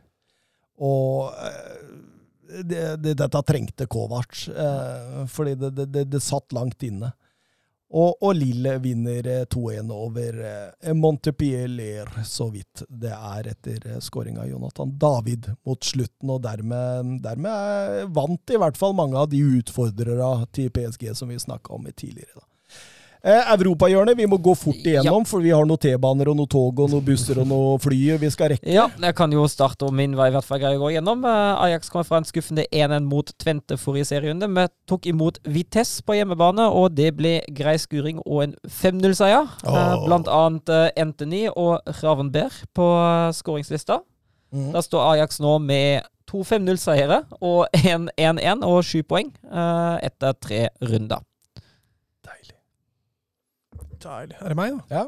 Og 0.82 1.34
eh, 1.38 2.64
det, 2.64 2.96
det, 3.04 3.14
dette 3.20 3.44
trengte 3.48 3.86
Kovac, 3.92 4.48
eh, 4.50 5.26
fordi 5.32 5.56
det, 5.56 5.70
det, 5.78 5.86
det, 5.94 6.04
det 6.16 6.24
satt 6.24 6.54
langt 6.56 6.84
inne. 6.84 7.14
Og, 7.92 8.16
og 8.24 8.36
Lille 8.38 8.78
vinner 8.80 9.28
eh, 9.28 9.42
2-1 9.52 9.90
over 9.92 10.38
Montepiller, 10.96 12.08
så 12.24 12.48
vidt 12.54 12.86
det 12.88 13.12
er 13.12 13.50
etter 13.52 13.88
eh, 13.90 14.00
skåringa 14.04 14.46
av 14.46 14.52
Jonathan 14.52 14.94
David 15.02 15.50
mot 15.68 15.84
slutten. 15.84 16.32
Og 16.32 16.40
dermed, 16.46 17.18
dermed 17.26 17.52
eh, 17.52 18.08
vant 18.16 18.56
i 18.56 18.62
hvert 18.62 18.80
fall 18.80 18.96
mange 18.96 19.20
av 19.20 19.28
de 19.32 19.44
utfordrere 19.60 20.32
til 20.56 20.72
PSG 20.72 21.12
som 21.18 21.34
vi 21.34 21.42
snakka 21.42 21.76
om 21.76 21.90
tidligere. 21.92 22.40
da. 22.40 22.51
Eh, 23.22 23.52
Europahjørnet, 23.54 24.18
vi 24.18 24.26
må 24.26 24.40
gå 24.42 24.56
fort 24.58 24.80
igjennom, 24.82 25.26
for 25.30 25.44
vi 25.46 25.52
har 25.54 25.66
noen 25.70 25.78
T-baner 25.82 26.32
og 26.32 26.40
noen 26.40 26.50
tog 26.50 26.80
og 26.82 26.90
noen 26.90 27.04
busser 27.06 27.38
og 27.38 27.46
noen 27.52 27.82
fly 27.82 28.00
vi 28.18 28.32
skal 28.34 28.56
rekke. 28.56 28.66
Ja, 28.74 28.88
jeg 28.90 29.16
kan 29.18 29.34
jo 29.36 29.44
starte, 29.52 29.86
og 29.86 29.94
min 29.94 30.16
vei, 30.18 30.32
i 30.32 30.34
hvert 30.34 30.48
fall 30.48 30.62
greier 30.64 30.80
å 30.80 30.82
gå 30.82 30.90
igjennom. 30.96 31.22
Eh, 31.30 31.62
Ajax 31.68 31.94
kommer 31.94 32.10
fra 32.10 32.18
en 32.22 32.26
skuffende 32.26 32.66
1-1 32.74 33.06
mot 33.06 33.30
Tvente 33.42 33.78
forrige 33.78 34.10
serierunde. 34.10 34.50
Vi 34.58 34.66
tok 34.90 35.06
imot 35.14 35.38
Vitesse 35.46 36.02
på 36.08 36.18
hjemmebane, 36.18 36.66
og 36.74 36.98
det 36.98 37.12
ble 37.20 37.38
grei 37.54 37.78
skuring 37.82 38.24
og 38.26 38.48
en 38.48 38.58
5-0-seier. 38.66 39.54
Eh, 39.70 39.96
Blant 40.08 40.32
annet 40.32 40.74
eh, 40.74 40.90
Anthony 41.06 41.46
og 41.54 41.94
Ravenberg 42.02 42.64
på 42.74 42.90
skåringslista. 43.38 44.02
Mm. 44.52 44.72
Da 44.74 44.82
står 44.82 45.14
Ajax 45.14 45.38
nå 45.44 45.60
med 45.62 46.10
to 46.32 46.42
5-0-seiere 46.48 47.22
og 47.38 47.70
en 47.86 48.10
1-1 48.18 48.66
og 48.66 48.82
sju 48.88 49.04
poeng 49.06 49.30
eh, 49.46 49.98
etter 50.10 50.34
tre 50.42 50.70
runder. 50.82 51.22
Deilig. 54.02 54.38
Er 54.42 54.54
det 54.54 54.58
meg, 54.58 54.74
da? 54.78 54.82
Ja. 54.96 55.04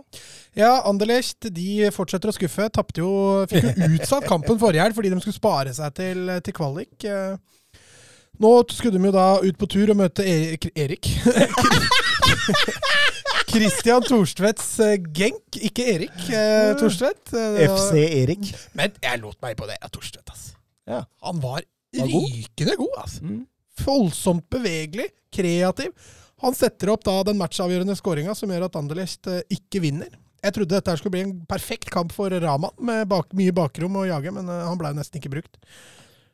Ja, 0.60 0.72
Anderlecht 0.90 1.50
de 1.56 1.90
fortsetter 1.96 2.30
å 2.30 2.36
skuffe. 2.36 2.68
Tapte 2.74 3.02
jo, 3.02 3.12
fikk 3.52 3.66
jo 3.72 3.90
utsatt 3.98 4.28
kampen 4.30 4.60
forrige 4.62 4.86
helg 4.86 4.96
fordi 4.98 5.10
de 5.14 5.20
skulle 5.24 5.38
spare 5.40 5.74
seg 5.76 5.96
til, 5.98 6.30
til 6.46 6.56
kvalik. 6.60 7.08
Eh, 7.10 7.36
Nå 8.42 8.50
skulle 8.74 8.98
de 8.98 9.06
jo 9.06 9.12
da 9.14 9.28
ut 9.46 9.58
på 9.62 9.68
tur 9.70 9.92
og 9.94 9.98
møte 10.00 10.24
Erik, 10.26 10.66
Erik. 10.74 11.06
Christian 13.54 14.02
Thorstvedts 14.08 14.72
eh, 14.82 14.96
Genk, 15.14 15.58
ikke 15.70 15.86
Erik 15.94 16.24
eh, 16.34 16.72
Thorstvedt. 16.80 17.34
Eh, 17.38 17.60
FC 17.70 18.00
Erik. 18.24 18.50
Men 18.78 18.94
jeg 19.04 19.22
lot 19.22 19.38
meg 19.46 19.58
på 19.60 19.68
det. 19.70 19.78
Ja, 19.82 19.90
Thorstvedt. 19.94 20.30
altså. 20.34 20.56
Ja. 20.90 21.04
Han 21.28 21.42
var 21.44 21.62
Var 21.94 22.10
rykende 22.10 22.76
god. 22.80 22.96
ass. 23.04 23.20
Mm. 23.22 23.44
Voldsomt 23.86 24.48
bevegelig, 24.54 25.12
kreativ. 25.34 25.94
Han 26.44 26.56
setter 26.58 26.92
opp 26.94 27.06
da 27.08 27.16
den 27.28 27.40
matchavgjørende 27.40 27.96
skåringa 27.96 28.36
som 28.36 28.52
gjør 28.52 28.68
at 28.68 28.78
Anderlecht 28.80 29.30
eh, 29.32 29.44
ikke 29.56 29.82
vinner. 29.86 30.12
Jeg 30.44 30.58
trodde 30.58 30.76
dette 30.76 30.96
skulle 31.00 31.16
bli 31.16 31.24
en 31.24 31.36
perfekt 31.48 31.88
kamp 31.94 32.12
for 32.12 32.34
Raman, 32.44 32.74
med 32.84 33.08
bak, 33.12 33.32
mye 33.38 33.54
bakrom 33.56 33.96
å 34.02 34.08
jage, 34.10 34.34
men 34.36 34.50
eh, 34.52 34.66
han 34.68 34.80
ble 34.80 34.92
nesten 34.98 35.22
ikke 35.22 35.32
brukt. 35.38 35.56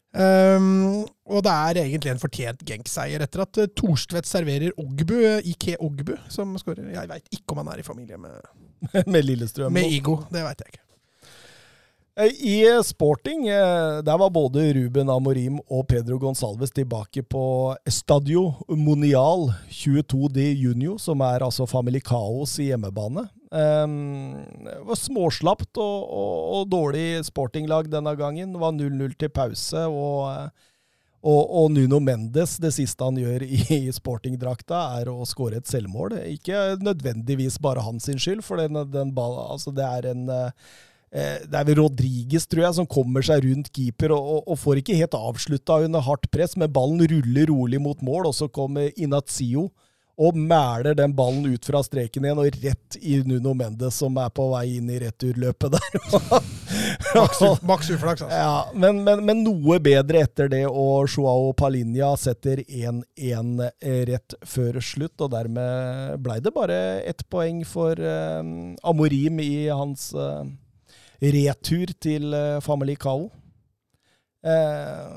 Um, 0.09 1.03
og 1.29 1.43
det 1.45 1.51
er 1.53 1.77
egentlig 1.83 2.09
en 2.09 2.21
fortjent 2.21 2.63
Genk-seier 2.65 3.21
etter 3.21 3.43
at 3.43 3.59
uh, 3.61 3.67
Thorstvedt 3.77 4.25
serverer 4.25 4.73
Ogbu, 4.81 5.13
eh, 5.21 5.51
Ike 5.51 5.75
Ogbu, 5.85 6.15
som 6.33 6.55
skårer. 6.57 6.87
Jeg 6.95 7.11
veit 7.11 7.29
ikke 7.37 7.53
om 7.53 7.61
han 7.61 7.69
er 7.75 7.83
i 7.83 7.85
familie 7.85 8.17
med, 8.17 8.39
Med 9.13 9.27
Lillestrøm. 9.27 9.73
med 9.75 9.93
Igo. 9.93 10.23
Det 10.33 10.41
veit 10.41 10.65
jeg 10.65 10.73
ikke. 10.73 10.88
Eh, 12.19 12.25
I 12.25 12.83
sporting, 12.83 13.47
eh, 13.47 14.03
der 14.03 14.17
var 14.17 14.29
både 14.29 14.73
Ruben 14.73 15.09
Amorim 15.09 15.59
og 15.69 15.87
Pedro 15.87 16.17
Gonsalves 16.19 16.71
tilbake 16.71 17.23
på 17.23 17.75
Estadio 17.87 18.53
Monial 18.67 19.53
22 19.69 20.27
de 20.35 20.47
Junio, 20.51 20.97
som 20.99 21.21
er 21.23 21.45
altså 21.45 21.67
Familicaos 21.67 22.57
hjemmebane. 22.59 23.29
Um, 23.51 24.35
det 24.65 24.75
var 24.85 24.99
småslapt 24.99 25.79
og, 25.79 26.09
og, 26.11 26.33
og 26.57 26.67
dårlig 26.69 27.23
sportinglag 27.25 27.87
denne 27.89 28.13
gangen. 28.19 28.51
Det 28.51 28.61
var 28.61 28.75
0-0 28.75 29.15
til 29.15 29.31
pause, 29.31 29.85
og, 29.87 30.27
eh, 30.33 30.75
og, 31.23 31.55
og 31.61 31.71
Nuno 31.71 32.01
Mendes, 32.03 32.57
det 32.59 32.73
siste 32.75 33.07
han 33.07 33.17
gjør 33.21 33.47
i, 33.47 33.61
i 33.77 33.95
sportingdrakta, 33.95 34.83
er 34.99 35.13
å 35.13 35.23
skåre 35.23 35.63
et 35.63 35.71
selvmål. 35.71 36.19
Ikke 36.35 36.75
nødvendigvis 36.83 37.61
bare 37.63 37.87
hans 37.87 38.11
skyld, 38.11 38.43
for 38.43 38.59
den, 38.59 38.83
den 38.91 39.15
altså 39.15 39.71
det 39.71 39.87
er 39.87 40.11
en 40.11 40.27
eh, 40.35 40.51
Eh, 40.51 40.88
Det 41.09 41.57
er 41.57 41.65
vel 41.65 41.79
Rodriges, 41.79 42.45
tror 42.45 42.67
jeg, 42.67 42.75
som 42.77 42.85
kommer 42.89 43.25
seg 43.25 43.41
rundt 43.47 43.71
keeper 43.73 44.13
og, 44.13 44.27
og, 44.33 44.41
og 44.53 44.59
får 44.61 44.81
ikke 44.81 44.97
helt 44.99 45.15
avslutta 45.17 45.79
under 45.87 46.03
hardt 46.05 46.27
press, 46.29 46.53
men 46.59 46.69
ballen 46.69 47.01
ruller 47.01 47.49
rolig 47.49 47.79
mot 47.81 48.03
mål, 48.05 48.27
og 48.29 48.35
så 48.37 48.49
kommer 48.53 48.91
Inazio 48.93 49.71
og 50.19 50.35
mæler 50.35 50.97
den 50.99 51.13
ballen 51.15 51.45
ut 51.47 51.63
fra 51.63 51.79
streken 51.83 52.25
igjen 52.25 52.39
og 52.41 52.57
rett 52.59 52.97
i 52.99 53.21
Nuno 53.23 53.53
Mendes, 53.55 53.95
som 54.01 54.17
er 54.19 54.31
på 54.35 54.49
vei 54.51 54.65
inn 54.75 54.89
i 54.91 54.99
returløpet 54.99 55.77
der. 55.77 55.99
Maks 57.69 57.89
uflaks, 57.93 58.25
altså. 58.25 58.27
Ja, 58.27 58.57
men, 58.75 58.99
men, 59.05 59.23
men 59.25 59.43
noe 59.45 59.79
bedre 59.83 60.25
etter 60.25 60.51
det, 60.51 60.65
og 60.67 61.07
Joao 61.07 61.53
Palinha 61.57 62.11
setter 62.19 62.59
1-1 62.67 63.63
rett 64.11 64.35
før 64.43 64.81
slutt, 64.83 65.15
og 65.23 65.31
dermed 65.37 66.19
blei 66.25 66.41
det 66.43 66.53
bare 66.55 66.79
ett 67.07 67.23
poeng 67.31 67.63
for 67.67 67.95
um, 67.95 68.75
Amorim 68.83 69.39
i 69.39 69.69
hans 69.71 70.11
eh, 70.11 70.43
retur 71.19 71.91
til 71.99 72.31
Family 72.31 72.61
Famalicao. 72.63 73.29
Eh, 74.45 75.07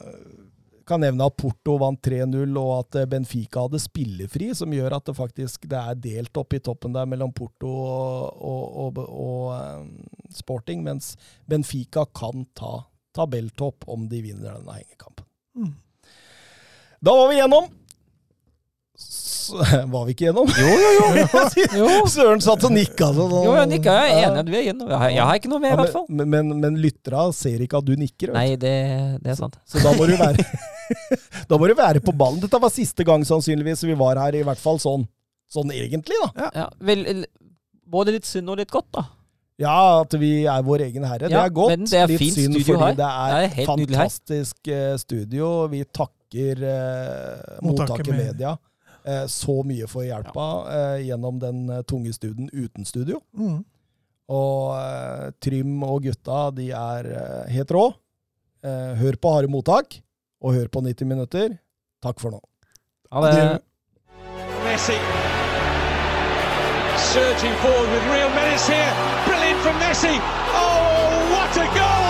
kan 0.86 1.00
nevne 1.00 1.26
at 1.28 1.36
Porto 1.38 1.76
vant 1.78 2.00
3-0, 2.02 2.56
og 2.58 2.72
at 2.80 2.98
eh, 2.98 3.08
Benfica 3.10 3.66
hadde 3.66 3.80
spillefri, 3.82 4.50
som 4.58 4.72
gjør 4.74 4.96
at 4.98 5.06
det 5.08 5.14
faktisk 5.18 5.68
det 5.70 5.78
er 5.78 6.00
delt 6.08 6.40
opp 6.40 6.56
i 6.56 6.62
toppen 6.64 6.96
der 6.96 7.06
mellom 7.08 7.32
Porto 7.36 7.70
og, 7.70 8.40
og, 8.42 8.64
og, 8.82 8.98
og 9.06 9.44
eh, 9.56 10.34
Sporting, 10.34 10.82
mens 10.86 11.14
Benfica 11.46 12.06
kan 12.10 12.46
ta 12.58 12.80
tabelltopp 13.12 13.86
om 13.92 14.08
de 14.08 14.22
vinner 14.24 14.56
denne 14.56 14.78
hengekampen. 14.80 15.26
Mm. 15.54 15.72
Da 17.02 17.14
var 17.18 17.30
vi 17.30 17.38
gjennom! 17.38 17.66
Var 19.94 20.04
vi 20.08 20.14
ikke 20.14 20.26
gjennom? 20.28 20.48
Jo, 20.56 20.72
jo, 20.82 21.06
jo. 21.18 21.44
jo. 21.82 21.88
Søren 22.12 22.42
satt 22.44 22.66
og 22.68 22.74
nikka 22.74 23.08
sånn. 23.16 23.32
Jo, 23.46 23.54
jeg 23.58 23.70
nikka. 23.72 23.94
Jeg 24.02 24.16
er 24.18 24.26
enig. 24.30 24.44
Du 24.48 24.52
er 24.58 24.64
gjennom. 24.68 24.90
Jeg 24.92 25.00
har, 25.02 25.12
jeg 25.14 25.26
har 25.30 25.40
ikke 25.40 25.52
noe 25.52 25.62
med, 25.64 25.74
i 25.74 25.80
hvert 25.82 25.94
fall. 25.96 26.06
Men, 26.08 26.30
men, 26.34 26.52
men 26.62 26.78
lyttera 26.82 27.24
ser 27.36 27.64
ikke 27.66 27.80
at 27.82 27.88
du 27.88 27.94
nikker. 27.98 28.32
vet. 28.32 28.38
Nei, 28.38 28.56
det, 28.60 28.74
det 29.24 29.34
er 29.34 29.38
sant. 29.40 29.56
Så 29.68 29.82
da 29.84 29.94
må 29.98 30.08
du 30.10 30.14
være 30.20 30.44
Da 31.50 31.58
må 31.60 31.68
du 31.70 31.74
være 31.78 32.02
på 32.04 32.14
ballen. 32.16 32.40
Dette 32.42 32.60
var 32.62 32.72
siste 32.72 33.04
gang 33.08 33.24
sannsynligvis 33.28 33.82
vi 33.88 33.96
var 33.98 34.20
her, 34.20 34.38
i 34.38 34.44
hvert 34.46 34.60
fall 34.62 34.80
sånn 34.82 35.08
Sånn 35.52 35.68
egentlig, 35.76 36.16
da. 36.22 36.46
Ja, 36.56 36.68
vel, 36.80 37.02
både 37.92 38.14
litt 38.14 38.24
synd 38.24 38.48
og 38.48 38.56
litt 38.56 38.70
godt, 38.72 38.86
da. 38.96 39.02
Ja, 39.60 39.74
at 40.00 40.14
vi 40.16 40.30
er 40.48 40.62
vår 40.64 40.86
egen 40.86 41.04
herre. 41.04 41.28
det 41.28 41.36
er 41.36 41.50
godt. 41.52 41.74
men 41.74 41.84
det 41.84 41.98
er 42.00 42.08
Litt 42.08 42.22
fint 42.22 42.38
synd 42.38 42.54
studio 42.56 42.78
fordi 42.78 42.86
her. 42.86 42.96
det 42.96 43.08
er, 43.10 43.34
Det 43.34 43.42
er 43.42 43.52
helt 43.58 43.72
nydelig 43.82 43.98
her. 43.98 44.06
fantastisk 44.08 44.70
eh, 44.72 44.94
studio. 45.02 45.50
Vi 45.68 45.82
takker 46.00 46.62
eh, 46.70 47.58
Mottaket 47.68 48.08
med- 48.08 48.22
Media 48.22 48.54
eh, 49.04 49.24
så 49.30 49.58
mye 49.66 49.88
for 49.90 50.06
hjelpa 50.06 50.46
eh, 50.72 50.98
gjennom 51.08 51.40
den 51.42 51.64
eh, 51.70 51.82
tunge 51.88 52.12
studien 52.16 52.50
uten 52.52 52.86
studio. 52.88 53.20
Mm. 53.38 53.60
Og 54.32 54.70
eh, 54.78 55.26
Trym 55.42 55.82
og 55.86 56.06
gutta, 56.06 56.46
de 56.56 56.70
er 56.76 57.10
helt 57.52 57.74
rå. 57.74 57.88
Eh, 58.62 58.94
hør 59.02 59.18
på 59.18 59.34
Harde 59.34 59.50
mottak, 59.52 60.00
og 60.42 60.56
hør 60.56 60.70
på 60.72 60.84
90 60.86 61.10
minutter. 61.10 61.58
Takk 62.02 62.22
for 62.22 62.34
nå. 62.34 62.42
Ha 63.12 63.26
det, 63.28 63.44
Messi 64.62 64.96
surging 67.12 67.52
forward 67.60 67.90
with 67.92 68.04
real 68.08 68.30
menace 68.30 68.66
here. 68.66 68.92
Brilliant 69.26 69.60
from 69.60 69.76
Messi. 69.76 70.16
Oh, 70.56 71.28
what 71.34 71.54
a 71.58 71.66
goal! 71.76 72.02